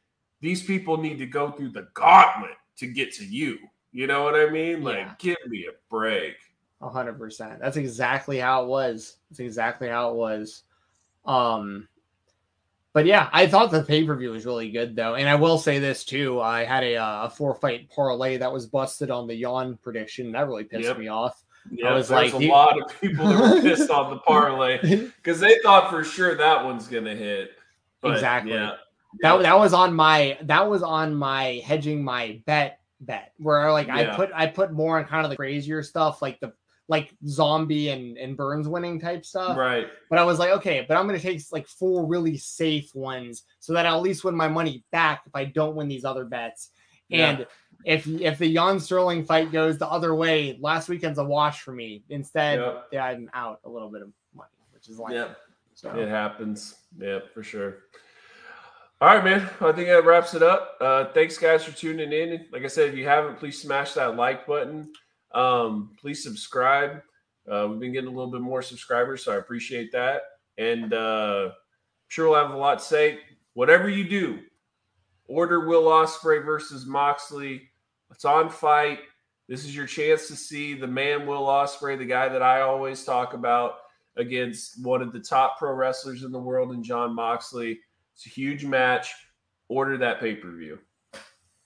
these 0.40 0.62
people 0.62 0.96
need 0.96 1.18
to 1.18 1.26
go 1.26 1.50
through 1.50 1.70
the 1.70 1.88
gauntlet 1.94 2.56
to 2.76 2.86
get 2.86 3.12
to 3.14 3.24
you. 3.24 3.58
You 3.90 4.06
know 4.06 4.22
what 4.22 4.34
I 4.34 4.48
mean? 4.50 4.82
Like, 4.82 4.98
yeah. 4.98 5.14
give 5.18 5.36
me 5.48 5.66
a 5.66 5.72
break 5.90 6.36
hundred 6.82 7.18
percent. 7.18 7.60
That's 7.60 7.76
exactly 7.76 8.38
how 8.38 8.64
it 8.64 8.68
was. 8.68 9.16
That's 9.30 9.40
exactly 9.40 9.88
how 9.88 10.10
it 10.10 10.16
was. 10.16 10.64
Um, 11.24 11.88
but 12.92 13.06
yeah, 13.06 13.30
I 13.32 13.46
thought 13.46 13.70
the 13.70 13.82
pay 13.82 14.04
per 14.04 14.14
view 14.16 14.30
was 14.30 14.44
really 14.44 14.70
good 14.70 14.94
though, 14.94 15.14
and 15.14 15.28
I 15.28 15.34
will 15.34 15.58
say 15.58 15.78
this 15.78 16.04
too. 16.04 16.40
I 16.40 16.64
had 16.64 16.84
a, 16.84 16.96
uh, 16.96 17.26
a 17.26 17.30
four 17.30 17.54
fight 17.54 17.88
parlay 17.90 18.36
that 18.36 18.52
was 18.52 18.66
busted 18.66 19.10
on 19.10 19.26
the 19.26 19.34
Yan 19.34 19.78
prediction. 19.82 20.32
That 20.32 20.46
really 20.46 20.64
pissed 20.64 20.84
yep. 20.84 20.98
me 20.98 21.08
off. 21.08 21.42
Yeah, 21.70 21.88
I 21.88 21.94
was 21.94 22.08
there's 22.08 22.34
like, 22.34 22.42
a 22.42 22.48
lot 22.48 22.80
of 22.80 23.00
people 23.00 23.28
that 23.28 23.40
were 23.40 23.62
pissed 23.62 23.90
on 23.90 24.10
the 24.10 24.18
parlay 24.26 24.78
because 25.16 25.40
they 25.40 25.58
thought 25.62 25.90
for 25.90 26.04
sure 26.04 26.34
that 26.36 26.64
one's 26.64 26.86
gonna 26.86 27.14
hit. 27.14 27.52
But, 28.00 28.14
exactly. 28.14 28.52
Yeah. 28.52 28.72
That, 29.20 29.42
that 29.42 29.58
was 29.58 29.72
on 29.72 29.94
my 29.94 30.38
that 30.42 30.68
was 30.68 30.82
on 30.82 31.14
my 31.14 31.62
hedging 31.64 32.02
my 32.02 32.42
bet 32.46 32.80
bet 33.00 33.32
where 33.38 33.70
like 33.72 33.86
yeah. 33.86 34.12
I 34.12 34.16
put 34.16 34.30
I 34.34 34.46
put 34.46 34.72
more 34.72 34.98
on 34.98 35.04
kind 35.04 35.24
of 35.24 35.30
the 35.30 35.36
crazier 35.36 35.82
stuff 35.82 36.22
like 36.22 36.40
the 36.40 36.52
like 36.92 37.14
zombie 37.26 37.88
and, 37.88 38.18
and 38.18 38.36
Burns 38.36 38.68
winning 38.68 39.00
type 39.00 39.24
stuff. 39.24 39.56
Right. 39.56 39.88
But 40.10 40.18
I 40.18 40.24
was 40.24 40.38
like, 40.38 40.50
okay, 40.50 40.84
but 40.86 40.98
I'm 40.98 41.06
gonna 41.06 41.18
take 41.18 41.40
like 41.50 41.66
four 41.66 42.06
really 42.06 42.36
safe 42.36 42.94
ones 42.94 43.44
so 43.60 43.72
that 43.72 43.86
I'll 43.86 43.96
at 43.96 44.02
least 44.02 44.24
win 44.24 44.34
my 44.34 44.46
money 44.46 44.84
back 44.92 45.22
if 45.24 45.34
I 45.34 45.46
don't 45.46 45.74
win 45.74 45.88
these 45.88 46.04
other 46.04 46.26
bets. 46.26 46.68
Yeah. 47.08 47.30
And 47.30 47.46
if 47.86 48.06
if 48.06 48.36
the 48.36 48.46
Yan 48.46 48.78
Sterling 48.78 49.24
fight 49.24 49.50
goes 49.50 49.78
the 49.78 49.88
other 49.88 50.14
way, 50.14 50.58
last 50.60 50.90
weekend's 50.90 51.18
a 51.18 51.24
wash 51.24 51.62
for 51.62 51.72
me. 51.72 52.04
Instead, 52.10 52.60
yep. 52.60 52.88
yeah, 52.92 53.06
I'm 53.06 53.30
out 53.32 53.60
a 53.64 53.70
little 53.70 53.88
bit 53.90 54.02
of 54.02 54.10
money, 54.34 54.50
which 54.74 54.90
is 54.90 54.98
like 54.98 55.14
yeah, 55.14 55.28
so. 55.74 55.88
it 55.98 56.10
happens. 56.10 56.74
Yeah, 56.98 57.20
for 57.32 57.42
sure. 57.42 57.78
All 59.00 59.08
right, 59.08 59.24
man. 59.24 59.48
I 59.62 59.72
think 59.72 59.88
that 59.88 60.04
wraps 60.04 60.34
it 60.34 60.42
up. 60.42 60.76
Uh, 60.78 61.06
thanks, 61.06 61.38
guys, 61.38 61.64
for 61.64 61.72
tuning 61.72 62.12
in. 62.12 62.46
Like 62.52 62.64
I 62.64 62.68
said, 62.68 62.90
if 62.90 62.96
you 62.96 63.06
haven't, 63.06 63.38
please 63.38 63.60
smash 63.60 63.94
that 63.94 64.14
like 64.14 64.46
button. 64.46 64.92
Um, 65.34 65.90
please 66.00 66.22
subscribe. 66.22 67.02
Uh, 67.50 67.66
we've 67.68 67.80
been 67.80 67.92
getting 67.92 68.08
a 68.08 68.12
little 68.12 68.30
bit 68.30 68.40
more 68.40 68.62
subscribers, 68.62 69.24
so 69.24 69.32
I 69.32 69.36
appreciate 69.36 69.92
that. 69.92 70.22
And 70.58 70.92
uh, 70.92 71.48
I'm 71.48 71.52
sure 72.08 72.28
we'll 72.28 72.40
have 72.40 72.52
a 72.52 72.56
lot 72.56 72.78
to 72.78 72.84
say. 72.84 73.20
Whatever 73.54 73.88
you 73.88 74.08
do, 74.08 74.40
order 75.26 75.66
Will 75.66 75.84
Ospreay 75.84 76.44
versus 76.44 76.86
Moxley. 76.86 77.70
It's 78.10 78.24
on 78.24 78.48
FITE. 78.48 79.00
This 79.48 79.64
is 79.64 79.74
your 79.74 79.86
chance 79.86 80.28
to 80.28 80.36
see 80.36 80.74
the 80.74 80.86
man 80.86 81.26
Will 81.26 81.46
Ospreay, 81.46 81.98
the 81.98 82.04
guy 82.04 82.28
that 82.28 82.42
I 82.42 82.60
always 82.60 83.04
talk 83.04 83.34
about, 83.34 83.74
against 84.16 84.82
one 84.84 85.02
of 85.02 85.12
the 85.12 85.20
top 85.20 85.58
pro 85.58 85.72
wrestlers 85.72 86.22
in 86.22 86.32
the 86.32 86.38
world, 86.38 86.72
and 86.72 86.84
Jon 86.84 87.14
Moxley. 87.14 87.80
It's 88.14 88.26
a 88.26 88.30
huge 88.30 88.64
match. 88.64 89.12
Order 89.68 89.98
that 89.98 90.20
pay 90.20 90.34
per 90.34 90.50
view. 90.50 90.78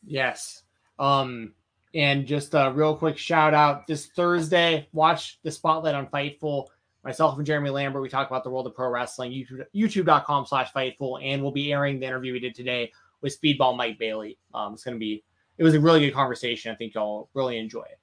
Yes. 0.05 0.63
Um, 0.99 1.55
and 1.97 2.27
just 2.27 2.53
a 2.53 2.71
real 2.75 2.95
quick 2.95 3.17
shout 3.17 3.55
out 3.55 3.87
this 3.87 4.07
Thursday, 4.07 4.87
watch 4.93 5.41
the 5.43 5.51
spotlight 5.51 5.95
on 5.95 6.07
Fightful. 6.09 6.67
Myself 7.03 7.39
and 7.39 7.47
Jeremy 7.47 7.71
Lambert, 7.71 8.03
we 8.03 8.09
talk 8.09 8.29
about 8.29 8.45
the 8.45 8.51
world 8.51 8.67
of 8.67 8.75
pro 8.75 8.89
wrestling, 8.91 9.33
YouTube, 9.33 9.65
youtube.com 9.75 10.45
slash 10.45 10.73
Fightful, 10.73 11.19
and 11.23 11.41
we'll 11.41 11.53
be 11.53 11.73
airing 11.73 11.99
the 11.99 12.07
interview 12.07 12.35
we 12.35 12.41
did 12.41 12.55
today 12.55 12.93
with 13.23 13.41
Speedball 13.41 13.77
Mike 13.77 13.99
Bailey. 13.99 14.39
Um, 14.53 14.75
it's 14.75 14.85
going 14.85 14.97
to 14.97 14.99
be, 14.99 15.25
it 15.57 15.65
was 15.65 15.75
a 15.75 15.81
really 15.81 16.01
good 16.01 16.13
conversation. 16.13 16.71
I 16.71 16.75
think 16.75 16.95
y'all 16.95 17.31
really 17.33 17.57
enjoy 17.59 17.83
it. 17.83 17.99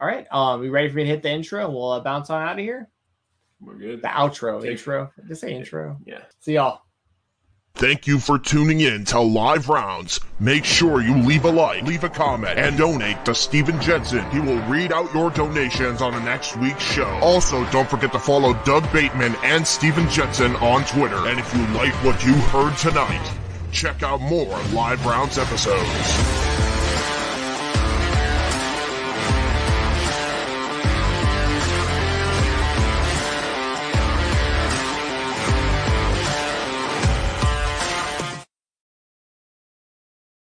All 0.00 0.08
right. 0.08 0.26
Um, 0.32 0.60
we 0.60 0.68
ready 0.68 0.88
for 0.88 0.96
me 0.96 1.04
to 1.04 1.08
hit 1.08 1.22
the 1.22 1.30
intro 1.30 1.64
and 1.64 1.72
we'll 1.72 1.92
uh, 1.92 2.00
bounce 2.00 2.30
on 2.30 2.42
out 2.42 2.58
of 2.58 2.64
here? 2.64 2.88
We're 3.60 3.76
good. 3.76 4.02
The 4.02 4.08
outro, 4.08 4.60
Take, 4.60 4.72
intro. 4.72 5.12
Just 5.28 5.42
say 5.42 5.54
intro. 5.54 5.98
Yeah. 6.04 6.22
See 6.40 6.54
y'all. 6.54 6.80
Thank 7.74 8.06
you 8.06 8.18
for 8.18 8.38
tuning 8.38 8.80
in 8.80 9.04
to 9.06 9.20
Live 9.20 9.68
Rounds. 9.68 10.20
Make 10.38 10.64
sure 10.64 11.00
you 11.00 11.16
leave 11.16 11.44
a 11.44 11.50
like, 11.50 11.82
leave 11.84 12.04
a 12.04 12.08
comment, 12.08 12.58
and 12.58 12.76
donate 12.76 13.24
to 13.24 13.34
Steven 13.34 13.80
Jensen. 13.80 14.30
He 14.30 14.40
will 14.40 14.60
read 14.68 14.92
out 14.92 15.12
your 15.14 15.30
donations 15.30 16.02
on 16.02 16.12
the 16.12 16.20
next 16.20 16.56
week's 16.58 16.82
show. 16.82 17.08
Also, 17.22 17.64
don't 17.70 17.88
forget 17.88 18.12
to 18.12 18.18
follow 18.18 18.52
Doug 18.64 18.90
Bateman 18.92 19.34
and 19.42 19.66
Steven 19.66 20.08
Jensen 20.10 20.54
on 20.56 20.84
Twitter. 20.84 21.26
And 21.28 21.40
if 21.40 21.52
you 21.54 21.66
like 21.68 21.94
what 22.04 22.24
you 22.24 22.34
heard 22.34 22.76
tonight, 22.76 23.32
check 23.72 24.02
out 24.02 24.20
more 24.20 24.58
Live 24.72 25.04
Rounds 25.06 25.38
episodes. 25.38 26.41